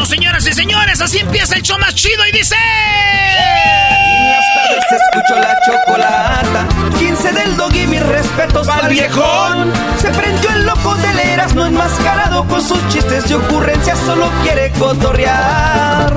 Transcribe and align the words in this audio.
Vámonos, 0.00 0.08
señoras 0.08 0.46
y 0.46 0.52
señores, 0.54 1.00
así 1.02 1.18
empieza 1.18 1.56
el 1.56 1.62
show 1.62 1.78
más 1.78 1.94
chido 1.94 2.26
y 2.26 2.32
dice. 2.32 2.56
En 2.56 4.30
las 4.30 4.44
tardes 4.54 4.84
escucho 4.90 5.38
la 5.38 5.58
chocolata. 5.66 6.66
15 6.98 7.32
del 7.32 7.56
dog 7.58 7.74
y 7.74 7.86
mis 7.86 8.02
respetos 8.06 8.66
al 8.68 8.88
viejón. 8.88 9.70
Se 10.00 10.08
prendió 10.08 10.50
el 10.52 10.64
loco 10.64 10.94
de 10.94 11.12
leras, 11.12 11.54
no 11.54 11.66
enmascarado 11.66 12.46
con 12.46 12.66
sus 12.66 12.78
chistes 12.88 13.30
y 13.30 13.34
ocurrencias, 13.34 13.98
solo 13.98 14.30
quiere 14.42 14.70
cotorrear. 14.78 16.14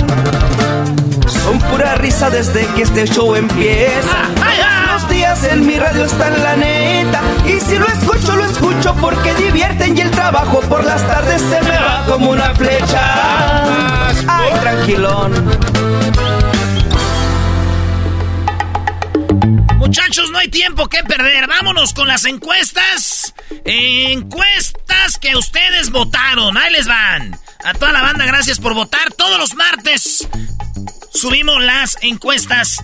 Son 1.44 1.60
pura 1.70 1.96
risa 1.96 2.30
desde 2.30 2.66
que 2.68 2.84
este 2.84 3.06
show 3.06 3.36
empieza. 3.36 4.30
Los 4.94 5.10
días 5.10 5.44
en 5.44 5.66
mi 5.68 5.78
radio 5.78 6.06
están 6.06 6.42
la 6.42 6.56
neta. 6.56 7.20
Y 7.46 7.60
si 7.60 7.78
lo 7.78 7.88
escucho, 8.24 8.36
lo 8.38 8.46
escucho 8.46 8.96
porque 9.02 9.34
divierten 9.36 9.98
y 9.98 10.02
el 10.02 10.12
trabajo 10.12 10.62
por 10.62 10.84
las 10.84 11.06
tardes 11.08 11.42
se 11.42 11.62
me 11.62 11.78
va 11.78 12.06
como 12.08 12.32
una 12.32 12.56
flecha. 12.56 14.08
Ay, 14.28 14.52
tranquilón. 14.62 15.60
Muchachos, 19.78 20.32
no 20.32 20.38
hay 20.38 20.48
tiempo 20.48 20.88
que 20.88 21.04
perder. 21.04 21.48
Vámonos 21.48 21.94
con 21.94 22.08
las 22.08 22.26
encuestas. 22.26 23.34
Encuestas 23.66 25.18
que 25.20 25.36
ustedes 25.36 25.92
votaron. 25.92 26.58
Ahí 26.58 26.72
les 26.72 26.88
van. 26.88 27.38
A 27.66 27.74
toda 27.74 27.92
la 27.92 28.02
banda, 28.02 28.26
gracias 28.26 28.60
por 28.60 28.74
votar. 28.74 29.12
Todos 29.14 29.38
los 29.38 29.54
martes 29.56 30.28
subimos 31.14 31.62
las 31.62 31.98
encuestas 32.02 32.84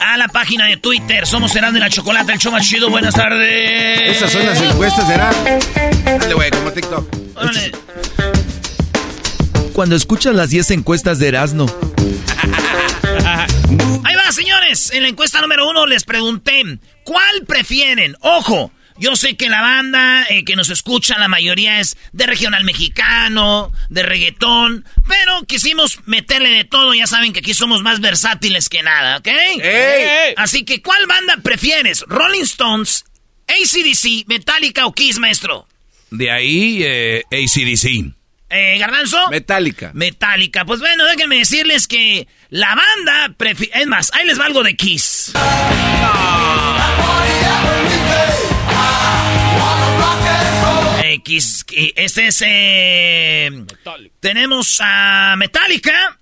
a 0.00 0.16
la 0.16 0.28
página 0.28 0.66
de 0.66 0.76
Twitter. 0.76 1.26
Somos 1.26 1.52
Serán 1.52 1.74
de 1.74 1.80
la 1.80 1.90
Chocolate, 1.90 2.32
el 2.32 2.38
show 2.38 2.50
más 2.50 2.68
chido. 2.68 2.90
Buenas 2.90 3.14
tardes. 3.14 4.16
Esas 4.16 4.32
son 4.32 4.44
las 4.44 4.60
encuestas, 4.60 5.06
¿será? 5.06 5.30
Dale, 6.04 6.34
güey, 6.34 6.50
como 6.50 6.72
TikTok. 6.72 7.06
Órale. 7.36 7.72
Cuando 9.72 9.96
escuchas 9.96 10.34
las 10.34 10.50
10 10.50 10.72
encuestas 10.72 11.18
de 11.18 11.28
Erasmo. 11.28 11.66
Ahí 14.04 14.14
va, 14.16 14.32
señores. 14.32 14.90
En 14.92 15.02
la 15.02 15.08
encuesta 15.08 15.40
número 15.40 15.68
uno 15.68 15.86
les 15.86 16.04
pregunté, 16.04 16.62
¿cuál 17.04 17.44
prefieren? 17.46 18.16
Ojo, 18.20 18.72
yo 19.00 19.16
sé 19.16 19.36
que 19.36 19.48
la 19.48 19.60
banda 19.62 20.24
eh, 20.28 20.44
que 20.44 20.54
nos 20.54 20.70
escucha, 20.70 21.18
la 21.18 21.26
mayoría 21.26 21.80
es 21.80 21.96
de 22.12 22.26
regional 22.26 22.62
mexicano, 22.64 23.72
de 23.88 24.02
reggaetón, 24.04 24.84
pero 25.08 25.42
quisimos 25.46 25.98
meterle 26.06 26.50
de 26.50 26.64
todo. 26.64 26.94
Ya 26.94 27.06
saben 27.08 27.32
que 27.32 27.40
aquí 27.40 27.54
somos 27.54 27.82
más 27.82 28.00
versátiles 28.00 28.68
que 28.68 28.82
nada, 28.84 29.16
¿ok? 29.16 29.28
Así 30.36 30.64
que, 30.64 30.82
¿cuál 30.82 31.06
banda 31.06 31.38
prefieres? 31.42 32.04
¿Rolling 32.06 32.42
Stones, 32.42 33.04
ACDC, 33.48 34.26
Metallica 34.28 34.86
o 34.86 34.92
Kiss, 34.92 35.18
maestro? 35.18 35.66
De 36.10 36.30
ahí, 36.30 36.80
eh, 36.84 37.24
ACDC. 37.32 38.12
Eh, 38.52 38.78
¿Garbanzo? 38.78 39.28
Metallica. 39.30 39.92
Metallica. 39.94 40.64
Pues 40.64 40.80
bueno, 40.80 41.04
déjenme 41.06 41.38
decirles 41.38 41.86
que 41.86 42.26
la 42.50 42.74
banda 42.74 43.34
prefi- 43.38 43.70
Es 43.72 43.86
más, 43.86 44.12
ahí 44.12 44.26
les 44.26 44.38
va 44.40 44.46
algo 44.46 44.62
de 44.64 44.74
Kiss. 44.76 45.32
Eh, 51.14 51.92
este 51.96 52.28
es... 52.28 52.42
eh, 52.46 53.50
tenemos 54.20 54.78
a 54.80 55.34
Metallica. 55.36 56.18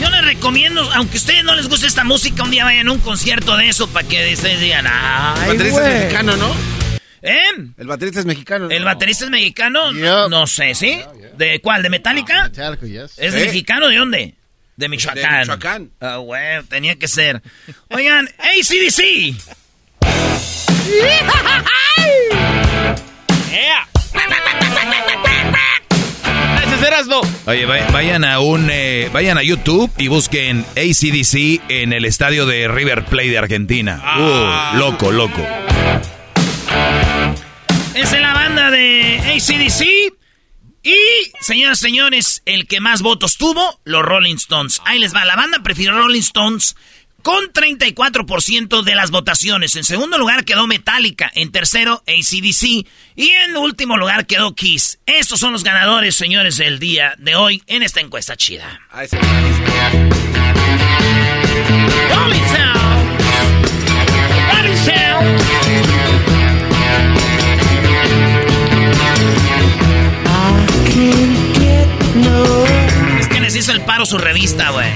Yo 0.00 0.10
les 0.10 0.24
recomiendo, 0.24 0.80
aunque 0.94 1.16
a 1.16 1.20
ustedes 1.20 1.44
no 1.44 1.54
les 1.54 1.68
guste 1.68 1.86
esta 1.86 2.04
música, 2.04 2.42
un 2.42 2.50
día 2.50 2.64
vayan 2.64 2.88
a 2.88 2.92
un 2.92 2.98
concierto 3.00 3.56
de 3.56 3.68
eso 3.68 3.88
para 3.88 4.08
que 4.08 4.32
ustedes 4.32 4.60
digan, 4.60 4.86
El 4.86 4.92
ay, 4.92 5.48
baterista 5.48 5.80
güey". 5.80 5.92
es 5.92 5.98
mexicano, 6.00 6.36
¿no? 6.36 6.54
¿Eh? 7.22 7.42
El 7.76 7.86
baterista 7.86 8.20
es 8.20 8.26
mexicano. 8.26 8.64
¿no? 8.66 8.70
¿El 8.70 8.84
baterista 8.84 9.24
es 9.26 9.30
mexicano? 9.30 9.92
No 9.92 10.46
sé, 10.46 10.74
¿sí? 10.74 11.00
¿De 11.36 11.60
cuál? 11.60 11.82
¿De 11.82 11.90
Metallica? 11.90 12.44
Metallica, 12.44 12.86
yes. 12.86 13.18
¿Es 13.18 13.34
¿Eh? 13.34 13.44
mexicano 13.44 13.88
de 13.88 13.96
dónde? 13.96 14.34
De 14.80 14.88
Michoacán. 14.88 15.40
Michoacán. 15.40 15.90
Ah, 16.00 16.16
güey, 16.16 16.62
tenía 16.64 16.96
que 16.96 17.06
ser. 17.06 17.42
Oigan, 17.90 18.28
ACDC. 18.38 19.36
Oye, 27.46 27.66
vay- 27.66 27.84
vayan 27.92 28.24
a 28.24 28.40
un, 28.40 28.68
eh, 28.70 29.08
vayan 29.12 29.36
a 29.38 29.42
YouTube 29.42 29.90
y 29.98 30.08
busquen 30.08 30.64
ACDC 30.76 31.60
en 31.68 31.92
el 31.92 32.04
estadio 32.04 32.46
de 32.46 32.68
River 32.68 33.04
Plate 33.04 33.28
de 33.30 33.38
Argentina. 33.38 34.00
Uh, 34.18 34.76
loco, 34.78 35.10
loco. 35.10 35.40
Esa 37.94 38.16
es 38.16 38.22
la 38.22 38.32
banda 38.32 38.70
de 38.70 39.18
ACDC. 39.36 40.14
Y, 40.82 40.96
señoras 41.40 41.78
y 41.80 41.82
señores, 41.82 42.42
el 42.46 42.66
que 42.66 42.80
más 42.80 43.02
votos 43.02 43.36
tuvo, 43.36 43.80
los 43.84 44.02
Rolling 44.02 44.36
Stones. 44.36 44.80
Ahí 44.84 44.98
les 44.98 45.14
va. 45.14 45.24
La 45.24 45.36
banda 45.36 45.62
prefirió 45.62 45.92
Rolling 45.92 46.20
Stones 46.20 46.76
con 47.22 47.52
34% 47.52 48.82
de 48.82 48.94
las 48.94 49.10
votaciones. 49.10 49.76
En 49.76 49.84
segundo 49.84 50.18
lugar 50.18 50.44
quedó 50.44 50.66
Metallica. 50.66 51.30
En 51.34 51.52
tercero, 51.52 52.02
ACDC. 52.06 52.86
Y 53.16 53.28
en 53.28 53.56
último 53.56 53.96
lugar 53.96 54.26
quedó 54.26 54.54
Kiss. 54.54 54.98
Estos 55.06 55.40
son 55.40 55.52
los 55.52 55.64
ganadores, 55.64 56.14
señores, 56.14 56.56
del 56.56 56.78
día 56.78 57.14
de 57.18 57.34
hoy 57.34 57.62
en 57.66 57.82
esta 57.82 58.00
encuesta 58.00 58.36
chida. 58.36 58.80
Rolling. 62.14 62.79
Hizo 73.60 73.72
el 73.72 73.82
paro 73.82 74.06
su 74.06 74.16
revista, 74.16 74.70
güey. 74.70 74.88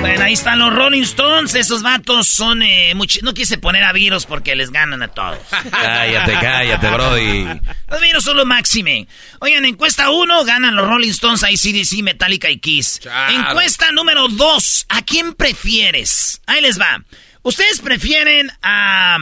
Bueno, 0.00 0.24
ahí 0.24 0.34
están 0.34 0.58
los 0.58 0.74
Rolling 0.74 1.02
Stones. 1.02 1.54
Esos 1.54 1.82
vatos 1.82 2.28
son 2.28 2.62
eh, 2.62 2.92
No 3.22 3.32
quise 3.32 3.56
poner 3.56 3.82
a 3.84 3.92
virus 3.92 4.26
porque 4.26 4.54
les 4.54 4.70
ganan 4.70 5.02
a 5.02 5.08
todos. 5.08 5.38
Cállate, 5.70 6.32
cállate, 6.34 6.90
Brody. 6.90 7.46
Los 7.88 8.00
virus 8.02 8.24
son 8.24 8.36
lo 8.36 8.44
máxime. 8.44 9.08
Oigan, 9.40 9.64
encuesta 9.64 10.10
1, 10.10 10.44
ganan 10.44 10.76
los 10.76 10.86
Rolling 10.86 11.10
Stones, 11.10 11.42
ICDC, 11.42 12.02
Metallica 12.02 12.50
y 12.50 12.58
Kiss. 12.58 13.00
Encuesta 13.30 13.90
número 13.92 14.28
2, 14.28 14.86
¿a 14.90 15.00
quién 15.00 15.32
prefieres? 15.32 16.42
Ahí 16.46 16.60
les 16.60 16.78
va. 16.78 17.02
¿Ustedes 17.42 17.80
prefieren 17.80 18.52
a 18.62 19.16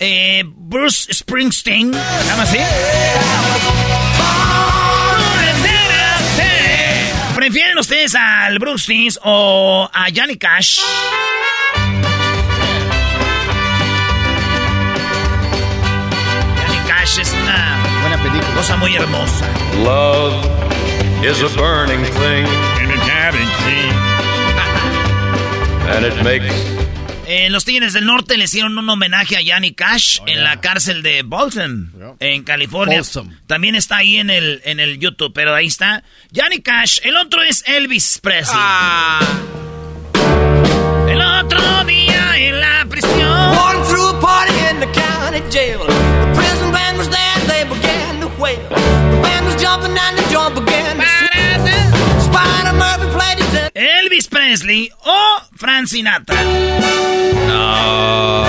eh, 0.00 0.42
Bruce 0.44 1.14
Springsteen? 1.14 1.94
¿Se 1.94 2.26
llama 2.26 2.42
así? 2.42 2.58
ustedes 7.82 8.14
al 8.14 8.58
o 9.22 9.90
a 9.92 10.06
Johnny 10.14 10.36
Cash? 10.36 10.80
Es 17.18 17.34
una 17.34 18.54
cosa 18.54 18.76
muy 18.76 18.94
hermosa. 18.94 19.44
Love 19.84 20.32
is 21.24 21.42
a 21.42 21.48
burning 21.58 22.04
thing. 22.04 22.46
And 25.88 26.06
it 26.06 26.22
makes 26.22 26.81
eh, 27.26 27.48
los 27.50 27.64
Tigres 27.64 27.92
del 27.92 28.06
Norte 28.06 28.36
le 28.36 28.44
hicieron 28.44 28.76
un 28.76 28.88
homenaje 28.88 29.36
a 29.36 29.40
Yanni 29.40 29.72
Cash 29.72 30.18
oh, 30.20 30.28
en 30.28 30.42
la 30.42 30.60
cárcel 30.60 31.02
de 31.02 31.22
Bolton, 31.22 32.16
en 32.20 32.42
California. 32.44 33.02
También 33.46 33.74
está 33.74 33.98
ahí 33.98 34.18
en 34.18 34.30
el, 34.30 34.60
en 34.64 34.80
el 34.80 34.98
YouTube, 34.98 35.32
pero 35.34 35.54
ahí 35.54 35.66
está. 35.66 36.02
Yanni 36.30 36.60
Cash. 36.60 37.00
El 37.04 37.16
otro 37.16 37.42
es 37.42 37.64
Elvis 37.66 38.18
Presley. 38.22 38.56
Ah. 38.58 39.20
El 41.08 41.20
otro 41.20 41.84
día 41.84 42.36
en 42.38 42.60
la 42.60 42.86
prisión. 42.88 43.56
Walking 43.56 43.84
through 43.84 44.08
a 44.08 44.20
party 44.20 44.52
in 44.70 44.80
the 44.80 44.86
county 44.86 45.40
jail. 45.50 45.78
The 45.86 46.32
prison 46.34 46.72
band 46.72 46.98
was 46.98 47.08
there, 47.08 47.46
they 47.46 47.64
began 47.64 48.20
to 48.20 48.28
wail. 48.40 48.58
The 48.68 49.20
band 49.22 49.46
was 49.46 49.56
jumping 49.60 49.96
and 49.96 50.18
the 50.18 50.22
jump 50.30 50.54
began 50.54 51.01
Elvis 54.12 54.28
Presley 54.28 54.90
o 55.06 55.42
Frank 55.56 55.86
Sinatra. 55.86 56.36
No. 57.48 58.44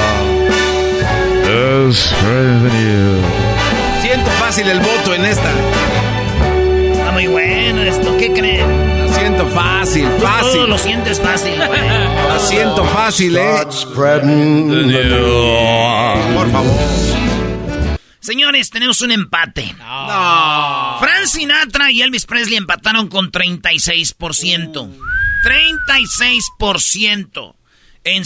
Siento 4.01 4.30
fácil 4.31 4.68
el 4.68 4.80
voto 4.81 5.13
en 5.13 5.24
esta. 5.24 5.50
Está 6.92 7.12
muy 7.13 7.27
bueno 7.27 7.81
esto, 7.81 8.18
¿qué 8.18 8.33
creen? 8.33 9.06
Lo 9.06 9.13
siento 9.13 9.48
fácil, 9.48 10.06
fácil. 10.19 10.51
Todo 10.51 10.68
lo 10.68 10.77
sientes 10.77 11.21
fácil, 11.21 11.56
güey. 11.56 11.80
Lo 12.27 12.39
siento 12.42 12.83
fácil, 12.83 13.38
eh. 13.38 13.62
Por 16.36 16.51
favor. 16.51 16.77
Señores, 18.19 18.69
tenemos 18.69 19.00
un 19.00 19.12
empate. 19.12 19.74
No. 19.80 20.98
Frank 21.00 21.25
Sinatra 21.25 21.89
y 21.89 22.01
Elvis 22.01 22.25
Presley 22.25 22.57
empataron 22.57 23.07
con 23.07 23.31
36%. 23.31 25.23
36%. 25.44 27.56
En, 28.06 28.24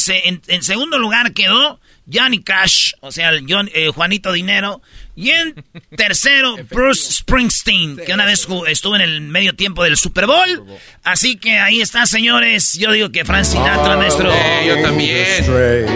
en, 0.47 0.63
segundo 0.63 0.97
lugar 0.97 1.33
quedó 1.33 1.79
Johnny 2.11 2.41
Cash, 2.41 2.93
o 3.01 3.11
sea, 3.11 3.29
el 3.29 3.45
eh, 3.73 3.91
Juanito 3.93 4.31
Dinero. 4.31 4.81
Y 5.15 5.29
en 5.29 5.63
tercero, 5.95 6.55
Bruce 6.71 7.11
Springsteen, 7.11 7.97
que 7.97 8.11
una 8.13 8.25
vez 8.25 8.47
estuvo 8.67 8.95
en 8.95 9.01
el 9.01 9.21
medio 9.21 9.55
tiempo 9.55 9.83
del 9.83 9.95
Super 9.97 10.25
Bowl. 10.25 10.65
Así 11.03 11.37
que 11.37 11.59
ahí 11.59 11.81
está, 11.81 12.07
señores. 12.07 12.73
Yo 12.73 12.91
digo 12.91 13.11
que 13.11 13.23
Frank 13.25 13.45
Sinatra, 13.45 13.97
maestro. 13.97 14.31
yo 14.65 14.81
también. 14.81 15.45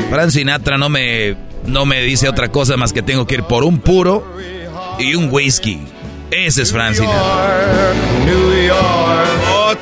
Frank 0.09 0.29
Sinatra 0.29 0.77
no 0.77 0.89
me, 0.89 1.35
no 1.65 1.85
me 1.85 2.01
dice 2.01 2.29
otra 2.29 2.51
cosa 2.51 2.77
más 2.77 2.93
que 2.93 3.01
tengo 3.01 3.25
que 3.25 3.35
ir 3.35 3.43
por 3.43 3.63
un 3.63 3.79
puro 3.79 4.37
y 4.99 5.15
un 5.15 5.29
whisky. 5.31 5.79
Ese 6.31 6.61
es 6.63 6.71
Frank 6.71 6.95
Sinatra. 6.95 7.93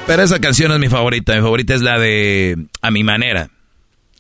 Pero 0.08 0.24
esa 0.24 0.40
canción 0.40 0.72
es 0.72 0.80
mi 0.80 0.90
favorita. 0.90 1.36
Mi 1.36 1.42
favorita 1.42 1.76
es 1.76 1.82
la 1.82 2.00
de 2.00 2.58
A 2.82 2.92
mi 2.92 3.04
manera 3.04 3.50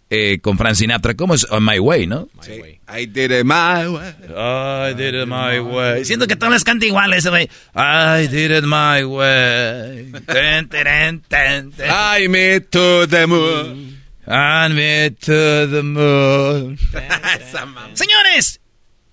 eh, 0.09 0.39
con 0.41 0.57
Frank 0.57 0.75
Sinatra. 0.75 1.15
¿Cómo 1.15 1.33
es? 1.33 1.45
On 1.49 1.63
My 1.63 1.79
Way, 1.79 2.07
¿no? 2.07 2.29
Sí. 2.41 2.79
I 2.87 3.05
did 3.05 3.31
it 3.31 3.45
my 3.45 3.87
way. 3.87 4.13
I 4.35 4.93
did 4.95 5.13
it 5.13 5.27
my 5.27 5.59
way. 5.59 6.05
Siento 6.05 6.27
que 6.27 6.35
todas 6.35 6.51
las 6.51 6.63
canta 6.63 6.85
igual 6.85 7.13
ese 7.13 7.29
güey. 7.29 7.49
I 7.75 8.27
did 8.27 8.51
it 8.51 8.63
my 8.63 9.03
way. 9.03 10.11
ten, 10.25 10.67
ten, 10.69 11.21
ten, 11.27 11.71
I 11.79 12.27
met 12.27 12.69
to 12.71 13.07
the 13.07 13.27
moon. 13.27 13.99
I 14.27 14.69
met 14.69 15.19
to 15.21 15.67
the 15.67 15.81
moon. 15.83 16.77
Señores, 17.93 18.59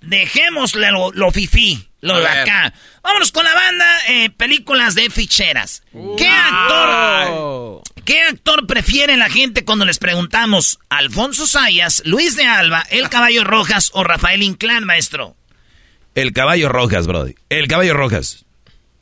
dejémosle 0.03 0.91
lo, 0.93 1.13
lo 1.13 1.31
fifí, 1.31 1.89
lo 2.07 2.21
de 2.21 2.29
acá. 2.29 2.73
Vámonos 3.03 3.33
con 3.33 3.45
la 3.45 3.55
banda, 3.55 3.99
eh, 4.09 4.31
películas 4.31 4.95
de 4.95 5.11
ficheras. 5.11 5.83
¿Qué 6.17 6.29
actor? 6.29 7.83
¿Qué 8.05 8.23
actor 8.23 8.67
prefiere 8.67 9.17
la 9.17 9.29
gente 9.29 9.65
cuando 9.65 9.85
les 9.85 9.99
preguntamos? 9.99 10.79
¿Alfonso 10.89 11.47
Sayas, 11.47 12.03
Luis 12.05 12.37
de 12.37 12.47
Alba, 12.47 12.85
El 12.91 13.09
Caballo 13.09 13.45
Rojas 13.45 13.91
o 13.95 14.05
Rafael 14.05 14.43
Inclán, 14.43 14.85
maestro? 14.85 15.37
El 16.15 16.33
Caballo 16.33 16.69
Rojas, 16.69 17.07
Brody. 17.07 17.35
El 17.51 17.69
Caballo 17.69 17.95
Rojas. 17.95 18.46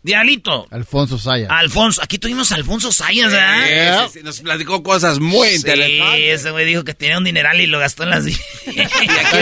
Dialito. 0.04 0.68
Alfonso 0.70 1.18
Sayas. 1.18 1.50
Alfonso, 1.50 2.02
aquí 2.02 2.18
tuvimos 2.18 2.52
a 2.52 2.56
Alfonso 2.56 2.92
Sayas, 2.92 3.32
¿verdad? 3.32 4.10
Sí, 4.12 4.20
nos 4.22 4.38
platicó 4.40 4.82
cosas 4.82 5.18
muy 5.18 5.48
interesantes. 5.48 6.16
Sí, 6.16 6.24
ese 6.24 6.50
güey 6.50 6.66
dijo 6.66 6.84
que 6.84 6.92
tenía 6.92 7.16
un 7.16 7.24
dineral 7.24 7.58
y 7.58 7.66
lo 7.66 7.78
gastó 7.78 8.02
en 8.02 8.10
las... 8.10 8.26
y 8.26 8.34
aquí 8.80 8.98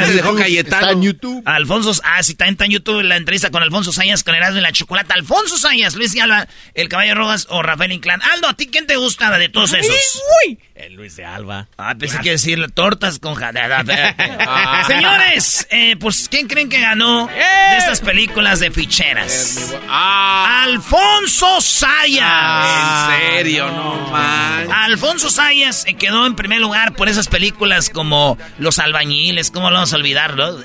se 0.07 0.13
dejó 0.15 0.37
Cayetano. 0.37 0.77
Está 0.77 0.93
en 0.93 1.03
YouTube. 1.03 1.43
Alfonso, 1.47 1.93
ah, 2.05 2.23
sí, 2.23 2.37
está 2.39 2.47
en, 2.47 2.71
YouTube 2.71 3.03
la 3.03 3.17
entrevista 3.17 3.51
con 3.51 3.61
Alfonso 3.61 3.91
Sayas 3.91 4.23
con 4.23 4.37
Erasmo 4.37 4.61
y 4.61 4.63
la 4.63 4.71
Chocolata. 4.71 5.15
Alfonso 5.15 5.59
Sayas, 5.59 5.97
Luis 5.97 6.15
y 6.15 6.21
Alba, 6.21 6.47
El 6.75 6.89
Caballo 6.89 7.17
Rojas 7.17 7.49
o 7.51 7.61
Rafael 7.61 7.91
Inclán. 7.91 8.23
Aldo, 8.23 8.47
¿a 8.47 8.55
ti 8.55 8.69
quién 8.69 8.87
te 8.87 8.95
gusta 8.95 9.37
de 9.37 9.49
todos 9.49 9.73
esos? 9.73 10.23
Uy, 10.47 10.61
El 10.77 10.95
Luis 10.95 11.17
de 11.17 11.25
Alba. 11.25 11.67
Ah, 11.77 11.97
pensé 11.99 12.21
que 12.21 12.31
decir 12.31 12.65
tortas 12.71 13.19
con 13.19 13.37
ah. 13.43 14.85
Señores, 14.87 15.67
eh, 15.71 15.97
pues, 15.99 16.29
¿quién 16.31 16.47
creen 16.47 16.69
que 16.69 16.81
ganó 16.81 17.27
de 17.27 17.79
estas 17.79 18.01
películas 18.01 18.61
de 18.61 18.71
ficheras? 18.71 19.75
Ah. 19.89 20.52
Alfonso 20.53 21.61
Sayas. 21.61 22.25
Ah, 22.25 23.19
en 23.21 23.37
serio, 23.37 23.71
no 23.71 24.11
man. 24.11 24.73
Alfonso 24.73 25.31
Sayas 25.31 25.83
se 25.83 25.95
quedó 25.95 26.27
en 26.27 26.35
primer 26.35 26.61
lugar 26.61 26.95
por 26.95 27.09
esas 27.09 27.29
películas 27.29 27.91
como 27.91 28.39
Los 28.59 28.79
Albañiles, 28.79 29.51
¿cómo 29.51 29.71
lo 29.71 29.77
vamos 29.77 29.93
a 29.93 29.97
olvidarlo? 29.97 30.63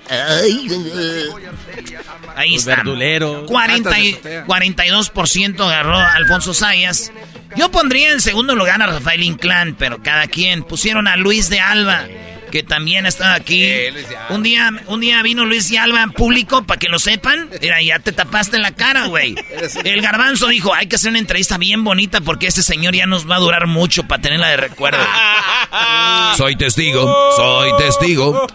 Ahí 2.36 2.56
está. 2.56 2.84
42% 2.84 5.60
agarró 5.62 5.98
Alfonso 5.98 6.54
Sayas. 6.54 7.12
Yo 7.56 7.72
pondría 7.72 8.12
en 8.12 8.22
segundo 8.22 8.56
lugar 8.56 8.82
a 8.82 8.88
Rafael 8.88 9.24
Inclán, 9.24 9.76
pero 9.78 10.02
cada 10.04 10.28
quien. 10.28 10.64
Pusieron 10.64 11.08
a 11.08 11.16
Luis 11.16 11.50
de 11.50 11.60
Alba 11.60 12.06
que 12.52 12.64
también 12.64 13.06
está 13.06 13.34
aquí. 13.34 13.68
un 14.30 14.44
día 14.44 14.72
un 14.88 15.00
día 15.00 15.22
vino 15.22 15.46
Luis 15.46 15.70
y 15.72 15.78
Alba 15.78 16.04
en 16.04 16.12
público 16.12 16.64
para 16.64 16.80
que 16.80 16.90
lo 16.90 17.00
sepan. 17.00 17.50
Mira, 17.62 17.82
ya 17.82 18.00
te 18.00 18.12
tapaste 18.12 18.58
la 18.60 18.72
cara, 18.72 19.08
güey. 19.08 19.36
El 19.84 20.02
garbanzo 20.02 20.48
dijo, 20.48 20.74
hay 20.74 20.88
que 20.88 20.96
hacer 20.96 21.10
una 21.10 21.20
entrevista 21.20 21.58
bien 21.58 21.84
bonita 21.84 22.22
porque 22.22 22.48
este 22.48 22.62
señor 22.62 22.96
ya 22.96 23.06
nos 23.06 23.30
va 23.30 23.36
a 23.36 23.40
durar 23.40 23.68
mucho 23.68 24.04
para 24.04 24.22
tenerla 24.22 24.50
de 24.50 24.58
recuerdo. 24.58 25.04
soy 26.38 26.56
testigo, 26.56 27.14
soy 27.36 27.72
testigo. 27.78 28.48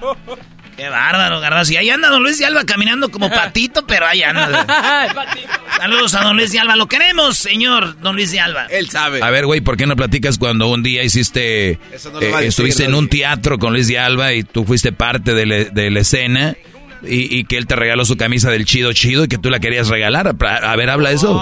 Qué 0.82 0.88
bárbaro, 0.88 1.38
Garbanzo. 1.38 1.74
Y 1.74 1.77
ahí 1.77 1.91
anda 1.91 2.08
Don 2.08 2.24
Luis 2.24 2.39
de 2.39 2.44
Alba 2.44 2.65
caminando 2.65 3.08
como 3.08 3.31
patito, 3.31 3.86
pero 3.86 4.05
ahí 4.05 4.24
anda. 4.24 4.67
Saludos 5.79 6.12
a 6.17 6.24
Don 6.24 6.36
Luis 6.36 6.51
de 6.51 6.58
Alba. 6.58 6.74
Lo 6.74 6.89
queremos, 6.89 7.39
señor 7.39 8.01
Don 8.01 8.17
Luis 8.17 8.32
de 8.32 8.41
Alba. 8.41 8.67
Él 8.67 8.91
sabe. 8.91 9.22
A 9.22 9.31
ver, 9.31 9.46
güey, 9.46 9.60
¿por 9.60 9.77
qué 9.77 9.86
no 9.86 9.94
platicas 9.94 10.39
cuando 10.39 10.67
un 10.67 10.82
día 10.82 11.05
hiciste... 11.05 11.70
Eh, 11.70 11.79
estuviste 12.41 12.82
en 12.82 12.96
un 12.96 13.08
teatro 13.08 13.60
con 13.60 13.74
Luis 13.74 13.86
de 13.86 14.01
Alba 14.01 14.32
y 14.32 14.43
tú 14.43 14.65
fuiste 14.65 14.91
parte 14.91 15.34
de, 15.34 15.46
la 15.46 16.01
escena 16.01 16.56
y, 17.05 17.44
que 17.44 17.58
él 17.58 17.69
te 17.69 17.77
regaló 17.77 18.05
su 18.05 18.17
camisa 18.17 18.51
del 18.51 18.65
chido 18.65 18.93
chido 18.93 19.22
y 19.22 19.29
que 19.29 19.39
tú 19.39 19.51
la 19.51 19.60
querías 19.60 19.86
regalar? 19.86 20.34
A, 20.41 20.74
ver, 20.74 20.91
habla 20.91 21.12
eso. 21.12 21.32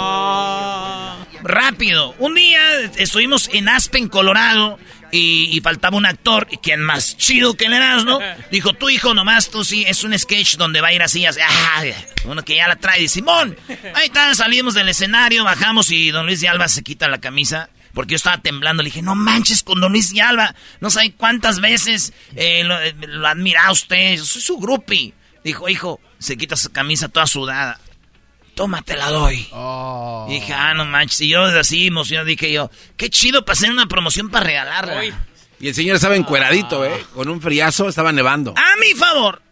Rápido. 1.42 2.14
Un 2.18 2.34
día 2.34 2.60
estuvimos 2.98 3.48
en 3.54 3.70
Aspen, 3.70 4.08
Colorado 4.08 4.78
y, 5.12 5.60
faltaba 5.62 5.96
un 5.96 6.06
actor, 6.06 6.48
y 6.50 6.56
quien 6.58 6.80
más 6.80 7.16
chido 7.16 7.54
que 7.54 7.66
el 7.66 7.74
Erasmo, 7.74 8.18
dijo, 8.50 8.72
tu 8.72 8.88
hijo 8.88 9.14
nomás, 9.14 9.50
tú 9.50 9.64
sí, 9.64 9.84
es 9.86 10.04
un 10.04 10.18
sketch 10.18 10.56
donde 10.56 10.80
va 10.80 10.88
a 10.88 10.92
ir 10.92 11.02
así, 11.02 11.26
así 11.26 11.40
ah, 11.42 11.82
uno 12.24 12.42
que 12.44 12.56
ya 12.56 12.68
la 12.68 12.76
trae, 12.76 13.08
Simón, 13.08 13.56
ahí 13.94 14.06
está, 14.06 14.34
salimos 14.34 14.74
del 14.74 14.88
escenario, 14.88 15.44
bajamos 15.44 15.90
y 15.90 16.10
don 16.10 16.26
Luis 16.26 16.40
de 16.40 16.48
Alba 16.48 16.68
se 16.68 16.82
quita 16.82 17.08
la 17.08 17.18
camisa. 17.18 17.70
Porque 17.92 18.12
yo 18.12 18.16
estaba 18.16 18.38
temblando, 18.38 18.84
le 18.84 18.90
dije, 18.90 19.02
no 19.02 19.16
manches 19.16 19.64
con 19.64 19.80
Don 19.80 19.90
Luis 19.90 20.14
de 20.14 20.22
Alba, 20.22 20.54
no 20.80 20.90
sé 20.90 21.12
cuántas 21.16 21.60
veces 21.60 22.12
eh, 22.36 22.62
lo, 22.62 22.78
lo 23.08 23.26
admira 23.26 23.68
usted, 23.72 24.16
soy 24.16 24.40
su 24.40 24.58
grupi. 24.58 25.12
Dijo, 25.42 25.68
hijo, 25.68 25.98
se 26.20 26.36
quita 26.36 26.54
su 26.54 26.70
camisa 26.70 27.08
toda 27.08 27.26
sudada 27.26 27.80
toma, 28.54 28.82
te 28.82 28.96
la 28.96 29.10
doy. 29.10 29.48
Oh. 29.52 30.26
Y 30.28 30.34
dije, 30.34 30.52
ah, 30.52 30.74
no 30.74 30.84
manches. 30.84 31.20
Y 31.22 31.28
yo 31.28 31.44
así 31.44 31.86
emocionado 31.86 32.26
dije 32.26 32.52
yo, 32.52 32.70
qué 32.96 33.10
chido 33.10 33.44
para 33.44 33.54
hacer 33.54 33.70
una 33.70 33.86
promoción 33.86 34.28
para 34.28 34.46
regalarla. 34.46 35.04
Y 35.60 35.68
el 35.68 35.74
señor 35.74 35.96
estaba 35.96 36.16
encueradito, 36.16 36.84
¿eh? 36.84 37.04
Con 37.14 37.28
un 37.28 37.40
friazo, 37.40 37.88
estaba 37.88 38.12
nevando. 38.12 38.54
A 38.56 38.80
mi 38.80 38.98
favor, 38.98 39.42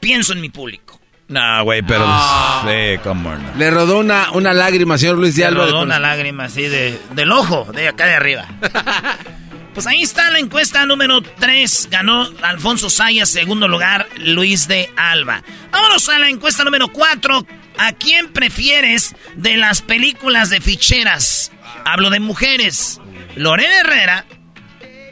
pienso 0.00 0.32
en 0.32 0.40
mi 0.40 0.50
público. 0.50 1.00
No, 1.28 1.64
güey, 1.64 1.82
pero... 1.82 2.04
Ah. 2.06 2.66
Sí, 2.66 2.98
cómo 3.02 3.34
no. 3.34 3.54
Le 3.56 3.70
rodó 3.70 3.98
una, 3.98 4.30
una 4.32 4.52
lágrima, 4.52 4.98
señor 4.98 5.16
Luis 5.16 5.36
de 5.36 5.46
Alba. 5.46 5.64
Le 5.64 5.70
rodó 5.70 5.82
una 5.82 5.98
lágrima 5.98 6.44
así 6.44 6.62
de, 6.62 6.98
del 7.12 7.32
ojo, 7.32 7.66
de 7.72 7.88
acá 7.88 8.06
de 8.06 8.14
arriba. 8.14 8.46
pues 9.74 9.86
ahí 9.88 10.02
está 10.02 10.30
la 10.30 10.38
encuesta 10.38 10.86
número 10.86 11.20
3. 11.20 11.88
Ganó 11.90 12.30
Alfonso 12.42 12.88
Sayas, 12.88 13.28
segundo 13.28 13.66
lugar, 13.66 14.08
Luis 14.18 14.68
de 14.68 14.88
Alba. 14.96 15.42
Vámonos 15.72 16.08
a 16.08 16.18
la 16.18 16.28
encuesta 16.28 16.64
número 16.64 16.88
4. 16.88 17.46
¿A 17.76 17.92
quién 17.92 18.32
prefieres 18.32 19.16
de 19.34 19.56
las 19.56 19.82
películas 19.82 20.48
de 20.48 20.60
ficheras? 20.60 21.50
Hablo 21.84 22.10
de 22.10 22.20
mujeres. 22.20 23.00
Lorena 23.34 23.80
Herrera, 23.80 24.26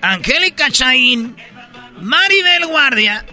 Angélica 0.01 0.71
Chaín, 0.71 1.37
Maribel 2.01 2.67
Guardia, 2.67 3.27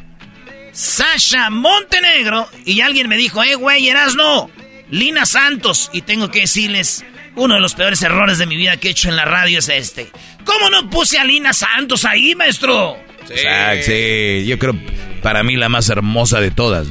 Sasha 0.72 1.52
Montenegro. 1.52 2.50
Y 2.66 2.82
alguien 2.82 3.08
me 3.08 3.18
dijo, 3.18 3.44
eh, 3.44 3.54
güey, 3.54 3.88
eras 3.88 4.16
no. 4.16 4.50
Lina 4.90 5.28
Santos. 5.28 5.92
Y 5.94 6.02
tengo 6.02 6.32
que 6.32 6.42
decirles, 6.42 7.06
uno 7.36 7.56
de 7.56 7.62
los 7.62 7.76
peores 7.76 8.02
errores 8.02 8.38
de 8.38 8.46
mi 8.48 8.58
vida 8.58 8.78
que 8.78 8.88
he 8.88 8.92
hecho 8.92 9.10
en 9.10 9.16
la 9.16 9.26
radio 9.26 9.60
es 9.60 9.70
este. 9.70 10.12
¿Cómo 10.50 10.70
no 10.72 10.89
puse 10.89 11.20
a 11.20 11.24
Lina 11.24 11.53
Santos 11.53 12.06
ahí, 12.06 12.34
maestro? 12.34 12.98
Sí, 13.27 13.84
sí, 13.84 14.48
yo 14.48 14.58
creo 14.58 14.74
para 15.22 15.44
mí 15.44 15.56
la 15.56 15.70
más 15.70 15.89
hermosa 15.89 16.41
de 16.41 16.50
todas. 16.50 16.88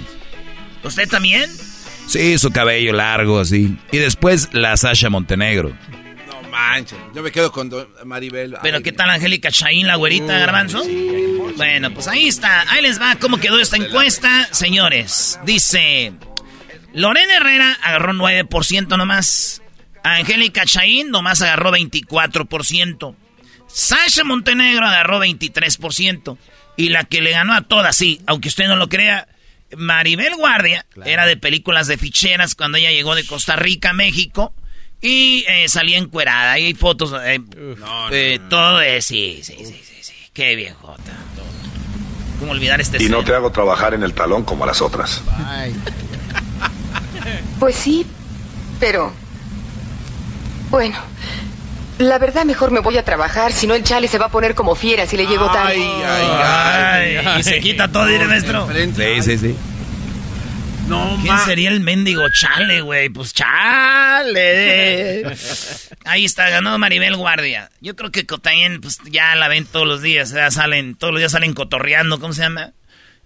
¿Usted 0.85 1.09
también? 1.09 1.51
Sí, 2.07 2.39
su 2.39 2.53
cabello 2.53 2.93
largo, 2.93 3.41
así. 3.41 3.77
Y 3.91 3.99
después 3.99 4.51
la 4.53 4.77
Sasha 4.77 5.11
Montenegro. 5.11 5.77
No 6.29 6.49
manches, 6.51 6.97
yo 7.13 7.21
me 7.21 7.33
quedo 7.33 7.51
con 7.51 7.69
Maribel. 8.05 8.57
Pero 8.63 8.81
¿qué 8.81 8.93
tal 8.93 9.11
Angélica 9.11 9.51
Chaín, 9.51 9.89
la 9.89 9.97
güerita, 9.97 10.39
garbanzo? 10.39 10.85
bueno, 11.57 11.93
pues 11.93 12.07
ahí 12.07 12.29
está. 12.29 12.71
Ahí 12.71 12.81
les 12.81 13.01
va 13.01 13.17
cómo 13.17 13.39
quedó 13.39 13.59
esta 13.59 13.77
encuesta, 13.77 14.49
señores. 14.53 15.41
Dice, 15.45 16.13
Lorena 16.95 17.37
Herrera 17.39 17.77
agarró 17.83 18.13
9% 18.13 18.97
nomás. 18.97 19.63
Angélica 20.05 20.65
Chaín 20.65 21.11
nomás 21.11 21.43
agarró 21.43 21.73
24%. 21.73 23.17
Sasha 23.69 24.25
Montenegro 24.25 24.87
agarró 24.87 25.21
23%. 25.21 26.37
Y 26.77 26.91
la 26.91 27.05
que 27.05 27.21
le 27.21 27.33
ganó 27.33 27.55
a 27.55 27.63
todas, 27.63 27.97
sí, 27.97 28.21
aunque 28.27 28.49
usted 28.49 28.69
no 28.69 28.77
lo 28.77 28.89
crea, 28.89 29.27
Maribel 29.77 30.37
Guardia 30.37 30.87
era 31.05 31.27
de 31.27 31.37
películas 31.37 31.89
de 31.89 31.99
ficheras 31.99 32.55
cuando 32.55 32.79
ella 32.79 32.91
llegó 32.91 33.15
de 33.15 33.27
Costa 33.27 33.57
Rica 33.57 33.91
a 33.91 33.93
México 33.95 34.55
y 35.01 35.45
eh, 35.49 35.69
salía 35.69 35.99
encuerada. 35.99 36.59
Y 36.59 36.67
hay 36.67 36.75
fotos, 36.75 37.13
eh, 37.25 37.41
eh, 38.13 38.41
todo 38.49 38.81
es, 38.81 39.05
sí, 39.05 39.41
sí, 39.43 39.57
sí, 39.59 39.81
sí, 39.83 39.95
sí. 40.03 40.15
Qué 40.33 40.55
viejota. 40.55 41.13
¿Cómo 42.39 42.53
olvidar 42.53 42.81
este 42.81 43.03
Y 43.03 43.09
no 43.09 43.25
te 43.25 43.35
hago 43.35 43.51
trabajar 43.51 43.95
en 43.95 44.05
el 44.05 44.15
talón 44.15 44.45
como 44.45 44.65
a 44.65 44.69
las 44.69 44.81
otras. 44.81 45.23
Pues 47.59 47.75
sí, 47.75 48.07
pero... 48.79 49.13
Bueno, 50.71 50.97
la 51.99 52.19
verdad 52.19 52.45
mejor 52.45 52.71
me 52.71 52.81
voy 52.81 52.97
a 52.97 53.05
trabajar, 53.05 53.53
si 53.53 53.67
no 53.67 53.75
el 53.75 53.83
chale 53.83 54.09
se 54.09 54.19
va 54.19 54.27
a 54.27 54.31
poner 54.31 54.55
como 54.55 54.75
fiera 54.75 55.07
si 55.07 55.17
le 55.17 55.27
llego 55.27 55.51
tarde. 55.51 55.75
Ay, 55.75 57.17
ay, 57.17 57.17
ay. 57.27 57.41
Y 57.41 57.43
se 57.43 57.61
quita 57.61 57.89
todo, 57.89 58.07
diré 58.07 58.27
maestro. 58.27 58.69
Sí, 58.97 59.23
sí, 59.23 59.39
sí. 59.39 59.57
No, 60.87 61.19
¿Quién 61.21 61.39
sería 61.41 61.69
el 61.69 61.81
mendigo 61.81 62.23
chale, 62.33 62.81
güey? 62.81 63.11
Pues 63.11 63.35
chale. 63.35 65.23
Ahí 66.07 66.25
está, 66.25 66.49
ganó 66.49 66.79
Maribel 66.79 67.15
Guardia. 67.17 67.71
Yo 67.83 67.95
creo 67.95 68.11
que 68.11 68.25
Cotayen, 68.25 68.81
pues 68.81 68.99
ya 69.11 69.35
la 69.35 69.49
ven 69.49 69.67
todos 69.67 69.87
los 69.87 70.01
días, 70.01 70.31
ya 70.31 70.51
salen, 70.51 70.95
todos 70.95 71.13
los 71.13 71.21
días 71.21 71.33
salen 71.33 71.53
cotorreando, 71.53 72.19
¿cómo 72.19 72.33
se 72.33 72.43
llama? 72.43 72.73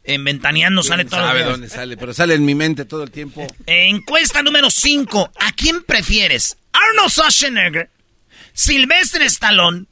En 0.02 0.24
Ventaneando 0.24 0.82
sale 0.82 1.04
todo 1.04 1.20
sabe 1.20 1.44
dónde 1.44 1.68
sale, 1.68 1.96
pero 1.96 2.12
sale 2.12 2.34
en 2.34 2.44
mi 2.44 2.56
mente 2.56 2.84
todo 2.84 3.04
el 3.04 3.12
tiempo. 3.12 3.46
encuesta 3.66 4.42
número 4.42 4.68
5. 4.68 5.30
¿A 5.38 5.52
quién 5.52 5.84
prefieres? 5.84 6.56
¿Arnold 6.72 7.10
Schwarzenegger 7.10 7.88
Sylvester 8.52 9.22
Stallone, 9.22 9.86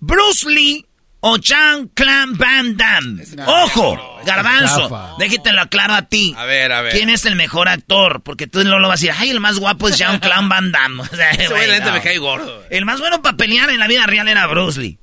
Bruce 0.00 0.48
Lee 0.48 0.86
o 1.20 1.36
Jean 1.36 1.88
Clan 1.88 2.36
Van 2.36 2.76
Damme. 2.76 3.24
Ojo, 3.46 4.20
garbanzo, 4.24 5.16
déjetelo 5.18 5.68
claro 5.68 5.94
a 5.94 6.02
ti. 6.02 6.34
A 6.36 6.44
ver, 6.44 6.72
a 6.72 6.82
ver. 6.82 6.92
¿Quién 6.92 7.10
es 7.10 7.24
el 7.26 7.36
mejor 7.36 7.68
actor? 7.68 8.22
Porque 8.22 8.46
tú 8.46 8.62
no 8.64 8.78
lo 8.78 8.88
vas 8.88 9.00
a 9.00 9.06
decir, 9.06 9.14
ay, 9.18 9.30
el 9.30 9.40
más 9.40 9.58
guapo 9.58 9.88
es 9.88 9.98
Jean 9.98 10.20
Clan 10.20 10.48
Van 10.48 10.70
Damme. 10.72 11.02
O 11.08 11.92
me 11.92 12.00
cae 12.02 12.18
gordo. 12.18 12.64
El 12.70 12.84
más 12.84 13.00
bueno 13.00 13.22
para 13.22 13.36
pelear 13.36 13.70
en 13.70 13.78
la 13.78 13.86
vida 13.86 14.06
real 14.06 14.28
era 14.28 14.46
Bruce 14.46 14.80
Lee. 14.80 14.98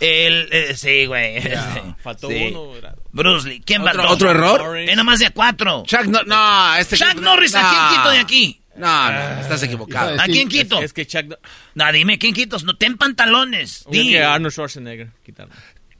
El, 0.00 0.48
eh, 0.50 0.74
sí, 0.76 1.04
güey. 1.06 1.42
faltó 2.02 2.28
uno. 2.28 2.72
Bruce 3.12 3.48
Lee. 3.48 3.62
¿Quién 3.64 3.82
¿Otro, 3.82 4.10
¿Otro 4.10 4.30
error? 4.30 4.78
Es 4.78 4.96
nomás 4.96 5.18
de 5.18 5.30
cuatro. 5.30 5.84
Chuck, 5.86 6.06
no, 6.06 6.22
no 6.24 6.74
este 6.76 6.96
Chuck 6.96 7.16
Norris, 7.16 7.54
¿a 7.54 7.68
quién 7.68 7.98
quito 7.98 8.10
de 8.10 8.18
aquí? 8.18 8.59
No, 8.76 9.12
no, 9.12 9.40
estás 9.40 9.62
equivocado. 9.62 10.20
¿A 10.20 10.24
quién 10.24 10.48
quito? 10.48 10.80
Es, 10.80 10.92
que 10.92 11.06
Chuck... 11.06 11.34
No, 11.74 11.92
dime, 11.92 12.18
¿quién 12.18 12.32
quito? 12.32 12.56
No, 12.60 12.76
ten 12.76 12.96
pantalones. 12.96 13.84
Di. 13.90 14.10
que 14.10 14.22
Arnold 14.22 14.52
Schwarzenegger, 14.52 15.08
quitarlo. 15.24 15.52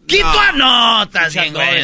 ¡Quito 0.07 0.41
a 0.41 0.53
no! 0.53 1.03
Estás 1.05 1.35
bien, 1.35 1.53
güey. 1.53 1.83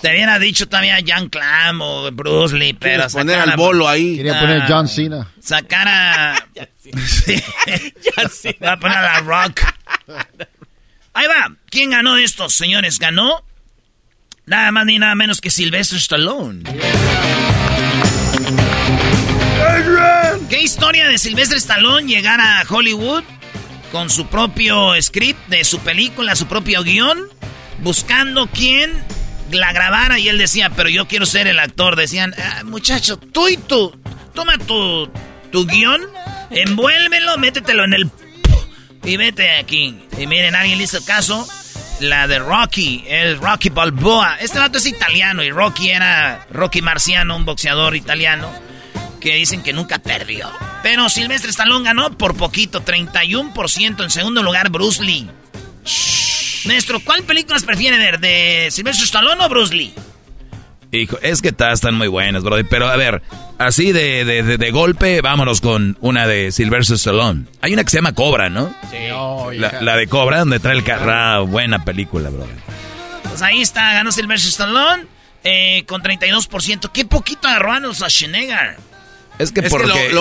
Te 0.00 0.08
hubiera 0.10 0.38
dicho 0.38 0.68
también 0.68 0.94
a 0.94 1.00
Jan 1.06 1.28
Clam 1.28 1.80
o 1.82 2.10
Bruce 2.10 2.56
Lee, 2.56 2.72
pero... 2.72 3.06
poner 3.08 3.38
al 3.40 3.56
bolo 3.56 3.88
ahí. 3.88 4.16
Quería 4.16 4.40
poner 4.40 4.62
John 4.66 4.88
Cena. 4.88 5.30
Sacar 5.38 5.86
a... 5.86 6.48
John 6.54 8.30
Cena. 8.30 8.56
Va 8.64 8.72
a 8.72 8.78
poner 8.78 8.96
a 8.96 9.02
la 9.02 9.20
Rock. 9.20 9.60
Ahí 11.12 11.26
va. 11.26 11.54
¿Quién 11.68 11.90
ganó 11.90 12.16
estos, 12.16 12.54
señores? 12.54 12.98
Ganó 12.98 13.44
nada 14.46 14.72
más 14.72 14.86
ni 14.86 14.98
nada 14.98 15.14
menos 15.14 15.40
que 15.40 15.50
Sylvester 15.50 15.98
Stallone. 15.98 16.62
¿Qué 20.48 20.60
historia 20.60 21.08
de 21.08 21.18
Sylvester 21.18 21.58
Stallone 21.58 22.06
llegar 22.06 22.40
a 22.40 22.62
Hollywood 22.68 23.22
con 23.90 24.10
su 24.10 24.26
propio 24.26 25.00
script 25.00 25.48
de 25.48 25.64
su 25.64 25.78
película, 25.80 26.36
su 26.36 26.46
propio 26.46 26.82
guion, 26.82 27.18
buscando 27.78 28.48
quién 28.48 28.92
la 29.50 29.72
grabara 29.72 30.18
y 30.18 30.28
él 30.28 30.38
decía, 30.38 30.70
pero 30.70 30.88
yo 30.88 31.08
quiero 31.08 31.26
ser 31.26 31.46
el 31.46 31.58
actor. 31.58 31.96
Decían, 31.96 32.34
ah, 32.38 32.64
muchacho, 32.64 33.16
tú 33.18 33.48
y 33.48 33.56
tú, 33.56 33.98
toma 34.34 34.58
tu, 34.58 35.10
tu 35.50 35.66
guion, 35.66 36.02
envuélvelo, 36.50 37.38
métetelo 37.38 37.84
en 37.84 37.94
el... 37.94 38.10
Y 39.04 39.16
vete 39.16 39.56
aquí. 39.56 39.98
Y 40.18 40.26
miren, 40.26 40.54
alguien 40.54 40.78
le 40.78 40.84
hizo 40.84 41.04
caso. 41.04 41.46
La 42.00 42.26
de 42.26 42.38
Rocky, 42.38 43.04
el 43.08 43.38
Rocky 43.38 43.68
Balboa. 43.68 44.36
Este 44.40 44.58
vato 44.58 44.78
es 44.78 44.86
italiano 44.86 45.42
y 45.42 45.50
Rocky 45.50 45.90
era 45.90 46.46
Rocky 46.50 46.82
Marciano, 46.82 47.36
un 47.36 47.44
boxeador 47.44 47.96
italiano 47.96 48.50
que 49.22 49.36
dicen 49.36 49.62
que 49.62 49.72
nunca 49.72 49.98
perdió. 49.98 50.50
Pero 50.82 51.08
Silvestre 51.08 51.50
Stallone 51.50 51.84
ganó 51.84 52.16
por 52.18 52.36
poquito, 52.36 52.84
31%. 52.84 54.02
En 54.02 54.10
segundo 54.10 54.42
lugar, 54.42 54.70
Bruce 54.70 55.02
Lee. 55.02 55.30
Maestro, 56.64 57.00
¿cuál 57.00 57.22
películas 57.22 57.64
prefiere 57.64 57.98
ver? 57.98 58.20
¿De 58.20 58.68
Silvestre 58.70 59.04
Stallone 59.04 59.44
o 59.44 59.48
Bruce 59.48 59.74
Lee? 59.74 59.94
Hijo, 60.92 61.18
es 61.22 61.40
que 61.40 61.52
todas 61.52 61.74
están 61.74 61.94
muy 61.94 62.08
buenas, 62.08 62.42
brother. 62.42 62.66
Pero 62.68 62.88
a 62.88 62.96
ver, 62.96 63.22
así 63.58 63.92
de, 63.92 64.24
de, 64.24 64.70
golpe, 64.70 65.22
vámonos 65.22 65.62
con 65.62 65.96
una 66.00 66.26
de 66.26 66.52
Sylvester 66.52 66.96
Stallone. 66.96 67.46
Hay 67.62 67.72
una 67.72 67.82
que 67.82 67.90
se 67.90 67.96
llama 67.96 68.12
Cobra, 68.14 68.50
¿no? 68.50 68.74
Sí. 68.90 69.58
la, 69.58 69.96
de 69.96 70.06
Cobra, 70.06 70.40
donde 70.40 70.60
trae 70.60 70.76
el 70.76 70.84
carro. 70.84 71.46
Buena 71.46 71.82
película, 71.84 72.28
brother. 72.28 72.56
Pues 73.22 73.40
ahí 73.40 73.62
está, 73.62 73.94
ganó 73.94 74.12
Sylvester 74.12 74.50
Stallone 74.50 75.06
eh, 75.44 75.84
con 75.86 76.02
32%. 76.02 76.90
Qué 76.92 77.06
poquito 77.06 77.48
agarró 77.48 77.72
a 77.72 77.80
Schwarzenegger. 77.80 78.91
Es 79.38 79.50
que, 79.50 79.62
porque, 79.62 80.12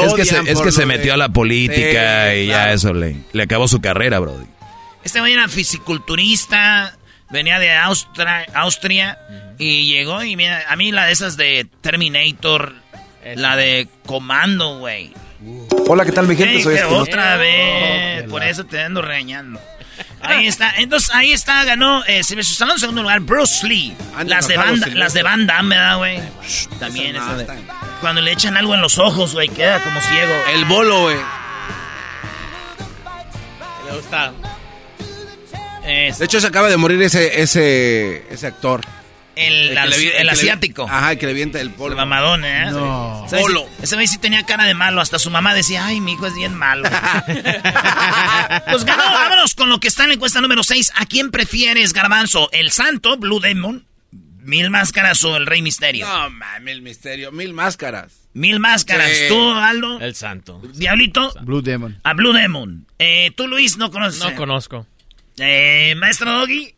es, 0.48 0.62
que 0.62 0.72
se, 0.72 0.86
metió 0.86 1.14
a 1.14 1.18
la 1.18 1.30
política 1.30 2.34
y 2.36 2.48
ya 2.48 2.72
eso 2.72 2.94
le, 2.94 3.18
le 3.34 3.44
acabó 3.44 3.68
su 3.68 3.82
carrera, 3.82 4.20
Brody. 4.20 4.46
Este 5.04 5.20
güey 5.20 5.34
era 5.34 5.48
fisiculturista, 5.48 6.98
venía 7.30 7.60
de 7.60 7.76
Austria, 7.76 8.46
Austria 8.54 9.20
y 9.58 9.88
llegó 9.88 10.24
y 10.24 10.36
mira, 10.36 10.64
a 10.68 10.76
mí 10.76 10.92
la 10.92 11.06
de 11.06 11.14
esas 11.14 11.38
de 11.38 11.68
Terminator, 11.82 12.74
la 13.36 13.56
de 13.56 13.88
Comando, 14.06 14.80
güey. 14.80 15.14
Hola, 15.88 16.06
¿qué 16.06 16.12
tal 16.12 16.28
mi 16.28 16.36
gente? 16.36 16.62
Soy 16.62 16.76
este 16.76 16.86
otra 16.86 17.38
vez, 17.38 18.24
por 18.30 18.44
eso 18.44 18.64
te 18.66 18.80
ando 18.82 19.02
regañando. 19.02 19.60
Ahí 20.22 20.48
está, 20.48 20.74
entonces 20.78 21.10
ahí 21.14 21.32
está, 21.32 21.64
ganó 21.64 22.04
eh, 22.06 22.24
Sylvester 22.24 22.54
Stallone 22.54 22.76
en 22.76 22.80
segundo 22.80 23.02
lugar, 23.02 23.20
Bruce 23.22 23.68
Lee. 23.68 23.94
Las 24.26 24.48
de 24.48 24.58
banda, 24.58 24.88
las 24.94 25.14
de 25.14 25.24
banda, 25.24 25.62
¿verdad, 25.64 25.98
güey? 25.98 26.20
También 26.80 27.16
eso 27.16 27.38
de... 27.38 27.48
Cuando 28.02 28.22
le 28.22 28.32
echan 28.32 28.58
algo 28.58 28.74
en 28.74 28.82
los 28.82 28.98
ojos, 28.98 29.34
güey, 29.34 29.48
queda 29.48 29.82
como 29.84 30.02
ciego. 30.02 30.34
El 30.54 30.66
bolo, 30.66 31.02
güey. 31.04 31.18
Le 33.86 33.96
gusta. 33.96 34.34
De 35.84 36.26
hecho, 36.26 36.42
se 36.42 36.48
acaba 36.48 36.70
de 36.70 36.78
morir 36.78 37.02
ese, 37.02 37.42
ese, 37.42 38.26
ese 38.30 38.48
actor. 38.48 38.82
El, 39.36 39.78
el, 39.78 40.30
asiático. 40.30 40.84
ajá, 40.84 41.16
que 41.16 41.26
le 41.26 41.34
vienta 41.34 41.62
el 41.62 41.72
polvo. 41.72 41.92
El 41.92 41.96
mamadón, 41.96 42.44
¿eh? 42.44 42.70
No. 42.70 43.26
Polo. 43.30 43.66
Ese 43.82 43.96
güey 43.96 44.06
sí 44.06 44.18
tenía 44.18 44.46
cara 44.46 44.66
de 44.66 44.74
malo. 44.74 45.00
Hasta 45.00 45.20
su 45.20 45.30
mamá 45.30 45.54
decía, 45.54 45.86
ay, 45.86 46.02
mi 46.02 46.14
hijo 46.14 46.28
es 46.28 46.36
bien 46.36 46.54
malo. 46.54 46.84
pues 48.70 48.84
ganó, 48.84 49.04
vámonos 49.04 49.56
con 49.56 49.70
lo 49.70 49.80
que 49.80 49.88
está 49.88 50.04
en 50.04 50.10
la 50.10 50.16
encuesta 50.16 50.42
número 50.42 50.64
6. 50.64 50.92
¿A 50.96 51.06
quién 51.06 51.32
prefieres, 51.32 51.94
Garbanzo? 51.94 52.50
¿El 52.52 52.72
santo, 52.72 53.18
Blue 53.18 53.40
Demon? 53.40 53.88
¿Mil 54.44 54.70
máscaras 54.70 55.24
o 55.24 55.38
el 55.38 55.46
Rey 55.46 55.62
Misterio? 55.62 56.08
No, 56.08 56.30
mil 56.62 56.82
misterio, 56.82 57.32
mil 57.32 57.54
máscaras. 57.54 58.28
Mil 58.34 58.60
máscaras. 58.60 59.12
¿Tú, 59.28 59.52
Aldo? 59.52 60.00
El 60.00 60.16
santo. 60.16 60.62
¿Diablito? 60.74 61.34
Blue 61.42 61.62
Demon. 61.62 62.00
A 62.04 62.14
Blue 62.14 62.34
Demon. 62.34 62.88
Eh, 62.98 63.32
¿Tú, 63.36 63.48
Luis, 63.48 63.78
no 63.78 63.92
conoces? 63.92 64.24
No 64.24 64.36
conozco. 64.36 64.88
Eh, 65.38 65.96
Maestro 65.98 66.32
Doggy. 66.32 66.74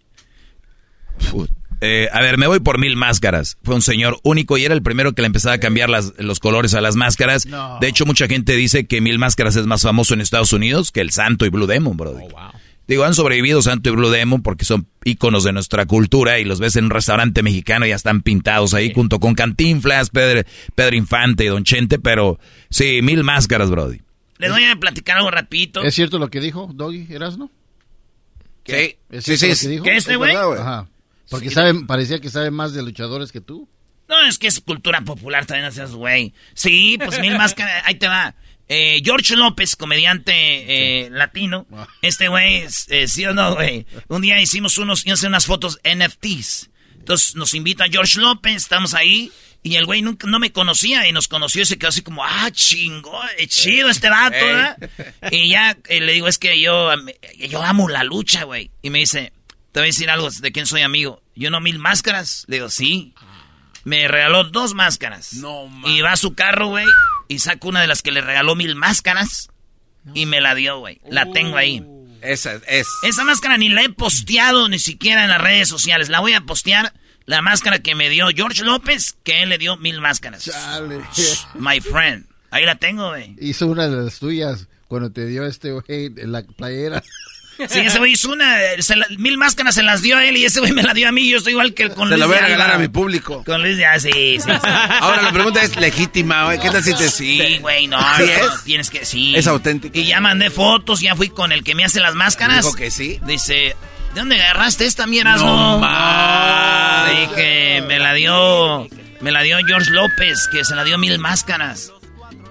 Eh, 1.81 2.07
a 2.11 2.21
ver, 2.21 2.37
me 2.37 2.47
voy 2.47 2.59
por 2.59 2.79
mil 2.79 2.95
máscaras. 2.95 3.57
Fue 3.63 3.75
un 3.75 3.81
señor 3.81 4.19
único 4.23 4.57
y 4.57 4.65
era 4.65 4.73
el 4.73 4.81
primero 4.81 5.13
que 5.13 5.21
le 5.21 5.27
empezaba 5.27 5.55
a 5.55 5.59
cambiar 5.59 5.89
los 5.89 6.39
colores 6.39 6.73
a 6.73 6.81
las 6.81 6.95
máscaras. 6.95 7.45
De 7.81 7.87
hecho, 7.87 8.05
mucha 8.05 8.27
gente 8.27 8.55
dice 8.55 8.85
que 8.85 9.01
mil 9.01 9.19
máscaras 9.19 9.55
es 9.55 9.65
más 9.65 9.83
famoso 9.83 10.13
en 10.13 10.21
Estados 10.21 10.53
Unidos 10.53 10.91
que 10.91 11.01
el 11.01 11.11
Santo 11.11 11.45
y 11.45 11.49
Blue 11.49 11.67
Demon, 11.67 11.97
bro. 11.97 12.11
Oh, 12.11 12.51
Digo, 12.87 13.05
han 13.05 13.13
sobrevivido 13.15 13.61
Santo 13.61 13.89
y 13.89 13.93
Blue 13.93 14.09
Demon 14.09 14.41
porque 14.41 14.65
son 14.65 14.87
íconos 15.05 15.43
de 15.45 15.53
nuestra 15.53 15.85
cultura 15.85 16.39
y 16.39 16.45
los 16.45 16.59
ves 16.59 16.75
en 16.75 16.85
un 16.85 16.89
restaurante 16.91 17.41
mexicano 17.41 17.85
y 17.85 17.89
ya 17.89 17.95
están 17.95 18.21
pintados 18.21 18.73
ahí 18.73 18.91
junto 18.93 19.19
con 19.19 19.35
Cantinflas, 19.35 20.09
Pedro, 20.09 20.41
Pedro 20.75 20.95
Infante 20.97 21.45
y 21.45 21.47
Don 21.47 21.63
Chente, 21.63 21.97
pero 21.99 22.39
sí, 22.69 23.01
mil 23.01 23.23
máscaras, 23.23 23.69
Brody. 23.69 24.01
Les 24.37 24.51
voy 24.51 24.65
a 24.65 24.75
platicar 24.75 25.17
algo 25.17 25.31
rapidito. 25.31 25.81
¿Es 25.81 25.95
cierto 25.95 26.19
lo 26.19 26.29
que 26.29 26.41
dijo 26.41 26.69
Doggy 26.73 27.07
Erasno? 27.09 27.49
Sí, 28.65 28.97
¿Es 29.09 29.23
sí, 29.25 29.37
cierto 29.37 29.55
sí. 29.55 29.65
lo 29.65 29.69
que 29.69 29.69
dijo? 29.71 29.83
¿Qué 29.85 29.95
este 29.97 30.11
¿Es 30.13 30.17
güey? 30.17 30.35
Ajá. 30.35 30.87
Porque 31.29 31.49
Sí. 31.49 31.55
sabe, 31.55 31.73
parecía 31.85 32.19
que 32.19 32.29
sabe 32.29 32.51
más 32.51 32.73
de 32.73 32.83
luchadores 32.83 33.31
que 33.31 33.41
tú. 33.41 33.67
No, 34.09 34.27
es 34.27 34.37
que 34.37 34.47
es 34.47 34.59
cultura 34.59 35.01
popular, 35.01 35.45
también 35.45 35.65
haces, 35.67 35.91
güey. 35.93 36.33
Sí, 36.53 36.97
pues 37.03 37.19
mil 37.19 37.33
máscaras, 37.37 37.83
ahí 37.85 37.95
te 37.95 38.07
va. 38.07 38.35
Eh, 38.69 39.01
George 39.03 39.35
López, 39.35 39.75
comediante 39.75 40.33
eh, 40.33 41.09
latino. 41.09 41.67
Este 42.01 42.27
güey, 42.27 42.65
eh, 42.89 43.07
sí 43.07 43.25
o 43.25 43.33
no, 43.33 43.55
güey. 43.55 43.85
Un 44.07 44.21
día 44.21 44.39
hicimos 44.41 44.77
unos, 44.77 45.05
hice 45.05 45.27
unas 45.27 45.45
fotos 45.45 45.79
NFTs. 45.83 46.69
Entonces 46.97 47.35
nos 47.35 47.53
invita 47.53 47.85
George 47.91 48.19
López, 48.19 48.55
estamos 48.55 48.93
ahí. 48.93 49.31
Y 49.65 49.75
el 49.77 49.85
güey 49.85 50.01
nunca, 50.01 50.27
no 50.27 50.39
me 50.39 50.51
conocía 50.51 51.07
y 51.07 51.13
nos 51.13 51.29
conoció 51.29 51.61
y 51.61 51.65
se 51.65 51.77
quedó 51.77 51.89
así 51.89 52.01
como, 52.01 52.23
ah, 52.25 52.49
chingo, 52.51 53.17
eh, 53.37 53.47
chido 53.47 53.89
este 53.89 54.09
vato. 54.09 54.35
Y 55.31 55.49
ya 55.49 55.77
eh, 55.87 56.01
le 56.01 56.11
digo, 56.11 56.27
es 56.27 56.37
que 56.37 56.61
yo, 56.61 56.89
yo 57.37 57.63
amo 57.63 57.87
la 57.87 58.03
lucha, 58.03 58.43
güey. 58.43 58.71
Y 58.81 58.89
me 58.89 58.99
dice, 58.99 59.31
te 59.71 59.79
voy 59.79 59.83
a 59.83 59.87
decir 59.87 60.09
algo, 60.09 60.29
¿de 60.29 60.51
quién 60.51 60.65
soy 60.65 60.81
amigo? 60.81 61.23
Yo 61.35 61.49
no 61.49 61.61
mil 61.61 61.79
máscaras. 61.79 62.43
Le 62.47 62.57
digo, 62.57 62.69
sí. 62.69 63.13
Me 63.83 64.07
regaló 64.07 64.45
dos 64.45 64.73
máscaras. 64.73 65.33
No, 65.33 65.69
Y 65.85 66.01
va 66.01 66.13
a 66.13 66.17
su 66.17 66.33
carro, 66.33 66.67
güey, 66.67 66.85
y 67.27 67.39
saca 67.39 67.67
una 67.67 67.81
de 67.81 67.87
las 67.87 68.01
que 68.01 68.11
le 68.11 68.21
regaló 68.21 68.55
mil 68.55 68.75
máscaras 68.75 69.49
y 70.13 70.25
me 70.25 70.41
la 70.41 70.55
dio, 70.55 70.79
güey. 70.79 71.01
La 71.09 71.29
tengo 71.31 71.57
ahí. 71.57 71.83
Esa 72.21 72.53
es. 72.67 72.87
Esa 73.03 73.25
máscara 73.25 73.57
ni 73.57 73.69
la 73.69 73.83
he 73.83 73.89
posteado 73.89 74.69
ni 74.69 74.79
siquiera 74.79 75.23
en 75.23 75.29
las 75.29 75.41
redes 75.41 75.67
sociales. 75.67 76.09
La 76.09 76.21
voy 76.21 76.33
a 76.33 76.41
postear. 76.41 76.93
La 77.25 77.41
máscara 77.41 77.79
que 77.79 77.95
me 77.95 78.09
dio 78.09 78.27
George 78.35 78.63
López, 78.65 79.15
que 79.23 79.43
él 79.43 79.49
le 79.49 79.57
dio 79.57 79.77
mil 79.77 80.01
máscaras. 80.01 80.43
Chale. 80.43 81.01
My 81.55 81.79
friend. 81.79 82.25
Ahí 82.51 82.65
la 82.65 82.75
tengo, 82.75 83.09
güey. 83.09 83.35
Hizo 83.39 83.67
una 83.67 83.87
de 83.87 84.03
las 84.03 84.19
tuyas 84.19 84.67
cuando 84.87 85.11
te 85.11 85.25
dio 85.25 85.45
este 85.45 85.71
güey 85.71 86.11
en 86.17 86.31
la 86.31 86.43
playera. 86.43 87.01
Sí, 87.69 87.79
ese 87.81 87.99
güey 87.99 88.13
hizo 88.13 88.31
una. 88.31 88.57
se 88.79 88.95
la- 88.95 89.05
mil 89.17 89.37
máscaras 89.37 89.75
se 89.75 89.83
las 89.83 90.01
dio 90.01 90.17
a 90.17 90.25
él 90.25 90.37
y 90.37 90.45
ese 90.45 90.59
güey 90.59 90.71
me 90.71 90.81
la 90.83 90.93
dio 90.93 91.07
a 91.07 91.11
mí. 91.11 91.29
Yo 91.29 91.37
estoy 91.37 91.51
igual 91.53 91.73
que 91.73 91.89
con 91.89 92.05
Se 92.09 92.15
Luis 92.15 92.19
la 92.19 92.25
voy 92.25 92.37
a 92.37 92.41
regalar 92.41 92.71
a 92.71 92.77
mi 92.77 92.87
público. 92.87 93.43
Con 93.45 93.61
Luis 93.61 93.77
de 93.77 93.85
Alba, 93.85 93.99
sí, 93.99 94.11
sí. 94.11 94.39
sí. 94.41 94.51
Ahora 94.99 95.21
la 95.21 95.31
pregunta 95.31 95.61
es 95.61 95.75
legítima, 95.75 96.45
güey. 96.45 96.59
¿Qué 96.59 96.69
tal 96.69 96.83
si 96.83 96.93
te 96.95 97.09
Sí, 97.09 97.57
güey, 97.61 97.87
no, 97.87 97.99
¿Sí 98.17 98.23
no, 98.23 98.53
es? 98.55 98.63
tienes 98.63 98.89
que, 98.89 99.05
sí. 99.05 99.35
Es 99.35 99.47
auténtico. 99.47 99.97
Y 99.97 100.05
ya 100.05 100.19
mandé 100.19 100.49
fotos, 100.49 100.99
ya 101.01 101.15
fui 101.15 101.29
con 101.29 101.51
el 101.51 101.63
que 101.63 101.75
me 101.75 101.83
hace 101.85 101.99
las 101.99 102.15
máscaras. 102.15 102.65
Dijo 102.65 102.75
que 102.75 102.89
sí. 102.91 103.19
Dice, 103.25 103.53
¿de 103.53 103.75
dónde 104.15 104.41
agarraste 104.41 104.85
esta 104.85 105.05
mierda? 105.07 105.35
No 105.37 105.79
No. 105.79 107.05
Dije, 107.07 107.83
me 107.87 107.99
la 107.99 108.13
dio, 108.13 108.87
me 109.21 109.31
la 109.31 109.41
dio 109.41 109.57
George 109.65 109.91
López, 109.91 110.47
que 110.51 110.63
se 110.65 110.75
la 110.75 110.83
dio 110.83 110.97
mil 110.97 111.19
máscaras. 111.19 111.91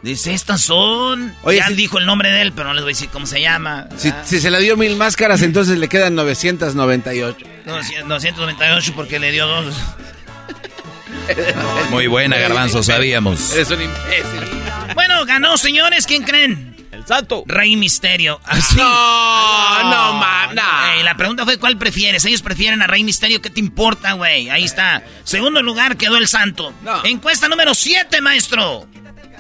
Dice, 0.03 0.35
estas 0.35 0.61
son. 0.63 1.35
Oye, 1.43 1.59
ya 1.59 1.69
si- 1.69 1.75
dijo 1.75 1.99
el 1.99 2.07
nombre 2.07 2.31
de 2.33 2.43
él, 2.43 2.53
pero 2.53 2.69
no 2.69 2.75
les 2.75 2.83
voy 2.83 2.93
a 2.93 2.95
decir 2.95 3.09
cómo 3.11 3.25
se 3.27 3.41
llama. 3.41 3.87
Si, 3.97 4.09
Ah, 4.09 4.23
si 4.25 4.41
se 4.41 4.51
le 4.51 4.59
dio 4.61 4.77
mil 4.77 4.97
máscaras, 4.97 5.43
entonces 5.43 5.79
le 5.79 5.89
quedan 5.89 6.17
998. 6.17 7.47
298 7.65 8.93
porque 8.97 9.21
le 9.21 9.31
dio 9.31 9.47
dos. 9.47 9.75
Muy 11.91 12.07
buena, 12.09 12.37
Garbanzo, 12.37 12.83
sabíamos. 12.83 13.53
Eres 13.53 13.71
un 13.71 13.83
imbécil. 13.83 14.41
Bueno, 14.95 15.25
ganó, 15.25 15.57
señores, 15.57 16.07
¿quién 16.07 16.25
creen? 16.25 16.75
El 16.91 17.07
salto. 17.07 17.45
Rey 17.47 17.77
Misterio. 17.77 18.41
Así. 18.45 18.77
No, 18.77 19.83
no, 19.85 20.53
no. 20.53 20.63
Ey, 20.97 21.03
la 21.05 21.15
pregunta 21.17 21.45
fue 21.45 21.59
cuál 21.59 21.79
prefieres. 21.79 22.25
Ellos 22.25 22.43
prefieren 22.43 22.83
a 22.83 22.87
Rey 22.87 23.05
Misterio. 23.05 23.41
¿Qué 23.41 23.51
te 23.51 23.61
importa, 23.61 24.13
güey? 24.15 24.51
Ahí 24.51 24.65
está. 24.65 25.03
Segundo 25.25 25.63
lugar 25.63 25.97
quedó 25.97 26.17
el 26.17 26.29
Santo. 26.29 26.73
No. 26.83 27.05
Encuesta 27.05 27.49
número 27.49 27.75
7, 27.75 28.21
maestro. 28.21 28.87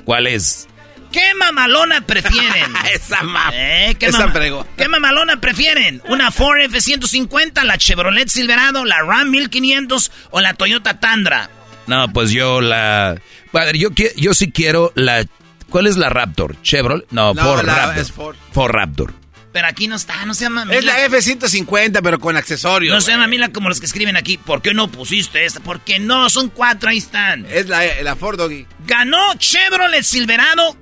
¿Cuál 0.05 0.27
es? 0.27 0.69
¿Qué 1.13 1.35
mamalona 1.39 2.01
prefieren? 2.07 2.73
Esa 2.95 3.23
ma... 3.23 3.51
Eh, 3.53 3.95
¿qué, 3.99 4.07
Esa 4.07 4.21
mama- 4.21 4.33
pregó. 4.33 4.67
¿Qué 4.77 4.89
mamalona 4.89 5.41
prefieren? 5.41 6.01
¿Una 6.09 6.31
Ford 6.31 6.59
F-150, 6.63 7.63
la 7.65 7.77
Chevrolet 7.77 8.29
Silverado, 8.29 8.85
la 8.85 9.01
Ram 9.03 9.31
1500 9.31 10.11
o 10.31 10.41
la 10.41 10.55
Toyota 10.55 10.99
Tundra? 10.99 11.51
No, 11.87 12.11
pues 12.13 12.31
yo 12.31 12.61
la... 12.61 13.11
A 13.11 13.65
ver, 13.65 13.77
yo, 13.77 13.91
yo 14.17 14.33
sí 14.35 14.51
quiero 14.51 14.93
la... 14.95 15.27
¿Cuál 15.69 15.87
es 15.87 15.97
la 15.97 16.09
Raptor? 16.09 16.57
¿Chevrolet? 16.63 17.07
No, 17.11 17.35
No, 17.35 17.43
Ford 17.43 17.65
la- 17.67 17.75
Raptor. 17.75 17.99
es 17.99 18.13
Ford. 18.13 18.37
Ford 18.53 18.71
Raptor. 18.73 19.13
Pero 19.53 19.69
aquí 19.69 19.87
no 19.87 19.97
está, 19.97 20.25
no 20.25 20.33
se 20.33 20.45
llama 20.45 20.67
Es 20.71 20.85
la 20.85 21.05
F-150, 21.05 22.01
pero 22.03 22.19
con 22.19 22.37
accesorios. 22.37 22.95
No 22.95 23.01
se 23.01 23.11
llama. 23.11 23.27
Mila 23.27 23.53
como 23.53 23.69
los 23.69 23.81
que 23.81 23.87
escriben 23.87 24.17
aquí. 24.17 24.39
¿Por 24.39 24.63
qué 24.63 24.73
no 24.73 24.91
pusiste 24.91 25.45
esta? 25.45 25.61
Porque 25.61 25.99
no, 25.99 26.31
son 26.31 26.49
cuatro, 26.49 26.89
ahí 26.89 26.99
están. 26.99 27.47
Es 27.51 27.69
la, 27.69 27.83
la 28.03 28.17
Ford 28.17 28.39
Doggy. 28.39 28.67
Ganó 28.87 29.35
Chevrolet 29.35 30.03
Silverado 30.03 30.77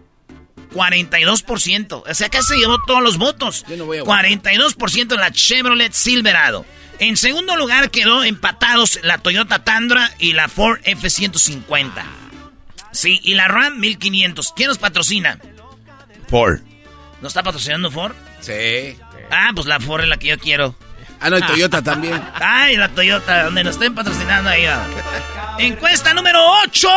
42%. 0.73 2.05
O 2.09 2.15
sea, 2.15 2.29
que 2.29 2.43
se 2.43 2.57
llevó 2.57 2.79
todos 2.87 3.03
los 3.03 3.19
votos. 3.19 3.65
Yo 3.69 3.77
no 3.77 3.87
voy 3.87 3.99
a 3.99 4.03
votar. 4.03 4.25
42% 4.25 5.17
la 5.17 5.33
Chevrolet 5.33 5.93
Silverado. 5.93 6.65
En 7.01 7.17
segundo 7.17 7.57
lugar 7.57 7.91
quedó 7.91 8.25
empatados 8.25 9.01
la 9.03 9.19
Toyota 9.19 9.65
Tundra 9.65 10.13
y 10.19 10.35
la 10.35 10.49
Ford 10.49 10.81
F-150. 10.85 11.91
Sí, 12.93 13.21
y 13.23 13.35
la 13.35 13.49
Ram 13.49 13.81
1500. 13.81 14.53
¿Quién 14.55 14.69
nos 14.69 14.79
patrocina? 14.79 15.39
Ford. 16.29 16.61
¿Nos 17.21 17.31
está 17.31 17.43
patrocinando 17.43 17.91
Ford? 17.91 18.15
Sí. 18.41 18.97
Ah, 19.31 19.51
pues 19.55 19.67
la 19.67 19.79
Ford 19.81 20.03
es 20.03 20.09
la 20.09 20.17
que 20.19 20.29
yo 20.29 20.39
quiero. 20.39 20.75
Ah, 21.23 21.29
no, 21.29 21.37
el 21.37 21.45
Toyota 21.45 21.83
también. 21.83 22.19
Ay, 22.35 22.77
la 22.79 22.89
Toyota, 22.89 23.45
donde 23.45 23.63
nos 23.63 23.75
estén 23.75 23.95
patrocinando 23.95 24.49
ahí. 24.49 24.65
va. 24.65 24.87
Encuesta 25.59 26.15
número 26.15 26.41
8. 26.65 26.89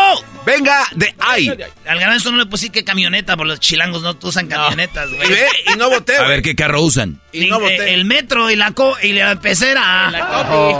Venga 0.46 0.82
de 0.96 1.14
ahí. 1.20 1.50
Al 1.86 2.00
garbanzo 2.00 2.32
no 2.32 2.38
le 2.38 2.46
puse 2.46 2.70
que 2.70 2.86
camioneta, 2.86 3.36
porque 3.36 3.50
los 3.50 3.60
chilangos 3.60 4.02
no 4.02 4.18
usan 4.22 4.48
camionetas, 4.48 5.10
Y 5.12 5.16
güey. 5.18 5.30
ve, 5.30 5.48
y 5.74 5.78
no 5.78 5.90
voté, 5.90 6.16
A 6.16 6.24
ver 6.24 6.42
qué 6.42 6.56
carro 6.56 6.82
usan. 6.82 7.20
Y 7.34 7.48
no 7.48 7.58
Eh, 7.58 7.62
voté. 7.62 7.94
el 7.94 8.06
metro 8.06 8.50
y 8.50 8.56
la 8.56 8.72
co 8.72 8.96
y 9.04 9.12
la 9.12 9.38
pecera. 9.42 10.10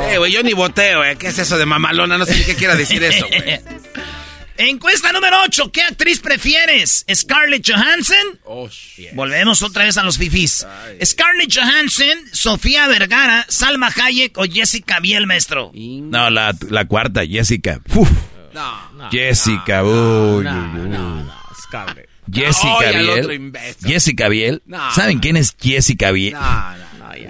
Eh, 0.10 0.18
güey, 0.18 0.32
yo 0.32 0.42
ni 0.44 0.54
voté, 0.54 0.96
güey. 0.96 1.18
¿Qué 1.18 1.28
es 1.28 1.38
eso 1.40 1.58
de 1.58 1.66
mamalona? 1.66 2.18
No 2.18 2.24
sé 2.26 2.38
ni 2.38 2.46
qué 2.46 2.56
quiera 2.56 2.76
decir 2.78 3.04
eso, 3.04 3.28
güey. 3.28 3.60
Encuesta 4.58 5.12
número 5.12 5.38
8. 5.46 5.72
¿Qué 5.72 5.82
actriz 5.82 6.20
prefieres? 6.20 7.06
¿Scarlett 7.14 7.68
Johansson? 7.68 8.40
Oh, 8.46 8.68
shit. 8.70 9.14
Volvemos 9.14 9.62
otra 9.64 9.86
vez 9.86 9.98
a 9.98 10.04
los 10.04 10.18
fifís. 10.18 10.66
¿Scarlett 11.04 11.52
Johansson, 11.54 12.18
Sofía 12.32 12.88
Vergara, 12.88 13.46
Salma 13.50 13.90
Hayek 13.96 14.38
o 14.38 14.44
Jessica 14.44 15.00
Biel, 15.00 15.26
maestro? 15.28 15.72
No, 15.74 16.30
la, 16.30 16.56
la 16.70 16.86
cuarta, 16.86 17.26
Jessica. 17.26 17.80
Uf, 17.96 18.10
No. 18.54 19.10
Jessica, 19.12 19.84
uy, 19.84 20.46
uy, 20.46 20.46
uy. 20.46 21.26
Scarlett. 21.64 22.10
Jessica 22.32 22.92
Biel. 22.92 23.32
imbécil. 23.34 23.88
Jessica 23.90 24.30
Biel. 24.30 24.62
No. 24.66 24.92
¿Saben 24.94 25.20
quién 25.20 25.36
es 25.36 25.56
Jessica 25.60 26.12
Biel? 26.12 26.34
No, 26.34 26.42
no, 26.42 26.78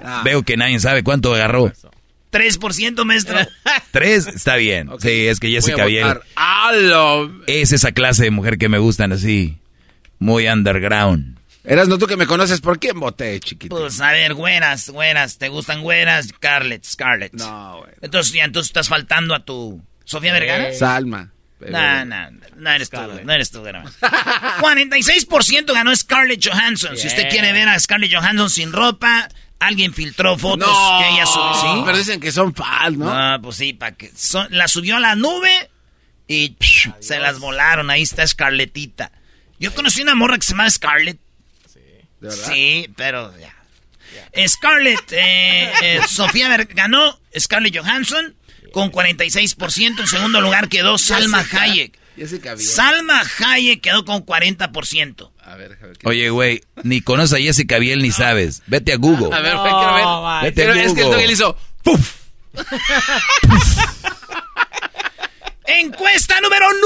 no. 0.04 0.22
Veo 0.24 0.42
que 0.42 0.56
nadie 0.56 0.78
sabe 0.78 1.02
cuánto 1.02 1.34
agarró. 1.34 1.72
3%, 2.34 3.04
maestro. 3.04 3.38
Tres, 3.92 4.26
está 4.26 4.56
bien. 4.56 4.90
Sí, 4.98 5.26
es 5.28 5.38
que 5.40 5.50
Jessica 5.50 5.84
Biel 5.84 6.04
votar. 6.04 6.22
¡A 6.34 6.72
lo- 6.72 7.44
es 7.46 7.72
esa 7.72 7.92
clase 7.92 8.24
de 8.24 8.30
mujer 8.30 8.58
que 8.58 8.68
me 8.68 8.78
gustan 8.78 9.12
así. 9.12 9.58
Muy 10.18 10.48
underground. 10.48 11.38
Eras 11.62 11.88
no 11.88 11.96
tú 11.96 12.06
que 12.06 12.16
me 12.18 12.26
conoces, 12.26 12.60
¿por 12.60 12.78
quién 12.78 13.00
voté, 13.00 13.40
chiquito? 13.40 13.74
Pues 13.74 13.98
a 14.00 14.12
ver, 14.12 14.34
güeras, 14.34 14.90
güeras, 14.90 15.38
¿te 15.38 15.48
gustan 15.48 15.80
güeras? 15.80 16.28
Scarlett, 16.28 16.84
Scarlett. 16.84 17.32
No, 17.32 17.78
güey. 17.78 17.92
Entonces 18.02 18.34
ya, 18.34 18.44
entonces 18.44 18.68
estás 18.68 18.88
faltando 18.88 19.34
a 19.34 19.44
tu 19.44 19.82
Sofía 20.04 20.34
Vergara. 20.34 20.72
Salma. 20.74 21.30
No, 21.60 22.04
no, 22.04 22.30
no 22.56 22.70
eres 22.70 22.90
tú, 22.90 22.98
no 23.24 23.32
eres 23.32 23.50
tú, 23.50 23.60
güey. 23.60 23.72
46% 23.72 25.66
ganó 25.72 25.94
Scarlett 25.96 26.46
Johansson. 26.46 26.96
Si 26.96 27.06
usted 27.06 27.28
quiere 27.30 27.52
ver 27.52 27.68
a 27.68 27.78
Scarlett 27.78 28.12
Johansson 28.14 28.50
sin 28.50 28.72
ropa, 28.72 29.28
alguien 29.60 29.94
filtró 29.94 30.36
fotos 30.38 30.68
No, 30.68 30.98
que 31.00 31.08
ella 31.14 31.26
subió. 31.26 31.54
¿Sí? 31.54 31.82
pero 31.86 31.98
dicen 31.98 32.20
que 32.20 32.32
son 32.32 32.54
fans, 32.54 32.96
¿no? 32.98 33.10
Ah, 33.10 33.38
pues 33.42 33.56
sí, 33.56 33.72
para 33.72 33.92
que 33.96 34.10
son- 34.14 34.48
la 34.50 34.68
subió 34.68 34.96
a 34.96 35.00
la 35.00 35.14
nube 35.16 35.70
y 36.28 36.50
psh, 36.58 36.90
se 37.00 37.18
las 37.18 37.38
volaron. 37.38 37.90
Ahí 37.90 38.02
está 38.02 38.26
Scarlettita. 38.26 39.12
Yo 39.58 39.74
conocí 39.74 40.02
una 40.02 40.14
morra 40.14 40.36
que 40.36 40.44
se 40.44 40.52
llama 40.52 40.68
Scarlett. 40.70 41.18
¿De 42.20 42.28
verdad? 42.28 42.44
Sí, 42.52 42.90
pero 42.96 43.32
ya. 43.38 43.54
Scarlett, 44.48 45.12
eh, 45.12 45.72
eh, 45.82 46.00
Sofía 46.08 46.48
Ver- 46.48 46.66
ganó 46.66 47.18
Scarlett 47.38 47.76
Johansson 47.76 48.34
con 48.72 48.90
46%. 48.90 50.00
En 50.02 50.08
segundo 50.08 50.40
lugar 50.40 50.68
quedó 50.68 50.98
Salma 50.98 51.44
Hayek. 51.52 51.98
Jessica 52.16 52.54
Biel. 52.54 52.66
Salma 52.66 53.22
Hayek 53.38 53.80
quedó 53.80 54.04
con 54.04 54.24
40%. 54.24 55.30
A 55.42 55.56
ver, 55.56 55.78
a 55.80 55.86
ver. 55.86 55.96
¿qué- 55.98 56.08
Oye, 56.08 56.30
güey, 56.30 56.62
ni 56.82 57.00
conoces 57.00 57.38
a 57.38 57.42
Jessica 57.42 57.78
Biel 57.78 58.02
ni 58.02 58.10
sabes. 58.12 58.62
Vete 58.66 58.92
a 58.92 58.96
Google. 58.96 59.34
A 59.36 59.40
ver, 59.40 59.52
quiero 59.56 59.94
ver. 59.94 60.04
No, 60.04 60.40
Vete 60.42 60.62
a 60.62 60.66
Pero 60.66 60.74
es 60.80 60.92
que 60.94 61.00
el 61.00 61.06
Google. 61.06 61.32
Hizo... 61.32 61.56
¡Puf! 61.82 62.14
Encuesta 65.66 66.40
número 66.40 66.66
9. 66.70 66.84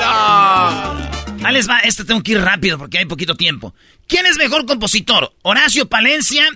¡No! 0.00 1.46
Al 1.46 1.52
les 1.54 1.68
va, 1.68 1.80
este 1.80 2.04
tengo 2.04 2.22
que 2.22 2.32
ir 2.32 2.40
rápido 2.40 2.78
porque 2.78 2.98
hay 2.98 3.04
poquito 3.06 3.34
tiempo. 3.34 3.74
¿Quién 4.08 4.24
es 4.26 4.36
mejor 4.38 4.64
compositor? 4.66 5.34
¿Horacio 5.42 5.88
Palencia, 5.88 6.46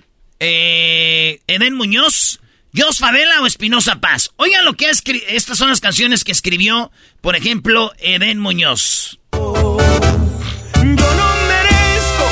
eh, 0.40 1.40
Eden 1.46 1.74
Muñoz, 1.74 2.40
Jos 2.76 2.98
Favela 2.98 3.40
o 3.42 3.46
Espinosa 3.46 3.96
Paz? 3.96 4.30
Oigan 4.36 4.64
lo 4.64 4.74
que 4.74 4.86
ha 4.86 4.90
escrito, 4.90 5.24
estas 5.28 5.58
son 5.58 5.70
las 5.70 5.80
canciones 5.80 6.24
que 6.24 6.32
escribió, 6.32 6.90
por 7.20 7.34
ejemplo, 7.36 7.92
Eden 7.98 8.38
Muñoz. 8.38 9.18
Yo 9.32 9.40
no 10.82 10.96
merezco 11.48 12.26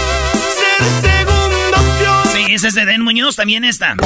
ser 0.59 0.83
segunda 1.01 1.81
opción. 1.81 2.47
Sí, 2.47 2.53
ese 2.53 2.69
es 2.69 2.75
de 2.75 2.83
Eden 2.83 3.03
Muñoz, 3.03 3.37
también 3.37 3.65
esta. 3.65 3.97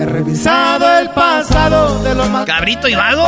He 0.00 0.06
revisado 0.06 0.98
el 0.98 1.10
pasado 1.10 2.02
de 2.02 2.14
los 2.14 2.28
más 2.28 2.44
Cabrito 2.44 2.88
y 2.88 2.94
vago. 2.94 3.24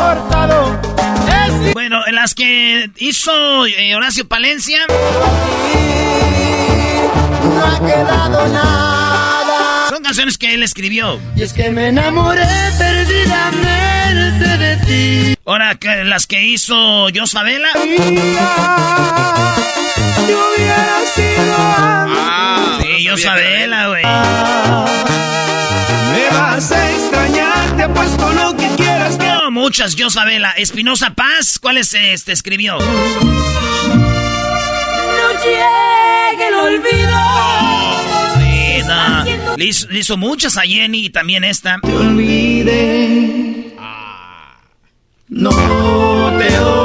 Bueno, 1.72 2.00
las 2.10 2.34
que 2.34 2.90
hizo 2.96 3.66
eh, 3.66 3.94
Horacio 3.94 4.26
Palencia. 4.26 4.86
No 7.54 7.64
ha 7.64 7.78
quedado 7.78 8.48
nada. 8.48 9.43
Son 9.94 10.02
canciones 10.02 10.36
que 10.38 10.52
él 10.52 10.64
escribió. 10.64 11.20
Y 11.36 11.42
es 11.42 11.52
que 11.52 11.70
me 11.70 11.86
enamoré 11.86 12.44
perdidamente 12.76 14.58
de 14.58 14.76
ti. 14.78 15.36
Ahora, 15.46 15.76
que, 15.76 16.02
las 16.02 16.26
que 16.26 16.42
hizo 16.42 17.06
Jos 17.14 17.30
Favela. 17.30 17.68
Yo 17.74 17.84
hubiera 20.50 21.00
sido 21.14 21.54
Ah, 21.56 22.80
sí, 22.82 23.06
Jos 23.06 23.22
Favela, 23.22 23.86
güey. 23.86 24.02
Me 26.10 26.28
vas 26.36 26.72
a 26.72 26.90
extrañar, 26.90 27.76
te 27.76 27.84
apuesto 27.84 28.32
lo 28.32 28.56
que 28.56 28.66
quieras. 28.74 29.14
Que... 29.16 29.28
No, 29.28 29.52
muchas, 29.52 29.94
Jos 29.96 30.14
Favela. 30.14 30.50
Espinosa 30.56 31.10
Paz, 31.10 31.60
¿cuáles 31.60 31.94
este 31.94 32.32
escribió? 32.32 32.78
No 32.80 32.86
llegue 35.44 36.48
el 36.48 36.54
olvido. 36.54 37.73
Le 39.56 39.64
hizo, 39.64 39.88
le 39.88 40.00
hizo 40.00 40.16
muchas 40.16 40.56
a 40.56 40.62
Jenny 40.62 41.06
y 41.06 41.10
también 41.10 41.44
esta. 41.44 41.78
Te 41.82 41.92
olvidé. 41.92 43.74
No 45.28 45.50
te 45.50 46.58
olvidé. 46.58 46.83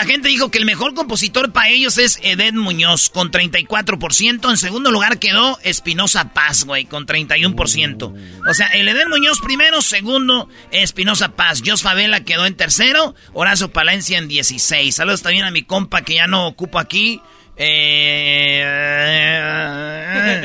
La 0.00 0.06
gente 0.06 0.30
dijo 0.30 0.50
que 0.50 0.56
el 0.56 0.64
mejor 0.64 0.94
compositor 0.94 1.52
para 1.52 1.68
ellos 1.68 1.98
es 1.98 2.18
Edén 2.22 2.56
Muñoz, 2.56 3.10
con 3.10 3.30
34%. 3.30 4.48
En 4.48 4.56
segundo 4.56 4.90
lugar 4.90 5.18
quedó 5.18 5.58
Espinosa 5.62 6.32
Paz, 6.32 6.64
güey, 6.64 6.86
con 6.86 7.06
31%. 7.06 8.14
O 8.48 8.54
sea, 8.54 8.68
el 8.68 8.88
Edén 8.88 9.10
Muñoz 9.10 9.40
primero, 9.42 9.82
segundo, 9.82 10.48
Espinosa 10.70 11.32
Paz. 11.32 11.60
Jos 11.62 11.82
Favela 11.82 12.24
quedó 12.24 12.46
en 12.46 12.56
tercero, 12.56 13.14
Horacio 13.34 13.70
Palencia 13.72 14.16
en 14.16 14.26
16. 14.26 14.94
Saludos 14.94 15.20
también 15.20 15.44
a 15.44 15.50
mi 15.50 15.64
compa 15.64 16.00
que 16.00 16.14
ya 16.14 16.26
no 16.26 16.46
ocupo 16.46 16.78
aquí. 16.78 17.20
Eh, 17.58 18.62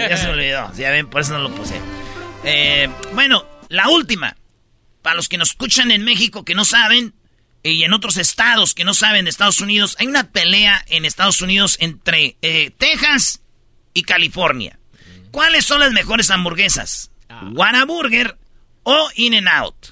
ya 0.10 0.18
se 0.18 0.26
me 0.26 0.34
olvidó. 0.34 0.70
Ya 0.76 0.92
ven, 0.92 1.08
por 1.08 1.22
eso 1.22 1.32
no 1.32 1.40
lo 1.40 1.56
puse. 1.56 1.80
Eh, 2.44 2.90
bueno, 3.14 3.46
la 3.70 3.88
última. 3.88 4.36
Para 5.02 5.16
los 5.16 5.30
que 5.30 5.38
nos 5.38 5.52
escuchan 5.52 5.92
en 5.92 6.04
México 6.04 6.44
que 6.44 6.56
no 6.56 6.66
saben, 6.66 7.14
y 7.72 7.84
en 7.84 7.94
otros 7.94 8.18
estados 8.18 8.74
que 8.74 8.84
no 8.84 8.94
saben 8.94 9.26
de 9.26 9.32
Estados 9.32 9.60
Unidos, 9.60 9.96
hay 10.00 10.08
una 10.08 10.30
pelea 10.30 10.86
en 10.88 11.04
Estados 11.04 11.42
Unidos 11.42 11.78
entre 11.80 12.38
eh, 12.42 12.72
Texas 12.78 13.42
y 13.94 14.04
California. 14.04 14.78
¿Cuáles 15.32 15.66
son 15.66 15.80
las 15.80 15.92
mejores 15.92 16.30
hamburguesas? 16.30 17.12
¿Whataburger 17.54 18.38
o 18.84 19.10
In-N-Out? 19.16 19.88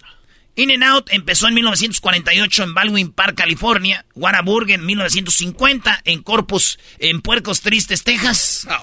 In-N-Out 0.56 1.10
empezó 1.12 1.48
en 1.48 1.56
1948 1.56 2.64
en 2.64 2.74
Baldwin 2.76 3.12
Park, 3.12 3.36
California. 3.36 4.06
Whataburger 4.14 4.76
en 4.80 4.86
1950 4.86 6.02
en 6.06 6.22
Corpus, 6.22 6.78
en 7.00 7.22
Puercos 7.22 7.62
Tristes, 7.62 8.04
Texas. 8.04 8.68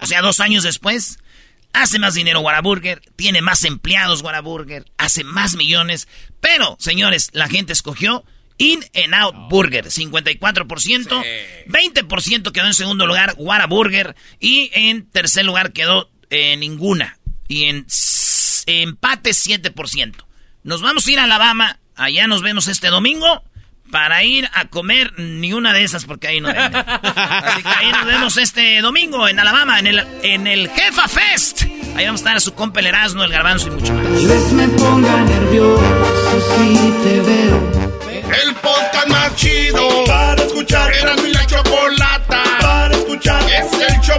O 0.00 0.06
sea, 0.06 0.22
dos 0.22 0.40
años 0.40 0.62
después. 0.62 1.18
Hace 1.72 1.98
más 1.98 2.14
dinero 2.14 2.40
Whataburger, 2.40 3.02
tiene 3.16 3.42
más 3.42 3.64
empleados 3.64 4.22
Whataburger, 4.22 4.86
hace 4.96 5.24
más 5.24 5.56
millones. 5.56 6.08
Pero, 6.40 6.76
señores, 6.80 7.30
la 7.32 7.48
gente 7.48 7.72
escogió 7.72 8.24
In 8.58 8.82
and 8.94 9.14
Out 9.14 9.50
Burger, 9.50 9.86
54%. 9.86 11.24
20% 11.66 12.52
quedó 12.52 12.66
en 12.66 12.74
segundo 12.74 13.06
lugar 13.06 13.34
Whataburger. 13.36 14.16
Y 14.40 14.70
en 14.72 15.08
tercer 15.10 15.44
lugar 15.44 15.72
quedó 15.72 16.10
eh, 16.30 16.56
ninguna. 16.56 17.18
Y 17.48 17.64
en 17.64 17.86
empate 18.66 19.30
7%. 19.30 20.14
Nos 20.62 20.82
vamos 20.82 21.06
a 21.06 21.10
ir 21.10 21.18
a 21.18 21.24
Alabama. 21.24 21.78
Allá 21.94 22.26
nos 22.26 22.42
vemos 22.42 22.68
este 22.68 22.88
domingo. 22.88 23.44
Para 23.90 24.24
ir 24.24 24.48
a 24.52 24.66
comer 24.66 25.12
ni 25.18 25.52
una 25.52 25.72
de 25.72 25.84
esas 25.84 26.04
porque 26.04 26.28
ahí 26.28 26.40
no 26.40 26.48
venden. 26.48 26.74
Así 26.76 27.62
que 27.62 27.68
ahí 27.68 27.92
nos 27.92 28.04
vemos 28.06 28.36
este 28.36 28.80
domingo 28.80 29.28
en 29.28 29.38
Alabama, 29.38 29.78
en 29.78 29.86
el, 29.86 30.06
en 30.22 30.46
el 30.46 30.68
Jefa 30.70 31.08
Fest. 31.08 31.62
Ahí 31.96 32.04
vamos 32.04 32.20
a 32.20 32.22
estar 32.22 32.36
a 32.36 32.40
su 32.40 32.54
compa 32.54 32.80
el 32.80 32.86
Erasmo, 32.86 33.24
el 33.24 33.30
Garbanzo 33.32 33.68
y 33.68 33.70
mucho 33.70 33.94
más. 33.94 34.04
Tal 34.04 34.26
vez 34.26 34.52
me 34.52 34.68
ponga 34.68 35.16
nervioso 35.22 36.56
si 36.56 36.74
te 37.04 37.20
veo. 37.20 37.86
El 38.42 38.54
podcast 38.56 39.08
más 39.08 39.36
chido 39.36 40.04
para 40.04 40.42
escuchar. 40.42 40.92
Era 40.92 41.16
mi 41.16 41.32
la 41.32 41.46
chocolata 41.46 42.42
para 42.60 42.94
escuchar. 42.94 43.42
Es 43.44 43.72
el 43.72 44.00
show 44.00 44.18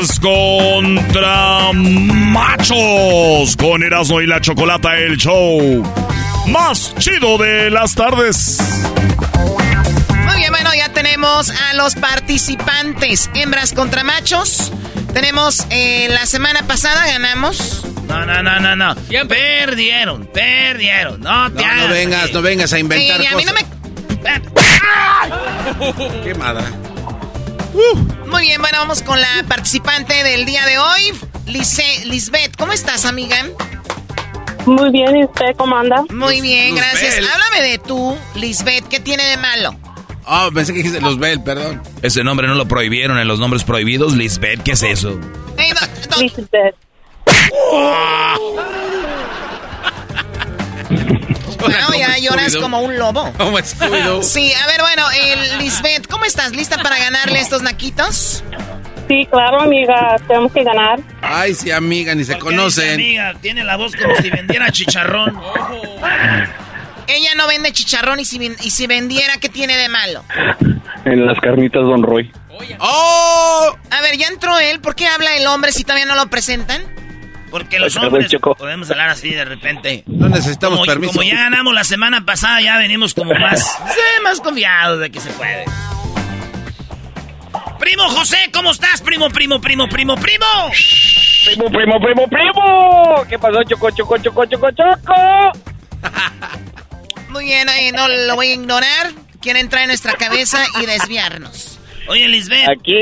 Hembras 0.00 0.18
contra 0.18 1.72
machos. 1.74 3.54
Con 3.56 3.82
Erasmo 3.82 4.22
y 4.22 4.26
la 4.26 4.40
Chocolata, 4.40 4.96
el 4.96 5.18
show 5.18 5.84
más 6.48 6.94
chido 6.98 7.36
de 7.36 7.70
las 7.70 7.94
tardes. 7.94 8.56
Muy 10.24 10.36
bien, 10.36 10.52
bueno, 10.52 10.70
ya 10.74 10.88
tenemos 10.88 11.50
a 11.50 11.74
los 11.74 11.96
participantes. 11.96 13.28
Hembras 13.34 13.74
contra 13.74 14.02
machos. 14.02 14.72
Tenemos 15.12 15.66
eh, 15.68 16.08
la 16.08 16.24
semana 16.24 16.62
pasada 16.66 17.06
ganamos. 17.06 17.84
No, 18.08 18.24
no, 18.24 18.42
no, 18.42 18.58
no, 18.58 18.74
no. 18.74 18.94
Perdieron, 19.28 20.26
perdieron. 20.32 21.20
No 21.20 21.52
te 21.52 21.62
no, 21.62 21.74
no 21.74 21.88
vengas, 21.88 22.32
no 22.32 22.40
vengas 22.40 22.72
a 22.72 22.78
inventar 22.78 23.20
a 23.20 23.36
Mí 23.36 23.44
no 23.44 23.52
me... 23.52 23.66
Qué 26.24 26.34
madre. 26.34 26.64
Muy 28.26 28.42
bien, 28.42 28.60
bueno, 28.60 28.78
vamos 28.78 29.02
con 29.02 29.20
la 29.20 29.44
participante 29.48 30.24
del 30.24 30.44
día 30.44 30.64
de 30.66 30.78
hoy, 30.78 31.12
Lice, 31.46 32.04
Lisbeth. 32.04 32.56
¿Cómo 32.56 32.72
estás, 32.72 33.04
amiga? 33.04 33.36
Muy 34.66 34.90
bien, 34.90 35.16
¿y 35.16 35.24
usted 35.24 35.56
cómo 35.56 35.76
anda? 35.76 36.04
Muy 36.10 36.40
bien, 36.40 36.74
gracias. 36.74 37.16
Háblame 37.16 37.68
de 37.68 37.78
tú, 37.78 38.16
Lisbeth, 38.34 38.88
¿qué 38.88 39.00
tiene 39.00 39.24
de 39.24 39.36
malo? 39.36 39.76
Oh, 40.26 40.50
pensé 40.52 40.72
que 40.72 40.78
dijiste 40.78 41.00
Luzbel, 41.00 41.42
perdón. 41.42 41.82
Ese 42.02 42.22
nombre 42.22 42.46
no 42.46 42.54
lo 42.54 42.66
prohibieron 42.68 43.18
en 43.18 43.26
los 43.26 43.40
nombres 43.40 43.64
prohibidos. 43.64 44.14
Lisbeth, 44.14 44.62
¿qué 44.62 44.72
es 44.72 44.82
eso? 44.82 45.18
Hey, 45.56 45.72
Lisbeth. 46.20 46.76
Bueno, 51.60 51.88
ya 51.98 52.18
lloras 52.18 52.56
como 52.56 52.80
un 52.80 52.98
lobo. 52.98 53.32
Sí, 54.22 54.52
a 54.52 54.66
ver, 54.66 54.80
bueno, 54.80 55.04
Lisbeth, 55.58 56.06
¿cómo 56.08 56.24
estás? 56.24 56.52
¿Lista 56.52 56.78
para 56.82 56.98
ganarle 56.98 57.40
estos 57.40 57.62
naquitos? 57.62 58.42
Sí, 59.08 59.26
claro, 59.30 59.60
amiga, 59.62 60.16
tenemos 60.28 60.52
que 60.52 60.62
ganar. 60.62 61.00
Ay, 61.20 61.54
sí, 61.54 61.70
amiga, 61.70 62.14
ni 62.14 62.24
se 62.24 62.38
conocen. 62.38 62.94
amiga, 62.94 63.34
tiene 63.40 63.64
la 63.64 63.76
voz 63.76 63.94
como 63.96 64.14
si 64.16 64.30
vendiera 64.30 64.70
chicharrón. 64.70 65.36
Ella 67.08 67.30
no 67.36 67.48
vende 67.48 67.72
chicharrón 67.72 68.20
y 68.20 68.24
si, 68.24 68.38
y 68.62 68.70
si 68.70 68.86
vendiera, 68.86 69.36
¿qué 69.38 69.48
tiene 69.48 69.76
de 69.76 69.88
malo? 69.88 70.24
En 71.04 71.26
las 71.26 71.40
carnitas, 71.40 71.82
Don 71.82 72.02
Roy. 72.04 72.30
¡Oh! 72.78 73.76
A 73.90 74.00
ver, 74.02 74.16
ya 74.16 74.28
entró 74.28 74.58
él. 74.58 74.80
¿Por 74.80 74.94
qué 74.94 75.08
habla 75.08 75.34
el 75.36 75.46
hombre 75.46 75.72
si 75.72 75.82
todavía 75.82 76.06
no 76.06 76.14
lo 76.14 76.28
presentan? 76.28 76.82
Porque 77.50 77.78
los 77.78 77.96
hombres 77.96 78.30
podemos 78.56 78.90
hablar 78.90 79.10
así 79.10 79.30
de 79.30 79.44
repente. 79.44 80.04
No 80.06 80.28
necesitamos 80.28 80.86
permiso. 80.86 81.12
Como 81.12 81.24
ya 81.24 81.36
ganamos 81.36 81.74
la 81.74 81.84
semana 81.84 82.24
pasada, 82.24 82.60
ya 82.60 82.78
venimos 82.78 83.14
como 83.14 83.34
más, 83.34 83.78
más 84.22 84.40
confiados 84.40 85.00
de 85.00 85.10
que 85.10 85.20
se 85.20 85.30
puede. 85.30 85.64
Primo 87.78 88.04
José, 88.08 88.36
¿cómo 88.52 88.70
estás? 88.70 89.00
Primo, 89.02 89.30
primo, 89.30 89.60
primo, 89.60 89.88
primo, 89.88 90.14
primo. 90.16 90.46
Primo, 91.44 91.70
primo, 91.70 92.00
primo, 92.00 92.28
primo. 92.28 93.24
¿Qué 93.28 93.38
pasó, 93.38 93.64
Choco, 93.64 93.90
Choco, 93.90 94.18
Choco, 94.18 94.44
Choco, 94.46 94.70
Choco? 94.70 95.14
Muy 97.30 97.44
bien, 97.46 97.68
ahí 97.68 97.90
no 97.92 98.06
lo 98.06 98.36
voy 98.36 98.48
a 98.50 98.54
ignorar. 98.54 99.12
Quiere 99.40 99.60
entrar 99.60 99.82
en 99.82 99.88
nuestra 99.88 100.12
cabeza 100.12 100.62
y 100.82 100.86
desviarnos. 100.86 101.78
Oye, 102.08 102.28
Lisbeth. 102.28 102.68
Aquí. 102.68 102.92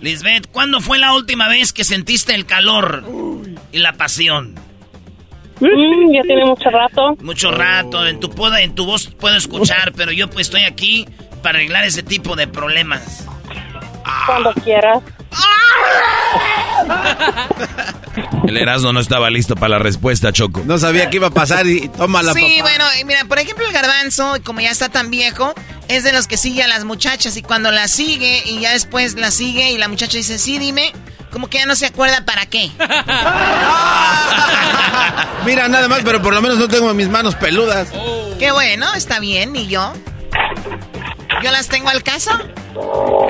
Lisbeth, 0.00 0.50
¿cuándo 0.50 0.80
fue 0.80 0.98
la 0.98 1.12
última 1.14 1.48
vez 1.48 1.72
que 1.72 1.84
sentiste 1.84 2.34
el 2.34 2.46
calor 2.46 3.04
y 3.72 3.78
la 3.78 3.92
pasión? 3.92 4.54
Mm, 5.60 6.12
ya 6.12 6.22
tiene 6.22 6.44
mucho 6.44 6.70
rato. 6.70 7.16
Mucho 7.20 7.50
rato. 7.50 8.06
En 8.06 8.18
tu, 8.18 8.30
en 8.56 8.74
tu 8.74 8.86
voz 8.86 9.08
puedo 9.08 9.36
escuchar, 9.36 9.92
pero 9.96 10.10
yo 10.10 10.30
pues 10.30 10.46
estoy 10.46 10.62
aquí 10.62 11.06
para 11.42 11.58
arreglar 11.58 11.84
ese 11.84 12.02
tipo 12.02 12.34
de 12.34 12.46
problemas. 12.46 13.26
Cuando 14.26 14.52
quieras. 14.54 15.02
El 18.46 18.56
Erasmo 18.56 18.92
no 18.92 19.00
estaba 19.00 19.30
listo 19.30 19.54
para 19.54 19.70
la 19.70 19.78
respuesta, 19.78 20.32
Choco. 20.32 20.62
No 20.64 20.78
sabía 20.78 21.10
qué 21.10 21.16
iba 21.16 21.28
a 21.28 21.30
pasar 21.30 21.66
y 21.66 21.88
toma 21.88 22.22
la 22.22 22.32
Sí, 22.32 22.58
bueno, 22.60 22.84
mira, 23.06 23.24
por 23.26 23.38
ejemplo, 23.38 23.66
el 23.66 23.72
garbanzo, 23.72 24.34
como 24.44 24.60
ya 24.60 24.70
está 24.70 24.88
tan 24.88 25.10
viejo, 25.10 25.54
es 25.88 26.04
de 26.04 26.12
los 26.12 26.26
que 26.26 26.36
sigue 26.36 26.62
a 26.62 26.68
las 26.68 26.84
muchachas 26.84 27.36
y 27.36 27.42
cuando 27.42 27.70
la 27.70 27.88
sigue 27.88 28.42
y 28.44 28.60
ya 28.60 28.72
después 28.72 29.14
la 29.14 29.30
sigue 29.30 29.70
y 29.70 29.78
la 29.78 29.88
muchacha 29.88 30.16
dice, 30.16 30.38
sí, 30.38 30.58
dime, 30.58 30.92
como 31.30 31.48
que 31.48 31.58
ya 31.58 31.66
no 31.66 31.76
se 31.76 31.86
acuerda 31.86 32.24
para 32.24 32.46
qué. 32.46 32.70
mira, 35.44 35.68
nada 35.68 35.88
más, 35.88 36.00
pero 36.04 36.20
por 36.20 36.34
lo 36.34 36.42
menos 36.42 36.58
no 36.58 36.68
tengo 36.68 36.92
mis 36.94 37.08
manos 37.08 37.34
peludas. 37.36 37.88
Qué 38.38 38.50
bueno, 38.50 38.92
está 38.94 39.20
bien, 39.20 39.54
¿y 39.54 39.68
yo? 39.68 39.92
¿Yo 41.42 41.50
las 41.50 41.68
tengo 41.68 41.88
al 41.88 42.02
caso? 42.02 42.30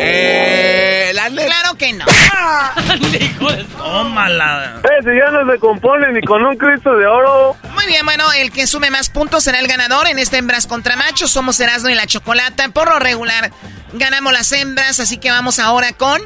Eh, 0.00 1.12
claro 1.14 1.76
que 1.78 1.92
no. 1.92 2.04
Tómala. 3.78 4.80
Eh, 4.82 5.02
si 5.02 5.10
ya 5.16 5.30
no 5.30 5.50
se 5.50 5.58
compone 5.58 6.12
ni 6.12 6.20
con 6.22 6.42
un 6.44 6.56
Cristo 6.56 6.96
de 6.96 7.06
oro. 7.06 7.56
Muy 7.74 7.86
bien, 7.86 8.04
bueno, 8.04 8.24
el 8.32 8.50
que 8.50 8.66
sume 8.66 8.90
más 8.90 9.10
puntos 9.10 9.44
será 9.44 9.58
el 9.58 9.68
ganador 9.68 10.08
en 10.08 10.18
este 10.18 10.38
hembras 10.38 10.66
contra 10.66 10.96
machos. 10.96 11.30
Somos 11.30 11.60
Erasmo 11.60 11.88
y 11.88 11.94
la 11.94 12.06
Chocolata. 12.06 12.68
Por 12.70 12.88
lo 12.88 12.98
regular, 12.98 13.50
ganamos 13.92 14.32
las 14.32 14.50
hembras, 14.52 15.00
así 15.00 15.18
que 15.18 15.30
vamos 15.30 15.58
ahora 15.58 15.92
con 15.92 16.20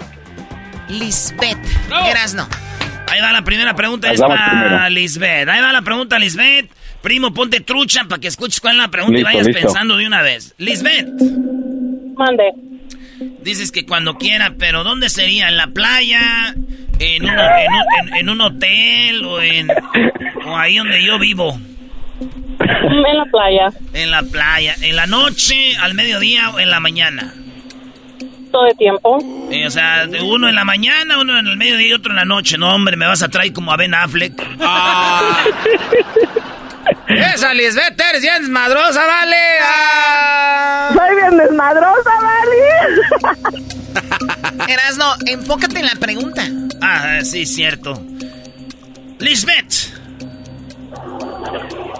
Lisbeth. 0.88 1.58
Erasno. 2.06 2.48
Ahí 3.10 3.20
va 3.20 3.32
la 3.32 3.42
primera 3.42 3.74
pregunta, 3.74 4.10
es 4.10 4.20
para 4.20 4.88
Lisbeth. 4.88 5.48
Ahí 5.48 5.60
va 5.60 5.72
la 5.72 5.82
pregunta, 5.82 6.18
Lisbeth. 6.18 6.70
Primo, 7.04 7.34
ponte 7.34 7.60
trucha 7.60 8.04
para 8.08 8.18
que 8.18 8.28
escuches 8.28 8.62
cuál 8.62 8.76
es 8.76 8.80
la 8.80 8.88
pregunta 8.88 9.20
y 9.20 9.22
vayas 9.22 9.46
pensando 9.48 9.98
de 9.98 10.06
una 10.06 10.22
vez. 10.22 10.54
Lisbeth. 10.56 11.06
Mande. 12.16 12.44
Dices 13.42 13.70
que 13.70 13.84
cuando 13.84 14.16
quiera, 14.16 14.54
pero 14.58 14.84
¿dónde 14.84 15.10
sería? 15.10 15.50
¿En 15.50 15.58
la 15.58 15.66
playa? 15.66 16.54
¿En 16.98 17.24
un, 17.24 17.36
en 18.16 18.28
un, 18.30 18.40
hotel? 18.40 19.22
¿O, 19.22 19.42
en, 19.42 19.68
¿O 20.46 20.56
ahí 20.56 20.78
donde 20.78 21.04
yo 21.04 21.18
vivo? 21.18 21.60
En 22.58 23.18
la 23.18 23.26
playa. 23.26 23.70
En 23.92 24.10
la 24.10 24.22
playa. 24.22 24.74
¿En 24.80 24.96
la 24.96 25.06
noche, 25.06 25.76
al 25.76 25.92
mediodía 25.92 26.48
o 26.54 26.58
en 26.58 26.70
la 26.70 26.80
mañana? 26.80 27.34
Todo 28.50 28.66
el 28.66 28.76
tiempo. 28.78 29.18
o 29.18 29.70
sea, 29.70 30.08
uno 30.22 30.48
en 30.48 30.54
la 30.54 30.64
mañana, 30.64 31.20
uno 31.20 31.38
en 31.38 31.48
el 31.48 31.58
mediodía 31.58 31.88
y 31.88 31.92
otro 31.92 32.12
en 32.12 32.16
la 32.16 32.24
noche. 32.24 32.56
No, 32.56 32.74
hombre, 32.74 32.96
me 32.96 33.06
vas 33.06 33.22
a 33.22 33.28
traer 33.28 33.52
como 33.52 33.72
a 33.72 33.76
Ben 33.76 33.92
Affleck. 33.92 34.42
Ah. 34.60 35.44
Esa 37.14 37.54
Lisbeth 37.54 38.00
eres 38.00 38.22
bien 38.22 38.42
desmadrosa, 38.42 39.06
vale. 39.06 39.36
Ah. 39.62 40.90
Soy 40.94 41.14
bien 41.16 41.36
desmadrosa, 41.36 42.10
vale. 42.22 42.64
Erasno, 44.72 45.14
enfócate 45.26 45.80
en 45.80 45.86
la 45.86 45.94
pregunta. 45.94 46.44
Ah, 46.80 47.20
sí, 47.22 47.46
cierto. 47.46 48.02
Lisbeth. 49.18 49.72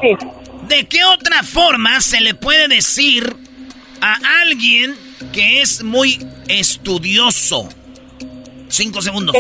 Sí. 0.01 0.17
¿De 0.69 0.87
qué 0.87 1.05
otra 1.05 1.43
forma 1.43 2.01
se 2.01 2.21
le 2.21 2.35
puede 2.35 2.69
decir 2.69 3.35
a 4.01 4.17
alguien 4.43 4.95
que 5.33 5.63
es 5.63 5.83
muy 5.83 6.25
estudioso? 6.49 7.69
Cinco 8.69 9.03
segundos. 9.03 9.35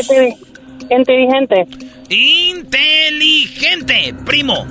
Inteligente. 0.90 1.66
Inteligente, 2.08 4.14
primo. 4.24 4.66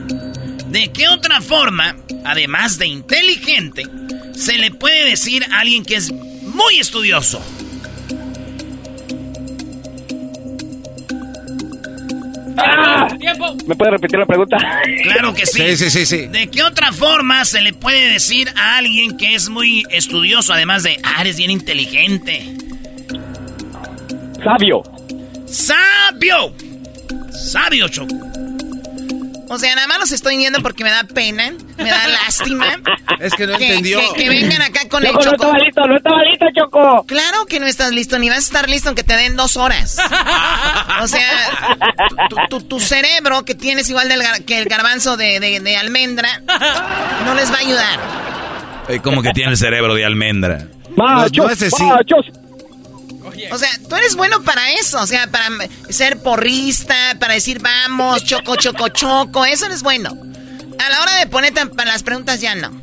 ¿De 0.74 0.92
qué 0.92 1.08
otra 1.08 1.40
forma, 1.40 1.96
además 2.26 2.80
de 2.80 2.88
inteligente, 2.88 3.84
se 4.34 4.58
le 4.58 4.72
puede 4.72 5.06
decir 5.06 5.46
a 5.52 5.60
alguien 5.60 5.86
que 5.86 5.94
es 5.94 6.12
muy 6.12 6.80
estudioso? 6.80 7.40
¡Ah! 12.58 13.08
¿Me 13.68 13.76
puede 13.76 13.92
repetir 13.92 14.18
la 14.18 14.26
pregunta? 14.26 14.58
Claro 15.04 15.36
que 15.36 15.46
sí. 15.46 15.62
Sí, 15.62 15.78
sí, 15.78 15.90
sí, 15.92 16.06
sí. 16.08 16.26
¿De 16.26 16.48
qué 16.48 16.64
otra 16.64 16.92
forma 16.92 17.46
se 17.46 17.62
le 17.62 17.74
puede 17.74 18.12
decir 18.12 18.50
a 18.56 18.78
alguien 18.78 19.16
que 19.16 19.36
es 19.36 19.50
muy 19.50 19.84
estudioso, 19.92 20.54
además 20.54 20.82
de, 20.82 21.00
ah, 21.04 21.22
eres 21.22 21.38
bien 21.38 21.52
inteligente? 21.52 22.52
Sabio. 24.44 24.82
Sabio. 25.46 26.56
Sabio, 27.32 27.88
Choco. 27.90 28.33
O 29.50 29.60
sea, 29.60 29.76
nada 29.76 29.88
más 29.88 30.00
los 30.00 30.12
estoy 30.12 30.38
viendo 30.38 30.62
porque 30.62 30.84
me 30.84 30.90
da 30.90 31.04
pena, 31.04 31.54
me 31.78 31.90
da 31.90 32.08
lástima. 32.08 32.66
Es 33.20 33.34
que 33.34 33.46
no 33.46 33.54
entendió. 33.54 34.00
Que, 34.16 34.30
vengan 34.30 34.62
acá 34.62 34.88
con 34.90 35.06
el 35.06 35.12
Choco. 35.12 35.24
No 35.24 35.34
estaba 35.34 35.58
listo, 35.60 35.82
no 35.88 35.98
estaba 35.98 36.24
listo, 36.24 36.46
Choco. 36.56 37.04
Claro 37.06 37.46
que 37.46 37.60
no 37.60 37.68
estás 37.68 37.92
listo, 37.92 38.18
ni 38.20 38.30
vas 38.30 38.38
a 38.38 38.42
estar 38.42 38.70
listo 38.70 38.90
aunque 38.90 39.04
te 39.04 39.16
den 39.16 39.36
dos 39.36 39.58
horas. 39.58 39.98
O 41.02 41.08
sea, 41.08 41.78
tu, 42.48 42.80
cerebro 42.80 43.44
que 43.46 43.56
tienes 43.56 43.90
igual 43.90 44.10
que 44.46 44.60
el 44.60 44.66
garbanzo 44.66 45.18
de, 45.18 45.78
almendra, 45.80 46.42
no 47.26 47.34
les 47.34 47.52
va 47.52 47.56
a 47.56 47.60
ayudar. 47.60 48.00
¿Cómo 49.02 49.22
que 49.22 49.32
tiene 49.32 49.52
el 49.52 49.58
cerebro 49.58 49.96
de 49.96 50.06
almendra? 50.06 50.68
Machos, 50.96 51.80
machos. 51.80 52.43
O 53.52 53.58
sea, 53.58 53.70
tú 53.88 53.96
eres 53.96 54.16
bueno 54.16 54.42
para 54.44 54.72
eso, 54.74 55.02
o 55.02 55.08
sea, 55.08 55.28
para 55.28 55.50
ser 55.90 56.22
porrista, 56.22 56.96
para 57.20 57.34
decir 57.34 57.60
vamos, 57.62 58.24
choco, 58.26 58.56
choco, 58.56 58.90
choco, 58.90 59.46
eso 59.46 59.66
eres 59.66 59.82
bueno. 59.82 60.12
A 60.80 60.90
la 60.90 61.02
hora 61.02 61.16
de 61.18 61.28
ponerte 61.28 61.66
para 61.68 61.92
las 61.92 62.04
preguntas 62.04 62.42
ya 62.42 62.56
no. 62.56 62.82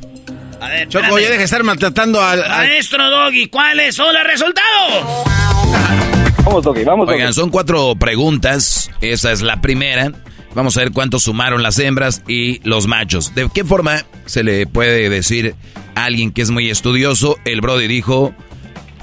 A 0.61 0.69
ver, 0.69 0.87
Choco, 0.89 1.17
ya 1.17 1.27
deja 1.27 1.39
de 1.39 1.43
estar 1.43 1.63
maltratando 1.63 2.21
al, 2.21 2.47
Maestro 2.47 3.09
Doggy, 3.09 3.47
¿cuáles 3.47 3.95
son 3.95 4.13
los 4.13 4.23
resultados? 4.23 5.25
Vamos, 6.43 6.63
Doggy, 6.63 6.83
vamos, 6.83 7.07
Doggy. 7.07 7.17
Oigan, 7.17 7.33
son 7.33 7.49
cuatro 7.49 7.95
preguntas. 7.95 8.91
Esa 9.01 9.31
es 9.31 9.41
la 9.41 9.59
primera. 9.59 10.11
Vamos 10.53 10.77
a 10.77 10.81
ver 10.81 10.91
cuánto 10.91 11.19
sumaron 11.19 11.63
las 11.63 11.79
hembras 11.79 12.23
y 12.27 12.59
los 12.67 12.87
machos. 12.87 13.33
¿De 13.33 13.49
qué 13.53 13.63
forma 13.63 14.05
se 14.25 14.43
le 14.43 14.67
puede 14.67 15.09
decir 15.09 15.55
a 15.95 16.05
alguien 16.05 16.31
que 16.31 16.41
es 16.41 16.51
muy 16.51 16.69
estudioso? 16.69 17.37
El 17.45 17.61
Brody 17.61 17.87
dijo 17.87 18.33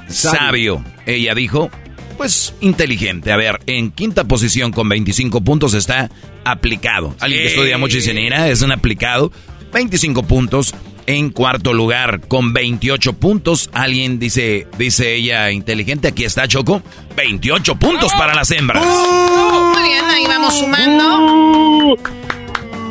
sabio. 0.09 0.85
Ella 1.09 1.35
dijo, 1.35 1.71
pues 2.19 2.55
inteligente. 2.61 3.33
A 3.33 3.37
ver, 3.37 3.61
en 3.67 3.91
quinta 3.91 4.25
posición 4.25 4.73
con 4.73 4.89
25 4.91 5.41
puntos 5.41 5.73
está 5.73 6.11
aplicado. 6.45 7.15
Alguien 7.19 7.43
que 7.43 7.49
estudia 7.49 7.79
mucho 7.79 7.97
dice, 7.97 8.13
mira, 8.13 8.49
es 8.49 8.61
un 8.61 8.73
aplicado. 8.73 9.33
25 9.73 10.25
puntos. 10.25 10.75
En 11.07 11.31
cuarto 11.31 11.73
lugar, 11.73 12.21
con 12.29 12.53
28 12.53 13.15
puntos, 13.15 13.71
alguien 13.73 14.19
dice, 14.19 14.67
dice 14.77 15.15
ella 15.15 15.51
inteligente, 15.51 16.09
aquí 16.09 16.25
está 16.25 16.47
Choco, 16.47 16.83
28 17.17 17.77
puntos 17.77 18.13
para 18.13 18.35
las 18.35 18.51
hembras. 18.51 18.85
Muy 18.85 19.83
bien, 19.89 20.05
ahí 20.05 20.27
vamos 20.27 20.59
sumando. 20.59 21.97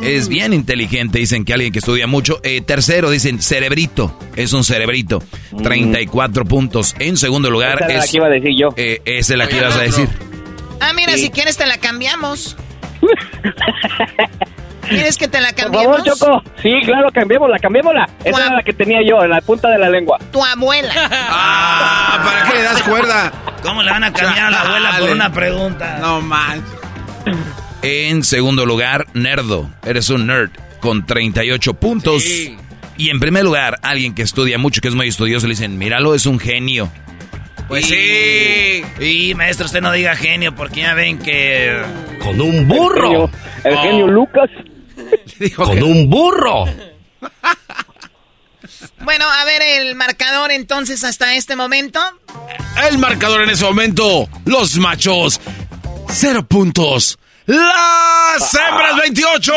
Es 0.02 0.28
bien 0.28 0.52
inteligente, 0.54 1.18
dicen 1.18 1.44
que 1.44 1.52
alguien 1.52 1.72
que 1.72 1.80
estudia 1.80 2.06
mucho. 2.06 2.40
Eh, 2.42 2.60
tercero, 2.60 3.10
dicen 3.10 3.42
cerebrito, 3.42 4.16
es 4.36 4.52
un 4.52 4.64
cerebrito, 4.64 5.22
34 5.62 6.44
puntos. 6.44 6.94
En 6.98 7.16
segundo 7.16 7.50
lugar, 7.50 7.82
Esa 7.82 7.86
es, 7.92 7.94
la 7.98 8.06
que 8.06 8.16
iba 8.16 8.26
a 8.26 8.30
decir 8.30 8.50
yo. 8.58 8.68
eh, 8.76 9.00
esa 9.04 9.34
es 9.34 9.38
la 9.38 9.48
que 9.48 9.56
ibas 9.56 9.76
a 9.76 9.80
decir. 9.82 10.08
Ah, 10.80 10.92
mira, 10.94 11.12
Sí. 11.14 11.24
si 11.24 11.30
quieres 11.30 11.56
te 11.56 11.66
la 11.66 11.78
cambiamos. 11.78 12.56
¿Quieres 14.88 15.18
que 15.18 15.28
te 15.28 15.40
la 15.40 15.48
Por 15.48 15.56
cambiemos? 15.64 15.96
favor, 15.98 16.18
Choco. 16.18 16.42
Sí, 16.62 16.70
claro, 16.84 17.10
cambiémosla, 17.12 17.58
cambiémosla. 17.58 18.08
Esa 18.24 18.46
era 18.46 18.54
la 18.56 18.62
que 18.62 18.72
tenía 18.72 19.00
yo, 19.06 19.22
en 19.22 19.30
la 19.30 19.40
punta 19.42 19.68
de 19.68 19.78
la 19.78 19.90
lengua. 19.90 20.18
Tu 20.32 20.42
abuela. 20.42 20.94
Ah, 21.30 22.22
¿para 22.24 22.50
qué 22.50 22.56
le 22.56 22.62
das 22.62 22.82
cuerda? 22.82 23.32
¿Cómo 23.62 23.82
le 23.82 23.90
van 23.90 24.04
a 24.04 24.12
cambiar 24.12 24.46
a 24.46 24.50
la 24.50 24.60
abuela 24.62 24.96
por 24.98 25.10
una 25.10 25.30
pregunta? 25.32 25.98
No 26.00 26.20
man. 26.22 26.64
En 27.82 28.24
segundo 28.24 28.66
lugar, 28.66 29.06
Nerdo. 29.14 29.70
Eres 29.84 30.10
un 30.10 30.26
nerd 30.26 30.50
con 30.80 31.06
38 31.06 31.74
puntos. 31.74 32.22
Sí. 32.22 32.56
Y 32.96 33.10
en 33.10 33.20
primer 33.20 33.44
lugar, 33.44 33.78
alguien 33.82 34.14
que 34.14 34.22
estudia 34.22 34.58
mucho, 34.58 34.80
que 34.80 34.88
es 34.88 34.94
muy 34.94 35.08
estudioso, 35.08 35.46
le 35.46 35.52
dicen, 35.52 35.78
míralo, 35.78 36.14
es 36.14 36.26
un 36.26 36.40
genio. 36.40 36.90
Pues 37.68 37.86
sí. 37.86 38.82
Y 39.00 39.34
maestro, 39.34 39.66
usted 39.66 39.80
no 39.80 39.92
diga 39.92 40.16
genio, 40.16 40.54
porque 40.54 40.80
ya 40.80 40.94
ven 40.94 41.18
que... 41.18 41.80
Con 42.22 42.40
un 42.40 42.56
El 42.56 42.66
genio, 42.68 43.30
el 43.64 43.74
Oh. 43.74 43.82
genio 43.82 44.06
Lucas. 44.08 44.50
Con 45.56 45.82
un 45.82 46.10
burro. 46.10 46.64
Bueno, 49.00 49.24
a 49.30 49.44
ver 49.44 49.62
el 49.62 49.94
marcador 49.94 50.50
entonces 50.50 51.02
hasta 51.04 51.34
este 51.36 51.56
momento. 51.56 52.00
El 52.90 52.98
marcador 52.98 53.42
en 53.42 53.50
ese 53.50 53.64
momento. 53.64 54.28
Los 54.44 54.76
machos. 54.76 55.40
Cero 56.10 56.44
puntos. 56.46 57.18
Las 57.48 58.54
hembras 58.54 58.96
28. 59.02 59.52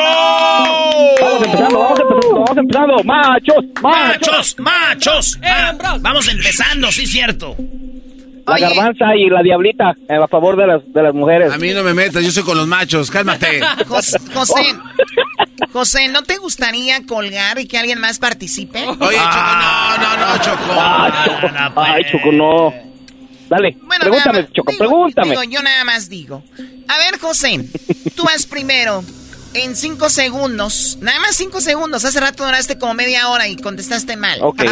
Vamos 1.21 1.43
empezando, 1.43 1.80
vamos 1.80 1.99
empezando, 1.99 2.34
vamos 2.34 2.58
empezando. 2.58 3.04
Machos, 3.04 3.65
machos. 3.82 4.56
¡Machos! 4.60 4.60
¡Machos! 4.60 5.39
Ah, 5.43 5.97
vamos 5.99 6.27
empezando, 6.30 6.89
sí, 6.91 7.06
cierto. 7.06 7.56
La 8.47 8.58
garbanza 8.58 9.15
y 9.15 9.30
la 9.30 9.41
diablita 9.43 9.91
eh, 10.10 10.15
a 10.15 10.27
favor 10.27 10.56
de 10.58 10.67
las, 10.67 10.82
de 10.93 11.04
las 11.04 11.13
mujeres. 11.13 11.51
A 11.54 11.58
mí 11.58 11.71
no 11.73 11.84
me 11.84 11.93
metas, 11.93 12.23
yo 12.23 12.32
soy 12.32 12.43
con 12.43 12.58
los 12.58 12.65
machos. 12.67 13.12
Cálmate. 13.12 13.60
Jos- 13.88 14.17
José, 14.34 14.62
José, 15.73 16.08
¿no 16.08 16.23
te 16.23 16.38
gustaría 16.38 17.06
colgar 17.06 17.60
y 17.60 17.67
que 17.67 17.77
alguien 17.77 17.99
más 17.99 18.19
participe? 18.19 18.84
Oye, 18.88 19.17
Choco, 19.17 19.56
no, 19.60 19.97
no, 19.97 20.17
no, 20.17 20.38
Choco. 20.41 20.73
Ay, 20.80 21.12
Choco, 21.41 21.82
ay, 21.82 22.04
Choco, 22.12 22.32
no. 22.32 22.90
Dale, 23.51 23.75
Bueno, 23.81 23.99
pregúntame, 24.05 24.41
más- 24.43 24.51
Choco, 24.53 24.71
digo- 24.71 24.79
pregúntame. 24.85 25.29
Digo, 25.31 25.43
yo 25.43 25.61
nada 25.61 25.83
más 25.83 26.07
digo. 26.09 26.41
A 26.87 26.97
ver, 26.97 27.19
José, 27.19 27.59
tú 28.15 28.23
vas 28.23 28.45
primero. 28.47 29.03
En 29.53 29.75
cinco 29.75 30.09
segundos. 30.09 30.97
Nada 31.01 31.19
más 31.19 31.35
cinco 31.35 31.59
segundos. 31.59 32.05
Hace 32.05 32.21
rato 32.21 32.45
duraste 32.45 32.77
como 32.79 32.93
media 32.93 33.27
hora 33.27 33.49
y 33.49 33.57
contestaste 33.57 34.15
mal. 34.15 34.39
Ok, 34.41 34.63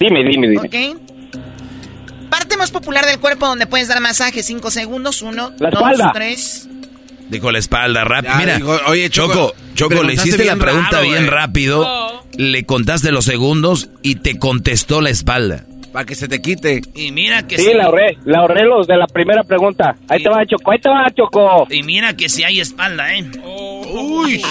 dime, 0.00 0.24
dime, 0.24 0.48
dime. 0.48 0.66
¿Ok? 0.66 1.00
Parte 2.28 2.56
más 2.56 2.72
popular 2.72 3.06
del 3.06 3.20
cuerpo 3.20 3.46
donde 3.46 3.68
puedes 3.68 3.86
dar 3.86 4.00
masaje. 4.00 4.42
Cinco 4.42 4.72
segundos. 4.72 5.22
Uno, 5.22 5.52
La 5.60 5.70
dos, 5.70 5.80
espalda. 5.80 6.10
tres. 6.12 6.68
Dijo 7.28 7.52
la 7.52 7.58
espalda 7.60 8.02
rápido. 8.04 8.34
Mira, 8.36 8.56
dijo, 8.56 8.76
oye, 8.88 9.08
Choco, 9.10 9.54
Choco, 9.74 9.94
Choco, 9.94 10.02
le 10.02 10.14
hiciste 10.14 10.44
la 10.44 10.56
pregunta 10.56 10.90
raro, 10.90 11.02
bien 11.04 11.16
güey. 11.18 11.30
rápido, 11.30 12.24
le 12.36 12.64
contaste 12.64 13.12
los 13.12 13.24
segundos 13.24 13.88
y 14.02 14.16
te 14.16 14.38
contestó 14.38 15.00
la 15.00 15.10
espalda. 15.10 15.64
Para 15.96 16.04
que 16.04 16.14
se 16.14 16.28
te 16.28 16.42
quite. 16.42 16.82
Y 16.94 17.10
mira 17.10 17.46
que 17.46 17.56
Sí, 17.56 17.72
la 17.72 17.84
ahorré, 17.84 18.18
la 18.26 18.40
ahorré 18.40 18.66
los 18.66 18.86
de 18.86 18.98
la 18.98 19.06
primera 19.06 19.44
pregunta. 19.44 19.96
Ahí 20.08 20.22
te 20.22 20.28
va, 20.28 20.44
Choco, 20.44 20.70
ahí 20.70 20.78
te 20.78 20.90
va, 20.90 21.06
Choco. 21.10 21.66
Y 21.70 21.82
mira 21.84 22.14
que 22.14 22.28
si 22.28 22.44
hay 22.44 22.60
espalda, 22.60 23.14
¿eh? 23.14 23.24
Uy. 23.42 24.42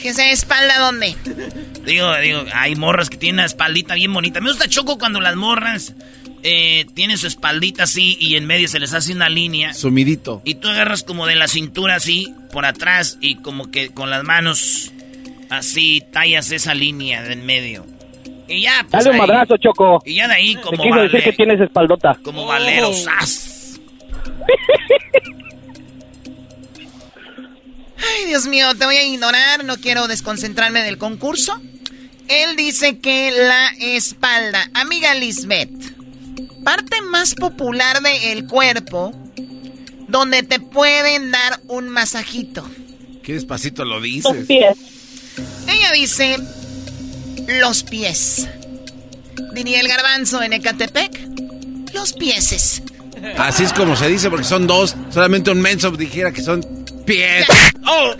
¿Que 0.00 0.14
sea 0.14 0.32
espalda 0.32 0.78
dónde? 0.78 1.14
Digo, 1.84 2.16
digo, 2.22 2.42
hay 2.54 2.74
morras 2.74 3.10
que 3.10 3.18
tienen 3.18 3.40
una 3.40 3.44
espaldita 3.44 3.96
bien 3.96 4.14
bonita. 4.14 4.40
Me 4.40 4.48
gusta 4.48 4.66
Choco 4.66 4.96
cuando 4.96 5.20
las 5.20 5.36
morras 5.36 5.94
eh, 6.42 6.86
tienen 6.94 7.18
su 7.18 7.26
espaldita 7.26 7.82
así 7.82 8.16
y 8.18 8.36
en 8.36 8.46
medio 8.46 8.66
se 8.66 8.80
les 8.80 8.94
hace 8.94 9.12
una 9.12 9.28
línea. 9.28 9.74
Sumidito. 9.74 10.40
Y 10.46 10.54
tú 10.54 10.68
agarras 10.68 11.02
como 11.02 11.26
de 11.26 11.36
la 11.36 11.48
cintura 11.48 11.96
así, 11.96 12.32
por 12.50 12.64
atrás, 12.64 13.18
y 13.20 13.34
como 13.34 13.70
que 13.70 13.90
con 13.90 14.08
las 14.08 14.24
manos 14.24 14.90
así 15.50 16.02
tallas 16.10 16.50
esa 16.50 16.72
línea 16.72 17.22
de 17.24 17.34
en 17.34 17.44
medio. 17.44 17.97
Y 18.48 18.62
ya, 18.62 18.80
pues. 18.90 19.04
Dale 19.04 19.10
un 19.10 19.14
ahí- 19.14 19.20
madrazo, 19.20 19.56
Choco. 19.58 20.02
Y 20.04 20.14
ya 20.14 20.26
de 20.28 20.34
ahí 20.34 20.54
Te 20.56 20.60
como 20.62 20.82
quiso 20.82 20.96
decir 20.96 21.12
vale- 21.20 21.24
que 21.24 21.32
tienes 21.32 21.60
espaldota. 21.60 22.18
como 22.22 22.46
valero, 22.46 22.92
¡zas! 22.94 23.78
Ay, 27.98 28.26
Dios 28.26 28.46
mío, 28.46 28.74
te 28.78 28.84
voy 28.84 28.96
a 28.96 29.04
ignorar. 29.04 29.64
No 29.64 29.76
quiero 29.78 30.06
desconcentrarme 30.08 30.82
del 30.82 30.98
concurso. 30.98 31.60
Él 32.28 32.56
dice 32.56 32.98
que 33.00 33.30
la 33.32 33.68
espalda. 33.80 34.70
Amiga 34.74 35.14
Lisbeth, 35.14 35.70
parte 36.64 37.00
más 37.02 37.34
popular 37.34 38.00
del 38.02 38.46
cuerpo 38.46 39.12
donde 40.06 40.42
te 40.42 40.60
pueden 40.60 41.30
dar 41.32 41.60
un 41.68 41.88
masajito. 41.88 42.68
Qué 43.22 43.34
despacito 43.34 43.84
lo 43.84 44.00
dices. 44.00 44.46
pies. 44.46 44.76
Ella 45.68 45.92
dice 45.92 46.38
los 47.46 47.82
pies. 47.82 48.48
Diría 49.52 49.80
el 49.80 49.88
garbanzo 49.88 50.42
en 50.42 50.52
Ecatepec. 50.52 51.20
Los 51.94 52.12
pieses. 52.12 52.82
Así 53.36 53.64
es 53.64 53.72
como 53.72 53.96
se 53.96 54.08
dice, 54.08 54.30
porque 54.30 54.44
son 54.44 54.66
dos. 54.66 54.96
Solamente 55.10 55.50
un 55.50 55.60
menso 55.60 55.90
dijera 55.90 56.32
que 56.32 56.42
son 56.42 56.64
pies. 57.04 57.46
¡Oh! 57.86 58.14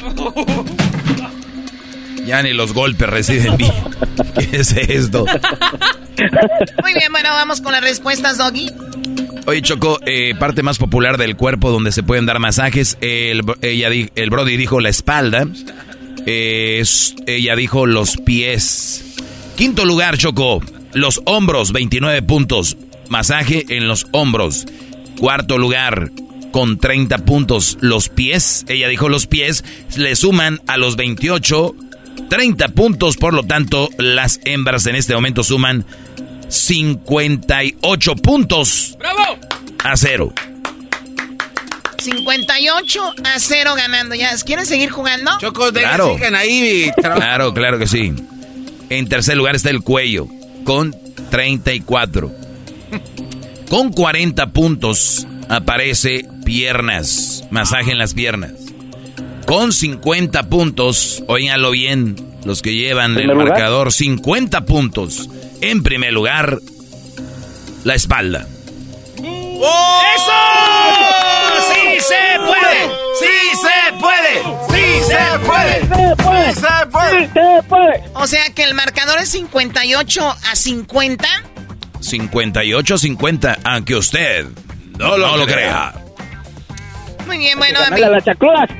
Ya 2.25 2.43
ni 2.43 2.53
los 2.53 2.75
golpes 2.75 3.09
reciben 3.09 3.57
bien. 3.57 3.73
¿Qué 4.39 4.59
es 4.59 4.73
esto? 4.73 5.25
Muy 6.83 6.93
bien, 6.95 7.11
bueno, 7.11 7.31
vamos 7.31 7.61
con 7.61 7.73
las 7.73 7.83
respuestas, 7.83 8.37
Doggy. 8.37 8.71
Oye, 9.47 9.63
Choco, 9.63 9.99
eh, 10.05 10.35
parte 10.39 10.63
más 10.63 10.77
popular 10.77 11.17
del 11.17 11.37
cuerpo 11.37 11.71
donde 11.71 11.91
se 11.91 12.03
pueden 12.03 12.27
dar 12.27 12.39
masajes. 12.39 12.99
El, 13.01 13.43
ella, 13.63 13.89
el 14.15 14.31
Brody 14.31 14.59
dijo 14.59 14.79
la 14.81 14.91
espalda. 14.91 15.47
Eh, 16.31 16.85
ella 17.27 17.57
dijo 17.57 17.87
los 17.87 18.19
pies. 18.19 19.15
Quinto 19.57 19.87
lugar, 19.87 20.19
Choco. 20.19 20.61
Los 20.93 21.23
hombros, 21.25 21.73
29 21.73 22.21
puntos. 22.21 22.77
Masaje 23.09 23.65
en 23.71 23.89
los 23.89 24.07
hombros. 24.13 24.67
Cuarto 25.19 25.57
lugar, 25.57 26.13
con 26.53 26.79
30 26.79 27.25
puntos. 27.25 27.79
Los 27.81 28.11
pies. 28.11 28.67
Ella 28.69 28.89
dijo 28.89 29.09
los 29.09 29.27
pies. 29.27 29.65
Le 29.97 30.15
suman 30.17 30.61
a 30.67 30.77
los 30.77 30.97
28. 30.97 31.75
30 32.29 32.69
puntos. 32.69 33.17
Por 33.17 33.33
lo 33.33 33.45
tanto, 33.45 33.89
las 33.97 34.39
hembras 34.45 34.85
en 34.85 34.97
este 34.97 35.15
momento 35.15 35.43
suman 35.43 35.87
58 36.49 38.17
puntos. 38.17 38.97
¡Bravo! 38.99 39.39
A 39.83 39.97
cero. 39.97 40.35
58 41.99 43.15
a 43.25 43.39
0 43.39 43.75
ganando. 43.77 44.15
¿Ya 44.15 44.37
quieren 44.39 44.67
seguir 44.67 44.91
jugando? 44.91 45.31
Choco, 45.41 45.71
de- 45.73 45.81
Claro. 45.81 46.15
sigan 46.15 46.35
ahí. 46.35 46.91
Claro, 46.97 47.53
claro 47.55 47.79
que 47.79 47.87
sí. 47.87 48.13
En 48.91 49.09
tercer 49.09 49.37
lugar 49.37 49.57
está 49.57 49.71
el 49.71 49.83
cuello, 49.83 50.27
con 50.65 50.95
34. 51.31 52.33
Con 53.69 53.93
40 53.93 54.47
puntos 54.53 55.27
aparece 55.49 56.27
piernas, 56.45 57.45
masaje 57.51 57.91
en 57.93 57.99
las 57.99 58.15
piernas. 58.15 58.53
Con 59.47 59.73
50 59.73 60.45
puntos, 60.49 61.23
oíganlo 61.27 61.71
bien, 61.71 62.17
los 62.45 62.63
que 62.63 62.75
llevan 62.75 63.19
el 63.19 63.35
marcador, 63.35 63.93
50 63.93 64.65
puntos. 64.65 65.29
En 65.61 65.83
primer 65.83 66.13
lugar, 66.13 66.61
la 67.85 67.95
espalda. 67.95 68.47
¡Eso! 69.61 70.39
¡Sí 71.73 72.01
se 72.01 72.39
puede! 72.47 72.79
¡Sí 73.19 73.37
se 73.61 73.93
puede! 73.99 74.35
¡Sí 74.71 74.85
se 75.05 75.39
puede! 75.41 75.81
¡Se 75.81 76.17
puede! 76.23 76.55
¡Se 76.55 76.87
puede! 76.91 77.27
¡Sí, 77.27 77.31
se 77.35 77.63
puede! 77.69 78.05
O 78.15 78.27
sea 78.27 78.51
que 78.55 78.63
el 78.63 78.75
marcador 78.75 79.19
es 79.19 79.31
58 79.31 80.31
a 80.31 80.57
50. 80.57 81.29
58-50, 82.01 83.59
aunque 83.65 83.97
usted 83.97 84.47
no 84.99 85.17
lo, 85.19 85.47
crea. 85.47 85.93
Muy 87.27 87.39
bien, 87.39 87.59
bueno, 87.59 87.81
a 87.81 87.91
las 87.91 88.25
chacludas. 88.25 88.71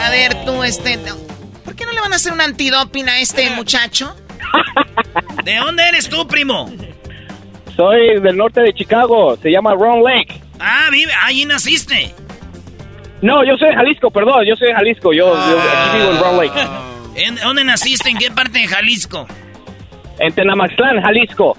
A 0.00 0.10
ver, 0.10 0.44
tú, 0.44 0.64
este... 0.64 0.98
¿Por 1.64 1.76
qué 1.76 1.84
no 1.84 1.92
le 1.92 2.00
van 2.00 2.12
a 2.12 2.16
hacer 2.16 2.32
un 2.32 2.40
antidoping 2.40 3.08
a 3.08 3.20
este 3.20 3.50
muchacho? 3.50 4.16
¿De 5.44 5.56
dónde 5.56 5.86
eres 5.88 6.08
tú, 6.08 6.26
primo? 6.26 6.70
Soy 7.78 8.18
del 8.20 8.36
norte 8.36 8.60
de 8.60 8.72
Chicago. 8.74 9.36
Se 9.40 9.52
llama 9.52 9.72
Ron 9.72 10.02
Lake. 10.02 10.40
Ah, 10.58 10.88
vive, 10.90 11.12
ahí 11.22 11.44
naciste. 11.44 12.12
No, 13.22 13.44
yo 13.44 13.56
soy 13.56 13.68
de 13.68 13.76
Jalisco, 13.76 14.10
perdón. 14.10 14.44
Yo 14.44 14.56
soy 14.56 14.66
de 14.66 14.74
Jalisco. 14.74 15.12
Yo, 15.12 15.32
yo 15.32 15.60
aquí 15.60 15.96
vivo 15.96 16.10
en 16.10 16.18
Ron 16.18 16.36
Lake. 16.38 16.68
¿En 17.14 17.36
dónde 17.36 17.62
naciste? 17.62 18.10
¿En 18.10 18.18
qué 18.18 18.32
parte 18.32 18.58
de 18.58 18.66
Jalisco? 18.66 19.28
En 20.18 20.32
Tenamaxtlán, 20.32 21.00
Jalisco. 21.00 21.56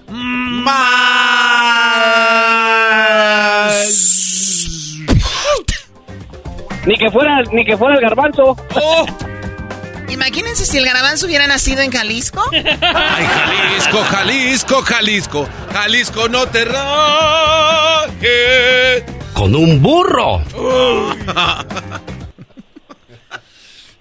Ni 6.86 6.96
que 6.98 7.10
fuera, 7.12 7.44
ni 7.54 7.64
que 7.64 7.78
fuera 7.78 7.96
el 7.96 8.02
garbanzo. 8.02 8.58
Imagínense 10.10 10.66
si 10.66 10.78
el 10.78 10.86
garbanzo 10.86 11.26
hubiera 11.26 11.48
nacido 11.48 11.82
en 11.82 11.92
Jalisco. 11.92 12.44
Ay, 12.52 13.26
Jalisco, 13.26 14.04
Jalisco, 14.04 14.82
Jalisco. 14.82 15.50
Jalisco, 15.72 16.30
no 16.30 16.48
te 16.48 16.66
rajes. 16.66 18.20
Con 19.34 19.56
un 19.56 19.82
burro. 19.82 20.40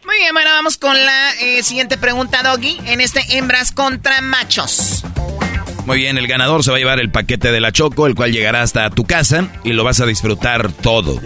Muy 0.05 0.17
bien, 0.17 0.33
bueno, 0.33 0.51
vamos 0.51 0.79
con 0.79 0.95
la 0.95 1.33
eh, 1.41 1.63
siguiente 1.63 1.99
pregunta, 1.99 2.43
Doggy. 2.43 2.81
En 2.87 3.01
este 3.01 3.37
hembras 3.37 3.73
contra 3.73 4.21
machos. 4.21 5.05
Muy 5.89 5.99
bien, 5.99 6.19
el 6.19 6.27
ganador 6.27 6.65
se 6.65 6.71
va 6.71 6.77
a 6.77 6.81
llevar 6.81 7.01
el 7.01 7.11
paquete 7.11 7.51
de 7.53 7.61
la 7.61 7.73
Choco, 7.73 8.07
el 8.07 8.15
cual 8.15 8.33
llegará 8.33 8.63
hasta 8.63 8.91
tu 8.91 9.05
casa 9.05 9.49
y 9.65 9.73
lo 9.73 9.85
vas 9.85 10.01
a 10.01 10.07
disfrutar 10.07 10.71
todo. 10.71 11.21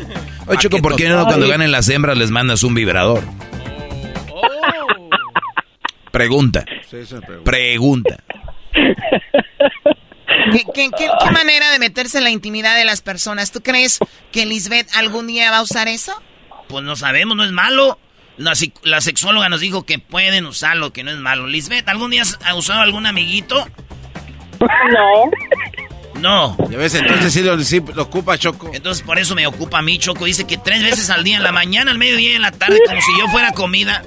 Oye, 0.47 0.59
Choco, 0.59 0.79
¿por 0.79 0.95
qué 0.95 1.09
no 1.09 1.25
cuando 1.25 1.49
ganen 1.49 1.73
las 1.73 1.89
hembras 1.89 2.17
les 2.17 2.31
mandas 2.31 2.63
un 2.63 2.75
vibrador? 2.75 3.25
Pregunta. 6.13 6.65
Pregunta. 7.45 8.23
¿Qué, 10.53 10.65
qué, 10.75 10.91
qué- 10.97 11.09
qué 11.25 11.31
manera 11.31 11.71
de 11.71 11.79
meterse 11.79 12.19
en 12.19 12.25
la 12.25 12.31
intimidad 12.31 12.77
de 12.77 12.85
las 12.85 13.01
personas? 13.01 13.51
¿Tú 13.53 13.61
crees 13.63 13.99
que 14.31 14.45
Lisbeth 14.47 14.89
algún 14.95 15.27
día 15.27 15.51
va 15.51 15.59
a 15.59 15.63
usar 15.63 15.89
eso? 15.89 16.13
Pues 16.69 16.85
no 16.85 16.95
sabemos, 16.97 17.37
no 17.37 17.45
es 17.45 17.53
malo. 17.53 17.99
La, 18.37 18.53
la 18.83 19.01
sexóloga 19.01 19.49
nos 19.49 19.61
dijo 19.61 19.85
que 19.85 19.99
pueden 19.99 20.47
usarlo, 20.47 20.93
que 20.93 21.03
no 21.05 21.11
es 21.11 21.19
malo. 21.19 21.47
Lisbeth, 21.47 21.89
¿algún 21.89 22.11
día 22.11 22.23
has 22.23 22.39
ha 22.45 22.55
usado 22.55 22.81
algún 22.81 23.07
amiguito? 23.07 23.67
No. 24.61 25.31
No. 26.21 26.57
Ya 26.71 26.79
ves, 26.79 26.95
entonces 26.95 27.33
sí 27.33 27.43
lo, 27.43 27.59
sí 27.61 27.81
lo 27.95 28.03
ocupa 28.03 28.39
Choco. 28.39 28.71
Entonces 28.73 29.05
por 29.05 29.19
eso 29.19 29.35
me 29.35 29.47
ocupa 29.47 29.79
a 29.79 29.83
mí, 29.83 29.99
Choco. 29.99 30.25
Dice 30.25 30.45
que 30.47 30.57
tres 30.57 30.83
veces 30.83 31.11
al 31.11 31.25
día, 31.25 31.37
en 31.39 31.43
la 31.43 31.53
mañana, 31.53 31.91
al 31.91 31.99
mediodía 31.99 32.31
y 32.33 32.35
en 32.35 32.43
la 32.43 32.53
tarde, 32.53 32.79
como 32.87 33.01
si 33.01 33.11
yo 33.19 33.29
fuera 33.29 33.53
comida. 33.53 34.03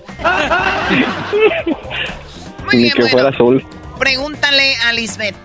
Muy 2.65 2.75
Ni 2.75 2.83
bien, 2.83 2.93
que 2.93 3.01
bueno. 3.01 3.11
fuera 3.11 3.29
azul. 3.29 3.65
Pregúntale 3.99 4.75
a 4.77 4.93
Lisbeth. 4.93 5.35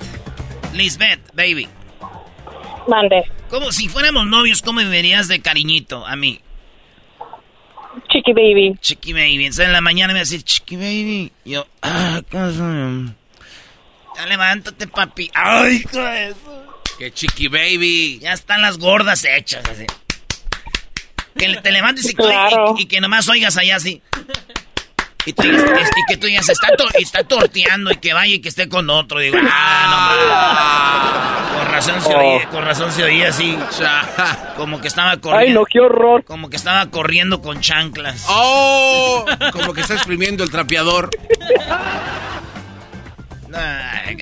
Lisbeth, 0.74 1.20
baby. 1.34 1.68
Mande. 2.88 3.24
Como 3.48 3.72
si 3.72 3.88
fuéramos 3.88 4.26
novios, 4.26 4.62
¿cómo 4.62 4.80
me 4.80 4.86
verías 4.88 5.28
de 5.28 5.40
cariñito 5.40 6.06
a 6.06 6.16
mí? 6.16 6.40
Chiqui 8.08 8.32
baby. 8.32 8.76
Chiqui 8.80 9.12
baby. 9.12 9.44
Entonces 9.46 9.66
en 9.66 9.72
la 9.72 9.80
mañana 9.80 10.12
me 10.12 10.18
va 10.18 10.20
a 10.20 10.24
decir, 10.24 10.42
chiqui 10.42 10.76
baby. 10.76 11.32
Y 11.44 11.50
yo, 11.52 11.66
ah, 11.82 12.20
¿qué 12.28 12.36
pasa? 12.36 13.14
Ya 14.20 14.26
levántate, 14.26 14.86
papi. 14.86 15.30
Ay, 15.34 15.82
eso. 15.82 16.82
Que 16.98 17.10
chiqui 17.10 17.48
baby. 17.48 18.18
Ya 18.20 18.34
están 18.34 18.60
las 18.60 18.76
gordas 18.76 19.24
hechas, 19.24 19.62
así. 19.66 19.86
Que 21.38 21.56
te 21.56 21.70
levantes 21.70 22.04
y, 22.10 22.14
Claro. 22.14 22.74
y- 22.76 22.82
y 22.82 22.86
que 22.86 23.00
nomás 23.00 23.26
oigas 23.30 23.56
allá 23.56 23.76
así. 23.76 24.02
Y, 25.24 25.32
tú 25.32 25.42
digas- 25.42 25.64
y 25.96 26.02
que 26.12 26.16
tú 26.18 26.26
digas, 26.26 26.48
está, 26.50 26.68
to- 26.76 26.88
está 26.98 27.24
torteando 27.24 27.90
y 27.92 27.96
que 27.96 28.12
vaya 28.12 28.34
y 28.34 28.40
que 28.40 28.50
esté 28.50 28.68
con 28.68 28.90
otro. 28.90 29.20
Digo, 29.20 29.38
ah, 29.50 29.86
no 29.90 31.56
mames. 31.56 31.62
Con 31.64 31.72
razón 31.74 32.02
se 32.02 32.14
oía, 32.14 32.48
con 32.50 32.64
razón 32.64 32.92
se 32.92 33.04
oía 33.04 33.28
así. 33.30 33.58
Como 34.56 34.80
que 34.82 34.88
estaba 34.88 35.16
corriendo. 35.18 35.48
Ay, 35.48 35.52
no, 35.54 35.64
qué 35.64 35.80
horror. 35.80 36.24
Como 36.24 36.50
que 36.50 36.56
estaba 36.56 36.90
corriendo 36.90 37.40
con 37.40 37.60
chanclas. 37.62 38.24
¡Oh! 38.28 39.24
Como 39.52 39.72
que 39.72 39.80
está 39.80 39.94
exprimiendo 39.94 40.44
el 40.44 40.50
trapeador. 40.50 41.08
Ay, 43.52 44.16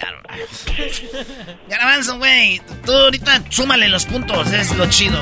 garbanzo. 1.68 2.18
Güey. 2.18 2.60
Tú 2.84 2.92
ahorita 2.92 3.42
súmale 3.50 3.88
los 3.88 4.04
puntos, 4.06 4.52
es 4.52 4.74
lo 4.76 4.86
chido. 4.88 5.18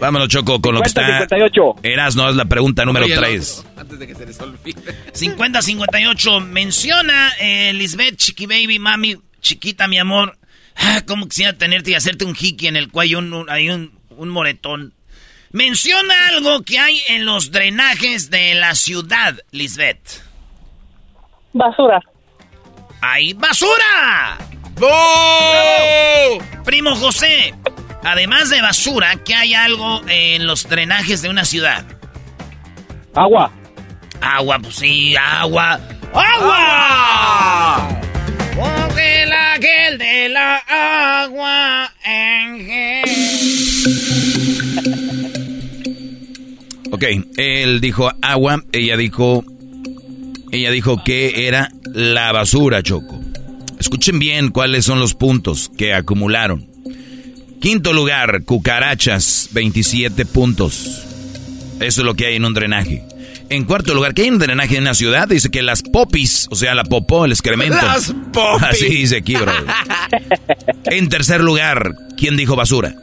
Vámonos, 0.00 0.28
Choco, 0.28 0.60
con 0.60 0.74
lo 0.74 0.82
que 0.82 0.88
50, 0.88 1.22
está. 1.22 1.36
58. 1.36 1.80
Erasno 1.82 2.28
es 2.28 2.34
la 2.36 2.44
pregunta 2.46 2.84
número 2.84 3.06
Oye, 3.06 3.16
3. 3.16 3.56
loco, 3.64 3.80
Antes 3.80 3.98
de 4.00 4.06
que 4.08 4.14
se 4.14 4.26
les 4.26 4.40
olvide. 4.40 4.82
50-58. 5.12 6.40
Menciona 6.44 7.32
eh, 7.38 7.72
Lisbeth, 7.72 8.16
chiqui 8.16 8.46
baby, 8.46 8.78
mami, 8.78 9.16
chiquita, 9.40 9.86
mi 9.86 9.98
amor. 9.98 10.36
Ah, 10.76 11.02
cómo 11.06 11.28
quisiera 11.28 11.52
tenerte 11.52 11.92
y 11.92 11.94
hacerte 11.94 12.24
un 12.24 12.36
hiki 12.38 12.66
en 12.66 12.76
el 12.76 12.90
cuello, 12.90 13.20
un, 13.20 13.32
un- 13.32 13.48
hay 13.50 13.70
un, 13.70 13.96
un 14.10 14.28
moretón. 14.28 14.92
Menciona 15.52 16.12
algo 16.28 16.62
que 16.64 16.80
hay 16.80 17.00
en 17.08 17.24
los 17.24 17.52
drenajes 17.52 18.28
de 18.30 18.54
la 18.56 18.74
ciudad, 18.74 19.38
Lisbeth. 19.52 20.22
Basura. 21.52 22.02
¡Hay 23.06 23.34
basura! 23.34 24.38
Primo 26.64 26.96
José, 26.96 27.54
además 28.02 28.48
de 28.48 28.62
basura, 28.62 29.16
¿qué 29.22 29.34
hay 29.34 29.52
algo 29.52 30.00
en 30.08 30.46
los 30.46 30.66
drenajes 30.66 31.20
de 31.20 31.28
una 31.28 31.44
ciudad? 31.44 31.84
Agua. 33.14 33.52
Agua, 34.22 34.58
pues 34.58 34.76
sí, 34.76 35.14
agua. 35.16 35.78
¡Agua! 36.14 37.88
Porque 38.56 39.22
el 39.24 39.32
ángel 39.32 39.98
de 39.98 40.28
la 40.30 40.56
agua 40.56 41.92
ángel. 42.04 43.04
Ok, 46.90 47.04
él 47.36 47.82
dijo 47.82 48.10
agua, 48.22 48.62
ella 48.72 48.96
dijo. 48.96 49.44
Ella 50.54 50.70
dijo 50.70 51.02
que 51.02 51.48
era 51.48 51.68
la 51.92 52.30
basura, 52.30 52.80
Choco. 52.80 53.20
Escuchen 53.80 54.20
bien 54.20 54.50
cuáles 54.50 54.84
son 54.84 55.00
los 55.00 55.14
puntos 55.14 55.68
que 55.76 55.92
acumularon. 55.92 56.68
Quinto 57.60 57.92
lugar, 57.92 58.44
cucarachas, 58.44 59.48
27 59.50 60.24
puntos. 60.26 61.02
Eso 61.80 62.00
es 62.02 62.04
lo 62.06 62.14
que 62.14 62.26
hay 62.26 62.36
en 62.36 62.44
un 62.44 62.54
drenaje. 62.54 63.02
En 63.50 63.64
cuarto 63.64 63.94
lugar, 63.94 64.14
¿qué 64.14 64.22
hay 64.22 64.28
en 64.28 64.34
un 64.34 64.38
drenaje 64.38 64.76
en 64.76 64.82
una 64.82 64.94
ciudad? 64.94 65.26
Dice 65.26 65.50
que 65.50 65.60
las 65.60 65.82
popis, 65.82 66.46
o 66.52 66.54
sea, 66.54 66.76
la 66.76 66.84
popó, 66.84 67.24
el 67.24 67.32
excremento. 67.32 67.74
Las 67.74 68.14
popis. 68.32 68.62
Así 68.68 68.86
dice 68.86 69.16
aquí, 69.16 69.34
bro. 69.34 69.52
En 70.84 71.08
tercer 71.08 71.40
lugar, 71.40 71.96
¿quién 72.16 72.36
dijo 72.36 72.54
basura? 72.54 72.94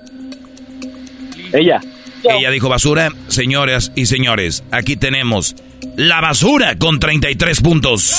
Ella. 1.52 1.82
Ella 2.24 2.52
dijo 2.52 2.70
basura. 2.70 3.12
Señoras 3.28 3.92
y 3.96 4.06
señores, 4.06 4.64
aquí 4.72 4.96
tenemos 4.96 5.56
la 5.96 6.22
basura 6.22 6.78
con 6.78 7.00
33 7.00 7.62
puntos. 7.62 8.16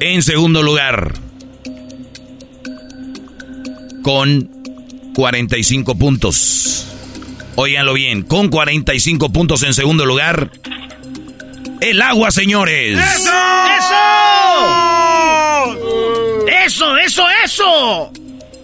En 0.00 0.22
segundo 0.22 0.62
lugar, 0.62 1.14
con 4.02 4.50
45 5.14 5.94
puntos. 5.94 6.86
Óiganlo 7.56 7.94
bien, 7.94 8.22
con 8.22 8.48
45 8.48 9.32
puntos 9.32 9.62
en 9.62 9.74
segundo 9.74 10.04
lugar, 10.04 10.50
el 11.80 12.02
agua, 12.02 12.30
señores. 12.30 12.98
¡Eso! 12.98 13.30
¡Eso, 16.66 16.96
eso, 16.98 17.24
eso! 17.44 18.12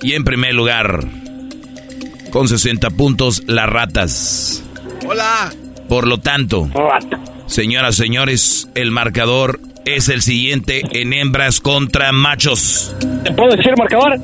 Y 0.03 0.15
en 0.15 0.25
primer 0.25 0.55
lugar, 0.55 1.07
con 2.31 2.49
60 2.49 2.91
puntos, 2.91 3.43
las 3.47 3.69
ratas. 3.69 4.63
Hola. 5.07 5.53
Por 5.89 6.07
lo 6.07 6.19
tanto, 6.19 6.69
señoras, 7.47 7.97
señores, 7.97 8.69
el 8.77 8.93
marcador 8.93 9.61
es 9.85 10.09
el 10.09 10.23
siguiente 10.23 10.83
en 10.93 11.13
hembras 11.13 11.61
contra 11.61 12.13
machos. 12.13 12.95
¿Te 13.25 13.33
puedo 13.33 13.57
decir 13.57 13.73
marcador? 13.77 14.21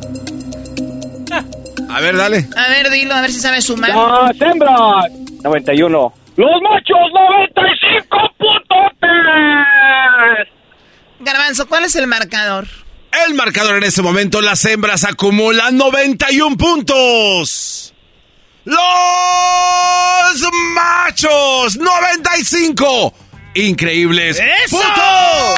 A 1.91 2.01
ver, 2.01 2.17
dale. 2.17 2.49
A 2.57 2.69
ver, 2.69 2.91
dilo, 2.91 3.15
a 3.15 3.21
ver 3.21 3.33
si 3.33 3.41
sabes 3.41 3.65
sumar. 3.65 3.91
Las 3.91 4.41
hembras. 4.41 5.11
91. 5.43 6.15
Los 6.37 6.63
machos, 6.63 6.99
95 7.13 8.19
puntos. 8.39 8.77
Garbanzo, 11.21 11.67
¿cuál 11.67 11.85
es 11.85 11.97
el 11.97 12.07
marcador? 12.07 12.67
El 13.27 13.35
marcador 13.35 13.77
en 13.77 13.85
este 13.85 14.03
momento, 14.03 14.41
las 14.41 14.65
hembras 14.67 15.05
acumulan 15.05 15.77
91 15.77 16.57
puntos. 16.57 17.95
Los 18.67 20.51
machos, 20.75 21.77
95. 21.77 23.15
Increíbles. 23.55 24.39
¡Eso! 24.39 24.77
puntos. 24.77 24.95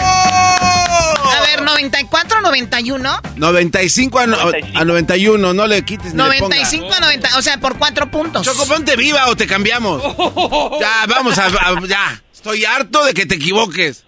A 0.03 1.41
ver, 1.51 1.63
94 1.63 2.39
o 2.39 2.43
91. 2.43 3.21
95 3.37 4.19
a, 4.19 4.27
no- 4.27 4.37
a 4.75 4.85
91, 4.85 5.53
no 5.55 5.67
le 5.67 5.83
quites 5.85 6.13
ni 6.15 6.23
le 6.23 6.39
pongas. 6.39 6.41
95 6.73 6.93
a 6.95 7.01
90, 7.01 7.39
o 7.39 7.43
sea, 7.43 7.59
por 7.59 7.79
cuatro 7.79 8.11
puntos. 8.11 8.45
Choco, 8.47 8.67
ponte 8.67 8.95
viva 8.97 9.27
o 9.29 9.37
te 9.37 9.47
cambiamos. 9.47 10.03
Ya, 10.81 11.07
vamos 11.09 11.37
a, 11.39 11.47
a- 11.47 11.87
ya. 11.87 12.23
Estoy 12.33 12.65
harto 12.67 13.05
de 13.05 13.15
que 13.15 13.25
te 13.27 13.35
equivoques. 13.37 14.05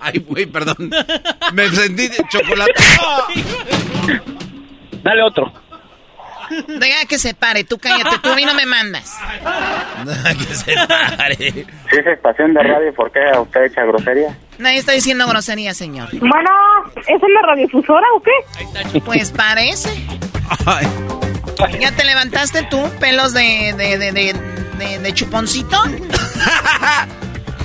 Ay, 0.00 0.18
güey, 0.26 0.46
perdón. 0.46 0.90
Me 1.52 1.68
sentí 1.70 2.08
de 2.08 2.16
chocolate. 2.30 2.72
Dale 5.04 5.22
otro. 5.22 5.52
Deja 6.66 7.06
que 7.06 7.18
se 7.18 7.34
pare, 7.34 7.64
tú 7.64 7.78
cállate, 7.78 8.18
tú 8.22 8.30
a 8.30 8.34
mí 8.36 8.44
no 8.44 8.54
me 8.54 8.66
mandas. 8.66 9.14
que 10.38 10.54
se 10.54 10.74
pare. 11.16 11.36
Si 11.36 11.96
es 11.96 12.06
estación 12.06 12.54
de 12.54 12.62
radio, 12.62 12.94
¿por 12.94 13.10
qué 13.12 13.20
usted 13.40 13.64
echa 13.64 13.84
grosería? 13.84 14.36
Nadie 14.58 14.78
está 14.78 14.92
diciendo 14.92 15.26
grosería, 15.28 15.74
señor. 15.74 16.08
Bueno, 16.12 16.50
¿es 16.96 17.22
en 17.22 17.34
la 17.34 17.42
radiofusora 17.46 18.06
o 18.16 18.22
qué? 18.22 19.00
Pues 19.00 19.30
parece. 19.30 19.90
¿Ya 21.80 21.92
te 21.92 22.04
levantaste 22.04 22.62
tú, 22.64 22.80
pelos 23.00 23.32
de, 23.34 23.74
de, 23.76 23.98
de, 23.98 24.12
de, 24.12 24.32
de- 24.78 24.98
de 24.98 25.14
chuponcito? 25.14 25.76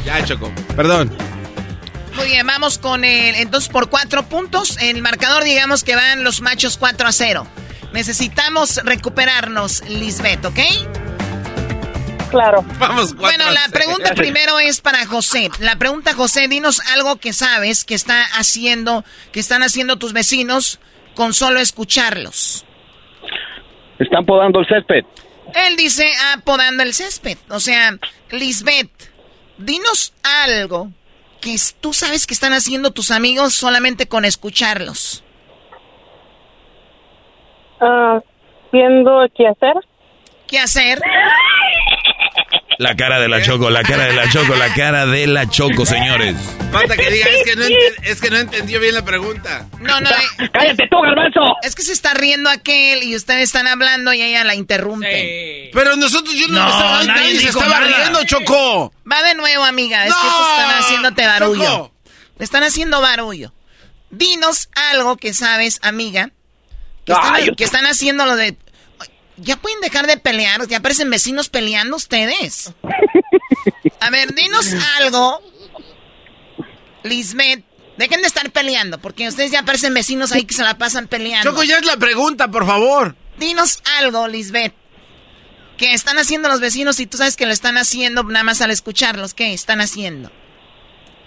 Ya, 0.06 0.22
Choco. 0.26 0.52
Perdón. 0.76 1.16
Muy 2.16 2.26
bien, 2.28 2.46
vamos 2.46 2.78
con 2.78 3.06
el. 3.06 3.36
Entonces, 3.36 3.70
por 3.70 3.90
cuatro 3.90 4.24
puntos, 4.24 4.78
el 4.82 5.02
marcador, 5.02 5.44
digamos 5.46 5.84
que 5.86 5.96
van 5.96 6.24
los 6.26 6.42
machos 6.42 6.78
4 6.78 7.08
a 7.08 7.12
0. 7.14 7.48
Necesitamos 7.94 8.78
recuperarnos, 8.84 9.84
Lisbeth, 9.88 10.44
¿ok? 10.46 10.60
Claro. 12.30 12.66
Vamos, 12.80 13.14
Bueno, 13.16 13.52
la 13.52 13.68
pregunta 13.72 14.16
primero 14.16 14.60
es 14.60 14.82
para 14.82 15.06
José. 15.06 15.52
La 15.60 15.76
pregunta, 15.76 16.14
José, 16.16 16.48
dinos 16.48 16.80
algo 16.94 17.18
que 17.18 17.32
sabes 17.32 17.86
que 17.86 17.94
está 17.94 18.24
haciendo, 18.38 19.06
que 19.32 19.40
están 19.40 19.62
haciendo 19.62 19.98
tus 19.98 20.14
vecinos 20.14 20.80
con 21.14 21.36
solo 21.36 21.60
escucharlos. 21.60 22.66
Están 24.00 24.26
podando 24.26 24.60
el 24.62 24.66
césped. 24.68 25.06
Él 25.54 25.76
dice 25.78 26.12
ah, 26.20 26.40
podando 26.44 26.82
el 26.82 26.96
césped. 26.96 27.38
O 27.50 27.60
sea, 27.60 27.96
Lisbeth, 28.32 28.90
dinos 29.60 30.14
algo 30.24 30.92
que 31.40 31.54
es- 31.54 31.76
tú 31.80 31.94
sabes 31.94 32.26
que 32.26 32.34
están 32.34 32.54
haciendo 32.54 32.90
tus 32.90 33.12
amigos 33.12 33.54
solamente 33.54 34.08
con 34.08 34.26
escucharlos. 34.26 35.23
Ah, 37.84 38.20
viendo 38.72 39.26
qué 39.36 39.48
hacer. 39.48 39.74
¿Qué 40.48 40.60
hacer? 40.60 41.02
La 42.80 42.96
cara 42.96 43.20
de 43.20 43.30
la 43.30 43.42
Choco, 43.42 43.70
la 43.70 43.84
cara 43.84 44.06
de 44.06 44.14
la 44.14 44.28
Choco, 44.30 44.56
la 44.56 44.74
cara 44.74 45.06
de 45.06 45.28
la 45.28 45.48
Choco, 45.48 45.86
señores. 45.86 46.36
Falta 46.72 46.96
que 46.98 47.10
diga, 47.12 47.28
es 47.30 47.44
que 47.44 47.56
no, 47.56 47.66
es 48.04 48.22
que 48.22 48.30
no 48.32 48.38
entendió 48.38 48.80
bien 48.80 48.96
la 48.96 49.06
pregunta. 49.06 49.68
No, 49.80 50.02
no. 50.02 50.10
eh, 50.10 50.50
¡Cállate 50.52 50.88
tú, 50.90 51.00
garbanzo! 51.02 51.56
Es 51.62 51.76
que 51.76 51.84
se 51.84 51.94
está 51.94 52.14
riendo 52.16 52.50
aquel 52.50 53.04
y 53.04 53.16
ustedes 53.16 53.44
están 53.44 53.68
hablando 53.68 54.12
y 54.14 54.22
ella 54.24 54.44
la 54.44 54.56
interrumpe. 54.56 55.70
Pero 55.72 55.96
nosotros, 55.96 56.34
yo 56.36 56.48
no, 56.48 56.56
No, 56.60 56.66
me 56.66 56.72
estaba, 56.72 57.04
nadie 57.04 57.40
se 57.40 57.50
estaba 57.50 57.80
nada. 57.80 57.98
riendo, 57.98 58.24
Choco. 58.26 58.94
Va 59.10 59.22
de 59.24 59.36
nuevo, 59.36 59.64
amiga. 59.64 60.06
Es 60.06 60.10
No, 60.10 60.16
que 60.22 60.28
estos 60.28 60.50
están 60.50 60.80
haciéndote 60.80 61.26
barullo. 61.28 61.64
Choco. 61.64 61.92
Están 62.40 62.64
haciendo 62.64 63.02
barullo. 63.02 63.54
Dinos 64.10 64.70
algo 64.92 65.16
que 65.18 65.34
sabes, 65.34 65.80
amiga. 65.84 66.32
Que 67.06 67.12
están, 67.14 67.36
Ay, 67.36 67.46
yo- 67.48 67.56
que 67.56 67.64
están 67.64 67.86
haciendo 67.86 68.26
lo 68.26 68.36
de. 68.36 68.58
Ya 69.38 69.58
pueden 69.58 69.82
dejar 69.82 70.06
de 70.08 70.18
pelear. 70.18 70.68
Ya 70.68 70.80
parecen 70.80 71.10
vecinos 71.10 71.50
peleando 71.50 71.96
ustedes. 71.98 72.72
A 74.00 74.10
ver, 74.10 74.34
dinos 74.36 74.68
algo. 75.00 75.42
Lisbeth. 77.04 77.64
Dejen 77.98 78.22
de 78.22 78.28
estar 78.28 78.50
peleando. 78.52 79.00
Porque 79.00 79.28
ustedes 79.28 79.52
ya 79.52 79.64
parecen 79.64 79.94
vecinos 79.94 80.32
ahí 80.32 80.46
que 80.46 80.54
se 80.54 80.64
la 80.64 80.78
pasan 80.78 81.08
peleando. 81.08 81.50
Choco, 81.52 81.64
ya 81.64 81.78
es 81.78 81.86
la 81.86 81.98
pregunta, 81.98 82.48
por 82.50 82.66
favor. 82.66 83.16
Dinos 83.38 83.80
algo, 84.00 84.28
Lisbeth. 84.28 84.74
Que 85.78 85.94
están 85.94 86.18
haciendo 86.20 86.50
los 86.50 86.60
vecinos 86.60 87.00
y 87.00 87.08
tú 87.08 87.18
sabes 87.18 87.36
que 87.36 87.46
lo 87.46 87.52
están 87.52 87.78
haciendo 87.78 88.24
nada 88.24 88.44
más 88.44 88.62
al 88.62 88.72
escucharlos. 88.72 89.34
¿Qué 89.34 89.54
están 89.54 89.82
haciendo? 89.82 90.32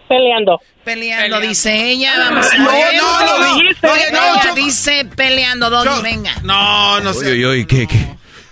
Peleando. 0.08 0.60
Peleando, 0.84 1.40
dice 1.40 1.90
ella. 1.90 2.14
Vamos 2.18 2.46
a 2.52 2.58
No, 2.58 2.70
ver. 2.70 2.96
no, 2.96 3.20
no, 3.24 3.38
no. 3.38 3.54
Oye, 3.56 3.72
no, 4.12 4.18
Ella 4.18 4.40
Choco. 4.42 4.54
dice 4.54 5.06
peleando, 5.16 5.68
Doggy, 5.70 6.02
venga. 6.02 6.34
No, 6.44 7.00
no 7.00 7.10
Uy, 7.10 7.16
sé. 7.16 7.32
uy, 7.32 7.46
uy, 7.46 7.66
qué, 7.66 7.86
qué, 7.86 7.98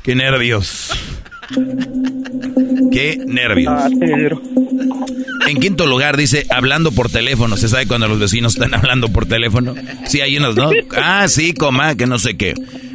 qué 0.02 0.14
nervios. 0.14 0.90
Qué 2.92 3.18
nervios. 3.26 3.72
Ah, 3.76 3.88
En 5.48 5.60
quinto 5.60 5.86
lugar 5.86 6.16
dice 6.16 6.46
hablando 6.50 6.92
por 6.92 7.10
teléfono. 7.10 7.56
¿Se 7.56 7.68
sabe 7.68 7.86
cuando 7.86 8.08
los 8.08 8.18
vecinos 8.18 8.54
están 8.54 8.74
hablando 8.74 9.08
por 9.08 9.26
teléfono? 9.26 9.74
Sí, 10.06 10.20
hay 10.20 10.36
unos, 10.38 10.56
¿no? 10.56 10.70
Ah, 10.96 11.26
sí, 11.28 11.52
coma, 11.54 11.96
que 11.96 12.06
no 12.06 12.18
sé 12.18 12.36
qué. 12.36 12.54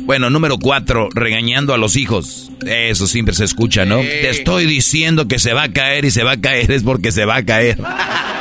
Bueno, 0.09 0.31
número 0.31 0.57
cuatro, 0.57 1.07
regañando 1.13 1.71
a 1.71 1.77
los 1.77 1.95
hijos. 1.95 2.49
Eso 2.65 3.05
siempre 3.05 3.35
se 3.35 3.43
escucha, 3.43 3.85
¿no? 3.85 3.99
Te 3.99 4.31
estoy 4.31 4.65
diciendo 4.65 5.27
que 5.27 5.37
se 5.37 5.53
va 5.53 5.65
a 5.65 5.71
caer 5.71 6.03
y 6.03 6.09
se 6.09 6.23
va 6.23 6.31
a 6.31 6.41
caer 6.41 6.71
es 6.71 6.81
porque 6.81 7.11
se 7.11 7.25
va 7.25 7.35
a 7.35 7.45
caer. 7.45 7.77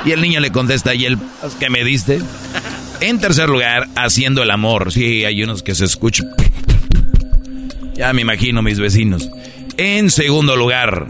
Y 0.06 0.12
el 0.12 0.22
niño 0.22 0.40
le 0.40 0.50
contesta, 0.50 0.94
¿y 0.94 1.04
el 1.04 1.18
que 1.60 1.68
me 1.68 1.84
diste? 1.84 2.20
En 3.02 3.20
tercer 3.20 3.50
lugar, 3.50 3.86
haciendo 3.96 4.42
el 4.42 4.50
amor. 4.50 4.92
Sí, 4.92 5.26
hay 5.26 5.42
unos 5.42 5.62
que 5.62 5.74
se 5.74 5.84
escuchan. 5.84 6.30
Ya 7.94 8.14
me 8.14 8.22
imagino 8.22 8.62
mis 8.62 8.80
vecinos. 8.80 9.28
En 9.76 10.08
segundo 10.08 10.56
lugar, 10.56 11.08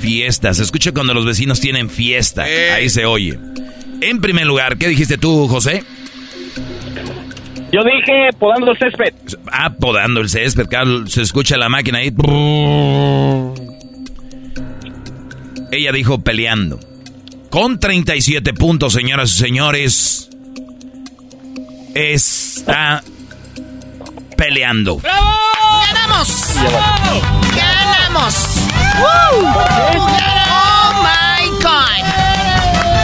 fiestas. 0.00 0.58
Se 0.58 0.64
escucha 0.64 0.92
cuando 0.92 1.14
los 1.14 1.24
vecinos 1.24 1.60
tienen 1.60 1.88
fiesta. 1.88 2.46
Eh. 2.46 2.72
Ahí 2.72 2.90
se 2.90 3.06
oye. 3.06 3.38
En 4.02 4.20
primer 4.20 4.44
lugar, 4.44 4.76
¿qué 4.76 4.86
dijiste 4.86 5.16
tú, 5.16 5.48
José? 5.48 5.82
Yo 7.74 7.82
dije 7.82 8.30
podando 8.38 8.70
el 8.70 8.78
césped. 8.78 9.14
Ah, 9.50 9.68
podando 9.68 10.20
el 10.20 10.28
césped. 10.28 10.68
claro, 10.68 11.08
Se 11.08 11.22
escucha 11.22 11.56
la 11.56 11.68
máquina 11.68 11.98
ahí. 11.98 12.14
Ella 15.72 15.90
dijo 15.90 16.20
peleando. 16.20 16.78
Con 17.50 17.80
37 17.80 18.54
puntos, 18.54 18.92
señoras 18.92 19.30
y 19.30 19.38
señores. 19.38 20.30
Está 21.96 23.02
peleando. 24.36 24.98
¡Ganamos! 24.98 26.54
¡Ganamos! 27.56 28.56
¡Oh, 29.02 29.42
my 31.02 31.48
God! 31.60 32.04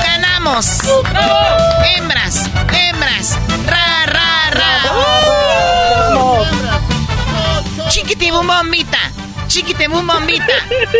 ¡Ganamos! 0.04 0.80
¡Hembras! 1.96 2.48
¡Hembras! 2.72 3.49
¡Chiquitibum 8.40 8.56
bombita! 8.56 8.98
¡Chiquitibum 9.48 10.06
bombita! 10.06 10.54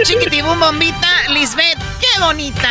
¡Chiquitibum 0.05 0.61
bombita! 0.61 1.09
¡Lisbeth! 1.30 1.78
¡Qué 1.99 2.20
bonita! 2.20 2.68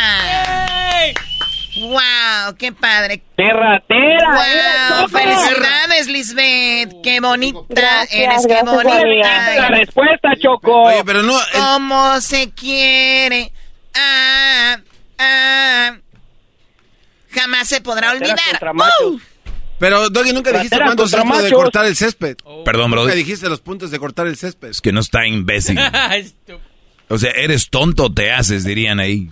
¡Wow! 1.80 2.56
¡Qué 2.56 2.70
padre! 2.72 3.20
¡Terra, 3.36 3.82
terra! 3.88 5.00
¡Wow! 5.00 5.08
¡Felicidades, 5.08 6.06
Lisbeth! 6.06 7.02
¡Qué 7.02 7.18
bonita 7.18 7.58
Gracias, 7.68 8.12
eres! 8.12 8.46
¡Qué 8.46 8.54
gracias, 8.62 8.84
bonita! 8.84 9.54
La 9.56 9.68
respuesta, 9.70 10.28
Choco. 10.40 10.82
Oye, 10.82 11.02
pero 11.04 11.22
no. 11.22 11.36
eh, 11.36 11.44
¿Cómo 11.52 12.20
se 12.20 12.52
quiere? 12.52 13.52
Ah, 13.96 14.76
ah. 15.18 15.96
Jamás 17.32 17.66
se 17.66 17.80
podrá 17.80 18.12
olvidar. 18.12 18.38
¡Uh! 19.02 19.18
Pero, 19.80 20.08
Doggy, 20.10 20.32
nunca 20.32 20.52
dijiste 20.52 20.78
cuántos 20.78 21.10
puntos 21.12 21.42
de 21.42 21.50
cortar 21.50 21.86
el 21.86 21.96
césped. 21.96 22.36
Perdón, 22.64 22.92
bro. 22.92 23.02
Nunca 23.02 23.16
dijiste 23.16 23.48
los 23.48 23.60
puntos 23.60 23.90
de 23.90 23.98
cortar 23.98 24.28
el 24.28 24.36
césped. 24.36 24.68
Es 24.68 24.80
que 24.80 24.92
no 24.92 25.00
está 25.00 25.26
imbécil. 25.26 25.76
O 27.12 27.18
sea, 27.18 27.32
eres 27.32 27.70
tonto 27.70 28.04
o 28.04 28.14
te 28.14 28.30
haces, 28.30 28.62
dirían 28.62 29.00
ahí. 29.00 29.28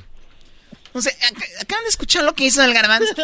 O 0.94 1.00
sea, 1.00 1.12
ac- 1.12 1.62
acaban 1.62 1.84
de 1.84 1.90
escuchar 1.90 2.24
lo 2.24 2.34
que 2.34 2.46
hizo 2.46 2.60
el 2.64 2.74
garbanzo. 2.74 3.14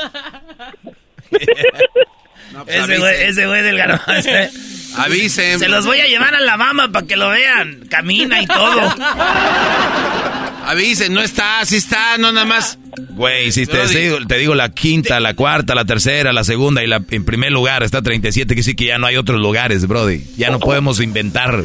No, 2.52 2.64
pues, 2.64 2.76
Ese 2.76 2.98
güey, 2.98 3.22
ese 3.24 3.46
güey 3.48 3.62
del 3.62 3.76
garbanzo. 3.76 4.28
Avisen. 4.96 5.58
Se 5.58 5.68
los 5.68 5.86
voy 5.86 6.00
a 6.00 6.06
llevar 6.06 6.34
a 6.34 6.40
la 6.40 6.56
mama 6.56 6.90
para 6.90 7.06
que 7.06 7.16
lo 7.16 7.30
vean. 7.30 7.86
Camina 7.88 8.40
y 8.40 8.46
todo. 8.46 8.94
Avisen, 10.66 11.12
no 11.12 11.20
está, 11.20 11.64
sí 11.64 11.76
está, 11.76 12.16
no 12.18 12.32
nada 12.32 12.46
más. 12.46 12.78
Güey, 13.10 13.52
si 13.52 13.66
te, 13.66 13.86
digo, 13.88 14.18
te 14.26 14.38
digo 14.38 14.54
la 14.54 14.70
quinta, 14.70 15.20
la 15.20 15.34
cuarta, 15.34 15.74
la 15.74 15.84
tercera, 15.84 16.32
la 16.32 16.44
segunda 16.44 16.82
y 16.82 16.86
la 16.86 17.02
en 17.10 17.24
primer 17.24 17.52
lugar 17.52 17.82
está 17.82 18.02
37, 18.02 18.54
que 18.54 18.62
sí 18.62 18.74
que 18.74 18.86
ya 18.86 18.98
no 18.98 19.06
hay 19.06 19.16
otros 19.16 19.40
lugares, 19.40 19.86
Brody. 19.86 20.24
Ya 20.36 20.50
no 20.50 20.58
podemos 20.60 21.00
inventar. 21.00 21.62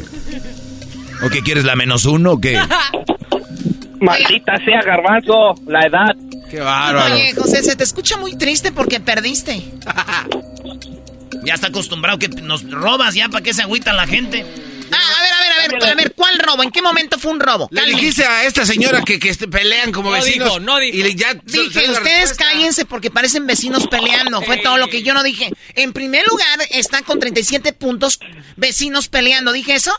¿O 1.21 1.29
qué 1.29 1.41
quieres, 1.41 1.65
la 1.65 1.75
menos 1.75 2.05
uno 2.05 2.33
o 2.33 2.41
qué? 2.41 2.59
Maldita 4.01 4.57
sea, 4.63 4.81
garbanzo. 4.85 5.55
La 5.67 5.81
edad. 5.81 6.15
Qué 6.49 6.59
bárbaro. 6.59 7.13
Oye, 7.13 7.33
José, 7.33 7.61
se 7.63 7.75
te 7.75 7.83
escucha 7.83 8.17
muy 8.17 8.35
triste 8.37 8.71
porque 8.71 8.99
perdiste. 8.99 9.61
Ya 11.43 11.53
está 11.53 11.67
acostumbrado 11.67 12.19
que 12.19 12.27
nos 12.27 12.69
robas 12.69 13.15
ya 13.15 13.29
para 13.29 13.43
que 13.43 13.53
se 13.53 13.61
agüita 13.61 13.93
la 13.93 14.07
gente. 14.07 14.45
Ah, 14.91 14.97
a 15.17 15.21
ver, 15.21 15.33
a 15.33 15.39
ver, 15.39 15.51
a 15.51 15.79
ver. 15.79 15.91
a 15.91 15.95
ver, 15.95 16.13
¿cuál 16.15 16.39
robo? 16.39 16.63
¿En 16.63 16.71
qué 16.71 16.81
momento 16.81 17.19
fue 17.19 17.31
un 17.31 17.39
robo? 17.39 17.67
Le 17.71 17.85
dijiste 17.85 18.25
a 18.25 18.45
esta 18.45 18.65
señora 18.65 19.03
que, 19.03 19.19
que 19.19 19.29
este, 19.29 19.47
pelean 19.47 19.91
como 19.91 20.11
vecinos. 20.11 20.61
no 20.61 20.79
dijo. 20.79 20.97
Y 20.97 21.15
ya 21.15 21.33
dije, 21.33 21.89
ustedes 21.91 22.33
cállense 22.33 22.85
porque 22.85 23.11
parecen 23.11 23.45
vecinos 23.45 23.87
peleando. 23.87 24.41
Fue 24.41 24.57
todo 24.57 24.77
lo 24.77 24.87
que 24.87 25.03
yo 25.03 25.13
no 25.13 25.23
dije. 25.23 25.51
En 25.75 25.93
primer 25.93 26.27
lugar, 26.27 26.59
están 26.71 27.03
con 27.03 27.19
37 27.19 27.73
puntos 27.73 28.19
vecinos 28.55 29.07
peleando. 29.07 29.51
¿Dije 29.51 29.75
eso? 29.75 29.93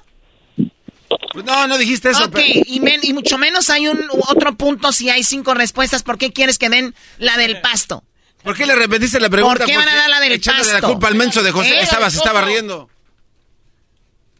No, 1.45 1.67
no 1.67 1.79
dijiste 1.79 2.11
eso. 2.11 2.25
Ok, 2.25 2.39
y, 2.39 2.81
y, 3.03 3.13
mucho 3.13 3.39
menos 3.39 3.71
hay 3.71 3.89
un 3.89 4.07
otro 4.29 4.57
punto 4.57 4.93
si 4.93 5.11
hay 5.11 5.25
cinco 5.25 5.55
respuestas. 5.55 6.03
¿Por 6.03 6.19
qué 6.19 6.33
quieres 6.33 6.59
que 6.59 6.69
den 6.69 6.95
la 7.19 7.37
del 7.37 7.61
pasto? 7.61 8.05
¿Por 8.43 8.57
qué 8.57 8.67
le 8.67 8.75
repetiste 8.75 9.21
la 9.21 9.29
pregunta? 9.29 9.59
¿Por 9.59 9.67
qué 9.67 9.77
van 9.77 9.89
a 9.89 9.97
dar 9.97 10.09
la 10.09 10.21
del 10.21 10.33
Echándole 10.33 10.73
pasto? 10.73 10.87
la 10.87 10.93
culpa 10.93 11.09
al 11.09 11.15
menso 11.15 11.43
de 11.43 11.53
José. 11.53 11.71
¿Eh? 11.71 11.83
Estaba, 11.83 12.11
se 12.11 12.17
estaba 12.17 12.41
riendo. 12.41 12.89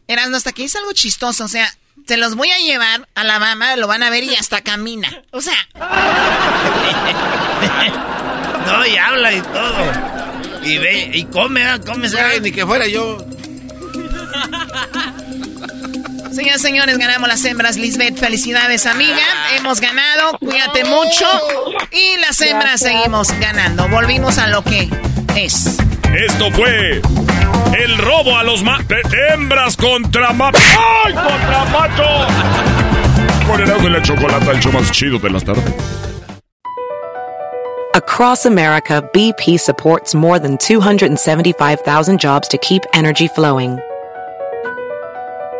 Erasmo, 0.07 0.37
hasta 0.37 0.51
que 0.51 0.63
es 0.63 0.75
algo 0.75 0.91
chistoso. 0.93 1.45
O 1.45 1.47
sea, 1.47 1.71
te 2.05 2.17
los 2.17 2.35
voy 2.35 2.51
a 2.51 2.57
llevar 2.57 3.07
a 3.15 3.23
la 3.23 3.39
mamá, 3.39 3.75
lo 3.75 3.87
van 3.87 4.03
a 4.03 4.09
ver 4.09 4.23
y 4.23 4.35
hasta 4.35 4.61
camina. 4.61 5.23
O 5.31 5.41
sea. 5.41 5.67
no, 8.65 8.85
y 8.85 8.97
habla 8.97 9.33
y 9.33 9.41
todo. 9.41 9.91
Y 10.63 10.77
ve, 10.77 11.11
y 11.13 11.25
come, 11.25 11.63
¿eh? 11.63 11.79
come. 11.85 12.09
ni 12.41 12.51
que 12.51 12.65
fuera 12.65 12.87
yo. 12.87 13.17
Señoras 16.33 16.61
señores, 16.61 16.97
ganamos 16.97 17.27
las 17.27 17.43
hembras. 17.43 17.75
Lisbeth, 17.75 18.17
felicidades, 18.17 18.85
amiga. 18.85 19.25
Hemos 19.57 19.81
ganado. 19.81 20.37
Cuídate 20.39 20.85
mucho. 20.85 21.25
Y 21.91 22.17
las 22.21 22.39
hembras 22.41 22.79
seguimos 22.79 23.31
ganando. 23.39 23.89
Volvimos 23.89 24.37
a 24.37 24.47
lo 24.47 24.63
que 24.63 24.89
es. 25.35 25.77
Esto 26.13 26.49
fue 26.51 27.01
el 27.77 27.97
robo 27.97 28.37
a 28.37 28.43
los 28.43 28.63
hembras 29.33 29.75
contra 29.75 30.31
machos. 30.31 30.61
¡Ay, 31.05 31.13
contra 31.13 31.65
machos! 31.65 32.27
Con 33.47 33.59
el 33.61 33.81
de 33.81 33.89
la 33.89 34.01
chocolate, 34.01 34.51
el 34.51 34.59
show 34.59 34.71
más 34.71 34.89
chido 34.91 35.19
de 35.19 35.29
las 35.29 35.43
tardes. 35.43 35.63
Across 37.93 38.45
America, 38.45 39.01
BP 39.13 39.59
supports 39.59 40.15
more 40.15 40.39
than 40.39 40.57
275,000 40.57 42.17
jobs 42.17 42.47
to 42.47 42.57
keep 42.57 42.83
energy 42.93 43.27
flowing. 43.27 43.79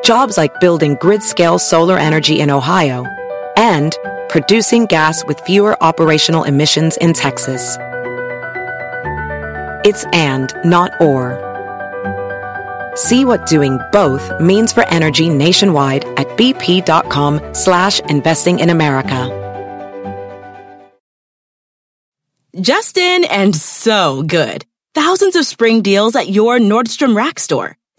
Jobs 0.04 0.38
like 0.38 0.60
building 0.60 0.96
grid-scale 1.00 1.60
solar 1.60 1.98
energy 1.98 2.40
in 2.40 2.50
Ohio 2.50 3.06
and 3.58 3.98
producing 4.30 4.86
gas 4.86 5.26
with 5.26 5.40
fewer 5.42 5.82
operational 5.84 6.44
emissions 6.44 6.98
in 6.98 7.14
Texas. 7.14 7.78
It's 9.84 10.06
and, 10.14 10.54
not 10.64 10.92
or. 11.02 11.40
See 12.96 13.26
what 13.26 13.46
doing 13.46 13.80
both 13.92 14.40
means 14.40 14.74
for 14.74 14.88
energy 14.88 15.30
nationwide 15.30 16.06
at 16.18 16.28
bp.com 16.38 17.54
slash 17.54 18.00
investing 18.02 18.60
in 18.60 18.70
America. 18.70 19.38
Justin 22.60 23.24
and 23.26 23.56
so 23.56 24.24
good. 24.24 24.66
Thousands 24.94 25.38
of 25.38 25.46
spring 25.46 25.82
deals 25.82 26.18
at 26.18 26.28
your 26.28 26.60
Nordstrom 26.60 27.16
Rack 27.16 27.40
store. 27.40 27.78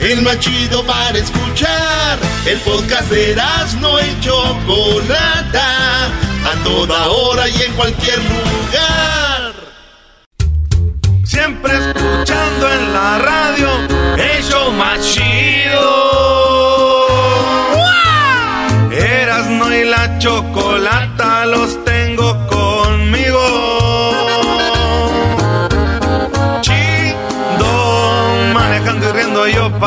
El 0.00 0.22
más 0.22 0.38
chido 0.40 0.84
para 0.86 1.18
escuchar. 1.18 2.18
El 2.46 2.58
podcast 2.60 3.10
de 3.10 3.36
no 3.80 4.00
y 4.00 4.20
Chocolata. 4.20 6.06
A 6.06 6.64
toda 6.64 7.08
hora 7.08 7.48
y 7.48 7.62
en 7.62 7.72
cualquier 7.74 8.18
lugar. 8.18 9.52
Siempre 11.22 11.72
escuchando 11.74 12.72
en 12.72 12.92
la 12.94 13.18
radio. 13.18 13.68
El 14.16 14.42
show 14.42 14.72
más 14.72 15.00
chido. 15.02 16.10
Erasno 18.90 19.74
y 19.74 19.84
la 19.84 20.18
Chocolata 20.18 21.44
los 21.44 21.79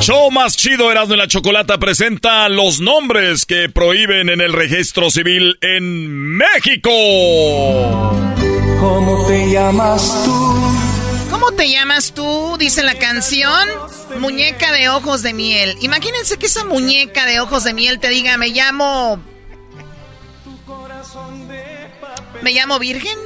show 0.00 0.30
más 0.30 0.56
chido 0.56 0.90
Erasmo 0.90 1.14
y 1.14 1.18
la 1.18 1.28
Chocolata 1.28 1.78
presenta 1.78 2.48
los 2.48 2.80
nombres 2.80 3.46
que 3.46 3.68
prohíben 3.68 4.28
en 4.28 4.40
el 4.40 4.52
registro 4.52 5.10
civil 5.10 5.58
en 5.60 6.36
México. 6.36 6.90
¿Cómo 8.80 9.26
te 9.26 9.50
llamas 9.50 10.24
tú? 10.24 10.54
¿Cómo 11.30 11.52
te 11.52 11.70
llamas 11.70 12.12
tú? 12.12 12.56
Dice 12.58 12.82
la 12.82 12.94
canción. 12.94 13.68
Muñeca 14.18 14.72
de 14.72 14.88
ojos 14.88 15.22
de 15.22 15.32
miel. 15.32 15.76
Imagínense 15.80 16.38
que 16.38 16.46
esa 16.46 16.64
muñeca 16.64 17.26
de 17.26 17.40
ojos 17.40 17.64
de 17.64 17.74
miel 17.74 18.00
te 18.00 18.08
diga, 18.08 18.36
me 18.36 18.48
llamo... 18.48 19.22
¿Me 22.42 22.52
llamo 22.52 22.78
Virgen? 22.78 23.18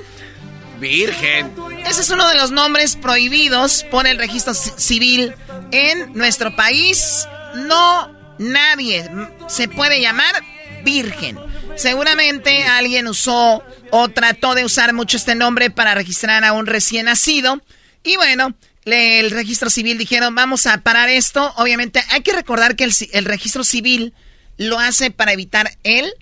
Virgen. 0.78 1.54
Ese 1.86 2.02
es 2.02 2.10
uno 2.10 2.28
de 2.28 2.36
los 2.36 2.50
nombres 2.50 2.96
prohibidos 2.96 3.84
por 3.90 4.06
el 4.06 4.18
registro 4.18 4.54
civil 4.54 5.34
en 5.72 6.12
nuestro 6.14 6.54
país. 6.54 7.26
No 7.54 8.10
nadie 8.38 9.10
se 9.48 9.68
puede 9.68 10.00
llamar 10.00 10.42
virgen. 10.84 11.38
Seguramente 11.76 12.64
alguien 12.64 13.06
usó 13.06 13.62
o 13.90 14.08
trató 14.08 14.54
de 14.54 14.64
usar 14.64 14.92
mucho 14.92 15.16
este 15.16 15.34
nombre 15.34 15.70
para 15.70 15.94
registrar 15.94 16.44
a 16.44 16.52
un 16.52 16.66
recién 16.66 17.06
nacido. 17.06 17.60
Y 18.02 18.16
bueno, 18.16 18.54
el 18.84 19.30
registro 19.30 19.70
civil 19.70 19.98
dijeron, 19.98 20.34
vamos 20.34 20.66
a 20.66 20.78
parar 20.78 21.08
esto. 21.08 21.52
Obviamente 21.56 22.02
hay 22.10 22.22
que 22.22 22.32
recordar 22.32 22.76
que 22.76 22.84
el, 22.84 23.24
registro 23.24 23.64
civil 23.64 24.14
lo 24.56 24.78
hace 24.78 25.10
para 25.10 25.32
evitar 25.32 25.70
el... 25.82 26.12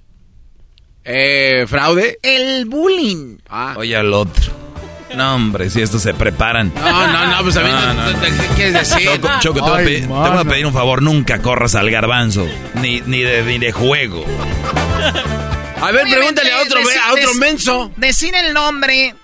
Eh, 1.09 1.67
¿Fraude? 1.69 2.19
El 2.21 2.67
bullying. 2.67 3.39
Ah. 3.49 3.75
Oye 3.77 3.97
al 3.97 4.13
otro. 4.13 4.53
No, 5.15 5.37
hombre, 5.37 5.71
si 5.71 5.81
estos 5.81 6.03
se 6.03 6.13
preparan. 6.13 6.73
No, 6.75 7.07
no, 7.07 7.27
no, 7.27 7.43
pues 7.45 7.57
a 7.57 7.63
mí 7.63 7.71
no, 7.71 8.21
¿qué 8.21 8.55
quieres 8.57 8.75
decir? 8.75 9.09
Choco, 9.39 9.55
te, 9.55 9.61
voy 9.61 9.71
a 9.71 9.85
pedir, 9.85 10.01
te, 10.01 10.07
voy 10.09 10.39
a 10.39 10.45
pedir, 10.45 10.67
un 10.67 10.73
favor, 10.73 11.01
nunca 11.01 11.41
corras 11.41 11.77
al 11.77 11.91
garbanzo, 11.91 12.47
ni, 12.75 13.01
ni, 13.03 13.23
de, 13.23 13.43
ni 13.45 13.59
de 13.59 13.71
juego. 13.73 14.27
A 15.81 15.93
ver, 15.93 16.09
pregúntale 16.09 16.53
a 16.53 16.61
otro, 16.61 16.81
a 16.81 17.13
otro 17.13 17.35
menso. 17.35 17.93
Decir 17.97 18.35
el 18.35 18.53
nombre, 18.53 19.15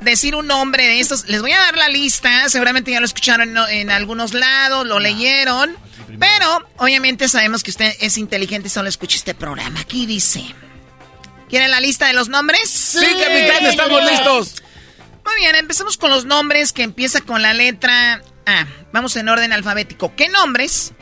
decir 0.00 0.34
un 0.34 0.48
nombre 0.48 0.84
de 0.84 0.98
estos. 0.98 1.28
Les 1.28 1.40
voy 1.40 1.52
a 1.52 1.60
dar 1.60 1.76
la 1.76 1.88
lista, 1.88 2.48
seguramente 2.48 2.90
ya 2.90 2.98
lo 2.98 3.06
escucharon 3.06 3.56
en, 3.56 3.64
en 3.68 3.90
algunos 3.90 4.34
lados, 4.34 4.84
lo 4.86 4.98
leyeron. 4.98 5.76
Pero, 6.18 6.68
obviamente 6.78 7.28
sabemos 7.28 7.62
que 7.62 7.70
usted 7.70 7.94
es 8.00 8.18
inteligente 8.18 8.66
y 8.66 8.70
solo 8.70 8.88
escucha 8.88 9.16
este 9.16 9.34
programa. 9.34 9.80
Aquí 9.80 10.06
dice... 10.06 10.42
¿Quieren 11.50 11.70
la 11.70 11.80
lista 11.80 12.06
de 12.06 12.12
los 12.12 12.28
nombres? 12.28 12.70
Sí, 12.70 13.04
capitán, 13.04 13.66
estamos 13.66 14.02
listos. 14.04 14.62
Muy 15.24 15.34
bien, 15.40 15.56
empecemos 15.56 15.98
con 15.98 16.10
los 16.10 16.24
nombres 16.24 16.72
que 16.72 16.82
empieza 16.82 17.20
con 17.20 17.42
la 17.42 17.52
letra 17.52 18.22
A. 18.46 18.66
Vamos 18.92 19.16
en 19.16 19.28
orden 19.28 19.52
alfabético. 19.52 20.14
¿Qué 20.16 20.28
nombres 20.28 20.92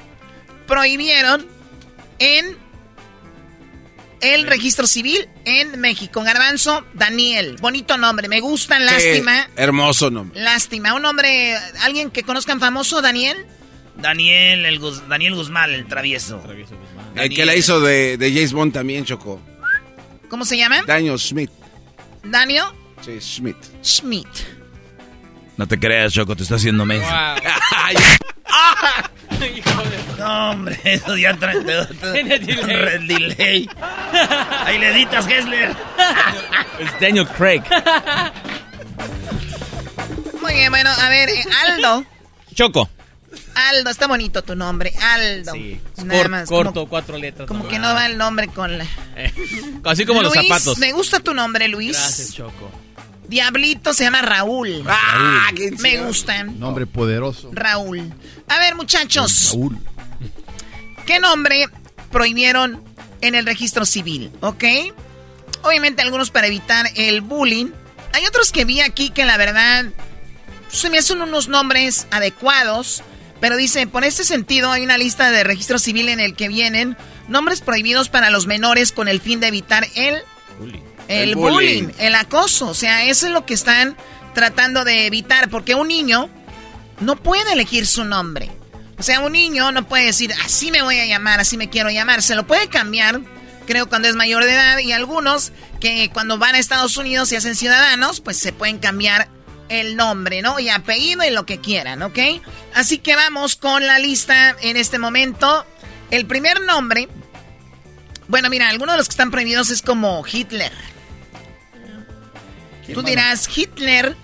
prohibieron 0.67 1.47
en 2.19 2.57
el 4.21 4.47
registro 4.47 4.87
civil 4.87 5.29
en 5.45 5.81
México. 5.81 6.23
Garbanzo, 6.23 6.85
Daniel. 6.95 7.57
Bonito 7.61 7.97
nombre, 7.97 8.29
me 8.29 8.41
gusta, 8.41 8.79
lástima. 8.79 9.45
Sí, 9.45 9.51
hermoso 9.57 10.11
nombre. 10.11 10.41
Lástima. 10.41 10.95
Un 10.95 11.03
nombre, 11.03 11.57
alguien 11.83 12.11
que 12.11 12.23
conozcan 12.23 12.59
famoso, 12.61 13.01
Daniel. 13.01 13.37
Daniel, 13.97 14.65
el 14.65 14.81
Daniel 15.09 15.35
Guzmán, 15.35 15.73
el 15.73 15.87
travieso. 15.87 16.43
El 17.15 17.35
que 17.35 17.45
la 17.45 17.57
hizo 17.57 17.81
de, 17.81 18.17
de 18.17 18.33
James 18.33 18.53
Bond 18.53 18.73
también, 18.73 19.05
Choco. 19.05 19.41
¿Cómo 20.29 20.45
se 20.45 20.57
llama? 20.57 20.83
Daniel 20.87 21.19
Smith. 21.19 21.51
¿Daniel? 22.23 22.65
Sí, 23.05 23.21
Smith. 23.21 23.57
Schmidt. 23.83 24.29
No 25.57 25.67
te 25.67 25.79
creas, 25.79 26.13
Choco, 26.13 26.37
te 26.37 26.43
está 26.43 26.57
haciendo 26.57 26.85
mes. 26.85 27.03
no, 30.19 30.51
hombre, 30.51 30.79
eso 30.85 31.17
ya 31.17 31.37
trae 31.37 31.59
delay. 31.61 33.07
delay. 33.07 33.71
Ahí 34.65 34.79
le 34.79 34.89
editas, 34.91 35.27
Gessler. 35.27 35.75
Es 36.79 37.01
Daniel 37.01 37.27
Craig. 37.29 37.63
Muy 40.41 40.55
bien, 40.55 40.71
bueno, 40.71 40.91
a 40.91 41.09
ver, 41.09 41.29
eh, 41.29 41.45
Aldo. 41.67 42.05
Choco. 42.55 42.89
Aldo, 43.69 43.91
está 43.91 44.07
bonito 44.07 44.43
tu 44.43 44.55
nombre, 44.55 44.93
Aldo. 45.01 45.53
Sí, 45.53 45.81
Nada 46.05 46.21
cor- 46.23 46.29
más, 46.31 46.49
corto, 46.49 46.73
como- 46.73 46.89
cuatro 46.89 47.19
letras. 47.19 47.49
Como 47.49 47.65
nomás. 47.65 47.73
que 47.73 47.79
no 47.81 47.95
va 47.95 48.07
el 48.07 48.17
nombre 48.19 48.49
con 48.49 48.79
la... 48.79 48.87
Así 49.85 50.05
como 50.07 50.23
los 50.23 50.33
zapatos. 50.33 50.79
Me 50.79 50.93
gusta 50.93 51.21
tu 51.21 51.35
nombre, 51.35 51.69
Luis. 51.69 51.93
Gracias, 51.97 52.35
Choco. 52.35 52.71
Diablito 53.29 53.93
se 53.93 54.05
llama 54.05 54.23
Raúl. 54.23 54.85
Ah, 54.89 55.51
qué 55.55 55.71
Me 55.81 56.03
gusta. 56.03 56.45
Nombre 56.45 56.87
poderoso. 56.87 57.51
Raúl. 57.53 58.11
A 58.49 58.59
ver, 58.59 58.75
muchachos. 58.75 59.51
Raúl. 59.53 59.79
¿Qué 61.07 61.21
nombre 61.21 61.69
prohibieron 62.11 62.83
en 63.21 63.35
el 63.35 63.45
registro 63.47 63.85
civil? 63.85 64.31
¿Ok? 64.41 64.65
Obviamente 65.63 66.03
algunos 66.03 66.31
para 66.31 66.47
evitar 66.47 66.87
el 66.97 67.21
bullying. 67.21 67.67
Hay 68.15 68.25
otros 68.27 68.53
que 68.53 68.65
vi 68.65 68.81
aquí 68.81 69.11
que 69.11 69.25
la 69.27 69.37
verdad 69.37 69.87
se 70.71 70.89
me 70.91 70.99
hacen 70.99 71.21
unos 71.21 71.49
nombres 71.49 72.07
adecuados. 72.11 73.03
Pero 73.41 73.57
dice, 73.57 73.87
por 73.87 74.05
este 74.05 74.25
sentido 74.25 74.73
hay 74.73 74.83
una 74.83 74.99
lista 74.99 75.31
de 75.31 75.45
registro 75.45 75.79
civil 75.79 76.09
en 76.09 76.21
el 76.21 76.35
que 76.35 76.49
vienen 76.49 76.97
nombres 77.29 77.61
prohibidos 77.61 78.09
para 78.09 78.31
los 78.31 78.47
menores 78.47 78.91
con 78.93 79.07
el 79.09 79.21
fin 79.21 79.41
de 79.41 79.49
evitar 79.49 79.87
el 79.95 80.17
el 81.09 81.31
El 81.31 81.35
bullying. 81.37 81.85
bullying. 81.85 81.95
el 81.99 82.15
acoso. 82.17 82.67
O 82.69 82.75
sea, 82.75 83.05
eso 83.05 83.27
es 83.27 83.33
lo 83.33 83.47
que 83.47 83.55
están 83.55 83.97
tratando 84.35 84.85
de 84.85 85.07
evitar, 85.07 85.49
porque 85.49 85.75
un 85.75 85.89
niño 85.89 86.29
no 87.01 87.17
puede 87.17 87.53
elegir 87.53 87.87
su 87.87 88.05
nombre. 88.05 88.51
O 88.99 89.03
sea, 89.03 89.21
un 89.21 89.33
niño 89.33 89.71
no 89.73 89.87
puede 89.87 90.07
decir, 90.07 90.33
así 90.45 90.71
me 90.73 90.83
voy 90.83 90.99
a 90.99 91.07
llamar, 91.07 91.39
así 91.41 91.57
me 91.57 91.71
quiero 91.71 91.89
llamar. 91.91 92.21
Se 92.23 92.35
lo 92.35 92.47
puede 92.47 92.69
cambiar, 92.69 93.21
creo, 93.67 93.89
cuando 93.89 94.09
es 94.09 94.17
mayor 94.17 94.45
de 94.45 94.53
edad. 94.53 94.79
Y 94.79 94.91
algunos 94.93 95.53
que 95.81 96.11
cuando 96.13 96.37
van 96.39 96.57
a 96.57 96.59
Estados 96.59 96.97
Unidos 96.97 97.31
y 97.33 97.37
hacen 97.37 97.55
ciudadanos, 97.55 98.21
pues 98.21 98.37
se 98.37 98.53
pueden 98.53 98.79
cambiar 98.79 99.29
el 99.69 99.97
nombre, 99.97 100.43
¿no? 100.43 100.59
Y 100.59 100.69
apellido 100.69 101.25
y 101.25 101.31
lo 101.31 101.45
que 101.47 101.61
quieran, 101.61 102.03
¿ok? 102.03 102.19
Así 102.75 102.99
que 102.99 103.15
vamos 103.17 103.57
con 103.57 103.87
la 103.87 103.99
lista 103.99 104.57
en 104.61 104.77
este 104.77 104.99
momento. 104.99 105.65
El 106.11 106.27
primer 106.27 106.61
nombre, 106.63 107.09
bueno, 108.29 108.49
mira, 108.51 108.69
algunos 108.69 108.95
de 108.95 108.99
los 108.99 109.09
que 109.09 109.13
están 109.13 109.31
prohibidos 109.31 109.71
es 109.71 109.83
como 109.83 110.25
Hitler. 110.31 110.73
Tú 112.93 113.03
dirás, 113.03 113.49
Hitler 113.55 114.17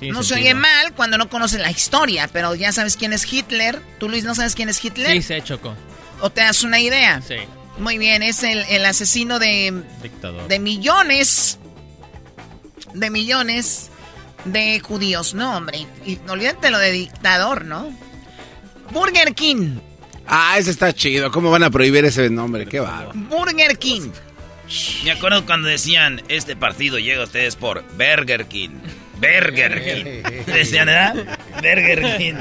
Tiene 0.00 0.14
no 0.14 0.22
se 0.22 0.30
sentido. 0.30 0.46
oye 0.52 0.54
mal 0.54 0.94
cuando 0.94 1.18
no 1.18 1.28
conoces 1.28 1.60
la 1.60 1.70
historia, 1.70 2.26
pero 2.32 2.54
ya 2.54 2.72
sabes 2.72 2.96
quién 2.96 3.12
es 3.12 3.30
Hitler. 3.30 3.80
¿Tú, 3.98 4.08
Luis, 4.08 4.24
no 4.24 4.34
sabes 4.34 4.54
quién 4.54 4.68
es 4.70 4.82
Hitler? 4.82 5.12
Sí, 5.12 5.22
sé, 5.22 5.42
Choco. 5.42 5.74
¿O 6.20 6.30
te 6.30 6.40
das 6.40 6.62
una 6.62 6.80
idea? 6.80 7.20
Sí. 7.20 7.36
Muy 7.78 7.98
bien, 7.98 8.22
es 8.22 8.42
el, 8.44 8.60
el 8.70 8.84
asesino 8.86 9.38
de, 9.38 9.82
Dictador. 10.02 10.48
de 10.48 10.58
millones, 10.58 11.58
de 12.94 13.10
millones 13.10 13.90
de 14.44 14.80
judíos. 14.80 15.34
No, 15.34 15.56
hombre, 15.56 15.86
y 16.04 16.18
olvídate 16.28 16.70
lo 16.70 16.78
de 16.78 16.92
dictador, 16.92 17.64
¿no? 17.64 17.90
Burger 18.90 19.34
King, 19.34 19.78
Ah, 20.26 20.54
ese 20.56 20.70
está 20.70 20.92
chido. 20.92 21.30
¿Cómo 21.32 21.50
van 21.50 21.64
a 21.64 21.70
prohibir 21.70 22.04
ese 22.04 22.30
nombre? 22.30 22.66
Qué 22.66 22.78
va. 22.80 23.10
Burger 23.12 23.76
King. 23.78 24.10
Me 25.04 25.10
acuerdo 25.10 25.44
cuando 25.44 25.68
decían, 25.68 26.22
este 26.28 26.54
partido 26.56 26.98
llega 26.98 27.22
a 27.22 27.24
ustedes 27.24 27.56
por 27.56 27.82
Burger 27.96 28.46
King. 28.46 28.70
Burger 29.16 29.82
King. 29.84 30.44
Decían, 30.46 30.86
¿verdad? 30.86 31.38
Burger 31.56 32.16
King. 32.18 32.34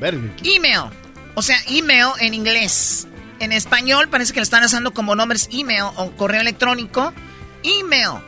Burger 0.00 0.30
Email. 0.44 0.90
O 1.34 1.42
sea, 1.42 1.56
email 1.68 2.08
en 2.20 2.34
inglés. 2.34 3.06
En 3.38 3.52
español 3.52 4.08
parece 4.08 4.32
que 4.32 4.40
lo 4.40 4.44
están 4.44 4.64
usando 4.64 4.92
como 4.92 5.14
nombres 5.14 5.48
email 5.52 5.84
o 5.96 6.10
correo 6.16 6.40
electrónico. 6.40 7.14
Email. 7.62 8.20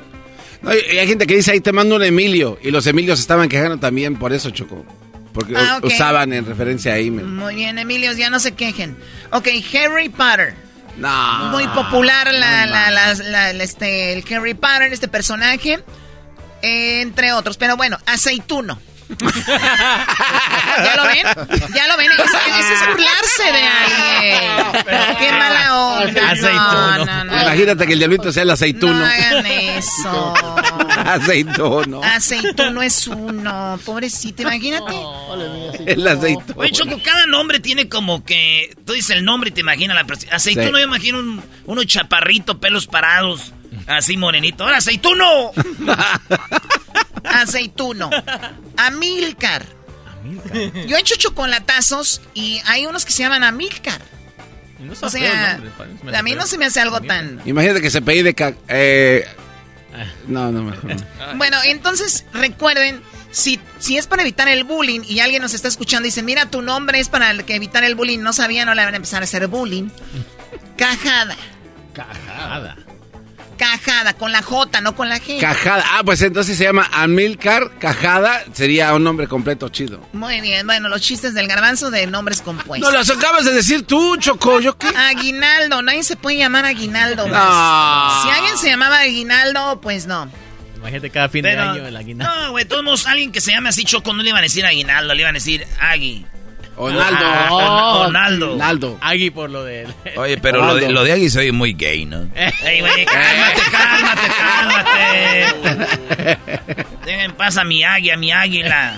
No, 0.63 0.71
hay 0.71 1.07
gente 1.09 1.27
que 1.27 1.37
dice, 1.37 1.51
ahí 1.53 1.61
te 1.61 1.73
mando 1.73 1.97
un 1.97 2.03
Emilio. 2.05 2.59
Y 2.63 2.71
los 2.71 2.87
Emilios 2.87 3.19
estaban 3.21 3.49
quejando 3.49 3.79
también 3.79 4.17
por 4.17 4.33
eso, 4.33 4.51
Choco. 4.51 4.85
Porque 5.33 5.55
Ah, 5.57 5.81
usaban 5.83 6.33
en 6.33 6.45
referencia 6.47 6.93
a 6.93 6.99
email. 6.99 7.27
Muy 7.27 7.55
bien, 7.55 7.79
Emilios, 7.79 8.17
ya 8.17 8.29
no 8.31 8.39
se 8.39 8.53
quejen. 8.53 8.97
Ok, 9.31 9.49
Harry 9.75 10.09
Potter. 10.09 10.55
No. 10.99 11.51
Muy 11.51 11.67
popular 11.69 12.31
la, 12.33 12.67
la- 12.67 12.91
la- 12.91 13.15
la- 13.15 13.53
la- 13.55 13.65
este, 13.65 14.13
el 14.13 14.25
Harry 14.37 14.55
Potter, 14.55 14.93
este 14.93 15.09
personaje. 15.09 15.79
entre 16.65 17.33
otros. 17.33 17.57
Pero 17.57 17.77
bueno, 17.77 17.99
aceituno. 18.07 18.79
¿Ya 20.85 20.97
lo 20.97 21.05
ven? 21.05 21.27
¿Ya 21.75 21.89
lo 21.89 21.97
ven? 21.97 22.11
Ese, 22.13 22.75
es 22.75 22.81
burlarse 22.89 23.53
de 23.53 23.63
alguien. 23.63 25.17
Qué 25.19 25.33
mala 25.33 25.77
onda. 25.77 26.31
Aceituno. 26.31 26.97
No, 26.99 27.05
no, 27.05 27.25
no. 27.25 27.43
Imagínate 27.43 27.87
que 27.87 27.93
el 27.93 27.99
diablito 27.99 28.33
sea 28.33 28.43
el 28.43 28.51
aceituno. 28.51 28.95
No 28.95 29.05
hagan 29.07 29.47
eso. 29.47 30.35
aceituno. 30.89 32.03
Aceituno 32.03 32.83
es 32.83 33.07
uno. 33.07 33.79
Pobrecito, 33.85 34.43
imagínate. 34.43 34.95
El 35.87 36.07
aceituno. 36.07 36.55
Oye, 36.61 36.73
Choco, 36.73 37.01
cada 37.05 37.27
nombre 37.27 37.61
tiene 37.61 37.89
como 37.89 38.25
que. 38.25 38.75
Tú 38.87 38.93
dices 38.95 39.17
el 39.17 39.25
nombre 39.25 39.51
y 39.51 39.53
te 39.53 39.61
imaginas 39.61 39.95
la 39.97 40.05
persona. 40.05 40.37
Aceituno, 40.37 40.67
Sí. 40.77 40.81
yo 40.83 40.87
imagino 40.87 41.19
un, 41.19 41.43
uno 41.67 41.85
chaparrito, 41.85 42.59
pelos 42.61 42.87
parados, 42.87 43.53
así 43.87 44.17
morenito. 44.17 44.65
¡Ahora, 44.65 44.79
aceituno! 44.79 45.53
Aceituno. 47.25 48.11
Amilcar. 48.77 49.65
Yo 50.87 50.97
he 50.97 51.01
hecho 51.01 51.17
chocolatazos 51.17 52.21
y 52.35 52.61
hay 52.67 52.87
unos 52.87 53.05
que 53.05 53.13
se 53.13 53.23
llaman 53.23 53.43
Amilcar. 53.45 54.01
No 54.79 54.93
O 55.01 55.11
sea, 55.11 55.61
a 56.15 56.23
mí 56.23 56.35
no 56.35 56.47
se 56.47 56.59
me 56.59 56.65
hace 56.67 56.81
algo 56.81 57.01
tan... 57.01 57.41
Imagínate 57.45 57.81
que 57.81 57.91
se 57.91 58.03
pedí 58.03 58.23
de... 58.23 58.35
ca- 58.35 58.55
Eh, 58.69 59.25
no, 60.27 60.51
no, 60.51 60.63
mejor 60.65 60.95
no. 60.97 61.37
Bueno, 61.37 61.57
entonces 61.65 62.25
recuerden, 62.33 63.01
si, 63.31 63.61
si 63.79 63.97
es 63.97 64.07
para 64.09 64.23
evitar 64.23 64.49
el 64.49 64.65
bullying 64.65 65.01
y 65.07 65.21
alguien 65.21 65.43
nos 65.43 65.55
está 65.55 65.69
escuchando 65.69 66.07
y 66.07 66.11
dice, 66.11 66.23
mira, 66.23 66.47
tu 66.47 66.63
nombre 66.63 66.99
es 66.99 67.09
para 67.09 67.31
el 67.31 67.45
que 67.45 67.55
evitar 67.55 67.85
el 67.85 67.95
bullying, 67.95 68.21
no 68.21 68.33
sabía, 68.33 68.65
no 68.65 68.75
le 68.75 68.85
van 68.85 68.95
a 68.95 68.97
empezar 68.97 69.23
a 69.23 69.25
hacer 69.25 69.47
bullying. 69.49 69.89
Cajada. 70.77 71.37
Cajada. 71.93 72.77
Cajada, 73.63 74.15
con 74.15 74.33
la 74.33 74.43
J, 74.43 74.81
no 74.81 74.97
con 74.97 75.09
la 75.09 75.19
G. 75.21 75.39
Cajada. 75.41 75.85
Ah, 75.93 76.03
pues 76.05 76.21
entonces 76.23 76.59
se 76.59 76.65
llama 76.65 76.89
Amilcar 76.93 77.79
Cajada. 77.79 78.45
Sería 78.53 78.93
un 78.93 79.05
nombre 79.05 79.29
completo 79.29 79.69
chido. 79.69 80.05
Muy 80.13 80.41
bien, 80.41 80.67
bueno, 80.67 80.89
los 80.89 81.01
chistes 81.01 81.33
del 81.33 81.47
garbanzo 81.47 81.91
de 81.93 82.07
nombres 82.09 82.43
compuestos. 82.43 82.91
No, 82.93 82.99
los 82.99 83.09
acabas 83.09 83.45
de 83.45 83.53
decir 83.53 83.87
tú, 83.87 84.17
Choco. 84.17 84.59
¿Yo 84.61 84.77
qué? 84.77 84.89
Aguinaldo, 84.89 85.81
nadie 85.81 86.03
se 86.03 86.17
puede 86.17 86.39
llamar 86.39 86.65
Aguinaldo. 86.65 87.29
más. 87.29 88.17
No. 88.17 88.23
Si 88.25 88.37
alguien 88.37 88.59
se 88.59 88.69
llamaba 88.71 88.99
Aguinaldo, 88.99 89.81
pues 89.81 90.07
no. 90.07 90.29
Imagínate 90.77 91.11
cada 91.11 91.29
fin 91.29 91.43
Pero- 91.43 91.63
de 91.63 91.69
año 91.69 91.87
el 91.87 91.97
aguinaldo. 91.97 92.35
No, 92.47 92.51
güey, 92.51 92.65
todos 92.65 93.07
alguien 93.07 93.31
que 93.31 93.41
se 93.41 93.53
llame 93.53 93.69
así 93.69 93.85
Choco 93.85 94.13
no 94.13 94.25
le 94.25 94.31
iban 94.31 94.41
a 94.41 94.43
decir 94.43 94.67
Aguinaldo, 94.67 95.15
le 95.15 95.21
iban 95.23 95.37
a 95.37 95.39
decir 95.39 95.65
Agui. 95.79 96.27
Onaldo. 96.77 97.25
Ah, 97.25 98.07
Onaldo. 98.07 98.55
Onaldo. 98.55 98.99
Agui 99.01 99.31
por 99.31 99.51
lo 99.51 99.65
de... 99.65 99.87
Oye, 100.17 100.39
pero 100.39 100.65
lo 100.65 100.75
de, 100.75 100.91
lo 100.91 101.05
de 101.05 101.13
Agui 101.13 101.29
se 101.31 101.41
oye 101.41 101.53
muy 101.53 101.75
gay, 101.75 102.07
¿no? 102.07 102.29
Ey, 102.65 102.81
güey, 102.81 103.05
cálmate, 103.05 103.63
cálmate, 103.71 104.29
cálmate. 105.63 106.87
Deja 107.05 107.25
en 107.25 107.33
paz 107.33 107.57
a 107.59 107.65
mi 107.65 107.85
águila, 107.85 108.15
a 108.15 108.17
mi 108.17 108.33
águila. 108.33 108.95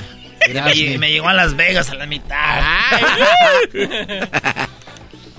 Me, 0.53 0.99
me 0.99 1.11
llegó 1.11 1.29
a 1.29 1.33
Las 1.33 1.57
Vegas 1.57 1.91
a 1.91 1.95
la 1.95 2.07
mitad. 2.07 2.62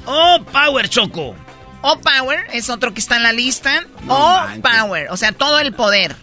oh, 0.05 0.43
Power 0.51 0.89
Choco. 0.89 1.35
O 1.81 1.99
Power 1.99 2.47
es 2.51 2.69
otro 2.69 2.93
que 2.93 2.99
está 2.99 3.15
en 3.17 3.23
la 3.23 3.31
lista. 3.31 3.85
o 4.07 4.41
Power, 4.61 5.07
o 5.11 5.17
sea, 5.17 5.31
todo 5.31 5.59
el 5.59 5.73
poder. 5.73 6.15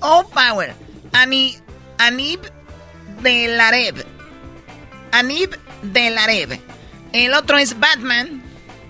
O 0.00 0.28
Power. 0.28 0.74
Ani, 1.12 1.56
Anib 1.98 2.40
de. 3.22 4.04
Anib 5.18 5.56
de 5.82 6.10
Larev. 6.10 6.60
El 7.12 7.34
otro 7.34 7.58
es 7.58 7.78
Batman. 7.78 8.42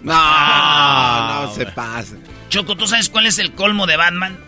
No, 0.03 1.43
no 1.47 1.55
se 1.55 1.66
pasa. 1.66 2.16
Choco, 2.49 2.77
¿tú 2.77 2.87
sabes 2.87 3.09
cuál 3.09 3.27
es 3.27 3.39
el 3.39 3.53
colmo 3.55 3.87
de 3.87 3.97
Batman? 3.97 4.39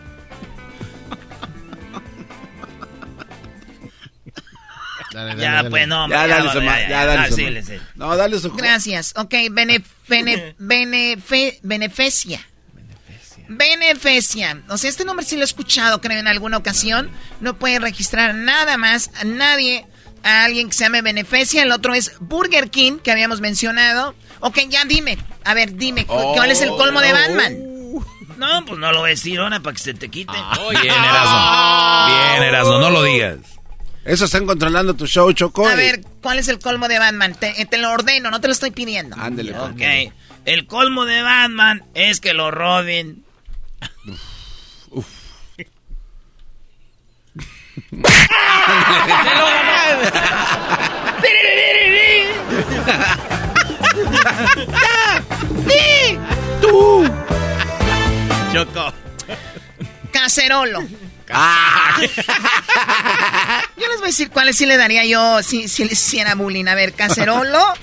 Dale, 5.12 5.30
dale, 5.30 5.42
Ya, 5.42 5.52
dale. 5.54 5.70
pues 5.70 5.88
no, 5.88 6.08
Ya, 6.08 6.26
dale 6.26 6.50
su 6.52 6.60
ya, 6.60 7.06
dale 7.06 7.20
ah, 7.22 7.28
su 7.28 7.34
síguele, 7.34 7.62
ma- 7.62 7.66
sí. 7.66 7.74
No, 7.94 8.16
dale 8.16 8.38
su... 8.38 8.52
Gracias. 8.52 9.14
Ok, 9.16 9.34
bene, 9.50 9.82
bene- 10.06 10.54
benefe- 10.60 11.58
beneficia. 11.62 12.40
Beneficia. 13.48 14.60
O 14.68 14.76
sea, 14.76 14.90
este 14.90 15.06
nombre 15.06 15.24
sí 15.24 15.36
lo 15.36 15.42
he 15.42 15.44
escuchado, 15.46 16.00
creo, 16.02 16.18
en 16.18 16.28
alguna 16.28 16.58
ocasión. 16.58 17.10
No 17.40 17.54
puede 17.58 17.78
registrar 17.78 18.34
nada 18.34 18.76
más 18.76 19.10
a 19.18 19.24
nadie, 19.24 19.86
a 20.22 20.44
alguien 20.44 20.68
que 20.68 20.74
se 20.74 20.84
llame 20.84 21.02
Beneficia. 21.02 21.62
El 21.62 21.72
otro 21.72 21.94
es 21.94 22.12
Burger 22.20 22.70
King, 22.70 22.98
que 22.98 23.10
habíamos 23.12 23.40
mencionado. 23.40 24.14
Ok, 24.40 24.58
ya 24.68 24.84
dime. 24.84 25.18
A 25.44 25.54
ver, 25.54 25.74
dime, 25.74 26.06
¿cuál 26.06 26.50
es 26.50 26.60
el 26.60 26.70
colmo 26.70 27.00
de 27.00 27.12
Batman? 27.12 27.56
No, 28.36 28.64
pues 28.64 28.78
no 28.78 28.92
lo 28.92 29.00
voy 29.00 29.08
a 29.08 29.10
decir 29.10 29.40
ahora 29.40 29.58
para 29.60 29.74
que 29.74 29.82
se 29.82 29.94
te 29.94 30.08
quite. 30.08 30.32
Bien, 30.70 30.92
Erasmo. 30.92 32.06
Bien, 32.06 32.42
Erasmo, 32.44 32.78
no 32.78 32.90
lo 32.90 33.02
digas. 33.02 33.38
Eso 34.04 34.26
están 34.26 34.46
controlando 34.46 34.94
tu 34.94 35.06
show, 35.06 35.30
Choco. 35.32 35.66
A 35.68 35.74
ver, 35.74 36.02
¿cuál 36.22 36.38
es 36.38 36.48
el 36.48 36.58
colmo 36.60 36.88
de 36.88 36.98
Batman? 36.98 37.34
Te, 37.34 37.52
te 37.66 37.78
lo 37.78 37.90
ordeno, 37.90 38.30
no 38.30 38.40
te 38.40 38.46
lo 38.46 38.52
estoy 38.52 38.70
pidiendo. 38.70 39.16
Ándele. 39.18 39.52
pues. 39.52 39.72
Ok. 39.72 40.12
El 40.44 40.66
colmo 40.66 41.04
de 41.04 41.20
Batman 41.20 41.84
es 41.94 42.20
que 42.20 42.32
lo 42.32 42.50
roben. 42.50 43.24
¡Se 45.56 45.64
lo 45.64 45.76
ganaron! 47.34 47.67
¡Tú! 56.60 57.04
Choco. 58.52 58.92
Cacerolo. 60.12 60.86
Ah. 61.30 61.96
Yo 63.76 63.86
les 63.88 63.98
voy 63.98 64.04
a 64.04 64.06
decir 64.06 64.30
cuáles 64.30 64.56
sí 64.56 64.66
le 64.66 64.76
daría 64.76 65.04
yo 65.04 65.42
si, 65.42 65.68
si 65.68 65.84
le 65.84 65.92
hiciera 65.92 66.34
bullying. 66.34 66.66
A 66.66 66.74
ver, 66.74 66.94
cacerolo 66.94 67.74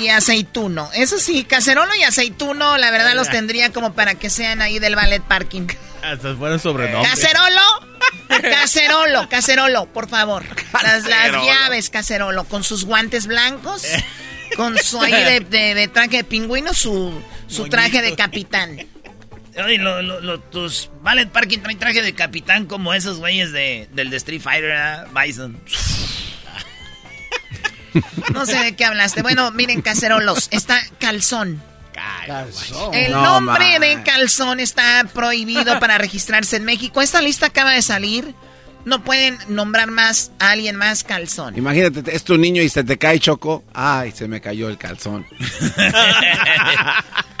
y 0.00 0.08
aceituno. 0.08 0.90
Eso 0.94 1.18
sí, 1.18 1.44
cacerolo 1.44 1.94
y 1.94 2.04
aceituno, 2.04 2.78
la 2.78 2.90
verdad 2.90 3.14
los 3.14 3.28
tendría 3.28 3.72
como 3.72 3.92
para 3.92 4.14
que 4.14 4.30
sean 4.30 4.62
ahí 4.62 4.78
del 4.78 4.96
ballet 4.96 5.22
parking. 5.22 5.66
Hasta 6.12 6.34
fueron 6.34 6.58
sobrenombres. 6.60 7.10
Cacerolo, 7.14 7.60
cacerolo, 8.28 9.28
cacerolo, 9.28 9.86
por 9.92 10.08
favor. 10.08 10.44
Las, 10.82 11.06
las 11.06 11.32
llaves, 11.46 11.90
cacerolo, 11.90 12.44
con 12.44 12.62
sus 12.64 12.84
guantes 12.84 13.26
blancos, 13.26 13.82
con 14.56 14.76
su 14.78 15.00
ahí 15.00 15.12
de, 15.12 15.40
de- 15.50 15.74
de 15.74 15.88
traje 15.88 16.18
de 16.18 16.24
pingüino, 16.24 16.74
su, 16.74 17.12
su 17.46 17.68
traje 17.68 18.02
de 18.02 18.14
capitán. 18.16 18.86
Oye, 19.64 19.78
lo- 19.78 20.02
lo- 20.02 20.20
lo- 20.20 20.40
tus 20.40 20.90
Ballet 21.02 21.28
Parking 21.30 21.58
traen 21.60 21.78
traje 21.78 22.02
de 22.02 22.12
capitán 22.12 22.66
como 22.66 22.92
esos 22.92 23.18
güeyes 23.18 23.52
de, 23.52 23.88
del 23.92 24.10
de 24.10 24.16
Street 24.16 24.40
Fighter, 24.42 24.70
¿verdad? 24.70 25.06
Bison. 25.14 25.60
No 28.32 28.44
sé 28.44 28.58
de 28.58 28.74
qué 28.74 28.84
hablaste. 28.84 29.22
Bueno, 29.22 29.50
miren, 29.52 29.80
cacerolos, 29.80 30.48
está 30.50 30.80
calzón. 30.98 31.62
El 32.92 33.12
No, 33.12 33.22
nombre 33.40 33.78
man. 33.78 33.80
de 33.80 34.02
calzón 34.02 34.60
está 34.60 35.04
prohibido 35.12 35.78
para 35.80 35.98
registrarse 35.98 36.56
en 36.56 36.64
México. 36.64 37.00
Esta 37.02 37.20
lista 37.22 37.46
acaba 37.46 37.72
de 37.72 37.82
salir. 37.82 38.34
No 38.84 39.02
pueden 39.02 39.38
nombrar 39.48 39.90
más 39.90 40.30
a 40.38 40.50
alguien 40.50 40.76
más 40.76 41.04
calzón. 41.04 41.56
Imagínate, 41.56 42.14
es 42.14 42.22
tu 42.22 42.36
niño 42.36 42.60
y 42.60 42.68
se 42.68 42.84
te 42.84 42.98
cae, 42.98 43.18
Choco. 43.18 43.64
Ay, 43.72 44.12
se 44.12 44.28
me 44.28 44.42
cayó 44.42 44.68
el 44.68 44.76
calzón. 44.76 45.26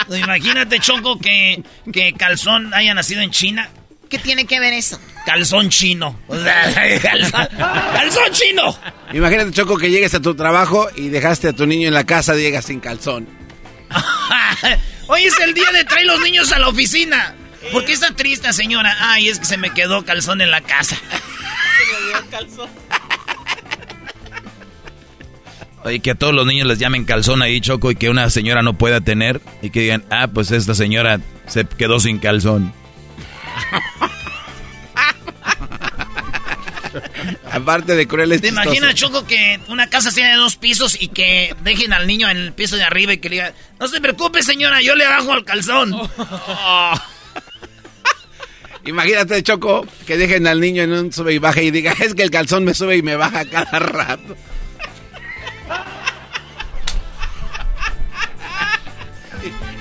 No, 0.08 0.16
Imagínate, 0.16 0.80
Choco, 0.80 1.18
que, 1.18 1.62
que 1.92 2.12
Calzón 2.14 2.72
haya 2.74 2.94
nacido 2.94 3.20
en 3.22 3.30
China. 3.30 3.68
¿Qué 4.08 4.18
tiene 4.18 4.44
que 4.46 4.60
ver 4.60 4.72
eso? 4.74 4.98
Calzón 5.26 5.70
chino. 5.70 6.18
Calzón, 6.28 7.48
calzón 7.58 8.30
chino. 8.32 8.76
Imagínate, 9.12 9.50
Choco, 9.52 9.76
que 9.76 9.90
llegues 9.90 10.14
a 10.14 10.20
tu 10.20 10.34
trabajo 10.34 10.88
y 10.96 11.08
dejaste 11.08 11.48
a 11.48 11.52
tu 11.52 11.66
niño 11.66 11.88
en 11.88 11.94
la 11.94 12.04
casa, 12.04 12.34
llegas 12.34 12.66
sin 12.66 12.80
calzón. 12.80 13.26
Hoy 15.06 15.24
es 15.24 15.38
el 15.40 15.54
día 15.54 15.70
de 15.72 15.84
traer 15.84 16.06
los 16.06 16.20
niños 16.20 16.52
a 16.52 16.58
la 16.58 16.68
oficina. 16.68 17.34
¿Por 17.72 17.84
qué 17.84 17.92
está 17.92 18.14
triste, 18.14 18.52
señora? 18.52 18.96
Ay, 19.00 19.28
es 19.28 19.38
que 19.38 19.44
se 19.44 19.56
me 19.56 19.70
quedó 19.70 20.04
calzón 20.04 20.40
en 20.40 20.50
la 20.50 20.60
casa. 20.60 20.96
Oye, 25.84 26.00
que 26.00 26.12
a 26.12 26.14
todos 26.14 26.32
los 26.32 26.46
niños 26.46 26.66
les 26.66 26.78
llamen 26.78 27.04
calzón 27.04 27.42
ahí, 27.42 27.60
Choco, 27.60 27.90
y 27.90 27.96
que 27.96 28.08
una 28.08 28.30
señora 28.30 28.62
no 28.62 28.72
pueda 28.74 29.02
tener. 29.02 29.42
Y 29.60 29.70
que 29.70 29.80
digan, 29.80 30.04
ah, 30.10 30.28
pues 30.28 30.50
esta 30.50 30.74
señora 30.74 31.20
se 31.46 31.66
quedó 31.66 32.00
sin 32.00 32.18
calzón. 32.18 32.72
Aparte 37.54 37.94
de 37.94 38.06
crueles 38.08 38.40
¿Te 38.40 38.48
imaginas, 38.48 38.94
Choco, 38.94 39.26
que 39.26 39.60
una 39.68 39.88
casa 39.88 40.10
tiene 40.10 40.34
dos 40.36 40.56
pisos 40.56 41.00
y 41.00 41.08
que 41.08 41.54
dejen 41.62 41.92
al 41.92 42.06
niño 42.06 42.28
en 42.28 42.36
el 42.36 42.52
piso 42.52 42.76
de 42.76 42.84
arriba 42.84 43.12
y 43.12 43.18
que 43.18 43.28
le 43.28 43.36
digan, 43.36 43.54
no 43.78 43.88
se 43.88 44.00
preocupe, 44.00 44.42
señora, 44.42 44.82
yo 44.82 44.94
le 44.94 45.06
bajo 45.06 45.32
al 45.32 45.44
calzón? 45.44 45.94
Imagínate, 48.86 49.42
Choco, 49.42 49.86
que 50.06 50.18
dejen 50.18 50.46
al 50.46 50.60
niño 50.60 50.82
en 50.82 50.92
un 50.92 51.12
sube 51.12 51.32
y 51.32 51.38
baja 51.38 51.62
y 51.62 51.70
diga, 51.70 51.94
es 52.00 52.14
que 52.14 52.22
el 52.22 52.30
calzón 52.30 52.64
me 52.64 52.74
sube 52.74 52.96
y 52.96 53.02
me 53.02 53.16
baja 53.16 53.44
cada 53.46 53.78
rato. 53.78 54.36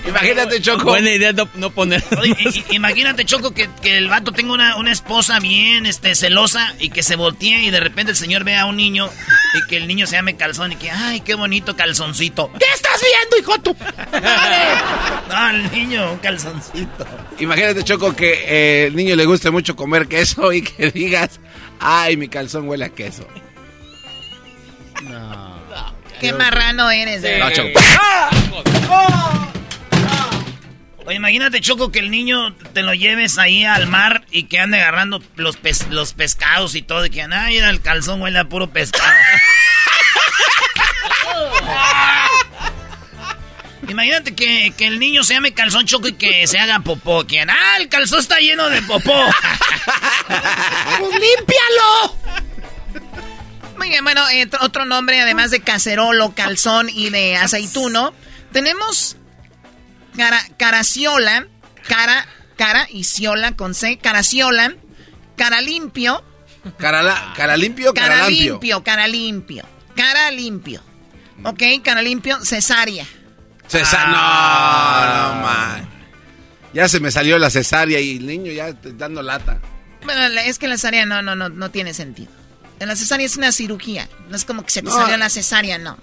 Imagínate, 0.07 0.61
Choco. 0.61 0.85
Buena 0.85 1.11
idea 1.11 1.31
no, 1.31 1.47
no 1.55 1.69
poner. 1.71 2.03
Imagínate, 2.71 3.25
Choco, 3.25 3.53
que, 3.53 3.69
que 3.81 3.97
el 3.97 4.09
vato 4.09 4.31
tenga 4.31 4.53
una, 4.53 4.75
una 4.77 4.91
esposa 4.91 5.39
bien 5.39 5.85
este, 5.85 6.15
celosa 6.15 6.73
y 6.79 6.89
que 6.89 7.03
se 7.03 7.15
voltee 7.15 7.63
y 7.63 7.69
de 7.71 7.79
repente 7.79 8.11
el 8.11 8.17
señor 8.17 8.43
vea 8.43 8.61
a 8.61 8.65
un 8.65 8.75
niño 8.75 9.09
y 9.53 9.67
que 9.67 9.77
el 9.77 9.87
niño 9.87 10.05
se 10.05 10.15
llame 10.15 10.35
calzón 10.35 10.73
y 10.73 10.75
que, 10.75 10.91
ay, 10.91 11.21
qué 11.21 11.35
bonito 11.35 11.75
calzoncito. 11.75 12.51
¿Qué 12.59 12.65
estás 12.73 13.01
viendo, 13.01 13.37
hijo 13.37 13.59
tú? 13.61 13.75
No, 15.29 15.49
el 15.49 15.71
niño, 15.71 16.11
un 16.11 16.17
calzoncito. 16.19 17.05
Imagínate, 17.39 17.83
Choco, 17.83 18.15
que 18.15 18.33
eh, 18.45 18.87
el 18.87 18.95
niño 18.95 19.15
le 19.15 19.25
guste 19.25 19.51
mucho 19.51 19.75
comer 19.75 20.07
queso 20.07 20.51
y 20.51 20.61
que 20.61 20.91
digas, 20.91 21.39
ay, 21.79 22.17
mi 22.17 22.27
calzón 22.27 22.67
huele 22.67 22.85
a 22.85 22.89
queso. 22.89 23.25
Qué 26.19 26.31
marrano 26.33 26.89
eres, 26.89 27.21
de 27.21 27.39
No. 27.39 27.49
Choco. 27.51 27.79
Oye, 31.05 31.17
imagínate, 31.17 31.59
Choco, 31.59 31.91
que 31.91 31.99
el 31.99 32.09
niño 32.11 32.55
te 32.73 32.81
lo 32.81 32.93
lleves 32.93 33.37
ahí 33.37 33.65
al 33.65 33.87
mar 33.87 34.23
y 34.31 34.43
que 34.43 34.59
ande 34.59 34.79
agarrando 34.81 35.21
los, 35.35 35.57
pes- 35.57 35.87
los 35.89 36.13
pescados 36.13 36.75
y 36.75 36.81
todo. 36.81 37.05
Y 37.05 37.09
que, 37.09 37.21
ay, 37.23 37.57
el 37.57 37.81
calzón 37.81 38.21
huele 38.21 38.39
a 38.39 38.45
puro 38.45 38.69
pescado. 38.71 39.11
Imagínate 43.87 44.33
que, 44.33 44.73
que 44.77 44.87
el 44.87 44.97
niño 44.97 45.23
se 45.25 45.33
llame 45.33 45.53
calzón 45.53 45.85
choco 45.85 46.07
y 46.07 46.13
que 46.13 46.47
se 46.47 46.57
haga 46.57 46.79
popó. 46.79 47.27
Que, 47.27 47.41
ah, 47.41 47.77
el 47.79 47.89
calzón 47.89 48.19
está 48.19 48.39
lleno 48.39 48.69
de 48.69 48.81
popó. 48.83 49.13
¡Pues 50.99 51.11
límpialo! 51.11 52.17
Muy 53.77 53.89
bien, 53.89 54.03
bueno, 54.05 54.27
eh, 54.29 54.45
otro- 54.45 54.59
otro 54.61 54.85
nombre, 54.85 55.19
además 55.19 55.51
de 55.51 55.59
cacerolo, 55.59 56.33
calzón 56.33 56.87
y 56.89 57.09
de 57.09 57.35
aceituno, 57.35 58.13
tenemos 58.53 59.17
cara, 60.15 60.39
caraciola, 60.57 61.47
cara, 61.87 62.25
cara 62.57 62.87
y 62.91 63.03
ciola 63.03 63.53
con 63.55 63.73
C, 63.73 63.97
caraciola, 63.97 64.75
cara 65.37 65.61
limpio, 65.61 66.23
Cara, 66.77 67.03
la- 67.03 67.33
cara 67.35 67.57
limpio, 67.57 67.93
cara, 67.93 68.29
limpio, 68.29 68.83
cara 68.83 69.05
limpio, 69.07 69.65
cara 69.97 70.31
limpio. 70.31 70.81
Ok, 71.43 71.61
cara 71.83 72.01
limpio, 72.01 72.39
cesárea. 72.45 73.05
Cesa- 73.67 74.05
Ah. 74.07 75.33
No, 75.33 75.35
no, 75.35 75.41
man. 75.41 75.89
Ya 76.73 76.87
se 76.87 76.99
me 77.01 77.11
salió 77.11 77.37
la 77.37 77.49
cesárea 77.49 77.99
y 77.99 78.17
el 78.17 78.25
niño 78.25 78.51
ya 78.53 78.73
te- 78.73 78.93
dando 78.93 79.21
lata. 79.21 79.59
Bueno, 80.05 80.21
es 80.41 80.57
que 80.57 80.67
la 80.69 80.75
cesárea 80.77 81.05
no, 81.05 81.21
no, 81.21 81.35
no, 81.35 81.49
no 81.49 81.69
tiene 81.69 81.93
sentido. 81.93 82.31
En 82.79 82.87
la 82.87 82.95
cesárea 82.95 83.25
es 83.25 83.35
una 83.37 83.51
cirugía, 83.51 84.07
no 84.29 84.35
es 84.35 84.45
como 84.45 84.63
que 84.63 84.71
se 84.71 84.81
te 84.81 84.87
No. 84.89 84.95
salió 84.95 85.17
la 85.17 85.29
cesárea, 85.29 85.77
no. 85.77 85.97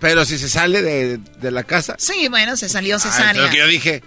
Pero 0.00 0.24
si 0.24 0.38
se 0.38 0.48
sale 0.48 0.82
de, 0.82 1.18
de 1.18 1.50
la 1.50 1.64
casa. 1.64 1.96
Sí, 1.98 2.28
bueno, 2.28 2.56
se 2.56 2.68
salió 2.68 2.96
Ah, 2.96 3.00
cesárea. 3.00 3.42
lo 3.42 3.50
que 3.50 3.58
yo 3.58 3.66
dije. 3.66 4.02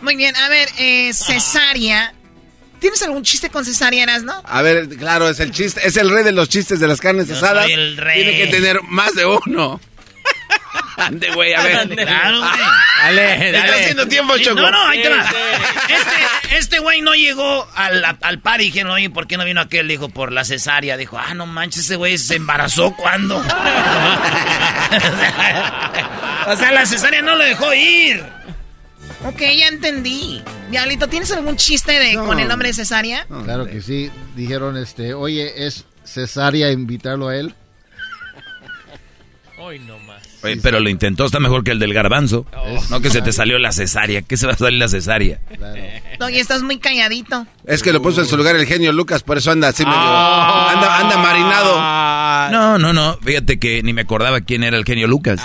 Muy 0.00 0.14
bien, 0.16 0.34
a 0.36 0.48
ver, 0.48 0.68
eh, 0.78 1.12
cesárea. 1.12 2.14
¿Tienes 2.78 3.02
algún 3.02 3.24
chiste 3.24 3.50
con 3.50 3.64
cesárea, 3.64 4.06
no? 4.20 4.40
A 4.44 4.62
ver, 4.62 4.88
claro, 4.90 5.28
es 5.28 5.40
el 5.40 5.50
chiste, 5.50 5.80
es 5.84 5.96
el 5.96 6.08
rey 6.10 6.22
de 6.22 6.30
los 6.30 6.48
chistes 6.48 6.78
de 6.78 6.86
las 6.86 7.00
carnes 7.00 7.26
Yo 7.26 7.34
asadas. 7.34 7.64
soy 7.64 7.72
el 7.72 7.96
rey. 7.96 8.22
Tiene 8.22 8.38
que 8.38 8.46
tener 8.46 8.80
más 8.84 9.14
de 9.16 9.26
uno. 9.26 9.80
Ande, 10.98 11.30
güey, 11.32 11.54
a 11.54 11.62
ver. 11.62 11.88
Claro, 11.96 12.38
güey. 12.40 12.50
Dale, 13.02 13.46
Está 13.50 13.58
dale. 13.66 13.80
haciendo 13.80 14.06
tiempo, 14.08 14.36
Choco. 14.38 14.60
No, 14.60 14.70
no, 14.70 14.88
ahí 14.88 15.00
te 15.02 15.08
va. 15.08 15.24
Este, 15.88 16.56
este 16.56 16.78
güey 16.80 17.00
no 17.00 17.14
llegó 17.14 17.68
al, 17.74 18.04
al 18.20 18.38
par 18.40 18.60
y 18.60 18.64
dijeron, 18.64 18.92
oye, 18.92 19.08
¿por 19.08 19.26
qué 19.26 19.36
no 19.36 19.44
vino 19.44 19.60
aquel? 19.60 19.86
Dijo, 19.88 20.08
por 20.08 20.32
la 20.32 20.44
cesárea. 20.44 20.96
Dijo, 20.96 21.16
ah, 21.18 21.34
no 21.34 21.46
manches, 21.46 21.84
ese 21.84 21.96
güey 21.96 22.18
se 22.18 22.34
embarazó 22.36 22.94
cuando. 22.96 23.38
o 26.46 26.56
sea, 26.56 26.72
la 26.72 26.84
cesárea 26.86 27.22
no 27.22 27.36
lo 27.36 27.44
dejó 27.44 27.72
ir. 27.74 28.22
Ok, 29.24 29.40
ya 29.40 29.68
entendí. 29.68 30.42
Diablito, 30.70 31.08
¿tienes 31.08 31.30
algún 31.32 31.56
chiste 31.56 31.92
de, 31.98 32.14
No. 32.14 32.26
con 32.26 32.38
el 32.40 32.46
nombre 32.48 32.68
de 32.68 32.74
cesárea? 32.74 33.26
Claro 33.44 33.66
que 33.66 33.80
sí. 33.80 34.10
Dijeron, 34.36 34.76
este, 34.76 35.14
oye, 35.14 35.66
¿es 35.66 35.84
cesárea 36.04 36.70
invitarlo 36.70 37.28
a 37.28 37.36
él? 37.36 37.54
Hoy 39.58 39.78
no 39.80 39.98
más. 40.00 40.22
Oye, 40.42 40.56
pero 40.62 40.78
lo 40.80 40.88
intentó, 40.88 41.26
está 41.26 41.40
mejor 41.40 41.64
que 41.64 41.72
el 41.72 41.78
del 41.78 41.92
garbanzo. 41.92 42.46
No 42.90 43.00
que 43.00 43.10
se 43.10 43.22
te 43.22 43.32
salió 43.32 43.58
la 43.58 43.72
cesárea. 43.72 44.22
¿Qué 44.22 44.36
se 44.36 44.46
va 44.46 44.52
a 44.52 44.56
salir 44.56 44.78
la 44.78 44.88
cesárea? 44.88 45.40
Doggy, 46.18 46.38
estás 46.38 46.62
muy 46.62 46.78
calladito. 46.78 47.46
Es 47.64 47.82
que 47.82 47.92
lo 47.92 48.00
puso 48.02 48.20
en 48.20 48.26
su 48.28 48.36
lugar 48.36 48.56
el 48.56 48.66
genio 48.66 48.92
Lucas, 48.92 49.22
por 49.22 49.38
eso 49.38 49.50
anda 49.50 49.68
así 49.68 49.84
medio... 49.84 49.98
Ah. 49.98 50.72
Anda, 50.72 50.98
anda 50.98 51.16
marinado. 51.16 51.80
No, 52.52 52.78
no, 52.78 52.92
no. 52.92 53.18
Fíjate 53.22 53.58
que 53.58 53.82
ni 53.82 53.92
me 53.92 54.02
acordaba 54.02 54.40
quién 54.40 54.62
era 54.62 54.76
el 54.76 54.84
genio 54.84 55.06
Lucas. 55.08 55.40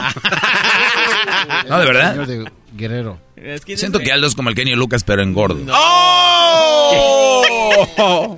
no, 1.69 1.79
de 1.79 1.85
verdad. 1.85 2.11
Señor 2.11 2.27
de 2.27 2.51
Guerrero. 2.73 3.19
Siento 3.75 3.99
que 3.99 4.11
Aldo 4.11 4.27
es 4.27 4.35
como 4.35 4.49
el 4.49 4.55
genio 4.55 4.75
Lucas, 4.75 5.03
pero 5.03 5.21
en 5.21 5.33
gordo. 5.33 5.65
¡Oh! 5.69 7.43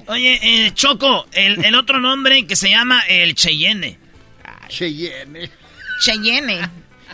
Oye, 0.07 0.39
eh, 0.41 0.71
Choco, 0.73 1.27
el, 1.33 1.63
el 1.63 1.75
otro 1.75 1.99
nombre 1.99 2.47
que 2.47 2.55
se 2.55 2.69
llama 2.69 3.01
el 3.07 3.35
Cheyenne. 3.35 3.99
Cheyenne. 4.67 5.49
Cheyenne. 5.99 6.69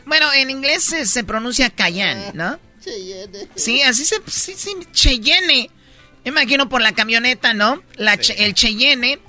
Bueno, 0.06 0.32
en 0.34 0.50
inglés 0.50 0.84
se, 0.84 1.06
se 1.06 1.24
pronuncia 1.24 1.70
Cayenne, 1.70 2.32
¿no? 2.34 2.60
Cheyenne. 2.84 3.48
Sí, 3.56 3.82
así 3.82 4.06
se... 4.06 4.16
Sí, 4.28 4.54
sí, 4.58 4.72
Cheyenne. 4.92 5.70
Me 6.26 6.30
imagino 6.32 6.70
por 6.70 6.82
la 6.82 6.92
camioneta, 6.94 7.54
¿no? 7.54 7.82
La 7.96 8.18
che- 8.18 8.44
el 8.46 8.54
Cheyenne. 8.54 9.20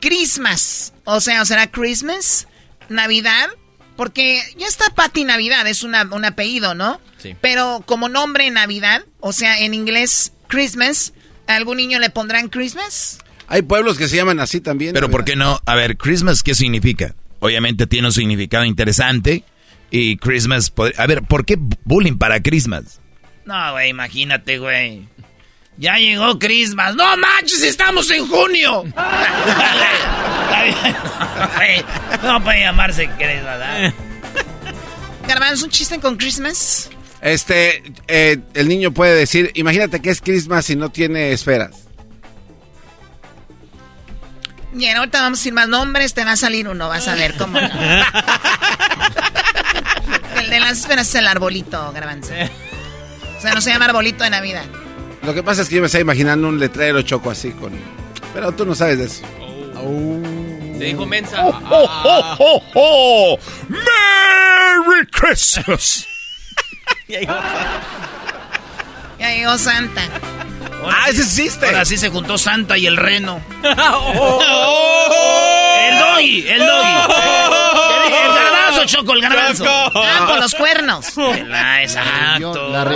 Christmas. 0.00 0.92
O 1.04 1.20
sea, 1.20 1.42
¿o 1.42 1.44
será 1.44 1.70
Christmas? 1.70 2.48
Navidad. 2.88 3.48
Porque 3.96 4.42
ya 4.56 4.66
está 4.66 4.86
Patty 4.94 5.24
Navidad, 5.24 5.66
es 5.66 5.82
una, 5.82 6.02
un 6.10 6.24
apellido, 6.24 6.74
¿no? 6.74 7.00
Sí. 7.18 7.36
Pero 7.40 7.82
como 7.86 8.08
nombre 8.08 8.50
Navidad, 8.50 9.04
o 9.20 9.32
sea, 9.32 9.60
en 9.60 9.74
inglés 9.74 10.32
Christmas, 10.48 11.12
¿a 11.46 11.54
algún 11.56 11.76
niño 11.76 11.98
le 12.00 12.10
pondrán 12.10 12.48
Christmas? 12.48 13.18
Hay 13.48 13.62
pueblos 13.62 13.98
que 13.98 14.08
se 14.08 14.16
llaman 14.16 14.40
así 14.40 14.60
también. 14.60 14.94
Pero 14.94 15.10
¿por 15.10 15.24
qué 15.24 15.36
no? 15.36 15.60
A 15.66 15.74
ver, 15.74 15.96
Christmas, 15.98 16.42
¿qué 16.42 16.54
significa? 16.54 17.14
Obviamente 17.42 17.88
tiene 17.88 18.06
un 18.06 18.12
significado 18.12 18.64
interesante. 18.64 19.42
Y 19.90 20.16
Christmas... 20.16 20.72
A 20.96 21.06
ver, 21.08 21.22
¿por 21.22 21.44
qué 21.44 21.58
bullying 21.84 22.16
para 22.16 22.40
Christmas? 22.40 23.00
No, 23.44 23.72
güey, 23.72 23.90
imagínate, 23.90 24.58
güey. 24.58 25.08
Ya 25.76 25.96
llegó 25.96 26.38
Christmas. 26.38 26.94
¡No 26.94 27.04
manches, 27.16 27.64
estamos 27.64 28.08
en 28.12 28.26
junio! 28.28 28.84
No 32.22 32.44
puede 32.44 32.60
llamarse 32.60 33.06
Christmas, 33.18 33.44
¿verdad? 33.44 33.92
Garbanzo, 35.26 35.64
un 35.64 35.70
chiste 35.72 35.98
con 35.98 36.16
Christmas. 36.16 36.88
Este, 37.20 37.82
eh, 38.06 38.38
el 38.54 38.68
niño 38.68 38.92
puede 38.92 39.16
decir, 39.16 39.50
imagínate 39.54 40.00
que 40.00 40.10
es 40.10 40.20
Christmas 40.20 40.70
y 40.70 40.76
no 40.76 40.90
tiene 40.90 41.32
esferas. 41.32 41.88
Bien, 44.72 44.96
ahorita 44.96 45.20
vamos 45.20 45.38
a 45.38 45.40
decir 45.40 45.52
más 45.52 45.68
nombres, 45.68 46.14
te 46.14 46.24
va 46.24 46.32
a 46.32 46.36
salir 46.36 46.66
uno, 46.68 46.88
vas 46.88 47.06
a 47.06 47.14
ver 47.14 47.36
cómo 47.36 47.60
no. 47.60 47.68
El 50.40 50.50
de 50.50 50.60
las 50.60 50.78
esferas 50.78 51.08
es 51.08 51.14
el 51.14 51.26
arbolito, 51.28 51.92
garbanzo. 51.92 52.32
O 53.38 53.40
sea, 53.40 53.54
no 53.54 53.60
se 53.60 53.70
llama 53.70 53.84
arbolito 53.84 54.24
de 54.24 54.30
Navidad. 54.30 54.64
Lo 55.22 55.32
que 55.34 55.42
pasa 55.42 55.62
es 55.62 55.68
que 55.68 55.76
yo 55.76 55.80
me 55.82 55.86
estaba 55.86 56.02
imaginando 56.02 56.48
un 56.48 56.58
letrero 56.58 57.02
choco 57.02 57.30
así 57.30 57.52
con... 57.52 57.72
Pero 58.34 58.50
tú 58.52 58.66
no 58.66 58.74
sabes 58.74 58.98
de 58.98 59.04
eso. 59.04 59.22
Te 60.78 60.84
dijo 60.84 61.06
mensa. 61.06 61.44
¡Oh, 61.44 61.60
oh, 61.70 62.36
oh, 62.38 62.62
oh! 62.74 63.38
¡Merry 63.68 65.06
Christmas! 65.12 66.06
Ya 67.08 67.20
llegó 69.30 69.56
Santa. 69.58 70.02
Ah, 70.90 71.06
ese 71.08 71.22
existe. 71.22 71.66
Ahora 71.66 71.84
sí 71.84 71.96
se 71.96 72.08
juntó 72.10 72.38
Santa 72.38 72.76
y 72.78 72.86
el 72.86 72.96
reno. 72.96 73.40
El 75.82 75.98
doggy, 75.98 76.48
el 76.48 76.58
doggy. 76.58 77.12
El 78.24 78.34
garbanzo, 78.34 78.84
Choco, 78.86 79.12
el 79.12 79.20
garbanzo. 79.20 79.64
Ah, 79.68 80.24
con 80.26 80.40
los 80.40 80.54
cuernos. 80.54 81.06
Ah, 81.54 81.82
exacto. 81.82 82.54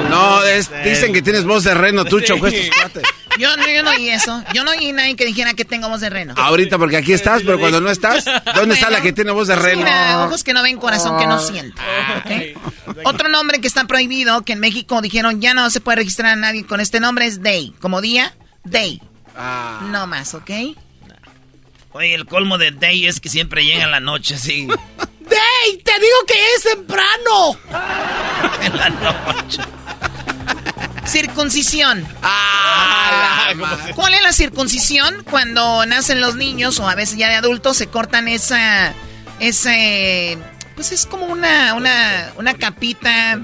No, 0.08 0.42
es- 0.44 0.70
dicen 0.84 1.12
que 1.12 1.20
tienes 1.22 1.44
voz 1.44 1.64
de 1.64 1.74
reno 1.74 2.04
tú, 2.04 2.20
choco, 2.20 2.46
estos 2.46 2.74
cuates. 2.76 3.02
Yo, 3.38 3.54
no- 3.54 3.66
yo 3.68 3.82
no 3.82 3.90
oí 3.90 4.08
eso. 4.08 4.42
Yo 4.54 4.64
no 4.64 4.70
oí 4.70 4.92
nadie 4.92 5.14
que 5.14 5.26
dijera 5.26 5.52
que 5.52 5.66
tengo 5.66 5.90
voz 5.90 6.00
de 6.00 6.08
reno. 6.08 6.32
Ahorita 6.38 6.78
porque 6.78 6.96
aquí 6.96 7.12
estás, 7.12 7.42
pero 7.44 7.58
cuando 7.60 7.82
no 7.82 7.90
estás, 7.90 8.24
¿dónde 8.54 8.74
está 8.76 8.88
la 8.88 9.02
que 9.02 9.12
tiene 9.12 9.30
voz 9.30 9.48
de 9.48 9.56
reno? 9.56 9.82
Mira, 9.82 10.24
ojos 10.24 10.42
que 10.42 10.54
no 10.54 10.62
ven, 10.62 10.78
corazón 10.78 11.18
que 11.18 11.26
no 11.26 11.38
siente. 11.38 11.78
¿ok? 12.18 12.58
Otro 13.04 13.28
nombre 13.28 13.60
que 13.60 13.68
está 13.68 13.84
prohibido, 13.84 14.42
que 14.42 14.54
en 14.54 14.60
México 14.60 15.00
dijeron 15.00 15.40
ya 15.40 15.54
no 15.54 15.68
se 15.70 15.80
puede 15.80 15.96
registrar 15.96 16.32
a 16.32 16.36
nadie 16.36 16.66
con 16.66 16.80
este 16.80 17.00
nombre, 17.00 17.26
es 17.26 17.42
Day. 17.42 17.74
Como 17.80 18.00
día, 18.00 18.34
Day. 18.64 19.00
No 19.90 20.06
más, 20.06 20.34
¿ok? 20.34 20.50
Oye, 21.92 22.14
el 22.14 22.26
colmo 22.26 22.58
de 22.58 22.72
Day 22.72 23.06
es 23.06 23.20
que 23.20 23.28
siempre 23.28 23.64
llega 23.64 23.84
en 23.84 23.90
la 23.90 24.00
noche, 24.00 24.34
así. 24.34 24.66
¡Day! 25.20 25.82
¡Te 25.82 25.92
digo 25.92 26.16
que 26.26 26.54
es 26.54 26.62
temprano! 26.62 27.58
en 28.62 28.76
la 28.76 28.88
noche. 28.90 29.62
Circuncisión. 31.06 32.06
Ah, 32.22 33.52
¿Cuál 33.94 34.14
es 34.14 34.22
la 34.22 34.32
circuncisión? 34.32 35.24
Cuando 35.30 35.86
nacen 35.86 36.20
los 36.20 36.34
niños 36.36 36.78
o 36.80 36.88
a 36.88 36.94
veces 36.94 37.16
ya 37.16 37.28
de 37.28 37.36
adultos 37.36 37.76
se 37.76 37.86
cortan 37.88 38.28
esa... 38.28 38.92
Ese... 39.40 40.38
Pues 40.76 40.92
es 40.92 41.06
como 41.06 41.26
una, 41.26 41.74
una, 41.74 42.32
una 42.36 42.54
capita, 42.54 43.40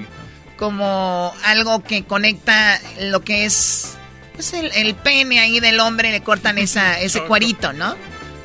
como 0.55 1.33
algo 1.43 1.83
que 1.83 2.05
conecta 2.05 2.79
lo 3.01 3.21
que 3.21 3.45
es... 3.45 3.97
Pues 4.33 4.53
el, 4.53 4.71
el 4.73 4.95
pene 4.95 5.39
ahí 5.39 5.59
del 5.59 5.79
hombre, 5.79 6.11
le 6.11 6.21
cortan 6.21 6.57
esa, 6.57 6.99
ese 7.01 7.21
cuerito, 7.23 7.73
¿no? 7.73 7.95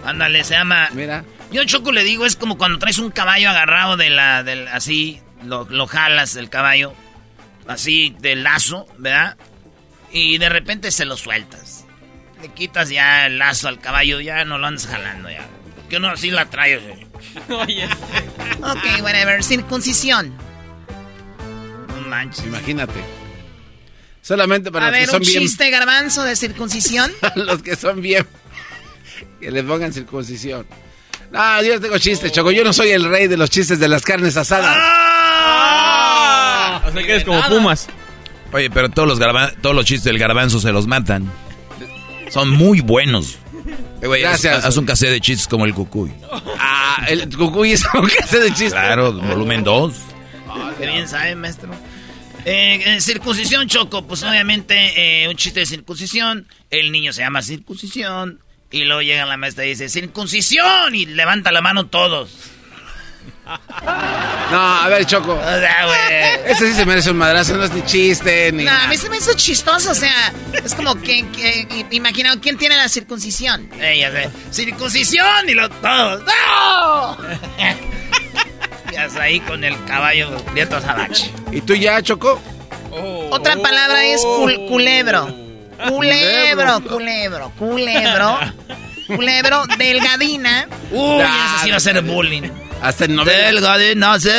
Ándale, 0.05 0.43
se 0.43 0.55
llama. 0.55 0.89
Mira. 0.93 1.25
Yo 1.51 1.65
Choco 1.65 1.93
le 1.93 2.05
digo, 2.05 2.27
es 2.27 2.37
como 2.37 2.59
cuando 2.59 2.79
traes 2.79 2.99
un 2.99 3.11
caballo 3.11 3.49
agarrado 3.51 3.97
de 3.97 4.11
la, 4.11 4.43
del, 4.43 4.69
así, 4.69 5.21
lo, 5.45 5.67
lo 5.71 5.87
jalas 5.87 6.37
el 6.37 6.51
caballo, 6.51 6.95
así 7.67 8.15
del 8.21 8.43
lazo, 8.43 8.87
¿verdad? 8.99 9.37
Y 10.11 10.39
de 10.39 10.49
repente 10.49 10.91
se 10.91 11.05
lo 11.05 11.17
sueltas. 11.17 11.87
Le 12.43 12.49
quitas 12.49 12.91
ya 12.91 13.27
el 13.27 13.39
lazo 13.39 13.69
al 13.69 13.81
caballo, 13.81 14.21
ya 14.21 14.45
no 14.45 14.59
lo 14.59 14.67
andas 14.67 14.87
jalando 14.87 15.31
ya. 15.31 15.47
Que 15.89 15.97
uno 15.97 16.11
así 16.11 16.31
la 16.31 16.47
trae. 16.47 16.77
así. 16.77 17.08
Ok, 18.61 19.03
whatever. 19.03 19.43
Circuncisión. 19.43 20.33
No 21.89 22.09
manches. 22.09 22.45
Imagínate. 22.47 23.01
Solamente 24.23 24.71
para 24.73 24.87
A 24.87 24.91
los 24.91 24.99
ver, 24.99 25.07
que 25.07 25.11
son 25.13 25.23
un 25.23 25.27
bien... 25.29 25.43
chiste 25.43 25.71
garbanzo 25.71 26.23
de 26.25 26.37
circuncisión. 26.37 27.11
los 27.37 27.63
que 27.63 27.77
son 27.77 28.01
bien... 28.03 28.27
Que 29.41 29.51
le 29.51 29.63
pongan 29.65 29.93
circuncisión. 29.93 30.67
No, 31.31 31.63
yo 31.63 31.75
no 31.75 31.81
tengo 31.81 31.99
chistes, 31.99 32.33
Choco. 32.33 32.51
Yo 32.53 32.65
no 32.65 32.73
soy 32.73 32.91
el 32.91 33.05
rey 33.09 33.27
de 33.29 33.37
los 33.37 33.51
chistes 33.51 33.79
de 33.79 33.87
las 33.89 34.03
carnes 34.03 34.37
asadas. 34.37 34.77
O 36.87 36.93
sea 36.93 37.03
que 37.03 37.11
eres 37.13 37.25
como 37.25 37.41
Pumas. 37.49 37.87
Oye, 38.53 38.71
pero 38.71 38.89
todos 38.89 39.07
los, 39.09 39.21
garba- 39.21 39.53
todos 39.61 39.75
los 39.77 39.85
chistes 39.85 40.05
del 40.05 40.19
garbanzo 40.19 40.59
se 40.61 40.73
los 40.73 40.87
matan. 40.87 41.31
Son 42.31 42.49
muy 42.51 42.81
buenos. 42.81 43.39
Eh, 44.01 44.07
güey, 44.07 44.23
haz- 44.23 44.43
Gracias. 44.43 44.65
Haz, 44.65 44.77
un 44.77 44.87
cassette 44.87 45.11
de 45.11 45.21
chistes 45.21 45.49
como 45.49 45.65
el 45.65 45.75
cucuy. 45.75 46.13
Ah, 46.59 47.05
el 47.09 47.29
cucuy 47.37 47.73
es 47.73 47.83
un 47.95 48.07
cassette 48.09 48.43
de 48.43 48.49
chistes. 48.51 48.73
Claro, 48.73 49.13
volumen 49.13 49.65
2. 49.65 49.93
Qué 50.79 50.87
bien 50.87 51.09
sabe, 51.09 51.35
maestro. 51.35 51.71
Eh, 52.45 52.81
eh, 52.97 53.01
circuncisión, 53.01 53.67
Choco. 53.69 54.07
Pues 54.07 54.23
obviamente 54.23 55.25
eh, 55.25 55.29
un 55.29 55.37
chiste 55.37 55.61
de 55.61 55.67
circuncisión. 55.67 56.47
El 56.71 56.93
niño 56.93 57.13
se 57.13 57.23
llama 57.23 57.43
circuncisión. 57.43 58.41
Y 58.71 58.85
luego 58.85 59.03
llega 59.03 59.25
la 59.27 59.37
maestra 59.37 59.65
y 59.65 59.71
dice, 59.71 59.89
circuncisión. 59.89 60.95
Y 60.95 61.07
levanta 61.07 61.51
la 61.53 61.61
mano 61.61 61.87
todos. 61.87 62.31
No, 64.51 64.59
a 64.59 64.89
ver, 64.89 65.05
Choco. 65.07 65.39
Ese 66.47 66.69
sí 66.69 66.75
se 66.75 66.85
merece 66.87 67.11
un 67.11 67.17
madrazo, 67.19 67.57
no 67.57 67.65
es 67.65 67.73
ni 67.73 67.83
chiste, 67.85 68.51
ni... 68.53 68.65
No, 68.65 68.71
a 68.73 68.87
mí 68.89 68.97
se 68.97 69.09
me 69.09 69.17
hizo 69.19 69.33
chistoso, 69.35 69.91
o 69.91 69.95
sea, 69.95 70.33
es 70.65 70.75
como 70.75 70.95
que, 70.97 71.27
que 71.31 71.87
imagina 71.91 72.35
quién 72.41 72.57
tiene 72.59 72.77
la 72.77 72.89
circuncisión. 72.89 73.69
Eh, 73.81 73.99
ya 74.01 74.11
sé. 74.11 74.31
Circuncisión 74.51 75.49
y 75.49 75.55
lo 75.55 75.69
todos. 75.71 76.23
¡No! 76.25 77.17
ya 78.93 79.05
está 79.07 79.23
ahí 79.23 79.41
con 79.41 79.65
el 79.65 79.83
caballo 79.85 80.31
Prieto 80.53 80.77
Azabache. 80.77 81.31
¿Y 81.53 81.61
tú 81.61 81.75
ya, 81.75 82.03
Choco? 82.03 82.41
Otra 83.31 83.57
palabra 83.57 84.05
es 84.05 84.23
cul- 84.23 84.67
culebro. 84.69 85.27
Culebro, 85.89 86.81
culebro, 86.83 87.53
culebro. 87.59 88.39
Culebro, 89.07 89.63
delgadina. 89.79 90.67
Uy, 90.91 91.21
ese 91.21 91.65
sí 91.65 91.71
va 91.71 91.77
a 91.77 91.81
ser 91.81 92.01
bullying. 92.03 92.51
Hasta 92.81 93.05
en 93.07 93.17
novela. 93.17 93.51
Delgadina 93.51 94.21
se 94.21 94.33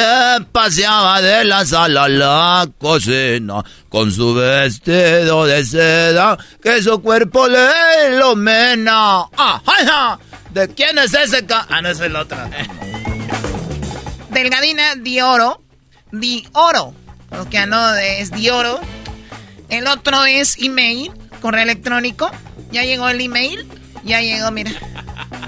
paseaba 0.51 1.21
de 1.21 1.43
la 1.43 1.65
sala 1.65 2.05
a 2.05 2.09
la 2.09 2.69
cocina 2.77 3.63
con 3.89 4.11
su 4.11 4.33
vestido 4.33 5.45
de 5.45 5.65
seda 5.65 6.37
que 6.61 6.81
su 6.81 7.01
cuerpo 7.01 7.47
le. 7.47 7.59
Ah, 8.87 9.61
ay, 9.65 9.87
ah. 9.91 10.19
¿De 10.53 10.67
quién 10.69 10.97
es 10.97 11.13
ese 11.13 11.45
ca... 11.45 11.67
Ah, 11.69 11.81
no, 11.81 11.89
es 11.89 11.99
el 11.99 12.15
otro. 12.15 12.37
Delgadina, 14.31 14.95
Dioro. 14.95 15.61
Dioro. 16.11 16.93
Porque 17.29 17.65
no 17.67 17.95
es 17.95 18.31
Dioro. 18.31 18.79
El 19.69 19.85
otro 19.87 20.25
es 20.25 20.57
email, 20.57 21.11
correo 21.41 21.63
electrónico. 21.63 22.31
Ya 22.71 22.83
llegó 22.83 23.09
el 23.09 23.21
email. 23.21 23.67
Ya 24.03 24.21
llegó, 24.21 24.51
mira. 24.51 24.71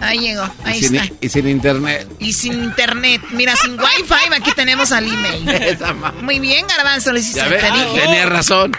Ahí 0.02 0.20
llegó, 0.20 0.44
ahí 0.64 0.80
y 0.80 0.84
sin, 0.84 0.96
está. 0.96 1.16
Y 1.22 1.30
sin 1.30 1.48
internet. 1.48 2.08
Y 2.20 2.34
sin 2.34 2.54
internet. 2.54 3.22
Mira, 3.32 3.56
sin 3.56 3.74
wifi, 3.80 4.34
aquí 4.36 4.52
tenemos 4.56 4.92
al 4.92 5.08
email. 5.08 5.46
Muy 6.22 6.40
bien, 6.40 6.66
Garbanzo, 6.68 7.14
le 7.14 7.20
hiciste. 7.20 7.40
Ya 7.40 7.94
tenía 7.94 8.26
razón. 8.26 8.72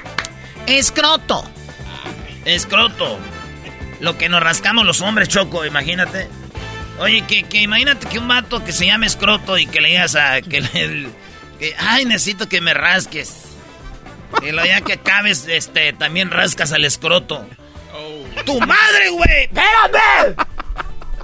Escroto. 0.67 1.45
Escroto. 2.45 3.19
Lo 4.01 4.19
que 4.19 4.29
nos 4.29 4.43
rascamos 4.43 4.85
los 4.85 5.01
hombres, 5.01 5.29
Choco, 5.29 5.65
imagínate. 5.65 6.29
Oye, 6.99 7.25
que, 7.27 7.45
que 7.45 7.63
imagínate 7.63 8.07
que 8.09 8.19
un 8.19 8.29
vato 8.29 8.65
que 8.65 8.73
se 8.73 8.87
llame 8.87 9.07
escroto 9.07 9.59
y 9.59 9.67
que 9.67 9.81
le 9.81 9.89
digas 9.89 10.17
a... 10.17 10.41
Que, 10.43 10.61
le, 10.61 11.09
que 11.59 11.75
ay, 11.79 12.05
necesito 12.05 12.49
que 12.49 12.61
me 12.61 12.75
rasques. 12.75 13.33
Y 14.43 14.51
lo 14.51 14.65
ya 14.65 14.81
que 14.81 14.95
acabes, 14.95 15.47
este, 15.49 15.93
también 15.93 16.31
rascas 16.31 16.73
al 16.73 16.85
escroto. 16.85 17.47
¡Tu 18.45 18.61
madre, 18.61 19.11
güey! 19.11 19.45
¡Espérame! 19.45 20.37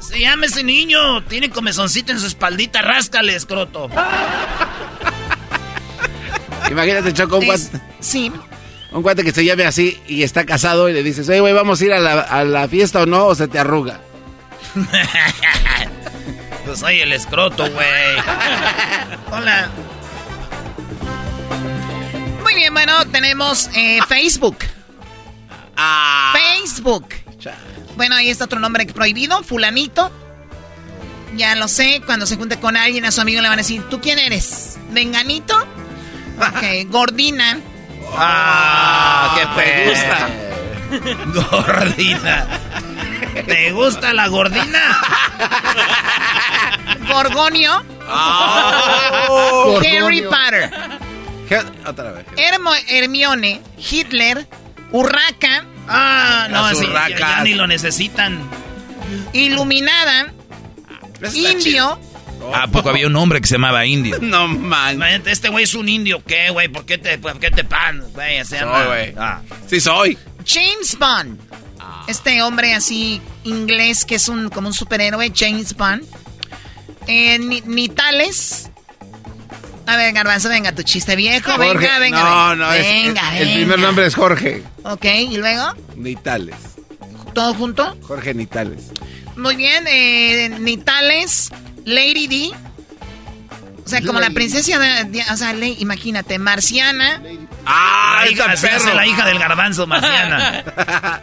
Se 0.00 0.20
llama 0.20 0.46
ese 0.46 0.62
niño. 0.62 1.22
Tiene 1.24 1.50
comezoncito 1.50 2.12
en 2.12 2.20
su 2.20 2.26
espaldita. 2.26 2.82
Ráscale, 2.82 3.34
escroto. 3.34 3.88
Imagínate, 6.70 7.12
Choco, 7.12 7.38
un 7.38 7.46
cuate. 7.46 7.80
Sí. 8.00 8.30
Un 8.92 9.02
cuate 9.02 9.24
que 9.24 9.32
se 9.32 9.44
llame 9.44 9.66
así 9.66 10.00
y 10.06 10.22
está 10.22 10.46
casado 10.46 10.88
y 10.88 10.92
le 10.92 11.02
dices, 11.02 11.28
oye, 11.28 11.40
güey, 11.40 11.52
¿vamos 11.52 11.80
a 11.80 11.84
ir 11.84 11.92
a 11.92 11.98
la, 11.98 12.20
a 12.20 12.44
la 12.44 12.68
fiesta 12.68 13.02
o 13.02 13.06
no? 13.06 13.26
¿O 13.26 13.34
se 13.34 13.48
te 13.48 13.58
arruga? 13.58 14.00
pues 16.64 16.78
soy 16.78 17.00
el 17.00 17.12
escroto, 17.12 17.70
güey. 17.70 18.16
Hola. 19.30 19.68
Muy 22.42 22.54
bien, 22.54 22.72
bueno, 22.72 23.06
tenemos 23.06 23.68
eh, 23.74 23.98
Facebook. 24.08 24.58
Ah. 25.78 26.34
Facebook. 26.34 27.14
Bueno, 27.96 28.16
ahí 28.16 28.28
está 28.28 28.44
otro 28.44 28.58
nombre 28.60 28.84
prohibido, 28.86 29.42
fulanito. 29.42 30.10
Ya 31.36 31.54
lo 31.54 31.68
sé, 31.68 32.02
cuando 32.04 32.26
se 32.26 32.36
junte 32.36 32.58
con 32.58 32.76
alguien, 32.76 33.04
a 33.04 33.12
su 33.12 33.20
amigo 33.20 33.40
le 33.40 33.48
van 33.48 33.58
a 33.58 33.62
decir, 33.62 33.82
¿tú 33.88 34.00
quién 34.00 34.18
eres? 34.18 34.78
¿Venganito? 34.90 35.56
Ok, 35.56 36.86
gordina. 36.90 37.60
Ah, 38.16 39.36
que 39.36 39.62
te 39.62 39.88
gusta. 39.88 40.28
Gordina. 41.50 42.46
¿Te 43.46 43.72
gusta 43.72 44.12
la 44.12 44.26
gordina? 44.28 45.00
Gorgonio. 47.08 47.84
Oh, 48.08 49.80
Harry 49.80 50.22
Potter. 50.22 50.70
Otra 51.86 52.12
vez. 52.12 52.26
Hermo, 52.36 52.70
Hermione, 52.88 53.60
Hitler, 53.76 54.46
Urraca. 54.92 55.64
Ah, 55.88 56.48
no, 56.50 56.74
sí, 56.74 56.86
ya, 56.92 57.08
ya 57.16 57.42
ni 57.42 57.54
lo 57.54 57.66
necesitan. 57.66 58.38
Iluminada, 59.32 60.32
Indio. 61.34 61.98
¿A 62.54 62.66
poco 62.68 62.90
había 62.90 63.06
un 63.06 63.16
hombre 63.16 63.40
que 63.40 63.46
se 63.48 63.54
llamaba 63.54 63.84
Indio? 63.84 64.18
No 64.22 64.46
man. 64.48 65.02
Este 65.26 65.48
güey 65.48 65.64
es 65.64 65.74
un 65.74 65.88
indio, 65.88 66.22
¿qué, 66.24 66.50
güey? 66.50 66.68
¿Por 66.68 66.84
qué 66.86 66.98
te, 66.98 67.18
por 67.18 67.38
qué 67.40 67.50
te 67.50 67.64
pan? 67.64 68.02
Güey, 68.12 68.44
se 68.44 68.56
llama. 68.60 68.78
Soy, 68.78 68.86
güey. 68.86 69.14
Ah. 69.18 69.40
Sí, 69.68 69.80
soy. 69.80 70.18
James 70.46 70.96
Bond. 70.98 71.38
Este 72.06 72.40
hombre 72.42 72.74
así 72.74 73.20
inglés 73.44 74.04
que 74.04 74.14
es 74.14 74.28
un 74.28 74.48
como 74.50 74.68
un 74.68 74.74
superhéroe, 74.74 75.32
James 75.34 75.74
Bond. 75.76 76.04
Eh, 77.06 77.38
Ni- 77.38 77.62
Nitales. 77.62 78.70
A 79.88 79.96
ver, 79.96 80.12
Garbanzo, 80.12 80.48
venga, 80.48 80.72
tu 80.72 80.82
chiste 80.82 81.16
viejo. 81.16 81.50
Jorge. 81.50 81.78
Venga, 81.78 81.98
venga. 81.98 82.18
No, 82.22 82.48
venga. 82.50 82.54
no, 82.66 82.72
es- 82.72 82.84
venga, 82.84 83.38
el, 83.38 83.48
primer 83.54 83.68
venga. 83.76 83.86
nombre 83.86 84.06
es 84.06 84.14
Jorge 84.14 84.62
Ok, 84.84 85.04
¿y 85.04 85.36
luego? 85.38 85.74
Nitales. 85.96 86.56
¿Todo 87.34 87.54
junto? 87.54 87.96
Jorge 88.02 88.34
Nitales. 88.34 88.90
Muy 89.36 89.56
bien, 89.56 89.84
eh, 89.88 90.50
Nitales, 90.60 91.50
Lady 91.84 92.26
D. 92.26 92.50
O 93.84 93.88
sea, 93.88 94.02
como 94.02 94.20
la 94.20 94.28
princesa 94.30 94.78
de, 94.78 95.04
de- 95.04 95.24
o 95.32 95.36
sea, 95.38 95.54
Ley- 95.54 95.76
imagínate, 95.80 96.38
Marciana, 96.38 97.22
¡Ah, 97.64 98.22
La 98.24 98.30
hija, 98.30 98.44
perro! 98.60 98.94
la 98.94 99.06
hija 99.06 99.24
del 99.26 99.38
garbanzo 99.38 99.86
marciana. 99.86 100.64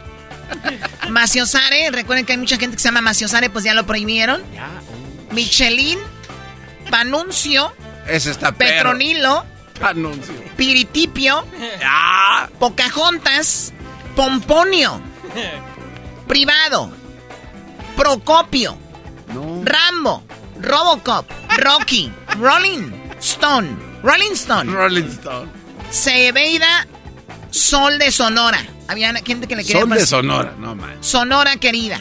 Maciosare, 1.10 1.90
recuerden 1.90 2.24
que 2.26 2.32
hay 2.32 2.38
mucha 2.38 2.56
gente 2.56 2.76
que 2.76 2.82
se 2.82 2.88
llama 2.88 3.00
Maciosare, 3.00 3.50
pues 3.50 3.64
ya 3.64 3.74
lo 3.74 3.86
prohibieron. 3.86 4.42
Michelin, 5.32 5.98
Panuncio, 6.90 7.72
Ese 8.08 8.30
está 8.30 8.52
perro. 8.52 8.90
Petronilo, 8.90 9.44
Anuncio. 9.80 10.34
Piritipio, 10.56 11.44
¡Ah! 11.84 12.48
Pocahontas, 12.58 13.72
Pomponio, 14.14 15.00
Privado, 16.26 16.90
Procopio, 17.96 18.78
Rambo, 19.64 20.24
Robocop, 20.60 21.30
Rocky, 21.58 22.10
Rolling 22.38 22.90
Stone, 23.20 23.76
Rolling 24.02 24.32
Stone, 24.32 24.72
Rolling 24.72 25.04
Stone. 25.08 25.50
Cebeida, 25.90 26.86
Sol 27.50 27.98
de 27.98 28.10
Sonora. 28.10 28.64
Había 28.88 29.12
gente 29.14 29.46
que 29.48 29.56
le 29.56 29.64
quería 29.64 29.80
Son 29.80 29.90
de 29.90 30.06
Sonora, 30.06 30.54
no 30.58 30.74
man. 30.74 30.96
Sonora 31.00 31.56
querida. 31.56 32.00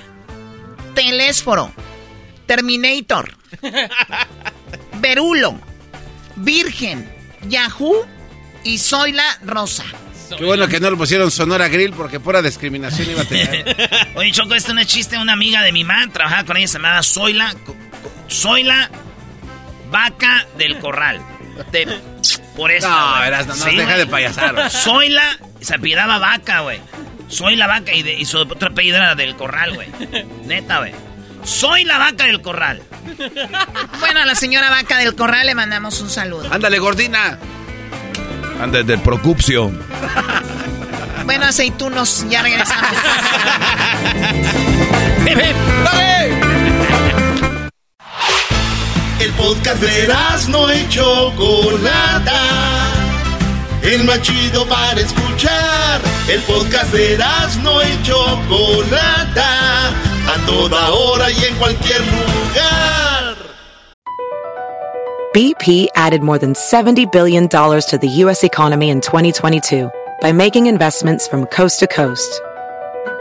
Telésforo. 0.93 1.71
Terminator. 2.45 3.35
Berulo. 4.99 5.59
Virgen. 6.37 7.09
Yahoo. 7.47 8.05
Y 8.63 8.77
Soy 8.79 9.11
la 9.11 9.37
Rosa. 9.43 9.83
Qué 10.37 10.43
bueno 10.43 10.67
que 10.67 10.79
no 10.79 10.89
le 10.89 10.97
pusieron 10.97 11.29
Sonora 11.29 11.67
Grill 11.67 11.93
porque 11.93 12.19
pura 12.19 12.41
discriminación 12.41 13.11
iba 13.11 13.21
a 13.21 13.25
tener. 13.25 14.09
Oye, 14.15 14.31
Choco, 14.31 14.55
este 14.55 14.73
no 14.73 14.81
es 14.81 14.87
chiste. 14.87 15.17
Una 15.19 15.33
amiga 15.33 15.61
de 15.61 15.71
mi 15.71 15.83
mamá 15.83 16.11
trabajaba 16.11 16.45
con 16.45 16.57
ella, 16.57 16.67
se 16.67 16.73
llamaba 16.79 17.03
Zoila. 17.03 17.53
Soy 18.27 18.63
la 18.63 18.89
vaca 19.91 20.47
del 20.57 20.79
corral. 20.79 21.21
De- 21.71 21.99
por 22.55 22.71
eso. 22.71 22.89
No, 22.89 23.19
verás, 23.19 23.45
no, 23.45 23.55
no, 23.55 23.65
Sí, 23.65 23.75
deja 23.75 23.97
de 23.97 24.07
payasar. 24.07 24.71
Soy 24.71 25.09
la. 25.09 25.37
Se 25.61 25.75
apellidaba 25.75 26.17
vaca, 26.17 26.61
güey. 26.61 26.79
Soy 27.27 27.55
la 27.55 27.67
vaca 27.67 27.93
y, 27.93 28.01
de- 28.01 28.13
y 28.15 28.25
su 28.25 28.39
otro 28.39 28.69
apellido 28.69 28.97
era 28.97 29.13
del 29.13 29.35
corral, 29.35 29.75
güey. 29.75 29.87
Neta, 30.45 30.79
güey. 30.79 30.93
Soy 31.45 31.83
la 31.85 31.97
vaca 31.97 32.25
del 32.25 32.41
corral. 32.41 32.81
Bueno, 33.99 34.21
a 34.21 34.25
la 34.25 34.35
señora 34.35 34.69
vaca 34.69 34.97
del 34.97 35.15
corral 35.15 35.47
le 35.47 35.55
mandamos 35.55 35.99
un 36.01 36.09
saludo. 36.09 36.47
Ándale, 36.51 36.79
gordina. 36.79 37.39
Anda 38.61 38.83
del 38.83 38.99
Procupcio. 38.99 39.71
Bueno, 41.25 41.45
aceitunos, 41.45 42.25
ya 42.29 42.43
regresamos. 42.43 42.85
El 49.19 49.31
podcast 49.31 49.81
de 49.81 50.07
no 50.49 50.71
y 50.71 50.87
Chocolata. 50.87 52.41
El 53.81 54.03
más 54.03 54.21
chido 54.21 54.67
para 54.67 55.01
escuchar. 55.01 56.01
El 56.27 56.41
podcast 56.41 56.93
de 56.93 57.17
no 57.63 57.81
y 57.81 58.03
Chocolata. 58.03 59.91
A 60.27 60.45
toda 60.47 60.91
hora 60.91 61.29
y 61.29 61.45
en 61.45 61.55
cualquier 61.57 61.99
lugar. 62.01 63.35
BP 65.35 65.87
added 65.95 66.23
more 66.23 66.39
than 66.39 66.53
$70 66.53 67.11
billion 67.11 67.47
to 67.47 67.99
the 68.01 68.07
U.S. 68.23 68.43
economy 68.43 68.89
in 68.89 69.01
2022 69.01 69.89
by 70.21 70.31
making 70.31 70.65
investments 70.65 71.27
from 71.27 71.45
coast 71.47 71.79
to 71.81 71.87
coast. 71.87 72.41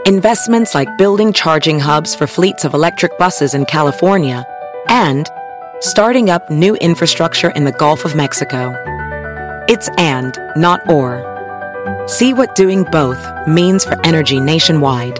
Investments 0.05 0.73
like 0.73 0.97
building 0.97 1.31
charging 1.31 1.79
hubs 1.79 2.15
for 2.15 2.25
fleets 2.25 2.65
of 2.65 2.73
electric 2.73 3.17
buses 3.17 3.53
in 3.53 3.65
California 3.65 4.45
and 4.87 5.29
starting 5.81 6.29
up 6.29 6.49
new 6.49 6.75
infrastructure 6.77 7.51
in 7.51 7.65
the 7.65 7.71
Gulf 7.73 8.05
of 8.05 8.15
Mexico. 8.15 8.73
It's 9.67 9.89
and, 9.97 10.37
not 10.55 10.89
or. 10.89 11.21
See 12.07 12.33
what 12.33 12.55
doing 12.55 12.83
both 12.85 13.23
means 13.47 13.83
for 13.85 13.97
energy 14.05 14.39
nationwide 14.39 15.19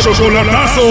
Chocolatazo. 0.00 0.82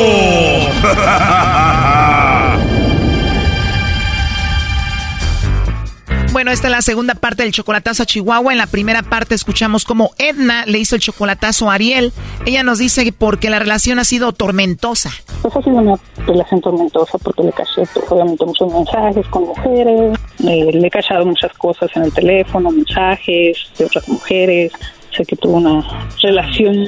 Bueno, 6.37 6.51
esta 6.51 6.67
es 6.67 6.71
la 6.71 6.83
segunda 6.83 7.15
parte 7.15 7.41
del 7.41 7.51
chocolatazo 7.51 8.03
a 8.03 8.05
Chihuahua. 8.05 8.51
En 8.51 8.59
la 8.59 8.67
primera 8.67 9.01
parte 9.01 9.33
escuchamos 9.33 9.85
cómo 9.85 10.11
Edna 10.19 10.67
le 10.67 10.77
hizo 10.77 10.93
el 10.93 11.01
chocolatazo 11.01 11.71
a 11.71 11.73
Ariel. 11.73 12.13
Ella 12.45 12.61
nos 12.61 12.77
dice 12.77 13.11
porque 13.11 13.49
la 13.49 13.57
relación 13.57 13.97
ha 13.97 14.03
sido 14.03 14.31
tormentosa. 14.33 15.09
Pues 15.41 15.55
ha 15.55 15.63
sido 15.63 15.77
una 15.77 15.95
relación 16.27 16.61
tormentosa 16.61 17.17
porque 17.17 17.41
le 17.41 17.51
caché 17.51 17.81
obviamente 18.07 18.45
muchos 18.45 18.71
mensajes 18.71 19.25
con 19.29 19.45
mujeres, 19.45 20.19
eh, 20.43 20.69
le 20.71 20.87
he 20.87 20.91
cachado 20.91 21.25
muchas 21.25 21.51
cosas 21.53 21.89
en 21.95 22.03
el 22.03 22.13
teléfono, 22.13 22.69
mensajes 22.69 23.57
de 23.75 23.85
otras 23.85 24.07
mujeres. 24.07 24.71
Sé 25.15 25.25
que 25.25 25.35
tuvo 25.37 25.57
una 25.57 25.83
relación 26.21 26.85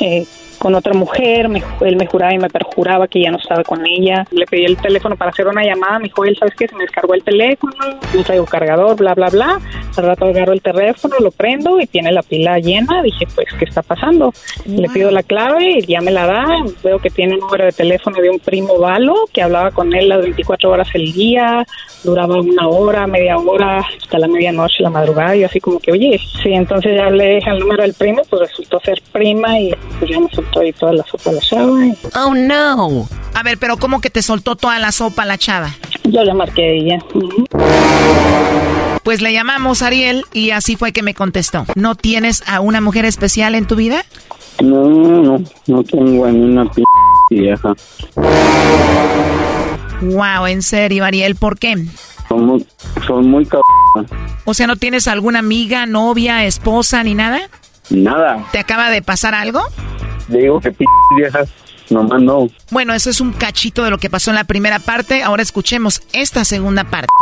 eh, 0.00 0.26
con 0.60 0.74
otra 0.74 0.92
mujer, 0.92 1.48
me, 1.48 1.62
él 1.80 1.96
me 1.96 2.06
juraba 2.06 2.34
y 2.34 2.38
me 2.38 2.50
perjuraba 2.50 3.08
que 3.08 3.22
ya 3.22 3.30
no 3.30 3.38
estaba 3.38 3.64
con 3.64 3.84
ella. 3.86 4.26
Le 4.30 4.44
pedí 4.44 4.66
el 4.66 4.76
teléfono 4.76 5.16
para 5.16 5.30
hacer 5.30 5.48
una 5.48 5.64
llamada, 5.64 5.98
me 5.98 6.04
dijo 6.04 6.22
él, 6.26 6.36
¿sabes 6.38 6.54
qué? 6.54 6.68
Se 6.68 6.76
me 6.76 6.84
descargó 6.84 7.14
el 7.14 7.22
teléfono, 7.22 7.72
no 8.14 8.22
traigo 8.22 8.44
cargador, 8.44 8.94
bla, 8.94 9.14
bla, 9.14 9.30
bla. 9.30 9.58
Al 9.96 10.04
rato 10.04 10.26
agarro 10.26 10.52
el 10.52 10.60
teléfono, 10.60 11.16
lo 11.18 11.30
prendo 11.30 11.80
y 11.80 11.86
tiene 11.86 12.12
la 12.12 12.22
pila 12.22 12.58
llena. 12.58 13.02
Dije, 13.02 13.26
pues, 13.34 13.48
¿qué 13.58 13.64
está 13.64 13.80
pasando? 13.80 14.34
Le 14.66 14.88
pido 14.90 15.10
la 15.10 15.22
clave 15.22 15.78
y 15.78 15.86
ya 15.86 16.02
me 16.02 16.10
la 16.10 16.26
da. 16.26 16.46
Veo 16.84 16.98
que 16.98 17.08
tiene 17.08 17.34
un 17.34 17.40
número 17.40 17.64
de 17.64 17.72
teléfono 17.72 18.20
de 18.20 18.28
un 18.28 18.38
primo 18.38 18.78
Valo 18.78 19.14
que 19.32 19.42
hablaba 19.42 19.70
con 19.70 19.94
él 19.94 20.10
las 20.10 20.20
24 20.20 20.70
horas 20.70 20.88
el 20.92 21.10
día, 21.12 21.64
duraba 22.04 22.38
una 22.38 22.68
hora, 22.68 23.06
media 23.06 23.38
hora, 23.38 23.78
hasta 23.78 24.18
la 24.18 24.28
medianoche, 24.28 24.82
la 24.82 24.90
madrugada. 24.90 25.34
Y 25.36 25.44
así 25.44 25.58
como 25.58 25.78
que, 25.78 25.92
oye, 25.92 26.20
sí, 26.42 26.52
entonces 26.52 26.96
ya 26.96 27.08
le 27.08 27.36
dije 27.36 27.48
el 27.48 27.60
número 27.60 27.82
del 27.82 27.94
primo, 27.94 28.22
pues 28.28 28.42
resultó 28.42 28.78
ser 28.80 29.00
prima 29.10 29.58
y 29.58 29.74
pues 29.98 30.10
ya 30.10 30.20
me 30.20 30.28
soltó 30.50 30.62
y 30.62 30.72
toda 30.72 30.92
la 30.92 31.04
sopa 31.04 31.30
a 31.30 31.32
la 31.32 31.40
chava. 31.40 32.26
Oh, 32.26 32.34
no. 32.34 33.08
A 33.34 33.42
ver, 33.42 33.58
pero 33.58 33.76
¿cómo 33.76 34.00
que 34.00 34.10
te 34.10 34.22
soltó 34.22 34.56
toda 34.56 34.78
la 34.78 34.92
sopa 34.92 35.24
la 35.24 35.38
chava? 35.38 35.74
Yo 36.04 36.24
le 36.24 36.34
marqué 36.34 36.62
a 36.62 36.68
ella. 36.68 36.98
Pues 39.02 39.22
le 39.22 39.32
llamamos 39.32 39.82
a 39.82 39.88
Ariel 39.88 40.24
y 40.32 40.50
así 40.50 40.76
fue 40.76 40.92
que 40.92 41.02
me 41.02 41.14
contestó. 41.14 41.64
¿No 41.74 41.94
tienes 41.94 42.42
a 42.46 42.60
una 42.60 42.80
mujer 42.80 43.04
especial 43.04 43.54
en 43.54 43.66
tu 43.66 43.76
vida? 43.76 44.04
No, 44.62 44.88
no, 44.88 45.42
no 45.66 45.84
tengo 45.84 46.26
a 46.26 46.28
una 46.28 46.70
p 46.70 46.82
vieja. 47.30 47.74
Wow, 50.02 50.46
en 50.46 50.62
serio, 50.62 51.04
Ariel, 51.04 51.36
¿por 51.36 51.58
qué? 51.58 51.76
Son 52.28 52.46
muy, 52.46 52.66
son 53.06 53.28
muy 53.28 53.48
O 54.44 54.54
sea, 54.54 54.66
¿no 54.66 54.76
tienes 54.76 55.08
alguna 55.08 55.40
amiga, 55.40 55.86
novia, 55.86 56.44
esposa 56.44 57.02
ni 57.02 57.14
nada? 57.14 57.40
Nada. 57.90 58.44
¿Te 58.52 58.58
acaba 58.58 58.90
de 58.90 59.02
pasar 59.02 59.34
algo? 59.34 59.62
digo 60.28 60.60
que 60.60 60.70
p 60.70 60.84
viejas 61.16 61.48
nomás 61.90 62.22
no. 62.22 62.48
Bueno, 62.70 62.94
eso 62.94 63.10
es 63.10 63.20
un 63.20 63.32
cachito 63.32 63.84
de 63.84 63.90
lo 63.90 63.98
que 63.98 64.08
pasó 64.08 64.30
en 64.30 64.36
la 64.36 64.44
primera 64.44 64.78
parte. 64.78 65.22
Ahora 65.22 65.42
escuchemos 65.42 66.02
esta 66.12 66.44
segunda 66.44 66.84
parte. 66.84 67.12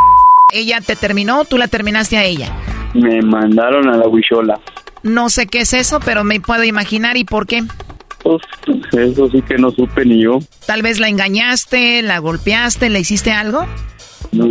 ¿Ella 0.53 0.81
te 0.81 0.97
terminó 0.97 1.41
o 1.41 1.45
tú 1.45 1.59
la 1.59 1.69
terminaste 1.69 2.19
a 2.19 2.25
ella? 2.25 2.53
Me 2.95 3.21
mandaron 3.23 3.89
a 3.89 3.97
la 3.97 4.09
huichola. 4.09 4.61
No 5.03 5.31
sé 5.31 5.47
qué 5.47 5.61
es 5.61 5.73
eso, 5.73 6.01
pero 6.01 6.25
me 6.25 6.41
puedo 6.41 6.65
imaginar 6.65 7.17
y 7.17 7.25
por 7.25 7.47
qué. 7.47 7.65
Pues 8.23 8.43
eso 8.93 9.31
sí 9.31 9.43
que 9.43 9.57
no 9.57 9.71
supe 9.71 10.05
ni 10.05 10.23
yo. 10.23 10.41
Tal 10.67 10.83
vez 10.83 10.99
la 10.99 11.09
engañaste, 11.09 12.03
la 12.03 12.19
golpeaste, 12.19 12.91
le 12.91 13.01
hiciste 13.01 13.33
algo. 13.33 13.67
No, 14.33 14.51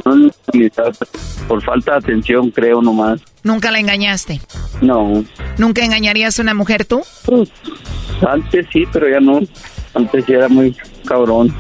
por 1.47 1.63
falta 1.63 1.91
de 1.93 1.97
atención, 1.97 2.49
creo 2.49 2.81
nomás. 2.81 3.21
¿Nunca 3.47 3.71
la 3.71 3.79
engañaste? 3.79 4.41
No. 4.81 5.23
¿Nunca 5.57 5.85
engañarías 5.85 6.37
a 6.37 6.41
una 6.41 6.53
mujer 6.53 6.83
tú? 6.83 7.01
Pues, 7.23 7.49
antes 8.27 8.67
sí, 8.73 8.83
pero 8.91 9.09
ya 9.09 9.21
no. 9.21 9.39
Antes 9.93 10.25
sí 10.25 10.33
era 10.33 10.49
muy 10.49 10.75
cabrón. 11.05 11.55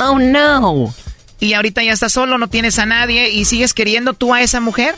Oh, 0.00 0.18
no. 0.18 0.92
¿Y 1.38 1.52
ahorita 1.52 1.84
ya 1.84 1.92
estás 1.92 2.10
solo, 2.10 2.38
no 2.38 2.48
tienes 2.48 2.80
a 2.80 2.86
nadie 2.86 3.30
y 3.30 3.44
sigues 3.44 3.72
queriendo 3.72 4.14
tú 4.14 4.34
a 4.34 4.42
esa 4.42 4.60
mujer? 4.60 4.96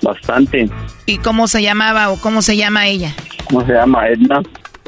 Bastante. 0.00 0.70
¿Y 1.04 1.18
cómo 1.18 1.48
se 1.48 1.62
llamaba 1.62 2.08
o 2.08 2.16
cómo 2.16 2.40
se 2.40 2.56
llama 2.56 2.86
ella? 2.86 3.14
¿Cómo 3.50 3.66
se 3.66 3.74
llama? 3.74 4.08
Edna. 4.08 4.40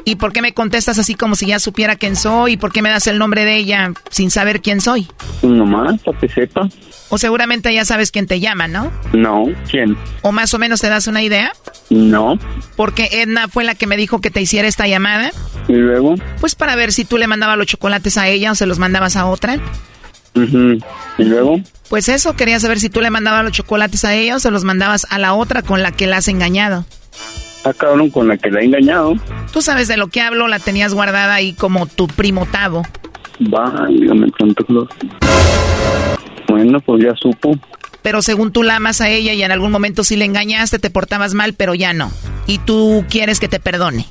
¿Y 0.05 0.15
por 0.15 0.33
qué 0.33 0.41
me 0.41 0.53
contestas 0.53 0.97
así 0.97 1.15
como 1.15 1.35
si 1.35 1.47
ya 1.47 1.59
supiera 1.59 1.95
quién 1.95 2.15
soy? 2.15 2.53
¿Y 2.53 2.57
por 2.57 2.71
qué 2.71 2.81
me 2.81 2.89
das 2.89 3.07
el 3.07 3.17
nombre 3.19 3.45
de 3.45 3.57
ella 3.57 3.93
sin 4.09 4.31
saber 4.31 4.61
quién 4.61 4.81
soy? 4.81 5.07
Nomás, 5.41 6.01
para 6.01 6.17
que 6.19 6.27
sepa. 6.27 6.69
O 7.09 7.17
seguramente 7.17 7.73
ya 7.73 7.85
sabes 7.85 8.11
quién 8.11 8.25
te 8.25 8.39
llama, 8.39 8.67
¿no? 8.67 8.91
No, 9.13 9.45
¿quién? 9.69 9.97
¿O 10.21 10.31
más 10.31 10.53
o 10.53 10.59
menos 10.59 10.79
te 10.79 10.89
das 10.89 11.07
una 11.07 11.21
idea? 11.21 11.51
No. 11.89 12.39
Porque 12.75 13.09
Edna 13.11 13.47
fue 13.47 13.63
la 13.63 13.75
que 13.75 13.85
me 13.85 13.97
dijo 13.97 14.21
que 14.21 14.31
te 14.31 14.41
hiciera 14.41 14.67
esta 14.67 14.87
llamada. 14.87 15.31
¿Y 15.67 15.73
luego? 15.73 16.15
Pues 16.39 16.55
para 16.55 16.75
ver 16.75 16.93
si 16.93 17.05
tú 17.05 17.17
le 17.17 17.27
mandabas 17.27 17.57
los 17.57 17.67
chocolates 17.67 18.17
a 18.17 18.27
ella 18.27 18.51
o 18.51 18.55
se 18.55 18.65
los 18.65 18.79
mandabas 18.79 19.17
a 19.17 19.25
otra. 19.25 19.59
¿Y 20.33 21.23
luego? 21.23 21.59
Pues 21.89 22.07
eso, 22.07 22.35
quería 22.37 22.59
saber 22.59 22.79
si 22.79 22.89
tú 22.89 23.01
le 23.01 23.09
mandabas 23.09 23.43
los 23.43 23.51
chocolates 23.51 24.05
a 24.05 24.13
ella 24.13 24.37
o 24.37 24.39
se 24.39 24.49
los 24.49 24.63
mandabas 24.63 25.05
a 25.09 25.19
la 25.19 25.33
otra 25.33 25.61
con 25.61 25.83
la 25.83 25.91
que 25.91 26.07
la 26.07 26.17
has 26.17 26.29
engañado. 26.29 26.85
Ah, 27.63 27.73
cabrón, 27.73 28.09
con 28.09 28.27
la 28.27 28.37
que 28.37 28.49
la 28.49 28.61
he 28.61 28.65
engañado. 28.65 29.15
Tú 29.53 29.61
sabes 29.61 29.87
de 29.87 29.97
lo 29.97 30.07
que 30.07 30.21
hablo, 30.21 30.47
la 30.47 30.59
tenías 30.59 30.93
guardada 30.93 31.35
ahí 31.35 31.53
como 31.53 31.85
tu 31.85 32.07
primo 32.07 32.45
Tavo. 32.45 32.83
Válgame, 33.39 34.27
tanto 34.37 34.65
Bueno, 36.47 36.79
pues 36.81 37.03
ya 37.03 37.15
supo. 37.15 37.57
Pero 38.01 38.21
según 38.21 38.51
tú 38.51 38.63
la 38.63 38.77
amas 38.77 39.01
a 39.01 39.09
ella 39.09 39.33
y 39.33 39.43
en 39.43 39.51
algún 39.51 39.71
momento 39.71 40.03
sí 40.03 40.15
le 40.15 40.25
engañaste, 40.25 40.79
te 40.79 40.89
portabas 40.89 41.33
mal, 41.33 41.53
pero 41.53 41.75
ya 41.75 41.93
no. 41.93 42.11
Y 42.47 42.57
tú 42.59 43.05
quieres 43.09 43.39
que 43.39 43.47
te 43.47 43.59
perdone. 43.59 44.07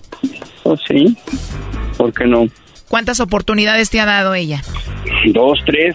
Oh, 0.63 0.77
sí. 0.77 1.17
¿Por 1.97 2.13
qué 2.13 2.27
no? 2.27 2.47
¿Cuántas 2.89 3.21
oportunidades 3.21 3.91
te 3.91 4.01
ha 4.01 4.07
dado 4.07 4.35
ella? 4.35 4.63
Dos, 5.33 5.59
tres. 5.67 5.95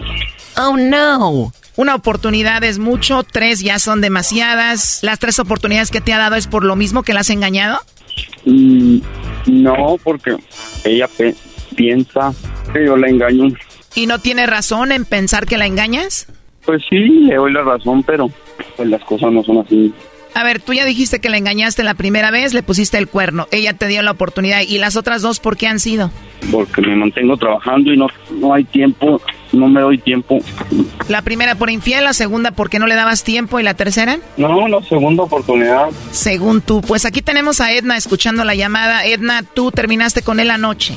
Oh, 0.56 0.76
no. 0.76 1.52
Una 1.76 1.94
oportunidad 1.94 2.64
es 2.64 2.78
mucho, 2.78 3.22
tres 3.22 3.60
ya 3.60 3.78
son 3.78 4.00
demasiadas. 4.00 5.00
¿Las 5.02 5.18
tres 5.18 5.38
oportunidades 5.38 5.90
que 5.90 6.00
te 6.00 6.14
ha 6.14 6.18
dado 6.18 6.36
es 6.36 6.46
por 6.46 6.64
lo 6.64 6.74
mismo 6.74 7.02
que 7.02 7.12
la 7.12 7.20
has 7.20 7.28
engañado? 7.28 7.78
Mm, 8.46 8.98
no, 9.46 9.98
porque 10.02 10.36
ella 10.84 11.06
piensa 11.76 12.32
que 12.72 12.86
yo 12.86 12.96
la 12.96 13.08
engaño. 13.08 13.48
¿Y 13.94 14.06
no 14.06 14.18
tiene 14.18 14.46
razón 14.46 14.90
en 14.90 15.04
pensar 15.04 15.46
que 15.46 15.58
la 15.58 15.66
engañas? 15.66 16.28
Pues 16.64 16.82
sí, 16.88 16.96
le 16.96 17.34
doy 17.34 17.52
la 17.52 17.62
razón, 17.62 18.02
pero 18.02 18.30
pues 18.76 18.88
las 18.88 19.02
cosas 19.04 19.30
no 19.32 19.44
son 19.44 19.58
así. 19.58 19.92
A 20.34 20.44
ver, 20.44 20.60
tú 20.60 20.72
ya 20.72 20.84
dijiste 20.84 21.20
que 21.20 21.30
la 21.30 21.38
engañaste 21.38 21.82
la 21.82 21.94
primera 21.94 22.30
vez, 22.30 22.52
le 22.52 22.62
pusiste 22.62 22.98
el 22.98 23.08
cuerno, 23.08 23.48
ella 23.52 23.74
te 23.74 23.86
dio 23.86 24.02
la 24.02 24.10
oportunidad. 24.10 24.62
¿Y 24.66 24.78
las 24.78 24.96
otras 24.96 25.22
dos 25.22 25.40
por 25.40 25.56
qué 25.56 25.66
han 25.66 25.78
sido? 25.78 26.10
Porque 26.50 26.80
me 26.82 26.96
mantengo 26.96 27.36
trabajando 27.36 27.92
y 27.92 27.96
no, 27.96 28.06
no 28.32 28.52
hay 28.52 28.64
tiempo 28.64 29.20
no 29.52 29.68
me 29.68 29.80
doy 29.80 29.98
tiempo. 29.98 30.38
¿La 31.08 31.22
primera 31.22 31.54
por 31.54 31.70
infiel, 31.70 32.04
la 32.04 32.12
segunda 32.12 32.50
porque 32.50 32.78
no 32.78 32.86
le 32.86 32.94
dabas 32.94 33.24
tiempo 33.24 33.60
y 33.60 33.62
la 33.62 33.74
tercera? 33.74 34.18
No, 34.36 34.68
la 34.68 34.82
segunda 34.82 35.24
oportunidad. 35.24 35.88
Según 36.10 36.60
tú, 36.60 36.80
pues 36.80 37.04
aquí 37.04 37.22
tenemos 37.22 37.60
a 37.60 37.72
Edna 37.72 37.96
escuchando 37.96 38.44
la 38.44 38.54
llamada. 38.54 39.04
Edna, 39.06 39.42
tú 39.42 39.70
terminaste 39.70 40.22
con 40.22 40.40
él 40.40 40.50
anoche. 40.50 40.94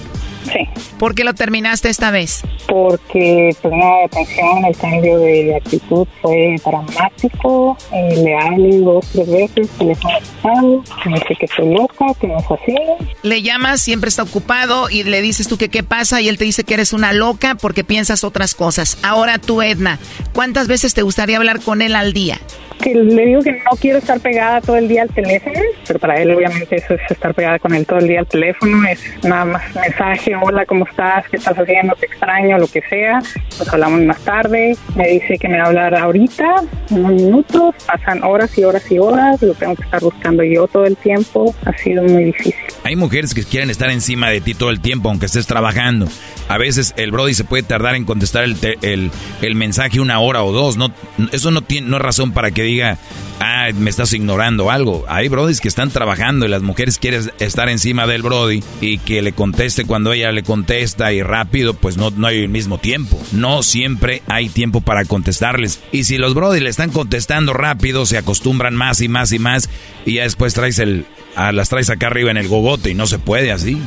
Sí. 0.52 0.68
¿Por 0.98 1.16
qué 1.16 1.24
lo 1.24 1.34
terminaste 1.34 1.90
esta 1.90 2.12
vez? 2.12 2.42
Porque 2.68 3.56
pues 3.62 3.74
una 3.74 4.06
atención, 4.06 4.66
el 4.66 4.78
cambio 4.78 5.20
de 5.20 5.56
actitud 5.56 6.08
fue 6.22 6.56
dramático, 6.66 7.78
eh, 7.94 8.22
le 8.24 8.36
hablé 8.36 8.78
dos, 8.80 9.06
tres 9.12 9.30
veces, 9.30 9.70
teléfono 9.78 10.18
ocupado, 10.18 10.84
que 11.04 11.10
me 11.10 11.20
dice 11.20 11.36
que 11.40 11.46
estoy 11.46 11.74
loca, 11.74 12.06
que 12.20 12.28
no 12.28 12.38
es 12.38 12.46
así. 12.46 12.76
Le 13.24 13.42
llamas, 13.42 13.82
siempre 13.82 14.10
está 14.10 14.24
ocupado 14.24 14.90
y 14.90 15.04
le 15.04 15.22
dices 15.22 15.48
tú 15.48 15.58
que 15.58 15.70
qué 15.70 15.84
pasa 15.84 16.22
y 16.22 16.30
él 16.30 16.38
te 16.38 16.46
dice 16.46 16.64
que 16.64 16.74
eres 16.74 16.94
una 16.94 17.14
loca 17.14 17.56
porque 17.56 17.84
piensas 17.84 18.24
otras 18.24 18.56
cosas. 18.56 18.98
Ahora 19.04 19.38
tú, 19.38 19.62
Edna, 19.62 20.00
¿cuántas 20.34 20.68
veces 20.68 20.94
te 20.94 21.02
gustaría 21.02 21.38
hablar 21.38 21.62
con 21.62 21.82
él 21.82 21.96
al 21.96 22.14
día? 22.14 22.40
que 22.80 22.96
le 22.96 23.26
digo 23.26 23.42
que 23.42 23.52
no 23.52 23.72
quiero 23.80 23.98
estar 24.00 24.20
pegada 24.20 24.62
todo 24.62 24.78
el 24.78 24.88
día 24.88 25.04
al 25.04 25.10
teléfono, 25.10 25.60
pero 25.88 26.00
para 26.00 26.22
él 26.22 26.32
obviamente 26.32 26.78
eso 26.78 26.94
es 26.94 27.02
estar 27.12 27.34
pegada 27.34 27.60
con 27.60 27.74
él 27.76 27.86
todo 27.86 28.00
el 28.00 28.08
día 28.08 28.20
al 28.20 28.28
teléfono, 28.28 28.88
es 28.88 29.02
nada 29.24 29.46
más 29.46 29.76
mensaje, 29.76 30.36
hola, 30.42 30.66
¿cómo 30.66 30.86
estás? 30.86 31.28
¿Qué 31.30 31.38
estás 31.38 31.58
haciendo? 31.58 31.96
Te 31.96 32.06
extraño, 32.06 32.58
lo 32.58 32.68
que 32.68 32.82
sea. 32.90 33.20
Nos 33.58 33.68
hablamos 33.70 34.02
más 34.02 34.20
tarde, 34.20 34.76
me 34.96 35.08
dice 35.08 35.38
que 35.38 35.48
me 35.48 35.58
va 35.58 35.66
a 35.66 35.68
hablar 35.68 35.96
ahorita, 35.96 36.56
unos 36.92 37.12
minutos, 37.14 37.76
pasan 37.86 38.24
horas 38.24 38.58
y 38.58 38.64
horas 38.64 38.90
y 38.92 39.00
horas, 39.00 39.42
lo 39.42 39.54
tengo 39.54 39.76
que 39.76 39.84
estar 39.84 40.02
buscando 40.02 40.44
yo 40.44 40.68
todo 40.68 40.86
el 40.86 40.96
tiempo, 40.98 41.54
ha 41.66 41.78
sido 41.78 42.04
muy 42.04 42.26
difícil. 42.26 42.56
Hay 42.84 42.96
mujeres 42.96 43.34
que 43.34 43.44
quieren 43.44 43.70
estar 43.70 43.90
encima 43.90 44.30
de 44.30 44.42
ti 44.42 44.54
todo 44.54 44.70
el 44.70 44.80
tiempo, 44.80 45.10
aunque 45.10 45.26
estés 45.26 45.48
trabajando. 45.48 46.08
A 46.48 46.58
veces 46.58 46.94
el 46.98 47.12
Brody 47.12 47.34
se 47.34 47.44
puede 47.44 47.64
tardar 47.64 47.96
en 47.96 48.06
contestar 48.06 48.44
el, 48.44 48.56
el, 48.82 49.12
el 49.42 49.56
mensaje 49.56 50.00
una 50.00 50.20
hora 50.20 50.44
o 50.44 50.52
dos. 50.52 50.78
No, 50.78 50.92
eso 51.32 51.52
no, 51.52 51.62
tiene, 51.62 51.88
no 51.88 51.98
es 51.98 52.02
razón 52.02 52.32
para 52.32 52.52
que 52.52 52.64
diga, 52.64 52.98
ah, 53.40 53.68
me 53.78 53.90
estás 53.90 54.14
ignorando 54.14 54.72
algo. 54.72 55.06
Hay 55.08 55.28
brodis 55.28 55.62
que 55.62 55.68
están 55.68 55.90
trabajando 55.90 56.46
y 56.46 56.50
las 56.50 56.62
mujeres 56.62 56.98
quieren 56.98 57.30
estar 57.40 57.70
encima 57.70 58.08
del 58.08 58.22
brody 58.22 58.64
y 58.82 58.98
que 59.00 59.22
le 59.22 59.34
conteste 59.34 59.86
cuando 59.86 60.14
ella 60.14 60.29
le 60.32 60.44
contesta 60.44 61.12
y 61.14 61.22
rápido, 61.22 61.74
pues 61.74 61.98
no, 61.98 62.12
no 62.12 62.28
hay 62.28 62.44
el 62.44 62.50
mismo 62.50 62.78
tiempo. 62.78 63.20
No 63.32 63.64
siempre 63.64 64.22
hay 64.28 64.50
tiempo 64.50 64.82
para 64.82 65.06
contestarles. 65.06 65.82
Y 65.92 66.04
si 66.04 66.18
los 66.18 66.34
brodis 66.34 66.62
le 66.62 66.70
están 66.70 66.92
contestando 66.92 67.54
rápido, 67.54 68.06
se 68.06 68.18
acostumbran 68.18 68.76
más 68.76 69.02
y 69.02 69.08
más 69.08 69.32
y 69.32 69.40
más 69.40 69.70
y 70.06 70.16
ya 70.16 70.24
después 70.24 70.54
traes 70.54 70.80
el, 70.80 71.06
a 71.36 71.52
las 71.52 71.70
traes 71.70 71.90
acá 71.90 72.08
arriba 72.08 72.32
en 72.32 72.38
el 72.38 72.48
gogote 72.48 72.90
y 72.90 72.94
no 72.94 73.08
se 73.08 73.20
puede 73.20 73.52
así. 73.52 73.82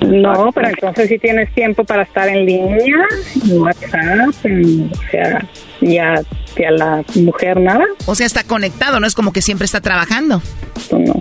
No, 0.00 0.50
pero 0.54 0.68
entonces 0.68 1.08
si 1.08 1.18
tienes 1.18 1.52
tiempo 1.54 1.84
para 1.84 2.02
estar 2.02 2.28
en 2.28 2.46
línea, 2.46 2.96
en 3.44 3.60
WhatsApp, 3.60 4.28
o 4.28 5.10
sea, 5.10 5.46
y 5.80 5.98
a, 5.98 6.22
la 6.70 7.02
mujer 7.14 7.60
nada. 7.60 7.84
O 8.06 8.14
sea, 8.14 8.26
está 8.26 8.44
conectado, 8.44 9.00
no 9.00 9.06
es 9.06 9.14
como 9.14 9.32
que 9.32 9.42
siempre 9.42 9.64
está 9.64 9.80
trabajando. 9.80 10.42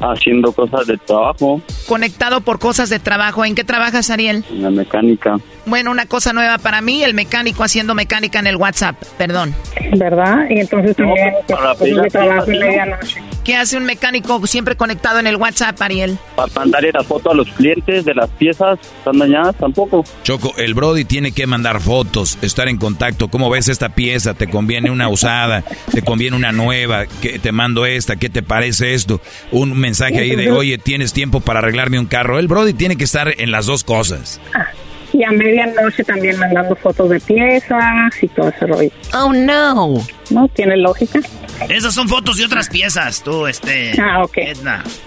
Haciendo 0.02 0.52
cosas 0.52 0.88
de 0.88 0.98
trabajo. 0.98 1.62
Conectado 1.88 2.42
por 2.42 2.60
cosas 2.60 2.90
de 2.90 3.00
trabajo. 3.00 3.46
¿En 3.46 3.56
qué 3.56 3.64
trabajas, 3.64 4.10
Ariel? 4.10 4.44
En 4.50 4.64
la 4.64 4.70
mecánica. 4.70 5.38
Bueno, 5.66 5.92
una 5.92 6.06
cosa 6.06 6.34
nueva 6.34 6.58
para 6.58 6.82
mí, 6.82 7.04
el 7.04 7.14
mecánico 7.14 7.64
haciendo 7.64 7.94
mecánica 7.94 8.40
en 8.40 8.48
el 8.48 8.56
WhatsApp, 8.56 8.96
perdón. 9.18 9.54
¿Verdad? 9.98 10.46
Y 10.50 10.60
entonces 10.60 10.96
también 10.96 11.34
pues, 11.48 12.12
trabajo 12.12 12.52
en 12.52 12.60
medianoche. 12.60 13.22
¿Qué 13.44 13.56
hace 13.56 13.78
un 13.78 13.86
mecánico 13.86 14.46
siempre 14.46 14.76
conectado 14.76 15.20
en 15.20 15.28
el 15.28 15.38
WhatsApp, 15.38 15.82
Ariel? 15.82 16.18
Para 16.36 16.52
mandarle 16.54 16.92
la 16.92 17.04
foto 17.04 17.32
a 17.32 17.34
los 17.34 17.48
clientes 17.50 18.06
de 18.06 18.14
las 18.14 18.30
piezas, 18.32 18.80
están 19.00 19.18
dañadas 19.18 19.56
tampoco. 19.56 20.04
Choco, 20.24 20.54
el 20.58 20.74
Brody 20.74 21.06
tiene 21.06 21.32
que 21.32 21.48
mandar 21.48 21.82
fotos, 21.82 22.38
estar 22.42 22.68
en 22.68 22.78
contacto. 22.78 23.30
¿Cómo 23.30 23.50
ves 23.50 23.68
esta 23.68 23.90
pieza? 23.90 24.34
¿Te 24.34 24.48
conviene 24.50 24.92
una 24.92 25.10
usada? 25.10 25.64
¿Te 25.92 26.02
conviene 26.02 26.36
una 26.36 26.52
nueva? 26.52 27.06
¿Qué 27.22 27.40
te 27.40 27.52
mando 27.52 27.86
esta? 27.86 28.18
¿Qué 28.18 28.30
te 28.30 28.44
parece 28.44 28.94
esto? 28.94 29.22
Un 29.52 29.78
mensaje 29.78 30.20
ahí 30.20 30.36
de, 30.36 30.52
oye, 30.52 30.78
¿tienes 30.78 31.14
tiempo 31.14 31.40
para 31.40 31.60
arreglarme 31.60 32.00
un 32.00 32.06
carro? 32.06 32.40
El 32.40 32.48
Brody 32.48 32.74
tiene 32.74 32.98
que 32.98 33.06
estar 33.06 33.34
en 33.38 33.52
las 33.52 33.66
dos 33.66 33.84
cosas. 33.84 34.40
Y 35.14 35.24
a 35.24 35.32
medianoche 35.32 36.04
también 36.04 36.38
mandando 36.38 36.76
fotos 36.76 37.10
de 37.10 37.20
piezas 37.20 38.14
y 38.22 38.28
todo 38.28 38.50
ese 38.50 38.68
rollo. 38.68 38.92
Oh, 39.14 39.34
no. 39.34 39.96
¿No? 40.30 40.48
¿Tiene 40.50 40.78
lógica? 40.78 41.20
Esas 41.68 41.94
son 41.94 42.08
fotos 42.08 42.38
de 42.38 42.46
otras 42.46 42.70
piezas, 42.70 43.22
tú, 43.24 43.46
este... 43.48 43.94
Ah, 44.00 44.24
ok. 44.24 44.38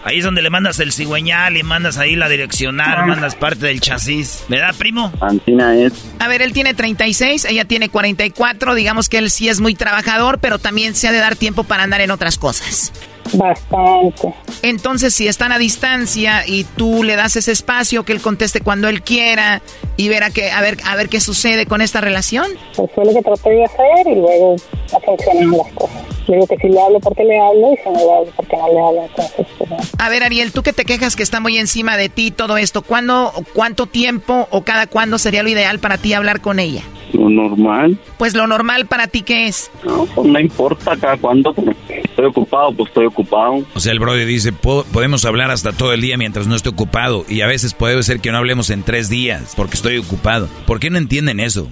Ahí 0.05 0.19
es 0.19 0.25
donde 0.25 0.43
le 0.43 0.51
mandas 0.51 0.79
el 0.81 0.93
cigüeñal 0.93 1.57
y 1.57 1.63
mandas 1.63 1.97
ahí 1.99 2.15
la 2.15 2.29
direccional, 2.29 2.99
ah. 2.99 3.07
mandas 3.07 3.37
parte 3.37 3.67
del 3.67 3.81
chasis. 3.81 4.45
¿Verdad, 4.49 4.75
primo? 4.77 5.13
Antina 5.21 5.75
es... 5.77 5.93
A 6.19 6.29
ver, 6.29 6.43
él 6.43 6.53
tiene 6.53 6.75
36, 6.75 7.47
ella 7.47 7.65
tiene 7.65 7.89
44. 7.89 8.75
Digamos 8.75 9.09
que 9.09 9.19
él 9.19 9.31
sí 9.31 9.49
es 9.49 9.61
muy 9.61 9.75
trabajador, 9.75 10.41
pero 10.41 10.59
también 10.59 10.95
se 10.95 11.09
ha 11.09 11.13
de 11.13 11.19
dar 11.19 11.37
tiempo 11.37 11.65
para 11.65 11.85
andar 11.85 12.01
en 12.01 12.11
otras 12.11 12.37
cosas. 12.37 12.93
Bastante. 13.35 14.35
Entonces, 14.63 15.15
si 15.15 15.27
están 15.27 15.53
a 15.53 15.59
distancia 15.59 16.47
y 16.47 16.65
tú 16.65 17.03
le 17.03 17.17
das 17.17 17.37
ese 17.37 17.53
espacio, 17.53 18.05
que 18.05 18.13
él 18.13 18.21
conteste 18.21 18.61
cuando 18.61 18.89
él 18.89 19.03
quiera 19.03 19.63
y 19.97 20.09
verá 20.09 20.31
que, 20.31 20.51
a 20.51 20.61
ver, 20.61 20.79
a 20.85 20.97
ver 20.97 21.09
qué 21.09 21.21
sucede 21.21 21.67
con 21.67 21.81
esta 21.81 22.01
relación. 22.01 22.47
Pues 22.77 22.91
fue 22.95 23.05
lo 23.05 23.13
que 23.13 23.23
traté 23.23 23.51
de 23.51 23.65
hacer 23.65 24.07
y 24.07 24.15
luego 24.17 24.57
funcionan 25.05 25.57
las 25.57 25.73
cosas. 25.73 26.03
Le 26.29 26.35
digo 26.37 26.47
que 26.47 26.57
si 26.57 26.69
le 26.69 26.81
hablo 26.81 27.01
porque 27.01 27.25
le 27.25 27.41
hablo 27.41 27.73
y 27.73 27.77
si 27.77 27.91
no 27.91 27.99
le 27.99 28.13
hablo 28.13 28.33
porque 28.37 28.57
no 28.57 28.73
le 28.73 28.81
hablo. 28.81 29.03
Entonces, 29.05 29.47
pues, 29.59 29.71
A 29.99 30.09
ver, 30.09 30.23
Ariel, 30.23 30.53
tú 30.53 30.63
que 30.63 30.73
te 30.73 30.85
quejas 30.85 31.17
que 31.17 31.23
está 31.23 31.41
muy 31.41 31.59
encima 31.59 31.97
de 31.97 32.09
ti 32.09 32.31
todo 32.31 32.57
esto, 32.57 32.83
¿cuándo, 32.83 33.33
cuánto 33.55 33.87
tiempo 33.87 34.47
o 34.51 34.63
cada 34.63 34.87
cuándo 34.87 35.19
sería 35.19 35.43
lo 35.43 35.49
ideal 35.49 35.79
para 35.79 35.99
ti 35.99 36.13
hablar 36.13 36.41
con 36.41 36.59
ella? 36.59 36.83
Lo 37.13 37.29
normal. 37.29 37.99
Pues 38.19 38.35
lo 38.35 38.47
normal 38.47 38.87
para 38.87 39.07
ti, 39.07 39.23
¿qué 39.23 39.47
es? 39.47 39.71
No, 39.85 40.07
pues 40.07 40.29
no 40.29 40.41
importa 40.41 40.97
cada 40.97 41.17
cuándo. 41.17 41.55
Estoy 41.89 42.27
ocupado, 42.27 42.73
pues 42.73 42.89
estoy 42.89 43.07
ocupado. 43.07 43.65
O 43.75 43.81
sea, 43.81 43.93
el 43.93 43.99
brother 43.99 44.27
dice, 44.27 44.53
podemos 44.53 45.25
hablar 45.25 45.51
hasta 45.51 45.73
todo 45.73 45.93
el 45.93 46.01
día 46.01 46.17
mientras 46.17 46.47
no 46.47 46.55
esté 46.55 46.71
ocupado. 46.71 47.25
Y 47.29 47.43
a 47.43 47.47
veces 47.47 47.75
puede 47.75 48.03
ser 48.03 48.21
que 48.21 48.33
no 48.33 48.39
hablemos 48.39 48.71
en 48.71 48.83
tres 48.83 49.09
días 49.09 49.55
porque 49.57 49.75
estoy 49.75 49.99
ocupado. 49.99 50.49
¿Por 50.67 50.81
qué 50.81 50.91
no 50.91 50.99
entienden 50.99 51.41
eso? 51.41 51.69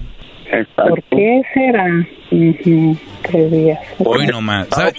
¿Por 0.75 1.01
qué 1.03 1.41
será? 1.53 2.07
Tres 2.29 3.51
días. 3.51 3.79
Hoy 3.99 4.27
nomás. 4.27 4.67
¿sabes? 4.69 4.93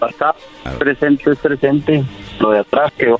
Presente 0.78 1.30
es 1.30 1.38
presente. 1.38 2.04
Lo 2.40 2.50
de 2.50 2.60
atrás 2.60 2.92
que 2.96 3.14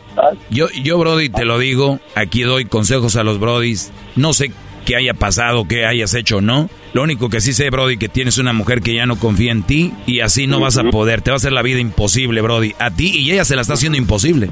Yo, 0.51 0.67
yo, 0.71 0.99
Brody, 0.99 1.29
te 1.29 1.45
lo 1.45 1.59
digo. 1.59 2.01
Aquí 2.15 2.43
doy 2.43 2.65
consejos 2.65 3.17
a 3.17 3.25
los 3.25 3.39
Brodis. 3.39 3.93
No 4.17 4.33
sé 4.33 4.51
qué 4.85 4.97
haya 4.97 5.15
pasado, 5.15 5.67
qué 5.67 5.87
hayas 5.87 6.15
hecho 6.15 6.39
o 6.39 6.41
no. 6.41 6.69
Lo 6.93 7.03
único 7.03 7.31
que 7.31 7.41
sí 7.41 7.53
sé, 7.53 7.71
Brody, 7.71 7.97
que 7.97 8.09
tienes 8.09 8.39
una 8.39 8.53
mujer 8.53 8.83
que 8.83 8.95
ya 8.95 9.07
no 9.07 9.17
confía 9.17 9.53
en 9.53 9.63
ti 9.63 9.93
y 10.07 10.21
así 10.21 10.47
no 10.47 10.61
vas 10.61 10.77
a 10.77 10.85
poder. 10.85 11.23
Te 11.23 11.31
va 11.31 11.37
a 11.37 11.39
hacer 11.39 11.53
la 11.53 11.63
vida 11.63 11.81
imposible, 11.81 12.41
Brody. 12.43 12.75
A 12.79 12.91
ti 12.91 13.17
y 13.17 13.31
ella 13.31 13.45
se 13.45 13.57
la 13.57 13.63
está 13.63 13.75
haciendo 13.75 13.97
imposible. 13.97 14.51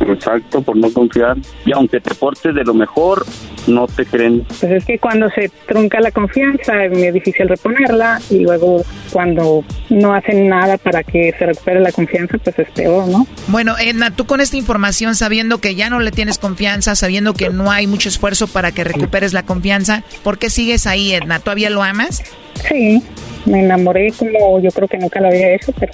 Exacto, 0.00 0.62
por 0.62 0.76
no 0.76 0.92
confiar. 0.92 1.36
Y 1.64 1.72
aunque 1.72 2.00
te 2.00 2.14
portes 2.14 2.54
de 2.54 2.64
lo 2.64 2.74
mejor, 2.74 3.24
no 3.66 3.86
te 3.86 4.06
creen. 4.06 4.44
Pues 4.60 4.72
es 4.72 4.84
que 4.84 4.98
cuando 4.98 5.28
se 5.30 5.50
trunca 5.66 6.00
la 6.00 6.10
confianza 6.10 6.84
es 6.84 6.92
muy 6.92 7.10
difícil 7.10 7.48
reponerla 7.48 8.20
y 8.30 8.40
luego 8.40 8.82
cuando 9.12 9.64
no 9.90 10.14
hacen 10.14 10.48
nada 10.48 10.78
para 10.78 11.02
que 11.02 11.34
se 11.38 11.46
recupere 11.46 11.80
la 11.80 11.92
confianza, 11.92 12.38
pues 12.38 12.58
es 12.58 12.70
peor, 12.70 13.08
¿no? 13.08 13.26
Bueno, 13.48 13.74
Edna, 13.78 14.10
tú 14.10 14.26
con 14.26 14.40
esta 14.40 14.56
información, 14.56 15.14
sabiendo 15.14 15.58
que 15.58 15.74
ya 15.74 15.90
no 15.90 16.00
le 16.00 16.10
tienes 16.10 16.38
confianza, 16.38 16.94
sabiendo 16.94 17.34
que 17.34 17.50
no 17.50 17.70
hay 17.70 17.86
mucho 17.86 18.08
esfuerzo 18.08 18.46
para 18.46 18.72
que 18.72 18.84
recuperes 18.84 19.32
la 19.32 19.42
confianza, 19.42 20.04
¿por 20.22 20.38
qué 20.38 20.50
sigues 20.50 20.86
ahí, 20.86 21.12
Edna? 21.12 21.40
¿Todavía 21.40 21.70
lo 21.70 21.82
amas? 21.82 22.22
Sí, 22.68 23.02
me 23.46 23.60
enamoré 23.60 24.12
como 24.12 24.60
yo 24.60 24.70
creo 24.70 24.88
que 24.88 24.98
nunca 24.98 25.20
lo 25.20 25.28
había 25.28 25.54
hecho, 25.54 25.72
pero 25.78 25.92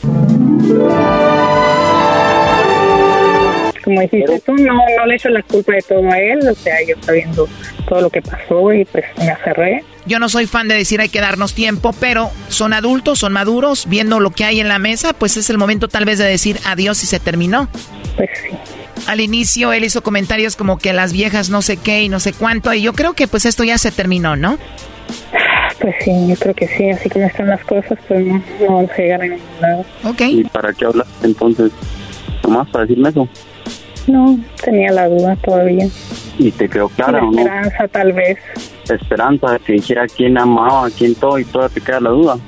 como 3.85 4.01
dijiste 4.01 4.40
tú, 4.40 4.55
no, 4.55 4.73
no 4.97 5.06
le 5.06 5.15
echo 5.15 5.28
la 5.28 5.43
culpa 5.43 5.74
de 5.74 5.82
todo 5.82 6.11
a 6.11 6.19
él, 6.19 6.40
o 6.48 6.55
sea, 6.55 6.77
yo 6.86 6.94
sabiendo 7.01 7.48
todo 7.89 8.01
lo 8.01 8.11
que 8.11 8.23
pasó 8.23 8.73
y 8.73 8.85
pues 8.86 9.05
me 9.19 9.28
aferré. 9.28 9.85
Yo 10.06 10.19
no 10.19 10.28
soy 10.28 10.47
fan 10.47 10.69
de 10.69 10.74
decir 10.74 11.01
hay 11.01 11.09
que 11.09 11.20
darnos 11.20 11.55
tiempo, 11.55 11.94
pero 12.01 12.31
son 12.48 12.73
adultos, 12.73 13.19
son 13.19 13.32
maduros, 13.32 13.86
viendo 13.89 14.20
lo 14.20 14.31
que 14.31 14.44
hay 14.44 14.61
en 14.61 14.69
la 14.69 14.78
mesa, 14.78 15.12
pues 15.12 15.36
es 15.36 15.51
el 15.51 15.59
momento 15.59 15.89
tal 15.89 16.05
vez 16.05 16.19
de 16.19 16.24
decir 16.24 16.59
adiós 16.65 17.02
y 17.02 17.06
se 17.06 17.20
terminó. 17.20 17.69
Pues 18.16 18.31
sí. 18.43 18.56
Al 19.06 19.20
inicio 19.20 19.73
él 19.73 19.85
hizo 19.85 20.02
comentarios 20.02 20.56
como 20.56 20.78
que 20.78 20.93
las 20.93 21.12
viejas 21.12 21.51
no 21.51 21.61
sé 21.62 21.77
qué 21.77 22.02
y 22.02 22.09
no 22.09 22.20
sé 22.20 22.32
cuánto, 22.32 22.73
y 22.73 22.82
yo 22.82 22.94
creo 22.94 23.12
que 23.12 23.28
pues 23.28 23.44
esto 23.44 23.65
ya 23.65 23.78
se 23.78 23.93
terminó, 23.93 24.36
¿no? 24.36 24.59
Pues 25.81 25.94
sí, 26.02 26.11
yo 26.28 26.36
creo 26.36 26.55
que 26.55 26.66
sí, 26.69 26.89
así 26.90 27.11
como 27.11 27.27
están 27.27 27.48
las 27.48 27.62
cosas, 27.65 27.98
pues 28.09 28.24
no, 28.24 28.43
no 28.61 28.66
vamos 28.66 28.90
a 28.90 28.97
llegar 28.97 29.20
a 29.20 29.24
ningún 29.24 29.40
lado. 29.61 29.85
Ok. 30.05 30.20
¿Y 30.20 30.44
para 30.44 30.73
qué 30.73 30.86
hablas 30.86 31.06
entonces? 31.23 31.73
Nomás 32.43 32.69
para 32.69 32.85
decirme 32.85 33.09
eso. 33.09 33.28
No, 34.06 34.39
tenía 34.62 34.93
la 34.93 35.09
duda 35.09 35.36
todavía. 35.36 35.86
¿Y 36.39 36.51
te 36.51 36.68
quedó 36.68 36.89
clara 36.90 37.18
o 37.18 37.31
no? 37.31 37.39
Esperanza, 37.39 37.89
tal 37.89 38.12
vez. 38.12 38.39
Esperanza 38.89 39.52
de 39.52 39.59
que 39.60 39.72
dijera 39.74 40.06
quién 40.06 40.36
amaba, 40.36 40.90
quién 40.90 41.14
todo, 41.14 41.39
y 41.39 41.44
todavía 41.44 41.74
te 41.74 41.81
queda 41.81 42.01
la 42.01 42.10
duda. 42.10 42.39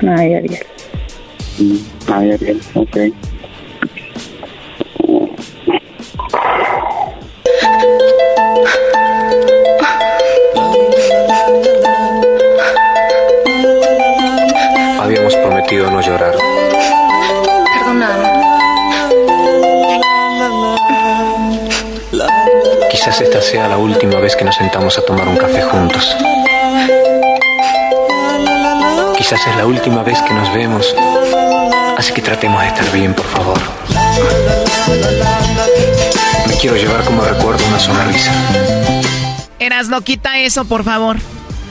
Ay, 0.00 0.34
Ariel. 0.34 0.66
Mm, 1.58 2.12
ay, 2.12 2.32
Ariel, 2.32 2.60
ok. 2.74 2.96
Habíamos 15.00 15.36
prometido 15.36 15.90
no 15.90 16.00
llorar. 16.00 16.34
Quizás 22.94 23.20
esta 23.20 23.42
sea 23.42 23.66
la 23.66 23.76
última 23.76 24.20
vez 24.20 24.36
que 24.36 24.44
nos 24.44 24.54
sentamos 24.54 24.96
a 24.96 25.04
tomar 25.04 25.26
un 25.26 25.36
café 25.36 25.60
juntos. 25.62 26.16
Quizás 29.18 29.44
es 29.48 29.56
la 29.56 29.66
última 29.66 30.04
vez 30.04 30.22
que 30.22 30.32
nos 30.32 30.54
vemos. 30.54 30.94
Así 31.98 32.12
que 32.12 32.22
tratemos 32.22 32.62
de 32.62 32.68
estar 32.68 32.92
bien, 32.92 33.12
por 33.12 33.26
favor. 33.26 33.58
Me 36.46 36.56
quiero 36.56 36.76
llevar 36.76 37.02
como 37.02 37.24
recuerdo 37.24 37.66
una 37.66 37.80
sonrisa. 37.80 38.32
Eras, 39.58 39.88
no 39.88 40.02
quita 40.02 40.38
eso, 40.38 40.64
por 40.64 40.84
favor. 40.84 41.16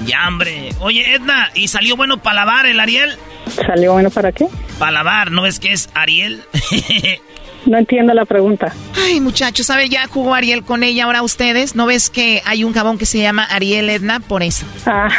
Ya, 0.05 0.27
hombre. 0.27 0.71
Oye, 0.81 1.15
Edna, 1.15 1.51
¿y 1.53 1.69
salió 1.69 1.95
bueno 1.95 2.21
para 2.21 2.43
lavar 2.43 2.65
el 2.65 2.81
Ariel? 2.81 3.17
¿Salió 3.65 3.93
bueno 3.93 4.09
para 4.09 4.33
qué? 4.33 4.49
Para 4.77 4.91
lavar, 4.91 5.31
¿no 5.31 5.43
ves 5.43 5.61
que 5.61 5.71
es 5.71 5.89
Ariel? 5.93 6.43
No 7.65 7.77
entiendo 7.77 8.13
la 8.13 8.25
pregunta. 8.25 8.73
Ay, 8.95 9.21
muchachos, 9.21 9.65
¿sabe? 9.65 9.89
Ya 9.89 10.07
jugó 10.07 10.33
Ariel 10.33 10.63
con 10.63 10.83
ella, 10.83 11.05
ahora 11.05 11.21
ustedes. 11.23 11.75
¿No 11.75 11.85
ves 11.85 12.09
que 12.09 12.41
hay 12.45 12.63
un 12.63 12.73
jabón 12.73 12.97
que 12.97 13.05
se 13.05 13.19
llama 13.19 13.43
Ariel 13.45 13.89
Edna? 13.89 14.19
Por 14.19 14.43
eso. 14.43 14.65
Ah, 14.85 15.09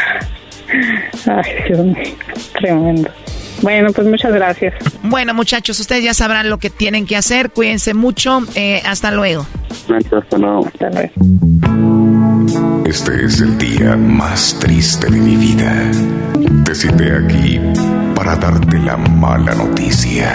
ay, 1.26 1.52
Dios 1.68 1.84
mío, 1.84 2.14
tremendo. 2.54 3.10
Bueno, 3.62 3.92
pues 3.92 4.06
muchas 4.06 4.32
gracias. 4.32 4.74
Bueno, 5.02 5.32
muchachos, 5.32 5.80
ustedes 5.80 6.04
ya 6.04 6.12
sabrán 6.12 6.50
lo 6.50 6.58
que 6.58 6.70
tienen 6.70 7.06
que 7.06 7.16
hacer. 7.16 7.50
Cuídense 7.50 7.94
mucho. 7.94 8.40
Eh, 8.54 8.82
hasta 8.84 9.10
luego. 9.10 9.46
Hasta 10.12 10.36
luego. 10.38 10.66
Hasta 10.66 10.90
luego. 10.90 11.12
Este 12.84 13.24
es 13.24 13.40
el 13.40 13.56
día 13.56 13.96
más 13.96 14.58
triste 14.60 15.10
de 15.10 15.18
mi 15.18 15.36
vida. 15.36 15.90
Te 16.64 16.74
cité 16.74 17.16
aquí 17.16 17.58
para 18.14 18.36
darte 18.36 18.78
la 18.78 18.96
mala 18.96 19.54
noticia. 19.54 20.34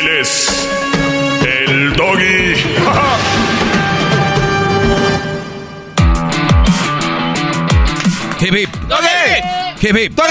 Él 0.00 0.08
es 0.08 0.68
el 1.42 1.92
doggy. 1.92 2.54
Hip 8.40 8.54
hip. 8.56 8.70
Doggy. 8.88 9.82
Hip 9.82 9.96
hip. 9.98 10.12
Doggy. 10.14 10.30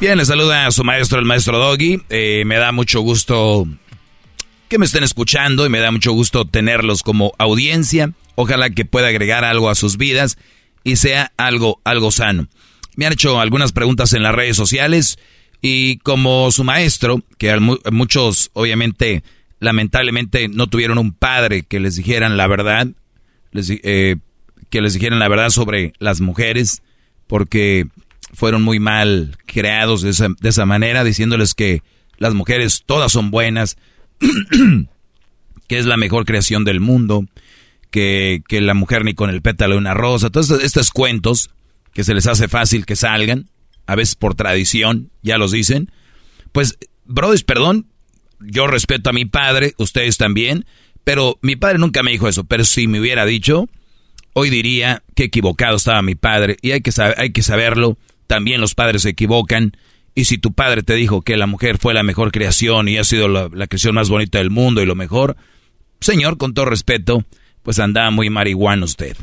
Bien, 0.00 0.16
le 0.16 0.24
saluda 0.24 0.66
a 0.66 0.70
su 0.70 0.84
maestro, 0.84 1.18
el 1.18 1.24
maestro 1.24 1.58
Doggy. 1.58 2.02
Eh, 2.08 2.44
me 2.46 2.56
da 2.58 2.70
mucho 2.70 3.00
gusto 3.00 3.66
que 4.68 4.78
me 4.78 4.86
estén 4.86 5.02
escuchando 5.02 5.66
y 5.66 5.70
me 5.70 5.80
da 5.80 5.90
mucho 5.90 6.12
gusto 6.12 6.44
tenerlos 6.44 7.02
como 7.02 7.32
audiencia. 7.38 8.12
Ojalá 8.36 8.70
que 8.70 8.84
pueda 8.84 9.08
agregar 9.08 9.44
algo 9.44 9.70
a 9.70 9.74
sus 9.74 9.96
vidas 9.96 10.38
y 10.84 10.96
sea 10.96 11.32
algo, 11.36 11.80
algo 11.82 12.12
sano. 12.12 12.46
Me 12.94 13.06
han 13.06 13.12
hecho 13.12 13.40
algunas 13.40 13.72
preguntas 13.72 14.12
en 14.12 14.22
las 14.22 14.36
redes 14.36 14.56
sociales 14.56 15.18
y 15.60 15.98
como 15.98 16.50
su 16.52 16.64
maestro, 16.64 17.22
que 17.36 17.58
muchos 17.90 18.50
obviamente 18.52 19.22
lamentablemente 19.60 20.48
no 20.48 20.68
tuvieron 20.68 20.98
un 20.98 21.12
padre 21.12 21.62
que 21.62 21.80
les 21.80 21.96
dijeran 21.96 22.36
la 22.36 22.46
verdad, 22.46 22.88
eh, 23.52 24.16
que 24.70 24.80
les 24.80 24.94
dijeran 24.94 25.18
la 25.18 25.28
verdad 25.28 25.50
sobre 25.50 25.92
las 25.98 26.20
mujeres, 26.20 26.82
porque 27.26 27.86
fueron 28.32 28.62
muy 28.62 28.78
mal 28.78 29.36
creados 29.46 30.02
de 30.02 30.10
esa, 30.10 30.28
de 30.40 30.48
esa 30.48 30.66
manera, 30.66 31.04
diciéndoles 31.04 31.54
que 31.54 31.82
las 32.18 32.34
mujeres 32.34 32.82
todas 32.84 33.12
son 33.12 33.30
buenas, 33.30 33.76
que 35.68 35.78
es 35.78 35.86
la 35.86 35.96
mejor 35.96 36.24
creación 36.24 36.64
del 36.64 36.80
mundo, 36.80 37.24
que, 37.90 38.42
que, 38.48 38.60
la 38.60 38.74
mujer 38.74 39.04
ni 39.04 39.14
con 39.14 39.30
el 39.30 39.42
pétalo 39.42 39.74
de 39.74 39.78
una 39.78 39.94
rosa, 39.94 40.30
todos 40.30 40.50
estos, 40.50 40.90
cuentos 40.90 41.50
que 41.92 42.04
se 42.04 42.14
les 42.14 42.26
hace 42.26 42.48
fácil 42.48 42.84
que 42.84 42.96
salgan, 42.96 43.48
a 43.88 43.96
veces 43.96 44.14
por 44.14 44.34
tradición, 44.34 45.10
ya 45.22 45.38
los 45.38 45.50
dicen. 45.50 45.90
Pues, 46.52 46.78
brothers, 47.06 47.42
perdón, 47.42 47.86
yo 48.38 48.66
respeto 48.66 49.10
a 49.10 49.14
mi 49.14 49.24
padre, 49.24 49.72
ustedes 49.78 50.18
también, 50.18 50.66
pero 51.04 51.38
mi 51.40 51.56
padre 51.56 51.78
nunca 51.78 52.02
me 52.02 52.10
dijo 52.10 52.28
eso, 52.28 52.44
pero 52.44 52.64
si 52.64 52.86
me 52.86 53.00
hubiera 53.00 53.24
dicho, 53.24 53.66
hoy 54.34 54.50
diría 54.50 55.02
que 55.16 55.24
equivocado 55.24 55.76
estaba 55.78 56.02
mi 56.02 56.14
padre, 56.14 56.58
y 56.60 56.72
hay 56.72 56.82
que, 56.82 56.92
hay 57.16 57.32
que 57.32 57.42
saberlo, 57.42 57.96
también 58.26 58.60
los 58.60 58.74
padres 58.74 59.02
se 59.02 59.08
equivocan, 59.08 59.72
y 60.14 60.26
si 60.26 60.36
tu 60.36 60.52
padre 60.52 60.82
te 60.82 60.94
dijo 60.94 61.22
que 61.22 61.38
la 61.38 61.46
mujer 61.46 61.78
fue 61.78 61.94
la 61.94 62.02
mejor 62.02 62.30
creación 62.30 62.88
y 62.88 62.98
ha 62.98 63.04
sido 63.04 63.26
la, 63.28 63.66
creación 63.68 63.94
más 63.94 64.10
bonita 64.10 64.36
del 64.36 64.50
mundo 64.50 64.82
y 64.82 64.86
lo 64.86 64.96
mejor, 64.96 65.38
señor, 66.00 66.36
con 66.36 66.52
todo 66.52 66.66
respeto, 66.66 67.24
pues 67.62 67.78
andaba 67.78 68.10
muy 68.10 68.30
marihuana 68.30 68.84
usted. 68.84 69.16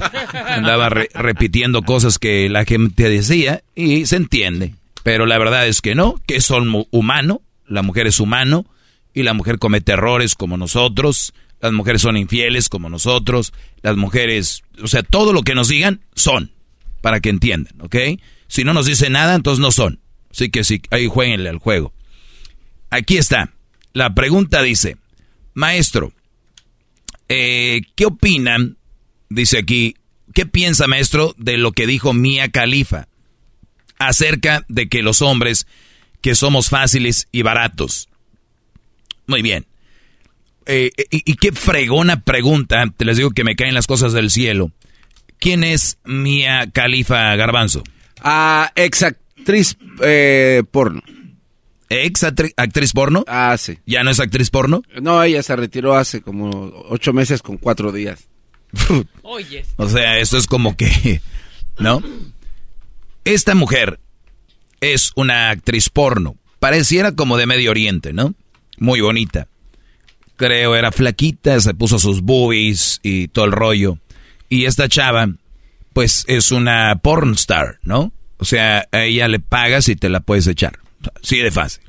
Andaba 0.47 0.89
repitiendo 0.89 1.81
cosas 1.83 2.19
que 2.19 2.49
la 2.49 2.65
gente 2.65 3.09
decía 3.09 3.63
y 3.75 4.05
se 4.05 4.17
entiende. 4.17 4.75
Pero 5.03 5.25
la 5.25 5.37
verdad 5.37 5.67
es 5.67 5.81
que 5.81 5.95
no, 5.95 6.15
que 6.25 6.41
son 6.41 6.85
humano, 6.91 7.41
la 7.67 7.81
mujer 7.81 8.07
es 8.07 8.19
humano 8.19 8.65
y 9.13 9.23
la 9.23 9.33
mujer 9.33 9.59
comete 9.59 9.93
errores 9.93 10.35
como 10.35 10.57
nosotros, 10.57 11.33
las 11.61 11.73
mujeres 11.73 12.01
son 12.01 12.17
infieles 12.17 12.69
como 12.69 12.89
nosotros, 12.89 13.53
las 13.81 13.97
mujeres, 13.97 14.63
o 14.81 14.87
sea, 14.87 15.03
todo 15.03 15.33
lo 15.33 15.43
que 15.43 15.55
nos 15.55 15.67
digan 15.67 16.01
son, 16.15 16.51
para 17.01 17.19
que 17.19 17.29
entiendan, 17.29 17.81
¿ok? 17.81 17.95
Si 18.47 18.63
no 18.63 18.73
nos 18.73 18.85
dicen 18.85 19.13
nada, 19.13 19.35
entonces 19.35 19.61
no 19.61 19.71
son. 19.71 19.99
Así 20.31 20.49
que 20.49 20.63
sí, 20.63 20.81
ahí 20.91 21.07
jueguenle 21.07 21.49
al 21.49 21.59
juego. 21.59 21.93
Aquí 22.89 23.17
está. 23.17 23.51
La 23.93 24.13
pregunta 24.13 24.61
dice, 24.61 24.97
maestro, 25.53 26.11
eh, 27.29 27.81
¿qué 27.95 28.05
opinan? 28.05 28.77
Dice 29.29 29.57
aquí, 29.57 29.95
¿qué 30.33 30.45
piensa 30.45 30.87
maestro 30.87 31.33
de 31.37 31.57
lo 31.57 31.71
que 31.71 31.87
dijo 31.87 32.13
Mía 32.13 32.49
Califa 32.49 33.07
acerca 33.97 34.65
de 34.67 34.87
que 34.87 35.01
los 35.01 35.21
hombres 35.21 35.67
que 36.21 36.35
somos 36.35 36.69
fáciles 36.69 37.27
y 37.31 37.41
baratos? 37.41 38.09
Muy 39.27 39.41
bien. 39.41 39.65
Eh, 40.67 40.91
y, 41.11 41.35
qué 41.35 41.51
fregona 41.51 42.21
pregunta, 42.21 42.85
te 42.95 43.05
les 43.05 43.17
digo 43.17 43.31
que 43.31 43.43
me 43.43 43.55
caen 43.55 43.75
las 43.75 43.87
cosas 43.87 44.13
del 44.13 44.31
cielo. 44.31 44.71
¿Quién 45.39 45.63
es 45.63 45.99
Mía 46.05 46.69
Califa 46.73 47.35
Garbanzo? 47.35 47.83
Ah, 48.21 48.71
exacto 48.75 49.25
actriz 49.45 49.77
eh, 50.01 50.63
porno. 50.71 51.01
¿Ex 51.89 52.23
actriz 52.23 52.93
porno? 52.93 53.23
Ah, 53.27 53.55
sí. 53.57 53.79
¿Ya 53.85 54.03
no 54.03 54.11
es 54.11 54.19
actriz 54.19 54.49
porno? 54.49 54.81
No, 55.01 55.21
ella 55.21 55.43
se 55.43 55.55
retiró 55.55 55.95
hace 55.95 56.21
como 56.21 56.49
ocho 56.89 57.13
meses 57.13 57.41
con 57.41 57.57
cuatro 57.57 57.91
días. 57.91 58.27
Oye. 59.21 59.65
o 59.77 59.87
sea, 59.87 60.19
esto 60.19 60.37
es 60.37 60.47
como 60.47 60.75
que... 60.75 61.21
¿No? 61.77 62.01
Esta 63.23 63.55
mujer 63.55 63.99
es 64.81 65.11
una 65.15 65.49
actriz 65.49 65.89
porno. 65.89 66.35
Pareciera 66.59 67.13
como 67.13 67.37
de 67.37 67.45
Medio 67.45 67.71
Oriente, 67.71 68.13
¿no? 68.13 68.33
Muy 68.77 69.01
bonita. 69.01 69.47
Creo 70.37 70.75
era 70.75 70.91
flaquita, 70.91 71.59
se 71.59 71.73
puso 71.73 71.99
sus 71.99 72.21
boobies 72.21 72.99
y 73.03 73.27
todo 73.27 73.45
el 73.45 73.51
rollo. 73.51 73.99
Y 74.49 74.65
esta 74.65 74.87
chava, 74.89 75.27
pues 75.93 76.25
es 76.27 76.51
una 76.51 76.99
pornstar, 77.01 77.79
¿no? 77.83 78.11
O 78.37 78.45
sea, 78.45 78.87
a 78.91 79.03
ella 79.03 79.27
le 79.27 79.39
pagas 79.39 79.89
y 79.89 79.95
te 79.95 80.09
la 80.09 80.19
puedes 80.19 80.47
echar. 80.47 80.79
Sí 81.21 81.39
de 81.39 81.51
fácil. 81.51 81.83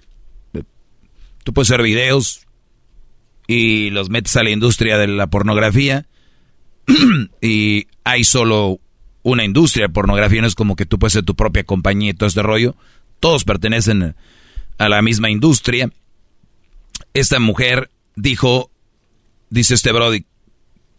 Tú 1.44 1.52
puedes 1.52 1.70
hacer 1.70 1.82
videos 1.82 2.46
y 3.46 3.90
los 3.90 4.10
metes 4.10 4.36
a 4.36 4.42
la 4.42 4.50
industria 4.50 4.98
de 4.98 5.06
la 5.06 5.28
pornografía 5.28 6.06
y 7.40 7.86
hay 8.04 8.24
solo 8.24 8.80
una 9.22 9.44
industria 9.44 9.86
de 9.86 9.92
pornografía, 9.92 10.40
no 10.40 10.46
es 10.46 10.54
como 10.54 10.76
que 10.76 10.86
tú 10.86 10.98
puedes 10.98 11.14
ser 11.14 11.24
tu 11.24 11.34
propia 11.34 11.64
compañía 11.64 12.10
y 12.10 12.14
todo 12.14 12.28
este 12.28 12.42
rollo. 12.42 12.76
Todos 13.18 13.44
pertenecen 13.44 14.14
a 14.78 14.88
la 14.88 15.02
misma 15.02 15.30
industria. 15.30 15.90
Esta 17.12 17.40
mujer 17.40 17.90
dijo, 18.14 18.70
dice 19.50 19.74
este 19.74 19.90
Brody, 19.92 20.26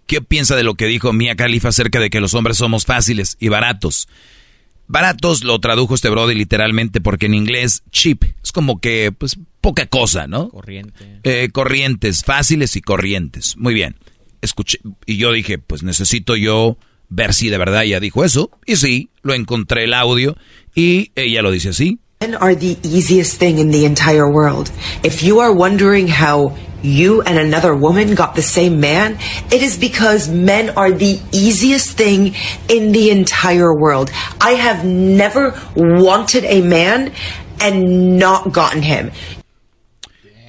¿qué 0.07 0.21
piensa 0.21 0.55
de 0.55 0.63
lo 0.63 0.75
que 0.75 0.87
dijo 0.87 1.13
Mia 1.13 1.35
Khalifa 1.35 1.69
acerca 1.69 1.99
de 1.99 2.09
que 2.09 2.19
los 2.19 2.33
hombres 2.33 2.57
somos 2.57 2.85
fáciles 2.85 3.37
y 3.39 3.47
baratos? 3.47 4.07
Baratos 4.87 5.43
lo 5.43 5.59
tradujo 5.59 5.95
este 5.95 6.09
Brody 6.09 6.33
literalmente 6.33 7.01
porque 7.01 7.25
en 7.25 7.33
inglés 7.33 7.83
cheap 7.91 8.23
es 8.41 8.51
como 8.51 8.79
que 8.79 9.11
pues 9.11 9.37
poca 9.61 9.85
cosa, 9.85 10.27
¿no? 10.27 10.49
Corriente. 10.49 11.19
Eh, 11.23 11.49
corrientes, 11.51 12.23
fáciles 12.23 12.75
y 12.75 12.81
corrientes. 12.81 13.57
Muy 13.57 13.73
bien. 13.73 13.95
Escuché 14.41 14.79
y 15.05 15.17
yo 15.17 15.31
dije, 15.31 15.57
pues 15.57 15.83
necesito 15.83 16.35
yo 16.35 16.77
ver 17.09 17.33
si 17.33 17.49
de 17.49 17.57
verdad 17.57 17.83
ella 17.83 17.99
dijo 17.99 18.23
eso. 18.23 18.49
Y 18.65 18.77
sí, 18.77 19.09
lo 19.23 19.33
encontré 19.33 19.83
el 19.83 19.93
audio 19.93 20.37
y 20.73 21.11
ella 21.15 21.41
lo 21.41 21.51
dice 21.51 21.69
así. 21.69 21.99
Men 22.21 22.35
are 22.39 22.55
the 22.55 22.77
easiest 22.83 23.39
thing 23.39 23.59
in 23.59 23.69
the 23.71 23.85
entire 23.85 24.25
world. 24.25 24.71
If 25.03 25.21
you 25.21 25.39
are 25.39 25.51
wondering 25.51 26.07
how 26.07 26.51
you 26.83 27.21
and 27.21 27.37
another 27.37 27.75
woman 27.75 28.15
got 28.15 28.35
the 28.35 28.41
same 28.41 28.79
man, 28.79 29.17
it 29.51 29.61
is 29.61 29.77
because 29.77 30.29
men 30.29 30.69
are 30.71 30.91
the 30.91 31.19
easiest 31.31 31.97
thing 31.97 32.35
in 32.69 32.91
the 32.91 33.09
entire 33.09 33.73
world. 33.73 34.11
I 34.41 34.51
have 34.51 34.85
never 34.85 35.53
wanted 35.75 36.45
a 36.45 36.61
man 36.61 37.11
and 37.61 38.17
not 38.17 38.51
gotten 38.51 38.81
him. 38.81 39.11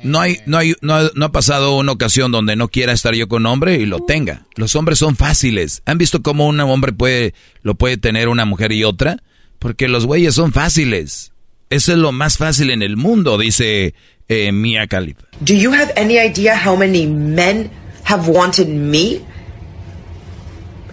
No 0.02 0.20
hay, 0.20 0.38
no 0.46 0.58
hay, 0.58 0.74
no, 0.80 0.94
ha 0.94 1.32
pasado 1.32 1.76
una 1.76 1.90
ocasión 1.90 2.30
donde 2.30 2.54
no 2.54 2.68
quiera 2.68 2.92
estar 2.92 3.14
yo 3.14 3.26
con 3.26 3.42
un 3.42 3.46
hombre 3.46 3.76
y 3.76 3.86
lo 3.86 3.98
tenga. 4.00 4.46
Los 4.54 4.76
hombres 4.76 5.00
son 5.00 5.16
fáciles. 5.16 5.82
¿Han 5.86 5.98
visto 5.98 6.22
cómo 6.22 6.46
un 6.46 6.60
hombre 6.60 6.92
puede, 6.92 7.34
lo 7.62 7.74
puede 7.74 7.96
tener 7.96 8.28
una 8.28 8.44
mujer 8.44 8.70
y 8.70 8.84
otra? 8.84 9.22
Porque 9.58 9.88
los 9.88 10.06
güeyes 10.06 10.34
son 10.34 10.52
fáciles. 10.52 11.32
Eso 11.70 11.92
es 11.92 11.98
lo 11.98 12.12
más 12.12 12.38
fácil 12.38 12.70
en 12.70 12.82
el 12.82 12.96
mundo, 12.96 13.38
dice 13.38 13.94
eh, 14.28 14.52
Mia 14.52 14.86
Khalifa. 14.86 15.24
Do 15.40 15.54
you 15.54 15.72
have 15.72 15.92
any 15.96 16.18
idea 16.18 16.54
how 16.54 16.76
many 16.76 17.06
men 17.06 17.70
have 18.04 18.28
wanted 18.28 18.68
me 18.68 19.24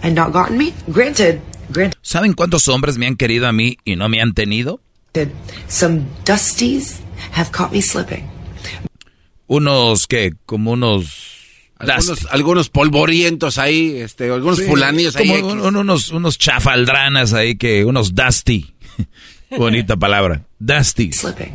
and 0.02 0.14
not 0.14 0.32
gotten 0.32 0.58
me? 0.58 0.72
Granted, 0.90 1.40
granted. 1.70 1.98
¿Saben 2.02 2.34
cuántos 2.34 2.68
hombres 2.68 2.98
me 2.98 3.06
han 3.06 3.16
querido 3.16 3.46
a 3.46 3.52
mí 3.52 3.78
y 3.84 3.96
no 3.96 4.08
me 4.08 4.20
han 4.20 4.34
tenido? 4.34 4.80
Some 5.68 6.04
dusties 6.24 7.00
have 7.32 7.50
caught 7.50 7.72
me 7.72 7.80
slipping. 7.80 8.28
Unos 9.46 10.06
que 10.06 10.34
como 10.44 10.72
unos 10.72 11.36
algunos, 11.78 12.26
algunos, 12.30 12.68
polvorientos 12.68 13.58
ahí, 13.58 13.96
este, 13.98 14.30
algunos 14.30 14.62
fulanillos 14.62 15.16
ahí. 15.16 15.28
Como 15.40 15.68
unos, 15.68 16.10
unos 16.10 16.38
chafaldranas 16.38 17.32
ahí 17.32 17.56
que, 17.56 17.84
unos 17.84 18.14
dusty. 18.14 18.74
Bonita 19.50 19.96
palabra. 19.96 20.42
Dusty. 20.58 21.12
Slipping. 21.12 21.52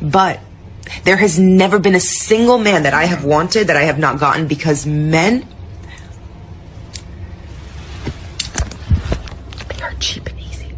But 0.00 0.38
there 1.04 1.16
has 1.16 1.38
never 1.38 1.78
been 1.78 1.94
a 1.94 2.00
single 2.00 2.58
man 2.58 2.82
that 2.82 2.94
I 2.94 3.06
have 3.06 3.24
wanted 3.24 3.66
that 3.66 3.76
I 3.76 3.84
have 3.84 3.98
not 3.98 4.18
gotten 4.18 4.46
because 4.46 4.86
men 4.86 5.46
they 9.68 9.82
are 9.82 9.94
cheap 9.98 10.26
and 10.28 10.40
easy. 10.40 10.74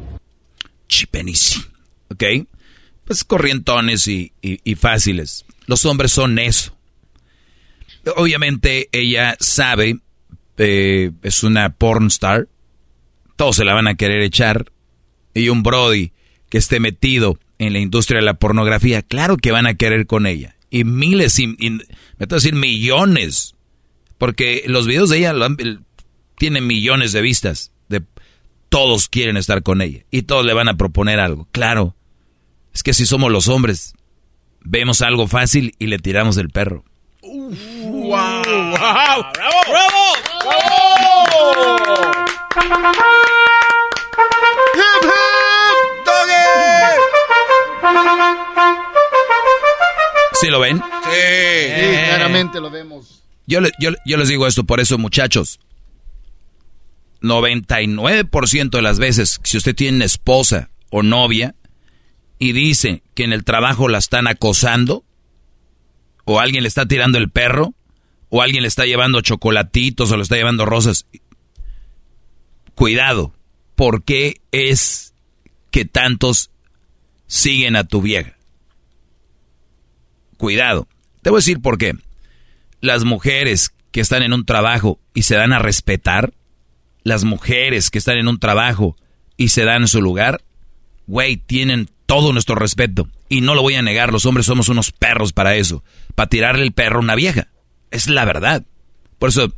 Cheap 0.89 1.15
and 1.17 1.29
easy. 1.29 1.61
¿Ok? 2.11 2.49
Pues 3.05 3.25
corrientones 3.25 4.09
y, 4.09 4.33
y, 4.43 4.75
fáciles. 4.75 5.45
Los 5.67 5.85
hombres 5.85 6.13
son 6.13 6.39
eso. 6.39 6.77
Obviamente 8.17 8.89
ella 8.91 9.37
sabe, 9.39 10.01
eh, 10.59 11.13
es 11.23 11.45
una 11.45 11.71
porn 11.71 12.09
star, 12.09 12.49
todos 13.37 13.57
se 13.57 13.65
la 13.65 13.75
van 13.75 13.87
a 13.87 13.95
querer 13.95 14.23
echar. 14.23 14.73
Y 15.35 15.51
un 15.51 15.63
Brody 15.63 16.13
que 16.49 16.59
esté 16.59 16.81
metido 16.81 17.39
en 17.59 17.73
la 17.73 17.79
industria 17.79 18.21
de 18.21 18.27
la 18.27 18.35
pornografía, 18.35 19.03
claro 19.03 19.37
que 19.37 19.53
van 19.53 19.67
a 19.67 19.75
querer 19.75 20.07
con 20.07 20.27
ella. 20.27 20.57
Y 20.71 20.85
miles, 20.85 21.39
y, 21.39 21.49
me 21.49 21.57
tengo 21.57 22.29
que 22.29 22.35
decir 22.35 22.55
millones, 22.55 23.55
porque 24.19 24.65
los 24.67 24.87
videos 24.87 25.11
de 25.11 25.19
ella 25.19 25.35
tienen 26.39 26.67
millones 26.67 27.13
de 27.13 27.23
vistas. 27.23 27.73
De, 27.89 28.03
todos 28.69 29.09
quieren 29.09 29.37
estar 29.37 29.63
con 29.63 29.81
ella 29.81 30.05
y 30.11 30.23
todos 30.23 30.45
le 30.45 30.53
van 30.53 30.69
a 30.69 30.77
proponer 30.77 31.21
algo. 31.21 31.49
Claro, 31.53 31.95
es 32.75 32.83
que 32.83 32.93
si 32.93 33.07
somos 33.07 33.31
los 33.31 33.49
hombres, 33.49 33.95
vemos 34.61 35.03
algo 35.03 35.29
fácil 35.29 35.75
y 35.79 35.87
le 35.87 35.99
tiramos 35.99 36.37
el 36.37 36.51
perro. 36.51 36.85
wow, 37.23 38.43
¡Bravo! 38.43 39.27
¡Bravo! 39.35 40.07
¿Sí 50.41 50.49
lo 50.49 50.61
ven? 50.61 50.77
Sí, 50.79 50.83
claramente 52.07 52.61
lo 52.61 52.71
vemos. 52.71 53.23
Yo, 53.47 53.61
yo, 53.79 53.91
yo 54.05 54.17
les 54.17 54.29
digo 54.29 54.47
esto 54.47 54.65
por 54.65 54.81
eso, 54.81 54.99
muchachos. 54.99 55.61
99% 57.23 58.71
de 58.71 58.83
las 58.83 58.99
veces, 58.99 59.41
si 59.45 59.57
usted 59.57 59.75
tiene 59.75 60.05
esposa 60.05 60.71
o 60.91 61.03
novia 61.03 61.55
y 62.39 62.53
dice 62.53 63.03
que 63.15 63.25
en 63.25 63.33
el 63.33 63.45
trabajo 63.45 63.89
la 63.89 63.99
están 63.99 64.27
acosando, 64.27 65.05
o 66.25 66.41
alguien 66.41 66.63
le 66.63 66.69
está 66.69 66.87
tirando 66.87 67.19
el 67.19 67.31
perro, 67.31 67.73
o 68.29 68.43
alguien 68.43 68.63
le 68.63 68.69
está 68.69 68.85
llevando 68.85 69.21
chocolatitos 69.21 70.11
o 70.11 70.17
le 70.17 70.23
está 70.23 70.37
llevando 70.37 70.67
rosas, 70.67 71.07
cuidado, 72.75 73.33
¿por 73.75 74.05
qué 74.05 74.41
es 74.53 75.15
que 75.71 75.85
tantos 75.85 76.51
siguen 77.27 77.77
a 77.77 77.85
tu 77.85 78.03
vieja? 78.03 78.37
Cuidado. 80.37 80.89
Te 81.23 81.31
voy 81.31 81.39
a 81.39 81.41
decir 81.41 81.61
por 81.61 81.79
qué. 81.79 81.95
Las 82.81 83.05
mujeres 83.05 83.73
que 83.91 84.01
están 84.01 84.23
en 84.23 84.33
un 84.33 84.45
trabajo 84.45 85.01
y 85.15 85.23
se 85.23 85.37
dan 85.37 85.53
a 85.53 85.59
respetar, 85.59 86.35
las 87.03 87.25
mujeres 87.25 87.91
que 87.91 87.99
están 87.99 88.19
en 88.19 88.29
un 88.29 88.39
trabajo 88.39 88.97
y 89.37 89.49
se 89.49 89.65
dan 89.65 89.89
su 89.89 90.03
lugar, 90.03 90.43
güey, 91.07 91.37
tienen 91.37 91.89
todo 92.07 92.33
nuestro 92.33 92.55
respeto. 92.55 93.09
Y 93.29 93.41
no 93.41 93.55
lo 93.55 93.63
voy 93.63 93.75
a 93.75 93.83
negar, 93.83 94.13
los 94.13 94.27
hombres 94.27 94.47
somos 94.47 94.69
unos 94.69 94.93
perros 94.93 95.33
para 95.33 95.57
eso, 95.57 95.83
para 96.15 96.29
tirarle 96.29 96.63
el 96.63 96.73
perro 96.73 96.99
a 96.99 97.03
una 97.03 97.15
vieja. 97.15 97.49
Es 97.91 98.09
la 98.09 98.25
verdad. 98.25 98.65
Por 99.19 99.31
eso, 99.31 99.53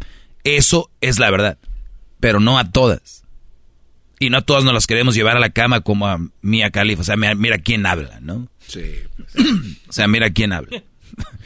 eso 0.44 0.90
es 1.00 1.18
la 1.18 1.30
verdad. 1.30 1.58
Pero 2.20 2.40
no 2.40 2.58
a 2.58 2.70
todas. 2.70 3.24
Y 4.18 4.30
no 4.30 4.42
todas 4.42 4.64
nos 4.64 4.74
las 4.74 4.86
queremos 4.86 5.14
llevar 5.14 5.36
a 5.36 5.40
la 5.40 5.50
cama 5.50 5.80
como 5.80 6.08
a 6.08 6.18
Mia 6.42 6.70
Khalifa. 6.70 7.02
O 7.02 7.04
sea, 7.04 7.16
mira, 7.16 7.58
quién 7.58 7.86
habla, 7.86 8.18
¿no? 8.20 8.48
Sí. 8.66 8.82
o 9.88 9.92
sea, 9.92 10.08
mira 10.08 10.30
quién 10.30 10.52
habla. 10.52 10.82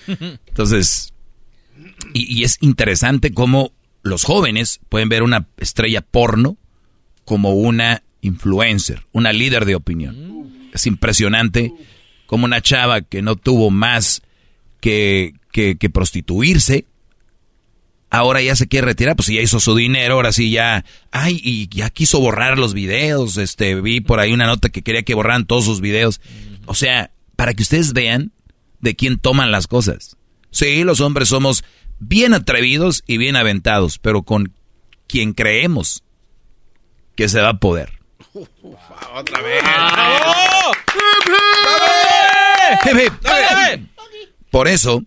Entonces, 0.07 1.13
y, 2.15 2.41
y, 2.41 2.45
es 2.45 2.59
interesante 2.61 3.33
cómo 3.33 3.73
los 4.03 4.25
jóvenes 4.25 4.81
pueden 4.89 5.09
ver 5.09 5.23
una 5.23 5.47
estrella 5.59 6.01
porno 6.01 6.57
como 7.25 7.53
una 7.53 8.03
influencer, 8.21 9.03
una 9.13 9.33
líder 9.33 9.65
de 9.65 9.75
opinión. 9.75 10.51
Es 10.73 10.87
impresionante 10.87 11.73
como 12.27 12.47
una 12.47 12.63
chava 12.63 13.03
que 13.03 13.21
no 13.21 13.37
tuvo 13.37 13.71
más 13.71 14.23
que, 14.81 15.35
que, 15.53 15.77
que 15.77 15.91
prostituirse, 15.91 16.87
ahora 18.13 18.43
ya 18.43 18.55
se 18.55 18.69
quiere 18.69 18.87
retirar, 18.87 19.17
pues 19.17 19.29
ya 19.29 19.41
hizo 19.41 19.59
su 19.59 19.75
dinero, 19.75 20.15
ahora 20.15 20.33
sí 20.33 20.51
ya, 20.51 20.85
ay, 21.11 21.41
y 21.43 21.69
ya 21.75 21.89
quiso 21.89 22.21
borrar 22.21 22.59
los 22.59 22.75
videos, 22.75 23.39
este, 23.39 23.81
vi 23.81 24.03
por 24.03 24.21
ahí 24.21 24.35
una 24.35 24.47
nota 24.47 24.69
que 24.69 24.83
quería 24.83 25.03
que 25.03 25.15
borraran 25.15 25.47
todos 25.47 25.65
sus 25.65 25.81
videos. 25.81 26.21
O 26.67 26.75
sea, 26.75 27.11
para 27.37 27.55
que 27.55 27.63
ustedes 27.63 27.95
vean 27.95 28.31
de 28.81 28.95
quién 28.95 29.19
toman 29.19 29.51
las 29.51 29.67
cosas. 29.67 30.19
Sí, 30.51 30.85
los 30.85 31.01
hombres 31.01 31.29
somos 31.31 31.65
bien 32.01 32.35
atrevidos 32.35 33.03
y 33.07 33.17
bien 33.17 33.35
aventados, 33.35 33.99
pero 33.99 34.25
con 34.25 34.53
quien 35.09 35.33
creemos 35.33 36.05
que 37.17 37.31
se 37.31 37.41
va 37.41 37.49
a 37.49 37.59
poder. 37.59 37.99
Otra 39.15 39.41
vez. 39.41 39.63
Por 44.51 44.69
eso, 44.69 45.03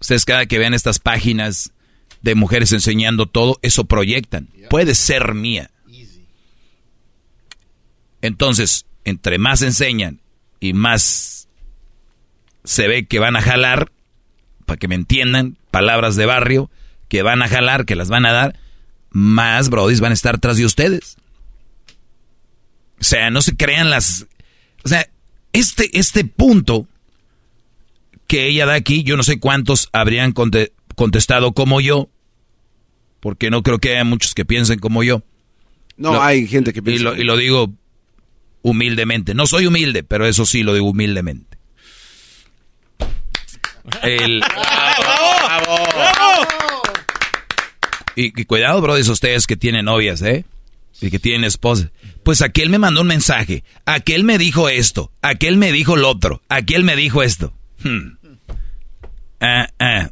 ustedes 0.00 0.24
cada 0.24 0.46
que 0.46 0.58
vean 0.58 0.72
estas 0.72 0.98
páginas 0.98 1.72
de 2.22 2.34
mujeres 2.34 2.72
enseñando 2.72 3.26
todo, 3.26 3.58
eso 3.62 3.84
proyectan. 3.84 4.48
Puede 4.70 4.94
ser 4.94 5.34
mía. 5.34 5.70
Entonces, 8.20 8.86
entre 9.04 9.38
más 9.38 9.62
enseñan 9.62 10.20
y 10.60 10.72
más 10.72 11.48
se 12.64 12.88
ve 12.88 13.06
que 13.06 13.18
van 13.18 13.36
a 13.36 13.42
jalar, 13.42 13.90
para 14.66 14.78
que 14.78 14.88
me 14.88 14.94
entiendan, 14.94 15.56
palabras 15.70 16.16
de 16.16 16.26
barrio, 16.26 16.70
que 17.08 17.22
van 17.22 17.42
a 17.42 17.48
jalar, 17.48 17.86
que 17.86 17.96
las 17.96 18.08
van 18.08 18.26
a 18.26 18.32
dar, 18.32 18.58
más 19.10 19.70
brodis 19.70 20.00
van 20.00 20.10
a 20.10 20.14
estar 20.14 20.38
tras 20.38 20.58
de 20.58 20.66
ustedes. 20.66 21.16
O 23.00 23.04
sea, 23.04 23.30
no 23.30 23.42
se 23.42 23.56
crean 23.56 23.90
las... 23.90 24.26
O 24.84 24.88
sea, 24.88 25.08
este, 25.52 25.98
este 25.98 26.24
punto 26.24 26.86
que 28.26 28.46
ella 28.46 28.66
da 28.66 28.74
aquí, 28.74 29.02
yo 29.04 29.16
no 29.16 29.22
sé 29.22 29.40
cuántos 29.40 29.88
habrían 29.92 30.32
contestado 30.98 31.52
como 31.52 31.80
yo, 31.80 32.10
porque 33.20 33.48
no 33.48 33.62
creo 33.62 33.78
que 33.78 33.92
haya 33.92 34.04
muchos 34.04 34.34
que 34.34 34.44
piensen 34.44 34.78
como 34.78 35.02
yo. 35.02 35.22
No, 35.96 36.20
hay 36.20 36.46
gente 36.46 36.74
que 36.74 36.82
piensa. 36.82 37.00
Y 37.00 37.04
lo, 37.04 37.16
y 37.16 37.24
lo 37.24 37.36
digo 37.38 37.72
humildemente. 38.62 39.34
No 39.34 39.46
soy 39.46 39.66
humilde, 39.66 40.02
pero 40.02 40.26
eso 40.26 40.44
sí 40.44 40.62
lo 40.62 40.74
digo 40.74 40.90
humildemente. 40.90 41.56
El... 44.02 44.40
¡Bravo! 45.44 45.86
¡Bravo! 45.94 46.42
Y, 48.16 48.40
y 48.40 48.44
cuidado, 48.44 48.80
bro, 48.80 48.96
de 48.96 49.10
ustedes 49.10 49.46
que 49.46 49.56
tienen 49.56 49.86
novias, 49.86 50.20
¿eh? 50.22 50.44
Y 51.00 51.10
que 51.10 51.20
tienen 51.20 51.44
esposa. 51.44 51.92
Pues 52.24 52.42
aquel 52.42 52.70
me 52.70 52.78
mandó 52.78 53.02
un 53.02 53.06
mensaje. 53.06 53.62
Aquel 53.86 54.24
me 54.24 54.36
dijo 54.36 54.68
esto. 54.68 55.12
Aquel 55.22 55.56
me 55.56 55.70
dijo 55.70 55.96
lo 55.96 56.10
otro. 56.10 56.42
Aquel 56.48 56.82
me 56.82 56.96
dijo 56.96 57.22
esto. 57.22 57.52
Hmm. 57.84 58.18
Ah, 59.40 59.68
ah. 59.78 60.10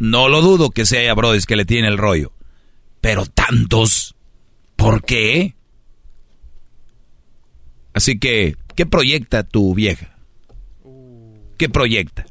No 0.00 0.30
lo 0.30 0.40
dudo 0.40 0.70
que 0.70 0.86
sea 0.86 1.14
Brody 1.14 1.42
que 1.42 1.56
le 1.56 1.66
tiene 1.66 1.86
el 1.86 1.98
rollo. 1.98 2.32
Pero 3.02 3.26
tantos. 3.26 4.16
¿Por 4.74 5.04
qué? 5.04 5.54
Así 7.92 8.18
que, 8.18 8.56
¿qué 8.74 8.86
proyecta 8.86 9.42
tu 9.42 9.74
vieja? 9.74 10.16
¿Qué 11.58 11.68
proyecta? 11.68 12.24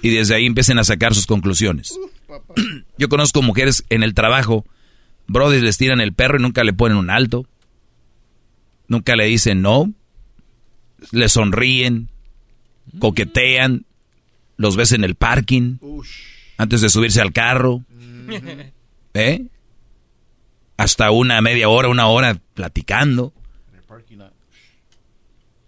Y 0.00 0.08
desde 0.08 0.34
ahí 0.34 0.46
empiecen 0.46 0.78
a 0.78 0.84
sacar 0.84 1.14
sus 1.14 1.26
conclusiones. 1.26 1.98
Yo 2.98 3.10
conozco 3.10 3.42
mujeres 3.42 3.84
en 3.90 4.02
el 4.02 4.14
trabajo, 4.14 4.64
Brody 5.26 5.60
les 5.60 5.76
tiran 5.76 6.00
el 6.00 6.14
perro 6.14 6.38
y 6.38 6.42
nunca 6.42 6.64
le 6.64 6.72
ponen 6.72 6.96
un 6.96 7.10
alto. 7.10 7.46
Nunca 8.88 9.16
le 9.16 9.26
dicen 9.26 9.60
no. 9.60 9.92
Le 11.10 11.28
sonríen, 11.28 12.08
coquetean, 13.00 13.84
los 14.56 14.76
ves 14.76 14.92
en 14.92 15.04
el 15.04 15.14
parking 15.14 15.76
antes 16.62 16.80
de 16.80 16.88
subirse 16.88 17.20
al 17.20 17.32
carro. 17.32 17.82
¿Eh? 19.14 19.46
Hasta 20.76 21.10
una 21.10 21.40
media 21.40 21.68
hora, 21.68 21.88
una 21.88 22.06
hora 22.06 22.40
platicando. 22.54 23.32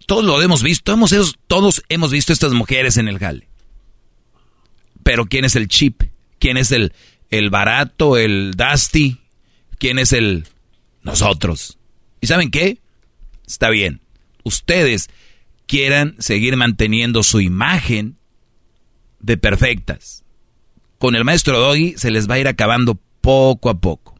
Todos 0.07 0.23
lo 0.23 0.41
hemos 0.41 0.61
visto, 0.61 0.93
hemos, 0.93 1.13
todos 1.47 1.83
hemos 1.89 2.11
visto 2.11 2.31
estas 2.31 2.53
mujeres 2.53 2.97
en 2.97 3.07
el 3.07 3.17
jale. 3.17 3.47
Pero 5.03 5.25
¿quién 5.25 5.45
es 5.45 5.55
el 5.55 5.67
chip? 5.67 6.03
¿Quién 6.39 6.57
es 6.57 6.71
el, 6.71 6.93
el 7.29 7.49
barato, 7.49 8.17
el 8.17 8.51
dusty? 8.55 9.17
¿Quién 9.79 9.99
es 9.99 10.13
el 10.13 10.47
nosotros? 11.01 11.77
¿Y 12.21 12.27
saben 12.27 12.51
qué? 12.51 12.79
Está 13.47 13.69
bien. 13.69 13.99
Ustedes 14.43 15.09
quieran 15.65 16.15
seguir 16.19 16.55
manteniendo 16.55 17.23
su 17.23 17.41
imagen 17.41 18.17
de 19.19 19.37
perfectas 19.37 20.24
con 21.05 21.15
el 21.15 21.23
maestro 21.23 21.59
Doggy 21.59 21.93
se 21.97 22.09
les 22.09 22.27
va 22.27 22.33
a 22.33 22.39
ir 22.39 22.47
acabando 22.47 22.99
poco 23.21 23.69
a 23.69 23.79
poco. 23.79 24.15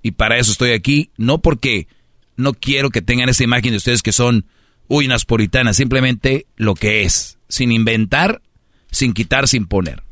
Y 0.00 0.12
para 0.12 0.38
eso 0.38 0.52
estoy 0.52 0.72
aquí, 0.72 1.10
no 1.18 1.42
porque 1.42 1.86
no 2.36 2.54
quiero 2.54 2.88
que 2.88 3.02
tengan 3.02 3.28
esa 3.28 3.44
imagen 3.44 3.72
de 3.72 3.76
ustedes 3.76 4.00
que 4.00 4.10
son 4.10 4.46
uy, 4.88 5.04
unas 5.04 5.26
puritanas, 5.26 5.76
simplemente 5.76 6.46
lo 6.56 6.76
que 6.76 7.02
es, 7.02 7.36
sin 7.50 7.72
inventar, 7.72 8.40
sin 8.90 9.12
quitar, 9.12 9.48
sin 9.48 9.66
poner. 9.66 10.02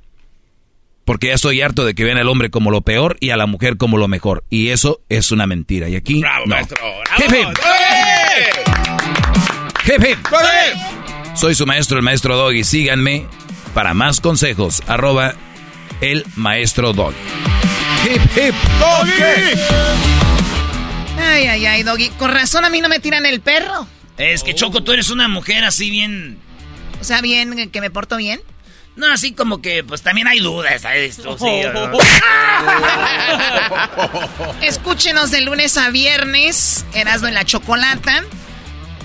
Porque 1.07 1.29
ya 1.29 1.33
estoy 1.33 1.63
harto 1.63 1.83
de 1.87 1.95
que 1.95 2.05
vean 2.05 2.19
al 2.19 2.29
hombre 2.29 2.51
como 2.51 2.71
lo 2.71 2.83
peor 2.83 3.17
y 3.19 3.31
a 3.31 3.39
la 3.39 3.47
mujer 3.47 3.79
como 3.79 3.97
lo 3.97 4.07
mejor. 4.07 4.45
Y 4.51 4.69
eso 4.69 5.01
es 5.09 5.33
una 5.33 5.47
mentira. 5.47 5.89
Y 5.89 5.97
aquí. 5.97 6.21
Bravo, 6.21 6.45
no. 6.45 6.57
maestro. 6.57 6.77
Hip, 7.17 7.33
hip. 7.33 7.49
Hip, 9.87 10.05
hip. 10.11 10.19
Soy 11.37 11.55
su 11.55 11.65
maestro, 11.65 11.97
el 11.97 12.05
maestro 12.05 12.37
Doggy. 12.37 12.65
Síganme 12.65 13.25
para 13.73 13.95
más 13.95 14.21
consejos. 14.21 14.83
Arroba 14.87 15.37
el 16.01 16.25
maestro 16.37 16.93
Doggy. 16.93 17.17
Hip, 18.05 18.23
hip. 18.37 18.55
Doggy. 18.79 19.61
Ay, 21.19 21.47
ay, 21.47 21.67
ay, 21.67 21.83
Doggy. 21.83 22.09
Con 22.11 22.31
razón 22.33 22.65
a 22.65 22.71
mí 22.71 22.81
no 22.81 22.89
me 22.89 23.01
tiran 23.01 23.27
el 23.27 23.41
perro. 23.41 23.87
Es 24.17 24.43
que 24.43 24.55
Choco, 24.55 24.83
tú 24.83 24.93
eres 24.93 25.11
una 25.11 25.29
mujer 25.29 25.65
así 25.65 25.91
bien. 25.91 26.39
O 27.01 27.05
sea, 27.05 27.21
bien, 27.21 27.71
que 27.71 27.81
me 27.81 27.91
porto 27.91 28.17
bien. 28.17 28.41
No, 28.95 29.11
así 29.11 29.33
como 29.33 29.63
que, 29.63 29.83
pues 29.85 30.03
también 30.03 30.29
hay 30.29 30.41
dudas. 30.41 30.83
sí, 30.83 31.63
¿no? 31.73 31.93
Escúchenos 34.63 35.31
de 35.31 35.41
lunes 35.41 35.79
a 35.79 35.89
viernes, 35.91 36.85
Erasmo 36.93 37.29
en 37.29 37.35
la 37.35 37.45
Chocolata. 37.45 38.23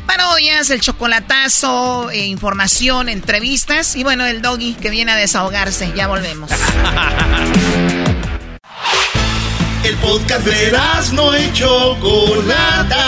Parodias, 0.08 0.70
el 0.70 0.82
chocolatazo, 0.82 2.10
eh, 2.10 2.26
información, 2.26 3.10
entrevistas. 3.10 3.96
Y 3.96 4.04
bueno, 4.04 4.26
el 4.26 4.42
doggy 4.42 4.74
que 4.74 4.90
viene 4.90 5.12
a 5.12 5.16
desahogarse. 5.16 5.94
Ya 5.96 6.08
volvemos. 6.08 6.50
El 9.84 9.96
podcast 9.98 10.46
de 10.46 10.78
no 11.14 11.38
y 11.38 11.54
Chocolata. 11.54 13.06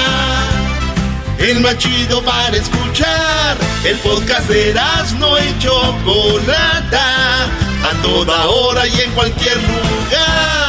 El 1.40 1.62
más 1.62 1.78
chido 1.78 2.24
para 2.24 2.56
escuchar. 2.56 3.58
El 3.84 3.98
podcast 3.98 4.48
de 4.50 4.74
no 5.18 5.40
y 5.40 5.60
Chocolata. 5.60 7.46
A 7.46 8.02
toda 8.02 8.46
hora 8.48 8.86
y 8.88 9.02
en 9.02 9.12
cualquier 9.12 9.58
lugar. 9.58 10.69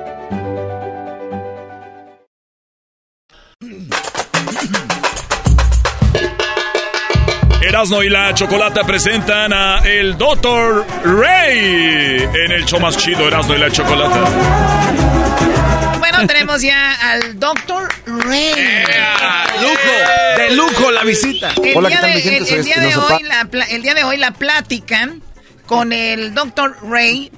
Erasmo 7.71 8.03
y 8.03 8.09
la 8.09 8.33
Chocolata 8.33 8.83
presentan 8.83 9.53
a 9.53 9.77
el 9.85 10.17
Dr. 10.17 10.85
Ray 11.05 12.17
en 12.45 12.51
el 12.51 12.65
show 12.65 12.81
más 12.81 12.97
chido 12.97 13.25
Erasmo 13.25 13.55
y 13.55 13.59
la 13.59 13.71
Chocolata. 13.71 14.19
Bueno, 15.97 16.27
tenemos 16.27 16.61
ya 16.61 16.91
al 16.95 17.39
Dr. 17.39 17.87
Ray. 18.07 18.83
Lujo, 19.61 20.37
de 20.37 20.51
lujo 20.51 20.91
la 20.91 21.03
visita. 21.05 21.53
El 21.63 21.77
Hola, 21.77 21.87
día 21.87 21.97
¿qué 22.01 22.01
tal, 22.01 22.09
de- 22.11 22.15
mi 22.17 22.21
gente? 22.23 22.37
el- 22.39 22.45
Soy 22.47 22.57
el 22.59 22.65
día 22.65 22.75
de 22.81 22.87
Espinosa 22.89 23.15
hoy 23.15 23.23
la 23.23 23.47
el 23.69 23.81
día 23.83 23.93
de 23.93 24.03
hoy 24.03 24.17
la 24.17 24.31
plática 24.31 25.09
con 25.65 25.93
el 25.93 26.33
Dr. 26.33 26.75
Ray. 26.83 27.31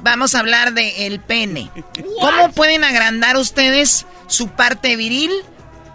Vamos 0.00 0.34
a 0.34 0.40
hablar 0.40 0.74
de 0.74 1.06
el 1.06 1.20
pene. 1.20 1.70
¿Cómo 2.20 2.52
pueden 2.52 2.84
agrandar 2.84 3.38
ustedes 3.38 4.04
su 4.26 4.48
parte 4.50 4.96
viril? 4.96 5.30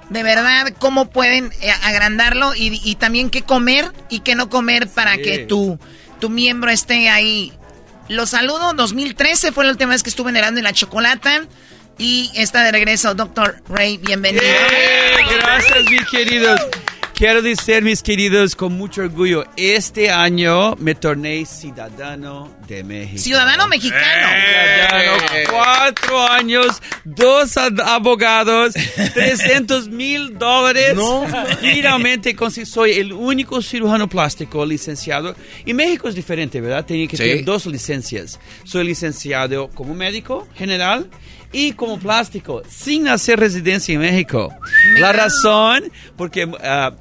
De 0.10 0.24
verdad, 0.24 0.68
¿cómo 0.80 1.10
pueden 1.10 1.52
eh, 1.62 1.72
agrandarlo? 1.84 2.54
Y, 2.56 2.80
y 2.84 2.96
también 2.96 3.30
qué 3.30 3.42
comer 3.42 3.92
y 4.10 4.20
qué 4.20 4.36
no 4.36 4.50
comer 4.50 4.88
para 4.88 5.16
Sí. 5.16 5.22
que 5.24 5.38
tu, 5.40 5.80
tu 6.20 6.30
miembro 6.30 6.70
esté 6.70 7.10
ahí. 7.10 7.52
Los 8.08 8.30
saludo, 8.30 8.74
2013 8.74 9.52
fue 9.52 9.66
la 9.66 9.72
última 9.72 9.92
vez 9.92 10.04
que 10.04 10.10
estuve 10.10 10.30
en 10.60 10.64
la 10.64 10.74
Chocolata. 10.74 11.46
Y 11.98 12.30
está 12.36 12.64
de 12.64 12.72
regreso, 12.74 13.16
Dr. 13.16 13.64
Ray, 13.70 13.98
bienvenido. 13.98 14.44
Gracias, 15.40 15.86
mis 15.90 16.06
queridos. 16.10 16.60
Quiero 17.16 17.42
decir, 17.42 17.82
mis 17.82 18.04
queridos, 18.04 18.58
con 18.58 18.74
mucho 18.74 19.02
orgullo, 19.02 19.46
este 19.56 20.10
año 20.12 20.76
me 20.76 20.96
torné 20.96 21.46
ciudadano 21.46 22.54
de 22.68 22.84
México. 22.84 23.20
Ciudadano 23.20 23.68
mexicano. 23.70 24.28
Ciudadano, 24.90 25.24
cuatro 25.50 26.28
años, 26.28 26.82
dos 27.06 27.56
ad- 27.56 27.80
abogados, 27.80 28.74
300 29.14 29.88
mil 29.88 30.38
dólares. 30.38 30.98
Finalmente 31.62 32.36
consi- 32.36 32.66
soy 32.66 32.92
el 32.92 33.14
único 33.14 33.62
cirujano 33.62 34.10
plástico 34.10 34.66
licenciado. 34.66 35.38
Y 35.66 35.74
México 35.74 36.10
es 36.10 36.16
diferente, 36.16 36.60
¿verdad? 36.60 36.86
Tenía 36.86 37.08
que 37.08 37.16
Sí. 37.16 37.24
tener 37.24 37.46
dos 37.46 37.66
licencias. 37.66 38.42
Soy 38.66 38.84
licenciado 38.86 39.70
como 39.70 39.94
médico 39.96 40.50
general 40.54 41.10
y 41.56 41.72
como 41.72 41.98
plástico, 41.98 42.62
sin 42.70 43.08
hacer 43.08 43.40
residencia 43.40 43.94
en 43.94 44.02
México. 44.02 44.54
La 45.00 45.14
razón, 45.14 45.84
porque... 46.18 46.48
ah, 46.64 46.92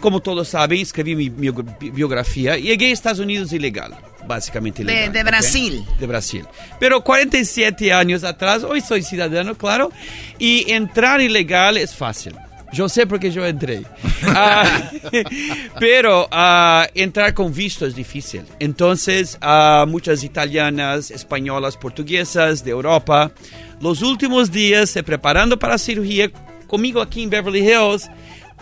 como 0.00 0.20
todos 0.20 0.48
saben, 0.48 0.80
escribí 0.80 1.16
mi 1.16 1.28
bio- 1.50 1.64
biografía 1.92 2.56
y 2.56 2.62
llegué 2.62 2.86
a 2.90 2.92
Estados 2.92 3.18
Unidos 3.18 3.52
ilegal, 3.52 3.96
básicamente 4.28 4.84
De- 4.84 4.92
ilegal. 4.92 5.12
de 5.12 5.20
¿ok? 5.20 5.26
Brasil. 5.26 5.84
De 5.98 6.06
Brasil. 6.06 6.44
Pero 6.78 7.02
47 7.02 7.92
años 7.92 8.22
atrás, 8.22 8.62
hoy 8.62 8.80
soy 8.80 9.02
ciudadano, 9.02 9.56
claro, 9.56 9.90
y 10.38 10.70
entrar 10.70 11.20
ilegal 11.20 11.76
es 11.76 11.96
fácil. 11.96 12.36
Yo 12.72 12.88
sé 12.88 13.06
porque 13.06 13.30
yo 13.30 13.46
entré. 13.46 13.82
Ah, 14.24 14.90
pero 15.80 16.28
ah, 16.30 16.86
entrar 16.94 17.34
con 17.34 17.52
visto 17.52 17.86
es 17.86 17.94
difícil. 17.94 18.42
Entonces, 18.58 19.38
ah, 19.40 19.86
muchas 19.88 20.22
italianas, 20.24 21.10
españolas, 21.10 21.76
portuguesas 21.76 22.64
de 22.64 22.70
Europa, 22.70 23.32
los 23.80 24.02
últimos 24.02 24.50
días 24.50 24.90
se 24.90 25.02
preparando 25.02 25.58
para 25.58 25.74
la 25.74 25.78
cirugía 25.78 26.30
conmigo 26.66 27.00
aquí 27.00 27.22
en 27.22 27.30
Beverly 27.30 27.60
Hills, 27.60 28.10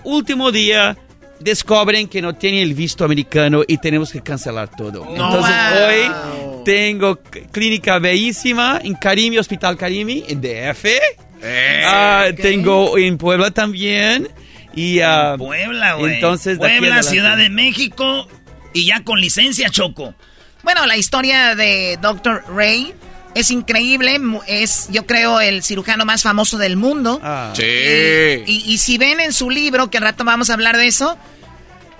último 0.04 0.52
día 0.52 0.96
descubren 1.40 2.08
que 2.08 2.22
no 2.22 2.34
tiene 2.34 2.62
el 2.62 2.74
visto 2.74 3.04
americano 3.04 3.62
y 3.66 3.78
tenemos 3.78 4.10
que 4.10 4.20
cancelar 4.22 4.70
todo. 4.74 5.06
Entonces 5.08 5.54
hoy 5.72 6.10
tengo 6.66 7.20
clínica 7.52 8.01
bellísima 8.01 8.80
en 8.82 8.94
Karimi, 8.94 9.38
Hospital 9.38 9.76
Karimi, 9.76 10.24
en 10.26 10.40
DF. 10.40 10.84
Ah, 11.86 12.26
Tengo 12.36 12.98
en 12.98 13.16
Puebla 13.18 13.52
también. 13.52 14.28
Y, 14.74 14.98
ah, 14.98 15.36
Puebla, 15.38 15.94
güey. 15.94 16.14
Entonces, 16.14 16.59
Puebla. 16.59 17.05
Ciudad 17.05 17.36
de 17.36 17.51
México 17.51 18.26
y 18.74 18.86
ya 18.86 19.05
con 19.05 19.20
licencia, 19.20 19.70
Choco. 19.70 20.14
Bueno, 20.64 20.86
la 20.86 20.97
historia 20.97 21.55
de 21.55 22.01
Dr. 22.02 22.43
Ray 22.48 22.93
es 23.36 23.52
increíble. 23.52 24.20
Es, 24.48 24.88
yo 24.90 25.06
creo, 25.06 25.40
el 25.40 25.62
cirujano 25.62 26.05
más 26.05 26.24
famoso 26.24 26.59
del 26.59 26.76
mundo. 26.76 27.20
Ah. 27.22 27.52
Sí. 27.55 27.62
Y, 27.64 28.64
y 28.66 28.78
si 28.78 28.98
ven 28.98 29.20
en 29.20 29.32
su 29.32 29.51
libro, 29.51 29.88
que 29.88 29.98
al 29.98 30.05
rato 30.05 30.24
vamos 30.24 30.51
a 30.51 30.55
hablar 30.55 30.76
de 30.76 30.88
eso, 30.88 31.16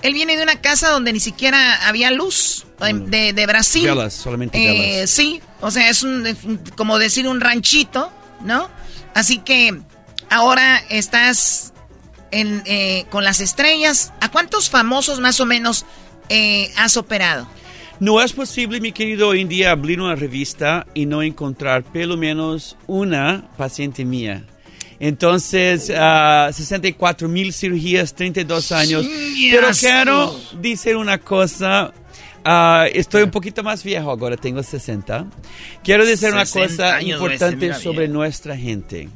él 0.03 0.15
viene 0.15 0.37
de 0.37 0.43
una 0.43 0.61
casa 0.61 0.91
donde 0.91 1.13
ni 1.13 1.21
siquiera 1.21 1.87
había 1.87 2.11
luz, 2.11 2.67
de, 2.79 3.33
de 3.33 3.47
Brasil. 3.47 3.87
Velas, 3.87 4.15
solamente 4.15 5.03
Eh, 5.03 5.07
sí, 5.07 5.41
o 5.61 5.71
sea, 5.71 5.89
es 5.89 6.03
un, 6.03 6.37
como 6.77 6.99
decir 6.99 7.27
un 7.27 7.41
ranchito, 7.41 8.13
¿no? 8.45 8.69
Así 9.15 9.39
que 9.39 9.81
ahora 10.29 10.83
estás 10.91 11.73
en, 12.31 12.63
eh, 12.67 13.07
con 13.11 13.25
las 13.25 13.41
estrellas. 13.41 14.13
¿A 14.21 14.31
cuántos 14.31 14.69
famosos 14.69 15.21
más 15.21 15.41
o 15.41 15.47
menos 15.47 15.87
eh, 16.29 16.71
has 16.77 16.97
operado? 16.97 17.49
No 17.99 18.21
es 18.21 18.35
posible, 18.35 18.79
mi 18.79 18.93
querido, 18.93 19.29
hoy 19.29 19.41
en 19.41 19.49
día 19.49 19.71
abrir 19.71 20.03
una 20.03 20.15
revista 20.15 20.87
y 20.93 21.07
no 21.07 21.23
encontrar 21.23 21.83
pelo 21.83 22.19
menos 22.19 22.77
una 22.87 23.49
paciente 23.57 24.05
mía. 24.05 24.45
Entonces, 24.99 25.93
ah, 25.95 26.51
64 26.53 27.29
mil 27.29 27.53
cirugías, 27.53 28.15
32 28.15 28.73
años. 28.73 29.05
Pero 29.51 29.69
Yes. 29.69 29.81
quiero 29.81 30.41
decir 30.61 30.97
una 30.97 31.19
cosa. 31.19 31.93
ah, 32.45 32.87
estoy 32.93 33.23
un 33.25 33.31
poquito 33.31 33.63
más 33.65 33.83
viejo 33.83 34.09
ahora, 34.11 34.37
tengo 34.37 34.63
60. 34.63 35.27
Quiero 35.83 36.07
decir 36.07 36.33
una 36.33 36.47
60 36.47 36.77
cosa 36.77 37.03
importante 37.03 37.75
sobre 37.75 38.09
nuestra 38.09 38.57
gente. 38.57 39.09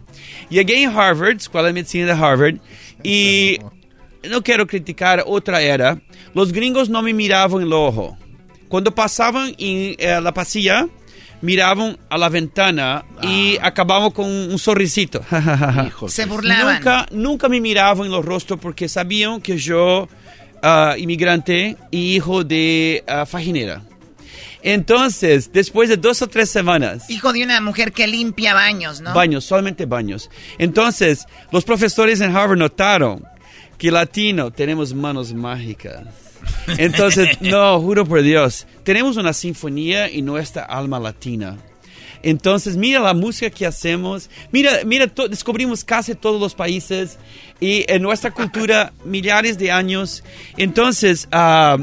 Llegué 0.49 0.83
en 0.83 0.91
Harvard, 0.91 1.37
Escuela 1.37 1.69
de 1.69 1.73
Medicina 1.75 2.07
de 2.07 2.13
Harvard, 2.13 2.57
y 3.05 3.59
no 4.29 4.43
quiero 4.43 4.67
criticar 4.67 5.23
otra 5.27 5.63
era. 5.63 6.01
Los 6.35 6.53
gringos 6.53 6.89
no 6.89 7.03
me 7.03 7.13
miraban 7.15 7.61
en 7.63 7.69
el 7.69 7.73
ojo. 7.73 8.19
Cuando 8.69 8.93
pasaban 8.95 9.55
en 9.59 9.95
eh, 9.99 10.21
la 10.21 10.35
pasilla, 10.35 10.89
miraban 11.43 11.99
a 12.09 12.19
la 12.19 12.29
ventana 12.29 13.05
y 13.23 13.59
acababan 13.61 14.11
con 14.11 14.27
un 14.27 14.59
sorrisito. 14.59 15.23
Se 16.09 16.27
burlaban. 16.27 16.77
Nunca, 16.77 17.07
nunca 17.11 17.49
me 17.49 17.61
miraban 17.61 18.07
en 18.07 18.13
los 18.13 18.25
rostros 18.25 18.59
porque 18.61 18.89
sabían 18.89 19.41
que 19.41 19.57
yo 19.59 20.09
ah, 20.63 20.95
inmigrante 20.99 21.77
y 21.91 22.17
hijo 22.17 22.45
de 22.45 23.05
ah, 23.07 23.27
faginera. 23.27 23.83
Entonces, 24.63 25.51
después 25.53 25.89
de 25.89 25.97
dos 25.97 26.21
o 26.21 26.27
tres 26.27 26.51
semanas... 26.51 27.09
Hijo 27.09 27.33
de 27.33 27.43
una 27.43 27.61
mujer 27.61 27.93
que 27.93 28.07
limpia 28.07 28.53
baños, 28.53 29.01
¿no? 29.01 29.15
Baños, 29.15 29.45
solamente 29.45 29.87
baños. 29.87 30.29
Entonces, 30.59 31.27
los 31.51 31.65
profesores 31.65 32.21
en 32.21 32.37
Harvard 32.37 32.59
notaron 32.59 33.25
que 33.79 33.91
latino 33.91 34.51
tenemos 34.51 34.93
manos 34.93 35.33
mágicas. 35.33 36.30
Entonces, 36.79 37.41
no, 37.41 37.81
juro 37.81 38.05
por 38.05 38.23
Dios, 38.23 38.67
tenemos 38.85 39.17
una 39.17 39.33
sinfonía 39.33 40.07
en 40.07 40.25
nuestra 40.25 40.65
alma 40.65 40.99
latina. 40.99 41.57
Entonces, 42.23 42.77
mira 42.77 43.01
la 43.01 43.15
música 43.15 43.51
que 43.51 43.67
hacemos, 43.67 44.29
mira, 44.53 44.81
mira, 44.85 45.07
descubrimos 45.29 45.85
casi 45.85 46.15
todos 46.15 46.41
los 46.41 46.55
países 46.55 47.19
y 47.61 47.85
en 47.89 48.03
nuestra 48.03 48.31
cultura 48.31 48.93
millares 49.05 49.59
de 49.59 49.71
años. 49.71 50.23
Entonces, 50.57 51.29
ah, 51.33 51.79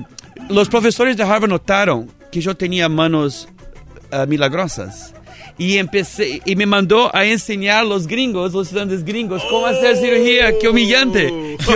los 0.50 0.70
profesores 0.70 1.18
de 1.18 1.24
Harvard 1.24 1.50
notaron 1.50 2.12
que 2.32 2.42
yo 2.42 2.56
tenía 2.56 2.88
manos 2.88 3.48
ah, 4.12 4.26
milagrosas. 4.28 5.14
Y 5.60 5.78
empecé, 5.78 6.42
y 6.46 6.56
me 6.56 6.68
mandó 6.68 7.16
a 7.16 7.26
enseñar 7.26 7.80
a 7.80 7.84
los 7.84 8.06
gringos, 8.06 8.54
los 8.54 8.68
estudiantes 8.68 9.04
gringos, 9.04 9.44
cómo 9.50 9.66
hacer 9.66 9.98
cirugía. 9.98 10.54
¡Qué 10.60 10.70
humillante! 10.70 11.28
o 11.68 11.72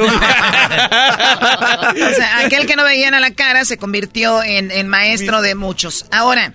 sea, 2.15 2.39
aquel 2.45 2.67
que 2.67 2.75
no 2.75 2.83
veían 2.83 3.15
a 3.15 3.19
la 3.19 3.31
cara 3.31 3.65
se 3.65 3.77
convirtió 3.77 4.43
en, 4.43 4.69
en 4.69 4.87
maestro 4.87 5.41
de 5.41 5.55
muchos. 5.55 6.05
Ahora, 6.11 6.53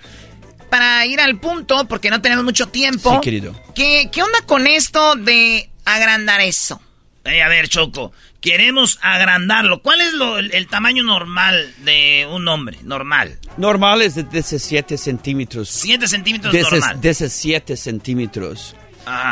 para 0.69 1.05
ir 1.05 1.19
al 1.19 1.37
punto, 1.39 1.85
porque 1.87 2.09
no 2.09 2.21
tenemos 2.21 2.45
mucho 2.45 2.67
tiempo. 2.67 3.11
Sí, 3.15 3.21
querido. 3.21 3.53
¿Qué, 3.75 4.09
qué 4.11 4.23
onda 4.23 4.39
con 4.45 4.67
esto 4.67 5.15
de 5.15 5.69
agrandar 5.85 6.41
eso? 6.41 6.81
a 7.25 7.49
ver, 7.49 7.67
Choco, 7.67 8.13
queremos 8.47 8.99
agrandarlo. 9.01 9.81
¿Cuál 9.81 10.01
es 10.01 10.13
lo, 10.13 10.37
el, 10.37 10.67
tamaño 10.67 11.03
normal 11.03 11.73
de 11.83 12.27
un 12.31 12.47
hombre? 12.47 12.77
Normal. 12.83 13.37
Normal 13.57 14.01
es 14.01 14.15
de 14.15 14.23
17 14.23 14.97
centímetros. 14.97 15.69
7 15.69 16.07
centímetros 16.07 16.53
normal. 16.53 17.01
17 17.01 17.75
centímetros. 17.75 18.75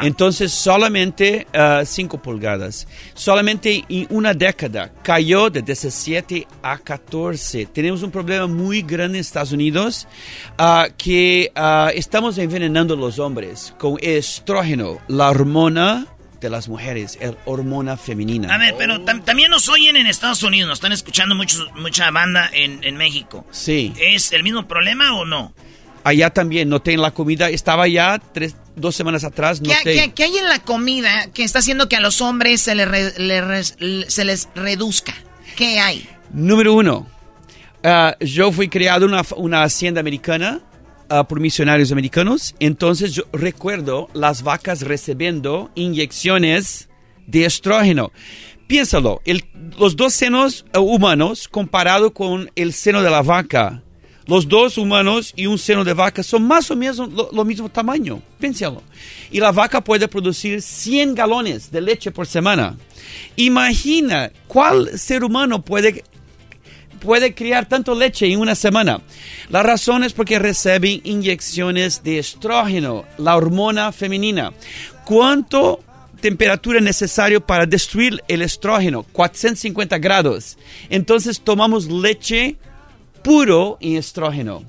Entonces 0.03 0.51
solamente 0.53 1.47
5 1.83 2.15
uh, 2.15 2.19
pulgadas. 2.21 2.87
Solamente 3.13 3.83
en 3.89 4.07
una 4.09 4.33
década 4.33 4.91
cayó 5.03 5.49
de 5.49 5.61
17 5.61 6.47
a 6.61 6.77
14. 6.77 7.65
Tenemos 7.67 8.01
un 8.01 8.11
problema 8.11 8.47
muy 8.47 8.81
grande 8.81 9.17
en 9.17 9.21
Estados 9.21 9.51
Unidos 9.51 10.07
uh, 10.57 10.91
que 10.97 11.51
uh, 11.55 11.89
estamos 11.93 12.37
envenenando 12.37 12.93
a 12.93 12.97
los 12.97 13.19
hombres 13.19 13.73
con 13.77 13.97
estrógeno, 14.01 14.99
la 15.07 15.29
hormona 15.29 16.07
de 16.45 16.49
las 16.51 16.69
mujeres, 16.69 17.17
el 17.21 17.35
hormona 17.45 17.97
femenina. 17.97 18.53
A 18.53 18.57
ver, 18.57 18.75
pero 18.77 19.01
también 19.01 19.49
nos 19.49 19.67
oyen 19.67 19.97
en 19.97 20.07
Estados 20.07 20.43
Unidos, 20.43 20.69
nos 20.69 20.77
están 20.77 20.91
escuchando 20.91 21.35
muchos, 21.35 21.67
mucha 21.75 22.09
banda 22.11 22.49
en, 22.53 22.83
en 22.83 22.97
México. 22.97 23.45
Sí. 23.51 23.93
¿Es 23.99 24.31
el 24.31 24.43
mismo 24.43 24.67
problema 24.67 25.15
o 25.15 25.25
no? 25.25 25.53
Allá 26.03 26.29
también 26.29 26.69
noté 26.69 26.95
la 26.97 27.11
comida, 27.11 27.49
estaba 27.49 27.87
ya 27.87 28.19
tres, 28.19 28.55
dos 28.75 28.95
semanas 28.95 29.23
atrás. 29.23 29.59
¿Qué, 29.83 30.11
¿Qué, 30.13 30.23
hay 30.23 30.37
en 30.37 30.47
la 30.47 30.59
comida 30.59 31.31
que 31.33 31.43
está 31.43 31.59
haciendo 31.59 31.89
que 31.89 31.95
a 31.95 31.99
los 31.99 32.21
hombres 32.21 32.61
se, 32.61 32.75
se 34.07 34.25
les 34.25 34.49
reduzca? 34.53 35.15
¿Qué 35.55 35.79
hay? 35.79 36.07
Número 36.31 36.73
uno, 36.73 37.07
uh, 37.83 38.23
yo 38.23 38.51
fui 38.51 38.69
criado 38.69 39.05
en 39.07 39.13
una, 39.13 39.23
una 39.35 39.63
hacienda 39.63 39.99
americana 39.99 40.61
uh, 41.09 41.25
por 41.25 41.39
misionarios 41.39 41.91
americanos, 41.91 42.55
entonces 42.59 43.13
yo 43.13 43.23
recuerdo 43.31 44.09
las 44.13 44.43
vacas 44.43 44.81
recibiendo 44.81 45.71
inyecciones 45.75 46.89
de 47.27 47.45
estrógeno. 47.45 48.11
Piénsalo, 48.67 49.21
los 49.77 49.95
dos 49.95 50.13
senos 50.13 50.65
uh, 50.75 50.79
humanos 50.79 51.47
comparado 51.47 52.13
con 52.13 52.49
el 52.55 52.73
seno 52.73 53.01
de 53.01 53.09
la 53.09 53.21
vaca 53.21 53.83
los 54.27 54.47
dos 54.47 54.77
humanos 54.77 55.33
y 55.35 55.45
un 55.45 55.59
seno 55.59 55.83
de 55.83 55.93
vaca 55.93 56.23
son 56.23 56.47
más 56.47 56.71
o 56.71 56.75
menos 56.75 56.97
lo, 57.31 57.45
mismo 57.45 57.69
tamaño. 57.69 58.21
Piénsalo. 58.39 58.81
Y 59.31 59.39
la 59.39 59.51
vaca 59.51 59.81
puede 59.81 60.07
producir 60.07 60.61
100 60.61 61.13
galones 61.13 61.71
de 61.71 61.81
leche 61.81 62.11
por 62.11 62.25
semana. 62.25 62.75
Imagina 63.35 64.31
cuál 64.47 64.97
ser 64.97 65.23
humano 65.23 65.61
puede, 65.61 66.03
puede 66.99 67.33
criar 67.33 67.67
tanto 67.67 67.95
leche 67.95 68.31
en 68.31 68.39
una 68.39 68.55
semana. 68.55 69.01
La 69.49 69.63
razón 69.63 70.03
es 70.03 70.13
porque 70.13 70.39
reciben 70.39 71.01
inyecciones 71.03 72.03
de 72.03 72.19
estrógeno, 72.19 73.05
la 73.17 73.35
hormona 73.35 73.91
femenina. 73.91 74.53
¿Cuánto 75.05 75.81
temperatura 76.21 76.79
necesario 76.81 77.45
para 77.45 77.65
destruir 77.65 78.23
el 78.27 78.41
estrógeno? 78.41 79.03
450 79.03 79.97
grados. 79.99 80.57
Entonces 80.89 81.41
tomamos 81.41 81.87
leche 81.87 82.57
puro 83.23 83.77
y 83.79 83.95
estrógeno. 83.97 84.63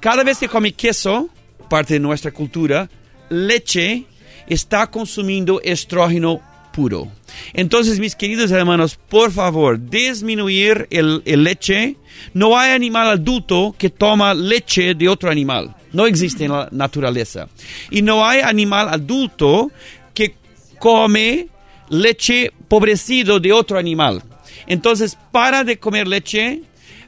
Cada 0.00 0.24
vez 0.24 0.38
que 0.38 0.48
come 0.48 0.72
queso, 0.72 1.28
parte 1.68 1.94
de 1.94 2.00
nuestra 2.00 2.32
cultura, 2.32 2.88
leche 3.28 4.04
está 4.46 4.90
consumiendo 4.90 5.60
estrógeno 5.62 6.40
puro. 6.72 7.08
Entonces, 7.52 7.98
mis 7.98 8.16
queridos 8.16 8.50
hermanos, 8.50 8.98
por 9.08 9.32
favor, 9.32 9.78
disminuir 9.78 10.86
el, 10.90 11.22
leche. 11.24 11.96
No 12.34 12.58
hay 12.58 12.72
animal 12.72 13.08
adulto 13.08 13.74
que 13.76 13.90
toma 13.90 14.34
leche 14.34 14.94
de 14.94 15.08
otro 15.08 15.30
animal. 15.30 15.74
No 15.92 16.06
existe 16.06 16.44
en 16.44 16.52
la 16.52 16.68
naturaleza. 16.70 17.48
Y 17.90 18.02
no 18.02 18.24
hay 18.24 18.40
animal 18.40 18.88
adulto 18.88 19.70
que 20.14 20.34
come 20.78 21.48
leche 21.88 22.52
pobrecido 22.68 23.40
de 23.40 23.52
otro 23.52 23.78
animal. 23.78 24.22
Entonces, 24.66 25.18
para 25.30 25.64
de 25.64 25.78
comer 25.78 26.06
leche, 26.06 26.62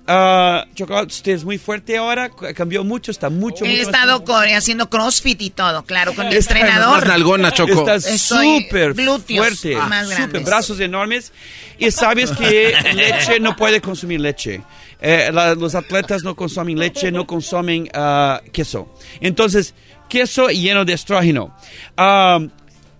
Uh, 0.06 1.04
usted 1.06 1.32
es 1.32 1.44
muy 1.44 1.56
fuerte 1.56 1.96
ahora, 1.96 2.30
cambió 2.54 2.84
mucho, 2.84 3.10
está 3.10 3.30
mucho, 3.30 3.64
He 3.64 3.80
estado 3.80 4.22
haciendo 4.54 4.90
crossfit 4.90 5.40
y 5.40 5.48
todo, 5.48 5.82
claro, 5.84 6.14
con 6.14 6.26
el 6.26 6.36
entrenador. 6.36 7.06
nalgona, 7.06 7.52
Choco. 7.52 7.72
Estás 7.72 8.20
súper 8.20 8.94
fuerte, 8.94 9.74
super, 10.14 10.44
brazos 10.44 10.78
enormes. 10.80 11.32
Y 11.78 11.90
sabes 11.90 12.32
que 12.32 12.74
leche 12.94 13.40
no 13.40 13.56
puede 13.56 13.80
consumir 13.80 14.20
leche. 14.20 14.60
Eh, 15.00 15.30
los 15.56 15.74
atletas 15.74 16.22
no 16.22 16.36
consumen 16.36 16.78
leche, 16.78 17.10
no 17.10 17.26
consumen 17.26 17.88
uh, 17.94 18.50
queso. 18.52 18.94
Entonces, 19.20 19.74
queso 20.08 20.48
lleno 20.48 20.84
de 20.84 20.92
estrógeno. 20.92 21.56
Uh, 21.96 22.48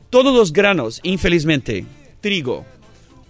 todos 0.08 0.34
los 0.34 0.52
granos, 0.52 1.00
infelizmente, 1.02 1.84
trigo, 2.20 2.64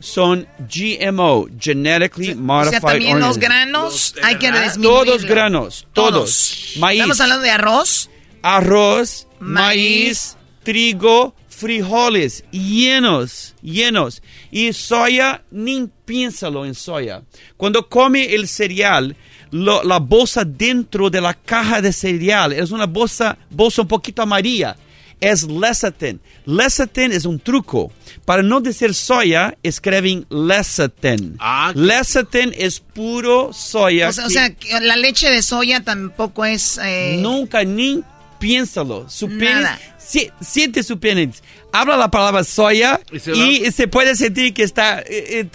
son 0.04 0.46
GMO, 0.58 1.48
genetically 1.58 2.34
modified. 2.34 2.76
O 2.76 2.80
sea, 2.80 2.80
también 2.80 3.20
los 3.20 3.38
granos 3.38 4.14
hay 4.22 4.36
que 4.36 4.52
disminuirlo. 4.52 5.04
Todos 5.04 5.24
granos, 5.24 5.86
todos. 5.94 6.74
Maíz. 6.78 7.00
Estamos 7.00 7.20
hablando 7.22 7.42
de 7.42 7.50
arroz. 7.50 8.10
Arroz, 8.42 9.26
maíz, 9.40 10.36
trigo, 10.62 11.34
frijoles, 11.48 12.44
llenos, 12.50 13.54
llenos. 13.62 14.22
Y 14.50 14.74
soya, 14.74 15.42
ni 15.50 15.88
piénsalo 16.04 16.66
en 16.66 16.74
soya. 16.74 17.22
Cuando 17.56 17.88
come 17.88 18.34
el 18.34 18.46
cereal, 18.46 19.16
la 19.52 19.98
bolsa 20.00 20.44
dentro 20.44 21.08
de 21.08 21.22
la 21.22 21.32
caja 21.32 21.80
de 21.80 21.94
cereal 21.94 22.52
es 22.52 22.72
una 22.72 22.84
bolsa, 22.84 23.38
bolsa 23.48 23.80
un 23.80 23.88
poquito 23.88 24.20
amarilla 24.20 24.76
es 25.30 25.44
lecithin. 25.44 26.20
Lecithin 26.46 27.12
es 27.12 27.24
un 27.24 27.38
truco. 27.38 27.92
Para 28.24 28.42
no 28.42 28.60
decir 28.60 28.94
soya, 28.94 29.56
escriben 29.62 30.26
lecithin. 30.30 31.36
Ah, 31.38 31.72
lecithin 31.74 32.54
es 32.56 32.80
puro 32.80 33.52
soya. 33.52 34.08
O 34.08 34.12
sea, 34.12 34.54
la 34.80 34.96
leche 34.96 35.30
de 35.30 35.42
soya 35.42 35.82
tampoco 35.82 36.44
es... 36.44 36.78
Eh, 36.82 37.18
Nunca, 37.20 37.64
ni 37.64 38.02
piénsalo. 38.38 39.08
Su 39.08 39.28
siente 40.40 40.82
su 40.82 40.98
pene. 40.98 41.30
Habla 41.72 41.96
la 41.96 42.10
palabra 42.10 42.44
soya 42.44 43.00
y 43.10 43.70
se, 43.70 43.88
puede 43.88 44.14
sentir 44.14 44.52
que 44.54 44.62
está... 44.62 45.02
Eh, 45.06 45.46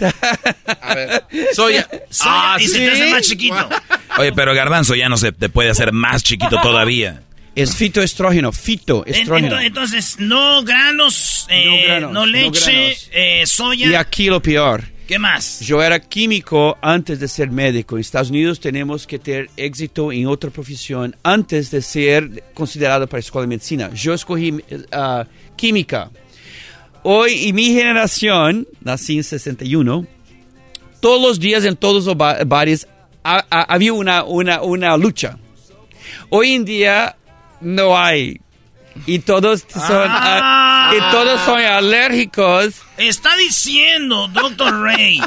A 0.80 0.94
ver, 0.94 1.24
soya. 1.54 1.88
soya 2.10 2.56
y 2.60 2.66
se 2.66 2.78
te 2.78 2.90
hace 2.90 3.10
más 3.10 3.22
chiquito. 3.22 3.68
Oye, 4.18 4.32
pero 4.32 4.54
garbanzo 4.54 4.94
ya 4.94 5.08
no 5.08 5.16
se 5.16 5.32
te 5.32 5.48
puede 5.48 5.70
hacer 5.70 5.92
más 5.92 6.22
chiquito 6.22 6.60
todavía. 6.62 7.22
Es 7.60 7.76
fitoestrógeno, 7.76 8.52
fitoestrógeno. 8.52 9.60
Entonces, 9.60 10.16
no 10.18 10.64
granos, 10.64 11.46
eh, 11.50 12.00
no, 12.10 12.24
leche, 12.24 12.96
eh, 13.12 13.46
soya. 13.46 13.86
Y 13.86 13.94
aquí 13.94 14.28
lo 14.28 14.40
peor. 14.40 14.82
¿Qué 15.06 15.18
más? 15.18 15.60
Yo 15.60 15.82
era 15.82 16.00
químico 16.00 16.78
antes 16.80 17.20
de 17.20 17.28
ser 17.28 17.50
médico. 17.50 17.96
En 17.96 18.00
Estados 18.00 18.30
Unidos 18.30 18.60
tenemos 18.60 19.06
que 19.06 19.18
tener 19.18 19.50
éxito 19.58 20.10
en 20.10 20.26
otra 20.26 20.48
profesión 20.48 21.14
antes 21.22 21.70
de 21.70 21.82
ser 21.82 22.44
considerado 22.54 23.06
para 23.06 23.18
la 23.18 23.20
escuela 23.20 23.42
de 23.42 23.48
medicina. 23.48 23.90
Yo 23.92 24.14
escogí 24.14 24.52
uh, 24.52 25.24
química. 25.54 26.10
Hoy, 27.02 27.48
en 27.48 27.54
mi 27.56 27.74
generación, 27.74 28.68
nací 28.80 29.18
en 29.18 29.24
61, 29.24 30.06
todos 31.00 31.20
los 31.20 31.38
días 31.38 31.66
en 31.66 31.76
todos 31.76 32.06
los 32.06 32.16
bares 32.16 32.88
había 33.22 33.92
una, 33.92 34.24
una, 34.24 34.62
una 34.62 34.96
lucha. 34.96 35.36
Hoy 36.30 36.52
en 36.52 36.64
día 36.64 37.16
no 37.60 37.98
hay. 37.98 38.40
Y 39.06 39.20
todos 39.20 39.64
son, 39.70 40.06
ah. 40.08 40.92
y 40.94 41.12
todos 41.12 41.40
son 41.42 41.60
alérgicos. 41.60 42.74
Está 42.96 43.34
diciendo, 43.36 44.28
doctor 44.28 44.82
Ray, 44.82 45.20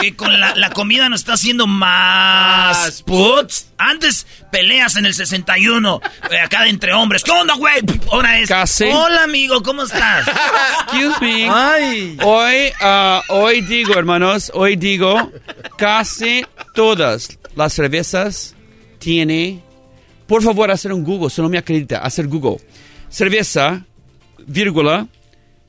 que 0.00 0.14
con 0.14 0.38
la, 0.38 0.54
la 0.56 0.70
comida 0.70 1.08
nos 1.08 1.20
está 1.20 1.34
haciendo 1.34 1.66
más 1.66 3.02
puts. 3.02 3.68
Antes 3.78 4.26
peleas 4.50 4.96
en 4.96 5.06
el 5.06 5.14
61, 5.14 6.00
eh, 6.30 6.40
acá 6.40 6.62
de 6.62 6.70
entre 6.70 6.92
hombres. 6.92 7.22
¿Qué 7.22 7.30
onda, 7.30 7.54
güey? 7.54 7.76
Ahora 8.10 8.38
es. 8.38 8.48
Casi. 8.48 8.84
Hola, 8.84 9.22
amigo, 9.22 9.62
¿cómo 9.62 9.84
estás? 9.84 10.26
Excuse 10.88 11.16
me. 11.20 11.48
Ay. 11.48 12.18
Hoy, 12.22 12.72
ah, 12.80 13.22
hoy 13.28 13.60
digo, 13.62 13.94
hermanos, 13.94 14.50
hoy 14.54 14.76
digo, 14.76 15.32
casi 15.78 16.44
todas 16.74 17.38
las 17.54 17.72
cervezas 17.72 18.54
tiene. 18.98 19.62
Por 20.26 20.42
favor, 20.42 20.70
hacer 20.70 20.92
un 20.92 21.04
Google, 21.04 21.30
si 21.30 21.40
no 21.42 21.48
me 21.48 21.58
acredita, 21.58 21.98
hacer 21.98 22.26
Google. 22.28 22.56
Cerveza, 23.08 23.84
vírgula, 24.46 25.06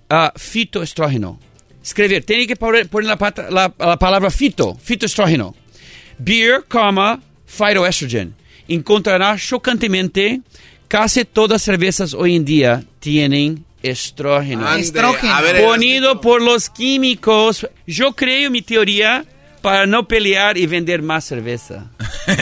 ah, 0.09 0.31
fitoestrógeno. 0.35 1.39
Escrever, 1.83 2.23
tiene 2.23 2.47
que 2.47 2.55
poner, 2.55 2.87
poner 2.87 3.07
la, 3.09 3.17
pata- 3.17 3.49
la- 3.51 3.73
la 3.77 3.99
palabra 3.99 4.31
fito, 4.31 4.75
fitoestrógeno. 4.81 5.53
Beer, 6.17 6.63
comma, 6.67 7.21
phytoestrogen. 7.45 8.33
Encontrará 8.67 9.37
chocantemente 9.37 10.41
casi 10.87 11.25
todas 11.25 11.61
cervezas 11.61 12.13
hoy 12.13 12.35
en 12.35 12.45
día 12.45 12.83
tienen 12.99 13.65
estrógeno. 13.83 14.65
Ande, 14.67 14.81
Estrógeno. 14.87 15.33
a 15.33 15.41
ver, 15.41 15.63
Ponido 15.63 16.19
por 16.21 16.41
los 16.41 16.69
químicos. 16.71 17.67
Yo 17.85 18.13
creo 18.13 18.49
mi 18.49 18.61
teoría 18.63 19.23
para 19.61 19.85
no 19.85 20.07
pelear 20.07 20.57
y 20.57 20.65
vender 20.65 21.01
más 21.03 21.25
cerveza. 21.25 21.91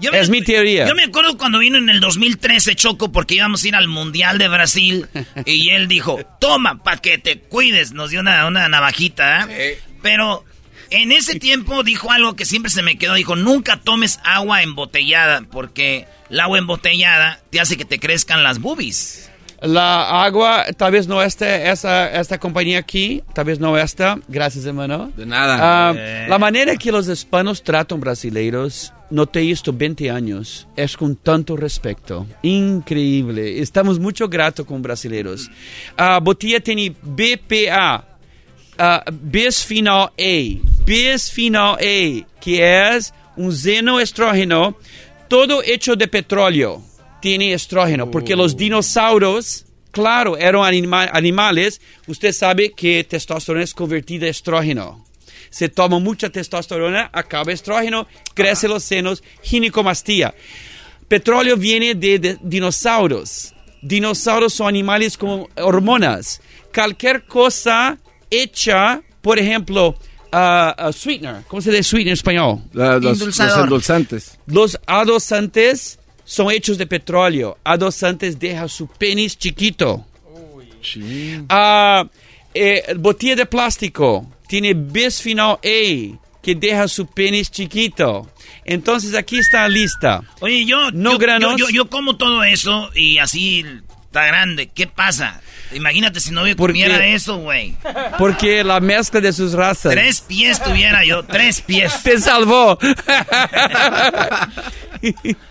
Yo 0.00 0.10
es 0.12 0.28
mi 0.28 0.42
teoría. 0.42 0.86
Yo 0.86 0.94
me 0.94 1.04
acuerdo 1.04 1.36
cuando 1.36 1.58
vino 1.58 1.78
en 1.78 1.88
el 1.88 2.00
2013 2.00 2.74
Choco 2.76 3.10
porque 3.10 3.34
íbamos 3.34 3.64
a 3.64 3.68
ir 3.68 3.74
al 3.74 3.88
Mundial 3.88 4.38
de 4.38 4.48
Brasil 4.48 5.06
y 5.44 5.70
él 5.70 5.88
dijo, 5.88 6.20
toma, 6.40 6.82
pa' 6.82 6.98
que 6.98 7.18
te 7.18 7.38
cuides. 7.38 7.92
Nos 7.92 8.10
dio 8.10 8.20
una, 8.20 8.46
una 8.46 8.68
navajita, 8.68 9.48
¿eh? 9.50 9.78
Pero 10.02 10.44
en 10.90 11.12
ese 11.12 11.38
tiempo 11.38 11.82
dijo 11.82 12.10
algo 12.10 12.36
que 12.36 12.44
siempre 12.44 12.70
se 12.70 12.82
me 12.82 12.96
quedó. 12.96 13.14
Dijo, 13.14 13.36
nunca 13.36 13.78
tomes 13.78 14.20
agua 14.24 14.62
embotellada 14.62 15.42
porque 15.50 16.06
el 16.30 16.40
agua 16.40 16.58
embotellada 16.58 17.40
te 17.50 17.60
hace 17.60 17.76
que 17.76 17.84
te 17.84 17.98
crezcan 17.98 18.42
las 18.42 18.60
boobies. 18.60 19.27
La 19.60 20.22
agua, 20.22 20.66
tal 20.76 20.92
vez 20.92 21.08
no 21.08 21.20
esté 21.20 21.68
esa, 21.68 22.12
esta 22.12 22.38
compañía 22.38 22.78
aquí, 22.78 23.24
tal 23.34 23.44
vez 23.46 23.58
no 23.58 23.76
esta. 23.76 24.18
Gracias, 24.28 24.64
hermano. 24.64 25.10
De 25.16 25.26
nada. 25.26 25.58
Ah, 25.60 25.94
Eh. 25.96 26.26
La 26.28 26.38
manera 26.38 26.76
que 26.76 26.92
los 26.92 27.08
hispanos 27.08 27.62
tratan 27.64 27.98
brasileiros, 27.98 28.92
noté 29.10 29.50
esto 29.50 29.72
20 29.72 30.10
años, 30.10 30.68
es 30.76 30.96
con 30.96 31.16
tanto 31.16 31.56
respeto. 31.56 32.24
Increíble. 32.42 33.60
Estamos 33.60 33.98
mucho 33.98 34.28
gratos 34.28 34.64
con 34.64 34.80
brasileiros. 34.80 35.50
Ah, 35.96 36.20
botella 36.22 36.60
tiene 36.60 36.94
BPA, 37.02 38.04
ah, 38.78 39.04
bisphenol 39.10 40.10
A. 40.16 40.84
Bisphenol 40.86 41.78
A, 41.80 42.26
que 42.40 42.88
es 42.94 43.12
un 43.36 43.52
xenoestrógeno, 43.52 44.76
todo 45.26 45.62
hecho 45.64 45.96
de 45.96 46.06
petróleo 46.06 46.87
tiene 47.20 47.52
estrógeno, 47.52 48.10
porque 48.10 48.36
los 48.36 48.56
dinosaurios, 48.56 49.64
claro, 49.90 50.36
eran 50.36 50.62
anima- 50.62 51.08
animales. 51.12 51.80
Usted 52.06 52.32
sabe 52.32 52.72
que 52.72 53.04
testosterona 53.04 53.64
es 53.64 53.74
convertida 53.74 54.26
a 54.26 54.30
estrógeno. 54.30 55.04
Se 55.50 55.68
toma 55.68 55.98
mucha 55.98 56.28
testosterona, 56.30 57.08
acaba 57.12 57.52
estrógeno, 57.52 58.06
crece 58.34 58.68
los 58.68 58.82
senos, 58.84 59.22
ginecomastía. 59.42 60.34
Petróleo 61.08 61.56
viene 61.56 61.94
de, 61.94 62.18
de 62.18 62.38
dinosaurios. 62.42 63.54
Dinosaurios 63.80 64.52
son 64.52 64.68
animales 64.68 65.16
con 65.16 65.46
hormonas. 65.56 66.40
Cualquier 66.74 67.24
cosa 67.24 67.96
hecha, 68.30 69.00
por 69.22 69.38
ejemplo, 69.38 69.96
ah, 70.32 70.90
sweetener, 70.92 71.44
¿cómo 71.48 71.62
se 71.62 71.70
dice 71.70 71.82
sweetener 71.84 72.08
en 72.08 72.14
español? 72.14 72.60
los- 73.00 73.18
los 73.18 73.56
endulzantes. 73.64 74.38
Los 74.46 74.78
adosantes 74.86 75.98
son 76.30 76.50
hechos 76.50 76.76
de 76.76 76.86
petróleo. 76.86 77.56
Adosantes 77.64 78.38
deja 78.38 78.68
su 78.68 78.86
penis 78.86 79.38
chiquito. 79.38 80.04
Ah, 81.48 82.04
eh, 82.54 82.82
botella 82.96 83.36
de 83.36 83.46
plástico 83.46 84.26
tiene 84.46 84.74
bisphenol 84.74 85.58
A 85.64 86.18
que 86.42 86.54
deja 86.54 86.86
su 86.88 87.06
penis 87.06 87.50
chiquito. 87.50 88.30
Entonces 88.64 89.14
aquí 89.14 89.38
está 89.38 89.62
la 89.62 89.68
lista. 89.70 90.22
Oye, 90.40 90.64
yo, 90.66 90.90
No 90.92 91.12
yo, 91.12 91.18
granos. 91.18 91.52
yo, 91.58 91.66
yo- 91.68 91.70
yo 91.74 91.88
como 91.90 92.16
todo 92.16 92.44
eso 92.44 92.90
y 92.94 93.18
así 93.18 93.64
está 94.04 94.26
grande. 94.26 94.68
¿Qué 94.68 94.86
pasa? 94.86 95.40
Imagínate 95.72 96.20
si 96.20 96.30
no 96.30 96.46
yo 96.46 96.56
Porque- 96.56 96.72
comiera 96.84 97.04
eso, 97.06 97.36
güey. 97.38 97.76
Porque 98.18 98.64
la 98.64 98.80
mezcla 98.80 99.20
de 99.20 99.32
sus 99.32 99.52
razas. 99.52 99.92
Tres 99.92 100.20
pies 100.20 100.62
tuviera 100.62 101.04
yo, 101.04 101.24
tres 101.24 101.60
pies. 101.60 102.02
Te 102.02 102.18
salvó. 102.20 102.78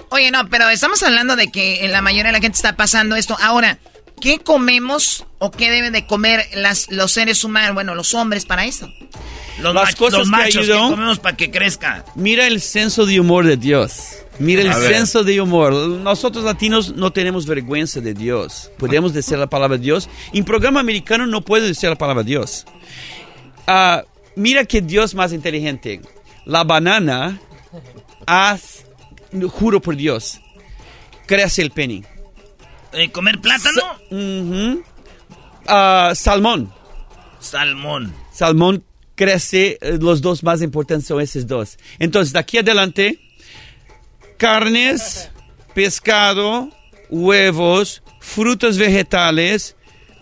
Oye, 0.10 0.32
no, 0.32 0.48
pero 0.50 0.70
estamos 0.70 1.02
hablando 1.04 1.36
de 1.36 1.48
que 1.52 1.86
en 1.86 1.92
la 1.92 2.02
mayoría 2.02 2.26
de 2.26 2.32
la 2.34 2.40
gente 2.42 2.56
está 2.56 2.76
pasando 2.76 3.16
esto. 3.16 3.38
Ahora, 3.42 3.78
¿qué 4.22 4.40
comemos 4.40 5.26
o 5.40 5.52
qué 5.52 5.70
deben 5.72 5.94
de 5.94 6.06
comer 6.06 6.46
las, 6.54 6.90
los 6.90 7.12
seres 7.12 7.44
humanos, 7.44 7.74
bueno, 7.74 7.94
los 7.96 8.14
hombres 8.14 8.46
para 8.46 8.66
eso? 8.66 8.92
Los, 9.62 9.74
Las 9.74 9.96
cosas 9.96 10.20
los 10.20 10.28
que 10.28 10.32
machos 10.32 10.54
que 10.68 10.72
ayudan- 10.74 10.90
comemos 10.92 11.20
para 11.20 11.36
que 11.36 11.50
crezca. 11.50 12.06
Mira 12.16 12.46
el 12.48 12.62
senso 12.62 13.06
de 13.06 13.20
humor 13.20 13.46
de 13.46 13.58
Dios. 13.58 14.18
Mira 14.40 14.62
el 14.62 14.72
senso 14.74 15.24
de 15.24 15.42
humor. 15.42 15.74
Nosotros 15.74 16.44
latinos 16.46 16.96
no 16.96 17.12
tenemos 17.12 17.48
vergüenza 17.48 18.00
de 18.02 18.14
Dios. 18.14 18.70
Podemos 18.78 19.14
decir 19.14 19.38
la 19.40 19.48
palabra 19.48 19.78
Dios. 19.78 20.10
En 20.32 20.46
programa 20.46 20.80
americano 20.80 21.26
no 21.26 21.42
puedo 21.42 21.66
decir 21.66 21.90
la 21.90 21.96
palabra 21.96 22.22
Dios. 22.24 22.66
Ah, 23.66 24.04
mira 24.36 24.64
que 24.66 24.82
Dios 24.82 25.16
más 25.16 25.34
inteligente. 25.34 26.02
La 26.46 26.64
banana, 26.64 27.40
juro 29.50 29.82
por 29.82 29.96
Dios, 29.96 30.40
crece 31.26 31.62
el 31.64 31.72
penny. 31.72 32.04
Eh, 32.94 33.10
¿Comer 33.10 33.40
plátano? 33.40 33.82
Ujú. 34.12 34.84
Ah, 35.68 36.14
salmón. 36.16 36.72
Salmón. 37.40 38.14
Salmón 38.32 38.84
crece, 39.18 39.78
eh, 39.82 39.98
los 40.00 40.22
dos 40.22 40.44
más 40.44 40.62
importantes 40.62 41.08
son 41.08 41.20
esos 41.20 41.46
dos. 41.46 41.78
Entonces, 42.00 42.32
de 42.32 42.40
aquí 42.40 42.60
adelante, 42.60 43.20
carnes, 44.38 45.30
pescado, 45.74 46.70
huevos, 47.10 48.04
frutos 48.22 48.78
vegetales, 48.78 49.76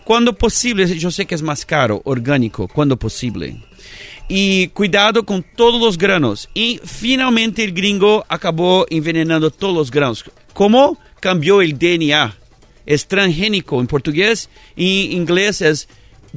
cuando 0.04 0.32
posible, 0.32 0.86
yo 0.98 1.10
sé 1.10 1.26
que 1.26 1.34
es 1.34 1.42
más 1.42 1.66
caro, 1.66 2.00
orgánico, 2.04 2.68
cuando 2.68 2.96
posible. 2.96 3.56
Y 4.28 4.68
cuidado 4.68 5.24
con 5.24 5.44
todos 5.56 5.80
los 5.80 5.98
granos. 5.98 6.48
Y 6.54 6.80
finalmente 6.84 7.62
el 7.62 7.72
gringo 7.72 8.24
acabó 8.28 8.86
envenenando 8.88 9.50
todos 9.50 9.74
los 9.74 9.90
granos. 9.90 10.24
¿Cómo 10.52 10.98
cambió 11.20 11.60
el 11.60 11.78
DNA? 11.78 12.36
Es 12.86 13.06
transgénico 13.06 13.80
en 13.80 13.88
portugués 13.88 14.48
y 14.76 15.10
inglés 15.12 15.60
es 15.60 15.88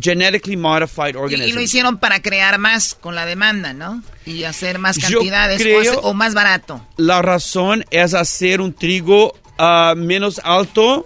genetically 0.01 0.55
modified 0.57 1.13
Y, 1.13 1.17
organism. 1.17 1.49
y 1.49 1.51
lo 1.53 1.61
hicieron 1.61 1.97
para 1.97 2.21
crear 2.21 2.57
más 2.57 2.93
con 2.95 3.15
la 3.15 3.25
demanda, 3.25 3.73
¿no? 3.73 4.01
Y 4.25 4.43
hacer 4.43 4.79
más 4.79 4.97
cantidades 4.99 5.59
o 5.59 5.63
creo- 5.63 5.79
hacer- 5.81 5.99
o, 6.03 6.13
más 6.13 6.33
barato. 6.33 6.85
La 6.97 7.21
razón 7.21 7.83
es 7.91 8.13
hacer 8.13 8.61
un 8.61 8.73
trigo 8.73 9.37
ah, 9.57 9.93
menos 9.97 10.39
alto 10.43 11.05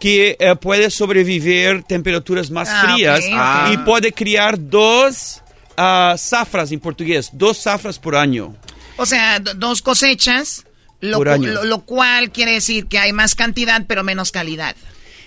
que 0.00 0.36
eh, 0.40 0.56
puede 0.56 0.90
sobrevivir 0.90 1.82
temperaturas 1.84 2.50
más 2.50 2.68
Ah, 2.70 2.82
frías 2.94 3.20
ok, 3.20 3.32
ok. 3.32 3.72
y 3.72 3.76
puede 3.84 4.12
criar 4.12 4.56
dos 4.58 5.40
ah, 5.76 6.14
zafras 6.18 6.72
en 6.72 6.80
portugués, 6.80 7.30
dos 7.32 7.62
zafras 7.62 7.98
por 7.98 8.16
año. 8.16 8.54
O 8.96 9.06
sea, 9.06 9.38
do- 9.40 9.54
dos 9.54 9.80
cosechas, 9.82 10.64
lo, 11.00 11.18
Por 11.18 11.28
año. 11.28 11.48
lo- 11.50 11.64
lo 11.64 11.80
cual 11.84 12.30
quiere 12.32 12.52
decir 12.52 12.86
que 12.86 12.98
hay 12.98 13.12
más 13.12 13.34
cantidad 13.34 13.84
pero 13.86 14.02
menos 14.04 14.30
calidad. 14.32 14.74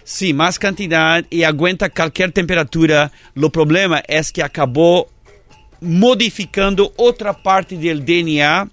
Sí, 0.09 0.33
más 0.33 0.57
cantidad 0.57 1.25
y 1.29 1.43
aguanta 1.43 1.89
cualquier 1.89 2.31
temperatura. 2.31 3.11
Lo 3.33 3.49
problema 3.49 4.01
es 4.07 4.31
que 4.31 4.41
acabó 4.41 5.09
modificando 5.81 6.93
otra 6.95 7.33
parte 7.33 7.75
del 7.75 8.05
DNA 8.05 8.69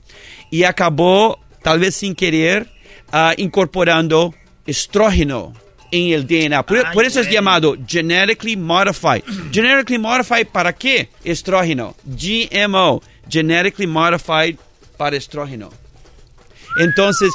y 0.53 0.63
acabó, 0.63 1.41
tal 1.61 1.81
vez 1.81 1.97
sin 1.97 2.15
querer, 2.15 2.69
ah, 3.11 3.35
incorporando 3.37 4.33
estrógeno 4.65 5.53
en 5.91 6.13
el 6.13 6.25
DNA. 6.25 6.65
Por, 6.65 6.93
por 6.93 7.05
eso 7.05 7.19
es 7.19 7.29
llamado 7.29 7.75
genetically 7.85 8.57
modified. 8.57 9.25
genetically 9.51 9.99
modified 9.99 10.47
para 10.47 10.73
qué? 10.73 11.09
Estrógeno. 11.25 11.97
GMO, 12.05 13.03
genetically 13.29 13.89
modified 13.89 14.57
para 14.97 15.17
estrógeno. 15.17 15.71
Entonces, 16.79 17.33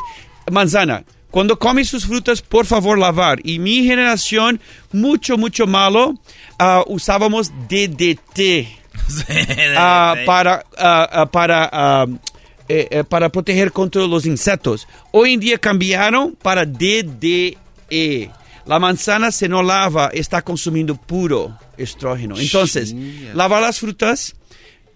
manzana, 0.50 1.04
cuando 1.32 1.60
comes 1.60 1.90
sus 1.90 2.06
frutas, 2.06 2.42
por 2.42 2.66
favor 2.66 2.98
lavar. 2.98 3.40
Y 3.44 3.60
mi 3.60 3.84
generación, 3.84 4.60
mucho, 4.92 5.38
mucho 5.38 5.68
malo, 5.68 6.16
ah, 6.58 6.84
usábamos 6.88 7.52
DDT 7.68 8.68
ah, 9.78 10.16
para, 10.26 10.64
ah, 10.78 11.30
para, 11.32 12.08
eh, 12.68 12.88
eh, 12.90 13.04
para 13.04 13.30
proteger 13.30 13.72
contra 13.72 14.06
los 14.08 14.26
insectos. 14.26 14.88
Hoy 15.12 15.34
en 15.34 15.40
día 15.40 15.58
cambiaron 15.58 16.36
para 16.42 16.66
DDE. 16.66 18.32
La 18.66 18.78
manzana 18.78 19.32
se 19.32 19.48
no 19.48 19.64
lava, 19.64 20.10
está 20.14 20.42
consumiendo 20.42 20.96
puro 20.96 21.58
estrógeno. 21.78 22.38
Entonces, 22.38 22.94
lavar 23.34 23.62
las 23.62 23.80
frutas, 23.80 24.36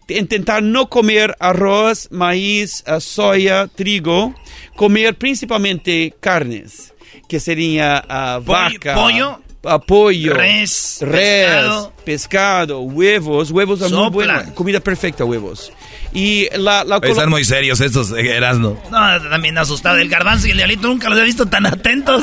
intentar 0.08 0.62
no 0.62 0.90
comer 0.90 1.36
arroz, 1.40 2.08
maíz, 2.12 2.84
uh, 2.88 3.00
soya, 3.00 3.68
trigo, 3.68 4.34
comer 4.76 5.16
principalmente 5.18 6.14
carnes, 6.20 6.94
que 7.28 7.40
sería 7.40 8.04
uh, 8.08 8.44
vaca, 8.44 8.96
pollo, 8.96 9.40
uh, 9.64 9.80
pollo, 9.86 10.34
res, 10.34 11.00
res, 11.02 11.56
pescado. 11.56 11.94
pescado, 12.06 12.80
huevos, 12.82 13.52
huevos 13.52 13.82
es 13.82 13.92
muy 13.92 14.04
Sopla. 14.06 14.10
buena, 14.10 14.54
comida 14.54 14.80
perfecta, 14.80 15.26
huevos. 15.26 15.72
Y 16.14 16.48
la, 16.58 16.84
la 16.84 16.98
Oye, 16.98 17.10
Están 17.12 17.30
muy 17.30 17.44
serios 17.44 17.82
estos, 17.82 18.12
eh, 18.12 18.36
Erasmo. 18.38 18.82
No, 18.92 19.30
también 19.30 19.58
asustado. 19.58 19.98
El 19.98 20.10
garbanzo 20.10 20.48
y 20.48 20.52
el 20.52 20.58
diablito 20.58 20.88
nunca 20.88 21.10
los 21.10 21.18
he 21.20 21.24
visto 21.24 21.46
tan 21.48 21.66
atentos 21.66 22.22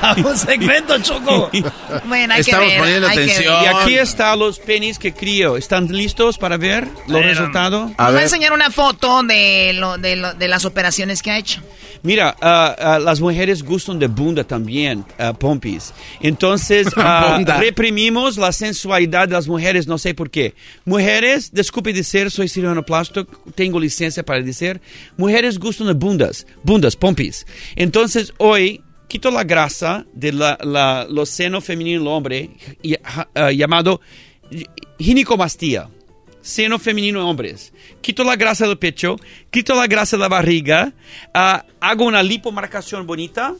a 0.00 0.14
un 0.14 0.36
segmento, 0.38 0.98
Choco. 1.00 1.50
Bueno, 2.06 2.34
hay 2.34 2.40
Estamos 2.40 2.66
que 2.66 2.72
ver, 2.72 2.80
poniendo 2.80 3.08
hay 3.08 3.16
que 3.16 3.22
atención. 3.24 3.62
ver. 3.62 3.72
Y 3.72 3.76
aquí 3.76 3.94
están 3.98 4.38
los 4.38 4.58
penis 4.58 4.98
que 4.98 5.12
crío. 5.12 5.56
¿Están 5.56 5.88
listos 5.88 6.38
para 6.38 6.56
ver 6.56 6.88
los 7.06 7.20
Ver, 7.20 7.26
resultados? 7.36 7.90
Nos 7.90 7.96
va 8.14 8.18
a 8.18 8.22
enseñar 8.22 8.52
una 8.52 8.70
foto 8.70 9.22
de, 9.22 9.72
lo, 9.74 9.98
de, 9.98 10.16
lo- 10.16 10.34
de 10.34 10.48
las 10.48 10.64
operaciones 10.64 11.20
que 11.22 11.30
ha 11.30 11.38
hecho. 11.38 11.60
Mira, 12.02 12.34
ah, 12.40 12.74
ah, 12.78 12.98
las 12.98 13.20
mujeres 13.20 13.62
gustan 13.62 13.98
de 13.98 14.08
bunda 14.08 14.42
también, 14.42 15.04
ah, 15.18 15.32
pompis. 15.34 15.92
Entonces, 16.20 16.88
reprimimos 17.58 18.36
la 18.36 18.52
sensualidad 18.52 19.28
de 19.28 19.34
las 19.34 19.46
mujeres, 19.46 19.86
no 19.86 19.98
sé 19.98 20.14
por 20.14 20.30
qué. 20.30 20.54
Mujeres, 20.84 21.52
disculpe 21.52 21.92
decir, 21.92 22.30
soy 22.30 22.48
cirujano 22.48 22.82
plástico, 22.82 23.26
tengo 23.54 23.78
licencia 23.80 24.22
para 24.24 24.40
decir, 24.42 24.80
mujeres 25.16 25.58
gustan 25.58 25.86
de 25.88 25.94
bundas, 25.94 26.46
bundas, 26.62 26.96
pompis. 26.96 27.46
Entonces, 27.76 28.32
hoy 28.38 28.82
quito 29.08 29.30
la 29.30 29.44
grasa 29.44 30.06
de 30.14 30.32
la, 30.32 30.58
la- 30.62 31.06
los 31.10 31.28
senos 31.28 31.64
femeninos 31.64 32.02
del 32.04 32.12
hombre, 32.12 32.50
y- 32.82 32.96
ah, 33.34 33.50
llamado 33.52 34.00
ginecomastia 34.98 35.88
seno 36.40 36.80
en 36.84 37.16
hombres. 37.16 37.72
Quito 38.00 38.24
la 38.24 38.34
grasa 38.34 38.66
del 38.66 38.76
pecho, 38.76 39.16
quito 39.50 39.74
la 39.76 39.86
grasa 39.86 40.16
de 40.16 40.22
la 40.22 40.28
barriga, 40.28 40.92
ah, 41.32 41.64
hago 41.80 42.04
una 42.04 42.20
lipomarcación 42.22 43.06
bonita, 43.06 43.54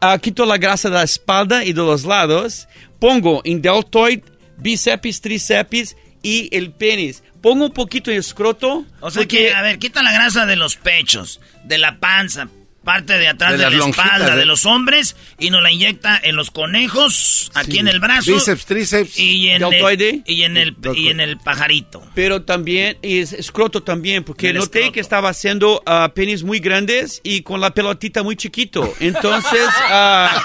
ah, 0.00 0.18
quito 0.18 0.44
la 0.44 0.58
grasa 0.58 0.90
de 0.90 0.96
la 0.96 1.04
espalda 1.04 1.64
y 1.64 1.72
de 1.72 1.80
los 1.80 2.04
lados, 2.04 2.68
pongo 2.98 3.40
en 3.44 3.62
deltoid, 3.62 4.20
bíceps, 4.58 5.20
tríceps 5.22 5.96
y 6.22 6.54
el 6.54 6.72
penis. 6.72 7.22
Pongo 7.42 7.66
un 7.66 7.72
poquito 7.72 8.10
en 8.10 8.18
escroto. 8.18 8.86
O 9.00 9.10
sea 9.10 9.26
que, 9.26 9.52
a 9.52 9.62
ver, 9.62 9.78
quita 9.78 10.02
la 10.02 10.12
grasa 10.12 10.46
de 10.46 10.56
los 10.56 10.76
pechos, 10.76 11.40
de 11.64 11.78
la 11.78 11.98
panza, 11.98 12.48
parte 12.84 13.16
de 13.18 13.28
atrás 13.28 13.52
De 13.52 13.58
la 13.58 13.70
lonjitas, 13.70 14.04
espalda, 14.06 14.34
¿eh? 14.34 14.38
de 14.38 14.44
los 14.44 14.66
hombres, 14.66 15.16
y 15.38 15.50
nos 15.50 15.62
la 15.62 15.70
inyecta 15.72 16.20
en 16.22 16.36
los 16.36 16.50
conejos, 16.50 17.50
aquí 17.54 17.78
en 17.78 17.88
el 17.88 18.00
brazo. 18.00 18.32
Bíceps, 18.32 18.66
tríceps. 18.66 19.18
Y 19.18 19.48
en, 19.48 19.60
Deltoide. 19.60 20.10
el, 20.10 20.22
y, 20.26 20.42
en 20.42 20.56
el, 20.56 20.76
y 20.94 21.08
en 21.08 21.20
el 21.20 21.38
pajarito. 21.38 22.02
Pero 22.14 22.42
también, 22.42 22.98
y 23.02 23.18
es 23.18 23.32
escroto 23.32 23.82
también, 23.82 24.24
porque 24.24 24.50
El 24.50 24.56
noté 24.56 24.78
escroto. 24.80 24.92
que 24.94 25.00
estaba 25.00 25.28
haciendo 25.28 25.82
ah, 25.86 26.10
penis 26.14 26.42
muy 26.42 26.58
grandes 26.58 27.20
y 27.22 27.42
con 27.42 27.60
la 27.60 27.72
pelotita 27.72 28.22
muy 28.22 28.36
chiquito. 28.36 28.92
Entonces, 29.00 29.60
ah, 29.88 30.42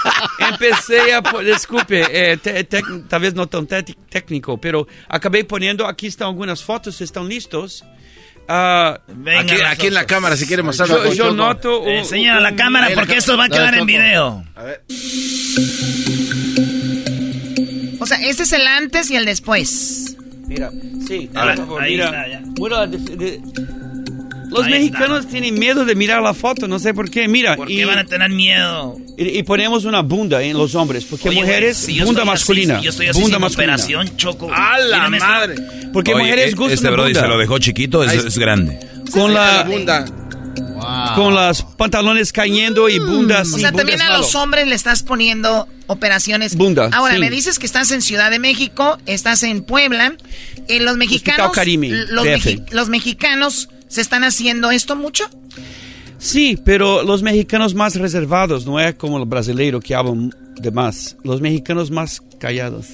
empecé 0.50 1.12
a, 1.14 1.22
disculpe, 1.42 2.04
eh, 2.32 2.36
te- 2.36 2.64
te- 2.64 2.82
tal 3.08 3.20
vez 3.22 3.34
no 3.34 3.46
tan 3.46 3.66
técnico, 3.66 4.58
pero 4.60 4.86
acabé 5.08 5.44
poniendo, 5.44 5.86
aquí 5.86 6.06
están 6.06 6.28
algunas 6.28 6.62
fotos, 6.62 7.00
están 7.00 7.28
listos. 7.28 7.84
Ah, 8.48 8.98
Venga, 9.08 9.40
Aquí, 9.40 9.54
aquí 9.62 9.86
en 9.88 9.94
la 9.94 10.06
cámara, 10.06 10.36
si 10.36 10.46
quiere 10.46 10.62
mostrar. 10.62 10.88
yo, 10.88 11.12
yo 11.12 11.32
noto... 11.34 11.82
un- 11.82 11.88
Enseña 11.90 12.38
a 12.38 12.40
la 12.40 12.56
cámara 12.56 12.88
porque 12.94 13.16
esto 13.16 13.36
va 13.36 13.44
a 13.44 13.48
quedar 13.48 13.74
en 13.74 13.84
video. 13.86 14.42
A 14.56 14.62
ver. 14.62 14.82
O 18.00 18.06
sea, 18.06 18.18
este 18.22 18.44
es 18.44 18.52
el 18.52 18.66
antes 18.66 19.10
y 19.10 19.16
el 19.16 19.24
después. 19.24 20.16
Mira, 20.46 20.70
sí, 21.06 21.28
A 21.34 21.44
ver, 21.44 21.56
por 21.56 21.66
favor, 21.66 21.82
ahí 21.82 21.92
mira. 21.92 22.04
está, 22.06 22.28
ya. 22.28 22.86
De- 22.86 23.16
de- 23.16 23.40
los 24.50 24.66
mexicanos 24.68 25.26
tienen 25.28 25.54
miedo 25.58 25.84
de 25.84 25.94
mirar 25.94 26.22
la 26.22 26.34
foto, 26.34 26.66
no 26.68 26.78
sé 26.78 26.94
por 26.94 27.10
qué. 27.10 27.28
Mira, 27.28 27.56
¿Por 27.56 27.70
y, 27.70 27.76
qué 27.76 27.84
van 27.84 27.98
a 27.98 28.04
tener 28.04 28.30
miedo? 28.30 28.96
y- 29.16 29.38
y 29.38 29.42
ponemos 29.42 29.84
una 29.84 30.00
bunda 30.02 30.42
en 30.42 30.56
los 30.56 30.74
hombres, 30.74 31.04
porque 31.04 31.28
Oye, 31.28 31.40
mujeres, 31.40 31.80
güey, 31.82 31.86
si 31.94 31.98
yo 31.98 32.06
bunda 32.06 32.22
así, 32.22 32.30
masculina. 32.30 32.78
si 32.78 32.84
yo 32.84 32.90
estoy 32.90 33.06
así 33.08 33.20
bunda 33.20 33.36
sin 33.36 33.42
masculina. 33.42 33.72
operación, 33.74 34.16
Choco. 34.16 34.50
¡A 34.52 34.78
la 34.78 34.96
Mírame 34.96 35.16
esta- 35.18 35.28
madre! 35.28 35.54
Porque 35.92 36.14
Oye, 36.14 36.22
mujeres 36.24 36.52
eh, 36.52 36.56
gustan 36.56 36.74
este 36.74 36.86
de 36.86 36.92
brody 36.92 37.14
se 37.14 37.26
lo 37.28 37.38
dejó 37.38 37.58
chiquito, 37.58 38.02
es, 38.04 38.38
grande. 38.38 38.78
con 39.12 39.32
La 39.34 39.58
la 39.58 39.62
bunda. 39.64 40.04
con 41.14 41.34
las 41.34 41.62
pantalones 41.62 42.32
cayendo 42.32 42.88
y 42.88 42.98
bunda 42.98 43.38
O 43.38 43.42
así. 43.42 43.60
sea, 43.60 43.70
bunda 43.70 43.78
también 43.78 44.00
a 44.00 44.04
malo. 44.10 44.18
los 44.18 44.34
hombres 44.34 44.66
le 44.68 44.74
estás 44.74 45.02
poniendo 45.02 45.66
operaciones. 45.88 46.54
Bunda, 46.56 46.88
Ahora, 46.92 47.14
sí. 47.14 47.20
me 47.20 47.30
dices 47.30 47.58
que 47.58 47.66
estás 47.66 47.90
en 47.90 48.00
Ciudad 48.02 48.30
de 48.30 48.38
México, 48.38 48.98
estás 49.06 49.42
en 49.42 49.62
Puebla. 49.64 50.14
Eh, 50.68 50.80
los 50.80 50.96
mexicanos. 50.96 51.50
Los, 52.10 52.24
mexi- 52.26 52.64
los 52.70 52.88
mexicanos 52.90 53.68
se 53.88 54.00
están 54.00 54.24
haciendo 54.24 54.70
esto 54.70 54.94
mucho. 54.96 55.24
Sí, 56.18 56.58
pero 56.64 57.02
los 57.02 57.22
mexicanos 57.22 57.74
más 57.74 57.94
reservados, 57.94 58.66
no 58.66 58.80
es 58.80 58.94
como 58.96 59.18
los 59.18 59.28
brasileiros 59.28 59.82
que 59.84 59.94
hablan 59.94 60.34
de 60.56 60.70
más. 60.70 61.16
Los 61.22 61.40
mexicanos 61.40 61.90
más 61.90 62.20
callados. 62.38 62.86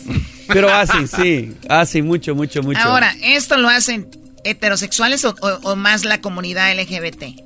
Pero 0.48 0.72
hacen, 0.72 1.08
sí, 1.08 1.52
hacen 1.68 2.06
mucho, 2.06 2.34
mucho, 2.34 2.62
mucho. 2.62 2.80
Ahora, 2.80 3.14
¿esto 3.22 3.56
lo 3.56 3.68
hacen 3.68 4.08
heterosexuales 4.44 5.24
o, 5.24 5.34
o- 5.40 5.70
o 5.70 5.76
más 5.76 6.04
la 6.04 6.20
comunidad 6.20 6.74
LGBT? 6.78 7.40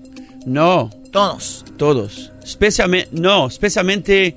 No, 0.46 0.90
Todos. 1.12 1.64
todos. 1.76 2.32
Especialmente, 2.42 3.10
no, 3.12 3.46
especialmente 3.46 4.36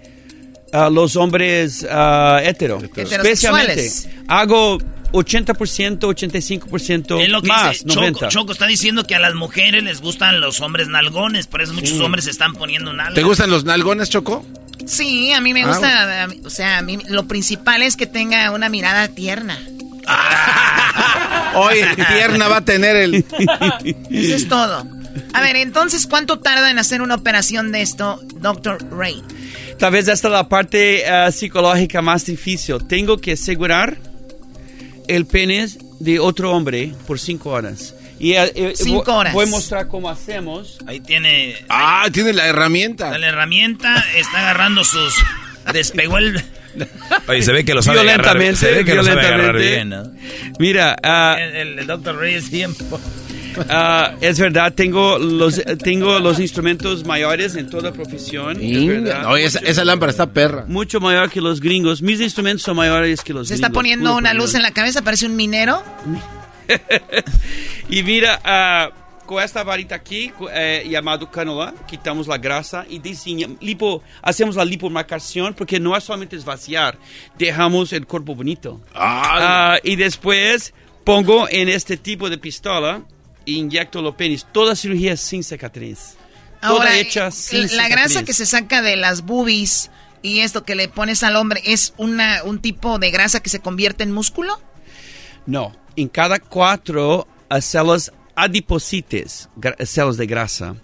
ah, 0.73 0.89
los 0.91 1.15
hombres 1.15 1.85
ah, 1.89 2.39
hetero. 2.43 2.77
Especialmente. 2.77 3.31
Heterosexuales. 3.31 4.09
Hago 4.27 4.77
80%, 5.11 5.99
85% 5.99 7.21
Es 7.21 7.29
lo 7.29 7.41
que 7.41 7.47
más, 7.47 7.71
dice 7.71 7.85
Choco, 7.85 7.95
90. 8.01 8.27
Choco 8.29 8.51
está 8.53 8.65
diciendo 8.67 9.05
que 9.05 9.15
a 9.15 9.19
las 9.19 9.33
mujeres 9.35 9.83
les 9.83 10.01
gustan 10.01 10.39
los 10.41 10.61
hombres 10.61 10.87
nalgones, 10.87 11.47
por 11.47 11.61
eso 11.61 11.73
muchos 11.73 11.99
hombres 11.99 12.25
se 12.25 12.31
están 12.31 12.53
poniendo 12.53 12.93
nalgas. 12.93 13.15
¿Te 13.15 13.23
gustan 13.23 13.49
los 13.49 13.63
nalgones, 13.65 14.09
Choco? 14.09 14.45
Sí, 14.85 15.31
a 15.31 15.41
mí 15.41 15.53
me 15.53 15.63
Ah, 15.63 15.67
gusta. 15.67 16.27
mí- 16.27 16.41
o 16.45 16.49
sea, 16.49 16.79
a 16.79 16.81
mí 16.81 16.97
lo 17.07 17.27
principal 17.27 17.81
es 17.81 17.95
que 17.95 18.07
tenga 18.07 18.49
una 18.51 18.67
mirada 18.69 19.07
tierna. 19.09 19.59
Oye, 21.55 21.85
tierna 22.07 22.47
va 22.47 22.57
a 22.57 22.65
tener 22.65 22.95
el. 22.95 23.15
Eso 24.09 24.35
es 24.35 24.47
todo. 24.47 24.87
A 25.33 25.41
ver, 25.41 25.57
entonces, 25.57 26.07
¿cuánto 26.07 26.39
tarda 26.39 26.71
en 26.71 26.79
hacer 26.79 27.01
una 27.01 27.15
operación 27.15 27.71
de 27.73 27.81
esto, 27.81 28.21
Dr. 28.37 28.77
Ray? 28.91 29.21
Tal 29.77 29.91
vez 29.91 30.07
esta 30.07 30.29
es 30.29 30.31
la 30.31 30.47
parte 30.47 31.05
ah, 31.07 31.31
psicológica 31.31 32.01
más 32.01 32.25
difícil. 32.25 32.77
Tengo 32.87 33.17
que 33.17 33.33
asegurar 33.33 33.97
el 35.15 35.25
pene 35.25 35.67
de 35.99 36.19
otro 36.19 36.51
hombre 36.51 36.93
por 37.07 37.19
cinco 37.19 37.51
horas. 37.51 37.95
Y, 38.19 38.33
eh, 38.33 38.51
eh, 38.55 38.73
Cinco 38.75 39.15
horas. 39.15 39.33
Voy 39.33 39.45
a 39.47 39.49
mostrar 39.49 39.87
cómo 39.87 40.09
hacemos. 40.09 40.77
Ahí 40.85 40.99
tiene 40.99 41.55
Ah, 41.69 42.07
tiene 42.13 42.33
la 42.33 42.45
herramienta. 42.47 43.17
la 43.17 43.27
herramienta, 43.27 44.03
está 44.15 44.39
agarrando 44.39 44.83
sus... 44.83 45.15
Despegó 45.73 46.17
el... 46.19 46.41
Oye, 47.27 47.41
se 47.43 47.51
ve 47.51 47.65
que 47.65 47.73
lo 47.73 47.81
sabe 47.81 47.99
agarrar, 48.01 48.37
Violentamente, 48.37 48.55
se 48.57 48.71
ve 48.71 48.85
que 48.85 48.93
lo 48.95 49.03
sabe 49.03 49.21
agarrar 49.21 49.55
violentamente. 49.57 50.19
bien, 50.19 50.51
¿no? 50.51 50.53
Mira, 50.59 50.95
ah, 51.03 51.35
El, 51.39 51.55
el, 51.55 51.79
el 51.79 51.87
Dr. 51.87 52.15
Ray 52.17 52.35
es 52.35 52.49
ah, 53.69 54.15
es 54.21 54.39
verdad, 54.39 54.73
tengo 54.73 55.17
los, 55.17 55.61
tengo 55.83 56.19
los 56.19 56.39
instrumentos 56.39 57.05
mayores 57.05 57.55
en 57.55 57.69
toda 57.69 57.91
profesión. 57.91 58.57
es 58.61 58.87
verdad. 58.87 59.31
Oye, 59.31 59.45
esa, 59.45 59.59
esa 59.59 59.83
lámpara 59.85 60.11
está 60.11 60.31
perra. 60.31 60.65
Mucho 60.67 60.99
mayor 60.99 61.29
que 61.29 61.41
los 61.41 61.59
gringos. 61.59 62.01
Mis 62.01 62.19
instrumentos 62.21 62.63
son 62.63 62.75
mayores 62.75 63.21
que 63.21 63.33
los 63.33 63.47
Se 63.47 63.53
gringos. 63.55 63.67
está 63.67 63.73
poniendo 63.73 64.15
una 64.15 64.33
luz 64.33 64.55
en 64.55 64.61
la 64.61 64.71
cabeza, 64.71 65.01
parece 65.01 65.25
un 65.25 65.35
minero. 65.35 65.83
Y 67.89 68.03
mira, 68.03 68.39
ah, 68.43 68.89
con 69.25 69.43
esta 69.43 69.63
varita 69.63 69.95
aquí, 69.95 70.31
eh, 70.53 70.85
llamado 70.89 71.29
cánula, 71.29 71.73
quitamos 71.87 72.27
la 72.27 72.37
grasa 72.37 72.85
y 72.89 73.01
lipo, 73.61 74.03
hacemos 74.21 74.55
la 74.55 74.65
lipomarcación 74.65 75.53
porque 75.53 75.79
no 75.79 75.95
es 75.95 76.03
solamente 76.03 76.35
es 76.35 76.45
vaciar, 76.45 76.97
dejamos 77.37 77.93
el 77.93 78.05
cuerpo 78.05 78.35
bonito. 78.35 78.81
Ah, 78.95 79.77
y 79.83 79.95
después 79.95 80.73
pongo 81.03 81.47
en 81.49 81.69
este 81.69 81.97
tipo 81.97 82.29
de 82.29 82.37
pistola 82.37 83.01
e 83.45 83.51
inyecto 83.53 84.01
los 84.01 84.15
penis. 84.15 84.45
Toda 84.51 84.75
cirugía 84.75 85.15
sin 85.17 85.43
cicatriz. 85.43 86.15
Ahora, 86.61 86.85
Toda 86.85 86.97
hecha 86.97 87.27
eh, 87.27 87.31
sin 87.31 87.75
la 87.77 87.87
grasa 87.89 88.09
cicatriz. 88.09 88.27
que 88.27 88.33
se 88.33 88.45
saca 88.45 88.81
de 88.81 88.95
las 88.95 89.21
boobies 89.23 89.89
y 90.21 90.39
esto 90.41 90.63
que 90.63 90.75
le 90.75 90.87
pones 90.87 91.23
al 91.23 91.35
hombre, 91.35 91.61
¿es 91.65 91.93
una, 91.97 92.43
un 92.43 92.59
tipo 92.59 92.99
de 92.99 93.09
grasa 93.09 93.39
que 93.41 93.49
se 93.49 93.59
convierte 93.59 94.03
en 94.03 94.11
músculo? 94.11 94.61
No, 95.47 95.75
en 95.95 96.07
cada 96.07 96.39
cuatro 96.39 97.27
uh, 97.49 97.59
células 97.61 98.11
adipocites, 98.35 99.49
gra- 99.57 99.83
células 99.85 100.17
de 100.17 100.27
grasa, 100.27 100.75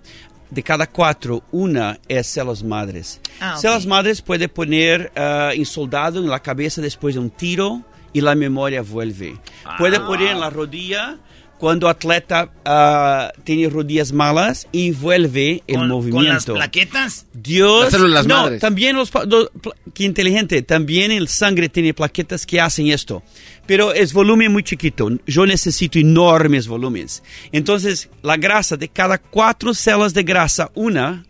de 0.49 0.63
cada 0.63 0.87
cuatro, 0.87 1.43
una 1.51 1.99
es 2.07 2.25
células 2.27 2.63
madres. 2.63 3.21
Ah, 3.39 3.53
ok. 3.55 3.61
Células 3.61 3.85
madres 3.85 4.21
puede 4.23 4.49
poner 4.49 5.11
uh, 5.15 5.51
en 5.53 5.65
soldado 5.65 6.19
en 6.19 6.27
la 6.29 6.39
cabeza 6.41 6.81
después 6.81 7.13
de 7.15 7.21
un 7.21 7.29
tiro 7.29 7.83
y 8.13 8.21
la 8.21 8.33
memoria 8.33 8.81
vuelve. 8.81 9.37
Puede 9.77 9.99
poner 9.99 10.29
en 10.29 10.39
la 10.39 10.49
rodilla, 10.49 11.17
cuando 11.57 11.89
atleta 11.89 12.51
ah, 12.65 13.31
tiene 13.43 13.69
rodillas 13.69 14.11
malas 14.11 14.67
y 14.71 14.91
vuelve 14.91 15.63
el 15.67 15.77
¿Con, 15.77 15.87
movimiento. 15.87 16.17
¿Con 16.17 16.27
las 16.27 16.45
plaquetas? 16.45 17.25
Dios, 17.33 17.83
Las 17.83 17.91
células 17.93 18.27
no, 18.27 18.43
madres. 18.43 18.61
también 18.61 18.95
los, 18.95 19.11
los 19.27 19.49
qué 19.93 20.03
inteligente, 20.03 20.61
también 20.61 21.11
el 21.11 21.27
sangre 21.27 21.69
tiene 21.69 21.93
plaquetas 21.93 22.45
que 22.45 22.61
hacen 22.61 22.87
esto, 22.87 23.23
pero 23.65 23.93
es 23.93 24.13
volumen 24.13 24.51
muy 24.51 24.63
chiquito. 24.63 25.09
Yo 25.25 25.45
necesito 25.45 25.99
enormes 25.99 26.67
volúmenes. 26.67 27.23
Entonces, 27.51 28.09
la 28.21 28.37
grasa 28.37 28.77
de 28.77 28.89
cada 28.89 29.17
cuatro 29.17 29.73
células 29.73 30.13
de 30.13 30.23
grasa, 30.23 30.71
una 30.75 31.25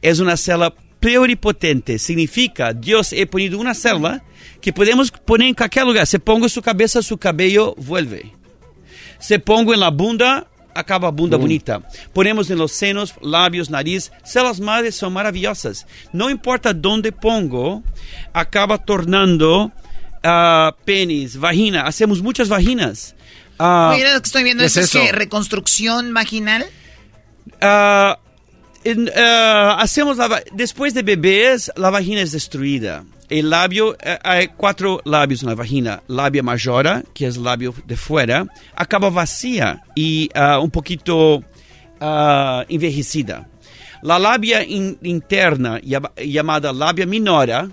es 0.00 0.20
una 0.20 0.36
célula 0.36 0.74
pluripotente. 1.00 1.98
Significa, 1.98 2.72
Dios 2.72 3.12
he 3.12 3.26
ponido 3.26 3.58
una 3.58 3.74
célula 3.74 4.22
que 4.60 4.72
podemos 4.72 5.10
poner 5.10 5.48
en 5.48 5.54
cualquier 5.54 5.84
lugar. 5.84 6.06
Se 6.06 6.18
pongo 6.18 6.48
su 6.48 6.62
cabeza, 6.62 7.02
su 7.02 7.18
cabello 7.18 7.74
vuelve. 7.76 8.32
Se 9.24 9.38
pongo 9.38 9.72
en 9.72 9.80
la 9.80 9.88
bunda, 9.88 10.46
acaba 10.74 11.10
bunda 11.10 11.38
bonita. 11.38 11.80
Ponemos 12.12 12.50
en 12.50 12.58
los 12.58 12.72
senos, 12.72 13.14
labios, 13.22 13.70
nariz. 13.70 14.12
Células 14.22 14.60
madres 14.60 14.96
son 14.96 15.14
maravillosas. 15.14 15.86
No 16.12 16.28
importa 16.28 16.74
dónde 16.74 17.10
pongo, 17.10 17.82
acaba 18.34 18.76
tornando 18.76 19.72
ah, 20.22 20.76
penis, 20.84 21.38
vagina. 21.38 21.86
Hacemos 21.86 22.20
muchas 22.20 22.50
vaginas. 22.50 23.14
Ah, 23.58 23.92
Oye, 23.94 24.04
lo 24.12 24.20
que 24.20 24.26
estoy 24.26 24.44
viendo 24.44 24.62
¿qué 24.62 24.66
es, 24.66 24.90
que 24.90 25.10
reconstrucción 25.10 26.12
vaginal. 26.12 26.66
Ah, 27.62 28.18
en, 28.84 29.10
hacemos 29.16 30.18
la 30.18 30.42
después 30.52 30.92
de 30.92 31.02
bebés, 31.02 31.72
la 31.76 31.88
vagina 31.88 32.20
es 32.20 32.32
destruida. 32.32 33.06
El 33.30 33.48
labio, 33.50 33.96
eh, 34.00 34.18
hay 34.22 34.48
cuatro 34.48 35.00
labios 35.04 35.42
en 35.42 35.48
la 35.48 35.54
vagina. 35.54 36.02
Labia 36.08 36.42
majora, 36.42 37.02
que 37.14 37.26
es 37.26 37.36
el 37.36 37.44
labio 37.44 37.74
de 37.86 37.96
fuera, 37.96 38.46
acaba 38.74 39.10
vacía 39.10 39.82
y 39.94 40.28
ah, 40.34 40.58
un 40.58 40.70
poquito 40.70 41.42
ah, 42.00 42.64
envejecida. 42.68 43.48
La 44.02 44.18
labia 44.18 44.62
in- 44.62 44.98
interna, 45.02 45.80
llama- 45.80 46.12
llamada 46.16 46.72
labia 46.72 47.06
minora, 47.06 47.68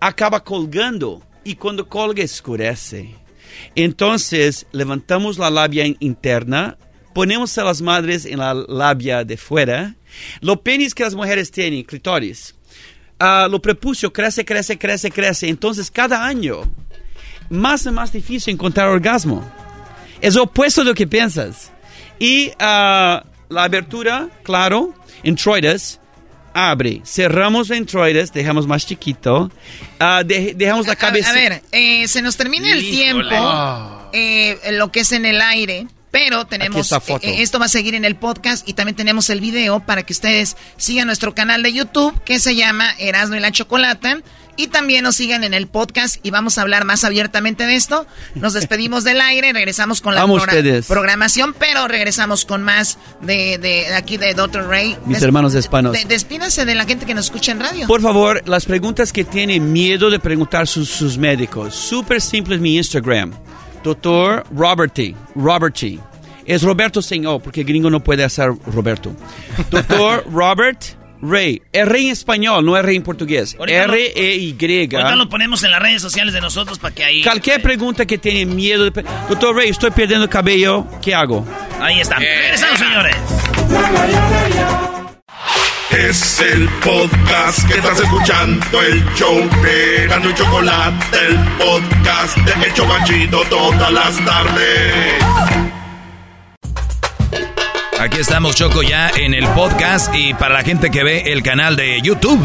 acaba 0.00 0.42
colgando 0.42 1.22
y 1.44 1.54
cuando 1.56 1.86
colga 1.86 2.22
escurece. 2.22 3.14
Entonces 3.74 4.66
levantamos 4.72 5.38
la 5.38 5.50
labia 5.50 5.84
in- 5.84 5.96
interna, 6.00 6.78
ponemos 7.14 7.56
a 7.58 7.64
las 7.64 7.82
madres 7.82 8.24
en 8.24 8.38
la 8.38 8.54
labia 8.54 9.24
de 9.24 9.36
fuera, 9.36 9.94
los 10.40 10.60
penis 10.60 10.94
que 10.94 11.04
las 11.04 11.14
mujeres 11.14 11.50
tienen, 11.50 11.82
clitoris, 11.84 12.54
ah, 13.18 13.48
lo 13.50 13.60
prepucio 13.60 14.12
crece, 14.12 14.44
crece, 14.44 14.78
crece, 14.78 15.10
crece. 15.10 15.48
Entonces 15.48 15.90
cada 15.90 16.24
año 16.24 16.62
más 17.50 17.86
y 17.86 17.90
más 17.90 18.12
difícil 18.12 18.54
encontrar 18.54 18.88
orgasmo. 18.88 19.44
Es 20.20 20.36
opuesto 20.36 20.82
de 20.82 20.88
lo 20.90 20.94
que 20.94 21.06
piensas. 21.06 21.70
Y 22.18 22.50
ah, 22.58 23.24
la 23.48 23.64
abertura, 23.64 24.28
claro, 24.42 24.94
introides, 25.22 26.00
abre. 26.52 27.00
Cerramos 27.04 27.68
la 27.68 27.76
introides, 27.76 28.32
dejamos 28.32 28.66
más 28.66 28.84
chiquito. 28.86 29.50
de- 30.24 30.54
dejamos 30.56 30.86
la 30.86 30.94
A, 30.94 30.96
cabeza. 30.96 31.30
a 31.30 31.32
ver, 31.34 31.62
eh, 31.72 32.06
se 32.08 32.20
nos 32.22 32.36
termina 32.36 32.72
el 32.72 32.82
Híjole. 32.82 33.28
tiempo, 33.28 34.10
eh, 34.12 34.58
lo 34.72 34.90
que 34.90 35.00
es 35.00 35.12
en 35.12 35.24
el 35.24 35.40
aire, 35.40 35.86
pero 36.10 36.46
tenemos, 36.46 36.88
foto. 36.88 37.18
eh, 37.26 37.42
esto 37.42 37.58
va 37.58 37.66
a 37.66 37.68
seguir 37.68 37.94
en 37.94 38.04
el 38.04 38.16
podcast 38.16 38.68
y 38.68 38.72
también 38.74 38.96
tenemos 38.96 39.28
el 39.30 39.40
video 39.40 39.80
para 39.80 40.02
que 40.04 40.12
ustedes 40.12 40.56
sigan 40.76 41.06
nuestro 41.06 41.34
canal 41.34 41.62
de 41.62 41.72
YouTube 41.72 42.18
que 42.24 42.38
se 42.40 42.54
llama 42.56 42.90
Erasmo 42.98 43.36
y 43.36 43.40
la 43.40 43.52
Chocolata 43.52 44.20
y 44.56 44.66
también 44.68 45.04
nos 45.04 45.14
sigan 45.14 45.44
en 45.44 45.54
el 45.54 45.68
podcast 45.68 46.16
y 46.24 46.30
vamos 46.30 46.58
a 46.58 46.62
hablar 46.62 46.84
más 46.84 47.04
abiertamente 47.04 47.64
de 47.64 47.76
esto. 47.76 48.06
Nos 48.34 48.54
despedimos 48.54 49.04
del 49.04 49.20
aire, 49.20 49.52
regresamos 49.52 50.00
con 50.00 50.16
la 50.16 50.22
programación, 50.88 51.54
pero 51.56 51.86
regresamos 51.86 52.44
con 52.44 52.62
más 52.64 52.98
de, 53.20 53.58
de 53.58 53.94
aquí 53.94 54.16
de 54.16 54.34
Dr. 54.34 54.66
Ray. 54.66 54.96
Mis 55.06 55.18
Des- 55.18 55.22
hermanos 55.22 55.54
hispanos. 55.54 55.92
de- 55.92 56.04
despídase 56.06 56.64
de 56.64 56.74
la 56.74 56.86
gente 56.86 57.06
que 57.06 57.14
nos 57.14 57.26
escucha 57.26 57.52
en 57.52 57.60
radio. 57.60 57.86
Por 57.86 58.02
favor, 58.02 58.42
las 58.48 58.64
preguntas 58.66 59.12
que 59.12 59.22
tienen 59.24 59.72
miedo 59.72 60.10
de 60.10 60.18
preguntar 60.18 60.66
sus, 60.66 60.88
sus 60.88 61.18
médicos. 61.18 61.76
Súper 61.76 62.20
simple 62.20 62.56
es 62.56 62.60
mi 62.60 62.76
Instagram. 62.78 63.32
Doctor 63.82 64.44
Roberty. 64.50 65.14
Roberty. 65.34 65.98
Es 66.46 66.62
Roberto 66.62 67.02
sin 67.02 67.26
O, 67.26 67.38
porque 67.38 67.62
gringo 67.62 67.90
no 67.90 68.00
puede 68.02 68.24
hacer 68.24 68.50
Roberto. 68.66 69.14
Doctor 69.70 70.24
Robert 70.32 70.82
Ray. 71.20 71.60
R 71.72 72.00
en 72.00 72.10
español, 72.10 72.64
no 72.64 72.76
R 72.76 72.94
en 72.94 73.02
portugués. 73.02 73.56
R-E-Y. 73.60 74.56
Ahorita 74.94 75.16
lo 75.16 75.28
ponemos 75.28 75.62
en 75.64 75.70
las 75.72 75.82
redes 75.82 76.00
sociales 76.00 76.32
de 76.32 76.40
nosotros 76.40 76.78
para 76.78 76.94
que 76.94 77.04
ahí. 77.04 77.22
Cualquier 77.22 77.60
pregunta 77.60 78.06
que 78.06 78.18
tienen 78.18 78.54
miedo 78.54 78.88
de... 78.88 79.04
Doctor 79.28 79.56
Ray, 79.56 79.70
estoy 79.70 79.90
perdiendo 79.90 80.28
cabello. 80.28 80.86
¿Qué 81.02 81.14
hago? 81.14 81.44
Ahí 81.80 82.00
está. 82.00 82.16
Regresamos, 82.16 82.78
señores. 82.78 83.16
Es 85.98 86.38
el 86.38 86.68
podcast 86.84 87.66
que 87.66 87.74
estás 87.74 87.98
escuchando, 87.98 88.82
el 88.82 89.04
show 89.14 89.36
de 89.64 90.06
Gano 90.06 90.30
y 90.30 90.34
Chocolate, 90.34 91.18
el 91.26 91.36
podcast 91.58 92.36
de 92.36 92.66
El 92.66 92.72
Chocachito 92.72 93.42
todas 93.50 93.92
las 93.92 94.24
tardes. 94.24 95.24
Aquí 97.98 98.18
estamos, 98.18 98.54
Choco, 98.54 98.84
ya 98.84 99.10
en 99.10 99.34
el 99.34 99.44
podcast 99.48 100.14
y 100.14 100.34
para 100.34 100.54
la 100.54 100.62
gente 100.62 100.92
que 100.92 101.02
ve 101.02 101.32
el 101.32 101.42
canal 101.42 101.74
de 101.74 102.00
YouTube. 102.00 102.40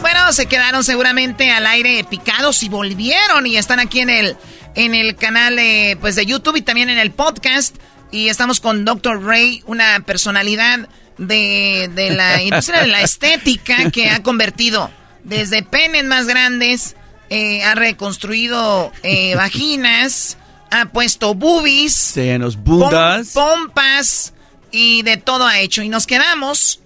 Bueno, 0.00 0.32
se 0.32 0.46
quedaron 0.46 0.82
seguramente 0.82 1.52
al 1.52 1.66
aire 1.66 2.02
picados 2.02 2.64
y 2.64 2.68
volvieron 2.68 3.46
y 3.46 3.56
están 3.56 3.78
aquí 3.78 4.00
en 4.00 4.10
el 4.10 4.36
en 4.74 4.96
el 4.96 5.14
canal 5.14 5.54
de, 5.54 5.96
pues 6.00 6.16
de 6.16 6.26
YouTube 6.26 6.56
y 6.56 6.62
también 6.62 6.90
en 6.90 6.98
el 6.98 7.12
podcast 7.12 7.76
y 8.10 8.30
estamos 8.30 8.58
con 8.58 8.84
Dr. 8.84 9.24
Ray, 9.24 9.62
una 9.66 10.00
personalidad 10.00 10.88
de, 11.18 11.90
de 11.94 12.10
la 12.10 12.42
industria 12.42 12.80
de 12.80 12.86
la 12.88 13.02
estética 13.02 13.90
que 13.90 14.10
ha 14.10 14.22
convertido 14.22 14.90
desde 15.22 15.62
penes 15.62 16.04
más 16.04 16.26
grandes, 16.26 16.96
eh, 17.30 17.62
ha 17.62 17.74
reconstruido 17.74 18.92
eh, 19.02 19.34
vaginas, 19.36 20.36
ha 20.70 20.86
puesto 20.86 21.34
boobies, 21.34 21.94
Senos, 21.94 22.56
bundas. 22.56 23.34
pom- 23.34 23.66
pompas 23.66 24.34
y 24.70 25.02
de 25.02 25.16
todo 25.16 25.46
ha 25.46 25.58
hecho. 25.60 25.82
Y 25.82 25.88
nos 25.88 26.06
quedamos. 26.06 26.80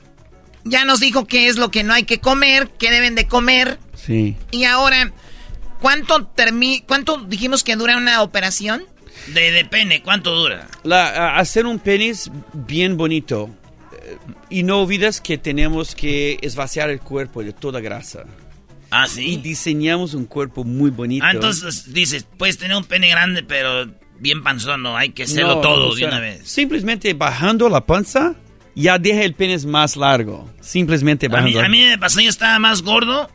Ya 0.65 0.85
nos 0.85 1.01
dijo 1.01 1.27
qué 1.27 1.47
es 1.49 1.57
lo 1.57 1.71
que 1.71 1.83
no 1.83 1.95
hay 1.95 2.03
que 2.05 2.21
comer, 2.21 2.69
qué 2.79 2.91
deben 2.91 3.15
de 3.15 3.27
comer. 3.27 3.79
Sí. 3.95 4.37
Y 4.51 4.65
ahora, 4.65 5.13
¿cuánto, 5.81 6.27
termi 6.27 6.85
cuánto 6.87 7.17
dijimos 7.19 7.65
que 7.65 7.75
dura 7.77 7.97
una 7.97 8.23
operación? 8.23 8.85
De, 9.29 9.51
de 9.51 9.65
pene, 9.65 10.03
¿cuánto 10.03 10.35
dura? 10.35 10.69
La- 10.83 11.37
hacer 11.39 11.65
un 11.67 11.79
penis 11.79 12.31
bien 12.53 12.97
bonito. 12.99 13.49
Y 14.51 14.63
no 14.63 14.81
olvides 14.83 15.21
que 15.21 15.39
tenemos 15.39 15.95
que 15.95 16.39
esvaciar 16.43 16.91
el 16.91 17.01
cuerpo 17.01 17.43
de 17.43 17.53
toda 17.53 17.81
grasa. 17.81 18.25
Ah, 18.91 19.07
sí. 19.07 19.35
Y 19.35 19.37
diseñamos 19.37 20.15
un 20.15 20.25
cuerpo 20.25 20.65
muy 20.65 20.91
bonito. 20.91 21.25
Ah, 21.27 21.33
entonces 21.33 21.93
dices, 21.93 22.27
puedes 22.39 22.57
tener 22.59 22.77
un 22.77 22.85
pene 22.85 23.09
grande, 23.11 23.43
pero 23.43 23.87
bien 24.19 24.43
panzón, 24.43 24.83
no 24.83 24.97
hay 24.97 25.11
que 25.11 25.25
hacerlo 25.25 25.57
No, 25.57 25.61
todo 25.61 25.77
no 25.77 25.83
de 25.83 25.89
funciona. 25.89 26.13
una 26.15 26.21
vez. 26.23 26.49
Simplemente 26.49 27.13
bajando 27.15 27.69
la 27.69 27.85
panza, 27.85 28.35
ya 28.75 28.99
deja 28.99 29.23
el 29.23 29.35
penis 29.35 29.67
más 29.67 29.97
largo. 29.97 30.51
Simplemente 30.61 31.27
A 31.27 31.29
mí, 31.29 31.35
bajando. 31.53 31.61
a 31.61 31.69
mí 31.69 31.85
me 31.85 31.99
pasó, 31.99 32.21
yo 32.21 32.31
estaba 32.31 32.59
más 32.59 32.83
gordo 32.83 33.31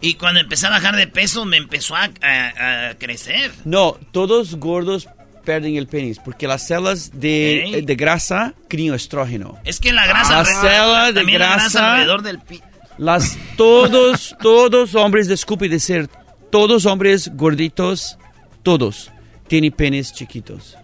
y 0.00 0.14
cuando 0.14 0.40
empecé 0.40 0.66
a 0.66 0.70
bajar 0.70 0.96
de 0.96 1.06
peso 1.06 1.44
me 1.44 1.56
empezó 1.56 1.94
a, 1.96 2.10
a- 2.22 2.88
a 2.90 2.94
crecer. 2.98 3.52
No, 3.64 3.96
todos 4.12 4.56
gordos 4.56 5.08
pierden 5.46 5.76
el 5.76 5.86
penis 5.86 6.18
porque 6.22 6.46
las 6.46 6.66
células 6.66 7.10
de, 7.18 7.82
de 7.86 7.94
grasa 7.96 8.52
crían 8.68 8.94
estrógeno. 8.94 9.56
Es 9.64 9.80
que 9.80 9.92
la 9.94 10.06
grasa, 10.06 10.36
Las 10.40 10.48
alrededor- 10.50 10.70
células 10.70 11.14
de 11.14 11.22
la 11.24 11.30
grasa 11.30 11.56
grasa- 11.62 11.92
alrededor 11.92 12.22
del 12.22 12.38
pi- 12.40 12.62
Las 12.98 13.38
todos, 13.56 14.36
todos 14.42 14.94
hombres, 14.94 15.28
disculpe 15.28 15.68
decir, 15.70 16.10
todos 16.50 16.84
hombres 16.84 17.30
gorditos, 17.34 18.18
todos 18.62 19.10
tienen 19.48 19.72
penes 19.72 20.12
chiquitos. 20.12 20.76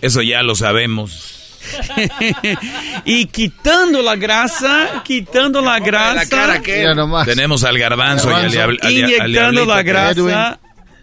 Eso 0.00 0.22
ya 0.22 0.42
lo 0.42 0.54
sabemos. 0.54 1.32
y 3.04 3.26
quitando 3.26 4.00
la 4.02 4.14
grasa, 4.14 5.02
quitando 5.04 5.60
la 5.60 5.80
grasa, 5.80 6.60
Tenemos 7.24 7.64
al 7.64 7.78
garbanzo, 7.78 8.30
y 8.30 8.34
al, 8.34 8.50
diabl- 8.52 8.78
al 8.82 8.94
dia- 8.94 9.04
al 9.04 9.10
inyectando 9.10 9.28
diablito 9.28 9.66
la 9.66 9.76
que- 9.84 9.88
grasa, 9.90 10.60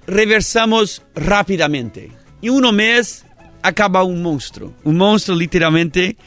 reversamos 0.07 1.03
rápidamente. 1.15 2.11
Y 2.41 2.49
uno 2.49 2.71
mes 2.71 3.25
acaba 3.61 4.03
un 4.03 4.21
monstruo, 4.21 4.73
un 4.83 4.97
monstruo 4.97 5.37
literalmente. 5.37 6.17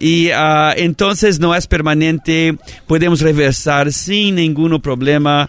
Y 0.00 0.30
ah, 0.30 0.74
entonces 0.76 1.38
no 1.38 1.54
es 1.54 1.66
permanente, 1.66 2.56
podemos 2.86 3.20
reversar 3.20 3.92
sin 3.92 4.36
ningún 4.36 4.80
problema. 4.80 5.48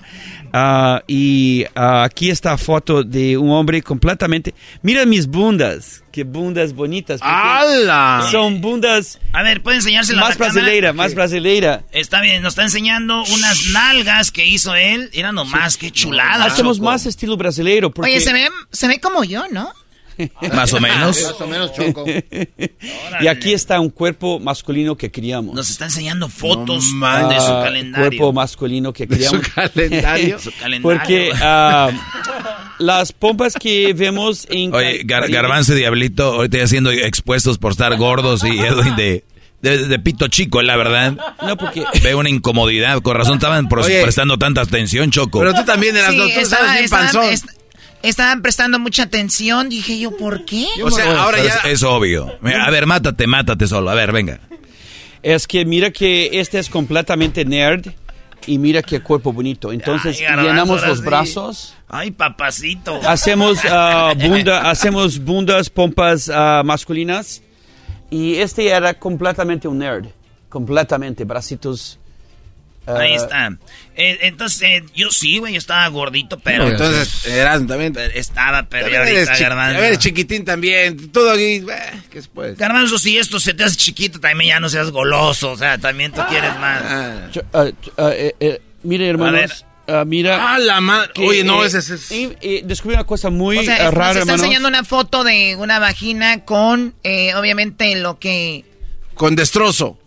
Ah, 0.58 1.04
y 1.06 1.66
ah, 1.76 2.06
aquí 2.06 2.30
está 2.30 2.58
foto 2.58 3.04
de 3.04 3.38
un 3.38 3.52
hombre 3.52 3.82
completamente. 3.82 4.54
Mira 4.84 5.06
mis 5.06 5.28
bundas, 5.28 6.02
qué 6.14 6.24
bundas 6.24 6.72
bonitas. 6.72 7.20
¡Hala! 7.22 8.26
Son 8.32 8.62
bundas 8.62 9.20
A 9.34 9.44
ver, 9.44 9.62
¿puede 9.62 9.78
enseñárselo 9.78 10.20
a 10.20 10.30
más 10.30 10.38
cámara? 10.38 10.54
brasileira, 10.54 10.94
más 10.94 11.14
brasileira. 11.14 11.84
Está 11.92 12.22
bien, 12.22 12.42
nos 12.42 12.54
está 12.54 12.64
enseñando 12.64 13.22
unas 13.34 13.66
nalgas 13.74 14.32
que 14.32 14.46
hizo 14.46 14.74
él. 14.76 15.10
Era 15.12 15.34
nomás, 15.34 15.76
qué 15.76 15.92
chulada. 15.92 16.46
Hacemos 16.46 16.78
Choco. 16.78 16.90
más 16.90 17.06
estilo 17.06 17.36
brasileiro. 17.36 17.92
Porque 17.92 18.12
Oye, 18.12 18.22
se 18.22 18.32
ve, 18.32 18.48
se 18.72 18.88
ve 18.88 19.02
como 19.02 19.26
yo, 19.26 19.44
¿no? 19.52 19.74
Más 20.54 20.72
o 20.74 20.80
menos. 20.80 21.22
Más 21.24 21.42
o 21.42 21.48
menos, 21.48 21.74
Choco. 21.74 22.06
y 23.22 23.28
aquí 23.28 23.54
está 23.54 23.80
un 23.80 23.90
cuerpo 23.90 24.40
masculino 24.40 24.96
que 24.96 25.12
criamos. 25.12 25.56
Nos 25.56 25.70
está 25.70 25.86
enseñando 25.86 26.30
fotos 26.30 26.86
Ah, 27.04 27.28
de 27.30 27.40
su 27.40 27.48
calendario. 27.52 28.08
Cuerpo 28.10 28.34
masculino 28.34 28.94
que 28.94 29.06
¿De 29.08 29.24
su 29.26 29.40
criamos. 29.40 29.50
calendario? 29.74 30.40
Su 30.46 30.52
calendario. 30.52 30.82
Porque 31.00 31.32
ah, 31.42 31.90
las 32.80 33.12
pompas 33.12 33.54
que 33.60 33.94
vemos 33.94 34.48
en... 34.50 34.74
Oye, 34.74 35.04
Gar- 35.06 35.30
Garbanzo 35.32 35.74
y 35.74 35.78
Diablito, 35.78 36.34
ahorita 36.34 36.58
ya 36.60 36.68
siendo 36.68 36.92
expuestos 36.92 37.58
por 37.58 37.72
estar 37.72 37.96
gordos 37.98 38.44
y 38.44 38.58
Edwin 38.60 38.96
de, 38.96 39.24
de, 39.62 39.88
de 39.88 40.00
pito 40.00 40.28
chico, 40.28 40.62
la 40.62 40.76
verdad. 40.78 41.14
No, 41.46 41.58
porque... 41.58 41.84
Veo 42.04 42.20
una 42.20 42.30
incomodidad. 42.30 43.02
Con 43.02 43.16
razón 43.16 43.36
estaban 43.36 43.68
Oye. 43.74 44.02
prestando 44.04 44.38
tanta 44.38 44.62
atención, 44.62 45.12
Choco. 45.12 45.40
Pero 45.40 45.54
tú 45.54 45.66
también 45.66 45.96
eras 45.98 46.12
Sí, 46.12 46.18
dos, 46.18 46.34
tú 46.34 46.40
estaba- 46.40 46.78
estabas 46.80 47.12
bien 47.14 47.32
panzón. 47.34 47.50
Estaban 48.10 48.42
prestando 48.42 48.80
mucha 48.80 49.04
atención. 49.04 49.70
Dije 49.70 50.00
yo, 50.00 50.16
¿por 50.16 50.46
qué? 50.46 50.68
O 50.84 50.92
sea, 50.92 51.22
ahora 51.22 51.44
ya... 51.44 51.50
es, 51.50 51.66
es 51.66 51.84
obvio. 51.84 52.38
A 52.44 52.70
ver, 52.70 52.86
mátate, 52.86 53.28
mátate 53.28 53.68
solo. 53.68 53.90
A 53.90 53.96
ver, 53.96 54.12
venga. 54.12 54.40
Es 55.22 55.48
que 55.48 55.66
mira 55.66 55.92
que 55.92 56.40
este 56.40 56.60
es 56.60 56.70
completamente 56.70 57.46
nerd 57.46 57.88
y 58.48 58.58
mira 58.58 58.82
qué 58.82 59.02
cuerpo 59.02 59.34
bonito. 59.34 59.72
Entonces 59.72 60.20
Ay, 60.20 60.44
llenamos 60.44 60.86
los 60.86 61.00
sí. 61.00 61.06
brazos, 61.06 61.76
Ay, 61.88 62.12
papacito. 62.12 63.00
hacemos 63.08 63.60
bunda, 64.18 64.70
hacemos 64.70 65.20
bundas, 65.20 65.70
pompas 65.70 66.30
ah, 66.34 66.62
masculinas 66.64 67.42
y 68.10 68.36
este 68.36 68.68
era 68.68 68.94
completamente 68.94 69.68
un 69.68 69.80
nerd, 69.80 70.08
completamente 70.50 71.24
bracitos. 71.24 72.00
Ah, 72.88 72.98
Ahí 73.00 73.14
está. 73.16 73.58
Eh, 73.98 74.20
entonces, 74.24 74.62
eh, 74.64 74.84
yo 74.94 75.10
sí, 75.10 75.38
güey, 75.38 75.54
yo 75.54 75.58
estaba 75.60 75.88
gordito, 75.88 76.38
pero... 76.40 76.68
Entonces, 76.68 77.26
eras 77.28 77.66
también... 77.66 77.94
pero 77.94 78.14
estaba, 78.14 78.64
pero 78.64 78.88
ya 78.90 78.98
También 79.00 79.18
ahorita, 79.18 79.36
chi- 79.36 79.44
Garbanzo. 79.44 79.78
a 79.78 79.82
ver, 79.82 79.98
chiquitín 79.98 80.44
también. 80.46 81.12
Todo 81.12 81.32
aquí... 81.32 81.56
eh, 81.56 81.64
¿Qué 82.10 82.18
después? 82.20 82.58
Garbanzo, 82.58 83.00
si 83.00 83.18
esto 83.18 83.40
se 83.40 83.54
te 83.54 83.64
hace 83.64 83.78
chiquito, 83.78 84.20
también 84.20 84.50
ya 84.50 84.60
no 84.60 84.68
seas 84.70 84.92
goloso. 84.92 85.52
O 85.52 85.58
sea, 85.58 85.78
también 85.78 86.12
tú 86.12 86.22
quieres 86.28 86.52
más. 86.60 86.82
ch- 87.32 87.46
ah, 87.54 87.66
ch- 87.66 87.92
ah, 87.98 88.10
eh, 88.14 88.36
eh, 88.42 88.62
mire 88.84 89.08
hermanos, 89.08 89.66
ah, 89.88 90.04
mira. 90.06 90.54
Ah, 90.56 90.60
la 90.60 90.82
madre. 90.82 91.12
Oye, 91.26 91.46
no, 91.46 91.64
eh, 91.64 91.68
ese 91.68 91.80
es... 91.80 92.10
descubrí 92.68 92.96
una 92.96 93.06
cosa 93.06 93.30
muy 93.30 93.60
o 93.60 93.64
sea, 93.64 93.78
ah, 93.80 93.84
nos 93.86 93.94
rara, 93.94 94.08
está 94.10 94.20
hermanos. 94.20 94.42
enseñando 94.42 94.68
una 94.68 94.84
foto 94.84 95.24
de 95.24 95.56
una 95.56 95.80
vagina 95.80 96.44
con, 96.44 96.94
eh, 97.04 97.34
obviamente, 97.36 97.96
lo 97.96 98.20
que 98.20 98.66
Con 99.14 99.38
destrozo. 99.38 99.98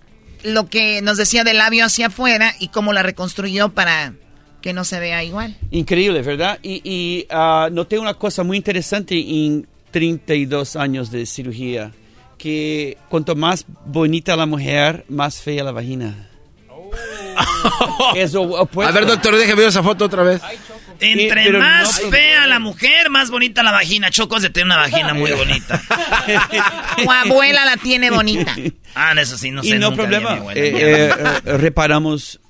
Lo 0.42 0.68
que 0.68 1.02
nos 1.02 1.16
decía 1.16 1.44
del 1.44 1.58
labio 1.58 1.84
hacia 1.84 2.06
afuera 2.06 2.54
y 2.58 2.68
cómo 2.68 2.92
la 2.92 3.02
reconstruyó 3.02 3.70
para 3.70 4.14
que 4.60 4.72
no 4.72 4.84
se 4.84 5.00
vea 5.00 5.22
igual. 5.24 5.56
Increíble, 5.70 6.22
¿verdad? 6.22 6.58
Y, 6.62 6.80
y 6.84 7.26
ah, 7.30 7.68
noté 7.70 7.98
una 7.98 8.14
cosa 8.14 8.42
muy 8.42 8.56
interesante 8.56 9.14
en 9.16 9.66
32 9.90 10.76
años 10.76 11.10
de 11.10 11.26
cirugía, 11.26 11.92
que 12.36 12.96
cuanto 13.08 13.34
más 13.34 13.64
bonita 13.86 14.36
la 14.36 14.46
mujer, 14.46 15.04
más 15.08 15.40
fea 15.40 15.64
la 15.64 15.72
vagina. 15.72 16.28
Opuesto. 18.36 18.82
A 18.82 18.92
ver, 18.92 19.06
doctor, 19.06 19.36
déjame 19.36 19.60
ver 19.60 19.68
esa 19.68 19.82
foto 19.82 20.06
otra 20.06 20.22
vez. 20.22 20.40
Entre 21.00 21.52
más 21.52 22.02
no- 22.02 22.10
fea 22.10 22.46
la 22.46 22.58
mujer, 22.58 23.10
más 23.10 23.30
bonita 23.30 23.62
la 23.62 23.72
vagina. 23.72 24.10
Chocos 24.10 24.42
de 24.42 24.50
tener 24.50 24.66
una 24.66 24.76
vagina 24.78 25.14
muy 25.14 25.30
bonita. 25.32 25.80
Tu 27.02 27.10
abuela 27.10 27.64
la 27.64 27.76
tiene 27.76 28.10
bonita. 28.10 28.54
Ah, 28.94 29.14
no, 29.14 29.20
eso 29.20 29.36
sí, 29.38 29.50
no 29.50 29.62
sé. 29.62 29.70
y 29.70 29.72
no 29.78 29.90
nunca 29.90 30.02
problema, 30.02 30.30
abuela. 30.32 30.60
eh, 30.60 30.72
eh, 30.74 31.10
eh, 31.44 31.56
reparamos 31.58 32.40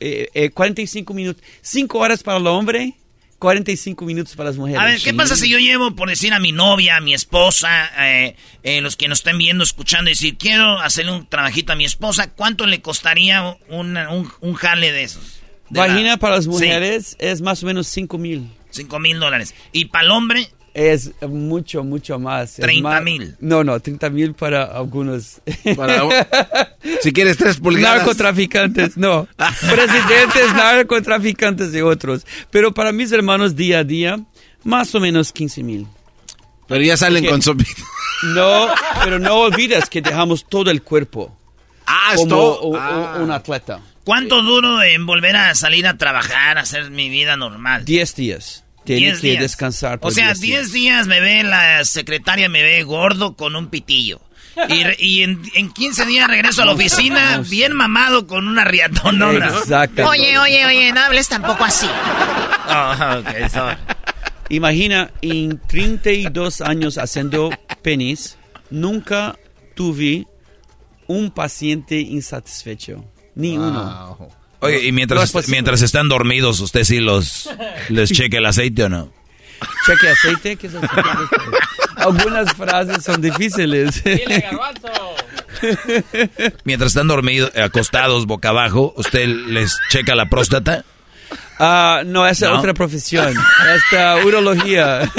eh, 0.00 0.28
eh, 0.34 0.50
45 0.50 1.14
minutos, 1.14 1.42
5 1.62 1.98
horas 1.98 2.22
para 2.22 2.38
el 2.38 2.46
hombre, 2.46 2.94
45 3.38 4.04
minutos 4.04 4.34
para 4.36 4.50
las 4.50 4.56
mujeres. 4.56 4.80
A 4.80 4.84
ver, 4.86 5.00
¿qué 5.00 5.12
pasa 5.14 5.36
si 5.36 5.48
yo 5.50 5.58
llevo, 5.58 5.94
por 5.94 6.08
decir, 6.08 6.32
a 6.32 6.38
mi 6.38 6.52
novia, 6.52 6.96
a 6.96 7.00
mi 7.00 7.14
esposa, 7.14 7.90
eh, 7.98 8.36
eh, 8.62 8.80
los 8.80 8.96
que 8.96 9.08
nos 9.08 9.18
estén 9.18 9.38
viendo, 9.38 9.62
escuchando, 9.64 10.10
y 10.10 10.14
decir, 10.14 10.36
quiero 10.38 10.78
hacerle 10.80 11.12
un 11.12 11.26
trabajito 11.28 11.72
a 11.72 11.76
mi 11.76 11.84
esposa, 11.84 12.30
¿cuánto 12.30 12.66
le 12.66 12.80
costaría 12.80 13.56
una- 13.68 14.10
un, 14.10 14.30
un 14.40 14.54
jale 14.54 14.92
de 14.92 15.02
esos? 15.04 15.40
De 15.74 15.80
Vagina 15.80 16.10
la- 16.10 16.16
para 16.16 16.36
las 16.36 16.44
Sí, 16.44 16.50
mujeres 16.50 17.16
es 17.18 17.40
más 17.42 17.62
o 17.62 17.66
menos 17.66 17.86
5 17.88 18.16
mil. 18.18 18.50
cinco 18.70 18.98
mil 18.98 19.18
dólares. 19.20 19.54
¿Y 19.72 19.84
para 19.86 20.04
el 20.04 20.10
hombre? 20.10 20.48
Es 20.72 21.12
mucho, 21.28 21.84
mucho 21.84 22.18
más. 22.18 22.54
Es 22.58 22.60
30 22.64 22.88
más- 22.88 23.02
mil. 23.04 23.36
No, 23.38 23.62
no, 23.62 23.78
30 23.78 24.10
mil 24.10 24.34
para 24.34 24.64
algunos. 24.64 25.40
Si 27.02 27.12
quieres 27.12 27.36
tres 27.36 27.58
pulgadas. 27.58 27.98
Narcotraficantes, 27.98 28.96
no. 28.96 29.26
Presidentes, 29.60 30.54
narcotraficantes 30.54 31.74
y 31.74 31.80
otros. 31.80 32.26
Pero 32.50 32.72
para 32.74 32.92
mis 32.92 33.12
hermanos 33.12 33.56
día 33.56 33.80
a 33.80 33.84
día, 33.84 34.18
más 34.64 34.94
o 34.94 35.00
menos 35.00 35.32
15 35.32 35.62
mil. 35.62 35.86
Pero 36.66 36.82
ya 36.82 36.96
salen 36.96 37.24
¿Qué? 37.24 37.30
con 37.30 37.42
sopita. 37.42 37.70
No, 38.34 38.68
pero 39.04 39.18
no 39.18 39.34
olvides 39.34 39.90
que 39.90 40.00
dejamos 40.00 40.46
todo 40.48 40.70
el 40.70 40.82
cuerpo. 40.82 41.36
Ah, 41.86 42.12
como 42.14 42.24
esto. 42.24 42.68
u- 42.68 42.76
Ah. 42.76 43.18
un 43.20 43.30
atleta. 43.30 43.80
¿Cuánto 44.04 44.42
duro 44.42 44.82
en 44.82 45.06
volver 45.06 45.34
a 45.36 45.54
salir 45.54 45.86
a 45.86 45.96
trabajar, 45.96 46.58
a 46.58 46.62
hacer 46.62 46.90
mi 46.90 47.08
vida 47.08 47.36
normal? 47.36 47.84
10 47.84 48.14
días. 48.16 48.64
Tienes 48.84 49.12
10 49.12 49.20
que 49.22 49.28
días. 49.30 49.40
descansar. 49.42 49.98
por 49.98 50.10
O 50.10 50.14
sea, 50.14 50.26
10 50.34 50.40
10 50.40 50.72
días 50.72 51.06
me 51.06 51.20
ve 51.20 51.42
la 51.42 51.82
secretaria, 51.86 52.48
me 52.50 52.62
ve 52.62 52.82
gordo 52.82 53.34
con 53.34 53.56
un 53.56 53.68
pitillo. 53.68 54.20
Y, 54.68 54.84
re- 54.84 54.96
y 55.00 55.22
en, 55.22 55.42
en 55.54 55.72
15 55.72 56.04
días 56.06 56.28
regreso 56.28 56.62
a 56.62 56.64
la 56.66 56.72
oficina 56.72 57.42
bien 57.48 57.72
mamado 57.72 58.26
con 58.26 58.46
una 58.46 58.62
riatonona. 58.64 59.48
Exacto. 59.48 60.06
Oye, 60.06 60.38
oye, 60.38 60.64
oye, 60.66 60.92
no 60.92 61.00
hables 61.00 61.28
tampoco 61.28 61.64
así. 61.64 61.88
Ah, 62.66 63.20
ok, 63.20 63.50
sorry. 63.50 63.76
Imagina, 64.50 65.10
en 65.22 65.58
32 65.66 66.60
años 66.60 66.98
haciendo 66.98 67.50
penis, 67.82 68.36
nunca 68.70 69.36
tuve 69.74 70.26
un 71.08 71.30
paciente 71.30 71.98
insatisfecho. 72.00 73.04
Ni 73.34 73.58
uno. 73.58 74.16
Oye, 74.60 74.84
y 74.84 74.92
No 74.92 74.96
mientras, 74.96 75.24
es 75.24 75.32
posible. 75.32 75.56
mientras 75.56 75.82
están 75.82 76.08
dormidos, 76.08 76.60
¿usted 76.60 76.84
sí 76.84 77.00
los 77.00 77.50
les 77.88 78.10
cheque 78.10 78.38
el 78.38 78.46
aceite 78.46 78.84
o 78.84 78.88
no? 78.88 79.12
Cheque 79.86 80.08
aceite. 80.08 80.56
¿qué 80.56 80.66
es 80.68 80.74
aceite? 80.74 81.02
Algunas 81.96 82.52
frases 82.54 83.04
son 83.04 83.20
difíciles. 83.20 84.02
Mientras 86.64 86.90
están 86.90 87.08
dormidos, 87.08 87.50
acostados 87.56 88.26
boca 88.26 88.50
abajo, 88.50 88.92
¿usted 88.96 89.26
les 89.28 89.76
checa 89.88 90.14
la 90.14 90.28
próstata? 90.28 90.84
Ah, 91.58 92.02
no, 92.04 92.26
esa 92.26 92.46
es 92.46 92.52
¿No? 92.52 92.58
otra 92.58 92.74
profesión. 92.74 93.32
Esta 93.76 94.16
urología. 94.24 95.10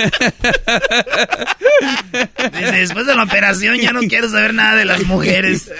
Dice, 2.51 2.71
después 2.71 3.05
de 3.07 3.15
la 3.15 3.23
operación 3.23 3.77
ya 3.79 3.91
no 3.91 4.01
quiero 4.01 4.29
saber 4.29 4.53
nada 4.53 4.75
de 4.75 4.85
las 4.85 5.03
mujeres. 5.05 5.71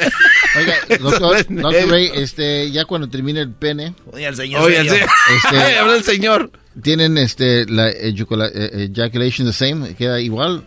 Oiga, 0.57 0.73
doctor, 0.99 1.45
doctor 1.49 1.89
Ray, 1.89 2.11
este, 2.15 2.71
ya 2.71 2.85
cuando 2.85 3.09
termine 3.09 3.41
el 3.41 3.51
pene, 3.51 3.93
Oye, 4.11 4.25
el 4.25 4.35
señor. 4.35 4.61
Oye, 4.61 4.81
sí. 4.89 4.95
Este- 5.43 5.77
Habla 5.79 5.95
el 5.97 6.03
señor. 6.03 6.51
tienen 6.81 7.17
este, 7.17 7.65
la 7.65 7.89
ejacula- 7.91 8.51
eh, 8.53 8.89
ejaculation 8.93 9.47
the 9.47 9.53
same, 9.53 9.95
queda 9.95 10.19
igual. 10.21 10.63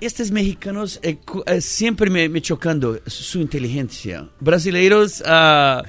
Estos 0.00 0.30
mexicanos 0.30 1.00
eh, 1.02 1.18
eh, 1.46 1.60
siempre 1.60 2.10
me, 2.10 2.28
me 2.28 2.42
chocando 2.42 3.00
su 3.06 3.40
inteligencia. 3.40 4.26
Brasileiros 4.40 5.22
ah, 5.26 5.82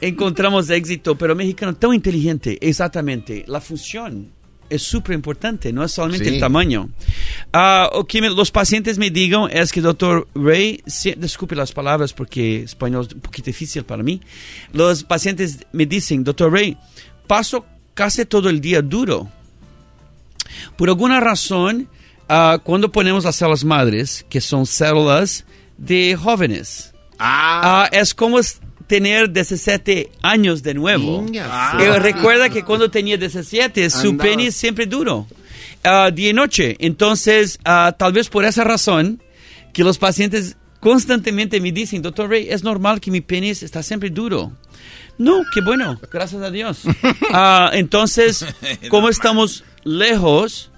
encontramos 0.00 0.68
éxito, 0.70 1.16
pero 1.16 1.34
mexicanos 1.34 1.78
tan 1.78 1.94
inteligente, 1.94 2.58
exactamente. 2.60 3.44
La 3.46 3.60
función 3.60 4.30
es 4.68 4.82
súper 4.82 5.14
importante, 5.14 5.72
no 5.72 5.84
es 5.84 5.92
solamente 5.92 6.28
Sí. 6.28 6.34
el 6.34 6.40
tamaño. 6.40 6.88
Ah, 7.52 7.90
o 7.92 8.04
que 8.06 8.20
me- 8.22 8.30
los 8.30 8.50
pacientes 8.50 8.96
me 8.98 9.10
digan 9.10 9.48
es 9.52 9.70
que, 9.70 9.80
doctor 9.82 10.26
Ray, 10.34 10.82
si- 10.86 11.12
disculpe 11.12 11.54
las 11.54 11.72
palabras 11.72 12.12
porque 12.14 12.62
español 12.62 13.06
es 13.06 13.14
un 13.14 13.20
poquito 13.20 13.46
difícil 13.46 13.84
para 13.84 14.02
mí. 14.02 14.20
Los 14.72 15.04
pacientes 15.04 15.58
me 15.72 15.84
dicen, 15.86 16.24
doctor 16.24 16.50
Ray, 16.52 16.76
paso 17.26 17.66
casi 17.94 18.24
todo 18.24 18.48
el 18.48 18.60
día 18.62 18.80
duro. 18.80 19.28
Por 20.76 20.88
alguna 20.88 21.20
razón, 21.20 21.88
ah, 22.28 22.58
cuando 22.62 22.90
ponemos 22.90 23.24
las 23.24 23.36
células 23.36 23.64
madres, 23.64 24.24
que 24.30 24.40
son 24.40 24.64
células 24.64 25.44
de 25.76 26.16
jóvenes, 26.16 26.94
ah, 27.18 27.88
es 27.92 28.14
como 28.14 28.38
tener 28.92 29.32
17 29.32 30.10
años 30.20 30.62
de 30.62 30.74
nuevo. 30.74 31.24
Inga, 31.26 31.78
Y 31.80 31.98
recuerda 31.98 32.50
que 32.50 32.62
cuando 32.62 32.90
tenía 32.90 33.16
17, 33.16 33.88
su 33.88 34.10
Andaba. 34.10 34.28
pene 34.28 34.52
siempre 34.52 34.84
duro. 34.84 35.26
ah, 35.82 36.10
día 36.12 36.28
y 36.28 36.32
noche. 36.34 36.76
Entonces, 36.78 37.58
ah, 37.64 37.94
tal 37.98 38.12
vez 38.12 38.28
por 38.28 38.44
esa 38.44 38.64
razón, 38.64 39.22
que 39.72 39.82
los 39.82 39.96
pacientes 39.96 40.58
constantemente 40.78 41.58
me 41.58 41.72
dicen, 41.72 42.02
doctor 42.02 42.28
Ray, 42.28 42.48
es 42.50 42.62
normal 42.64 43.00
que 43.00 43.10
mi 43.10 43.22
pene 43.22 43.48
está 43.48 43.82
siempre 43.82 44.10
duro. 44.10 44.52
No, 45.16 45.40
qué 45.54 45.62
bueno, 45.62 45.98
gracias 46.12 46.42
a 46.42 46.50
Dios. 46.50 46.82
Ah, 47.32 47.70
entonces, 47.72 48.44
como 48.90 49.08
estamos 49.08 49.64
lejos 49.84 50.70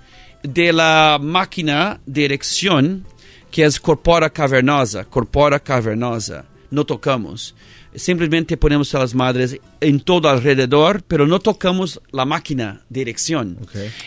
de 0.45 0.73
la 0.73 1.19
máquina 1.21 2.01
de 2.07 2.27
erección, 2.27 3.05
que 3.51 3.65
es 3.65 3.81
corpora 3.81 4.31
cavernosa, 4.31 5.05
corpora 5.05 5.59
cavernosa, 5.59 6.45
no 6.71 6.85
tocamos. 6.85 7.57
Simplemente 7.95 8.57
ponemos 8.57 8.95
a 8.95 8.99
las 8.99 9.15
madres 9.15 9.59
en 9.81 10.01
todo 10.01 10.29
alrededor, 10.29 11.03
pero 11.07 11.27
no 11.27 11.39
tocamos 11.39 12.01
la 12.13 12.25
máquina 12.25 12.83
de 12.89 13.03
erección. 13.03 13.59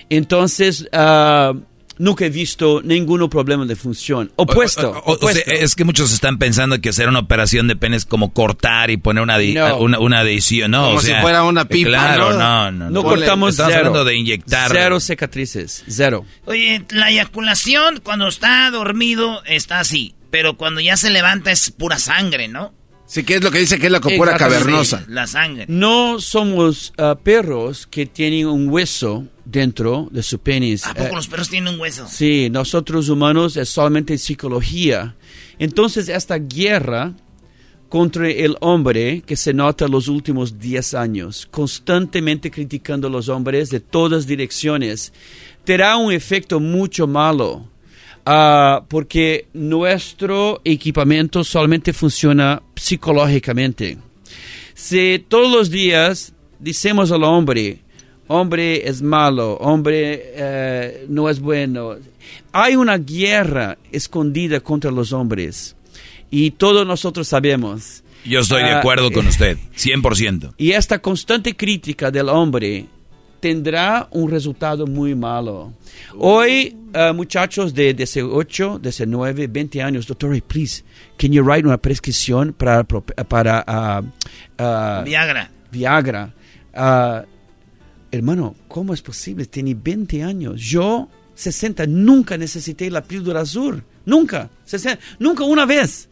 Entonces, 0.10 0.88
ah, 0.94 1.54
nunca 1.98 2.26
he 2.26 2.30
visto 2.30 2.82
ningún 2.84 3.28
problema 3.30 3.66
de 3.66 3.76
función. 3.76 4.32
Opuesto. 4.36 4.90
O- 4.92 4.94
o- 4.94 4.98
o- 4.98 5.14
opuesto. 5.16 5.42
o 5.42 5.44
sea, 5.46 5.54
es 5.64 5.76
que 5.76 5.84
muchos 5.84 6.12
están 6.14 6.38
pensando 6.38 6.80
que 6.82 6.90
hacer 6.90 7.08
una 7.10 7.20
operación 7.20 7.68
de 7.68 7.76
pene 7.76 7.98
es 7.98 8.06
como 8.06 8.34
cortar 8.34 8.90
y 8.92 8.98
poner 8.98 9.24
una, 9.24 9.38
No. 9.40 9.78
una, 9.80 10.00
una 10.00 10.20
adición, 10.20 10.72
¿no? 10.72 10.86
Como 10.86 10.98
o 10.98 11.02
sea, 11.02 11.18
si 11.18 11.22
fuera 11.22 11.44
una 11.44 11.66
pipa, 11.66 11.90
Claro, 11.90 12.34
¿no? 12.34 12.38
no, 12.40 12.72
no. 12.72 12.90
no 12.90 13.04
cortamos 13.04 13.52
Estamos 13.52 13.72
cero. 13.74 13.88
hablando 13.88 14.06
de 14.06 14.16
inyectar. 14.16 14.72
Cero 14.72 15.00
cicatrices, 15.00 15.84
cero. 15.88 16.26
Oye, 16.46 16.84
la 16.90 17.10
eyaculación 17.10 18.02
cuando 18.04 18.28
está 18.28 18.70
dormido 18.72 19.42
está 19.46 19.80
así, 19.80 20.14
pero 20.30 20.56
cuando 20.58 20.82
ya 20.82 20.98
se 20.98 21.10
levanta 21.10 21.52
es 21.52 21.72
pura 21.72 21.98
sangre, 22.00 22.48
¿no? 22.48 22.74
Sí, 23.08 23.24
que 23.24 23.36
es 23.36 23.44
lo 23.44 23.52
que 23.52 23.60
dice 23.60 23.80
que 23.80 23.86
es 23.86 23.92
la 23.92 24.02
copura 24.02 24.36
cavernosa. 24.36 25.06
La 25.08 25.28
sangre. 25.28 25.66
No 25.70 26.20
somos 26.20 26.94
ah, 26.98 27.18
perros 27.22 27.88
que 27.88 28.06
tienen 28.06 28.48
un 28.48 28.68
hueso 28.68 29.26
dentro 29.46 30.10
de 30.12 30.22
su 30.22 30.40
penis. 30.40 30.86
¿A 30.86 30.94
poco 30.94 31.08
Eh, 31.08 31.16
los 31.16 31.28
perros 31.28 31.50
tienen 31.50 31.74
un 31.74 31.80
hueso? 31.80 32.06
Sí, 32.10 32.50
nosotros 32.52 33.08
humanos 33.08 33.56
es 33.56 33.70
solamente 33.70 34.18
psicología. 34.18 35.16
Entonces 35.58 36.10
esta 36.10 36.38
guerra 36.38 37.14
contra 37.88 38.30
el 38.30 38.58
hombre 38.60 39.22
que 39.26 39.38
se 39.38 39.54
nota 39.54 39.88
los 39.88 40.10
últimos 40.10 40.60
10 40.60 40.94
años, 40.94 41.48
constantemente 41.50 42.52
criticando 42.52 43.08
a 43.08 43.12
los 43.12 43.30
hombres 43.30 43.70
de 43.70 43.80
todas 43.80 44.28
direcciones, 44.28 45.14
tendrá 45.64 45.96
un 45.96 46.12
efecto 46.12 46.60
mucho 46.60 47.08
malo. 47.08 47.70
Ah, 48.30 48.84
porque 48.88 49.48
nuestro 49.54 50.62
equipamiento 50.66 51.44
solamente 51.44 51.94
funciona 51.94 52.62
psicológicamente. 52.76 53.98
Si 54.74 55.24
todos 55.28 55.52
los 55.52 55.70
días 55.72 56.34
decimos 56.60 57.12
al 57.12 57.24
hombre, 57.24 57.80
hombre 58.28 58.88
es 58.88 59.02
malo, 59.02 59.54
hombre 59.56 60.22
eh, 60.36 61.06
no 61.10 61.30
es 61.30 61.40
bueno, 61.40 61.96
hay 62.52 62.76
una 62.76 62.98
guerra 62.98 63.78
escondida 63.92 64.60
contra 64.60 64.92
los 64.92 65.14
hombres 65.14 65.76
y 66.30 66.52
todos 66.52 66.86
nosotros 66.86 67.28
sabemos. 67.28 68.04
Yo 68.26 68.42
estoy 68.42 68.64
de 68.64 68.72
Ah, 68.72 68.80
acuerdo 68.80 69.12
con 69.12 69.26
usted, 69.28 69.58
100%. 69.78 70.54
Y 70.58 70.72
esta 70.72 71.00
constante 71.00 71.56
crítica 71.56 72.12
del 72.12 72.28
hombre 72.28 72.86
tendrá 73.40 74.08
un 74.12 74.30
resultado 74.30 74.88
muy 74.88 75.16
malo. 75.16 75.74
Hoy, 76.18 76.76
uh, 76.94 77.14
muchachos 77.14 77.74
de 77.74 77.94
18, 77.94 78.80
19, 78.80 79.48
20 79.48 79.82
años, 79.82 80.08
doctor, 80.08 80.42
please, 80.44 80.84
can 81.18 81.32
you 81.32 81.44
write 81.44 81.66
una 81.66 81.78
prescripción 81.78 82.54
para, 82.54 82.84
para 82.84 83.66
uh, 83.68 84.62
uh, 84.62 85.04
Viagra. 85.04 85.52
Viagra. 85.72 86.34
Ah, 86.74 87.26
hermano, 88.12 88.56
¿cómo 88.68 88.94
es 88.94 89.02
posible? 89.02 89.46
Tiene 89.46 89.74
20 89.74 90.24
años. 90.24 90.62
Yo, 90.62 91.10
60, 91.36 91.88
nunca 91.88 92.38
necesité 92.38 92.90
la 92.90 93.04
píldora 93.04 93.42
azul. 93.42 93.84
Nunca. 94.06 94.50
60, 94.66 95.02
nunca 95.20 95.44
una 95.44 95.66
vez. 95.66 96.10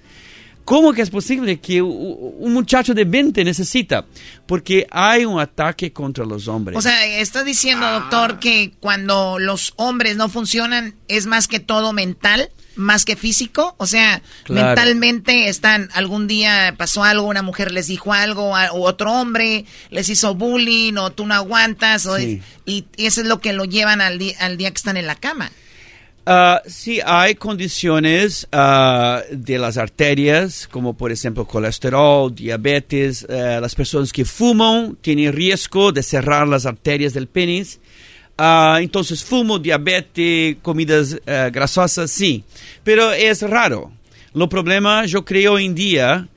¿Cómo 0.65 0.93
que 0.93 1.03
es 1.03 1.11
posible 1.11 1.59
que 1.59 1.81
un 1.81 2.51
muchacho 2.53 2.93
de 2.95 3.05
20 3.05 3.43
necesita? 3.43 4.05
Porque 4.47 4.87
hay 4.89 5.23
un 5.23 5.39
ataque 5.39 5.93
contra 5.93 6.25
los 6.25 6.47
hombres. 6.47 6.75
O 6.77 6.81
sea, 6.81 7.05
está 7.05 7.43
diciendo, 7.43 7.87
doctor, 7.89 8.39
que 8.39 8.73
cuando 8.79 9.37
los 9.39 9.73
hombres 9.77 10.17
no 10.17 10.27
funcionan 10.27 10.95
es 11.07 11.27
más 11.27 11.47
que 11.47 11.59
todo 11.59 11.93
mental, 11.93 12.49
más 12.75 13.05
que 13.05 13.15
físico. 13.15 13.75
O 13.77 13.85
sea, 13.85 14.23
Claro. 14.43 14.65
mentalmente 14.69 15.49
están, 15.49 15.89
algún 15.93 16.27
día 16.27 16.73
pasó 16.77 17.03
algo, 17.03 17.27
una 17.27 17.43
mujer 17.43 17.71
les 17.71 17.85
dijo 17.87 18.11
algo, 18.11 18.55
a- 18.55 18.71
o 18.71 18.81
otro 18.87 19.11
hombre 19.13 19.65
les 19.91 20.09
hizo 20.09 20.33
bullying, 20.33 20.95
o 20.97 21.11
tú 21.11 21.27
no 21.27 21.35
aguantas, 21.35 22.07
o 22.07 22.17
Sí. 22.17 22.41
y, 22.65 22.85
y 22.97 23.05
eso 23.05 23.21
es 23.21 23.27
lo 23.27 23.39
que 23.39 23.53
lo 23.53 23.65
llevan 23.65 24.01
al, 24.01 24.19
al 24.39 24.57
día 24.57 24.71
que 24.71 24.77
están 24.77 24.97
en 24.97 25.05
la 25.05 25.15
cama. 25.15 25.51
Ah, 26.25 26.61
sí, 26.65 26.99
hay 27.05 27.35
condiciones 27.35 28.47
ah, 28.51 29.21
de 29.31 29.59
las 29.59 29.77
arterias, 29.77 30.67
como 30.67 30.97
por 30.97 31.11
ejemplo 31.11 31.45
colesterol, 31.45 32.33
diabetes. 32.33 33.25
eh, 33.29 33.59
las 33.61 33.75
personas 33.75 34.11
que 34.11 34.25
fuman 34.25 34.97
tienen 35.01 35.33
riesgo 35.33 35.91
de 35.91 36.01
cerrar 36.01 36.47
las 36.47 36.65
arterias 36.65 37.13
del 37.13 37.27
penis. 37.27 37.79
Entonces, 38.37 39.23
fumo, 39.23 39.59
diabetes, 39.59 40.57
comidas 40.61 41.15
grasosas, 41.25 42.11
sí. 42.11 42.43
Pero 42.83 43.13
es 43.13 43.41
raro. 43.41 43.93
Lo 44.35 44.49
problema, 44.49 45.05
yo 45.05 45.23
creo 45.23 45.53
hoy 45.53 45.65
en 45.65 45.75
día, 45.75 46.27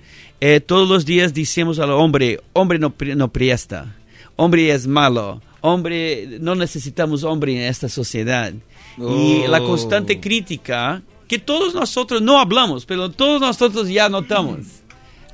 eh, 0.41 0.61
todos 0.61 0.89
los 0.89 1.05
días 1.05 1.35
decimos 1.35 1.81
al 1.81 1.91
hombre, 1.91 2.41
hombre 2.53 2.79
no, 2.79 2.95
no 3.17 3.33
presta, 3.33 3.97
hombre 4.37 4.71
es 4.71 4.87
malo, 4.87 5.43
hombre, 5.63 6.39
no 6.41 6.55
necesitamos 6.55 7.25
hombre 7.25 7.57
en 7.57 7.63
esta 7.63 7.89
sociedad. 7.89 8.53
Y 8.99 9.47
la 9.47 9.61
Oh. 9.61 9.67
constante 9.67 10.19
crítica, 10.21 11.03
que 11.29 11.39
todos 11.39 11.75
nosotros 11.75 12.21
no 12.23 12.41
hablamos, 12.41 12.85
pero 12.87 13.11
todos 13.11 13.41
nosotros 13.41 13.89
ya 13.89 14.09
notamos. 14.09 14.61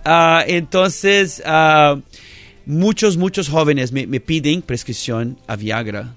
Ah, 0.05 0.45
entonces, 0.47 1.43
ah, 1.47 1.97
muchos, 2.67 3.17
muchos 3.17 3.49
jóvenes 3.49 3.93
me, 3.93 4.07
me 4.07 4.21
piden 4.21 4.61
prescripción 4.61 5.39
a 5.47 5.57
Viagra. 5.57 6.13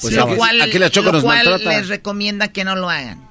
Pues 0.00 0.14
lo 0.14 0.34
cual, 0.36 0.60
aquí 0.62 0.78
la 0.78 0.90
Choco 0.90 1.08
lo 1.08 1.12
nos 1.14 1.24
cual 1.24 1.46
les 1.64 1.88
recomienda 1.88 2.48
que 2.48 2.64
no 2.64 2.74
lo 2.74 2.88
hagan. 2.88 3.28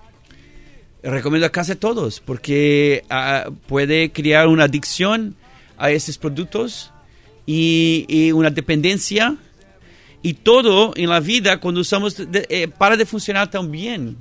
Recomiendo 1.02 1.48
a 1.48 1.50
casi 1.50 1.76
todos 1.76 2.20
porque 2.20 3.04
ah, 3.10 3.50
puede 3.68 4.12
crear 4.12 4.48
una 4.48 4.66
adicción 4.66 5.36
a 5.78 5.90
esos 5.92 6.18
productos 6.18 6.92
y, 7.46 8.06
y 8.10 8.32
una 8.34 8.50
dependencia 8.52 9.38
y 10.22 10.34
todo 10.34 10.94
en 10.96 11.10
la 11.10 11.20
vida 11.20 11.60
cuando 11.60 11.82
usamos 11.82 12.16
de- 12.18 12.46
eh, 12.50 12.68
para 12.68 12.98
de 12.98 13.06
funcionar 13.06 13.50
tan 13.50 13.72
bien. 13.72 14.18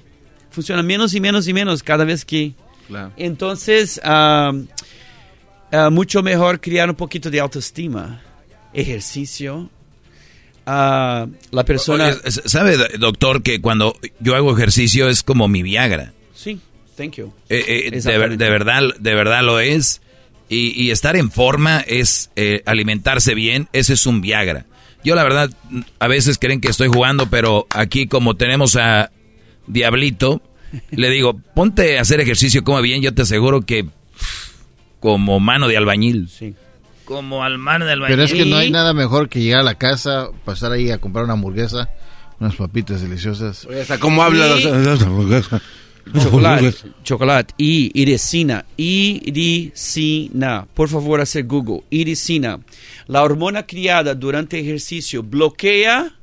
Funciona 0.51 0.83
menos 0.83 1.15
y 1.15 1.21
menos 1.21 1.47
y 1.49 1.53
menos 1.53 1.83
cada 1.83 2.05
vez 2.05 2.25
que... 2.25 2.53
Claro. 2.87 3.13
Entonces, 3.17 4.01
ah, 4.05 4.53
ah, 5.73 5.91
mucho 5.91 6.23
mejor 6.23 6.61
crear 6.61 6.89
un 6.89 6.97
poquito 6.97 7.31
de 7.31 7.41
autoestima, 7.41 8.23
ejercicio. 8.73 9.69
ah, 10.67 11.27
la 11.51 11.65
persona... 11.65 12.15
¿Sabe, 12.47 12.77
doctor, 12.99 13.43
que 13.43 13.61
cuando 13.61 13.97
yo 14.21 14.35
hago 14.37 14.57
ejercicio 14.57 15.09
es 15.09 15.23
como 15.23 15.49
mi 15.49 15.63
Viagra? 15.63 16.13
sí, 16.35 16.61
thank 16.97 17.13
you. 17.17 17.33
Eh, 17.49 17.91
eh, 17.93 18.01
de, 18.01 18.37
de 18.37 18.51
verdad, 18.51 18.83
de 18.99 19.15
verdad 19.15 19.43
lo 19.43 19.61
es. 19.61 20.01
Y, 20.51 20.71
y 20.83 20.91
estar 20.93 21.15
en 21.15 21.31
forma 21.31 21.81
es 21.81 22.31
eh, 22.35 22.63
alimentarse 22.65 23.35
bien, 23.35 23.69
ese 23.75 23.93
es 23.93 24.07
un 24.07 24.23
Viagra. 24.23 24.65
Yo 25.05 25.15
la 25.15 25.23
verdad, 25.25 25.51
a 26.01 26.09
veces 26.09 26.39
creen 26.39 26.61
que 26.61 26.69
estoy 26.69 26.89
jugando, 26.89 27.29
pero 27.31 27.67
aquí 27.71 28.07
como 28.07 28.37
tenemos 28.37 28.77
a 28.77 29.11
Diablito, 29.67 30.43
le 30.91 31.11
digo, 31.11 31.35
ponte 31.55 31.99
a 31.99 32.03
hacer 32.03 32.21
ejercicio, 32.21 32.65
come 32.65 32.83
bien, 32.83 33.01
yo 33.03 33.15
te 33.15 33.23
aseguro 33.23 33.63
que 33.63 33.87
como 35.01 35.39
mano 35.41 35.69
de 35.69 35.77
albañil. 35.77 36.29
Sí. 36.29 36.55
Como 37.05 37.43
al 37.43 37.57
mar 37.59 37.85
del 37.85 38.03
Pero 38.07 38.23
es 38.25 38.33
que 38.33 38.45
no 38.45 38.57
hay 38.59 38.71
nada 38.71 38.93
mejor 38.93 39.29
que 39.31 39.41
llegar 39.41 39.61
a 39.61 39.65
la 39.65 39.77
casa, 39.77 40.29
pasar 40.45 40.73
ahí 40.73 40.91
a 40.91 40.99
comprar 40.99 41.25
una 41.25 41.33
hamburguesa, 41.35 41.89
unas 42.39 42.57
papitas 42.57 43.01
deliciosas. 43.01 43.65
Oye, 43.65 43.81
hasta 43.81 43.99
cómo 43.99 44.23
habla 44.23 44.47
Y- 44.59 44.65
los- 44.65 45.49
Chocolate, 46.23 46.75
chocolate, 47.05 47.55
y 47.59 47.91
iricina, 48.01 48.65
iricina. 48.77 50.67
Por 50.75 50.89
favor, 50.89 51.21
hacer 51.21 51.45
Google. 51.45 51.83
Iricina. 51.91 52.59
La 53.09 53.23
hormona 53.23 53.67
criada 53.67 54.15
durante 54.15 54.61
ejercicio 54.61 55.23
bloquea 55.23 56.15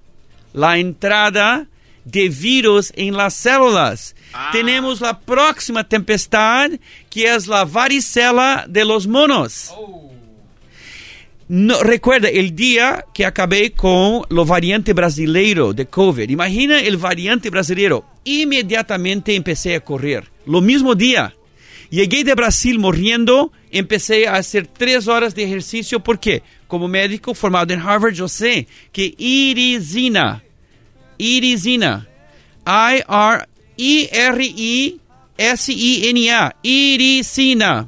la 0.53 0.77
entrada 0.77 1.67
de 2.05 2.29
virus 2.29 2.93
en 2.95 3.17
las 3.17 3.33
células. 3.33 4.15
Tenemos 4.51 5.01
la 5.01 5.19
próxima 5.19 5.83
tempestad, 5.83 6.69
que 7.09 7.33
es 7.33 7.47
la 7.47 7.65
varicela 7.65 8.65
de 8.69 8.85
los 8.85 9.07
monos. 9.07 9.73
No, 11.47 11.81
recuerda 11.81 12.29
el 12.29 12.55
día 12.55 13.05
que 13.15 13.25
acabé 13.25 13.71
con 13.71 14.23
lo 14.29 14.45
variante 14.45 14.93
brasileiro 14.93 15.73
de 15.73 15.87
COVID. 15.87 16.29
Imagina 16.29 16.79
el 16.79 16.97
variante 16.97 17.49
brasileiro. 17.49 18.05
Inmediatamente 18.23 19.35
empecé 19.35 19.75
a 19.75 19.79
correr. 19.79 20.31
Lo 20.45 20.61
mismo 20.61 20.93
día. 20.93 21.35
Llegué 21.89 22.23
de 22.23 22.33
Brasil 22.33 22.79
morriendo, 22.79 23.51
empecé 23.71 24.27
a 24.27 24.35
hacer 24.35 24.67
tres 24.67 25.07
horas 25.07 25.35
de 25.35 25.43
ejercicio. 25.43 25.99
¿Por 25.99 26.19
qué? 26.19 26.41
Como 26.67 26.87
médico 26.87 27.33
formado 27.35 27.73
en 27.73 27.79
Harvard, 27.79 28.13
yo 28.13 28.27
sé 28.27 28.67
que 28.91 29.13
irisina, 29.17 30.43
irisina, 31.17 32.07
I-R-I-R-I-S-I-N-A, 35.37 36.55
irisina, 36.63 37.87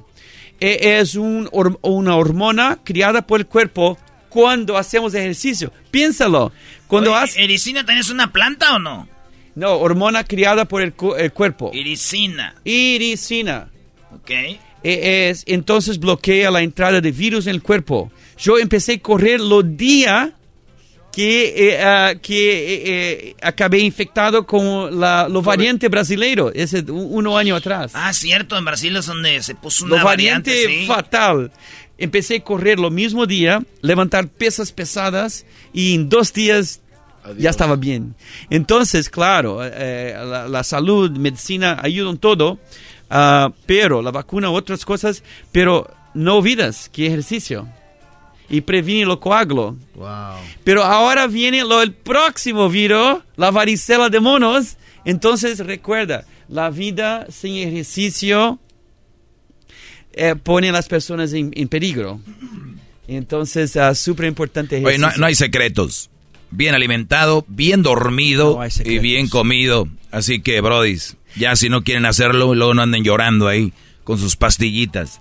e- 0.60 0.98
es 1.00 1.16
un 1.16 1.50
una 1.82 2.16
hormona 2.16 2.80
criada 2.84 3.26
por 3.26 3.40
el 3.40 3.46
cuerpo 3.48 3.98
cuando 4.30 4.78
hacemos 4.78 5.14
ejercicio. 5.14 5.72
Piénsalo. 5.92 6.52
Cuando 6.88 7.12
Oye, 7.14 7.24
haces... 7.24 7.38
¿Ericina 7.38 7.86
tenés 7.86 8.10
una 8.10 8.32
planta 8.32 8.76
o 8.76 8.80
no? 8.80 9.08
No, 9.56 9.74
hormona 9.78 10.24
criada 10.24 10.66
por 10.66 10.82
el, 10.82 10.94
cu- 10.94 11.16
el 11.16 11.32
cuerpo. 11.34 11.72
Iricina. 11.74 12.54
Iricina. 12.64 13.70
Ok. 14.14 14.30
E- 14.30 14.60
es, 15.30 15.44
entonces 15.48 15.98
bloquea 16.00 16.52
la 16.52 16.62
entrada 16.62 17.02
de 17.02 17.12
virus 17.12 17.48
en 17.48 17.56
el 17.56 17.64
cuerpo. 17.64 18.12
Yo 18.38 18.58
empecé 18.60 18.94
a 18.94 19.00
correr 19.00 19.40
los 19.40 19.76
días 19.76 20.30
que, 21.18 21.72
eh, 21.72 21.84
ah, 21.84 22.14
que 22.22 22.74
eh, 22.76 22.82
eh, 22.86 23.36
acabé 23.42 23.80
infectado 23.80 24.46
con 24.46 25.00
la, 25.00 25.28
lo 25.28 25.42
variante 25.42 25.88
brasileiro, 25.88 26.52
ese 26.54 26.82
un, 26.92 27.26
año 27.28 27.56
atrás. 27.56 27.94
Ah, 27.96 28.14
cierto, 28.14 28.56
en 28.56 28.64
Brasil 28.64 28.96
es 28.96 29.08
donde 29.08 29.42
se 29.42 29.56
puso 29.56 29.86
una 29.86 29.98
lo 29.98 30.04
variante, 30.04 30.86
fatal. 30.86 31.52
Empecé 31.98 32.36
a 32.36 32.44
correr 32.44 32.78
lo 32.78 32.92
mismo 32.92 33.26
día, 33.26 33.64
levantar 33.82 34.28
pesas 34.28 34.72
pesadas 34.72 35.48
y 35.74 35.96
en 35.96 36.08
dos 36.08 36.32
días 36.32 36.82
ya 37.36 37.50
estaba 37.50 37.78
bien. 37.78 38.14
Entonces, 38.52 39.10
claro, 39.10 39.60
la, 39.60 40.48
la, 40.48 40.64
salud, 40.64 41.10
medicina 41.10 41.80
ayudan 41.82 42.20
todo, 42.20 42.60
ah, 43.10 43.52
pero 43.66 44.04
la 44.04 44.12
vacuna, 44.12 44.52
otras 44.52 44.86
cosas, 44.86 45.24
pero 45.52 45.92
no 46.14 46.36
olvidas 46.36 46.90
que 46.90 47.08
ejercicio 47.08 47.68
y 48.50 48.62
previene 48.62 49.06
lo 49.06 49.20
coágulo. 49.20 49.78
Pero 50.64 50.84
ahora 50.84 51.28
viene 51.28 51.64
lo, 51.64 51.82
el 51.82 51.94
próximo 51.94 52.70
virus, 52.70 53.20
la 53.36 53.52
varicela 53.52 54.10
de 54.10 54.20
monos. 54.20 54.78
Entonces 55.06 55.60
recuerda, 55.60 56.26
la 56.48 56.70
vida 56.70 57.28
sin 57.30 57.56
ejercicio 57.56 58.60
eh, 60.14 60.36
pone 60.36 60.70
a 60.70 60.72
las 60.72 60.88
personas 60.88 61.34
en, 61.34 61.52
peligro. 61.68 62.20
Entonces, 63.08 63.76
es 63.76 63.92
uh, 63.92 63.96
súper 63.96 64.26
importante. 64.26 64.84
Oye, 64.84 64.98
no, 64.98 65.10
hay 65.26 65.36
secretos. 65.36 66.10
Bien 66.50 66.74
alimentado, 66.74 67.46
bien 67.48 67.84
dormido 67.84 68.60
y 68.84 69.00
bien 69.00 69.28
comido. 69.28 69.88
Así 70.12 70.42
que, 70.42 70.62
brodis, 70.62 71.18
ya 71.36 71.56
si 71.56 71.70
no 71.70 71.84
quieren 71.84 72.06
hacerlo, 72.06 72.56
luego 72.56 72.74
no 72.74 72.82
anden 72.82 73.04
llorando 73.04 73.48
ahí 73.48 73.74
con 74.04 74.18
sus 74.18 74.38
pastillitas. 74.38 75.20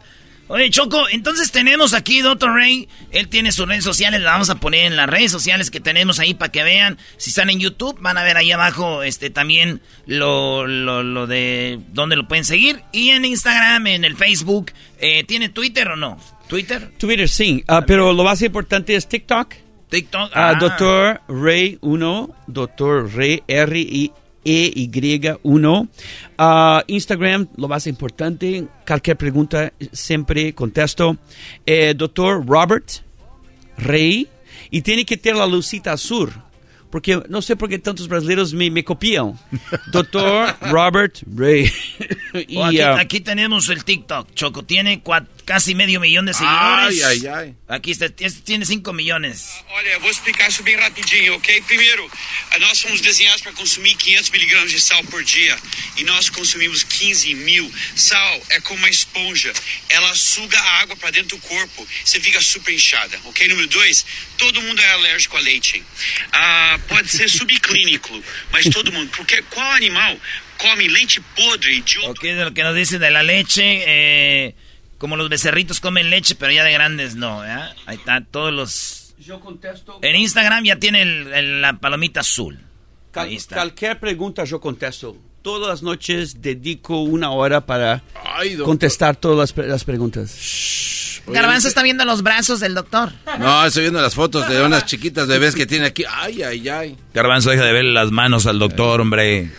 Oye, 0.48 0.70
Choco, 0.70 1.09
entonces 1.10 1.51
tenemos 1.51 1.93
aquí 1.93 2.20
Dr. 2.20 2.51
Ray. 2.52 2.89
Él 3.10 3.27
tiene 3.28 3.51
sus 3.51 3.66
redes 3.66 3.82
sociales, 3.82 4.20
las 4.20 4.35
vamos 4.35 4.51
a 4.51 4.56
poner 4.56 4.85
en 4.85 4.97
las 4.97 5.09
redes 5.09 5.32
sociales 5.32 5.73
que 5.73 5.81
tenemos 5.81 6.20
ahí 6.20 6.35
para 6.35 6.52
que 6.52 6.62
vean. 6.62 6.98
Si 7.16 7.31
están 7.31 7.51
en 7.51 7.59
YouTube, 7.59 7.98
van 8.01 8.16
a 8.16 8.23
ver 8.23 8.36
ahí 8.36 8.52
abajo 8.52 9.02
este 9.02 9.31
también 9.31 9.81
lo, 10.06 10.68
lo, 10.68 11.27
de 11.27 11.81
dónde 11.93 12.14
lo 12.14 12.28
pueden 12.28 12.44
seguir. 12.44 12.82
Y 12.93 13.10
en 13.10 13.24
Instagram, 13.24 13.89
en 13.89 14.05
el 14.05 14.16
Facebook. 14.16 14.70
Eh, 15.01 15.24
¿Tiene 15.24 15.48
Twitter 15.48 15.89
o 15.89 15.97
no? 15.97 16.16
¿Twitter? 16.48 16.93
Twitter 16.97 17.28
sí, 17.28 17.64
ah, 17.66 17.82
pero 17.85 18.12
lo 18.12 18.23
más 18.23 18.40
importante 18.40 18.94
es 18.94 19.09
TikTok. 19.09 19.52
TikTok. 19.89 20.31
Ah, 20.32 20.51
ah. 20.51 20.55
Dr. 20.55 21.20
Ray 21.28 21.78
1, 21.81 22.36
Dr. 22.47 23.16
Ray 23.16 23.43
R-I 23.48 24.12
EY1. 24.47 25.89
Uh, 26.39 26.82
Instagram, 26.86 27.48
lo 27.56 27.68
más 27.68 27.86
importante, 27.86 28.66
cualquier 28.86 29.16
pregunta 29.16 29.73
siempre 29.93 30.55
contesto. 30.55 31.16
Eh, 31.64 31.94
doctor 31.97 32.47
Robert 32.47 32.90
Rey. 33.77 34.28
Y 34.70 34.82
tiene 34.82 35.05
que 35.05 35.16
tener 35.16 35.39
la 35.39 35.47
lucita 35.47 35.93
azul 35.93 36.32
porque 36.90 37.23
no 37.28 37.43
sé 37.43 37.56
por 37.56 37.68
qué 37.68 37.78
tantos 37.78 38.09
brasileños 38.09 38.55
me, 38.55 38.70
me 38.70 38.85
copian. 38.85 39.39
Doctor 39.93 40.56
Robert 40.62 41.18
Ray. 41.27 41.70
y, 42.48 42.59
aquí, 42.59 42.81
uh, 42.81 42.97
aquí, 42.98 43.20
tenemos 43.20 43.68
el 43.68 43.85
TikTok, 43.85 44.32
Choco. 44.35 44.62
Tiene 44.62 45.02
casi 45.47 45.77
medio 45.77 46.01
millón 46.01 46.27
de 46.27 46.35
seguidores. 46.35 47.02
Ai, 47.05 47.27
ai, 47.27 47.28
ai. 47.28 47.55
Aqui 47.68 47.93
está, 47.93 48.10
tiene 48.10 48.66
5 48.66 48.93
milhões. 48.93 49.64
Olha, 49.70 49.90
eu 49.90 50.01
vou 50.01 50.10
explicar 50.10 50.48
isso 50.48 50.62
bem 50.64 50.77
rapidinho, 50.77 51.36
ok? 51.36 51.62
Primeiro, 51.62 52.10
nós 52.59 52.78
somos 52.78 53.01
desenhados 53.01 53.43
para 53.43 53.52
consumir 53.52 53.94
500 53.94 54.31
miligramas 54.31 54.70
de 54.73 54.81
sal 54.81 55.02
por 55.05 55.23
dia 55.23 55.56
e 55.97 56.05
nós 56.05 56.28
consumimos 56.28 56.82
15 56.82 57.35
mil. 57.36 57.73
Sal 57.94 58.43
é 58.51 58.60
como 58.60 58.81
uma 58.81 58.90
esponja, 58.90 59.52
ela 59.89 60.12
suga 60.16 60.59
a 60.59 60.81
água 60.81 60.97
para 60.97 61.12
dentro 61.12 61.36
do 61.36 61.43
corpo, 61.43 61.86
você 62.05 62.18
fica 62.20 62.40
super 62.43 62.74
inchada, 62.74 63.18
ok? 63.24 63.47
Número 63.47 63.68
dois, 63.68 64.05
todo 64.36 64.60
mundo 64.60 64.82
é 64.82 64.90
alérgico 64.90 65.36
a 65.36 65.40
leite. 65.40 65.82
Ah, 66.32 66.78
pode 66.89 67.09
ser 67.09 67.31
subclínico, 67.31 68.20
mas 68.51 68.64
todo 68.68 68.93
mundo, 68.93 69.12
porque 69.16 69.40
qual 69.43 69.70
animal 69.70 70.18
come 70.59 70.89
leite 70.89 71.20
podre 71.36 71.81
de 71.82 71.98
outro... 71.98 72.10
Ok, 72.12 72.35
lo 72.35 72.52
que 72.52 72.64
nos 72.64 72.74
dice 72.74 72.98
de 72.98 73.10
la 73.10 73.23
leche, 73.23 73.85
eh... 73.86 74.55
Como 74.98 75.16
los 75.16 75.28
becerritos 75.28 75.81
comen 75.81 76.10
leche, 76.10 76.35
pero 76.35 76.52
ya 76.52 76.64
de 76.64 76.73
grandes 76.73 77.16
no, 77.16 77.40
Ahí 77.40 77.97
está, 77.97 78.23
todos 78.23 78.52
los... 78.52 79.14
Yo 79.18 79.40
contesto... 79.40 79.98
En 80.02 80.16
Instagram 80.16 80.64
ya 80.64 80.77
tiene 80.77 81.05
la 81.60 81.78
palomita 81.78 82.20
azul. 82.20 82.60
Ahí 83.14 83.36
está. 83.36 83.56
Cualquier 83.56 83.98
pregunta 83.98 84.44
yo 84.44 84.60
contesto. 84.60 85.16
Todas 85.43 85.68
las 85.68 85.82
noches 85.82 86.43
dedico 86.43 87.02
una 87.02 87.31
hora 87.31 87.64
para 87.64 88.02
contestar 88.64 89.16
todas 89.16 89.55
las, 89.56 89.85
preguntas. 89.85 91.23
Garbanzo 91.28 91.68
está 91.68 91.82
viendo 91.82 92.05
los 92.05 92.23
brazos 92.23 92.60
del 92.60 92.74
doctor. 92.74 93.12
No, 93.39 93.64
estoy 93.64 93.82
viendo 93.82 94.01
las 94.01 94.14
fotos 94.14 94.48
de 94.48 94.60
unas 94.60 94.86
chiquitas 94.86 95.28
bebés 95.28 95.55
que 95.55 95.66
tiene 95.66 95.86
aquí. 95.86 96.05
Ay, 96.09 96.43
ay, 96.43 96.68
ay. 96.68 96.97
Garbanzo 97.14 97.51
deja 97.51 97.64
de 97.64 97.73
ver 97.73 97.85
las 97.85 98.10
manos 98.10 98.47
al 98.47 98.59
doctor, 98.59 99.01
hombre. 99.01 99.52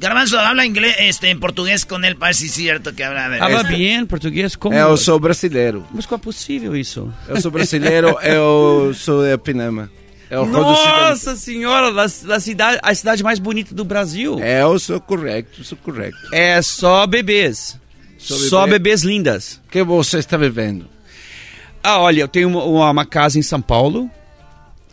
Garbanzo 0.00 0.40
habla 0.40 0.64
inglés, 0.64 0.96
este, 0.98 1.28
en 1.28 1.38
portugués 1.38 1.84
con 1.84 2.06
él, 2.06 2.16
parece 2.16 2.48
cierto 2.48 2.94
que 2.94 3.04
habla. 3.04 3.26
habla 3.26 3.60
este, 3.60 3.76
bien 3.76 4.06
portugués, 4.06 4.56
como. 4.56 4.74
Eu 4.74 4.96
sou 4.96 5.20
brasileiro. 5.20 5.84
Mas 5.92 6.06
como 6.06 6.18
é 6.18 6.24
possível 6.24 6.74
isso? 6.74 7.12
Eu 7.28 7.38
sou 7.38 7.50
brasileiro, 7.50 8.16
eu 8.22 8.94
sou 8.94 9.22
de 9.22 9.36
Pinama. 9.36 9.90
Nossa 10.30 11.36
senhora, 11.36 12.02
a, 12.02 12.08
cidade, 12.40 12.80
a 12.82 12.94
cidade 12.94 13.22
mais 13.22 13.38
bonita 13.38 13.74
do 13.74 13.84
Brasil. 13.84 14.38
É, 14.40 14.62
eu 14.62 14.78
sou 14.78 14.98
correto, 15.00 15.62
sou 15.64 15.76
correto. 15.76 16.16
É 16.32 16.62
só 16.62 17.06
bebês. 17.06 17.78
Bebê. 18.26 18.48
Só 18.48 18.66
bebês 18.66 19.02
lindas. 19.02 19.60
O 19.66 19.70
que 19.70 19.82
você 19.82 20.18
está 20.18 20.38
vivendo? 20.38 20.86
Ah, 21.82 21.98
olha, 22.00 22.22
eu 22.22 22.28
tenho 22.28 22.48
uma, 22.48 22.90
uma 22.90 23.04
casa 23.04 23.38
em 23.38 23.42
São 23.42 23.60
Paulo. 23.60 24.10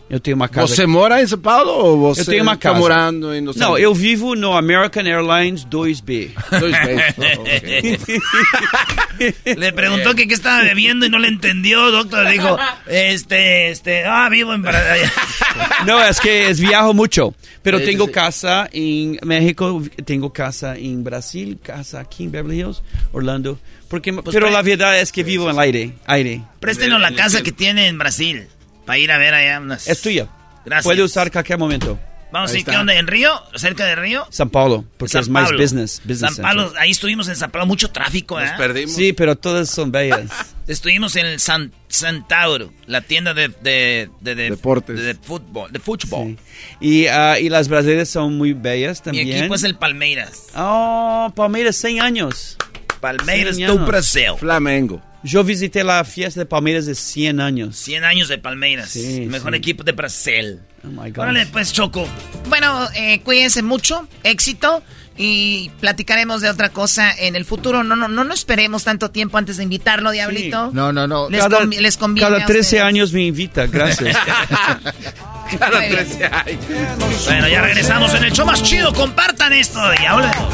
Eu 0.10 0.22
tenho 0.22 0.36
uma 0.38 0.48
casa. 0.48 0.68
Você 0.68 0.84
aqui. 0.84 0.92
mora 0.92 1.22
em 1.22 1.28
São 1.28 1.38
Paulo 1.38 1.70
ou 1.72 1.98
você 2.00 2.22
eu 2.22 2.26
tenho 2.26 2.44
uma 2.44 2.54
está 2.54 2.70
casa. 2.70 2.80
morando 2.80 3.34
em 3.34 3.42
Los 3.42 3.58
Não, 3.58 3.78
eu 3.78 3.94
vivo 3.94 4.36
no 4.36 4.54
American 4.54 5.04
Airlines 5.04 5.66
2B. 5.66 6.32
2B. 6.52 7.98
le 9.58 9.74
preguntó 9.74 10.16
que 10.16 10.26
qué 10.28 10.34
estaba 10.34 10.62
bebiendo 10.62 11.06
y 11.06 11.10
no 11.10 11.20
le 11.20 11.28
entendió, 11.28 11.92
doctor. 11.92 12.30
Dijo, 12.30 12.58
este, 12.86 13.70
este, 13.70 14.06
ah, 14.06 14.30
vivo 14.30 14.54
en 14.54 14.64
No, 15.86 16.02
es 16.02 16.22
que 16.22 16.50
es 16.50 16.62
viajo 16.62 16.94
mucho. 16.94 17.36
Pero 17.62 17.82
tengo 17.82 18.10
casa 18.10 18.70
en 18.72 19.20
México, 19.24 19.84
tengo 20.06 20.32
casa 20.32 20.78
en 20.78 21.04
Brasil, 21.04 21.60
casa 21.62 22.00
aquí 22.00 22.24
en 22.24 22.32
Beverly 22.32 22.62
Hills, 22.62 22.82
Orlando. 23.12 23.60
Porque, 23.90 24.14
pues 24.14 24.34
pero 24.34 24.50
la 24.50 24.62
verdad 24.62 24.98
es 25.00 25.12
que 25.12 25.24
vivo 25.24 25.50
en 25.50 25.56
el 25.56 25.60
aire. 25.60 25.94
aire. 26.06 26.42
Préstenos 26.62 27.02
la 27.02 27.12
casa 27.12 27.42
que 27.42 27.52
tiene 27.52 27.88
en 27.88 27.98
Brasil. 27.98 28.48
Para 28.88 28.98
ir 28.98 29.12
a 29.12 29.18
ver 29.20 29.36
allá 29.36 29.60
unas... 29.60 29.88
Es 29.88 30.02
tuya. 30.02 30.28
Gracias. 30.66 30.86
Puede 30.86 31.04
usar 31.04 31.32
cualquier 31.32 31.60
momento. 31.60 32.00
Vamos 32.32 32.52
a 32.52 32.58
ir, 32.58 32.66
¿qué 32.66 32.76
onda? 32.76 32.94
¿En 32.94 33.08
Río? 33.08 33.32
¿Cerca 33.56 33.86
de 33.86 33.96
Río? 33.96 34.26
San 34.30 34.50
Paulo, 34.50 34.84
porque 34.98 35.18
es 35.18 35.30
más 35.30 35.52
business. 35.52 36.02
San 36.16 36.36
Paulo, 36.36 36.74
ahí 36.78 36.92
estuvimos 36.92 37.28
en 37.30 37.36
San 37.36 37.52
Paulo, 37.52 37.66
mucho 37.66 37.90
tráfico, 37.90 38.40
¿eh? 38.40 38.46
Nos 38.46 38.58
perdimos. 38.58 38.96
Sí, 38.96 39.14
pero 39.14 39.38
todas 39.38 39.70
son 39.70 39.92
bellas. 39.92 40.30
estuvimos 40.68 41.16
en 41.16 41.26
el 41.26 41.40
San, 41.40 41.72
Centauro, 41.88 42.74
la 42.86 43.02
tienda 43.02 43.34
de, 43.34 43.50
de, 43.62 44.10
de, 44.20 44.36
Deportes. 44.36 45.02
De, 45.02 45.16
fútbol. 45.16 45.72
De 45.72 45.80
fútbol. 45.80 46.38
Y, 46.82 47.08
uh, 47.08 47.36
y 47.40 47.50
las 47.50 47.70
brasileñas 47.70 48.10
son 48.10 48.38
muy 48.38 48.52
bellas 48.54 49.02
también. 49.02 49.28
Mi 49.28 49.34
equipo 49.34 49.56
es 49.56 49.64
el 49.64 49.76
Palmeiras. 49.76 50.48
Oh, 50.56 51.32
Palmeiras, 51.36 51.78
100 51.78 52.02
años. 52.02 52.58
Palmeiras 53.00 53.58
do 53.58 53.78
Brasil. 53.86 54.34
Flamengo. 54.38 55.02
Yo 55.24 55.44
visité 55.44 55.84
la 55.84 56.04
fiesta 56.04 56.42
de 56.42 56.46
Palmeiras 56.46 56.86
de 56.86 56.96
100 56.96 57.40
años. 57.40 57.76
100 57.78 58.04
años 58.04 58.28
de 58.28 58.38
Palmeiras. 58.38 58.90
Sí, 58.90 59.26
Mejor 59.28 59.56
equipo 59.56 59.84
de 59.84 59.92
Brasil. 59.92 60.60
Oh 60.84 60.88
my 60.88 61.10
God. 61.12 61.24
Órale, 61.24 61.46
pues, 61.48 61.74
Choco. 61.74 62.08
Bueno, 62.48 62.88
eh, 62.96 63.22
cuídense 63.22 63.62
mucho. 63.64 64.08
Éxito. 64.24 64.84
Y 65.20 65.72
platicaremos 65.80 66.42
de 66.42 66.50
otra 66.50 66.70
cosa 66.70 67.12
en 67.12 67.36
el 67.36 67.44
futuro. 67.44 67.84
No, 67.84 67.96
no, 67.96 68.08
no, 68.08 68.24
no 68.24 68.34
esperemos 68.34 68.84
tanto 68.84 69.10
tiempo 69.10 69.40
antes 69.40 69.58
de 69.58 69.64
invitarlo, 69.64 70.12
Diablito. 70.12 70.70
No, 70.74 70.94
no, 70.94 71.08
no. 71.08 71.28
Les, 71.28 71.42
cada, 71.42 71.66
les 71.66 71.98
conviene. 71.98 72.30
Cada 72.30 72.46
13 72.46 72.82
años 72.82 73.12
me 73.14 73.24
invita, 73.26 73.66
gracias. 73.66 74.16
cada 75.60 75.80
13 75.80 76.26
años. 76.26 77.26
Bueno, 77.26 77.48
ya 77.48 77.62
regresamos 77.62 78.14
en 78.14 78.26
el 78.26 78.32
show 78.32 78.46
más 78.46 78.62
chido. 78.62 78.94
Compartan 78.94 79.54
esto 79.54 79.80
y 80.00 80.06
hablemos. 80.06 80.54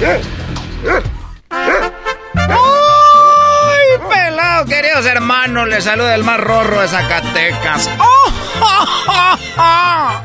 ¡Uy, 0.00 0.08
pelado! 4.10 4.64
Queridos 4.66 5.06
hermanos, 5.06 5.68
les 5.68 5.84
saluda 5.84 6.14
el 6.14 6.24
más 6.24 6.40
rorro 6.40 6.80
de 6.80 6.88
Zacatecas. 6.88 7.88
¡Oh! 7.98 8.32
¡Oh! 8.60 10.20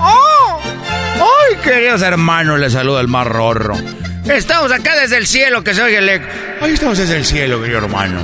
¡Oh! 0.00 0.60
¡Ay, 1.16 1.56
queridos 1.62 2.02
hermanos, 2.02 2.58
les 2.58 2.72
saluda 2.72 3.00
el 3.00 3.08
más 3.08 3.26
rorro! 3.26 3.74
Estamos 4.24 4.72
acá 4.72 4.98
desde 4.98 5.16
el 5.16 5.26
cielo, 5.26 5.64
que 5.64 5.74
se 5.74 5.82
oye 5.82 5.98
el 5.98 6.08
eco. 6.08 6.26
Ahí 6.60 6.72
estamos 6.72 6.98
desde 6.98 7.16
el 7.16 7.24
cielo, 7.24 7.60
querido 7.60 7.78
hermano. 7.78 8.20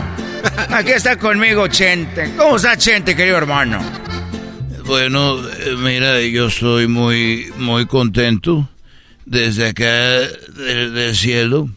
Aquí 0.70 0.92
está 0.92 1.16
conmigo 1.16 1.66
Chente. 1.68 2.32
¿Cómo 2.36 2.56
está 2.56 2.76
Chente, 2.76 3.16
querido 3.16 3.36
hermano? 3.36 3.80
Bueno, 4.84 5.38
eh, 5.48 5.74
mira, 5.78 6.20
yo 6.20 6.46
estoy 6.46 6.86
muy, 6.86 7.52
muy 7.56 7.86
contento 7.86 8.68
desde 9.26 9.68
acá 9.68 10.20
del, 10.54 11.14
cielo, 11.14 11.68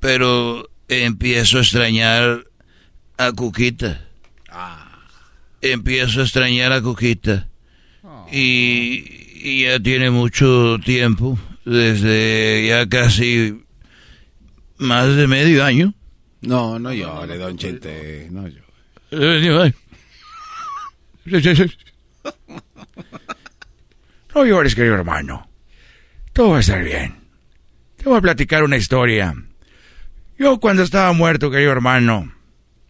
pero 0.00 0.68
empiezo 0.88 1.58
a 1.58 1.60
extrañar 1.60 2.44
a 3.18 3.32
Cuquita. 3.32 4.08
Empiezo 5.60 6.20
a 6.20 6.24
extrañar 6.24 6.72
a 6.72 6.82
Cuquita. 6.82 7.46
Y, 8.32 9.04
y 9.34 9.64
ya 9.64 9.78
tiene 9.78 10.10
mucho 10.10 10.78
tiempo, 10.84 11.38
desde 11.64 12.66
ya 12.66 12.88
casi 12.88 13.62
más 14.78 15.14
de 15.14 15.26
medio 15.26 15.62
año. 15.64 15.94
No, 16.40 16.78
no 16.78 16.92
llore, 16.92 17.38
don 17.38 17.56
Chente, 17.56 18.28
no 18.30 18.48
llore. 18.48 19.74
No 24.34 24.44
llores, 24.44 24.74
querido 24.74 24.96
hermano. 24.96 25.48
Todo 26.34 26.50
va 26.50 26.56
a 26.56 26.60
estar 26.60 26.82
bien. 26.82 27.14
Te 27.96 28.04
voy 28.04 28.18
a 28.18 28.20
platicar 28.20 28.64
una 28.64 28.76
historia. 28.76 29.34
Yo 30.36 30.58
cuando 30.58 30.82
estaba 30.82 31.12
muerto, 31.12 31.48
querido 31.48 31.70
hermano. 31.70 32.32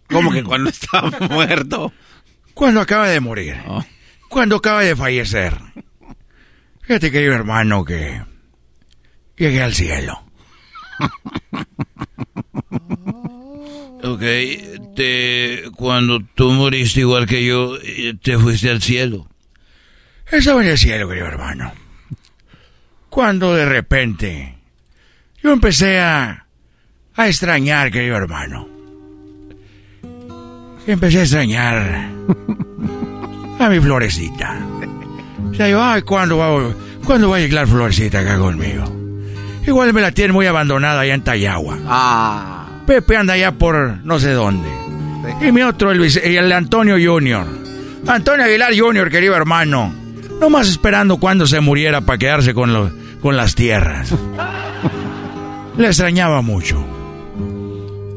¿Cómo 0.09 0.33
que 0.33 0.43
cuando 0.43 0.71
estaba 0.71 1.11
muerto? 1.31 1.93
Cuando 2.55 2.81
acaba 2.81 3.09
de 3.09 3.21
morir. 3.21 3.57
Oh. 3.67 3.85
Cuando 4.31 4.57
acaba 4.57 4.81
de 4.81 4.97
fallecer. 4.97 5.55
Fíjate, 6.81 7.11
querido 7.11 7.35
hermano, 7.35 7.85
que 7.85 8.23
llegué 9.37 9.63
al 9.63 9.75
cielo. 9.75 10.25
ok, 14.03 14.23
te, 14.97 15.65
cuando 15.77 16.21
tú 16.35 16.51
moriste 16.51 17.01
igual 17.01 17.27
que 17.27 17.45
yo, 17.45 17.79
te 18.23 18.39
fuiste 18.39 18.71
al 18.71 18.81
cielo. 18.81 19.29
Estaba 20.31 20.63
en 20.63 20.71
el 20.71 20.79
cielo, 20.79 21.09
querido 21.09 21.27
hermano. 21.27 21.84
Cuando 23.15 23.55
de 23.55 23.65
repente 23.65 24.57
yo 25.41 25.53
empecé 25.53 26.01
a, 26.01 26.47
a 27.15 27.29
extrañar, 27.29 27.93
querido 27.93 28.17
hermano. 28.17 28.67
Empecé 30.85 31.21
a 31.21 31.23
extrañar 31.23 32.09
a 33.61 33.69
mi 33.69 33.79
florecita. 33.79 34.59
O 35.49 35.55
sea, 35.55 35.69
yo, 35.69 35.81
ay, 35.81 36.03
¿cuándo 36.03 36.39
va, 36.39 36.75
¿cuándo 37.07 37.31
va 37.31 37.37
a 37.37 37.39
llegar 37.39 37.69
florecita 37.69 38.19
acá 38.19 38.37
conmigo? 38.37 38.85
Igual 39.65 39.95
me 39.95 40.01
la 40.01 40.11
tiene 40.11 40.33
muy 40.33 40.47
abandonada 40.47 41.03
allá 41.03 41.15
en 41.15 41.23
Tayagua. 41.23 41.79
Ah. 41.87 42.67
Pepe 42.85 43.17
anda 43.17 43.35
allá 43.35 43.53
por 43.53 44.05
no 44.05 44.19
sé 44.19 44.33
dónde. 44.33 44.69
Y 45.41 45.53
mi 45.53 45.63
otro, 45.63 45.93
el, 45.93 46.03
el 46.03 46.51
Antonio 46.51 46.97
Junior. 47.01 47.47
Antonio 48.09 48.45
Aguilar 48.45 48.77
Junior, 48.77 49.09
querido 49.09 49.37
hermano. 49.37 49.95
No 50.41 50.51
más 50.51 50.69
esperando 50.69 51.19
cuando 51.19 51.47
se 51.47 51.61
muriera 51.61 52.01
para 52.01 52.19
quedarse 52.19 52.53
con, 52.53 53.04
con 53.25 53.39
las 53.39 53.55
tierras. 53.55 54.15
Le 55.79 55.87
extrañaba 55.87 56.43
mucho. 56.43 56.85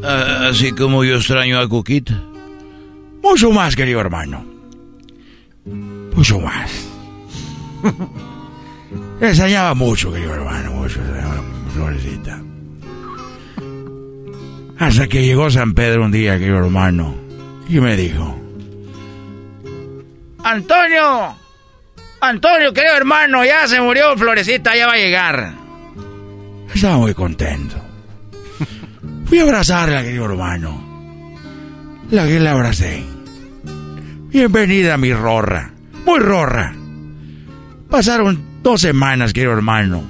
así 0.04 0.74
como 0.74 1.06
yo 1.06 1.16
extraño 1.16 1.60
a 1.60 1.70
Cuquita. 1.70 2.22
Mucho 3.24 3.50
más, 3.52 3.74
querido 3.78 4.02
hermano. 4.02 4.46
Mucho 6.14 6.42
más. 6.42 6.90
Le 9.22 9.30
extrañaba 9.30 9.74
mucho, 9.76 10.12
querido 10.12 10.36
hermano, 10.36 10.72
mucho, 10.74 11.00
Florecita. 11.74 12.42
Hasta 14.78 15.08
que 15.08 15.24
llegó 15.26 15.50
San 15.50 15.74
Pedro 15.74 16.04
un 16.04 16.12
día, 16.12 16.38
querido 16.38 16.58
hermano, 16.58 17.16
y 17.70 17.80
me 17.80 17.96
dijo: 17.96 18.38
¡Antonio! 20.44 21.47
¡Antonio, 22.22 22.74
querido 22.74 22.96
hermano! 22.96 23.46
Ya 23.46 23.68
se 23.68 23.80
murió 23.80 24.18
Florecita, 24.18 24.76
ya 24.76 24.88
va 24.88 24.94
a 24.94 24.98
llegar. 24.98 25.54
Estaba 26.74 26.98
muy 26.98 27.14
contento. 27.14 27.76
Fui 29.26 29.40
a 29.40 29.44
abrazarla, 29.44 30.02
querido 30.04 30.26
hermano. 30.26 30.84
La 32.10 32.26
que 32.26 32.40
la 32.40 32.52
abracé. 32.52 33.04
Bienvenida, 34.30 34.98
mi 34.98 35.14
rorra. 35.14 35.72
Muy 36.06 36.20
rorra. 36.20 36.74
Pasaron 37.90 38.62
dos 38.64 38.82
semanas, 38.82 39.34
querido 39.34 39.54
hermano. 39.54 40.04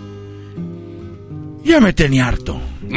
Ya 1.63 1.79
me 1.81 1.93
tenía 1.93 2.27
harto. 2.27 2.61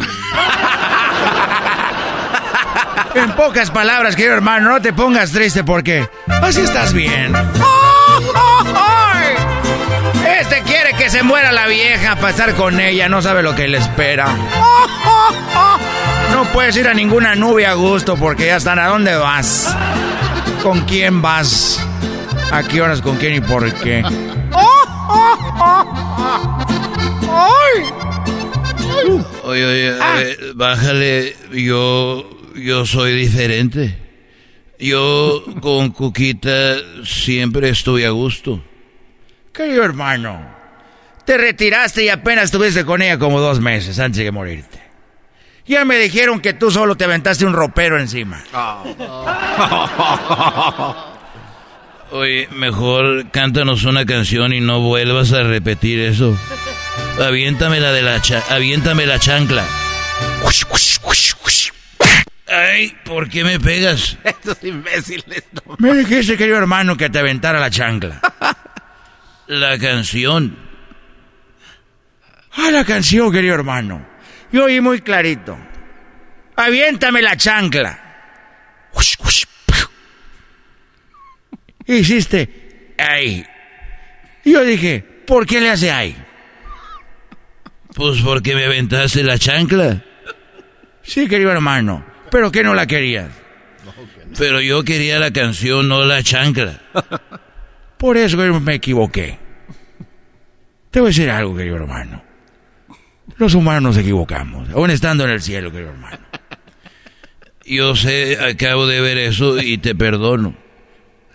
en 3.15 3.32
pocas 3.32 3.70
palabras, 3.70 4.15
querido 4.15 4.35
hermano, 4.35 4.70
no 4.70 4.81
te 4.82 4.93
pongas 4.93 5.32
triste 5.32 5.65
porque 5.65 6.09
así 6.43 6.61
estás 6.61 6.93
bien. 6.93 7.32
Que 11.01 11.09
se 11.09 11.22
muera 11.22 11.51
la 11.51 11.66
vieja 11.66 12.16
para 12.16 12.28
estar 12.28 12.55
con 12.56 12.78
ella, 12.78 13.09
no 13.09 13.22
sabe 13.22 13.43
lo 13.43 13.55
que 13.55 13.66
le 13.68 13.78
espera. 13.78 14.36
No 16.31 16.44
puedes 16.52 16.77
ir 16.77 16.86
a 16.89 16.93
ninguna 16.93 17.35
nube 17.35 17.64
a 17.64 17.72
gusto 17.72 18.18
porque 18.18 18.44
ya 18.44 18.56
están. 18.56 18.78
¿A 18.78 18.89
dónde 18.89 19.16
vas? 19.16 19.74
¿Con 20.62 20.82
quién 20.82 21.22
vas? 21.22 21.82
¿A 22.52 22.62
qué 22.64 22.82
horas? 22.82 23.01
¿Con 23.01 23.16
quién 23.16 23.35
y 23.36 23.40
por 23.40 23.72
qué? 23.77 24.05
Oye, 29.44 29.64
oye, 29.64 29.94
ah. 29.98 30.20
bájale, 30.55 31.35
yo, 31.51 32.28
yo 32.55 32.85
soy 32.85 33.14
diferente. 33.14 33.97
Yo 34.78 35.44
con 35.62 35.93
Cuquita 35.93 36.77
siempre 37.05 37.70
estoy 37.70 38.05
a 38.05 38.10
gusto. 38.10 38.62
Querido 39.55 39.82
hermano, 39.82 40.60
te 41.31 41.39
retiraste 41.39 42.02
y 42.02 42.09
apenas 42.09 42.47
estuviste 42.47 42.85
con 42.85 43.02
ella 43.02 43.16
como 43.16 43.39
dos 43.39 43.61
meses 43.61 44.01
antes 44.01 44.24
de 44.24 44.32
morirte. 44.32 44.82
Ya 45.65 45.85
me 45.85 45.97
dijeron 45.97 46.40
que 46.40 46.55
tú 46.55 46.73
solo 46.73 46.97
te 46.97 47.05
aventaste 47.05 47.47
un 47.47 47.52
ropero 47.52 48.01
encima. 48.01 48.43
Oye, 52.11 52.48
mejor 52.51 53.31
cántanos 53.31 53.85
una 53.85 54.05
canción 54.07 54.52
y 54.52 54.61
no 54.61 54.81
vuelvas 54.81 55.32
a 55.32 55.44
repetir 55.44 56.01
eso. 56.01 56.36
Aviéntame 57.24 57.78
la 57.78 57.93
de 57.93 58.02
la 58.02 58.20
aviéntame 58.48 59.07
la 59.07 59.20
chancla. 59.20 59.65
Ay, 62.48 62.93
¿por 63.05 63.28
qué 63.28 63.44
me 63.44 63.61
pegas? 63.61 64.19
Estos 64.24 64.65
imbéciles. 64.65 65.44
Me 65.78 65.94
dijiste, 65.94 66.36
querido 66.36 66.57
hermano, 66.57 66.97
que 66.97 67.09
te 67.09 67.20
aventara 67.20 67.61
la 67.61 67.70
chancla. 67.70 68.20
la 69.47 69.78
canción. 69.78 70.69
Ah, 72.52 72.70
la 72.70 72.85
canción, 72.85 73.32
querido 73.32 73.55
hermano. 73.55 74.06
Yo 74.52 74.64
oí 74.64 74.81
muy 74.81 75.01
clarito. 75.01 75.56
Aviéntame 76.56 77.22
la 77.22 77.36
chancla. 77.36 78.06
Hiciste, 81.86 82.94
ay. 82.98 83.44
Yo 84.44 84.64
dije, 84.64 85.01
¿por 85.27 85.47
qué 85.47 85.60
le 85.60 85.70
hace 85.70 85.90
ay? 85.90 86.16
Pues 87.94 88.20
porque 88.22 88.55
me 88.55 88.64
aventaste 88.64 89.22
la 89.22 89.39
chancla. 89.39 90.05
Sí, 91.02 91.28
querido 91.28 91.51
hermano. 91.51 92.05
¿Pero 92.31 92.52
qué 92.52 92.62
no 92.62 92.74
la 92.74 92.86
querías? 92.86 93.28
Pero 94.39 94.60
yo 94.60 94.85
quería 94.85 95.18
la 95.18 95.32
canción, 95.32 95.89
no 95.89 96.05
la 96.05 96.22
chancla. 96.22 96.81
Por 97.98 98.16
eso 98.16 98.36
me 98.36 98.74
equivoqué. 98.74 99.39
Te 100.90 101.01
voy 101.01 101.09
a 101.09 101.10
decir 101.10 101.31
algo, 101.31 101.56
querido 101.56 101.77
hermano. 101.77 102.30
Los 103.41 103.55
humanos 103.55 103.83
nos 103.83 103.97
equivocamos, 103.97 104.69
aún 104.69 104.91
estando 104.91 105.25
en 105.25 105.31
el 105.31 105.41
cielo, 105.41 105.73
querido 105.73 105.93
hermano. 105.93 106.19
Yo 107.65 107.97
sé, 107.97 108.37
acabo 108.39 108.87
de 108.87 109.01
ver 109.01 109.17
eso 109.17 109.59
y 109.59 109.79
te 109.79 109.95
perdono. 109.95 110.55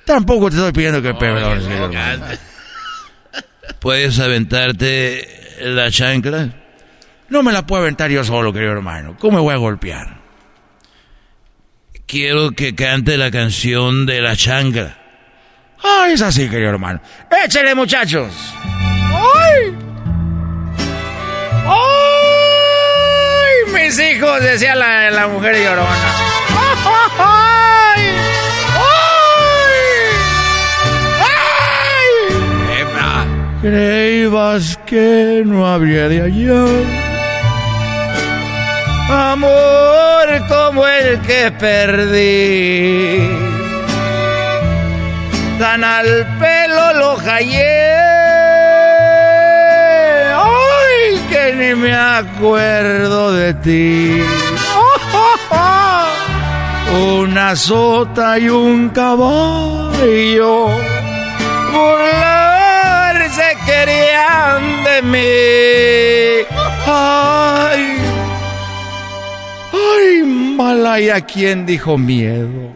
Tampoco 0.05 0.51
te 0.51 0.55
estoy 0.57 0.71
pidiendo 0.71 1.01
que 1.01 1.15
perdones, 1.15 1.63
querido 1.63 1.85
hermano. 1.85 2.25
¿Puedes 3.79 4.19
aventarte 4.19 5.57
la 5.61 5.89
chancla? 5.89 6.49
No 7.29 7.41
me 7.41 7.51
la 7.51 7.65
puedo 7.65 7.81
aventar 7.81 8.11
yo 8.11 8.23
solo, 8.23 8.53
querido 8.53 8.73
hermano. 8.73 9.17
¿Cómo 9.19 9.37
me 9.37 9.41
voy 9.41 9.55
a 9.55 9.57
golpear? 9.57 10.19
Quiero 12.05 12.51
que 12.51 12.75
cante 12.75 13.17
la 13.17 13.31
canción 13.31 14.05
de 14.05 14.21
la 14.21 14.35
chancla. 14.35 14.95
Ah, 15.83 16.09
es 16.11 16.21
así, 16.21 16.47
querido 16.49 16.69
hermano. 16.69 17.01
Échale, 17.43 17.73
muchachos. 17.73 18.31
¡Ay! 18.63 19.84
mis 23.85 23.99
hijos, 23.99 24.41
decía 24.41 24.75
la, 24.75 25.11
la 25.11 25.27
mujer 25.27 25.55
llorona. 25.55 26.11
¡Ay! 27.19 28.01
¡Ay! 28.77 29.65
¡Ay! 32.71 32.87
Creíbas 33.61 34.79
que 34.85 35.43
no 35.45 35.67
habría 35.67 36.07
de 36.07 36.21
hallar 36.21 37.05
amor 39.07 40.27
como 40.47 40.87
el 40.87 41.21
que 41.21 41.51
perdí. 41.51 43.29
Tan 45.59 45.83
al 45.83 46.27
pelo 46.39 46.93
lo 46.93 47.17
hallé 47.17 48.54
acuerdo 52.15 53.33
de 53.33 53.53
ti! 53.55 54.23
Una 56.97 57.55
sota 57.57 58.39
y 58.39 58.47
un 58.47 58.89
caballo 58.89 60.67
burlarse 61.73 63.57
querían 63.65 64.83
de 64.85 65.01
mí. 65.01 66.47
¡Ay! 66.87 67.97
¡Ay, 69.73 70.23
Malaya! 70.55 71.19
¿Quién 71.19 71.65
dijo 71.65 71.97
miedo? 71.97 72.71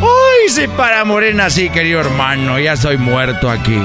¡Ay, 0.00 0.48
si 0.48 0.66
para 0.68 1.04
Morena 1.04 1.50
sí, 1.50 1.68
querido 1.68 2.00
hermano! 2.00 2.58
Ya 2.58 2.72
estoy 2.72 2.96
muerto 2.96 3.50
aquí. 3.50 3.78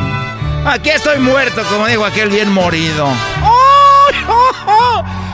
Aquí 0.66 0.92
estoy 0.92 1.20
muerto, 1.20 1.62
como 1.70 1.88
dijo 1.88 2.06
aquel 2.06 2.30
bien 2.30 2.50
morido. 2.50 3.10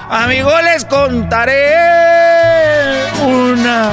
Amigo, 0.09 0.51
les 0.61 0.85
contaré 0.85 1.73
una, 3.25 3.91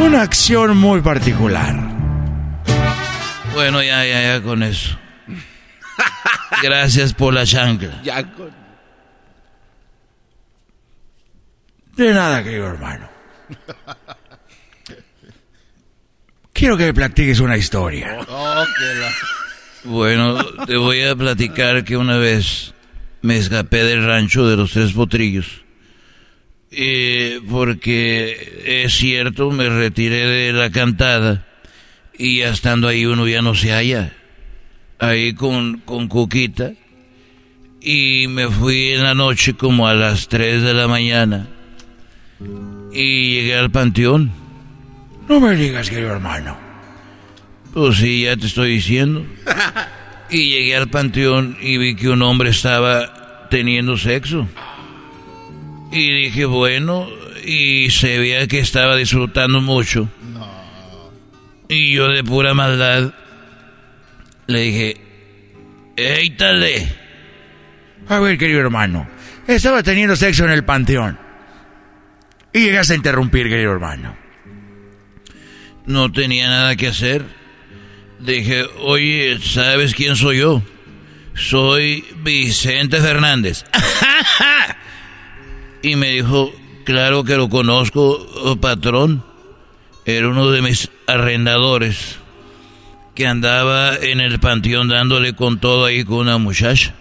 una 0.00 0.20
acción 0.20 0.76
muy 0.76 1.00
particular. 1.00 1.74
Bueno, 3.54 3.82
ya, 3.82 4.04
ya, 4.04 4.20
ya 4.20 4.42
con 4.42 4.62
eso. 4.62 4.98
Gracias 6.62 7.14
por 7.14 7.32
la 7.32 7.46
chancla. 7.46 8.02
Ya 8.02 8.22
con... 8.32 8.52
De 11.96 12.12
nada, 12.12 12.42
querido 12.42 12.66
hermano. 12.66 13.08
Quiero 16.52 16.76
que 16.76 16.84
me 16.84 16.94
platiques 16.94 17.40
una 17.40 17.56
historia. 17.56 18.18
Bueno, 19.84 20.44
te 20.66 20.76
voy 20.76 21.02
a 21.02 21.16
platicar 21.16 21.82
que 21.82 21.96
una 21.96 22.18
vez 22.18 22.73
me 23.24 23.38
escapé 23.38 23.82
del 23.84 24.04
rancho 24.04 24.46
de 24.46 24.54
los 24.54 24.72
tres 24.72 24.92
potrillos. 24.92 25.64
Eh, 26.70 27.40
porque 27.48 28.82
es 28.84 28.92
cierto, 28.92 29.50
me 29.50 29.70
retiré 29.70 30.26
de 30.26 30.52
la 30.52 30.70
cantada 30.70 31.46
y 32.18 32.40
ya 32.40 32.50
estando 32.50 32.86
ahí 32.86 33.06
uno 33.06 33.26
ya 33.26 33.40
no 33.40 33.54
se 33.54 33.72
halla. 33.72 34.12
Ahí 34.98 35.32
con, 35.32 35.78
con 35.86 36.06
Cuquita. 36.08 36.72
Y 37.80 38.26
me 38.28 38.48
fui 38.48 38.90
en 38.90 39.02
la 39.02 39.14
noche 39.14 39.54
como 39.54 39.88
a 39.88 39.94
las 39.94 40.28
3 40.28 40.62
de 40.62 40.74
la 40.74 40.86
mañana 40.86 41.48
y 42.92 43.36
llegué 43.36 43.56
al 43.56 43.70
panteón. 43.70 44.32
No 45.30 45.40
me 45.40 45.56
digas, 45.56 45.88
querido 45.88 46.12
hermano. 46.12 46.58
Pues 47.72 47.96
sí, 47.96 48.24
ya 48.24 48.36
te 48.36 48.46
estoy 48.46 48.72
diciendo. 48.72 49.24
Y 50.34 50.50
llegué 50.50 50.74
al 50.74 50.88
panteón 50.88 51.56
y 51.60 51.78
vi 51.78 51.94
que 51.94 52.08
un 52.08 52.20
hombre 52.22 52.50
estaba 52.50 53.46
teniendo 53.50 53.96
sexo. 53.96 54.48
Y 55.92 56.24
dije, 56.24 56.44
bueno, 56.44 57.08
y 57.46 57.88
se 57.90 58.18
veía 58.18 58.48
que 58.48 58.58
estaba 58.58 58.96
disfrutando 58.96 59.60
mucho. 59.60 60.08
Y 61.68 61.94
yo 61.94 62.08
de 62.08 62.24
pura 62.24 62.52
maldad 62.52 63.14
le 64.48 64.60
dije, 64.60 64.96
¡Éitale! 65.96 66.88
A 68.08 68.18
ver, 68.18 68.36
querido 68.36 68.58
hermano, 68.58 69.08
estaba 69.46 69.84
teniendo 69.84 70.16
sexo 70.16 70.44
en 70.46 70.50
el 70.50 70.64
panteón. 70.64 71.16
Y 72.52 72.58
llegas 72.58 72.90
a 72.90 72.96
interrumpir, 72.96 73.48
querido 73.48 73.70
hermano. 73.70 74.16
No 75.86 76.10
tenía 76.10 76.48
nada 76.48 76.74
que 76.74 76.88
hacer. 76.88 77.43
Dije, 78.24 78.64
oye, 78.80 79.38
¿sabes 79.42 79.94
quién 79.94 80.16
soy 80.16 80.38
yo? 80.38 80.62
Soy 81.34 82.04
Vicente 82.22 82.98
Fernández. 82.98 83.66
y 85.82 85.94
me 85.96 86.12
dijo, 86.12 86.50
claro 86.84 87.24
que 87.24 87.36
lo 87.36 87.50
conozco, 87.50 88.26
oh, 88.44 88.56
patrón. 88.56 89.22
Era 90.06 90.28
uno 90.28 90.50
de 90.50 90.62
mis 90.62 90.90
arrendadores 91.06 92.16
que 93.14 93.26
andaba 93.26 93.94
en 93.96 94.20
el 94.20 94.40
panteón 94.40 94.88
dándole 94.88 95.34
con 95.34 95.60
todo 95.60 95.84
ahí 95.84 96.04
con 96.04 96.18
una 96.18 96.38
muchacha. 96.38 96.94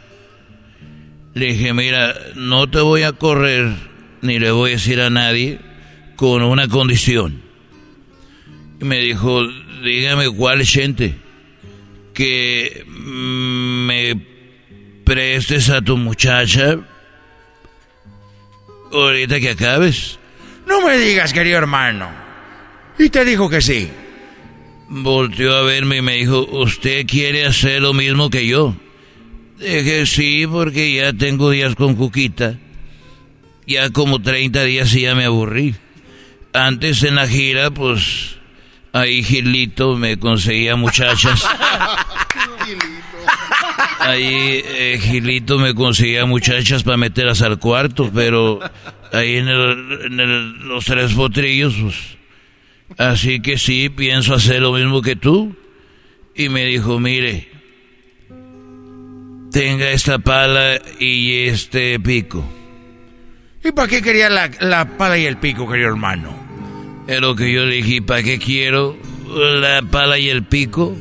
Le 1.33 1.53
dije, 1.53 1.73
mira, 1.73 2.13
no 2.35 2.69
te 2.69 2.81
voy 2.81 3.03
a 3.03 3.13
correr 3.13 3.73
ni 4.21 4.39
le 4.39 4.51
voy 4.51 4.71
a 4.71 4.73
decir 4.73 4.99
a 4.99 5.09
nadie 5.09 5.59
con 6.17 6.43
una 6.43 6.67
condición. 6.67 7.41
Me 8.83 8.99
dijo, 8.99 9.47
dígame 9.83 10.29
cuál 10.29 10.65
gente 10.65 11.15
que 12.13 12.85
me 12.87 14.15
prestes 15.03 15.69
a 15.69 15.81
tu 15.81 15.97
muchacha 15.97 16.77
ahorita 18.91 19.39
que 19.39 19.49
acabes. 19.51 20.19
No 20.67 20.85
me 20.85 20.97
digas, 20.97 21.33
querido 21.33 21.57
hermano. 21.57 22.09
Y 22.99 23.09
te 23.09 23.25
dijo 23.25 23.49
que 23.49 23.61
sí. 23.61 23.89
Volteó 24.89 25.55
a 25.55 25.63
verme 25.63 25.97
y 25.97 26.01
me 26.01 26.13
dijo, 26.17 26.45
¿usted 26.45 27.05
quiere 27.07 27.45
hacer 27.45 27.81
lo 27.81 27.93
mismo 27.93 28.29
que 28.29 28.45
yo? 28.45 28.75
Dije, 29.57 30.05
sí, 30.05 30.45
porque 30.45 30.93
ya 30.93 31.13
tengo 31.13 31.49
días 31.49 31.75
con 31.75 31.95
Cuquita 31.95 32.59
ya 33.67 33.89
como 33.91 34.21
30 34.21 34.63
días 34.63 34.93
y 34.95 35.01
ya 35.01 35.15
me 35.15 35.25
aburrí. 35.25 35.75
Antes 36.53 37.03
en 37.03 37.15
la 37.15 37.27
gira, 37.27 37.71
pues 37.71 38.35
ahí 38.93 39.23
Gilito 39.23 39.97
me 39.97 40.17
conseguía 40.17 40.75
muchachas. 40.77 41.43
Ahí 43.99 44.61
eh, 44.65 44.99
Gilito 45.01 45.57
me 45.57 45.73
conseguía 45.73 46.25
muchachas 46.25 46.83
para 46.83 46.97
meterlas 46.97 47.41
al 47.41 47.59
cuarto, 47.59 48.11
pero 48.13 48.59
ahí 49.11 49.37
en, 49.37 50.67
los 50.67 50.85
tres 50.85 51.13
potrillos, 51.13 51.75
pues. 51.81 51.95
Así 52.97 53.41
que 53.41 53.57
sí, 53.57 53.89
pienso 53.89 54.35
hacer 54.35 54.61
lo 54.61 54.73
mismo 54.73 55.01
que 55.01 55.15
tú. 55.15 55.55
Y 56.35 56.49
me 56.49 56.65
dijo, 56.65 56.99
mire, 56.99 57.49
tenga 59.51 59.89
esta 59.89 60.19
pala 60.19 60.79
y 60.99 61.47
este 61.47 61.99
pico. 61.99 62.43
¿Y 63.63 63.71
para 63.71 63.87
qué 63.87 64.01
quería 64.01 64.29
la, 64.29 64.51
la 64.59 64.85
pala 64.97 65.17
y 65.17 65.25
el 65.25 65.37
pico, 65.37 65.69
querido 65.69 65.89
hermano? 65.89 66.42
Es 67.07 67.19
lo 67.19 67.35
que 67.35 67.51
yo 67.51 67.65
le 67.65 67.75
dije, 67.75 68.01
¿para 68.01 68.23
qué 68.23 68.39
quiero 68.39 68.95
la 69.27 69.81
pala 69.81 70.17
y 70.17 70.29
el 70.29 70.43
pico? 70.43 70.95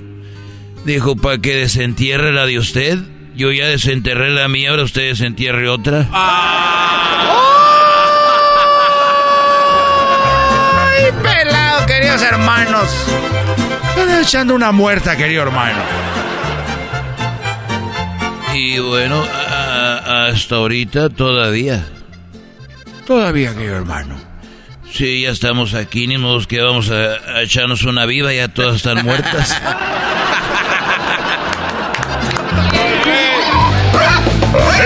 Dijo, 0.84 1.14
¿para 1.14 1.38
que 1.38 1.54
desentierre 1.56 2.32
la 2.32 2.44
de 2.44 2.58
usted? 2.58 2.98
Yo 3.36 3.52
ya 3.52 3.66
desenterré 3.66 4.30
la 4.30 4.48
mía, 4.48 4.70
ahora 4.70 4.82
usted 4.82 5.02
desentierre 5.02 5.68
otra. 5.68 6.08
¡Ay, 10.92 11.04
pelado, 11.22 11.86
queridos 11.86 12.22
hermanos! 12.22 12.88
Están 13.96 14.22
echando 14.22 14.54
una 14.54 14.72
muerta, 14.72 15.16
querido 15.16 15.42
hermano. 15.42 15.78
Y 18.54 18.80
bueno, 18.80 19.24
hasta 19.24 20.56
ahorita 20.56 21.08
todavía. 21.10 21.86
Todavía, 23.06 23.54
querido 23.54 23.76
hermano. 23.76 24.31
Sí, 24.92 25.22
ya 25.22 25.30
estamos 25.30 25.72
aquí, 25.72 26.06
ni 26.06 26.18
modo 26.18 26.46
que 26.46 26.60
vamos 26.60 26.90
a, 26.90 27.40
echarnos 27.40 27.84
una 27.84 28.04
viva, 28.04 28.30
ya 28.32 28.48
todas 28.48 28.76
están 28.76 29.02
muertas. 29.04 29.50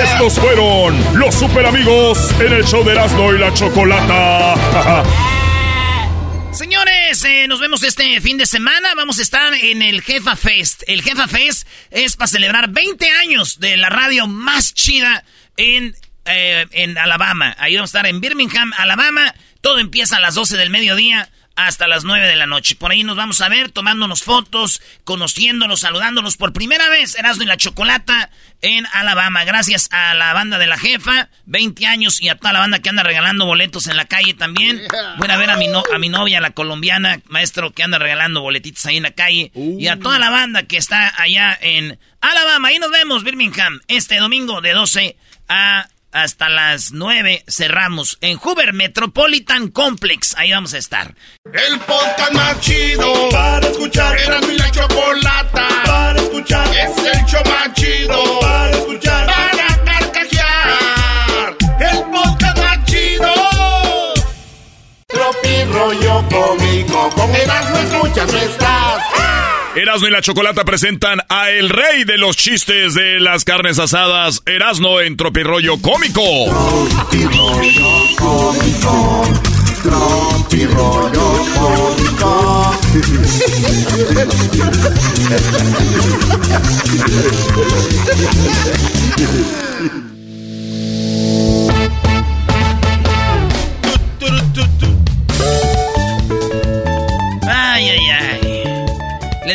Estos 0.05 0.35
fueron 0.35 1.19
los 1.19 1.35
super 1.35 1.67
amigos 1.67 2.31
en 2.41 2.53
el 2.53 2.65
show 2.65 2.85
de 2.85 2.93
Erasmo 2.93 3.35
y 3.35 3.39
la 3.39 3.53
Chocolata. 3.53 4.55
Señores, 6.53 7.25
eh, 7.25 7.49
nos 7.49 7.59
vemos 7.59 7.83
este 7.83 8.21
fin 8.21 8.39
de 8.39 8.47
semana. 8.47 8.91
Vamos 8.97 9.19
a 9.19 9.23
estar 9.23 9.53
en 9.55 9.83
el 9.83 10.03
Jefa 10.03 10.37
Fest. 10.37 10.85
El 10.87 11.03
Jefa 11.03 11.27
Fest 11.27 11.67
es 11.91 12.15
para 12.15 12.29
celebrar 12.29 12.71
20 12.71 13.11
años 13.11 13.59
de 13.59 13.77
la 13.77 13.89
radio 13.91 14.29
más 14.29 14.73
chida 14.73 15.25
en 15.57 15.97
eh, 16.27 16.67
en 16.73 16.99
Alabama. 16.99 17.55
Ahí 17.59 17.75
vamos 17.75 17.95
a 17.95 17.99
estar 17.99 18.07
en 18.11 18.21
Birmingham, 18.21 18.73
Alabama. 18.77 19.35
Todo 19.61 19.79
empieza 19.79 20.17
a 20.19 20.21
las 20.21 20.35
12 20.35 20.57
del 20.57 20.71
mediodía. 20.71 21.29
hasta 21.57 21.89
las 21.89 22.05
9 22.05 22.27
de 22.27 22.37
la 22.37 22.47
noche. 22.47 22.77
Por 22.77 22.93
ahí 22.93 23.03
nos 23.03 23.17
vamos 23.17 23.41
a 23.41 23.49
ver 23.49 23.71
tomándonos 23.71 24.23
fotos, 24.23 24.83
conociéndonos, 25.05 25.81
saludándonos 25.81 26.37
por 26.37 26.53
primera 26.53 26.91
vez, 26.91 27.19
Erasmo 27.19 27.45
y 27.45 27.47
la 27.47 27.57
Chocolata 27.57 28.29
en 28.61 28.85
Alabama. 28.93 29.43
Gracias 29.45 29.89
a 29.91 30.13
la 30.13 30.35
banda 30.35 30.59
de 30.59 30.67
la 30.67 30.77
jefa, 30.77 31.31
20 31.47 31.87
años, 31.87 32.21
y 32.21 32.29
a 32.29 32.37
toda 32.37 32.53
la 32.53 32.59
banda 32.59 32.81
que 32.81 32.91
anda 32.91 33.03
regalando 33.03 33.47
boletos 33.47 33.87
en 33.87 33.97
la 33.97 34.05
calle 34.05 34.35
también. 34.35 34.83
Voy 35.17 35.31
a 35.31 35.37
ver 35.39 35.49
a 35.49 35.57
mi, 35.57 35.69
no, 35.69 35.83
a 35.95 35.99
mi 35.99 36.11
novia, 36.11 36.43
la 36.43 36.51
colombiana, 36.51 37.21
maestro, 37.25 37.73
que 37.73 37.83
anda 37.83 37.99
regalando 37.99 38.43
boletitos 38.43 38.85
ahí 38.85 38.99
en 38.99 39.05
la 39.05 39.13
calle. 39.13 39.51
Y 39.55 39.87
a 39.89 39.99
toda 39.99 40.19
la 40.19 40.29
banda 40.29 40.65
que 40.65 40.77
está 40.77 41.15
allá 41.17 41.59
en 41.59 41.99
Alabama. 42.21 42.69
Ahí 42.69 42.79
nos 42.79 42.91
vemos, 42.91 43.25
Birmingham, 43.25 43.81
este 43.89 44.19
domingo 44.19 44.61
de 44.61 44.73
12 44.73 45.17
a 45.49 45.89
hasta 46.17 46.49
las 46.49 46.93
9 46.93 47.45
cerramos 47.47 48.17
en 48.23 48.39
Hoover 48.39 48.73
Metropolitan 48.73 49.69
Complex. 49.69 50.35
Ahí 50.39 50.51
vamos 50.51 50.73
a 50.73 50.79
estar. 50.79 51.15
El 51.45 51.79
podcast 51.81 52.33
más 52.33 52.59
chido 52.61 53.29
para 53.31 53.67
escuchar. 53.69 54.19
Era 54.19 54.41
mi 54.41 54.57
la 54.57 54.71
chocolata 54.71 55.69
para 55.85 56.19
escuchar. 56.19 56.67
Es 56.69 56.97
el 56.99 57.25
show 57.27 57.43
más 57.45 57.73
chido 57.75 58.41
para 58.41 58.71
escuchar. 58.71 59.27
Para 59.27 59.85
carcajear. 59.85 61.57
El 61.81 62.03
podcast 62.11 62.59
más 62.59 62.85
chido. 62.87 63.35
Tropi 65.07 65.65
rollo 65.71 66.25
cómico. 66.31 67.11
Con 67.11 67.35
Erasmo 67.35 67.79
escuchas 67.79 68.33
no 68.33 68.39
estás. 68.39 68.76
Erasmo 69.77 70.09
y 70.09 70.11
la 70.11 70.23
Chocolata 70.23 70.65
presentan 70.65 71.21
a 71.29 71.51
el 71.51 71.69
rey 71.69 72.05
de 72.05 72.17
los 72.17 72.35
chistes 72.35 72.95
de 72.95 73.21
las 73.21 73.45
carnes 73.45 73.79
asadas, 73.79 74.43
Erasmo 74.47 75.03
en 75.03 75.19
Tropirollo 75.19 75.77
Cómico. 75.83 76.23
Cómico. 76.49 77.61
Cómico. 78.17 79.27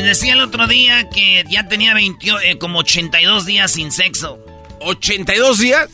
Les 0.02 0.20
decía 0.20 0.34
el 0.34 0.42
otro 0.42 0.66
día 0.68 1.10
que 1.10 1.44
ya 1.48 1.68
tenía 1.68 1.94
20, 1.94 2.28
eh, 2.44 2.58
como 2.58 2.80
82 2.80 3.46
días 3.46 3.72
sin 3.72 3.92
sexo. 3.92 4.40
¿82 4.80 5.58
días? 5.58 5.90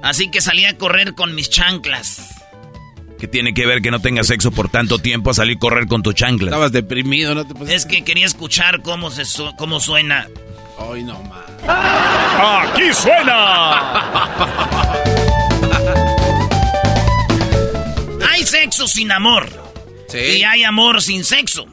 Así 0.00 0.30
que 0.30 0.40
salí 0.40 0.64
a 0.64 0.78
correr 0.78 1.14
con 1.14 1.34
mis 1.34 1.50
chanclas. 1.50 2.36
¿Qué 3.18 3.26
tiene 3.26 3.52
que 3.54 3.66
ver 3.66 3.82
que 3.82 3.90
no 3.90 4.00
tengas 4.00 4.28
sexo 4.28 4.52
por 4.52 4.68
tanto 4.68 5.00
tiempo 5.00 5.30
a 5.30 5.34
salir 5.34 5.56
a 5.56 5.58
correr 5.58 5.88
con 5.88 6.04
tu 6.04 6.12
chancla? 6.12 6.50
Estabas 6.50 6.70
deprimido, 6.70 7.34
¿no 7.34 7.44
te 7.48 7.54
pusiste? 7.54 7.74
Es 7.74 7.84
que 7.84 8.04
quería 8.04 8.26
escuchar 8.26 8.80
cómo, 8.82 9.10
se 9.10 9.24
su- 9.24 9.52
cómo 9.56 9.80
suena. 9.80 10.28
Ay, 10.78 11.02
no 11.02 11.20
más. 11.24 11.40
¡Aquí 11.66 12.94
suena! 12.94 14.28
Hay 18.30 18.46
sexo 18.46 18.86
sin 18.86 19.10
amor. 19.10 19.48
Y 20.14 20.44
hay 20.44 20.62
amor 20.62 21.02
sin 21.02 21.24
sexo. 21.24 21.66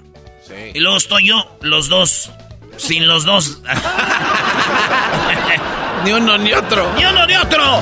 Y 0.74 0.80
luego 0.80 0.98
estoy 0.98 1.28
yo, 1.28 1.58
los 1.62 1.90
dos. 1.90 2.32
Sin 2.78 3.08
los 3.08 3.24
dos. 3.24 3.62
ni 6.04 6.12
uno 6.12 6.38
ni 6.38 6.54
otro. 6.54 6.94
Ni 6.98 7.06
uno 7.06 7.26
ni 7.26 7.36
otro. 7.36 7.82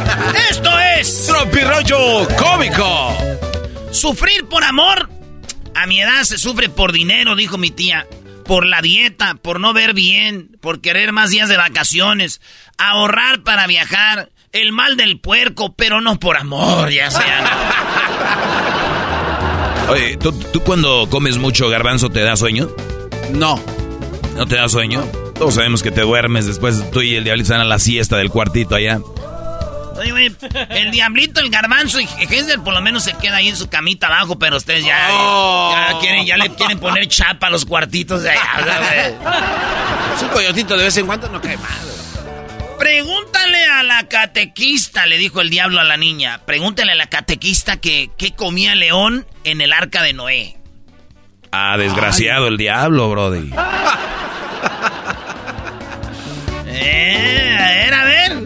Esto 0.49 0.69
es. 0.97 1.27
Tropirollo 1.27 2.27
cómico. 2.37 3.17
Sufrir 3.91 4.45
por 4.45 4.63
amor. 4.63 5.09
A 5.75 5.87
mi 5.87 6.01
edad 6.01 6.23
se 6.23 6.37
sufre 6.37 6.69
por 6.69 6.91
dinero, 6.91 7.35
dijo 7.35 7.57
mi 7.57 7.71
tía. 7.71 8.07
Por 8.45 8.65
la 8.65 8.81
dieta, 8.81 9.35
por 9.35 9.59
no 9.59 9.73
ver 9.73 9.93
bien, 9.93 10.57
por 10.61 10.81
querer 10.81 11.13
más 11.13 11.29
días 11.29 11.47
de 11.47 11.57
vacaciones, 11.57 12.41
ahorrar 12.77 13.41
para 13.43 13.67
viajar, 13.67 14.31
el 14.51 14.73
mal 14.73 14.97
del 14.97 15.19
puerco, 15.19 15.73
pero 15.73 16.01
no 16.01 16.19
por 16.19 16.37
amor, 16.37 16.91
ya 16.91 17.09
sea. 17.09 18.39
Oye, 19.89 20.17
¿tú, 20.17 20.31
tú 20.31 20.61
cuando 20.61 21.07
comes 21.09 21.37
mucho 21.37 21.69
garbanzo 21.69 22.09
te 22.09 22.21
da 22.21 22.35
sueño? 22.35 22.69
No. 23.31 23.61
¿No 24.35 24.45
te 24.47 24.55
da 24.55 24.67
sueño? 24.69 25.03
Todos 25.35 25.55
sabemos 25.55 25.83
que 25.83 25.91
te 25.91 26.01
duermes 26.01 26.45
después 26.45 26.89
tú 26.91 27.01
y 27.01 27.15
el 27.15 27.23
diablito 27.23 27.47
están 27.47 27.61
a 27.61 27.65
la 27.65 27.79
siesta 27.79 28.17
del 28.17 28.29
cuartito 28.29 28.75
allá. 28.75 28.99
Oye, 29.95 30.11
güey, 30.11 30.35
el 30.69 30.91
diablito, 30.91 31.39
el 31.39 31.49
garbanzo 31.49 31.99
y 31.99 32.07
Hensel 32.17 32.61
por 32.61 32.73
lo 32.73 32.81
menos 32.81 33.03
se 33.03 33.13
queda 33.13 33.37
ahí 33.37 33.49
en 33.49 33.55
su 33.55 33.69
camita 33.69 34.07
abajo, 34.07 34.39
pero 34.39 34.57
ustedes 34.57 34.83
ya, 34.83 34.97
ya, 35.09 35.99
quieren, 35.99 36.25
ya 36.25 36.37
le 36.37 36.49
quieren 36.49 36.79
poner 36.79 37.07
chapa 37.07 37.47
a 37.47 37.49
los 37.51 37.65
cuartitos 37.65 38.23
de 38.23 38.31
allá. 38.31 38.41
o 38.59 38.63
sea, 38.63 38.77
güey. 38.79 40.15
Es 40.15 40.23
un 40.23 40.29
coyotito 40.29 40.77
de 40.77 40.83
vez 40.85 40.97
en 40.97 41.05
cuando 41.05 41.29
no 41.29 41.39
cae 41.39 41.57
mal. 41.57 41.92
Pregúntale 42.83 43.63
a 43.63 43.81
la 43.81 44.09
catequista, 44.09 45.05
le 45.05 45.17
dijo 45.17 45.39
el 45.39 45.49
diablo 45.49 45.79
a 45.79 45.85
la 45.85 45.95
niña. 45.95 46.41
Pregúntale 46.45 46.91
a 46.91 46.95
la 46.95 47.07
catequista 47.07 47.79
que 47.79 48.11
qué 48.17 48.35
comía 48.35 48.75
León 48.75 49.25
en 49.45 49.61
el 49.61 49.71
arca 49.71 50.03
de 50.03 50.11
Noé. 50.11 50.57
Ah, 51.53 51.77
desgraciado 51.77 52.49
el 52.49 52.57
diablo, 52.57 53.09
brody. 53.09 53.51
Eh, 56.75 57.57
a 57.57 57.69
ver, 57.69 57.93
a 57.93 58.03
ver. 58.03 58.37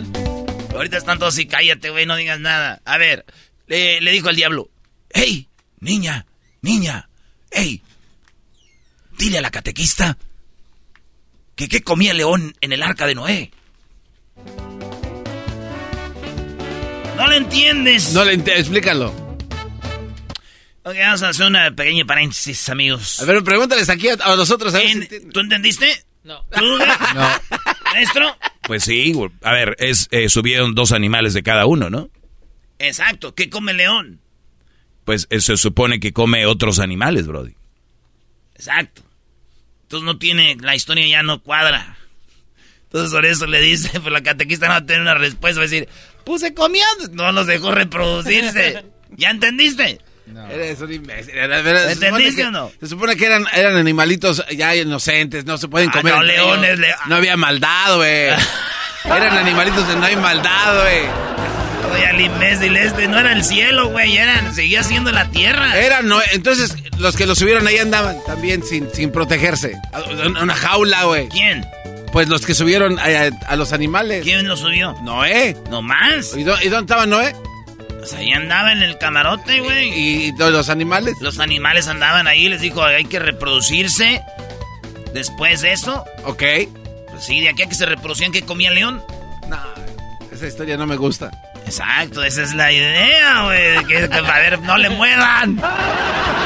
Ahorita 0.75 0.97
están 0.97 1.17
todos 1.17 1.33
así, 1.33 1.47
cállate, 1.47 1.89
güey, 1.89 2.05
no 2.05 2.15
digas 2.15 2.39
nada. 2.39 2.81
A 2.85 2.97
ver, 2.97 3.25
le, 3.65 4.01
le 4.01 4.11
dijo 4.11 4.29
el 4.29 4.35
diablo. 4.35 4.69
¡Hey, 5.09 5.47
niña, 5.79 6.27
niña! 6.61 7.09
¡Hey! 7.49 7.81
Dile 9.17 9.39
a 9.39 9.41
la 9.41 9.49
catequista 9.49 10.17
que 11.55 11.67
qué 11.69 11.81
comía 11.81 12.13
león 12.13 12.53
en 12.61 12.73
el 12.73 12.83
arca 12.83 13.07
de 13.07 13.15
Noé. 13.15 13.51
No 17.17 17.27
le 17.27 17.37
entiendes. 17.37 18.13
No 18.13 18.23
le 18.23 18.33
entiendo, 18.33 18.61
explícalo. 18.61 19.07
Ok, 20.83 20.95
vamos 20.99 21.23
a 21.23 21.29
hacer 21.29 21.45
una 21.47 21.71
pequeña 21.71 22.05
paréntesis, 22.05 22.69
amigos. 22.69 23.19
A 23.19 23.25
ver, 23.25 23.43
pregúntales 23.43 23.89
aquí 23.89 24.07
a, 24.09 24.13
a 24.21 24.35
nosotros. 24.35 24.73
A 24.73 24.81
En- 24.81 25.07
si- 25.09 25.19
¿Tú 25.31 25.39
entendiste? 25.41 26.03
No. 26.23 26.45
¿Tú? 26.51 26.77
No. 27.15 27.29
Maestro. 27.91 28.37
Pues 28.63 28.83
sí, 28.83 29.13
a 29.43 29.51
ver, 29.53 29.75
es, 29.79 30.07
eh, 30.11 30.29
subieron 30.29 30.75
dos 30.75 30.91
animales 30.91 31.33
de 31.33 31.41
cada 31.43 31.65
uno, 31.65 31.89
¿no? 31.89 32.09
Exacto, 32.79 33.33
¿qué 33.33 33.49
come 33.49 33.71
el 33.71 33.77
león? 33.77 34.21
Pues 35.05 35.25
eh, 35.29 35.39
se 35.41 35.55
supone 35.57 35.99
que 35.99 36.11
come 36.13 36.45
otros 36.45 36.79
animales, 36.79 37.27
brody. 37.27 37.55
Exacto. 38.55 39.01
Entonces 39.83 40.05
no 40.05 40.17
tiene, 40.17 40.57
la 40.59 40.75
historia 40.75 41.07
ya 41.07 41.23
no 41.23 41.41
cuadra. 41.41 41.97
Entonces 42.87 43.11
por 43.13 43.25
eso 43.25 43.45
le 43.47 43.59
dice, 43.61 43.99
pues 43.99 44.11
la 44.13 44.21
catequista 44.23 44.67
no 44.67 44.71
va 44.73 44.77
a 44.79 44.85
tener 44.85 45.01
una 45.01 45.13
respuesta, 45.15 45.59
va 45.59 45.65
a 45.65 45.69
decir, 45.69 45.87
pues 46.25 46.41
se 46.41 46.53
comía, 46.53 46.85
no 47.11 47.31
los 47.31 47.45
dejó 47.47 47.71
reproducirse. 47.71 48.83
¿Ya 49.17 49.29
entendiste? 49.29 49.99
Eres 50.51 50.81
un 50.81 50.91
imbécil. 50.91 51.39
A 51.39 51.47
ver, 51.47 51.77
se 51.77 51.93
supone 51.93 52.07
¿Entendiste 52.07 52.41
que- 52.41 52.47
o 52.47 52.51
no? 52.51 52.71
Se 52.81 52.87
supone 52.87 53.15
que 53.15 53.25
eran, 53.25 53.45
eran 53.53 53.77
animalitos 53.77 54.43
ya 54.55 54.75
inocentes, 54.75 55.45
no 55.45 55.57
se 55.57 55.67
pueden 55.69 55.89
Ah, 55.89 55.93
comer. 55.93 56.13
no, 56.15 56.23
leones, 56.23 56.69
ellos. 56.71 56.79
le- 56.79 56.95
No 57.07 57.15
había 57.15 57.37
maldad, 57.37 57.95
güey. 57.95 58.27
eran 59.05 59.37
animalitos 59.37 59.87
de 59.87 59.95
no 59.95 60.05
hay 60.05 60.15
maldad, 60.17 60.81
güey. 60.81 61.03
Oye, 61.93 62.05
al 62.07 62.19
imbécil 62.19 62.75
este, 62.75 63.07
no 63.07 63.17
era 63.19 63.31
el 63.31 63.43
cielo, 63.45 63.87
güey, 63.89 64.17
eran, 64.17 64.53
seguía 64.53 64.83
siendo 64.83 65.11
la 65.13 65.29
tierra. 65.29 65.77
Eran, 65.79 66.07
no, 66.09 66.19
entonces 66.33 66.75
los 66.99 67.15
que 67.15 67.25
los 67.25 67.37
subieron 67.39 67.65
ahí 67.65 67.77
andaban 67.77 68.17
también 68.25 68.63
sin, 68.63 68.93
sin 68.93 69.11
protegerse. 69.13 69.79
Una 70.41 70.55
jaula, 70.55 71.05
güey. 71.05 71.29
¿Quién? 71.29 71.65
Pues 72.11 72.29
los 72.29 72.45
que 72.45 72.53
subieron 72.55 72.97
a, 72.99 73.03
a- 73.03 73.51
a 73.51 73.55
los 73.55 73.73
animales. 73.73 74.23
¿Quién 74.23 74.47
lo 74.47 74.55
subió? 74.57 74.93
Noé. 75.03 75.55
¿No 75.69 75.81
más? 75.81 76.35
¿Y, 76.35 76.43
dó- 76.43 76.57
y 76.61 76.69
dónde 76.69 76.85
estaba 76.91 77.05
Noé? 77.05 77.35
Pues 77.99 78.13
ahí 78.13 78.31
andaba 78.31 78.71
en 78.71 78.81
el 78.81 78.97
camarote, 78.97 79.59
güey. 79.59 79.89
¿Y, 79.89 80.31
los 80.37 80.69
animales? 80.69 81.15
Los 81.19 81.39
animales 81.39 81.87
andaban 81.87 82.27
ahí, 82.27 82.47
les 82.47 82.61
dijo, 82.61 82.83
hay 82.83 83.05
que 83.05 83.19
reproducirse. 83.19 84.21
Después 85.13 85.61
de 85.61 85.73
eso, 85.73 86.05
Ok. 86.25 86.43
pues 87.09 87.25
sí, 87.25 87.41
de 87.41 87.49
aquí 87.49 87.63
a 87.63 87.69
que 87.69 87.75
se 87.75 87.85
reproducían, 87.85 88.31
¿qué 88.31 88.43
comía 88.43 88.69
el 88.69 88.75
león? 88.75 89.03
Esa 90.31 90.45
historia 90.47 90.77
no 90.77 90.85
me 90.85 90.95
gusta. 90.97 91.31
Exacto, 91.65 92.23
esa 92.23 92.43
es 92.43 92.53
la 92.53 92.71
idea, 92.71 93.43
güey. 93.45 93.83
Que, 93.85 94.07
que, 94.07 94.15
a 94.15 94.21
ver, 94.39 94.59
no 94.61 94.77
le 94.77 94.89
muevan. 94.89 95.57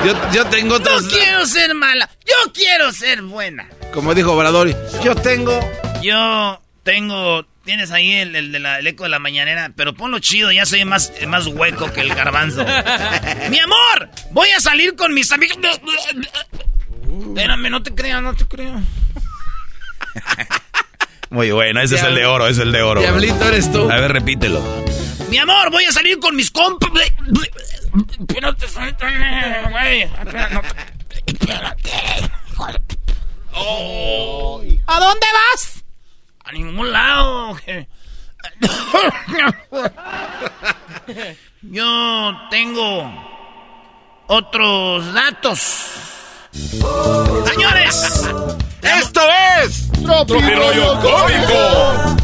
Yo, 0.05 0.31
yo 0.31 0.45
tengo 0.45 0.75
otros. 0.75 1.03
No 1.03 1.09
quiero 1.09 1.45
ser 1.45 1.73
mala, 1.75 2.09
yo 2.25 2.51
quiero 2.53 2.91
ser 2.93 3.21
buena. 3.21 3.67
Como 3.93 4.13
dijo 4.13 4.33
Obrador, 4.33 4.69
yo 5.03 5.15
tengo. 5.15 5.57
Yo 6.01 6.61
tengo. 6.83 7.45
Tienes 7.65 7.91
ahí 7.91 8.13
el, 8.13 8.35
el 8.35 8.51
de 8.51 8.59
la- 8.59 8.79
el 8.79 8.87
eco 8.87 9.03
de 9.03 9.09
la 9.09 9.19
mañanera, 9.19 9.71
pero 9.75 9.93
ponlo 9.93 10.17
chido, 10.19 10.51
ya 10.51 10.65
soy 10.65 10.83
más, 10.83 11.13
más 11.27 11.45
hueco 11.45 11.91
que 11.93 12.01
el 12.01 12.13
garbanzo. 12.15 12.65
¡Mi 13.51 13.59
amor! 13.59 14.09
Voy 14.31 14.49
a 14.49 14.59
salir 14.59 14.95
con 14.95 15.13
mis 15.13 15.31
amigos. 15.31 15.57
Espérame, 17.27 17.69
no 17.69 17.83
te 17.83 17.93
creo, 17.93 18.19
no 18.21 18.33
te 18.35 18.45
creo. 18.47 18.73
Muy 21.29 21.51
bueno, 21.51 21.79
ese 21.81 21.95
es 21.95 22.03
el 22.03 22.15
de 22.15 22.25
oro, 22.25 22.47
ese 22.47 22.61
es 22.61 22.65
el 22.65 22.71
de 22.73 22.81
oro. 22.81 22.99
Diablito 22.99 23.47
eres 23.47 23.71
tú. 23.71 23.89
A 23.91 23.99
ver, 23.99 24.11
repítelo. 24.11 24.61
Mi 25.29 25.37
amor, 25.37 25.69
voy 25.71 25.85
a 25.85 25.91
salir 25.91 26.19
con 26.19 26.35
mis 26.35 26.49
compas. 26.51 26.89
Pero 28.27 28.53
te 28.55 28.65
güey. 29.71 30.01
Espera, 30.01 30.49
no, 30.49 30.61
Oh. 33.53 34.61
¿A 34.87 34.99
dónde 34.99 35.27
vas? 35.33 35.83
A 36.43 36.51
ningún 36.51 36.91
lado. 36.91 37.57
Yo 41.61 42.33
tengo 42.49 43.11
otros 44.27 45.13
datos. 45.13 45.59
Señores, 47.45 48.29
esto 48.81 49.21
es 49.63 49.91
Tropirollo 50.27 50.99
Cómico. 51.01 52.15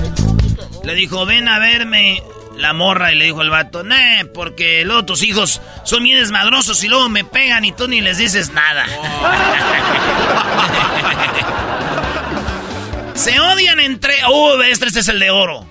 Le 0.84 0.96
dijo, 0.96 1.26
ven 1.26 1.48
a 1.48 1.60
verme 1.60 2.24
la 2.58 2.74
morra 2.74 3.12
y 3.12 3.16
le 3.16 3.26
dijo 3.26 3.42
el 3.42 3.50
vato, 3.50 3.84
nee, 3.84 4.26
porque 4.26 4.84
luego 4.86 5.06
tus 5.06 5.24
hijos 5.24 5.62
son 5.84 6.04
bien 6.04 6.20
desmadrosos 6.20 6.84
y 6.84 6.88
luego 6.88 7.08
me 7.10 7.24
pegan 7.24 7.66
y 7.66 7.72
tú 7.72 7.88
ni 7.88 8.02
les 8.02 8.18
dices 8.18 8.52
nada. 8.52 8.86
Se 13.16 13.40
odian 13.40 13.80
entre... 13.80 14.14
Oh, 14.28 14.62
este 14.62 14.88
es 14.88 15.08
el 15.08 15.20
de 15.20 15.32
oro. 15.32 15.68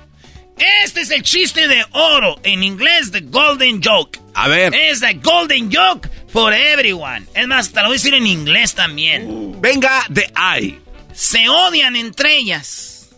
Este 0.85 1.03
es 1.03 1.11
el 1.11 1.23
chiste 1.23 1.69
de 1.69 1.85
oro. 1.93 2.41
En 2.43 2.63
inglés, 2.63 3.13
the 3.13 3.21
golden 3.21 3.81
joke. 3.83 4.19
A 4.35 4.49
ver. 4.49 4.75
Es 4.75 5.01
the 5.01 5.15
golden 5.15 5.71
joke 5.73 6.09
for 6.29 6.53
everyone. 6.53 7.27
Es 7.35 7.47
más, 7.47 7.71
te 7.71 7.81
lo 7.81 7.89
voy 7.89 7.95
a 7.95 7.99
decir 7.99 8.15
en 8.15 8.27
inglés 8.27 8.75
también. 8.75 9.61
Venga 9.61 10.05
de 10.09 10.31
ahí. 10.35 10.81
Se 11.13 11.49
odian 11.49 11.95
entre 11.95 12.37
ellas. 12.37 13.11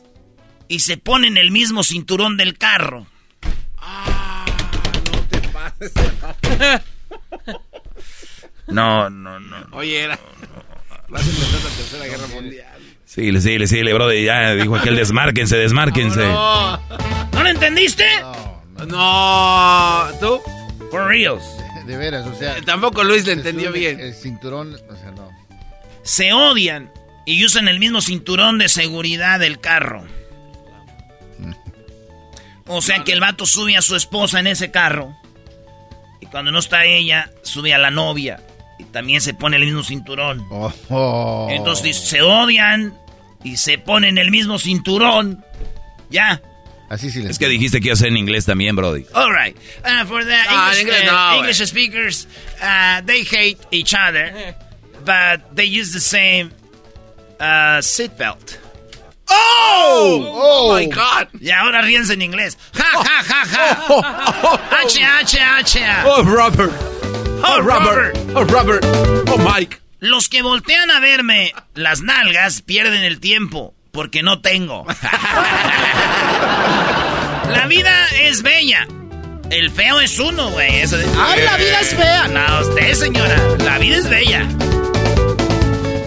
Y 0.68 0.80
se 0.80 0.98
ponen 0.98 1.36
el 1.36 1.50
mismo 1.50 1.82
cinturón 1.82 2.36
del 2.36 2.58
carro. 2.58 3.06
No, 8.68 9.08
no, 9.08 9.40
no. 9.40 9.56
Oye, 9.72 10.02
era. 10.02 10.18
Vas 11.08 11.26
a 11.26 11.30
empezar 11.30 11.62
la 11.62 11.70
tercera 11.70 12.04
guerra 12.04 12.26
mundial. 12.34 12.78
Síguele, 13.06 13.40
síguele, 13.40 13.66
síguele, 13.66 13.94
bro. 13.94 14.12
Ya 14.12 14.54
dijo 14.54 14.76
aquel 14.76 14.94
desmárquense, 14.94 15.56
desmárquense. 15.56 16.20
No, 16.20 16.76
no. 16.76 17.42
lo 17.42 17.48
entendiste? 17.48 18.04
No. 18.86 20.06
¿Tú? 20.20 20.40
For 20.90 21.06
reals. 21.06 21.44
De 21.86 21.96
veras, 21.96 22.26
o 22.26 22.34
sea. 22.34 22.60
Tampoco 22.60 23.02
Luis 23.02 23.26
le 23.26 23.32
entendió 23.32 23.72
bien. 23.72 23.98
El 23.98 24.14
cinturón, 24.14 24.74
o 24.74 24.96
sea, 24.96 25.10
no. 25.12 25.30
Se 26.02 26.34
odian 26.34 26.92
y 27.24 27.44
usan 27.44 27.68
el 27.68 27.78
mismo 27.78 28.02
cinturón 28.02 28.58
de 28.58 28.68
seguridad 28.68 29.40
del 29.40 29.60
carro. 29.60 30.04
O 32.66 32.82
sea 32.82 33.02
que 33.02 33.12
el 33.12 33.20
vato 33.20 33.46
sube 33.46 33.78
a 33.78 33.82
su 33.82 33.96
esposa 33.96 34.38
en 34.40 34.46
ese 34.46 34.70
carro. 34.70 35.16
Cuando 36.30 36.50
no 36.50 36.58
está 36.58 36.84
ella, 36.84 37.30
sube 37.42 37.72
a 37.74 37.78
la 37.78 37.90
novia. 37.90 38.40
Y 38.78 38.84
también 38.84 39.20
se 39.20 39.34
pone 39.34 39.56
el 39.56 39.64
mismo 39.64 39.82
cinturón. 39.82 40.46
Oh, 40.50 40.72
oh. 40.90 41.48
Entonces 41.50 41.98
se 41.98 42.22
odian 42.22 42.96
y 43.42 43.56
se 43.56 43.78
ponen 43.78 44.18
el 44.18 44.30
mismo 44.30 44.58
cinturón. 44.58 45.44
Ya. 46.10 46.40
Así 46.88 47.10
sí 47.10 47.20
les 47.20 47.32
Es 47.32 47.38
que 47.38 47.48
dijiste 47.48 47.80
que 47.80 47.88
iba 47.88 47.94
a 47.94 47.96
ser 47.96 48.08
en 48.08 48.16
inglés 48.16 48.46
también, 48.46 48.74
Brody. 48.76 49.04
All 49.14 49.32
right. 49.32 49.56
Uh, 49.84 50.06
for 50.06 50.24
the 50.24 50.30
No, 50.30 50.72
English, 50.72 51.02
uh, 51.02 51.06
no, 51.06 51.12
güey. 51.12 51.38
English 51.40 51.66
speakers, 51.66 52.26
uh, 52.62 53.02
they 53.04 53.24
hate 53.24 53.58
each 53.70 53.94
other, 53.94 54.54
but 55.04 55.54
they 55.54 55.66
use 55.66 55.92
the 55.92 56.00
same 56.00 56.50
uh, 57.40 57.80
seatbelt. 57.82 58.58
¡Oh! 59.30 60.32
¡Oh, 60.70 60.74
my 60.76 60.86
God! 60.86 61.28
Y 61.40 61.50
ahora 61.50 61.82
ríense 61.82 62.14
en 62.14 62.22
inglés. 62.22 62.56
Ja, 62.74 62.84
ja, 63.04 63.22
ja, 63.24 63.44
ja. 63.46 64.60
H, 64.84 65.04
H, 65.04 65.40
H. 65.40 65.80
¡Oh, 66.06 66.22
Robert! 66.22 66.72
Oh, 67.44 67.60
Robert. 67.60 68.16
¡Oh, 68.34 68.44
Robert! 68.44 68.84
¡Oh, 69.30 69.38
Mike! 69.38 69.78
Los 70.00 70.28
que 70.28 70.42
voltean 70.42 70.90
a 70.90 71.00
verme 71.00 71.52
las 71.74 72.00
nalgas 72.02 72.62
pierden 72.62 73.02
el 73.04 73.18
tiempo 73.20 73.74
porque 73.92 74.22
no 74.22 74.40
tengo. 74.40 74.86
La 77.48 77.66
vida 77.66 78.06
es 78.20 78.42
bella. 78.42 78.86
El 79.50 79.70
feo 79.70 79.98
es 80.00 80.18
uno, 80.18 80.50
güey. 80.50 80.80
Eso 80.80 80.96
de, 80.98 81.06
¡Ay, 81.18 81.42
la 81.42 81.56
vida 81.56 81.80
es 81.80 81.94
fea! 81.94 82.28
No, 82.28 82.60
usted, 82.60 82.92
señora. 82.94 83.36
La 83.58 83.78
vida 83.78 83.96
es 83.96 84.08
bella. 84.08 84.44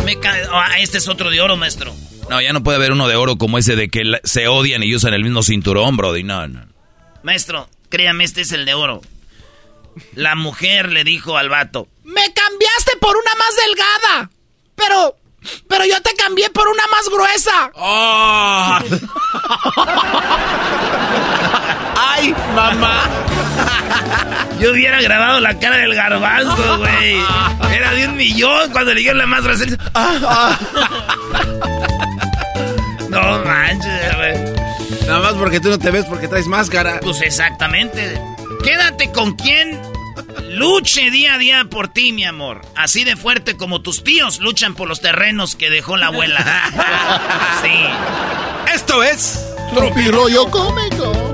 Me 0.06 0.20
ca- 0.20 0.38
Ah, 0.52 0.78
este 0.80 1.00
es 1.00 1.08
otro 1.08 1.30
de 1.32 1.42
oro, 1.42 1.58
maestro. 1.58 1.94
No, 2.32 2.40
ya 2.40 2.54
no 2.54 2.64
puede 2.64 2.78
haber 2.78 2.94
uno 2.94 3.10
de 3.10 3.18
oro 3.18 3.36
como 3.36 3.58
ese 3.58 3.76
de 3.76 3.90
que 3.90 4.04
se 4.24 4.48
odian 4.48 4.82
y 4.84 4.96
usan 4.96 5.14
el 5.14 5.22
mismo 5.22 5.44
cinturón, 5.44 5.98
Brody. 5.98 6.24
No, 6.24 6.48
no. 6.48 6.62
Maestro, 7.24 7.68
créame, 7.90 8.24
este 8.24 8.40
es 8.40 8.54
el 8.54 8.66
de 8.66 8.74
oro. 8.74 9.02
La 10.16 10.36
mujer 10.36 10.94
le 10.94 11.04
dijo 11.04 11.36
al 11.36 11.50
vato, 11.50 11.90
Me 12.06 12.22
cambiaste 12.34 12.96
por 13.02 13.18
una 13.18 13.32
más 13.36 13.54
delgada. 13.68 14.30
Pero, 14.76 15.18
pero 15.68 15.84
yo 15.84 16.02
te 16.02 16.16
cambié 16.16 16.50
por 16.52 16.70
una 16.70 16.88
más 16.88 17.10
gruesa. 17.10 17.70
¡Oh! 17.74 18.80
¡Ay, 21.98 22.34
mamá! 22.56 23.10
Yo 24.60 24.72
hubiera 24.72 25.02
grabado 25.02 25.40
la 25.40 25.58
cara 25.58 25.78
del 25.78 25.96
garbanzo, 25.96 26.78
güey. 26.78 27.16
Era 27.74 27.94
de 27.94 28.08
un 28.08 28.16
millón 28.16 28.72
cuando 28.72 28.94
le 28.94 29.00
dijeron 29.00 29.18
la 29.18 29.26
más. 29.26 29.44
Ah, 29.96 30.58
No 33.10 33.44
manches, 33.44 34.16
güey. 34.16 34.34
Nada 35.06 35.20
más 35.20 35.34
porque 35.34 35.60
tú 35.60 35.70
no 35.70 35.80
te 35.80 35.92
ves 35.92 36.06
porque 36.06 36.28
traes 36.28 36.48
máscara. 36.48 37.00
Pues 37.02 37.22
exactamente. 37.22 38.22
Quédate 38.64 39.12
con 39.12 39.34
quien 39.34 39.82
luche 40.52 41.10
día 41.12 41.34
a 41.34 41.38
día 41.38 41.66
por 41.70 41.90
ti, 41.90 42.14
mi 42.14 42.24
amor. 42.24 42.62
Así 42.76 43.04
de 43.04 43.16
fuerte 43.18 43.58
como 43.58 43.82
tus 43.82 44.04
tíos 44.04 44.40
luchan 44.40 44.76
por 44.76 44.88
los 44.88 45.02
terrenos 45.02 45.56
que 45.56 45.70
dejó 45.70 45.98
la 45.98 46.08
abuela. 46.08 46.40
sí. 47.64 48.74
Esto 48.74 49.04
es... 49.04 49.46
Tropirollo 49.74 50.50
cómico. 50.50 51.31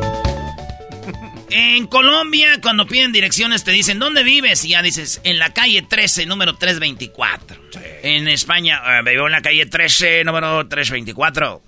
En 1.50 1.88
Colombia, 1.88 2.59
cuando 2.61 2.88
piden 2.88 3.14
direcciones, 3.14 3.64
te 3.64 3.72
dicen, 3.72 4.00
¿dónde 4.00 4.24
vives? 4.24 4.66
Y 4.66 4.69
ya 4.69 4.82
dices, 4.82 5.22
en 5.24 5.40
la 5.40 5.53
calle 5.53 5.82
13, 5.82 6.26
número 6.26 6.56
324. 6.56 7.58
En 8.03 8.27
España, 8.27 8.82
eh, 8.85 9.01
vivo 9.06 9.27
en 9.27 9.32
la 9.32 9.42
calle 9.42 9.66
13, 9.66 10.26
número 10.26 10.67
324. 10.67 11.61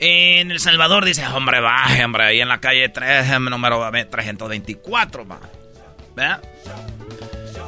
En 0.00 0.50
El 0.50 0.58
Salvador 0.58 1.04
dice, 1.04 1.24
hombre, 1.26 1.60
baje, 1.60 2.04
hombre, 2.04 2.24
ahí 2.24 2.40
en 2.40 2.48
la 2.48 2.60
calle 2.60 2.88
13, 2.88 3.38
número 3.38 3.88
324, 4.10 5.28
va. 5.28 5.40
¿Verdad? 6.16 6.42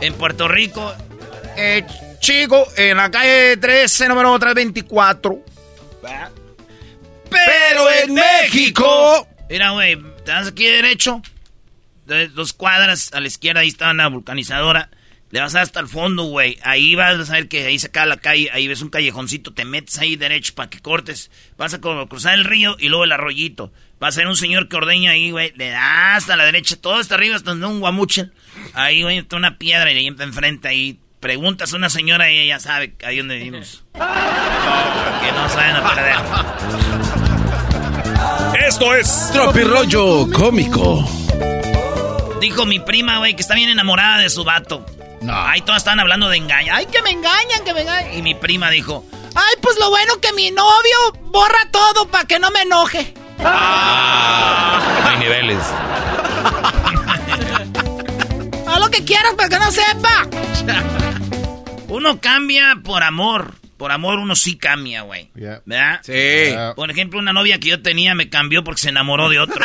En 0.01 0.15
Puerto 0.15 0.49
Rico, 0.49 0.93
eh, 1.57 1.85
chico, 2.19 2.67
en 2.77 2.97
la 2.97 3.11
calle 3.11 3.57
13, 3.57 4.09
número 4.09 4.37
324. 4.37 5.45
¿Verdad? 6.03 6.31
Pero 7.31 7.91
en 8.03 8.15
México... 8.15 9.29
Mira, 9.49 9.71
güey, 9.71 9.97
te 10.25 10.31
das 10.31 10.49
aquí 10.49 10.65
derecho. 10.65 11.23
De- 12.15 12.29
Dos 12.29 12.53
cuadras 12.53 13.13
a 13.13 13.21
la 13.21 13.27
izquierda, 13.27 13.61
ahí 13.61 13.69
está 13.69 13.91
una 13.91 14.09
vulcanizadora. 14.09 14.91
Le 15.31 15.41
vas 15.41 15.55
hasta 15.55 15.81
el 15.81 15.89
fondo, 15.89 16.25
güey. 16.25 16.59
Ahí 16.63 16.95
vas 16.95 17.31
a 17.31 17.33
ver 17.33 17.49
que 17.49 17.65
ahí 17.65 17.79
se 17.79 17.87
acaba 17.87 18.05
la 18.05 18.19
calle. 18.19 18.51
Ahí 18.53 18.69
ves 18.69 18.83
un 18.83 18.91
callejoncito. 18.91 19.55
Te 19.55 19.65
metes 19.65 19.99
ahí 19.99 20.15
derecho 20.17 20.55
para 20.55 20.69
que 20.69 20.81
cortes. 20.81 21.31
Vas 21.57 21.73
a 21.73 21.81
cruzar 21.81 22.35
el 22.35 22.45
río 22.45 22.77
y 22.79 22.89
luego 22.91 23.05
el 23.05 23.13
arroyito. 23.13 23.73
Va 24.03 24.09
a 24.09 24.13
ser 24.13 24.27
un 24.27 24.37
señor 24.37 24.69
que 24.69 24.77
ordeña 24.77 25.13
ahí, 25.13 25.31
güey. 25.31 25.53
Le 25.57 25.71
das 25.71 26.17
hasta 26.19 26.37
la 26.37 26.45
derecha. 26.45 26.77
Todo 26.77 26.97
hasta 26.97 27.15
arriba, 27.15 27.37
hasta 27.37 27.51
donde 27.53 27.65
un 27.67 27.81
guamuche. 27.81 28.29
Ahí, 28.75 29.01
güey, 29.03 29.17
está 29.19 29.37
una 29.37 29.57
piedra 29.57 29.91
y 29.91 29.97
ahí 29.97 30.07
enfrente 30.09 30.69
ahí. 30.69 30.99
Preguntas 31.19 31.73
a 31.73 31.77
una 31.77 31.89
señora 31.89 32.31
y 32.31 32.39
ella 32.41 32.59
sabe 32.61 32.95
ahí 33.03 33.17
donde 33.17 33.37
vivimos. 33.39 33.85
que 33.95 34.01
no 35.33 35.49
saben 35.49 35.77
a 35.77 35.95
perder. 35.95 36.17
Esto 38.69 38.95
es 38.95 39.31
Tropirollo 39.33 40.31
cómico. 40.31 41.09
Dijo 42.43 42.67
mi 42.67 42.81
prima, 42.81 43.19
güey, 43.19 43.37
que 43.37 43.43
está 43.43 43.55
bien 43.55 43.71
enamorada 43.71 44.19
de 44.19 44.29
su 44.29 44.43
vato. 44.43 44.85
No. 45.21 45.33
Ahí 45.47 45.61
todas 45.61 45.83
están 45.83 46.01
hablando 46.01 46.29
de 46.29 46.39
engaño. 46.39 46.73
Ay, 46.75 46.87
que 46.87 47.01
me 47.01 47.11
engañan, 47.11 47.63
que 47.65 47.73
me 47.73 47.83
engañan. 47.83 48.15
Y 48.15 48.21
mi 48.21 48.35
prima 48.35 48.69
dijo, 48.69 49.05
Ay, 49.33 49.55
pues 49.63 49.79
lo 49.79 49.91
bueno 49.91 50.15
que 50.21 50.33
mi 50.33 50.51
novio 50.51 51.13
borra 51.27 51.71
todo 51.71 52.09
para 52.09 52.25
que 52.25 52.41
no 52.41 52.51
me 52.51 52.63
enoje. 52.63 53.15
Hay 53.39 55.19
niveles. 55.19 55.63
Haz 58.67 58.81
lo 58.81 58.91
que 58.91 59.05
quieras 59.05 59.35
para 59.37 59.49
que 59.49 59.59
no 59.61 59.71
sepa. 59.71 60.27
uno 61.91 62.21
cambia 62.21 62.75
por 62.83 63.05
amor. 63.05 63.55
Por 63.83 63.91
amor 63.91 64.21
uno 64.21 64.37
sí 64.37 64.57
cambia, 64.57 65.03
güey. 65.03 65.29
Yeah. 65.35 65.61
¿Verdad? 65.65 66.01
Sí. 66.05 66.55
Por 66.77 66.93
ejemplo, 66.93 67.19
una 67.19 67.33
novia 67.33 67.59
que 67.59 67.67
yo 67.67 67.83
tenía 67.83 68.15
me 68.15 68.29
cambió 68.29 68.63
porque 68.63 68.81
se 68.81 68.91
enamoró 68.91 69.29
de 69.29 69.41
otro. 69.41 69.61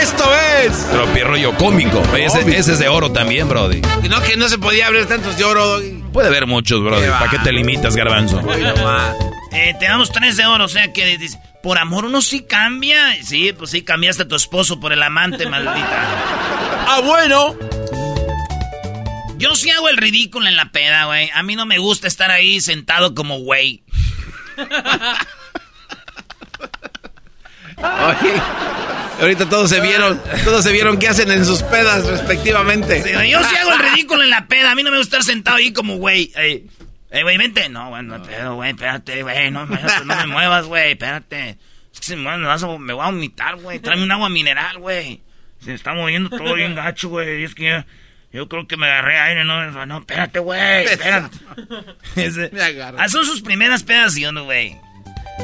Esto 0.00 0.24
es... 0.62 0.90
Tropirollo 0.92 1.56
cómico. 1.56 2.00
Ese, 2.16 2.42
ese 2.56 2.74
es 2.74 2.78
de 2.78 2.86
oro 2.86 3.10
también, 3.10 3.48
Brody. 3.48 3.80
No, 4.08 4.22
que 4.22 4.36
no 4.36 4.48
se 4.48 4.58
podía 4.58 4.86
abrir 4.86 5.06
tantos 5.06 5.36
de 5.36 5.42
oro. 5.42 5.80
Puede 6.12 6.28
haber 6.28 6.46
muchos, 6.46 6.80
Brody. 6.84 7.08
¿Para 7.08 7.30
qué 7.32 7.40
te 7.40 7.52
limitas, 7.52 7.96
garbanzo? 7.96 8.40
Eh, 9.50 9.74
te 9.80 9.86
damos 9.86 10.12
tres 10.12 10.36
de 10.36 10.46
oro, 10.46 10.66
o 10.66 10.68
sea 10.68 10.92
que 10.92 11.18
dice, 11.18 11.36
por 11.64 11.78
amor 11.78 12.04
uno 12.04 12.22
sí 12.22 12.44
cambia. 12.44 13.20
Sí, 13.24 13.52
pues 13.58 13.72
sí, 13.72 13.82
cambiaste 13.82 14.22
a 14.22 14.28
tu 14.28 14.36
esposo 14.36 14.78
por 14.78 14.92
el 14.92 15.02
amante, 15.02 15.46
maldita. 15.46 16.04
Ah, 16.86 17.00
bueno. 17.04 17.56
Yo 19.44 19.54
sí 19.56 19.68
hago 19.68 19.90
el 19.90 19.98
ridículo 19.98 20.46
en 20.48 20.56
la 20.56 20.70
peda, 20.72 21.04
güey. 21.04 21.28
A 21.34 21.42
mí 21.42 21.54
no 21.54 21.66
me 21.66 21.76
gusta 21.76 22.08
estar 22.08 22.30
ahí 22.30 22.62
sentado 22.62 23.14
como 23.14 23.40
güey. 23.40 23.82
Oye, 27.76 28.32
ahorita 29.20 29.46
todos 29.50 29.68
se 29.68 29.80
vieron, 29.80 30.18
todos 30.44 30.64
se 30.64 30.72
vieron 30.72 30.98
qué 30.98 31.08
hacen 31.08 31.30
en 31.30 31.44
sus 31.44 31.62
pedas 31.62 32.06
respectivamente. 32.06 33.02
yo 33.28 33.44
sí 33.44 33.56
hago 33.56 33.72
el 33.74 33.80
ridículo 33.80 34.22
en 34.22 34.30
la 34.30 34.46
peda. 34.46 34.70
A 34.70 34.74
mí 34.74 34.82
no 34.82 34.90
me 34.90 34.96
gusta 34.96 35.18
estar 35.18 35.34
sentado 35.34 35.58
ahí 35.58 35.74
como 35.74 35.96
güey. 35.96 36.32
Ey, 36.36 36.66
güey, 37.22 37.36
vente. 37.36 37.68
No, 37.68 37.90
bueno, 37.90 38.22
pero, 38.24 38.54
güey, 38.54 38.70
espérate, 38.70 39.22
güey. 39.24 39.50
No, 39.50 39.66
no, 39.66 39.78
me 40.04 40.26
muevas, 40.32 40.64
güey, 40.64 40.92
espérate. 40.92 41.58
Es 41.92 42.00
que 42.00 42.06
si 42.06 42.16
me, 42.16 42.34
me, 42.38 42.46
me 42.78 42.92
voy 42.94 43.02
a 43.02 43.10
vomitar, 43.10 43.56
güey. 43.56 43.78
Tráeme 43.78 44.04
un 44.04 44.12
agua 44.12 44.30
mineral, 44.30 44.78
güey. 44.78 45.20
Se 45.62 45.74
está 45.74 45.92
moviendo 45.92 46.30
todo 46.30 46.54
bien 46.54 46.74
gacho, 46.74 47.10
güey. 47.10 47.44
Es 47.44 47.54
que 47.54 47.84
yo, 48.34 48.48
creo 48.48 48.66
que 48.66 48.76
me 48.76 48.86
agarré 48.86 49.18
aire, 49.18 49.44
no, 49.44 49.86
no, 49.86 49.98
espérate, 49.98 50.40
güey, 50.40 50.84
espérate. 50.90 51.36
me 52.52 52.62
agarré. 52.62 52.98
Ah, 53.00 53.08
son 53.08 53.24
sus 53.24 53.40
primeras 53.40 53.82
pedas, 53.82 54.16
yo 54.16 54.32
no, 54.32 54.44
güey. 54.44 54.76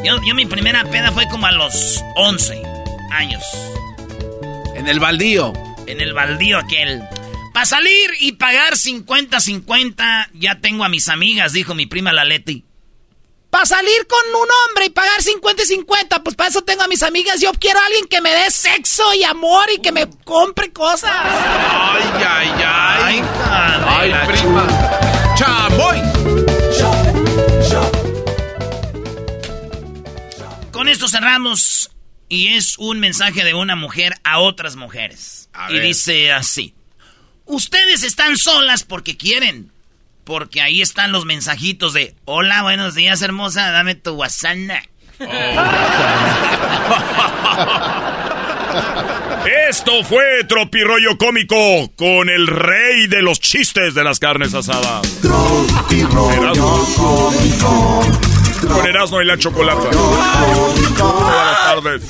Yo, 0.05 0.21
yo 0.27 0.35
mi 0.35 0.47
primera 0.47 0.85
peda 0.85 1.11
fue 1.13 1.29
como 1.29 1.47
a 1.47 1.53
los 1.53 2.03
11 2.17 2.63
años. 3.13 3.43
En 4.75 4.89
el 4.89 5.01
baldío. 5.01 5.53
En 5.87 6.01
el 6.01 6.13
baldío 6.13 6.59
aquel. 6.59 7.03
Para 7.53 7.67
salir 7.67 8.11
y 8.21 8.33
pagar 8.33 8.75
50-50, 8.75 10.29
ya 10.35 10.61
tengo 10.61 10.85
a 10.85 10.89
mis 10.89 11.09
amigas, 11.09 11.53
dijo 11.53 11.75
mi 11.75 11.87
prima 11.87 12.13
la 12.13 12.25
Leti. 12.25 12.65
Para 13.51 13.67
salir 13.67 14.07
con 14.07 14.21
un 14.41 14.49
hombre 14.69 14.87
y 14.87 14.91
pagar 14.91 15.21
50 15.21 15.65
y 15.65 15.67
50, 15.67 16.23
pues 16.23 16.37
para 16.37 16.49
eso 16.51 16.63
tengo 16.63 16.83
a 16.85 16.89
mis 16.89 17.03
amigas. 17.03 17.41
Yo 17.41 17.53
quiero 17.55 17.81
a 17.81 17.87
alguien 17.87 18.07
que 18.07 18.21
me 18.21 18.31
dé 18.31 18.49
sexo 18.51 19.13
y 19.15 19.25
amor 19.25 19.69
y 19.75 19.83
que 19.83 19.91
me 19.91 20.09
compre 20.25 20.73
cosas. 20.73 21.11
Ay, 21.13 22.03
ay, 22.15 22.49
ay. 22.65 23.25
Ay, 23.89 24.13
ay 24.13 24.29
prima. 24.29 24.67
Chamoy. 25.37 26.01
Con 30.71 30.89
esto 30.89 31.09
cerramos 31.09 31.91
y 32.29 32.55
es 32.55 32.79
un 32.79 33.01
mensaje 33.01 33.43
de 33.45 33.55
una 33.55 33.75
mujer 33.75 34.15
a 34.23 34.39
otras 34.39 34.77
mujeres. 34.77 35.51
y 35.71 35.81
dice 35.81 36.33
así. 36.33 36.75
Ustedes 37.47 38.05
están 38.05 38.39
solas 38.39 38.85
porque 38.85 39.17
quieren. 39.17 39.73
Porque 40.31 40.61
ahí 40.61 40.81
están 40.81 41.11
los 41.11 41.25
mensajitos 41.25 41.93
de 41.93 42.15
Hola, 42.25 42.63
buenos 42.63 42.95
días, 42.95 43.21
hermosa, 43.21 43.73
dame 43.73 43.97
tu 43.97 44.13
WhatsApp. 44.13 44.55
Esto 49.69 50.05
fue 50.05 50.45
Tropirollo 50.49 51.19
Cómico 51.19 51.57
con 51.97 52.29
el 52.29 52.47
rey 52.47 53.09
de 53.09 53.23
los 53.23 53.41
chistes 53.41 53.95
de 53.95 54.05
las 54.05 54.21
carnes 54.21 54.55
asadas. 54.55 55.03
Tropirollo 55.21 56.85
Cómico. 56.97 58.03
Con 58.73 58.87
Erasmo 58.87 59.21
y 59.23 59.25
la 59.25 59.37
chocolate. 59.37 59.89
Buenas 59.97 61.65
tardes. 61.65 62.03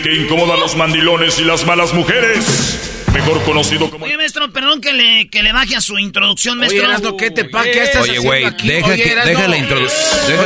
el 0.00 0.02
que 0.02 0.14
incomoda 0.22 0.54
a 0.54 0.56
los 0.56 0.76
mandilones 0.76 1.38
y 1.38 1.44
las 1.44 1.66
malas 1.66 1.92
mujeres. 1.92 3.04
Mejor 3.12 3.42
conocido 3.42 3.90
como. 3.90 4.04
Oye, 4.04 4.16
maestro, 4.16 4.52
perdón 4.52 4.80
que 4.80 4.92
le, 4.92 5.28
que 5.28 5.42
le 5.42 5.52
baje 5.52 5.74
a 5.74 5.80
su 5.80 5.98
introducción, 5.98 6.58
maestro. 6.58 6.86
Oye, 6.86 7.16
¿qué 7.18 7.30
te 7.30 7.44
pa 7.44 7.64
¿Qué 7.64 7.82
estás 7.82 8.02
Oye, 8.02 8.18
güey, 8.18 8.44
deja, 8.44 8.56
que, 8.56 8.72
deja, 8.72 9.14
la, 9.16 9.24
deja 9.26 9.48
la 9.48 9.58
introducción. 9.58 10.36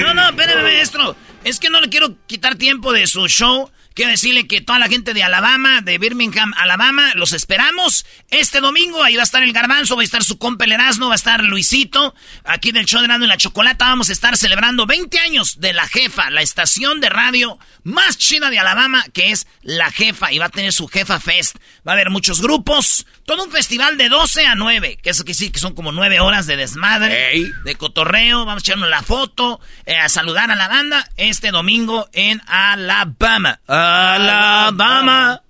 no, 0.00 0.14
no, 0.14 0.28
espérame, 0.28 0.62
maestro. 0.62 1.16
Es 1.44 1.60
que 1.60 1.70
no 1.70 1.80
le 1.80 1.88
quiero 1.88 2.16
quitar 2.26 2.56
tiempo 2.56 2.92
de 2.92 3.06
su 3.06 3.28
show. 3.28 3.70
Quiero 3.94 4.10
decirle 4.10 4.48
que 4.48 4.60
toda 4.60 4.80
la 4.80 4.88
gente 4.88 5.14
de 5.14 5.22
Alabama, 5.22 5.80
de 5.80 5.98
Birmingham, 5.98 6.52
Alabama, 6.56 7.12
los 7.14 7.32
esperamos 7.32 8.04
este 8.28 8.60
domingo. 8.60 9.04
Ahí 9.04 9.14
va 9.14 9.22
a 9.22 9.24
estar 9.24 9.42
el 9.44 9.52
Garbanzo, 9.52 9.94
va 9.94 10.02
a 10.02 10.04
estar 10.04 10.24
su 10.24 10.36
compa 10.36 10.64
el 10.64 10.72
Erasmo, 10.72 11.06
va 11.06 11.12
a 11.12 11.16
estar 11.16 11.44
Luisito. 11.44 12.12
Aquí 12.44 12.72
del 12.72 12.86
show 12.86 12.98
de 13.00 13.06
Erasmo 13.06 13.26
y 13.26 13.28
la 13.28 13.36
Chocolata 13.36 13.86
vamos 13.86 14.10
a 14.10 14.12
estar 14.12 14.36
celebrando 14.36 14.86
20 14.86 15.16
años 15.20 15.60
de 15.60 15.72
La 15.72 15.86
Jefa, 15.86 16.28
la 16.30 16.42
estación 16.42 17.00
de 17.00 17.08
radio 17.08 17.56
más 17.84 18.18
china 18.18 18.50
de 18.50 18.58
Alabama, 18.58 19.04
que 19.12 19.30
es 19.30 19.46
La 19.62 19.92
Jefa. 19.92 20.32
Y 20.32 20.38
va 20.38 20.46
a 20.46 20.50
tener 20.50 20.72
su 20.72 20.88
Jefa 20.88 21.20
Fest. 21.20 21.56
Va 21.86 21.92
a 21.92 21.94
haber 21.94 22.10
muchos 22.10 22.40
grupos. 22.42 23.06
Todo 23.24 23.44
un 23.44 23.52
festival 23.52 23.96
de 23.96 24.08
12 24.08 24.46
a 24.46 24.56
9. 24.56 24.98
Que 25.02 25.10
eso 25.10 25.24
que 25.24 25.34
sí, 25.34 25.50
que 25.50 25.60
son 25.60 25.74
como 25.74 25.92
9 25.92 26.18
horas 26.18 26.46
de 26.46 26.56
desmadre, 26.56 27.52
de 27.64 27.74
cotorreo. 27.76 28.44
Vamos 28.44 28.62
a 28.62 28.66
echarnos 28.66 28.88
la 28.88 29.02
foto, 29.02 29.60
eh, 29.86 29.96
a 29.96 30.08
saludar 30.08 30.50
a 30.50 30.56
la 30.56 30.66
banda 30.66 31.08
este 31.16 31.52
domingo 31.52 32.08
en 32.12 32.42
Alabama. 32.46 33.60
Alabama. 33.84 35.40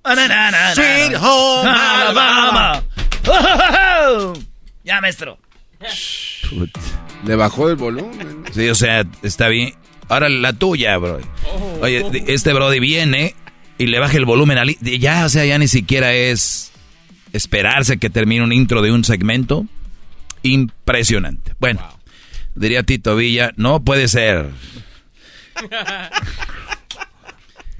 Sweet 0.75 1.15
home 1.21 1.69
Alabama. 1.69 2.83
Ya, 4.85 5.01
maestro. 5.01 5.39
Le 7.25 7.37
bajó 7.37 7.71
el 7.71 7.77
volumen. 7.77 8.45
Sí, 8.53 8.69
o 8.69 8.75
sea, 8.75 9.05
está 9.23 9.49
bien. 9.49 9.73
Ahora 10.11 10.29
la 10.29 10.53
tuya, 10.53 10.99
bro. 10.99 11.21
Oye, 11.81 12.05
este 12.27 12.53
Brody 12.53 12.81
viene 12.81 13.35
y 13.79 13.87
le 13.87 13.99
baja 13.99 14.19
el 14.19 14.27
volumen 14.27 14.59
al... 14.59 14.77
Ya, 14.81 15.25
o 15.25 15.31
sea, 15.31 15.47
ya 15.47 15.57
ni 15.57 15.69
siquiera 15.69 16.13
es 16.13 16.71
esperarse 17.33 17.97
que 17.97 18.11
termine 18.11 18.45
un 18.45 18.53
intro 18.53 18.83
de 18.83 18.93
un 18.93 19.05
segmento. 19.05 19.65
Impresionante. 20.43 21.55
Bueno, 21.59 21.81
diría 22.55 22.83
Tito 22.83 23.17
Villa, 23.17 23.53
no 23.57 23.83
puede 23.83 24.09
ser. 24.09 24.51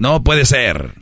No 0.05 0.23
puede 0.23 0.45
ser. 0.45 0.93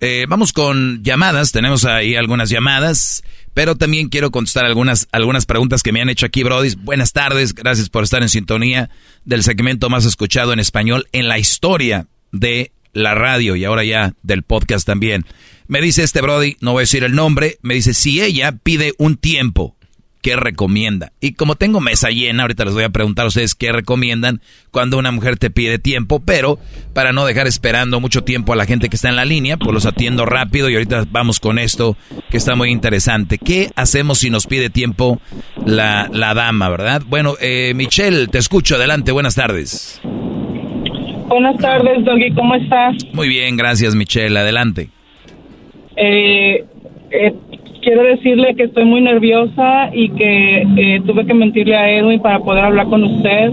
Eh, 0.00 0.26
vamos 0.28 0.52
con 0.52 1.04
llamadas. 1.04 1.52
Tenemos 1.52 1.84
ahí 1.84 2.16
algunas 2.16 2.50
llamadas. 2.50 3.22
Pero 3.54 3.76
también 3.76 4.08
quiero 4.08 4.32
contestar 4.32 4.64
algunas, 4.64 5.06
algunas 5.12 5.46
preguntas 5.46 5.84
que 5.84 5.92
me 5.92 6.00
han 6.00 6.08
hecho 6.08 6.26
aquí, 6.26 6.42
Brody. 6.42 6.74
Buenas 6.78 7.12
tardes. 7.12 7.54
Gracias 7.54 7.90
por 7.90 8.02
estar 8.02 8.22
en 8.22 8.28
sintonía 8.28 8.90
del 9.24 9.44
segmento 9.44 9.88
más 9.88 10.04
escuchado 10.04 10.52
en 10.52 10.58
español 10.58 11.06
en 11.12 11.28
la 11.28 11.38
historia 11.38 12.08
de 12.32 12.72
la 12.92 13.14
radio 13.14 13.54
y 13.54 13.64
ahora 13.64 13.84
ya 13.84 14.14
del 14.24 14.42
podcast 14.42 14.84
también. 14.84 15.26
Me 15.68 15.80
dice 15.80 16.02
este 16.02 16.22
Brody, 16.22 16.56
no 16.60 16.72
voy 16.72 16.80
a 16.80 16.90
decir 16.90 17.04
el 17.04 17.14
nombre, 17.14 17.58
me 17.62 17.74
dice, 17.74 17.94
si 17.94 18.20
ella 18.20 18.50
pide 18.50 18.94
un 18.98 19.16
tiempo 19.16 19.75
qué 20.26 20.34
recomienda. 20.34 21.12
Y 21.20 21.34
como 21.34 21.54
tengo 21.54 21.80
mesa 21.80 22.10
llena, 22.10 22.42
ahorita 22.42 22.64
les 22.64 22.74
voy 22.74 22.82
a 22.82 22.88
preguntar 22.88 23.26
a 23.26 23.28
ustedes 23.28 23.54
qué 23.54 23.70
recomiendan 23.70 24.40
cuando 24.72 24.98
una 24.98 25.12
mujer 25.12 25.36
te 25.38 25.50
pide 25.50 25.78
tiempo, 25.78 26.18
pero 26.18 26.58
para 26.94 27.12
no 27.12 27.24
dejar 27.24 27.46
esperando 27.46 28.00
mucho 28.00 28.24
tiempo 28.24 28.52
a 28.52 28.56
la 28.56 28.66
gente 28.66 28.88
que 28.88 28.96
está 28.96 29.08
en 29.08 29.14
la 29.14 29.24
línea, 29.24 29.56
pues 29.56 29.72
los 29.72 29.86
atiendo 29.86 30.26
rápido 30.26 30.68
y 30.68 30.74
ahorita 30.74 31.04
vamos 31.12 31.38
con 31.38 31.60
esto 31.60 31.96
que 32.28 32.38
está 32.38 32.56
muy 32.56 32.70
interesante. 32.70 33.38
¿Qué 33.38 33.70
hacemos 33.76 34.18
si 34.18 34.30
nos 34.30 34.48
pide 34.48 34.68
tiempo 34.68 35.20
la, 35.64 36.08
la 36.12 36.34
dama, 36.34 36.70
verdad? 36.70 37.02
Bueno, 37.06 37.34
eh, 37.40 37.72
Michelle, 37.76 38.26
te 38.26 38.38
escucho, 38.38 38.74
adelante, 38.74 39.12
buenas 39.12 39.36
tardes. 39.36 40.00
Buenas 41.28 41.56
tardes, 41.58 42.04
Doggy, 42.04 42.34
¿cómo 42.34 42.56
estás? 42.56 42.96
Muy 43.12 43.28
bien, 43.28 43.56
gracias, 43.56 43.94
Michelle, 43.94 44.36
adelante. 44.36 44.90
Eh, 45.96 46.64
eh, 47.12 47.32
quiero 47.86 48.02
decirle 48.02 48.56
que 48.56 48.64
estoy 48.64 48.84
muy 48.84 49.00
nerviosa 49.00 49.90
y 49.92 50.08
que 50.08 50.62
eh, 50.76 51.00
tuve 51.06 51.24
que 51.24 51.34
mentirle 51.34 51.76
a 51.76 51.88
Edwin 51.88 52.20
para 52.20 52.40
poder 52.40 52.64
hablar 52.64 52.88
con 52.88 53.04
usted. 53.04 53.52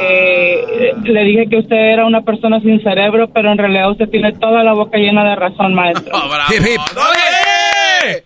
Eh, 0.00 0.92
le 1.04 1.24
dije 1.24 1.46
que 1.48 1.58
usted 1.58 1.76
era 1.76 2.04
una 2.04 2.22
persona 2.22 2.58
sin 2.58 2.82
cerebro, 2.82 3.30
pero 3.32 3.52
en 3.52 3.58
realidad 3.58 3.92
usted 3.92 4.08
tiene 4.08 4.32
toda 4.32 4.64
la 4.64 4.72
boca 4.72 4.98
llena 4.98 5.22
de 5.22 5.36
razón, 5.36 5.72
maestro. 5.72 6.12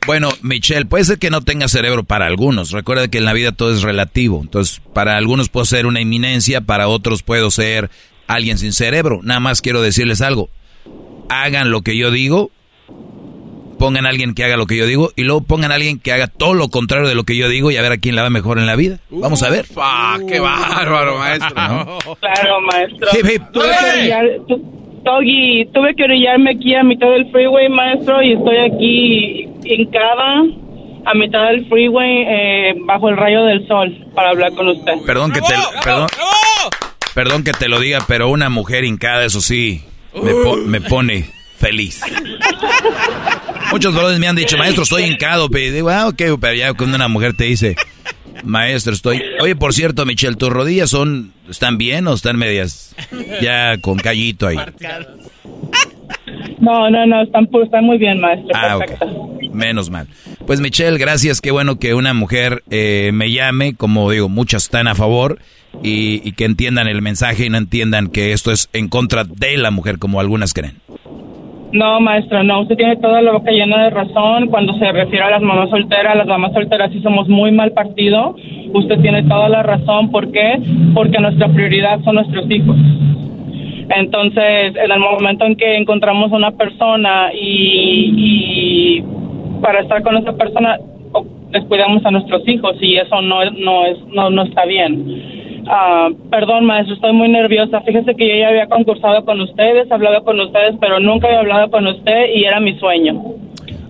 Bueno, 0.06 0.30
Michelle, 0.42 0.86
puede 0.86 1.04
ser 1.04 1.18
que 1.20 1.30
no 1.30 1.40
tenga 1.42 1.68
cerebro 1.68 2.02
para 2.02 2.26
algunos. 2.26 2.72
Recuerda 2.72 3.06
que 3.06 3.18
en 3.18 3.24
la 3.24 3.32
vida 3.32 3.52
todo 3.52 3.70
es 3.72 3.82
relativo. 3.82 4.40
Entonces, 4.42 4.82
para 4.92 5.16
algunos 5.16 5.50
puedo 5.50 5.66
ser 5.66 5.86
una 5.86 6.00
eminencia, 6.00 6.62
para 6.62 6.88
otros 6.88 7.22
puedo 7.22 7.52
ser 7.52 7.88
alguien 8.26 8.58
sin 8.58 8.72
cerebro. 8.72 9.20
Nada 9.22 9.38
más 9.38 9.62
quiero 9.62 9.80
decirles 9.80 10.20
algo. 10.20 10.48
Hagan 11.28 11.70
lo 11.70 11.82
que 11.82 11.96
yo 11.96 12.10
digo 12.10 12.50
pongan 13.78 14.06
a 14.06 14.10
alguien 14.10 14.34
que 14.34 14.44
haga 14.44 14.56
lo 14.56 14.66
que 14.66 14.76
yo 14.76 14.86
digo 14.86 15.10
y 15.16 15.22
luego 15.22 15.42
pongan 15.42 15.72
a 15.72 15.76
alguien 15.76 15.98
que 15.98 16.12
haga 16.12 16.26
todo 16.26 16.54
lo 16.54 16.68
contrario 16.68 17.08
de 17.08 17.14
lo 17.14 17.24
que 17.24 17.36
yo 17.36 17.48
digo 17.48 17.70
y 17.70 17.76
a 17.76 17.82
ver 17.82 17.92
a 17.92 17.98
quién 17.98 18.16
la 18.16 18.22
va 18.22 18.30
mejor 18.30 18.58
en 18.58 18.66
la 18.66 18.76
vida. 18.76 18.98
Vamos 19.10 19.42
a 19.42 19.50
ver. 19.50 19.66
¡Qué 20.28 20.40
bárbaro, 20.40 21.18
maestro! 21.18 21.54
Claro, 22.20 22.60
maestro. 22.60 23.08
Tuve, 23.12 23.40
que 25.24 25.68
tuve 25.72 25.94
que 25.94 26.04
orillarme 26.04 26.50
aquí 26.50 26.74
a 26.74 26.82
mitad 26.82 27.08
del 27.08 27.30
freeway, 27.30 27.68
maestro, 27.68 28.22
y 28.22 28.32
estoy 28.32 28.56
aquí 28.58 29.48
hincada 29.64 30.42
a 31.06 31.14
mitad 31.14 31.46
del 31.48 31.66
freeway 31.68 32.24
eh, 32.28 32.74
bajo 32.84 33.08
el 33.08 33.16
rayo 33.16 33.44
del 33.44 33.66
sol 33.66 33.96
para 34.14 34.30
hablar 34.30 34.52
con 34.52 34.68
usted. 34.68 34.92
Perdón 35.06 35.32
que 35.32 35.40
te 35.40 35.54
perdón, 35.82 36.08
perdón 37.14 37.44
que 37.44 37.52
te 37.52 37.68
lo 37.68 37.80
diga, 37.80 38.00
pero 38.06 38.28
una 38.28 38.50
mujer 38.50 38.84
hincada, 38.84 39.24
eso 39.24 39.40
sí, 39.40 39.82
me, 40.14 40.32
me 40.66 40.80
pone 40.82 41.37
feliz. 41.58 42.00
Muchos 43.70 43.94
brothers 43.94 44.18
me 44.18 44.28
han 44.28 44.36
dicho, 44.36 44.56
maestro, 44.56 44.84
estoy 44.84 45.04
hincado. 45.04 45.50
Pero 45.50 45.74
digo, 45.74 45.90
ah, 45.90 46.08
ok, 46.08 46.22
pero 46.40 46.54
ya 46.54 46.72
cuando 46.74 46.96
una 46.96 47.08
mujer 47.08 47.34
te 47.34 47.44
dice, 47.44 47.76
maestro, 48.44 48.92
estoy... 48.92 49.22
Oye, 49.40 49.56
por 49.56 49.74
cierto, 49.74 50.06
Michelle, 50.06 50.36
¿tus 50.36 50.50
rodillas 50.50 50.90
son 50.90 51.32
están 51.48 51.78
bien 51.78 52.06
o 52.06 52.14
están 52.14 52.36
medias 52.36 52.94
ya 53.42 53.78
con 53.78 53.98
callito 53.98 54.46
ahí? 54.46 54.56
No, 56.60 56.90
no, 56.90 57.06
no, 57.06 57.22
están, 57.22 57.48
están 57.62 57.84
muy 57.84 57.98
bien, 57.98 58.20
maestro. 58.20 58.50
Ah, 58.54 58.78
Menos 59.52 59.90
mal. 59.90 60.08
Pues 60.46 60.60
Michelle, 60.60 60.98
gracias. 60.98 61.40
Qué 61.40 61.50
bueno 61.50 61.78
que 61.78 61.94
una 61.94 62.14
mujer 62.14 62.62
eh, 62.70 63.10
me 63.12 63.30
llame. 63.30 63.74
Como 63.74 64.10
digo, 64.10 64.28
muchas 64.28 64.64
están 64.64 64.88
a 64.88 64.94
favor 64.94 65.38
y, 65.82 66.20
y 66.28 66.32
que 66.32 66.44
entiendan 66.44 66.88
el 66.88 67.02
mensaje 67.02 67.46
y 67.46 67.50
no 67.50 67.58
entiendan 67.58 68.08
que 68.08 68.32
esto 68.32 68.50
es 68.50 68.68
en 68.72 68.88
contra 68.88 69.24
de 69.24 69.56
la 69.56 69.70
mujer 69.70 69.98
como 69.98 70.20
algunas 70.20 70.52
creen. 70.52 70.76
No, 71.72 72.00
maestro, 72.00 72.42
no. 72.42 72.62
Usted 72.62 72.76
tiene 72.76 72.96
toda 72.96 73.20
la 73.20 73.32
boca 73.32 73.50
llena 73.50 73.84
de 73.84 73.90
razón 73.90 74.48
cuando 74.48 74.72
se 74.74 74.90
refiere 74.90 75.24
a 75.24 75.30
las 75.30 75.42
mamás 75.42 75.70
solteras. 75.70 76.16
Las 76.16 76.26
mamás 76.26 76.52
solteras 76.52 76.90
sí 76.92 77.00
somos 77.02 77.28
muy 77.28 77.52
mal 77.52 77.72
partido. 77.72 78.34
Usted 78.72 79.00
tiene 79.00 79.22
toda 79.24 79.48
la 79.48 79.62
razón. 79.62 80.10
¿Por 80.10 80.32
qué? 80.32 80.60
Porque 80.94 81.18
nuestra 81.18 81.48
prioridad 81.48 82.00
son 82.04 82.16
nuestros 82.16 82.50
hijos. 82.50 82.76
Entonces, 83.90 84.76
en 84.76 84.90
el 84.90 84.98
momento 84.98 85.44
en 85.44 85.56
que 85.56 85.76
encontramos 85.76 86.32
una 86.32 86.52
persona 86.52 87.30
y, 87.34 89.00
y 89.00 89.04
para 89.62 89.80
estar 89.80 90.02
con 90.02 90.16
esa 90.16 90.32
persona 90.32 90.76
descuidamos 91.50 92.04
a 92.04 92.10
nuestros 92.10 92.46
hijos 92.46 92.76
y 92.80 92.96
eso 92.96 93.22
no 93.22 93.42
no 93.52 93.86
es 93.86 93.98
no 94.08 94.30
no 94.30 94.42
está 94.42 94.64
bien. 94.66 95.57
Ah, 95.70 96.08
perdón, 96.30 96.64
maestro, 96.64 96.94
estoy 96.94 97.12
muy 97.12 97.28
nerviosa. 97.28 97.82
Fíjese 97.82 98.14
que 98.16 98.26
yo 98.26 98.34
ya 98.40 98.48
había 98.48 98.68
concursado 98.68 99.24
con 99.26 99.38
ustedes, 99.40 99.90
hablado 99.92 100.24
con 100.24 100.40
ustedes, 100.40 100.76
pero 100.80 100.98
nunca 100.98 101.26
había 101.26 101.40
hablado 101.40 101.70
con 101.70 101.86
usted 101.86 102.34
y 102.34 102.44
era 102.44 102.58
mi 102.58 102.78
sueño. 102.78 103.22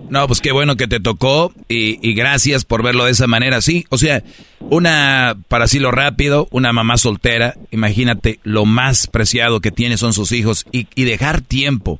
No, 0.09 0.27
pues 0.27 0.41
qué 0.41 0.51
bueno 0.51 0.75
que 0.75 0.87
te 0.87 0.99
tocó 0.99 1.53
y, 1.69 2.13
gracias 2.15 2.65
por 2.65 2.83
verlo 2.83 3.05
de 3.05 3.11
esa 3.11 3.27
manera. 3.27 3.61
Sí, 3.61 3.85
o 3.89 3.97
sea, 3.97 4.23
una, 4.59 5.37
para 5.47 5.65
lo 5.79 5.91
rápido, 5.91 6.47
una 6.51 6.73
mamá 6.73 6.97
soltera, 6.97 7.53
imagínate, 7.71 8.39
lo 8.43 8.65
más 8.65 9.07
preciado 9.07 9.61
que 9.61 9.71
tiene 9.71 9.97
son 9.97 10.11
sus 10.11 10.31
hijos 10.31 10.65
y, 10.71 10.87
y 10.95 11.05
dejar 11.05 11.41
tiempo 11.41 11.99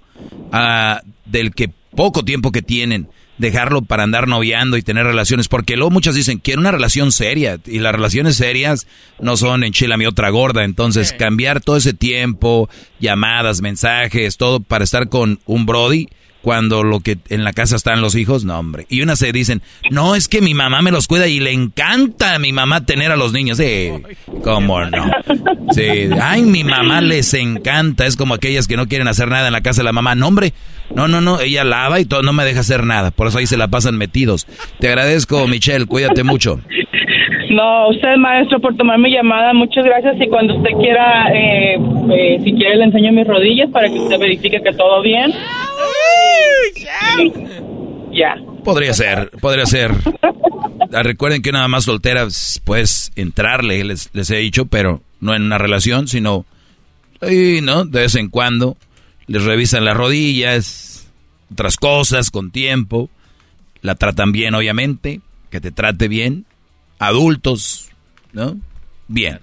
uh, 0.51 1.07
del 1.25 1.53
que 1.53 1.69
poco 1.95 2.25
tiempo 2.25 2.51
que 2.51 2.63
tienen 2.63 3.07
dejarlo 3.39 3.81
para 3.81 4.03
andar 4.03 4.27
noviando 4.27 4.77
y 4.77 4.83
tener 4.83 5.05
relaciones, 5.05 5.47
porque 5.47 5.75
luego 5.75 5.89
muchas 5.89 6.13
dicen, 6.13 6.37
quiero 6.37 6.61
una 6.61 6.71
relación 6.71 7.11
seria, 7.11 7.57
y 7.65 7.79
las 7.79 7.95
relaciones 7.95 8.35
serias 8.35 8.85
no 9.19 9.35
son 9.37 9.63
en 9.63 9.73
Chile 9.73 9.97
mi 9.97 10.05
otra 10.05 10.29
gorda, 10.29 10.63
entonces 10.63 11.13
cambiar 11.13 11.61
todo 11.61 11.77
ese 11.77 11.93
tiempo, 11.93 12.69
llamadas, 12.99 13.61
mensajes, 13.61 14.37
todo 14.37 14.59
para 14.59 14.83
estar 14.83 15.09
con 15.09 15.39
un 15.45 15.65
Brody, 15.65 16.07
cuando 16.41 16.83
lo 16.83 17.01
que 17.01 17.17
en 17.29 17.43
la 17.43 17.53
casa 17.53 17.75
están 17.75 18.01
los 18.01 18.15
hijos, 18.15 18.45
no 18.45 18.57
hombre. 18.57 18.85
Y 18.89 19.01
unas 19.01 19.19
se 19.19 19.31
dicen, 19.31 19.61
no, 19.91 20.15
es 20.15 20.27
que 20.27 20.41
mi 20.41 20.53
mamá 20.53 20.81
me 20.81 20.91
los 20.91 21.07
cuida 21.07 21.27
y 21.27 21.39
le 21.39 21.51
encanta 21.51 22.35
a 22.35 22.39
mi 22.39 22.53
mamá 22.53 22.85
tener 22.85 23.11
a 23.11 23.17
los 23.17 23.33
niños. 23.33 23.57
Sí, 23.57 23.91
cómo 24.43 24.85
no. 24.85 25.11
Sí, 25.73 26.09
ay, 26.21 26.43
mi 26.43 26.63
mamá 26.63 27.01
les 27.01 27.33
encanta. 27.33 28.05
Es 28.05 28.15
como 28.15 28.33
aquellas 28.33 28.67
que 28.67 28.77
no 28.77 28.87
quieren 28.87 29.07
hacer 29.07 29.27
nada 29.27 29.47
en 29.47 29.53
la 29.53 29.61
casa 29.61 29.81
de 29.81 29.85
la 29.85 29.91
mamá. 29.91 30.15
No, 30.15 30.27
hombre, 30.27 30.53
no, 30.95 31.07
no, 31.07 31.21
no, 31.21 31.39
ella 31.39 31.63
lava 31.63 31.99
y 31.99 32.05
todo, 32.05 32.21
no 32.21 32.33
me 32.33 32.45
deja 32.45 32.61
hacer 32.61 32.83
nada. 32.83 33.11
Por 33.11 33.27
eso 33.27 33.37
ahí 33.37 33.45
se 33.45 33.57
la 33.57 33.67
pasan 33.67 33.97
metidos. 33.97 34.47
Te 34.79 34.87
agradezco, 34.87 35.47
Michelle, 35.47 35.85
cuídate 35.85 36.23
mucho. 36.23 36.59
No, 37.49 37.89
usted, 37.89 38.15
maestro, 38.17 38.59
por 38.59 38.77
tomar 38.77 38.99
mi 38.99 39.11
llamada. 39.11 39.53
Muchas 39.53 39.83
gracias. 39.83 40.17
Y 40.21 40.29
cuando 40.29 40.55
usted 40.55 40.69
quiera, 40.79 41.33
eh, 41.33 41.79
eh, 42.11 42.39
si 42.43 42.53
quiere, 42.53 42.77
le 42.77 42.83
enseño 42.83 43.11
mis 43.11 43.25
rodillas 43.25 43.71
para 43.71 43.87
que 43.89 43.99
usted 43.99 44.19
verifique 44.19 44.61
que 44.61 44.71
todo 44.73 45.01
bien. 45.01 45.33
Ya. 48.11 48.35
Podría 48.63 48.93
ser, 48.93 49.31
podría 49.41 49.65
ser. 49.65 49.91
Ah, 50.93 51.03
recuerden 51.03 51.41
que 51.41 51.51
nada 51.51 51.67
más 51.67 51.85
soltera 51.85 52.27
pues 52.65 53.11
entrarle, 53.15 53.83
les, 53.83 54.09
les 54.13 54.29
he 54.29 54.37
dicho, 54.37 54.67
pero 54.67 55.01
no 55.19 55.35
en 55.35 55.43
una 55.43 55.57
relación, 55.57 56.07
sino, 56.07 56.45
¿no? 57.63 57.85
De 57.85 58.01
vez 58.01 58.15
en 58.15 58.29
cuando 58.29 58.77
les 59.29 59.43
revisan 59.43 59.85
las 59.85 59.95
rodillas, 59.95 61.07
otras 61.51 61.77
cosas 61.77 62.31
con 62.31 62.49
tiempo, 62.49 63.11
la 63.81 63.93
tratan 63.93 64.31
bien, 64.31 64.55
obviamente, 64.55 65.21
que 65.51 65.61
te 65.61 65.71
trate 65.71 66.07
bien, 66.07 66.45
adultos, 66.97 67.89
¿no? 68.33 68.59
Bien. 69.07 69.39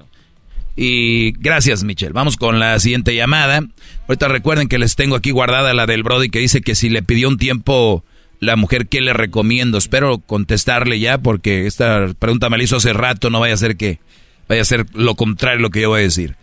Y 0.74 1.30
gracias, 1.38 1.84
Michelle. 1.84 2.12
Vamos 2.12 2.36
con 2.36 2.58
la 2.58 2.78
siguiente 2.80 3.14
llamada. 3.14 3.62
Ahorita 4.08 4.26
recuerden 4.26 4.68
que 4.68 4.78
les 4.78 4.96
tengo 4.96 5.14
aquí 5.14 5.30
guardada 5.30 5.72
la 5.72 5.86
del 5.86 6.02
Brody 6.02 6.30
que 6.30 6.40
dice 6.40 6.62
que 6.62 6.74
si 6.74 6.88
le 6.88 7.04
pidió 7.04 7.28
un 7.28 7.38
tiempo 7.38 8.04
la 8.40 8.56
mujer, 8.56 8.88
¿qué 8.88 9.00
le 9.00 9.12
recomiendo? 9.12 9.78
Espero 9.78 10.18
contestarle 10.18 10.98
ya 10.98 11.18
porque 11.18 11.66
esta 11.66 12.08
pregunta 12.18 12.50
me 12.50 12.58
la 12.58 12.64
hizo 12.64 12.76
hace 12.76 12.92
rato, 12.92 13.30
no 13.30 13.38
vaya 13.38 13.54
a 13.54 13.58
ser 13.58 13.76
que 13.76 14.00
vaya 14.48 14.62
a 14.62 14.66
ser 14.66 14.86
lo 14.94 15.14
contrario 15.14 15.60
lo 15.60 15.70
que 15.70 15.80
yo 15.80 15.90
voy 15.90 16.00
a 16.00 16.02
decir. 16.02 16.36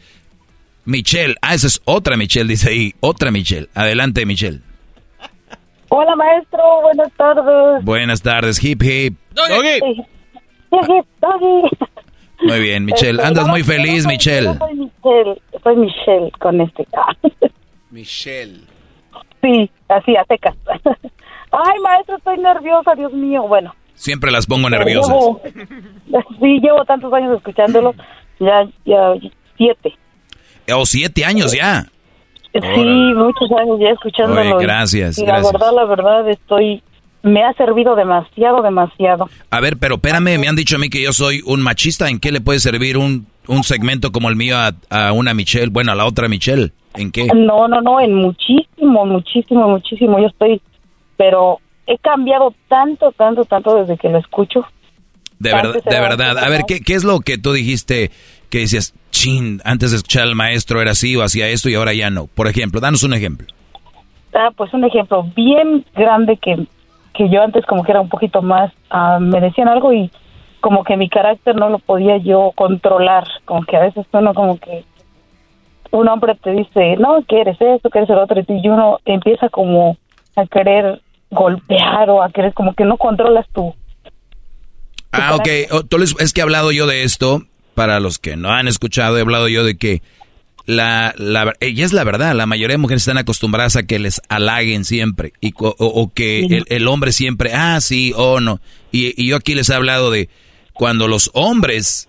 Michelle, 0.85 1.35
ah, 1.41 1.53
esa 1.53 1.67
es 1.67 1.81
otra 1.85 2.17
Michelle, 2.17 2.47
dice 2.47 2.69
ahí, 2.69 2.93
otra 2.99 3.31
Michelle. 3.31 3.69
Adelante, 3.73 4.25
Michelle. 4.25 4.59
Hola, 5.89 6.15
maestro, 6.15 6.81
buenas 6.81 7.11
tardes. 7.13 7.85
Buenas 7.85 8.21
tardes, 8.21 8.63
hip 8.63 8.81
hip. 8.83 9.17
Doggy. 9.31 10.05
Hip 10.71 10.89
hip, 10.89 11.05
doggy. 11.21 11.69
Muy 12.41 12.59
bien, 12.59 12.83
Michelle. 12.85 13.11
Este, 13.11 13.27
Andas 13.27 13.47
muy 13.47 13.63
feliz, 13.63 14.05
Michelle. 14.05 14.57
soy 14.57 14.75
Michelle, 14.75 15.41
soy 15.63 15.75
Michelle 15.77 16.31
con 16.39 16.59
este. 16.61 16.85
Michelle. 17.91 18.61
Sí, 19.41 19.69
así, 19.87 20.15
a 20.15 20.25
secas. 20.25 20.55
Ay, 21.51 21.79
maestro, 21.81 22.17
estoy 22.17 22.39
nerviosa, 22.39 22.95
Dios 22.95 23.13
mío. 23.13 23.43
Bueno. 23.47 23.73
Siempre 23.93 24.31
las 24.31 24.47
pongo 24.47 24.69
nerviosas. 24.69 25.15
sí, 26.41 26.59
llevo 26.59 26.83
tantos 26.85 27.13
años 27.13 27.37
escuchándolo. 27.37 27.93
Ya, 28.39 28.67
ya, 28.85 29.13
siete. 29.55 29.95
¿O 30.71 30.81
oh, 30.81 30.85
siete 30.85 31.25
años 31.25 31.53
ya? 31.53 31.87
Sí, 32.53 33.13
muchos 33.15 33.51
años 33.59 33.79
ya 33.79 33.89
escuchándolo. 33.89 34.57
gracias, 34.57 35.17
y, 35.17 35.25
la 35.25 35.41
verdad, 35.41 35.73
la 35.73 35.85
verdad, 35.85 36.29
estoy 36.29 36.83
me 37.23 37.41
ha 37.41 37.53
servido 37.53 37.95
demasiado, 37.95 38.61
demasiado. 38.61 39.29
A 39.49 39.59
ver, 39.61 39.77
pero 39.77 39.95
espérame, 39.95 40.37
me 40.37 40.47
han 40.47 40.57
dicho 40.57 40.75
a 40.75 40.79
mí 40.79 40.89
que 40.89 41.01
yo 41.01 41.13
soy 41.13 41.41
un 41.45 41.61
machista. 41.61 42.09
¿En 42.09 42.19
qué 42.19 42.31
le 42.31 42.41
puede 42.41 42.59
servir 42.59 42.97
un, 42.97 43.25
un 43.47 43.63
segmento 43.63 44.11
como 44.11 44.29
el 44.29 44.35
mío 44.35 44.57
a, 44.57 45.13
una 45.13 45.33
Michelle? 45.33 45.69
Bueno, 45.69 45.93
a 45.93 45.95
la 45.95 46.05
otra 46.05 46.27
Michelle. 46.27 46.73
¿En 46.95 47.11
qué? 47.11 47.27
No, 47.33 47.67
no, 47.69 47.81
no, 47.81 48.01
en 48.01 48.13
muchísimo, 48.13 49.05
muchísimo, 49.05 49.69
muchísimo. 49.69 50.19
Yo 50.19 50.27
estoy, 50.27 50.61
pero 51.15 51.59
he 51.87 51.97
cambiado 51.97 52.53
tanto, 52.67 53.13
tanto, 53.13 53.45
tanto 53.45 53.75
desde 53.77 53.97
que 53.97 54.09
lo 54.09 54.19
escucho. 54.19 54.65
De 55.39 55.53
verdad, 55.53 55.81
de 55.83 55.99
verdad. 55.99 56.37
A 56.37 56.49
ver, 56.49 56.63
¿qué, 56.67 56.81
¿qué 56.81 56.93
es 56.93 57.05
lo 57.05 57.21
que 57.21 57.37
tú 57.37 57.53
dijiste 57.53 58.11
que 58.53 58.59
decías, 58.59 58.93
chin, 59.09 59.61
antes 59.65 59.89
de 59.89 59.97
escuchar 59.97 60.21
al 60.21 60.35
maestro 60.35 60.79
era 60.79 60.91
así 60.91 61.15
o 61.15 61.23
hacía 61.23 61.47
esto 61.47 61.69
y 61.69 61.73
ahora 61.73 61.91
ya 61.91 62.11
no? 62.11 62.27
Por 62.27 62.47
ejemplo, 62.47 62.79
danos 62.79 63.01
un 63.01 63.15
ejemplo. 63.15 63.47
Ah, 64.31 64.51
pues 64.55 64.71
un 64.75 64.83
ejemplo 64.83 65.23
bien 65.35 65.83
grande 65.95 66.37
que 66.37 66.67
que 67.15 67.29
yo 67.29 67.41
antes 67.41 67.65
como 67.65 67.83
que 67.83 67.91
era 67.91 68.01
un 68.01 68.09
poquito 68.09 68.43
más, 68.43 68.71
uh, 68.91 69.19
me 69.19 69.41
decían 69.41 69.67
algo 69.67 69.91
y 69.91 70.11
como 70.59 70.83
que 70.83 70.97
mi 70.97 71.09
carácter 71.09 71.55
no 71.55 71.69
lo 71.69 71.79
podía 71.79 72.17
yo 72.17 72.51
controlar, 72.53 73.23
como 73.45 73.63
que 73.63 73.75
a 73.75 73.81
veces 73.81 74.05
uno 74.11 74.35
como 74.35 74.59
que 74.59 74.83
un 75.89 76.07
hombre 76.07 76.35
te 76.35 76.51
dice, 76.51 76.95
no, 76.97 77.23
que 77.27 77.41
eres 77.41 77.59
esto, 77.59 77.89
que 77.89 77.99
eres 77.99 78.09
el 78.11 78.19
otro, 78.19 78.39
y 78.47 78.67
uno 78.67 78.99
empieza 79.05 79.49
como 79.49 79.97
a 80.35 80.45
querer 80.45 81.01
golpear 81.31 82.07
o 82.11 82.21
a 82.21 82.29
querer 82.29 82.53
como 82.53 82.75
que 82.75 82.85
no 82.85 82.97
controlas 82.97 83.47
tú. 83.51 83.73
Ah, 85.11 85.35
ok, 85.35 85.47
es 86.19 86.33
que 86.33 86.41
he 86.41 86.43
hablado 86.43 86.71
yo 86.71 86.85
de 86.87 87.03
esto, 87.03 87.43
para 87.75 87.99
los 87.99 88.19
que 88.19 88.35
no 88.35 88.51
han 88.51 88.67
escuchado, 88.67 89.17
he 89.17 89.21
hablado 89.21 89.47
yo 89.47 89.63
de 89.63 89.77
que 89.77 90.01
la, 90.65 91.13
la, 91.17 91.53
y 91.59 91.81
es 91.81 91.91
la 91.91 92.03
verdad, 92.03 92.33
la 92.35 92.45
mayoría 92.45 92.75
de 92.75 92.81
mujeres 92.81 93.03
están 93.03 93.17
acostumbradas 93.17 93.75
a 93.75 93.83
que 93.83 93.99
les 93.99 94.21
halaguen 94.29 94.85
siempre 94.85 95.33
y, 95.41 95.53
o, 95.57 96.11
que 96.13 96.63
el, 96.67 96.87
hombre 96.87 97.11
siempre, 97.11 97.53
ah, 97.53 97.81
sí 97.81 98.13
o 98.15 98.39
no. 98.39 98.61
Y, 98.91 99.21
y, 99.21 99.27
yo 99.27 99.35
aquí 99.35 99.55
les 99.55 99.69
he 99.69 99.73
hablado 99.73 100.09
de 100.09 100.29
cuando 100.73 101.07
los 101.07 101.31
hombres 101.33 102.07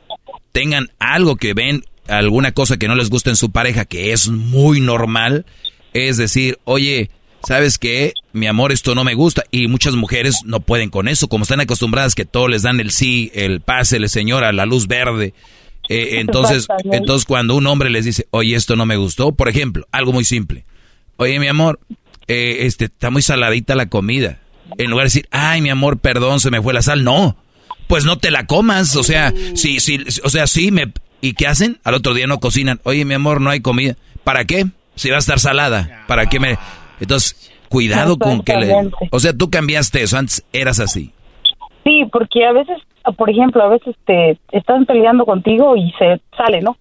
tengan 0.53 0.91
algo 1.01 1.37
que 1.37 1.53
ven, 1.53 1.85
alguna 2.07 2.53
cosa 2.53 2.77
que 2.77 2.87
no 2.87 2.95
les 2.95 3.11
gusta 3.11 3.31
en 3.31 3.37
su 3.37 3.51
pareja, 3.51 3.85
que 3.85 4.13
es 4.13 4.29
muy 4.29 4.81
normal, 4.81 5.47
es 5.93 6.17
decir, 6.17 6.59
oye, 6.65 7.11
¿sabes 7.47 7.79
qué? 7.79 8.15
Mi 8.33 8.47
amor, 8.47 8.73
esto 8.73 8.95
no 8.95 9.05
me 9.05 9.15
gusta. 9.15 9.45
Y 9.51 9.69
muchas 9.69 9.95
mujeres 9.95 10.41
no 10.45 10.61
pueden 10.61 10.91
con 10.91 11.09
eso, 11.09 11.29
como 11.29 11.43
están 11.43 11.61
acostumbradas 11.61 12.15
que 12.15 12.25
todo 12.25 12.49
les 12.49 12.63
dan 12.63 12.81
el 12.81 12.91
sí, 12.91 13.31
el 13.35 13.61
pase, 13.61 13.97
el 13.97 14.09
señora, 14.09 14.53
la 14.53 14.67
luz 14.67 14.87
verde 14.87 15.35
eh, 15.89 16.09
entonces, 16.21 16.67
entonces 16.85 17.25
cuando 17.25 17.55
un 17.55 17.67
hombre 17.67 17.91
les 17.91 18.05
dice, 18.05 18.27
oye, 18.31 18.55
esto 18.55 18.77
no 18.77 18.87
me 18.87 18.97
gustó, 18.97 19.33
por 19.33 19.49
ejemplo, 19.49 19.87
algo 19.93 20.13
muy 20.13 20.25
simple. 20.25 20.65
Oye, 21.17 21.39
mi 21.39 21.49
amor, 21.49 21.81
eh, 22.27 22.59
este, 22.61 22.87
está 22.87 23.11
muy 23.11 23.23
saladita 23.23 23.75
la 23.75 23.89
comida. 23.89 24.41
En 24.79 24.91
lugar 24.91 25.05
de 25.05 25.09
decir, 25.09 25.29
ay, 25.31 25.61
mi 25.61 25.71
amor, 25.71 25.99
perdón, 25.99 26.41
se 26.41 26.51
me 26.51 26.61
fue 26.61 26.75
la 26.75 26.83
sal. 26.83 27.05
No, 27.05 27.37
pues 27.87 28.05
no 28.05 28.19
te 28.19 28.31
la 28.31 28.47
comas. 28.47 28.97
O 28.97 29.05
sea, 29.05 29.33
sí, 29.55 29.79
sí, 29.81 30.01
o 30.23 30.31
sea, 30.31 30.47
sí, 30.47 30.71
me... 30.71 30.93
¿Y 31.21 31.35
qué 31.35 31.47
hacen? 31.47 31.81
Al 31.85 31.95
otro 31.95 32.13
día 32.13 32.27
no 32.27 32.41
cocinan. 32.41 32.81
Oye, 32.83 33.05
mi 33.05 33.15
amor, 33.15 33.41
no 33.41 33.51
hay 33.51 33.61
comida. 33.61 33.97
¿Para 34.25 34.45
qué? 34.45 34.67
Si 34.97 35.11
va 35.11 35.17
a 35.17 35.21
estar 35.21 35.39
salada. 35.39 36.05
¿Para 36.09 36.27
qué 36.27 36.41
me...? 36.41 36.59
Entonces, 37.01 37.53
cuidado 37.69 38.19
con 38.19 38.43
que 38.43 38.57
le... 38.57 38.91
O 39.11 39.21
sea, 39.21 39.33
tú 39.33 39.51
cambiaste 39.51 40.03
eso, 40.03 40.17
antes 40.17 40.45
eras 40.53 40.81
así. 40.81 41.13
Sí, 41.85 42.05
porque 42.11 42.47
a 42.47 42.53
veces, 42.53 42.79
por 43.17 43.29
ejemplo, 43.29 43.63
a 43.63 43.69
veces 43.69 43.95
te 44.07 44.39
están 44.53 44.87
peleando 44.87 45.27
contigo 45.27 45.77
y 45.77 45.93
se 45.99 46.21
sale, 46.37 46.63
¿no? 46.63 46.77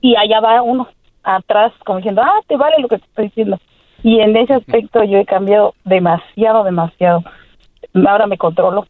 Y 0.00 0.16
allá 0.16 0.40
va 0.40 0.62
uno 0.62 0.88
atrás 1.22 1.72
como 1.84 1.98
diciendo, 1.98 2.22
ah, 2.22 2.40
te 2.46 2.56
vale 2.56 2.76
lo 2.80 2.88
que 2.88 2.98
te 2.98 3.04
estoy 3.04 3.24
diciendo. 3.26 3.60
Y 4.02 4.20
en 4.20 4.36
ese 4.36 4.54
aspecto 4.54 5.02
yo 5.04 5.18
he 5.18 5.24
cambiado 5.24 5.74
demasiado, 5.84 6.64
demasiado. 6.64 7.24
Ahora 7.94 8.26
me 8.26 8.38
controlo. 8.38 8.86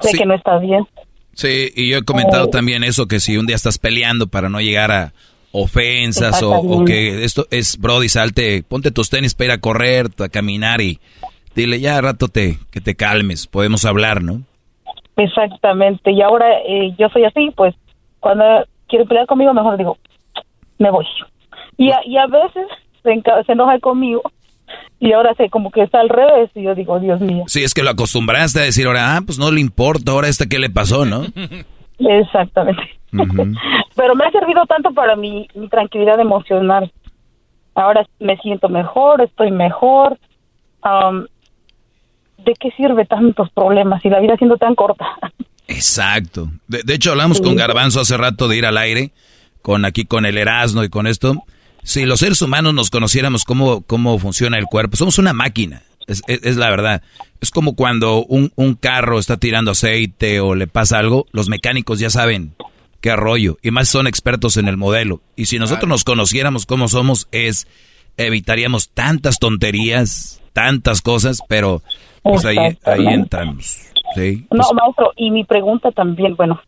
Sé 0.00 0.16
que 0.16 0.26
no 0.26 0.34
está 0.34 0.58
bien. 0.58 0.86
Sí, 1.32 1.70
y 1.74 1.90
yo 1.90 1.98
he 1.98 2.04
comentado 2.04 2.48
también 2.48 2.84
eso, 2.84 3.06
que 3.06 3.20
si 3.20 3.36
un 3.36 3.46
día 3.46 3.56
estás 3.56 3.78
peleando 3.78 4.28
para 4.28 4.48
no 4.48 4.60
llegar 4.60 4.92
a 4.92 5.12
ofensas 5.56 6.42
o, 6.42 6.84
que 6.84 7.24
esto 7.24 7.46
es, 7.52 7.78
Brody, 7.78 8.08
salte, 8.08 8.64
ponte 8.64 8.90
tus 8.90 9.08
tenis 9.08 9.34
para 9.34 9.46
ir 9.46 9.50
a 9.52 9.58
correr, 9.58 10.08
a 10.18 10.28
caminar 10.28 10.80
y 10.80 10.98
dile 11.54 11.78
ya 11.78 12.00
rato 12.00 12.26
te, 12.26 12.58
que 12.72 12.80
te 12.80 12.96
calmes, 12.96 13.46
podemos 13.46 13.84
hablar, 13.84 14.20
¿no? 14.20 14.42
Exactamente, 15.16 16.10
y 16.10 16.22
ahora 16.22 16.46
eh, 16.66 16.92
yo 16.98 17.08
soy 17.10 17.24
así, 17.24 17.52
pues 17.56 17.72
cuando 18.18 18.44
quiere 18.88 19.06
pelear 19.06 19.26
conmigo, 19.26 19.54
mejor 19.54 19.78
digo, 19.78 19.96
me 20.78 20.90
voy. 20.90 21.06
Y 21.76 21.92
a, 21.92 22.00
y 22.04 22.16
a 22.16 22.26
veces 22.26 22.66
se, 23.04 23.22
se 23.46 23.52
enoja 23.52 23.78
conmigo 23.78 24.22
y 24.98 25.12
ahora 25.12 25.34
sé 25.36 25.50
como 25.50 25.70
que 25.70 25.82
está 25.82 26.00
al 26.00 26.08
revés 26.08 26.50
y 26.56 26.64
yo 26.64 26.74
digo, 26.74 26.98
Dios 26.98 27.20
mío. 27.20 27.44
Sí, 27.46 27.62
es 27.62 27.74
que 27.74 27.84
lo 27.84 27.90
acostumbraste 27.90 28.58
a 28.58 28.64
decir 28.64 28.88
ahora, 28.88 29.16
ah, 29.16 29.20
pues 29.24 29.38
no 29.38 29.52
le 29.52 29.60
importa 29.60 30.10
ahora 30.10 30.26
este 30.26 30.48
qué 30.48 30.58
le 30.58 30.70
pasó, 30.70 31.04
¿no? 31.04 31.22
Exactamente. 31.98 32.82
Pero 33.96 34.14
me 34.14 34.24
ha 34.24 34.30
servido 34.30 34.66
tanto 34.66 34.92
para 34.92 35.16
mi, 35.16 35.48
mi 35.54 35.68
tranquilidad 35.68 36.18
emocional. 36.20 36.92
Ahora 37.74 38.06
me 38.20 38.36
siento 38.38 38.68
mejor, 38.68 39.20
estoy 39.20 39.50
mejor. 39.50 40.18
¿De 42.38 42.54
qué 42.60 42.70
sirve 42.76 43.06
tantos 43.06 43.50
problemas 43.50 44.04
y 44.04 44.10
la 44.10 44.20
vida 44.20 44.36
siendo 44.36 44.56
tan 44.56 44.74
corta? 44.74 45.06
Exacto. 45.66 46.50
De, 46.68 46.94
hecho, 46.94 47.12
hablamos 47.12 47.40
con 47.40 47.56
Garbanzo 47.56 48.00
hace 48.00 48.16
rato 48.16 48.48
de 48.48 48.58
ir 48.58 48.66
al 48.66 48.76
aire, 48.76 49.12
con 49.62 49.84
aquí 49.84 50.04
con 50.04 50.26
el 50.26 50.36
Erasmo 50.36 50.84
y 50.84 50.90
con 50.90 51.06
esto. 51.06 51.42
Si 51.82 52.04
los 52.04 52.20
seres 52.20 52.40
humanos 52.42 52.74
nos 52.74 52.90
conociéramos 52.90 53.44
cómo, 53.44 53.82
cómo 53.82 54.18
funciona 54.18 54.58
el 54.58 54.66
cuerpo, 54.66 54.96
somos 54.96 55.18
una 55.18 55.32
máquina, 55.32 55.82
es, 56.06 56.22
es, 56.26 56.56
la 56.56 56.70
verdad. 56.70 57.02
Es 57.40 57.50
como 57.50 57.74
cuando 57.74 58.24
un, 58.24 58.52
un, 58.56 58.74
carro 58.74 59.18
está 59.18 59.36
tirando 59.36 59.70
aceite 59.70 60.40
o 60.40 60.54
le 60.54 60.66
pasa 60.66 60.98
algo, 60.98 61.26
los 61.32 61.48
mecánicos 61.48 61.98
ya 61.98 62.10
saben 62.10 62.54
qué 63.00 63.10
arroyo, 63.10 63.58
y 63.62 63.70
más 63.70 63.88
son 63.88 64.06
expertos 64.06 64.56
en 64.56 64.66
el 64.66 64.76
modelo. 64.76 65.20
Y 65.36 65.46
si 65.46 65.58
nosotros 65.58 65.88
nos 65.88 66.04
conociéramos 66.04 66.64
cómo 66.64 66.88
somos, 66.88 67.28
es 67.32 67.66
evitaríamos 68.16 68.90
tantas 68.90 69.38
tonterías, 69.38 70.42
tantas 70.52 71.02
cosas, 71.02 71.40
pero 71.48 71.82
pues 72.22 72.44
ahí, 72.46 72.56
ahí 72.84 73.06
entramos. 73.06 73.92
¿sí? 74.14 74.46
No, 74.50 74.64
maestro, 74.72 75.12
y 75.16 75.30
mi 75.30 75.44
pregunta 75.44 75.90
también, 75.90 76.36
bueno, 76.36 76.60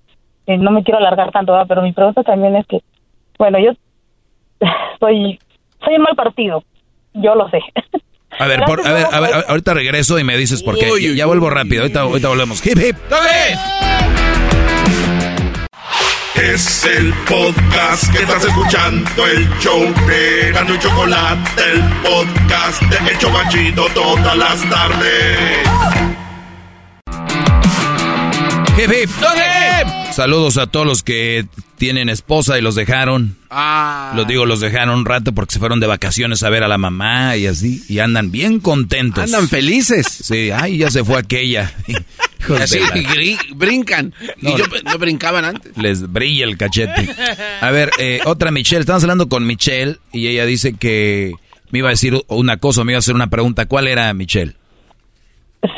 eh, 0.47 0.59
no 0.59 0.71
me 0.71 0.83
quiero 0.83 0.99
alargar 0.99 1.33
tanto, 1.33 1.55
pero 1.67 1.83
mi 1.83 1.93
pregunta 1.93 2.23
también 2.23 2.57
es 2.57 2.67
que, 2.67 2.81
bueno, 3.39 3.59
yo 3.59 3.73
soy, 5.01 5.39
soy 5.85 5.95
un 5.97 6.03
mal 6.03 6.17
partido, 6.17 6.63
yo 7.15 7.35
lo 7.35 7.49
sé. 7.49 7.61
A 8.39 8.47
ver, 8.47 8.61
a, 8.63 8.93
ver, 8.93 9.07
a 9.11 9.21
ver, 9.21 9.45
ahorita 9.49 9.75
regreso 9.75 10.19
y 10.19 10.25
me 10.25 10.37
dices 10.37 10.63
por 10.63 10.79
qué. 10.79 11.15
ya, 11.15 11.27
vuelvo 11.27 11.51
rápido, 11.51 11.83
ahorita, 11.83 12.01
ahorita 12.03 12.29
volvemos. 12.29 12.65
Hip, 12.67 12.79
hip. 12.79 12.97
Es 16.35 16.85
el 16.85 17.13
podcast 17.29 18.13
que 18.13 18.23
estás 18.23 18.45
escuchando, 18.45 19.27
el 19.27 19.49
show 19.59 19.83
de 20.07 20.53
Gano 20.53 20.75
y 20.75 20.79
Chocolate, 20.79 21.63
el 21.73 21.83
podcast 22.03 22.83
de 22.83 23.11
El 23.11 23.19
Chocachito 23.19 23.87
todas 23.95 24.37
las 24.37 24.69
tardes. 24.69 26.16
Hip, 28.79 28.91
hip. 28.91 29.09
Saludos 30.13 30.59
a 30.59 30.67
todos 30.67 30.87
los 30.87 31.03
que 31.03 31.47
tienen 31.79 32.11
esposa 32.11 32.59
y 32.59 32.63
los 32.63 32.75
dejaron. 32.75 33.37
Ah. 33.49 34.13
Los 34.15 34.27
digo, 34.27 34.45
los 34.45 34.61
dejaron 34.61 34.99
un 34.99 35.05
rato 35.07 35.33
porque 35.33 35.55
se 35.55 35.59
fueron 35.59 35.81
de 35.81 35.87
vacaciones 35.87 36.43
a 36.43 36.51
ver 36.51 36.63
a 36.63 36.69
la 36.69 36.77
mamá 36.77 37.37
y 37.37 37.47
así. 37.47 37.83
Y 37.89 38.01
andan 38.01 38.31
bien 38.31 38.61
contentos. 38.61 39.25
Andan 39.25 39.49
felices. 39.49 40.07
Sí, 40.07 40.51
ay, 40.51 40.79
ya 40.79 40.91
se 40.91 41.05
fue 41.05 41.19
aquella. 41.19 41.73
así 42.61 42.79
brincan. 43.55 44.13
y 44.43 44.49
yo 44.57 44.65
no 44.85 44.99
brincaban 44.99 45.47
antes. 45.47 45.77
Les 45.79 46.13
brilla 46.13 46.45
el 46.45 46.59
cachete. 46.59 47.09
A 47.63 47.71
ver, 47.71 47.91
eh, 47.99 48.21
otra 48.27 48.51
Michelle. 48.51 48.81
Estamos 48.81 49.03
hablando 49.05 49.29
con 49.29 49.47
Michelle 49.47 49.97
y 50.13 50.29
ella 50.29 50.45
dice 50.45 50.75
que 50.75 51.33
me 51.71 51.79
iba 51.79 51.89
a 51.89 51.93
decir 51.93 52.15
una 52.29 52.59
cosa, 52.59 52.85
me 52.85 52.93
iba 52.93 52.99
a 52.99 53.01
hacer 53.01 53.15
una 53.15 53.29
pregunta. 53.29 53.65
¿Cuál 53.67 53.89
era 53.89 54.13
Michelle? 54.13 54.55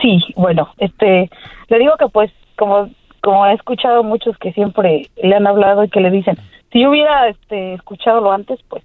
Sí, 0.02 0.18
bueno, 0.36 0.74
este, 0.78 1.30
le 1.68 1.78
digo 1.78 1.92
que 1.98 2.06
pues 2.12 2.30
como 2.58 2.90
como 3.22 3.46
he 3.46 3.54
escuchado 3.54 4.04
muchos 4.04 4.36
que 4.38 4.52
siempre 4.52 5.10
le 5.22 5.34
han 5.34 5.46
hablado 5.46 5.84
y 5.84 5.88
que 5.88 6.00
le 6.00 6.10
dicen, 6.10 6.36
si 6.72 6.80
yo 6.80 6.90
hubiera 6.90 7.28
este, 7.28 7.74
escuchado 7.74 8.20
lo 8.20 8.32
antes, 8.32 8.60
pues 8.68 8.84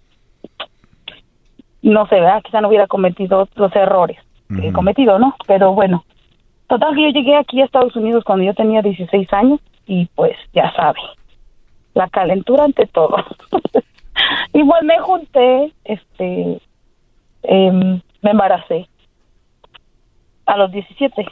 no 1.82 2.08
sé, 2.08 2.16
¿verdad? 2.16 2.42
Quizá 2.44 2.62
no 2.62 2.70
hubiera 2.70 2.88
cometido 2.88 3.48
los 3.56 3.76
errores 3.76 4.18
que 4.50 4.68
he 4.68 4.74
cometido, 4.74 5.18
¿no? 5.18 5.36
Pero 5.48 5.74
bueno, 5.74 6.06
total 6.68 6.96
que 6.96 7.04
yo 7.04 7.10
llegué 7.10 7.36
aquí 7.36 7.60
a 7.60 7.66
Estados 7.66 7.96
Unidos 7.96 8.24
cuando 8.24 8.46
yo 8.46 8.54
tenía 8.54 8.82
16 8.82 9.32
años 9.34 9.60
y 9.88 10.06
pues 10.16 10.36
ya 10.54 10.72
sabe, 10.76 11.00
la 11.94 12.08
calentura 12.10 12.64
ante 12.64 12.86
todo. 12.88 13.16
Igual 14.54 14.86
me 14.86 15.00
junté, 15.00 15.74
este, 15.84 16.62
em, 17.44 18.02
me 18.22 18.32
embaracé 18.32 18.88
a 20.46 20.58
los 20.58 20.72
17 20.72 21.26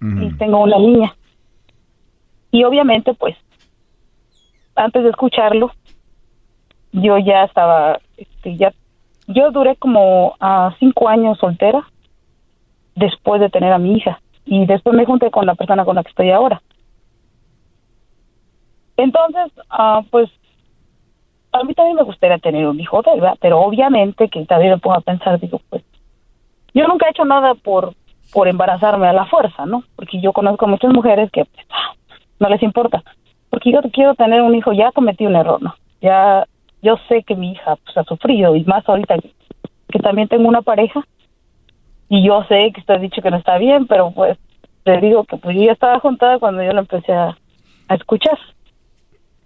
y 0.00 0.32
tengo 0.34 0.62
una 0.62 0.78
niña. 0.78 1.14
Y 2.50 2.64
obviamente, 2.64 3.14
pues, 3.14 3.36
antes 4.74 5.02
de 5.02 5.10
escucharlo, 5.10 5.72
yo 6.92 7.18
ya 7.18 7.44
estaba, 7.44 7.98
este, 8.16 8.56
ya, 8.56 8.72
yo 9.26 9.50
duré 9.50 9.76
como 9.76 10.34
a 10.40 10.74
cinco 10.78 11.08
años 11.08 11.38
soltera 11.38 11.86
después 12.94 13.40
de 13.40 13.50
tener 13.50 13.72
a 13.72 13.78
mi 13.78 13.96
hija 13.96 14.20
y 14.44 14.64
después 14.66 14.96
me 14.96 15.04
junté 15.04 15.30
con 15.30 15.44
la 15.44 15.54
persona 15.54 15.84
con 15.84 15.96
la 15.96 16.02
que 16.02 16.10
estoy 16.10 16.30
ahora. 16.30 16.62
Entonces, 18.96 19.52
ah, 19.68 20.02
pues, 20.10 20.30
a 21.52 21.64
mí 21.64 21.74
también 21.74 21.96
me 21.96 22.02
gustaría 22.02 22.38
tener 22.38 22.66
un 22.66 22.80
hijo, 22.80 23.02
¿verdad? 23.02 23.36
Pero 23.40 23.60
obviamente 23.60 24.28
que 24.28 24.44
también 24.46 24.72
me 24.72 24.78
pongo 24.78 24.96
a 24.96 25.00
pensar, 25.00 25.38
digo, 25.40 25.60
pues, 25.68 25.82
yo 26.74 26.86
nunca 26.86 27.06
he 27.06 27.10
hecho 27.10 27.24
nada 27.24 27.54
por, 27.54 27.94
por 28.32 28.48
embarazarme 28.48 29.06
a 29.06 29.12
la 29.12 29.26
fuerza, 29.26 29.66
¿no? 29.66 29.82
Porque 29.96 30.20
yo 30.20 30.32
conozco 30.32 30.66
muchas 30.66 30.92
mujeres 30.92 31.30
que, 31.30 31.44
pues, 31.44 31.66
no 32.38 32.48
les 32.48 32.62
importa. 32.62 33.02
Porque 33.50 33.72
yo 33.72 33.80
quiero 33.92 34.14
tener 34.14 34.42
un 34.42 34.54
hijo, 34.54 34.72
ya 34.72 34.92
cometí 34.92 35.26
un 35.26 35.36
error, 35.36 35.62
¿no? 35.62 35.74
Ya, 36.00 36.46
yo 36.82 36.96
sé 37.08 37.22
que 37.22 37.34
mi 37.34 37.52
hija 37.52 37.76
pues, 37.76 37.96
ha 37.96 38.04
sufrido 38.04 38.54
y 38.54 38.64
más 38.64 38.86
ahorita 38.88 39.16
que, 39.18 39.98
también 40.00 40.28
tengo 40.28 40.46
una 40.46 40.60
pareja 40.60 41.00
y 42.08 42.22
yo 42.26 42.44
sé 42.48 42.70
que 42.74 42.80
usted 42.80 42.94
ha 42.94 42.98
dicho 42.98 43.22
que 43.22 43.30
no 43.30 43.38
está 43.38 43.56
bien, 43.56 43.86
pero 43.86 44.10
pues 44.10 44.38
le 44.84 45.00
digo 45.00 45.24
que 45.24 45.38
pues 45.38 45.56
yo 45.56 45.62
ya 45.62 45.72
estaba 45.72 45.98
juntada 46.00 46.38
cuando 46.38 46.62
yo 46.62 46.72
lo 46.72 46.80
empecé 46.80 47.12
a, 47.12 47.36
escuchar. 47.88 48.38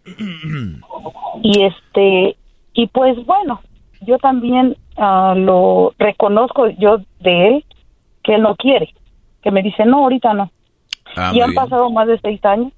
y 1.43 1.63
este, 1.63 2.37
y 2.73 2.87
pues 2.89 3.25
bueno, 3.25 3.61
yo 4.01 4.19
también 4.19 4.77
ah, 4.97 5.35
lo 5.37 5.95
reconozco 5.99 6.69
yo 6.71 6.99
de 7.21 7.49
él 7.49 7.65
que 8.25 8.35
él 8.35 8.43
no 8.43 8.57
quiere, 8.57 8.93
que 9.43 9.51
me 9.51 9.63
dice, 9.63 9.85
no, 9.85 9.99
ahorita 9.99 10.35
no. 10.35 10.51
Ah, 11.17 11.33
y 11.35 11.41
han 11.41 11.55
pasado 11.55 11.91
más 11.91 12.09
de 12.09 12.19
seis 12.19 12.45
años 12.45 12.73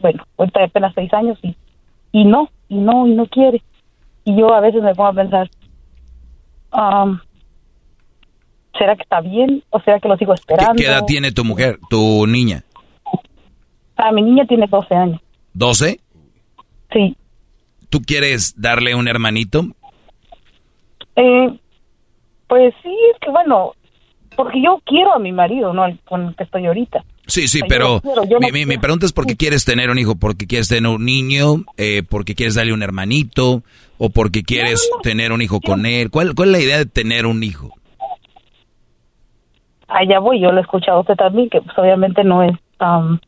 bueno, 0.00 0.24
ahorita 0.36 0.64
apenas 0.64 0.92
seis 0.94 1.12
años 1.12 1.38
y, 1.42 1.56
y 2.12 2.24
no, 2.24 2.50
y 2.68 2.76
no, 2.76 3.06
y 3.06 3.14
no 3.14 3.26
quiere. 3.26 3.62
Y 4.24 4.36
yo 4.36 4.52
a 4.52 4.60
veces 4.60 4.82
me 4.82 4.94
pongo 4.94 5.08
a 5.08 5.14
pensar, 5.14 5.50
¿será 8.78 8.96
que 8.96 9.02
está 9.02 9.20
bien 9.20 9.62
o 9.70 9.80
será 9.80 10.00
que 10.00 10.08
lo 10.08 10.16
sigo 10.16 10.34
esperando? 10.34 10.74
¿Qué, 10.74 10.86
edad 10.86 11.04
tiene 11.06 11.32
tu 11.32 11.44
mujer, 11.44 11.78
tu 11.88 12.26
niña? 12.26 12.64
Ah, 13.96 14.12
mi 14.12 14.22
niña 14.22 14.46
tiene 14.46 14.66
12 14.66 14.94
años. 14.94 15.20
¿12? 15.54 16.00
Sí. 16.92 17.16
¿Tú 17.88 18.00
quieres 18.00 18.54
darle 18.60 18.94
un 18.94 19.08
hermanito? 19.08 19.64
Eh, 21.16 21.58
pues 22.48 22.74
sí, 22.82 22.96
es 23.12 23.20
que 23.20 23.30
bueno, 23.30 23.72
porque 24.36 24.62
yo 24.62 24.80
quiero 24.84 25.12
a 25.12 25.18
mi 25.18 25.32
marido, 25.32 25.72
¿no? 25.72 25.84
Con 26.04 26.28
el 26.28 26.36
que 26.36 26.44
estoy 26.44 26.66
ahorita. 26.66 27.04
Sí, 27.30 27.48
sí, 27.48 27.60
pero 27.68 28.02
mi, 28.52 28.66
mi, 28.66 28.78
pregunta 28.78 29.06
es 29.06 29.12
por 29.12 29.26
qué 29.26 29.36
quieres 29.36 29.64
tener 29.64 29.90
un 29.90 29.98
hijo, 29.98 30.16
porque 30.16 30.46
quieres 30.46 30.68
tener 30.68 30.90
un 30.90 31.04
niño, 31.04 31.64
eh, 31.76 32.02
porque 32.08 32.34
quieres 32.34 32.54
darle 32.54 32.72
un 32.72 32.82
hermanito, 32.82 33.62
o 33.98 34.10
porque 34.10 34.42
quieres 34.42 34.88
tener 35.02 35.32
un 35.32 35.42
hijo 35.42 35.60
con 35.60 35.86
él. 35.86 36.10
¿Cuál, 36.10 36.34
¿Cuál 36.34 36.50
es 36.50 36.52
la 36.52 36.64
idea 36.64 36.78
de 36.78 36.86
tener 36.86 37.26
un 37.26 37.42
hijo? 37.42 37.74
allá 39.90 40.18
voy, 40.20 40.40
yo 40.40 40.52
lo 40.52 40.58
he 40.58 40.62
escuchado 40.62 40.98
a 40.98 41.00
usted 41.00 41.14
también, 41.14 41.50
que 41.50 41.60
pues 41.60 41.76
obviamente 41.76 42.24
no 42.24 42.42
es... 42.42 42.56
am, 42.78 43.20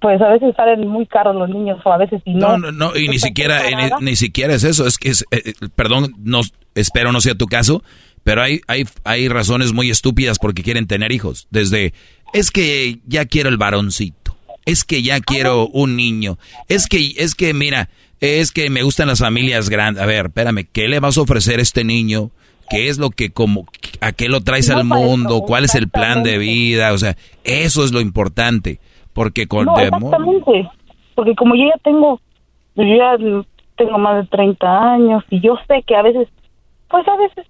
pues 0.00 0.20
a 0.20 0.28
veces 0.28 0.54
salen 0.56 0.88
muy 0.88 1.06
caros 1.06 1.36
los 1.36 1.48
niños 1.48 1.78
o 1.84 1.92
a 1.92 1.96
veces 1.96 2.20
y 2.24 2.34
no. 2.34 2.58
No, 2.58 2.58
no, 2.58 2.72
no, 2.72 2.96
y 2.96 3.08
ni 3.08 3.20
siquiera, 3.20 3.68
eh, 3.68 3.76
ni, 3.76 4.06
ni 4.06 4.16
siquiera 4.16 4.52
es 4.54 4.64
eso, 4.64 4.86
es 4.86 4.98
que 4.98 5.10
es, 5.10 5.24
eh, 5.30 5.52
perdón, 5.76 6.14
no, 6.18 6.40
espero 6.74 7.12
no 7.12 7.20
sea 7.20 7.36
tu 7.36 7.46
caso, 7.46 7.82
pero 8.24 8.42
hay, 8.42 8.60
hay, 8.66 8.84
hay 9.04 9.28
razones 9.28 9.72
muy 9.72 9.90
estúpidas 9.90 10.40
porque 10.40 10.64
quieren 10.64 10.88
tener 10.88 11.12
hijos. 11.12 11.46
Desde, 11.50 11.94
es 12.34 12.50
que 12.50 12.98
ya 13.06 13.24
quiero 13.24 13.48
el 13.48 13.56
varoncito, 13.56 14.36
es 14.66 14.84
que 14.84 15.02
ya 15.02 15.20
quiero 15.20 15.68
un 15.68 15.96
niño, 15.96 16.36
es 16.68 16.88
que, 16.88 17.14
es 17.16 17.34
que, 17.34 17.54
mira, 17.54 17.88
es 18.20 18.52
que 18.52 18.70
me 18.70 18.82
gustan 18.82 19.08
las 19.08 19.20
familias 19.20 19.70
grandes. 19.70 20.02
A 20.02 20.06
ver, 20.06 20.26
espérame, 20.26 20.66
¿qué 20.72 20.88
le 20.88 21.00
vas 21.00 21.16
a 21.16 21.22
ofrecer 21.22 21.60
a 21.60 21.62
este 21.62 21.84
niño? 21.84 22.30
¿Qué 22.68 22.88
es 22.88 22.98
lo 22.98 23.10
que 23.10 23.30
como, 23.30 23.66
a 24.00 24.12
qué 24.12 24.28
lo 24.28 24.40
traes 24.40 24.70
al 24.70 24.84
mundo? 24.84 25.42
¿Cuál 25.42 25.64
es 25.64 25.74
el 25.74 25.88
plan 25.88 26.22
de 26.22 26.38
vida? 26.38 26.92
O 26.92 26.98
sea, 26.98 27.16
eso 27.44 27.84
es 27.84 27.92
lo 27.92 28.00
importante. 28.00 28.80
Porque 29.12 29.46
con 29.46 29.66
No, 29.66 29.78
exactamente. 29.78 30.68
Porque 31.14 31.34
como 31.36 31.54
yo 31.54 31.66
ya 31.66 31.78
tengo, 31.84 32.20
yo 32.74 32.84
ya 32.84 33.16
tengo 33.76 33.98
más 33.98 34.22
de 34.22 34.28
30 34.28 34.92
años 34.94 35.22
y 35.30 35.40
yo 35.40 35.56
sé 35.68 35.84
que 35.86 35.94
a 35.94 36.02
veces, 36.02 36.26
pues 36.88 37.06
a 37.06 37.16
veces, 37.16 37.46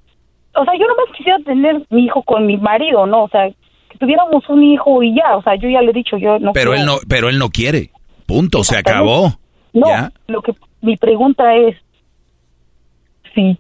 o 0.57 0.65
sea, 0.65 0.75
yo 0.75 0.87
nomás 0.87 1.17
quisiera 1.17 1.39
tener 1.39 1.87
mi 1.89 2.05
hijo 2.05 2.23
con 2.25 2.47
mi 2.47 2.59
marido, 2.59 3.07
¿no? 3.07 3.25
O 3.25 3.29
sea, 3.29 3.49
que 3.95 3.99
tuviéramos 3.99 4.49
un 4.49 4.63
hijo 4.63 5.03
y 5.03 5.15
ya, 5.15 5.37
o 5.37 5.43
sea, 5.43 5.55
yo 5.57 5.69
ya 5.69 5.81
le 5.81 5.91
he 5.91 5.95
dicho, 5.95 6.17
yo 6.19 6.39
no 6.39 6.53
pero 6.53 6.73
quiero- 6.73 6.75
él 6.81 6.87
no, 6.87 6.97
pero 7.09 7.29
él 7.29 7.39
no 7.39 7.51
quiere. 7.51 7.91
Punto, 8.27 8.65
se 8.65 8.77
acabó. 8.77 9.39
No, 9.73 9.87
¿Ya? 9.89 10.13
lo 10.29 10.43
que 10.43 10.55
mi 10.83 10.97
pregunta 10.97 11.55
es 11.57 11.77
si 13.35 13.57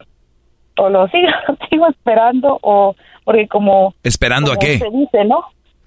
o 0.76 0.88
lo 0.88 1.06
sigo, 1.08 1.28
sigo 1.70 1.88
esperando 1.88 2.58
o 2.62 2.94
porque 3.24 3.48
como 3.48 3.94
¿Esperando 4.02 4.52
a 4.52 4.56
qué? 4.56 4.74
usted 4.74 4.90
dice, 4.92 5.24
¿no? 5.24 5.44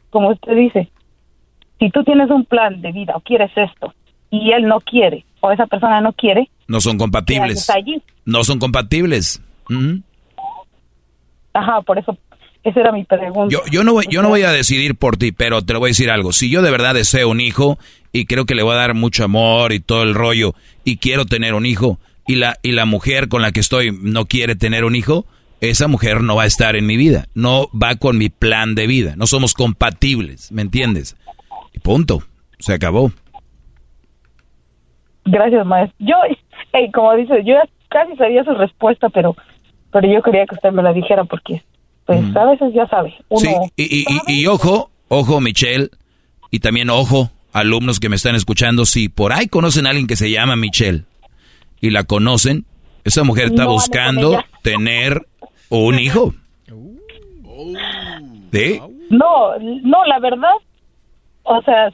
Como 0.09 0.29
usted 0.29 0.55
dice, 0.55 0.89
si 1.79 1.89
tú 1.91 2.03
tienes 2.03 2.29
un 2.29 2.45
plan 2.45 2.81
de 2.81 2.91
vida 2.91 3.13
o 3.15 3.19
quieres 3.21 3.51
esto 3.55 3.93
y 4.31 4.51
él 4.51 4.63
no 4.63 4.79
quiere 4.81 5.25
o 5.41 5.51
esa 5.51 5.65
persona 5.67 6.01
no 6.01 6.13
quiere, 6.13 6.49
No 6.67 6.81
son 6.81 6.93
¿qué 6.93 6.99
compatibles. 6.99 7.69
allí? 7.69 8.01
No 8.25 8.43
son 8.43 8.59
compatibles. 8.59 9.41
Ajá, 11.53 11.81
por 11.81 11.97
eso 11.97 12.17
esa 12.69 12.81
era 12.81 12.91
mi 12.91 13.03
pregunta. 13.03 13.47
Yo, 13.49 13.61
yo, 13.71 13.83
no 13.83 13.93
voy, 13.93 14.05
yo 14.09 14.21
no 14.21 14.29
voy 14.29 14.43
a 14.43 14.51
decidir 14.51 14.95
por 14.95 15.17
ti, 15.17 15.31
pero 15.31 15.61
te 15.61 15.73
lo 15.73 15.79
voy 15.79 15.89
a 15.89 15.91
decir 15.91 16.09
algo. 16.09 16.31
Si 16.31 16.49
yo 16.49 16.61
de 16.61 16.71
verdad 16.71 16.93
deseo 16.93 17.29
un 17.29 17.39
hijo 17.39 17.77
y 18.11 18.25
creo 18.25 18.45
que 18.45 18.55
le 18.55 18.63
voy 18.63 18.73
a 18.73 18.77
dar 18.77 18.93
mucho 18.93 19.23
amor 19.23 19.73
y 19.73 19.79
todo 19.79 20.03
el 20.03 20.13
rollo 20.13 20.53
y 20.83 20.97
quiero 20.97 21.25
tener 21.25 21.53
un 21.53 21.65
hijo 21.65 21.99
y 22.27 22.35
la, 22.35 22.57
y 22.63 22.71
la 22.71 22.85
mujer 22.85 23.29
con 23.29 23.41
la 23.41 23.51
que 23.51 23.59
estoy 23.59 23.97
no 24.01 24.25
quiere 24.25 24.55
tener 24.55 24.83
un 24.83 24.95
hijo, 24.95 25.25
esa 25.61 25.87
mujer 25.87 26.21
no 26.21 26.35
va 26.35 26.43
a 26.43 26.47
estar 26.47 26.75
en 26.75 26.85
mi 26.85 26.97
vida. 26.97 27.25
No 27.33 27.67
va 27.71 27.95
con 27.95 28.17
mi 28.17 28.29
plan 28.29 28.75
de 28.75 28.87
vida. 28.87 29.15
No 29.15 29.27
somos 29.27 29.53
compatibles, 29.53 30.51
¿me 30.51 30.61
entiendes? 30.61 31.15
Y 31.73 31.79
punto. 31.79 32.21
Se 32.59 32.73
acabó. 32.73 33.11
Gracias, 35.25 35.65
maestro. 35.65 35.95
Yo, 35.99 36.15
hey, 36.73 36.89
como 36.93 37.15
dice, 37.15 37.43
yo 37.45 37.55
casi 37.89 38.15
sabía 38.15 38.43
su 38.43 38.53
respuesta, 38.53 39.09
pero 39.09 39.35
pero 39.91 40.13
yo 40.13 40.21
quería 40.21 40.45
que 40.45 40.55
usted 40.55 40.71
me 40.71 40.83
la 40.83 40.93
dijera 40.93 41.23
porque, 41.23 41.63
pues, 42.07 42.35
a 42.35 42.45
veces 42.45 42.73
ya 42.73 42.87
sabe. 42.87 43.13
Uno, 43.29 43.39
Sí, 43.41 43.49
y, 43.75 43.83
y- 43.99 44.05
y- 44.27 44.41
y 44.41 44.47
ojo, 44.47 44.89
ojo, 45.09 45.39
Michelle, 45.41 45.89
y 46.49 46.59
también 46.59 46.89
ojo, 46.89 47.29
alumnos 47.53 47.99
que 47.99 48.09
me 48.09 48.15
están 48.15 48.33
escuchando, 48.35 48.85
si 48.85 49.09
por 49.09 49.31
ahí 49.33 49.47
conocen 49.47 49.85
a 49.85 49.89
alguien 49.91 50.07
que 50.07 50.15
se 50.15 50.31
llama 50.31 50.55
Michelle 50.55 51.03
y 51.81 51.91
la 51.91 52.03
conocen, 52.03 52.65
esa 53.03 53.23
mujer 53.23 53.47
está 53.47 53.65
No, 53.65 53.71
buscando 53.71 54.43
tener 54.63 55.27
un 55.69 55.99
hijo. 55.99 56.33
¿Sí? 58.51 58.79
No, 59.09 59.57
no, 59.59 60.05
la 60.05 60.19
verdad, 60.19 60.53
o 61.43 61.61
sea, 61.63 61.89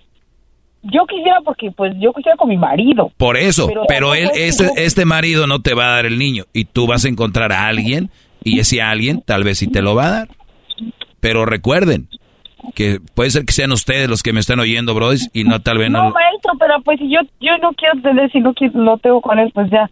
yo 0.83 1.05
quisiera 1.07 1.39
porque, 1.45 1.71
pues, 1.71 1.93
yo 1.99 2.11
quisiera 2.13 2.35
con 2.37 2.49
mi 2.49 2.57
marido. 2.57 3.11
Por 3.17 3.37
eso, 3.37 3.67
Pero- 3.67 3.83
pero, 3.87 4.15
él, 4.15 4.29
este, 4.35 4.69
este 4.83 5.05
marido 5.05 5.47
no 5.47 5.61
te 5.61 5.73
va 5.73 5.87
a 5.87 5.95
dar 5.95 6.05
el 6.05 6.17
niño 6.17 6.45
y 6.53 6.65
tú 6.65 6.87
vas 6.87 7.05
a 7.05 7.09
encontrar 7.09 7.51
a 7.51 7.67
alguien 7.67 8.09
y 8.43 8.59
ese 8.59 8.81
alguien 8.81 9.21
tal 9.21 9.43
vez 9.43 9.59
sí 9.59 9.67
te 9.67 9.81
lo 9.81 9.95
va 9.95 10.07
a 10.07 10.11
dar. 10.11 10.29
Pero 11.19 11.45
recuerden 11.45 12.09
que 12.75 12.99
puede 13.13 13.29
ser 13.29 13.45
que 13.45 13.53
sean 13.53 13.71
ustedes 13.71 14.09
los 14.09 14.23
que 14.23 14.33
me 14.33 14.39
están 14.39 14.59
oyendo, 14.59 14.93
bros, 14.93 15.29
y 15.33 15.43
no 15.43 15.61
tal 15.61 15.77
vez 15.77 15.89
no. 15.89 16.03
No, 16.05 16.11
maestro, 16.11 16.53
pero 16.59 16.81
pues 16.83 16.99
si 16.99 17.09
yo, 17.09 17.19
yo 17.39 17.57
no 17.61 17.71
quiero 17.73 18.01
tener, 18.01 18.31
si 18.31 18.39
no 18.39 18.53
quiero, 18.53 18.79
no 18.79 18.97
tengo 18.97 19.21
con 19.21 19.39
él, 19.39 19.51
pues 19.53 19.69
ya, 19.69 19.89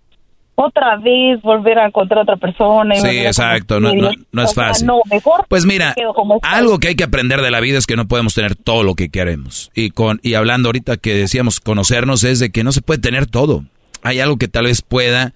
otra 0.56 0.98
vez 0.98 1.42
volver 1.42 1.80
a 1.80 1.88
encontrar 1.88 2.22
otra 2.22 2.38
persona. 2.38 2.96
y 2.96 3.00
Sí, 3.00 3.08
a 3.08 3.28
exacto, 3.28 3.80
no, 3.80 3.94
no, 3.94 4.12
no 4.32 4.42
O 4.42 4.46
es 4.46 4.52
sea, 4.52 4.68
fácil. 4.68 4.88
no, 4.88 5.02
mejor 5.10 5.46
Pues 5.48 5.66
mira, 5.66 5.96
algo 6.44 6.80
que 6.80 6.90
hay 6.90 6.96
que 6.96 7.04
aprender 7.04 7.42
de 7.42 7.52
la 7.52 7.60
vida 7.60 7.78
es 7.78 7.88
que 7.88 7.96
no 7.96 8.08
podemos 8.08 8.34
tener 8.34 8.56
todo 8.56 8.84
lo 8.84 8.96
que 8.96 9.10
queremos. 9.10 9.72
Y 9.76 9.92
con 9.92 10.20
y 10.24 10.36
hablando 10.36 10.70
ahorita 10.70 10.98
que 10.98 11.14
decíamos 11.16 11.60
conocernos 11.60 12.24
es 12.24 12.40
de 12.40 12.52
que 12.52 12.64
no 12.64 12.72
se 12.72 12.82
puede 12.82 13.00
tener 13.00 13.26
todo. 13.28 13.64
Hay 14.04 14.20
algo 14.20 14.38
que 14.38 14.48
tal 14.48 14.66
vez 14.66 14.82
pueda 14.82 15.34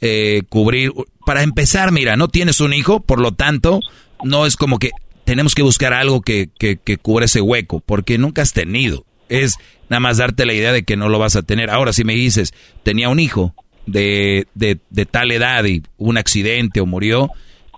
eh, 0.00 0.42
cubrir. 0.48 0.92
Para 1.24 1.42
empezar, 1.42 1.92
mira, 1.92 2.16
no 2.16 2.28
tienes 2.28 2.60
un 2.60 2.72
hijo, 2.72 3.00
por 3.00 3.20
lo 3.20 3.32
tanto, 3.32 3.80
no 4.24 4.46
es 4.46 4.56
como 4.56 4.78
que 4.78 4.90
tenemos 5.24 5.54
que 5.54 5.62
buscar 5.62 5.92
algo 5.92 6.22
que, 6.22 6.48
que, 6.58 6.78
que 6.78 6.96
cubra 6.96 7.26
ese 7.26 7.40
hueco, 7.40 7.80
porque 7.80 8.16
nunca 8.16 8.42
has 8.42 8.52
tenido. 8.52 9.04
Es 9.28 9.56
nada 9.90 10.00
más 10.00 10.16
darte 10.16 10.46
la 10.46 10.54
idea 10.54 10.72
de 10.72 10.84
que 10.84 10.96
no 10.96 11.08
lo 11.08 11.18
vas 11.18 11.36
a 11.36 11.42
tener. 11.42 11.70
Ahora, 11.70 11.92
si 11.92 12.02
me 12.04 12.14
dices, 12.14 12.54
tenía 12.82 13.10
un 13.10 13.20
hijo 13.20 13.54
de, 13.86 14.46
de, 14.54 14.78
de 14.88 15.06
tal 15.06 15.30
edad 15.30 15.64
y 15.64 15.82
un 15.98 16.16
accidente 16.16 16.80
o 16.80 16.86
murió, 16.86 17.30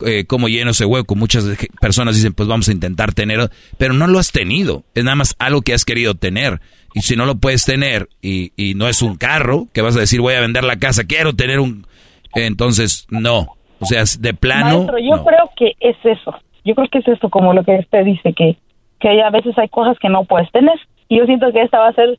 eh, 0.06 0.24
¿cómo 0.26 0.48
lleno 0.48 0.70
ese 0.70 0.84
hueco? 0.84 1.14
Muchas 1.16 1.44
personas 1.80 2.14
dicen, 2.14 2.34
pues 2.34 2.48
vamos 2.48 2.68
a 2.68 2.72
intentar 2.72 3.14
tener, 3.14 3.50
pero 3.78 3.94
no 3.94 4.06
lo 4.06 4.18
has 4.18 4.32
tenido. 4.32 4.84
Es 4.94 5.04
nada 5.04 5.16
más 5.16 5.34
algo 5.38 5.62
que 5.62 5.74
has 5.74 5.84
querido 5.84 6.14
tener. 6.14 6.60
Y 6.94 7.02
si 7.02 7.16
no 7.16 7.26
lo 7.26 7.36
puedes 7.36 7.64
tener 7.64 8.08
y, 8.22 8.52
y 8.56 8.74
no 8.74 8.88
es 8.88 9.02
un 9.02 9.16
carro, 9.16 9.68
que 9.72 9.82
vas 9.82 9.96
a 9.96 10.00
decir, 10.00 10.20
voy 10.20 10.34
a 10.34 10.40
vender 10.40 10.64
la 10.64 10.78
casa, 10.78 11.04
quiero 11.04 11.34
tener 11.34 11.60
un... 11.60 11.86
Entonces, 12.34 13.06
no. 13.10 13.56
O 13.80 13.86
sea, 13.86 14.02
es 14.02 14.20
de 14.20 14.34
plano... 14.34 14.78
Maestro, 14.78 14.98
yo 14.98 15.16
no. 15.16 15.24
creo 15.24 15.50
que 15.56 15.72
es 15.80 15.96
eso. 16.04 16.34
Yo 16.64 16.74
creo 16.74 16.88
que 16.90 16.98
es 16.98 17.08
eso, 17.08 17.30
como 17.30 17.54
lo 17.54 17.64
que 17.64 17.78
usted 17.78 18.04
dice, 18.04 18.32
que, 18.34 18.58
que 18.98 19.08
hay, 19.08 19.20
a 19.20 19.30
veces 19.30 19.56
hay 19.56 19.68
cosas 19.68 19.96
que 19.98 20.08
no 20.08 20.24
puedes 20.24 20.50
tener. 20.52 20.78
Y 21.08 21.18
yo 21.18 21.24
siento 21.24 21.50
que 21.52 21.62
esta 21.62 21.78
va 21.78 21.88
a 21.88 21.92
ser, 21.94 22.18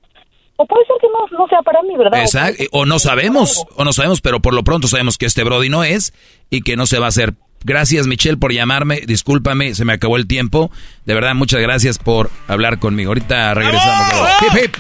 o 0.56 0.66
puede 0.66 0.86
ser 0.86 0.96
que 1.00 1.08
no, 1.08 1.38
no 1.38 1.48
sea 1.48 1.62
para 1.62 1.82
mí, 1.84 1.96
¿verdad? 1.96 2.22
Exacto. 2.22 2.64
O 2.72 2.86
no 2.86 3.00
sabemos, 3.00 3.64
o 3.76 3.84
no 3.84 3.94
sabemos, 3.94 4.22
pero 4.22 4.40
por 4.42 4.54
lo 4.54 4.64
pronto 4.64 4.88
sabemos 4.88 5.18
que 5.18 5.28
este 5.28 5.44
Brody 5.44 5.70
no 5.70 5.84
es 5.84 6.14
y 6.50 6.62
que 6.62 6.76
no 6.76 6.86
se 6.86 7.00
va 7.00 7.06
a 7.06 7.10
hacer. 7.10 7.34
Gracias, 7.64 8.08
Michelle, 8.08 8.38
por 8.38 8.52
llamarme. 8.52 9.02
Discúlpame, 9.06 9.76
se 9.76 9.86
me 9.86 9.94
acabó 9.94 10.18
el 10.18 10.28
tiempo. 10.28 10.72
De 11.06 11.14
verdad, 11.14 11.36
muchas 11.36 11.62
gracias 11.62 12.00
por 12.00 12.32
hablar 12.48 12.80
conmigo. 12.80 13.12
Ahorita 13.12 13.54
regresamos. 13.54 14.30
Hip, 14.42 14.64
hip. 14.64 14.76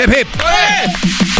Hip, 0.00 0.14
hip. 0.16 1.37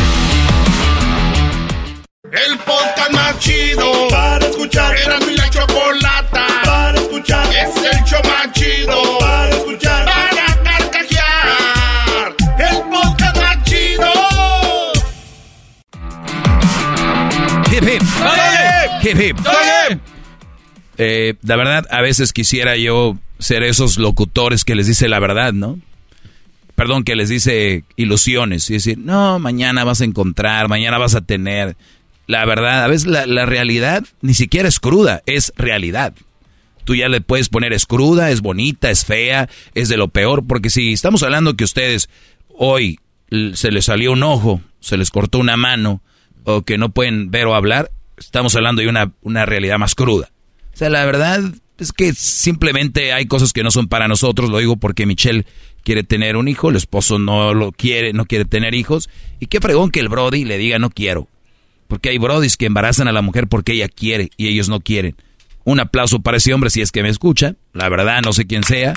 El 2.31 2.59
podcast 2.59 3.11
más 3.13 3.39
chido 3.39 4.09
para 4.11 4.47
escuchar. 4.47 4.95
Era 4.99 5.19
mi 5.21 5.35
la 5.35 5.49
chocolata 5.49 6.47
para 6.63 6.99
escuchar. 7.01 7.47
Es 7.47 7.77
el 7.77 8.05
show 8.05 8.21
más 8.25 8.53
chido 8.53 9.19
para 9.19 9.49
escuchar. 9.51 10.05
Para 10.05 10.63
carcajear. 10.63 12.37
El 12.59 12.77
podcast 12.91 13.37
más 13.37 13.65
chido. 13.65 14.13
Hip, 17.73 17.89
hip. 17.89 18.03
Hip, 19.03 19.21
hip. 19.21 19.37
Eh, 20.99 21.35
la 21.43 21.57
verdad, 21.57 21.87
a 21.91 22.03
veces 22.03 22.35
quisiera 22.35 22.77
yo 22.77 23.17
ser 23.39 23.63
esos 23.63 23.97
locutores 23.97 24.65
que 24.67 24.75
les 24.75 24.87
dice 24.87 25.09
la 25.09 25.19
verdad, 25.19 25.55
¿no? 25.55 25.79
Perdón, 26.75 27.05
que 27.05 27.17
les 27.17 27.29
dice 27.31 27.85
ilusiones 27.97 28.69
y 28.69 28.75
decir, 28.75 28.99
no, 28.99 29.39
mañana 29.39 29.83
vas 29.85 30.01
a 30.01 30.05
encontrar, 30.05 30.69
mañana 30.69 30.99
vas 30.99 31.15
a 31.15 31.23
tener. 31.23 31.77
La 32.29 32.45
verdad, 32.45 32.85
a 32.85 32.89
veces 32.89 33.09
la, 33.09 33.27
la 33.27 33.47
realidad 33.47 34.05
ni 34.21 34.35
siquiera 34.35 34.69
es 34.69 34.79
cruda, 34.79 35.23
es 35.27 35.53
realidad. 35.57 36.15
Tú 36.85 36.95
ya 36.95 37.09
le 37.09 37.21
puedes 37.21 37.49
poner 37.49 37.73
es 37.73 37.87
cruda, 37.87 38.31
es 38.31 38.43
bonita, 38.43 38.91
es 38.91 39.05
fea, 39.05 39.49
es 39.75 39.89
de 39.89 39.97
lo 39.97 40.09
peor, 40.09 40.47
porque 40.47 40.71
si 40.71 40.93
estamos 40.93 41.23
hablando 41.23 41.57
que 41.57 41.65
ustedes 41.65 42.09
hoy 42.49 43.01
se 43.55 43.71
les 43.71 43.87
salió 43.87 44.13
un 44.13 44.23
ojo, 44.23 44.61
se 44.81 44.97
les 44.97 45.11
cortó 45.11 45.39
una 45.39 45.57
mano, 45.57 46.03
o 46.45 46.63
que 46.63 46.79
no 46.79 46.91
pueden 46.91 47.31
ver 47.31 47.47
o 47.47 47.55
hablar, 47.55 47.91
estamos 48.19 48.55
hablando 48.57 48.83
de 48.83 48.89
una, 48.89 49.13
una 49.23 49.47
realidad 49.47 49.79
más 49.79 49.95
cruda. 49.95 50.31
O 50.75 50.77
sea, 50.77 50.91
la 50.91 51.05
verdad 51.05 51.43
es 51.79 51.93
que 51.93 52.13
simplemente 52.13 53.13
hay 53.13 53.27
cosas 53.27 53.53
que 53.53 53.63
no 53.63 53.71
son 53.71 53.89
para 53.89 54.07
nosotros, 54.07 54.51
lo 54.51 54.59
digo 54.59 54.77
porque 54.77 55.07
Michelle 55.07 55.47
quiere 55.83 56.05
tener 56.05 56.37
un 56.37 56.49
hijo, 56.49 56.71
el 56.71 56.77
esposo 56.77 57.19
no 57.19 57.55
lo 57.55 57.73
quiere, 57.73 58.13
no 58.13 58.27
quiere 58.27 58.45
tener 58.45 58.75
hijos, 58.75 59.09
y 59.41 59.47
qué 59.47 59.61
fregón 59.61 59.91
que 59.91 60.01
el 60.01 60.09
Brody 60.09 60.45
le 60.45 60.59
diga 60.59 60.79
no 60.79 60.91
quiero. 60.91 61.29
Porque 61.89 62.11
hay 62.11 62.19
Brodis 62.19 62.57
que 62.57 62.67
embarazan 62.67 63.09
a 63.09 63.13
la 63.13 63.23
mujer 63.23 63.49
porque 63.49 63.73
ella 63.73 63.89
quiere 63.89 64.31
y 64.37 64.49
ellos 64.49 64.69
no 64.69 64.81
quieren. 64.81 65.17
Un 65.65 65.81
aplauso 65.81 66.21
para 66.21 66.37
ese 66.37 66.55
hombre 66.55 66.71
si 66.71 66.81
es 66.81 66.93
que 66.93 67.03
me 67.03 67.09
escucha. 67.09 67.57
La 67.73 67.89
verdad, 67.89 68.23
no 68.23 68.33
sé 68.33 68.47
quién 68.47 68.63
sea. 68.63 68.95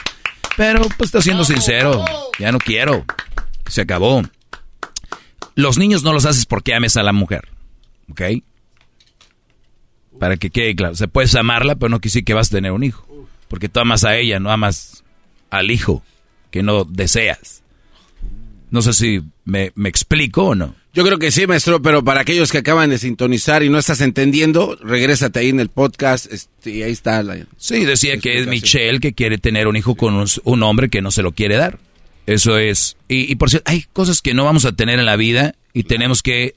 Pero 0.58 0.82
pues 0.98 1.08
está 1.08 1.22
siendo 1.22 1.44
sincero. 1.44 2.06
Ya 2.38 2.52
no 2.52 2.60
quiero. 2.60 3.06
Se 3.68 3.82
acabó. 3.82 4.22
Los 5.56 5.78
niños 5.78 6.04
no 6.04 6.14
los 6.14 6.26
haces 6.26 6.46
porque 6.46 6.76
ames 6.76 6.98
a 6.98 7.04
la 7.04 7.14
mujer. 7.14 7.48
¿Ok? 8.10 8.22
Para 10.20 10.38
que 10.38 10.50
quede 10.50 10.76
claro. 10.76 10.96
Se 10.96 11.08
puedes 11.08 11.34
amarla, 11.36 11.76
pero 11.76 11.90
no 11.90 12.00
decir 12.00 12.24
que 12.24 12.34
vas 12.34 12.48
a 12.48 12.56
tener 12.56 12.72
un 12.72 12.84
hijo. 12.84 13.08
Porque 13.48 13.70
tú 13.70 13.80
amas 13.80 14.04
a 14.04 14.16
ella, 14.18 14.40
no 14.40 14.52
amas 14.52 15.04
al 15.50 15.72
hijo 15.72 16.04
que 16.52 16.62
no 16.62 16.84
deseas. 16.84 17.61
No 18.72 18.82
sé 18.82 18.94
si 18.94 19.22
me, 19.46 19.72
me 19.76 19.90
explico 19.90 20.46
o 20.46 20.56
no. 20.56 20.76
Yo 20.94 21.06
creo 21.06 21.20
que 21.20 21.32
sí, 21.32 21.48
maestro, 21.48 21.82
pero 21.82 22.04
para 22.04 22.22
aquellos 22.22 22.52
que 22.52 22.58
acaban 22.58 22.90
de 22.90 22.98
sintonizar 22.98 23.64
y 23.64 23.70
no 23.70 23.78
estás 23.78 24.02
entendiendo, 24.02 24.78
regrésate 24.82 25.40
ahí 25.40 25.50
en 25.50 25.62
el 25.62 25.70
podcast 25.70 26.32
este, 26.32 26.72
y 26.72 26.84
ahí 26.84 26.92
está 26.92 27.24
la... 27.24 27.38
Sí, 27.58 27.86
decía 27.86 28.18
que 28.18 28.40
es 28.40 28.48
Michelle 28.48 29.00
que 29.00 29.14
quiere 29.14 29.38
tener 29.38 29.68
un 29.68 29.78
hijo 29.78 29.96
con 29.96 30.26
un, 30.44 30.64
hombre 30.64 30.90
que 30.90 31.02
no 31.02 31.12
se 31.12 31.22
lo 31.22 31.32
quiere 31.32 31.56
dar. 31.56 31.80
Eso 32.26 32.58
es. 32.58 32.98
Y, 33.08 33.36
por 33.36 33.50
cierto, 33.50 33.72
hay 33.72 33.86
cosas 33.94 34.22
que 34.22 34.34
no 34.34 34.44
vamos 34.44 34.66
a 34.66 34.74
tener 34.74 35.00
en 35.00 35.06
la 35.06 35.16
vida 35.16 35.56
y 35.74 35.84
tenemos 35.84 36.22
que, 36.22 36.56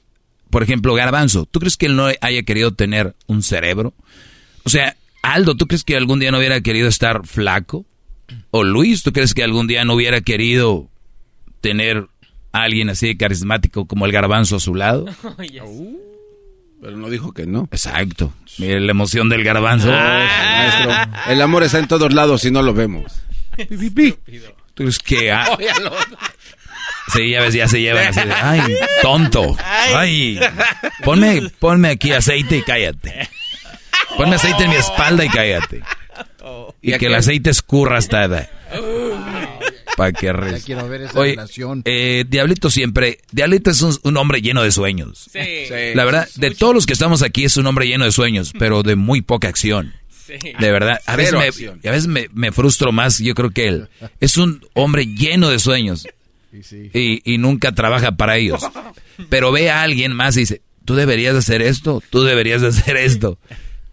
por 0.49 0.63
ejemplo, 0.63 0.93
Garbanzo, 0.93 1.45
¿tú 1.45 1.59
crees 1.59 1.77
que 1.77 1.85
él 1.85 1.95
no 1.95 2.07
haya 2.19 2.43
querido 2.43 2.73
tener 2.73 3.15
un 3.27 3.41
cerebro? 3.41 3.93
O 4.63 4.69
sea, 4.69 4.97
Aldo, 5.21 5.55
¿tú 5.55 5.65
crees 5.67 5.85
que 5.85 5.95
algún 5.95 6.19
día 6.19 6.31
no 6.31 6.39
hubiera 6.39 6.59
querido 6.59 6.89
estar 6.89 7.25
flaco? 7.25 7.85
O 8.51 8.63
Luis, 8.63 9.01
¿tú 9.01 9.13
crees 9.13 9.33
que 9.33 9.43
algún 9.43 9.67
día 9.67 9.85
no 9.85 9.93
hubiera 9.93 10.19
querido 10.21 10.89
tener 11.65 12.05
alguien 12.51 12.91
así 12.91 13.07
de 13.07 13.17
carismático 13.17 13.87
como 13.87 14.05
el 14.05 14.11
garbanzo 14.11 14.57
a 14.57 14.59
su 14.59 14.75
lado. 14.75 15.05
Uh, 15.63 15.97
pero 16.79 16.97
no 16.97 17.09
dijo 17.09 17.33
que 17.33 17.47
no. 17.47 17.67
Exacto. 17.71 18.31
Mire 18.59 18.79
la 18.79 18.91
emoción 18.91 19.27
del 19.29 19.43
garbanzo. 19.43 19.89
Ah, 19.91 21.25
el 21.27 21.41
amor 21.41 21.63
está 21.63 21.79
en 21.79 21.87
todos 21.87 22.13
lados 22.13 22.45
y 22.45 22.51
no 22.51 22.61
lo 22.61 22.75
vemos. 22.75 23.23
Tú 24.75 24.87
es 24.87 24.99
que... 24.99 25.31
Ah, 25.31 25.57
sí, 27.13 27.31
ya 27.31 27.41
ves, 27.41 27.55
ya 27.55 27.67
se 27.67 27.81
llevan 27.81 28.07
así 28.09 28.19
de, 28.19 28.33
ay, 28.33 28.75
tonto. 29.01 29.57
Ay, 29.95 30.39
ponme, 31.03 31.49
ponme 31.57 31.89
aquí 31.89 32.11
aceite 32.11 32.57
y 32.57 32.61
cállate. 32.61 33.27
Ponme 34.17 34.35
aceite 34.35 34.65
en 34.65 34.69
mi 34.69 34.75
espalda 34.75 35.25
y 35.25 35.29
cállate. 35.29 35.81
Y 36.83 36.95
que 36.99 37.07
el 37.07 37.15
aceite 37.15 37.49
escurra 37.49 37.97
hasta... 37.97 38.47
Para 39.95 40.11
que 40.11 40.27
quiero 40.65 40.87
ver 40.89 41.01
esa 41.01 41.19
relación. 41.19 41.81
Eh, 41.85 42.25
Diablito 42.27 42.69
siempre, 42.69 43.19
Diablito 43.31 43.71
es 43.71 43.81
un, 43.81 44.17
hombre 44.17 44.41
lleno 44.41 44.63
de 44.63 44.71
sueños. 44.71 45.29
Sí. 45.31 45.39
La 45.93 46.05
verdad, 46.05 46.27
de 46.35 46.51
todos 46.51 46.73
los 46.73 46.85
que 46.85 46.93
estamos 46.93 47.21
aquí 47.21 47.45
es 47.45 47.57
un 47.57 47.67
hombre 47.67 47.87
lleno 47.87 48.05
de 48.05 48.11
sueños, 48.11 48.51
pero 48.57 48.83
de 48.83 48.95
muy 48.95 49.21
poca 49.21 49.47
acción. 49.47 49.93
Sí. 50.25 50.33
De 50.59 50.71
verdad, 50.71 50.99
a 51.05 51.15
veces, 51.15 51.33
me, 51.33 51.89
a 51.89 51.91
veces 51.91 52.07
me, 52.07 52.51
frustro 52.51 52.91
más, 52.91 53.19
yo 53.19 53.35
creo 53.35 53.51
que 53.51 53.67
él. 53.67 53.89
Es 54.19 54.37
un 54.37 54.65
hombre 54.73 55.05
lleno 55.05 55.49
de 55.49 55.59
sueños 55.59 56.07
y, 56.51 57.21
y 57.31 57.37
nunca 57.37 57.73
trabaja 57.73 58.13
para 58.13 58.37
ellos. 58.37 58.61
Pero 59.29 59.51
ve 59.51 59.69
a 59.69 59.83
alguien 59.83 60.13
más 60.13 60.35
y 60.35 60.41
dice, 60.41 60.61
tú 60.83 60.95
deberías 60.95 61.35
hacer 61.35 61.61
esto, 61.61 62.01
tú 62.09 62.23
deberías 62.23 62.63
hacer 62.63 62.97
esto. 62.97 63.37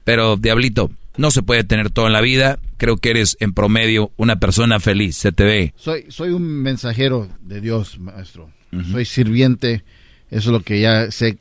Pero, 0.04 0.36
Diablito, 0.36 0.90
no 1.16 1.30
se 1.30 1.42
puede 1.42 1.64
tener 1.64 1.90
todo 1.90 2.06
en 2.06 2.12
la 2.12 2.20
vida. 2.20 2.58
Creo 2.76 2.96
que 2.96 3.10
eres 3.10 3.36
en 3.40 3.52
promedio 3.52 4.12
una 4.16 4.36
persona 4.36 4.80
feliz. 4.80 5.16
Se 5.16 5.32
te 5.32 5.44
ve. 5.44 5.74
Soy, 5.76 6.06
soy 6.08 6.30
un 6.30 6.42
mensajero 6.42 7.28
de 7.40 7.60
Dios, 7.60 7.98
maestro. 7.98 8.50
Soy 8.90 9.04
sirviente. 9.04 9.84
Eso 10.30 10.48
es 10.50 10.52
lo 10.52 10.62
que 10.62 10.80
ya 10.80 11.10
sé. 11.10 11.38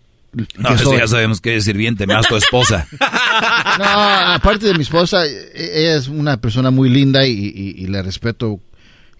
No, 0.58 0.70
eso 0.70 0.98
ya 0.98 1.08
sabemos 1.08 1.42
que 1.42 1.52
eres 1.52 1.66
sirviente, 1.66 2.08
más 2.08 2.28
tu 2.28 2.36
esposa. 2.36 2.88
no, 3.80 3.86
aparte 3.86 4.68
de 4.68 4.74
mi 4.76 4.84
esposa, 4.84 5.26
e, 5.26 5.52
ella 5.54 5.96
es 5.98 6.08
una 6.08 6.38
persona 6.38 6.72
muy 6.72 6.90
linda 6.90 7.26
y, 7.26 7.86
le 7.88 8.02
respeto 8.02 8.60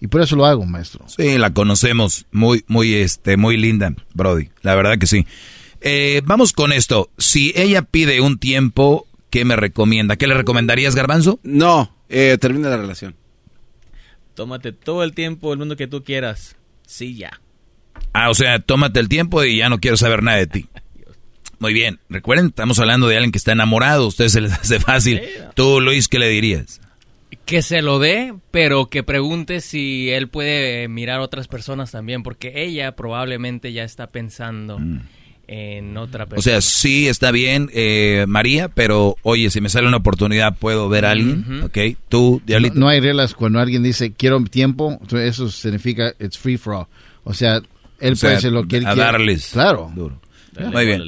y 0.00 0.06
por 0.08 0.22
eso 0.22 0.36
lo 0.36 0.46
hago, 0.46 0.64
maestro. 0.64 1.04
Sí, 1.08 1.38
la 1.38 1.52
conocemos, 1.52 2.26
muy, 2.32 2.64
muy, 2.66 2.94
este, 2.94 3.36
muy 3.36 3.56
linda, 3.56 3.94
Brody. 4.14 4.48
La 4.62 4.74
verdad 4.74 4.98
que 4.98 5.06
sí. 5.06 5.26
Eh, 5.80 6.22
vamos 6.24 6.52
con 6.52 6.72
esto. 6.72 7.10
Si 7.18 7.52
ella 7.56 7.82
pide 7.82 8.20
un 8.20 8.38
tiempo, 8.38 9.06
¿qué 9.32 9.46
me 9.46 9.56
recomienda? 9.56 10.16
¿Qué 10.16 10.26
le 10.28 10.34
recomendarías, 10.34 10.94
Garbanzo? 10.94 11.40
No, 11.42 11.96
eh, 12.10 12.36
termina 12.38 12.68
la 12.68 12.76
relación. 12.76 13.16
Tómate 14.34 14.72
todo 14.72 15.02
el 15.02 15.14
tiempo 15.14 15.52
el 15.52 15.58
mundo 15.58 15.74
que 15.74 15.86
tú 15.88 16.04
quieras. 16.04 16.56
Sí, 16.86 17.16
ya. 17.16 17.40
Ah, 18.12 18.28
o 18.28 18.34
sea, 18.34 18.58
tómate 18.60 19.00
el 19.00 19.08
tiempo 19.08 19.42
y 19.42 19.56
ya 19.56 19.70
no 19.70 19.80
quiero 19.80 19.96
saber 19.96 20.22
nada 20.22 20.36
de 20.36 20.46
ti. 20.46 20.66
Muy 21.58 21.72
bien. 21.72 21.98
Recuerden, 22.10 22.48
estamos 22.48 22.78
hablando 22.78 23.08
de 23.08 23.16
alguien 23.16 23.32
que 23.32 23.38
está 23.38 23.52
enamorado. 23.52 24.04
A 24.04 24.08
ustedes 24.08 24.32
se 24.32 24.42
les 24.42 24.52
hace 24.60 24.78
fácil. 24.78 25.22
Tú, 25.54 25.80
Luis, 25.80 26.08
¿qué 26.08 26.18
le 26.18 26.28
dirías? 26.28 26.82
Que 27.46 27.62
se 27.62 27.80
lo 27.80 27.98
dé, 27.98 28.34
pero 28.50 28.90
que 28.90 29.02
pregunte 29.02 29.62
si 29.62 30.10
él 30.10 30.28
puede 30.28 30.88
mirar 30.88 31.20
a 31.20 31.24
otras 31.24 31.48
personas 31.48 31.90
también, 31.90 32.22
porque 32.22 32.52
ella 32.62 32.94
probablemente 32.94 33.72
ya 33.72 33.84
está 33.84 34.08
pensando. 34.08 34.78
Mm 34.78 35.00
en 35.52 35.96
otra 35.98 36.24
persona. 36.24 36.38
O 36.38 36.42
sea, 36.42 36.60
sí 36.62 37.08
está 37.08 37.30
bien, 37.30 37.68
eh, 37.74 38.24
María, 38.26 38.68
pero 38.68 39.16
oye, 39.22 39.50
si 39.50 39.60
me 39.60 39.68
sale 39.68 39.86
una 39.86 39.98
oportunidad, 39.98 40.56
puedo 40.56 40.88
ver 40.88 41.04
a 41.04 41.10
alguien, 41.10 41.62
¿ok? 41.64 41.78
Tú, 42.08 42.40
Diablito. 42.46 42.78
No, 42.78 42.88
hay 42.88 43.00
reglas 43.00 43.34
cuando 43.34 43.60
alguien 43.60 43.82
dice 43.82 44.12
quiero 44.12 44.42
tiempo, 44.44 44.98
eso 45.12 45.50
significa 45.50 46.14
it's 46.18 46.38
free 46.38 46.56
for 46.56 46.74
all. 46.74 46.86
O 47.24 47.34
sea, 47.34 47.60
él 48.00 48.16
puede 48.18 48.36
hacer 48.36 48.52
lo 48.52 48.66
que 48.66 48.78
él 48.78 48.86
a 48.86 48.94
darles. 48.94 49.50
Claro. 49.52 49.92
Duro. 49.94 50.18
Muy 50.58 50.84
bien. 50.84 51.02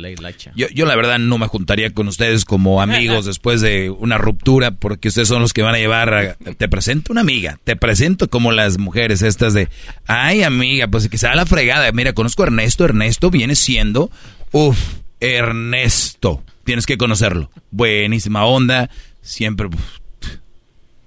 Yo, 0.55 0.69
yo 0.69 0.87
la 0.87 0.97
verdad 0.97 1.19
no 1.19 1.37
me 1.37 1.47
juntaría 1.49 1.91
con 1.91 2.09
ustedes 2.09 2.45
como 2.45 2.81
amigos 2.83 3.27
después 3.27 3.61
de 3.61 3.91
una 3.91 4.17
ruptura 4.17 4.71
porque 4.73 5.09
ustedes 5.09 5.29
son 5.29 5.43
los 5.43 5.53
que 5.53 5.63
van 5.63 5.75
a 5.75 5.79
llevar 5.79 6.15
a, 6.15 6.35
te 6.35 6.69
presento 6.69 7.13
una 7.13 7.21
amiga, 7.21 7.59
te 7.65 7.77
presento 7.77 8.29
como 8.29 8.53
las 8.53 8.79
mujeres 8.79 9.23
estas 9.23 9.53
de, 9.53 9.69
ay 10.07 10.43
amiga, 10.43 10.89
pues 10.89 11.09
que 11.09 11.19
sea 11.19 11.35
la 11.35 11.47
fregada. 11.47 11.91
Mira, 11.93 12.15
conozco 12.15 12.43
a 12.43 12.47
Ernesto, 12.47 12.85
Ernesto 12.85 13.31
viene 13.31 13.55
siendo, 13.55 14.11
uff, 14.53 14.79
Ernesto, 15.21 16.43
tienes 16.65 16.87
que 16.87 16.97
conocerlo. 16.97 17.51
Buenísima 17.71 18.45
onda, 18.47 18.89
siempre, 19.21 19.69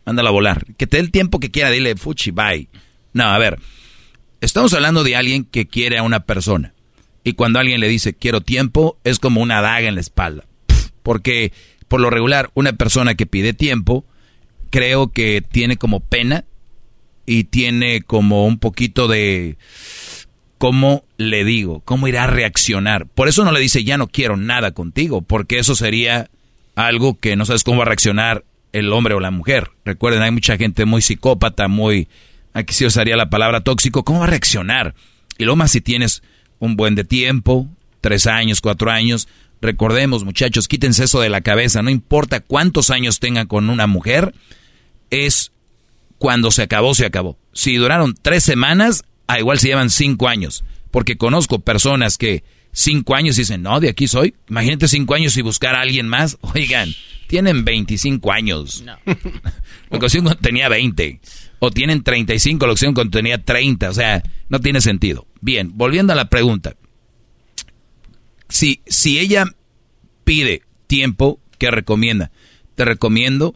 mándala 0.06 0.30
a 0.30 0.34
volar. 0.34 0.66
Que 0.78 0.86
te 0.86 0.98
dé 0.98 1.02
el 1.02 1.12
tiempo 1.12 1.40
que 1.40 1.50
quiera, 1.50 1.72
dile 1.72 1.96
fuchi, 1.96 2.32
bye. 2.32 2.68
No, 3.14 3.24
a 3.24 3.38
ver, 3.40 3.58
estamos 4.42 4.74
hablando 4.76 5.04
de 5.04 5.16
alguien 5.16 5.44
que 5.44 5.68
quiere 5.68 5.98
a 5.98 6.04
una 6.04 6.20
persona 6.20 6.74
y 7.28 7.34
cuando 7.34 7.60
alguien 7.60 7.82
le 7.82 7.90
dice 7.90 8.14
quiero 8.14 8.40
tiempo, 8.40 8.98
es 9.04 9.20
como 9.20 9.42
una 9.42 9.60
daga 9.60 9.90
en 9.90 9.96
la 9.96 10.02
espalda. 10.02 10.46
Porque 11.04 11.52
por 11.90 12.00
lo 12.00 12.10
regular, 12.10 12.52
una 12.54 12.72
persona 12.72 13.16
que 13.16 13.26
pide 13.26 13.52
tiempo, 13.52 14.06
creo 14.70 15.12
que 15.12 15.42
tiene 15.42 15.76
como 15.76 16.00
pena 16.00 16.46
y 17.26 17.44
tiene 17.44 18.02
como 18.02 18.46
un 18.46 18.60
poquito 18.60 19.10
de... 19.10 19.58
¿Cómo 20.58 21.04
le 21.18 21.44
digo? 21.44 21.82
¿Cómo 21.82 22.08
irá 22.08 22.24
a 22.24 22.28
reaccionar? 22.28 23.08
Por 23.08 23.28
eso 23.28 23.44
no 23.44 23.52
le 23.52 23.60
dice 23.60 23.84
ya 23.84 23.98
no 23.98 24.08
quiero 24.08 24.38
nada 24.38 24.72
contigo, 24.72 25.22
porque 25.22 25.60
eso 25.60 25.76
sería 25.76 26.30
algo 26.76 27.20
que 27.20 27.36
no 27.36 27.46
sabes 27.46 27.66
cómo 27.66 27.80
va 27.80 27.84
a 27.84 27.88
reaccionar 27.88 28.46
el 28.72 28.94
hombre 28.94 29.16
o 29.16 29.20
la 29.20 29.32
mujer. 29.32 29.72
Recuerden, 29.84 30.22
hay 30.22 30.32
mucha 30.32 30.56
gente 30.56 30.86
muy 30.86 31.02
psicópata, 31.02 31.68
muy... 31.68 32.08
Aquí 32.54 32.74
sí 32.74 32.86
usaría 32.86 33.18
la 33.18 33.30
palabra 33.30 33.66
tóxico. 33.66 34.06
¿Cómo 34.06 34.20
va 34.20 34.28
a 34.28 34.30
reaccionar? 34.30 34.96
Y 35.38 35.44
lo 35.44 35.58
más 35.58 35.72
si 35.72 35.82
tienes 35.82 36.24
un 36.60 36.76
buen 36.76 36.96
de 36.96 37.04
tiempo, 37.04 37.68
tres 38.02 38.28
años, 38.28 38.62
cuatro 38.62 38.92
años. 38.92 39.28
Recordemos, 39.62 40.24
muchachos, 40.24 40.68
quítense 40.68 41.06
eso 41.06 41.20
de 41.20 41.30
la 41.30 41.42
cabeza, 41.42 41.82
no 41.82 41.90
importa 41.90 42.40
cuántos 42.40 42.90
años 42.90 43.20
tengan 43.20 43.48
con 43.48 43.70
una 43.70 43.88
mujer, 43.88 44.34
es 45.10 45.52
cuando 46.18 46.52
se 46.52 46.64
acabó, 46.64 46.94
se 46.94 47.06
acabó. 47.06 47.38
Si 47.54 47.76
duraron 47.76 48.16
tres 48.22 48.44
semanas, 48.44 49.04
a 49.28 49.40
igual 49.40 49.60
se 49.60 49.68
llevan 49.68 49.90
cinco 49.90 50.28
años, 50.28 50.64
porque 50.92 51.18
conozco 51.18 51.60
personas 51.60 52.18
que 52.18 52.44
cinco 52.72 53.16
años 53.16 53.36
dicen, 53.36 53.64
no, 53.64 53.80
de 53.80 53.90
aquí 53.90 54.08
soy. 54.08 54.36
Imagínate 54.50 54.88
cinco 54.88 55.16
años 55.16 55.36
y 55.38 55.42
buscar 55.42 55.76
a 55.76 55.82
alguien 55.82 56.08
más. 56.08 56.38
Oigan, 56.42 56.94
tienen 57.28 57.66
25 57.66 58.32
años. 58.32 58.84
No. 58.84 58.98
la 59.90 59.98
ocasión 59.98 60.38
tenía 60.42 60.70
20. 60.70 61.20
O 61.60 61.72
tienen 61.72 62.04
35, 62.04 62.66
la 62.66 62.74
ocasión 62.74 62.94
cuando 62.94 63.18
tenía 63.18 63.44
30. 63.44 63.90
O 63.90 63.94
sea, 63.94 64.24
no 64.50 64.60
tiene 64.60 64.82
sentido. 64.82 65.28
Bien, 65.42 65.72
volviendo 65.74 66.14
a 66.14 66.16
la 66.16 66.30
pregunta. 66.30 66.76
Si, 68.50 68.82
si 68.86 69.20
ella 69.20 69.46
pide 70.24 70.62
tiempo, 70.88 71.40
¿qué 71.58 71.72
recomienda? 71.72 72.32
Te 72.76 72.86
recomiendo, 72.86 73.56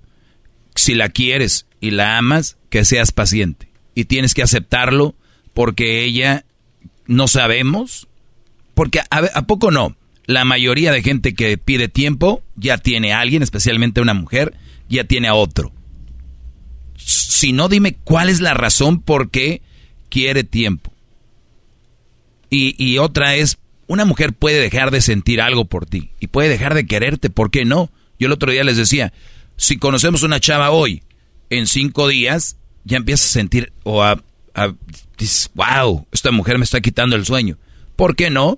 si 0.76 0.96
la 0.96 1.10
quieres 1.10 1.68
y 1.80 1.92
la 1.92 2.18
amas, 2.18 2.58
que 2.70 2.86
seas 2.86 3.12
paciente. 3.12 3.70
Y 3.96 4.06
tienes 4.06 4.34
que 4.34 4.44
aceptarlo 4.44 5.16
porque 5.54 6.04
ella, 6.04 6.46
no 7.06 7.28
sabemos, 7.28 8.08
porque 8.74 9.00
a, 9.00 9.06
a 9.10 9.42
poco 9.44 9.72
no. 9.72 9.96
La 10.26 10.46
mayoría 10.46 10.92
de 10.92 11.04
gente 11.04 11.34
que 11.34 11.58
pide 11.58 11.88
tiempo 11.88 12.42
ya 12.56 12.78
tiene 12.78 13.14
a 13.14 13.20
alguien, 13.20 13.44
especialmente 13.44 14.02
una 14.02 14.14
mujer, 14.14 14.56
ya 14.88 15.04
tiene 15.04 15.28
a 15.28 15.34
otro. 15.34 15.74
Si 17.04 17.54
no, 17.54 17.70
dime 17.70 17.96
cuál 18.04 18.30
es 18.30 18.40
la 18.40 18.54
razón 18.54 19.02
por 19.02 19.30
qué 19.32 19.62
quiere 20.10 20.44
tiempo. 20.44 20.92
Y, 22.54 22.98
otra 22.98 23.36
es, 23.36 23.60
una 23.88 24.04
mujer 24.04 24.34
puede 24.34 24.60
dejar 24.60 24.92
de 24.92 25.00
sentir 25.00 25.40
algo 25.40 25.66
por 25.66 25.86
ti 25.86 26.12
y 26.20 26.28
puede 26.28 26.50
dejar 26.50 26.74
de 26.74 26.86
quererte, 26.86 27.30
¿por 27.30 27.50
qué 27.50 27.64
no? 27.64 27.90
Yo 28.20 28.28
el 28.28 28.34
otro 28.34 28.52
día 28.52 28.66
les 28.66 28.76
decía, 28.76 29.14
si 29.56 29.78
conocemos 29.78 30.24
una 30.24 30.42
chava 30.42 30.70
hoy, 30.70 31.02
en 31.50 31.66
cinco 31.66 32.10
días, 32.10 32.58
ya 32.84 32.98
empiezas 32.98 33.30
a 33.30 33.34
sentir, 33.34 33.72
o 33.84 34.04
a, 34.04 34.22
wow, 35.54 36.08
esta 36.12 36.32
mujer 36.32 36.58
me 36.58 36.66
está 36.66 36.82
quitando 36.82 37.16
el 37.16 37.26
sueño. 37.26 37.58
¿Por 37.96 38.18
qué 38.18 38.30
no? 38.30 38.58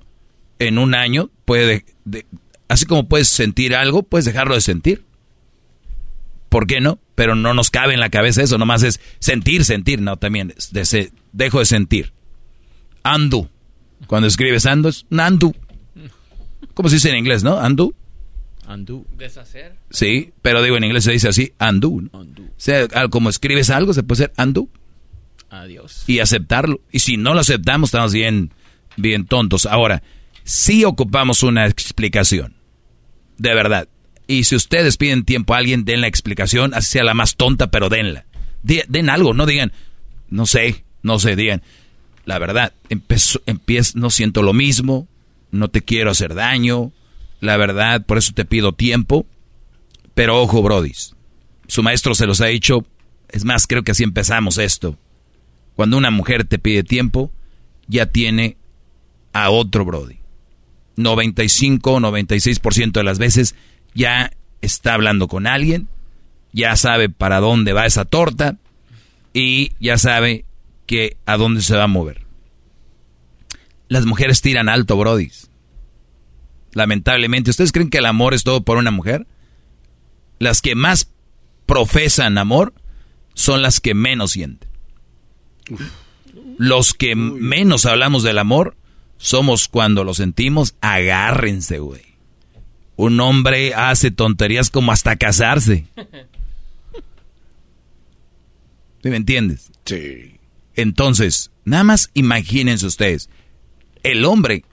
En 0.57 0.79
un 0.79 0.95
año 0.95 1.29
puede, 1.45 1.85
así 2.67 2.85
como 2.85 3.07
puedes 3.07 3.27
sentir 3.27 3.75
algo, 3.75 4.01
puedes 4.01 4.25
dejarlo 4.25 4.55
de 4.55 4.61
sentir. 4.61 5.05
¿Por 6.53 6.67
qué 6.67 6.81
no? 6.81 6.99
Pero 7.15 7.33
no 7.33 7.55
nos 7.55 7.71
cabe 7.71 7.95
en 7.95 7.99
la 7.99 8.11
cabeza 8.11 8.43
eso, 8.43 8.59
nomás 8.59 8.83
es 8.83 8.99
sentir, 9.17 9.65
sentir, 9.65 9.99
no, 10.01 10.17
también 10.17 10.53
de 10.69 11.11
dejo 11.31 11.57
de 11.57 11.65
sentir. 11.65 12.13
Andu. 13.01 13.49
Cuando 14.05 14.27
escribes 14.27 14.67
ando 14.67 14.89
es 14.89 15.03
andu. 15.17 15.55
¿Cómo 16.75 16.89
se 16.89 16.97
dice 16.97 17.09
en 17.09 17.17
inglés, 17.17 17.43
no? 17.43 17.59
Andu. 17.59 17.95
Andu. 18.67 19.03
Deshacer. 19.17 19.73
Sí, 19.89 20.31
pero 20.43 20.61
digo 20.61 20.77
en 20.77 20.83
inglés 20.83 21.05
se 21.05 21.11
dice 21.11 21.27
así, 21.27 21.53
andu. 21.57 22.07
O 22.13 22.23
sea, 22.57 22.87
como 23.09 23.31
escribes 23.31 23.71
algo 23.71 23.91
se 23.95 24.03
puede 24.03 24.25
ser 24.25 24.33
andu. 24.37 24.69
Adiós. 25.49 26.03
Y 26.05 26.19
aceptarlo. 26.19 26.81
Y 26.91 26.99
si 26.99 27.17
no 27.17 27.33
lo 27.33 27.39
aceptamos, 27.39 27.87
estamos 27.87 28.13
bien, 28.13 28.51
bien 28.95 29.25
tontos. 29.25 29.65
Ahora, 29.65 30.03
sí 30.43 30.85
ocupamos 30.85 31.41
una 31.41 31.65
explicación. 31.65 32.53
De 33.39 33.55
verdad. 33.55 33.87
Y 34.27 34.45
si 34.45 34.55
ustedes 34.55 34.97
piden 34.97 35.25
tiempo 35.25 35.53
a 35.53 35.57
alguien, 35.57 35.85
den 35.85 36.01
la 36.01 36.07
explicación, 36.07 36.73
así 36.73 36.93
sea 36.93 37.03
la 37.03 37.13
más 37.13 37.35
tonta, 37.35 37.71
pero 37.71 37.89
denla. 37.89 38.25
Den 38.61 39.09
algo, 39.09 39.33
no 39.33 39.45
digan, 39.45 39.73
no 40.29 40.45
sé, 40.45 40.85
no 41.01 41.19
sé, 41.19 41.35
digan, 41.35 41.61
la 42.25 42.39
verdad, 42.39 42.73
empiezo, 42.87 43.41
empiezo, 43.45 43.99
no 43.99 44.09
siento 44.09 44.41
lo 44.41 44.53
mismo, 44.53 45.07
no 45.51 45.67
te 45.67 45.81
quiero 45.81 46.11
hacer 46.11 46.33
daño, 46.33 46.93
la 47.41 47.57
verdad, 47.57 48.05
por 48.05 48.17
eso 48.17 48.31
te 48.33 48.45
pido 48.45 48.71
tiempo. 48.71 49.25
Pero 50.13 50.41
ojo, 50.41 50.61
Brodis, 50.61 51.15
su 51.67 51.83
maestro 51.83 52.15
se 52.15 52.25
los 52.25 52.39
ha 52.39 52.45
dicho, 52.45 52.85
es 53.29 53.43
más, 53.43 53.67
creo 53.67 53.83
que 53.83 53.91
así 53.91 54.03
empezamos 54.03 54.57
esto. 54.57 54.97
Cuando 55.75 55.97
una 55.97 56.11
mujer 56.11 56.45
te 56.45 56.59
pide 56.59 56.83
tiempo, 56.83 57.31
ya 57.87 58.05
tiene 58.05 58.57
a 59.33 59.49
otro 59.49 59.85
Brody. 59.85 60.19
95 60.95 61.93
o 61.93 61.99
96% 61.99 62.91
de 62.91 63.03
las 63.03 63.17
veces 63.17 63.55
ya 63.93 64.31
está 64.61 64.93
hablando 64.93 65.27
con 65.27 65.47
alguien, 65.47 65.87
ya 66.51 66.75
sabe 66.75 67.09
para 67.09 67.39
dónde 67.39 67.73
va 67.73 67.85
esa 67.85 68.05
torta 68.05 68.57
y 69.33 69.71
ya 69.79 69.97
sabe 69.97 70.45
que 70.85 71.17
a 71.25 71.37
dónde 71.37 71.61
se 71.61 71.75
va 71.75 71.83
a 71.83 71.87
mover. 71.87 72.25
Las 73.87 74.05
mujeres 74.05 74.41
tiran 74.41 74.69
alto, 74.69 74.97
brodis. 74.97 75.49
Lamentablemente, 76.73 77.51
¿ustedes 77.51 77.71
creen 77.71 77.89
que 77.89 77.99
el 77.99 78.05
amor 78.05 78.33
es 78.33 78.43
todo 78.43 78.63
por 78.63 78.77
una 78.77 78.91
mujer? 78.91 79.27
Las 80.39 80.61
que 80.61 80.75
más 80.75 81.11
profesan 81.65 82.37
amor 82.37 82.73
son 83.33 83.61
las 83.61 83.79
que 83.79 83.93
menos 83.93 84.31
sienten. 84.31 84.69
Los 86.57 86.93
que 86.93 87.15
menos 87.15 87.85
hablamos 87.85 88.23
del 88.23 88.37
amor 88.37 88.75
somos 89.17 89.67
cuando 89.67 90.03
lo 90.03 90.13
sentimos, 90.13 90.75
agárrense, 90.81 91.79
güey. 91.79 92.12
Un 92.95 93.19
hombre 93.19 93.73
hace 93.73 94.11
tonterías 94.11 94.69
como 94.69 94.91
hasta 94.91 95.15
casarse. 95.15 95.85
¿Sí 99.01 99.09
me 99.09 99.17
entiendes? 99.17 99.71
Sí. 99.85 100.39
Entonces, 100.75 101.51
nada 101.65 101.83
más 101.83 102.09
imagínense 102.13 102.85
ustedes, 102.85 103.29
el 104.03 104.25
hombre 104.25 104.63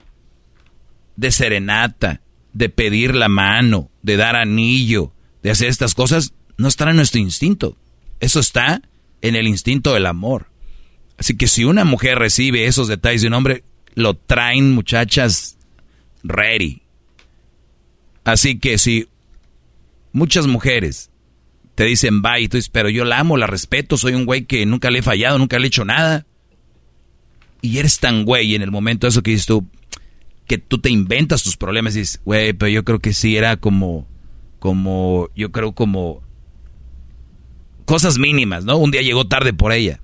de 1.15 1.31
serenata, 1.31 2.21
de 2.53 2.69
pedir 2.69 3.15
la 3.15 3.29
mano, 3.29 3.89
de 4.01 4.17
dar 4.17 4.35
anillo, 4.35 5.13
de 5.43 5.51
hacer 5.51 5.69
estas 5.69 5.93
cosas, 5.93 6.33
no 6.57 6.67
estará 6.67 6.91
en 6.91 6.97
nuestro 6.97 7.19
instinto. 7.19 7.77
Eso 8.19 8.39
está 8.39 8.81
en 9.21 9.35
el 9.35 9.47
instinto 9.47 9.93
del 9.93 10.05
amor. 10.05 10.47
Así 11.17 11.35
que 11.35 11.47
si 11.47 11.63
una 11.63 11.85
mujer 11.85 12.17
recibe 12.17 12.65
esos 12.65 12.87
detalles 12.87 13.21
de 13.21 13.27
un 13.27 13.33
hombre, 13.33 13.63
lo 13.93 14.15
traen 14.15 14.73
muchachas 14.73 15.57
ready. 16.23 16.81
Así 18.23 18.59
que 18.59 18.77
si 18.77 19.07
muchas 20.13 20.47
mujeres 20.47 21.09
te 21.75 21.85
dicen 21.85 22.21
bye, 22.21 22.47
tú 22.47 22.57
dices, 22.57 22.69
pero 22.69 22.89
yo 22.89 23.05
la 23.05 23.19
amo, 23.19 23.37
la 23.37 23.47
respeto, 23.47 23.97
soy 23.97 24.13
un 24.13 24.25
güey 24.25 24.45
que 24.45 24.65
nunca 24.65 24.91
le 24.91 24.99
he 24.99 25.03
fallado, 25.03 25.37
nunca 25.37 25.57
le 25.57 25.65
he 25.65 25.67
hecho 25.67 25.85
nada. 25.85 26.25
Y 27.61 27.77
eres 27.77 27.99
tan 27.99 28.25
güey 28.25 28.55
en 28.55 28.61
el 28.61 28.71
momento 28.71 29.07
eso 29.07 29.21
que 29.21 29.31
dices 29.31 29.45
tú, 29.45 29.67
que 30.47 30.57
tú 30.57 30.79
te 30.79 30.89
inventas 30.89 31.43
tus 31.43 31.57
problemas 31.57 31.95
y 31.95 31.99
dices, 31.99 32.21
güey, 32.25 32.53
pero 32.53 32.69
yo 32.69 32.83
creo 32.83 32.99
que 32.99 33.13
sí 33.13 33.37
era 33.37 33.57
como, 33.57 34.07
como, 34.59 35.29
yo 35.35 35.51
creo 35.51 35.73
como 35.73 36.21
cosas 37.85 38.17
mínimas, 38.17 38.65
¿no? 38.65 38.77
Un 38.77 38.91
día 38.91 39.01
llegó 39.01 39.27
tarde 39.27 39.53
por 39.53 39.71
ella. 39.71 39.99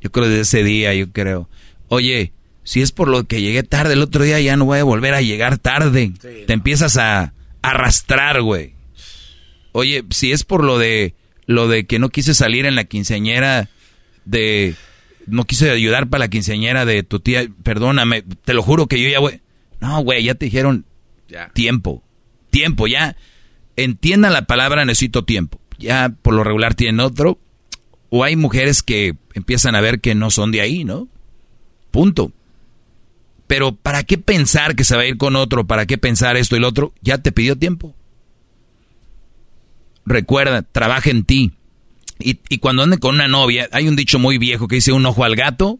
Yo 0.00 0.10
creo 0.10 0.28
desde 0.28 0.42
ese 0.42 0.64
día, 0.64 0.94
yo 0.94 1.10
creo. 1.12 1.48
Oye, 1.88 2.32
si 2.62 2.82
es 2.82 2.92
por 2.92 3.08
lo 3.08 3.24
que 3.24 3.40
llegué 3.40 3.62
tarde 3.62 3.94
el 3.94 4.02
otro 4.02 4.24
día, 4.24 4.40
ya 4.40 4.56
no 4.56 4.64
voy 4.64 4.78
a 4.78 4.84
volver 4.84 5.14
a 5.14 5.22
llegar 5.22 5.58
tarde. 5.58 6.12
Te 6.46 6.52
empiezas 6.52 6.96
a 6.96 7.32
arrastrar, 7.70 8.42
güey. 8.42 8.74
Oye, 9.72 10.04
si 10.10 10.32
es 10.32 10.44
por 10.44 10.64
lo 10.64 10.78
de 10.78 11.14
lo 11.46 11.68
de 11.68 11.86
que 11.86 11.98
no 11.98 12.08
quise 12.08 12.34
salir 12.34 12.66
en 12.66 12.74
la 12.74 12.84
quinceañera 12.84 13.68
de 14.24 14.74
no 15.26 15.44
quise 15.44 15.70
ayudar 15.70 16.08
para 16.08 16.24
la 16.24 16.28
quinceañera 16.28 16.84
de 16.84 17.02
tu 17.02 17.20
tía, 17.20 17.46
perdóname, 17.62 18.22
te 18.22 18.54
lo 18.54 18.62
juro 18.62 18.86
que 18.86 19.02
yo 19.02 19.08
ya 19.08 19.18
voy. 19.18 19.40
No, 19.80 20.00
güey, 20.02 20.24
ya 20.24 20.34
te 20.34 20.46
dijeron 20.46 20.84
tiempo. 21.52 22.02
Tiempo, 22.50 22.86
ya 22.86 23.16
entiendan 23.76 24.32
la 24.32 24.46
palabra 24.46 24.84
necesito 24.84 25.24
tiempo. 25.24 25.60
Ya 25.78 26.08
por 26.22 26.34
lo 26.34 26.44
regular 26.44 26.74
tienen 26.74 27.00
otro 27.00 27.38
o 28.08 28.24
hay 28.24 28.36
mujeres 28.36 28.82
que 28.82 29.16
empiezan 29.34 29.74
a 29.74 29.80
ver 29.80 30.00
que 30.00 30.14
no 30.14 30.30
son 30.30 30.52
de 30.52 30.60
ahí, 30.60 30.84
¿no? 30.84 31.08
Punto. 31.90 32.32
Pero 33.46 33.74
¿para 33.74 34.02
qué 34.02 34.18
pensar 34.18 34.74
que 34.74 34.84
se 34.84 34.96
va 34.96 35.02
a 35.02 35.06
ir 35.06 35.16
con 35.16 35.36
otro? 35.36 35.66
¿Para 35.66 35.86
qué 35.86 35.98
pensar 35.98 36.36
esto 36.36 36.56
y 36.56 36.60
lo 36.60 36.68
otro? 36.68 36.92
Ya 37.00 37.18
te 37.18 37.32
pidió 37.32 37.56
tiempo. 37.56 37.94
Recuerda, 40.04 40.62
trabaja 40.62 41.10
en 41.10 41.24
ti. 41.24 41.52
Y, 42.18 42.40
y 42.48 42.58
cuando 42.58 42.82
ande 42.82 42.98
con 42.98 43.14
una 43.14 43.28
novia, 43.28 43.68
hay 43.72 43.88
un 43.88 43.96
dicho 43.96 44.18
muy 44.18 44.38
viejo 44.38 44.68
que 44.68 44.76
dice 44.76 44.92
un 44.92 45.06
ojo 45.06 45.24
al 45.24 45.36
gato. 45.36 45.78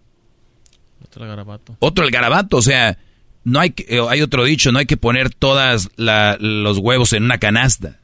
Otro 1.05 1.25
al 1.25 1.31
garabato. 1.31 1.77
Otro 1.81 2.05
al 2.05 2.11
garabato. 2.11 2.57
O 2.59 2.63
sea, 2.63 2.99
no 3.47 3.61
hay, 3.61 3.73
eh, 3.89 4.01
hay 4.09 4.23
otro 4.23 4.45
dicho, 4.45 4.73
no 4.73 4.81
hay 4.81 4.87
que 4.87 4.97
poner 4.97 5.33
todas 5.33 5.89
los 5.97 6.79
huevos 6.79 7.13
en 7.13 7.23
una 7.23 7.39
canasta. 7.39 8.01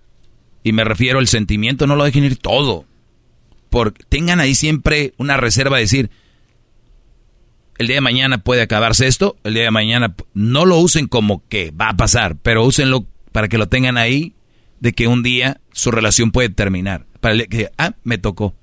Y 0.63 0.73
me 0.73 0.85
refiero 0.85 1.19
al 1.19 1.27
sentimiento, 1.27 1.89
no 1.89 1.97
lo 1.97 2.05
dejen 2.05 2.25
ir 2.25 2.37
todo. 2.37 2.85
Porque 3.69 4.05
tengan 4.09 4.39
ahí 4.39 4.55
siempre 4.55 5.15
una 5.17 5.37
reserva 5.37 5.79
de 5.79 5.83
decir, 5.83 6.11
el 7.83 7.89
día 7.89 7.97
de 7.97 8.01
mañana 8.01 8.39
puede 8.39 8.63
acabarse 8.63 9.07
esto, 9.07 9.37
el 9.45 9.55
día 9.55 9.65
de 9.65 9.71
mañana 9.71 10.15
no 10.35 10.65
lo 10.65 10.79
usen 10.79 11.07
como 11.07 11.47
que 11.49 11.71
va 11.71 11.91
a 11.91 11.97
pasar, 11.97 12.37
pero 12.43 12.65
úsenlo 12.65 13.07
para 13.33 13.49
que 13.49 13.59
lo 13.59 13.69
tengan 13.69 13.99
ahí 13.99 14.35
de 14.81 14.93
que 14.93 15.09
un 15.09 15.23
día 15.23 15.61
su 15.73 15.91
relación 15.91 16.31
puede 16.31 16.49
terminar. 16.49 17.07
Para 17.21 17.45
que, 17.45 17.71
ah, 17.79 17.95
me 18.05 18.19
tocó. 18.19 18.55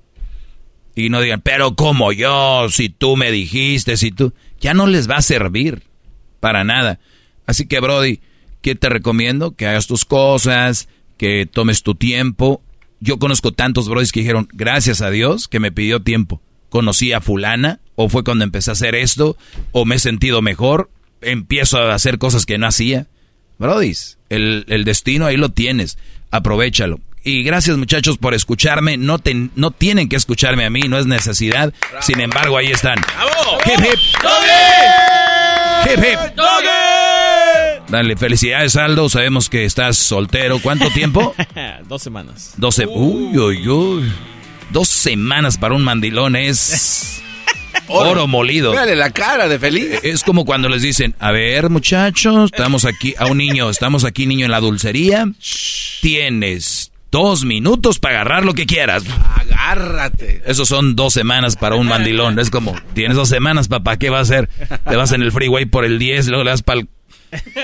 Y 0.96 1.08
no 1.08 1.20
digan, 1.20 1.40
pero 1.40 1.76
como 1.76 2.12
yo, 2.12 2.68
si 2.70 2.88
tú 2.88 3.16
me 3.16 3.30
dijiste, 3.30 3.96
si 3.96 4.10
tú, 4.10 4.34
ya 4.58 4.74
no 4.74 4.86
les 4.86 5.08
va 5.08 5.16
a 5.16 5.22
servir 5.22 5.82
para 6.40 6.64
nada. 6.64 6.98
Así 7.46 7.66
que, 7.66 7.80
Brody, 7.80 8.20
¿qué 8.60 8.74
te 8.74 8.88
recomiendo? 8.88 9.54
Que 9.54 9.66
hagas 9.66 9.86
tus 9.86 10.04
cosas, 10.04 10.88
que 11.16 11.46
tomes 11.50 11.82
tu 11.82 11.94
tiempo. 11.94 12.62
Yo 13.00 13.18
conozco 13.18 13.52
tantos 13.52 13.88
Brodys 13.88 14.12
que 14.12 14.20
dijeron, 14.20 14.48
gracias 14.52 15.00
a 15.00 15.10
Dios 15.10 15.46
que 15.48 15.60
me 15.60 15.72
pidió 15.72 16.02
tiempo 16.02 16.42
conocí 16.70 17.12
a 17.12 17.20
fulana, 17.20 17.80
o 18.02 18.08
fue 18.08 18.24
cuando 18.24 18.44
empecé 18.44 18.70
a 18.70 18.72
hacer 18.72 18.94
esto, 18.94 19.36
o 19.72 19.84
me 19.84 19.96
he 19.96 19.98
sentido 19.98 20.40
mejor, 20.40 20.88
empiezo 21.20 21.76
a 21.76 21.94
hacer 21.94 22.16
cosas 22.16 22.46
que 22.46 22.56
no 22.56 22.66
hacía. 22.66 23.08
Brodis, 23.58 24.16
el, 24.30 24.64
el 24.68 24.84
destino 24.84 25.26
ahí 25.26 25.36
lo 25.36 25.50
tienes, 25.50 25.98
aprovechalo. 26.30 26.98
Y 27.22 27.42
gracias 27.42 27.76
muchachos 27.76 28.16
por 28.16 28.32
escucharme, 28.32 28.96
no, 28.96 29.18
te, 29.18 29.34
no 29.54 29.70
tienen 29.70 30.08
que 30.08 30.16
escucharme 30.16 30.64
a 30.64 30.70
mí, 30.70 30.80
no 30.88 30.98
es 30.98 31.04
necesidad, 31.04 31.74
sin 32.00 32.20
embargo 32.20 32.56
ahí 32.56 32.68
están. 32.68 32.98
¡Bravo! 33.14 33.58
¡Hip, 33.66 33.80
hip! 33.80 33.98
¡Hip, 35.84 35.98
hip! 35.98 36.18
Dale, 37.90 38.16
felicidades 38.16 38.76
Aldo, 38.76 39.10
sabemos 39.10 39.50
que 39.50 39.66
estás 39.66 39.98
soltero, 39.98 40.58
¿cuánto 40.62 40.88
tiempo? 40.88 41.34
Dos 41.86 42.02
semanas. 42.02 42.54
Doce, 42.56 42.86
uy, 42.86 43.36
uy, 43.36 43.68
uy. 43.68 44.12
Dos 44.70 44.88
semanas 44.88 45.58
para 45.58 45.74
un 45.74 45.82
mandilón 45.82 46.34
es 46.34 47.20
oro, 47.88 48.26
molido. 48.26 48.70
Mírale 48.70 48.96
la 48.96 49.10
cara 49.10 49.48
de 49.48 49.58
feliz. 49.58 50.00
Es 50.02 50.22
como 50.22 50.44
cuando 50.44 50.68
les 50.68 50.82
dicen, 50.82 51.14
a 51.18 51.30
ver 51.32 51.70
muchachos, 51.70 52.50
estamos 52.52 52.84
aquí, 52.84 53.14
a 53.18 53.26
un 53.26 53.38
niño, 53.38 53.70
estamos 53.70 54.04
aquí 54.04 54.26
niño 54.26 54.44
en 54.44 54.50
la 54.50 54.60
dulcería, 54.60 55.26
tienes 56.00 56.90
dos 57.10 57.44
minutos 57.44 57.98
para 57.98 58.16
agarrar 58.16 58.44
lo 58.44 58.54
que 58.54 58.66
quieras. 58.66 59.04
Agárrate. 59.34 60.42
Esos 60.46 60.68
son 60.68 60.96
dos 60.96 61.12
semanas 61.12 61.56
para 61.56 61.74
un 61.74 61.86
mandilón. 61.86 62.38
Es 62.38 62.50
como, 62.50 62.76
tienes 62.94 63.16
dos 63.16 63.28
semanas, 63.28 63.68
papá, 63.68 63.96
¿qué 63.96 64.10
va 64.10 64.18
a 64.18 64.22
hacer? 64.22 64.48
Te 64.88 64.96
vas 64.96 65.12
en 65.12 65.22
el 65.22 65.32
freeway 65.32 65.66
por 65.66 65.84
el 65.84 65.98
10, 65.98 66.28
luego 66.28 66.44
le 66.44 66.50
das 66.50 66.62
para 66.62 66.80
el, 66.80 66.88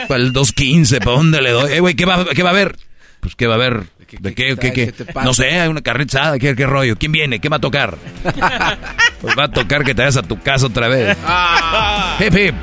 para 0.09 0.23
el 0.23 0.33
2.15, 0.33 0.99
¿para 0.99 1.13
dónde 1.13 1.43
le 1.43 1.51
doy? 1.51 1.73
Eh, 1.73 1.81
güey, 1.81 1.95
¿qué 1.95 2.05
va, 2.05 2.25
¿qué 2.35 2.43
va 2.43 2.51
a 2.51 2.53
haber? 2.53 2.77
Pues, 3.21 3.35
¿qué 3.35 3.47
va 3.47 3.55
a 3.55 3.57
haber? 3.57 3.85
¿De 4.11 4.35
qué? 4.35 4.57
¿Qué, 4.57 4.73
qué, 4.73 4.95
no 5.25 5.35
sé, 5.35 5.61
hay 5.61 5.69
una 5.69 5.83
carreta 5.83 6.39
¿qué, 6.39 6.55
¿qué 6.55 6.67
rollo? 6.67 6.97
¿Quién 6.97 7.13
viene? 7.13 7.41
¿Qué 7.41 7.49
va 7.49 7.57
a 7.57 7.61
tocar? 7.61 7.97
pues 9.21 9.39
va 9.39 9.45
a 9.45 9.51
tocar 9.51 9.85
que 9.85 9.95
te 9.95 10.03
vayas 10.03 10.17
a 10.17 10.23
tu 10.23 10.41
casa 10.41 10.67
otra 10.67 10.89
vez. 10.89 11.17
Ah. 11.25 12.17
hip, 12.21 12.35
hip. 12.35 12.55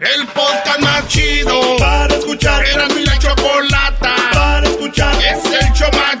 El 0.00 0.26
podcast 0.28 0.80
más 0.80 1.08
chido 1.08 1.76
para 1.78 2.14
escuchar. 2.14 2.64
Era 2.66 2.88
mi 2.88 3.04
la 3.04 3.18
chocolata 3.18 4.16
para 4.32 4.66
escuchar. 4.66 5.14
Es 5.22 5.44
el 5.44 5.72
show 5.72 5.90
más 5.92 6.20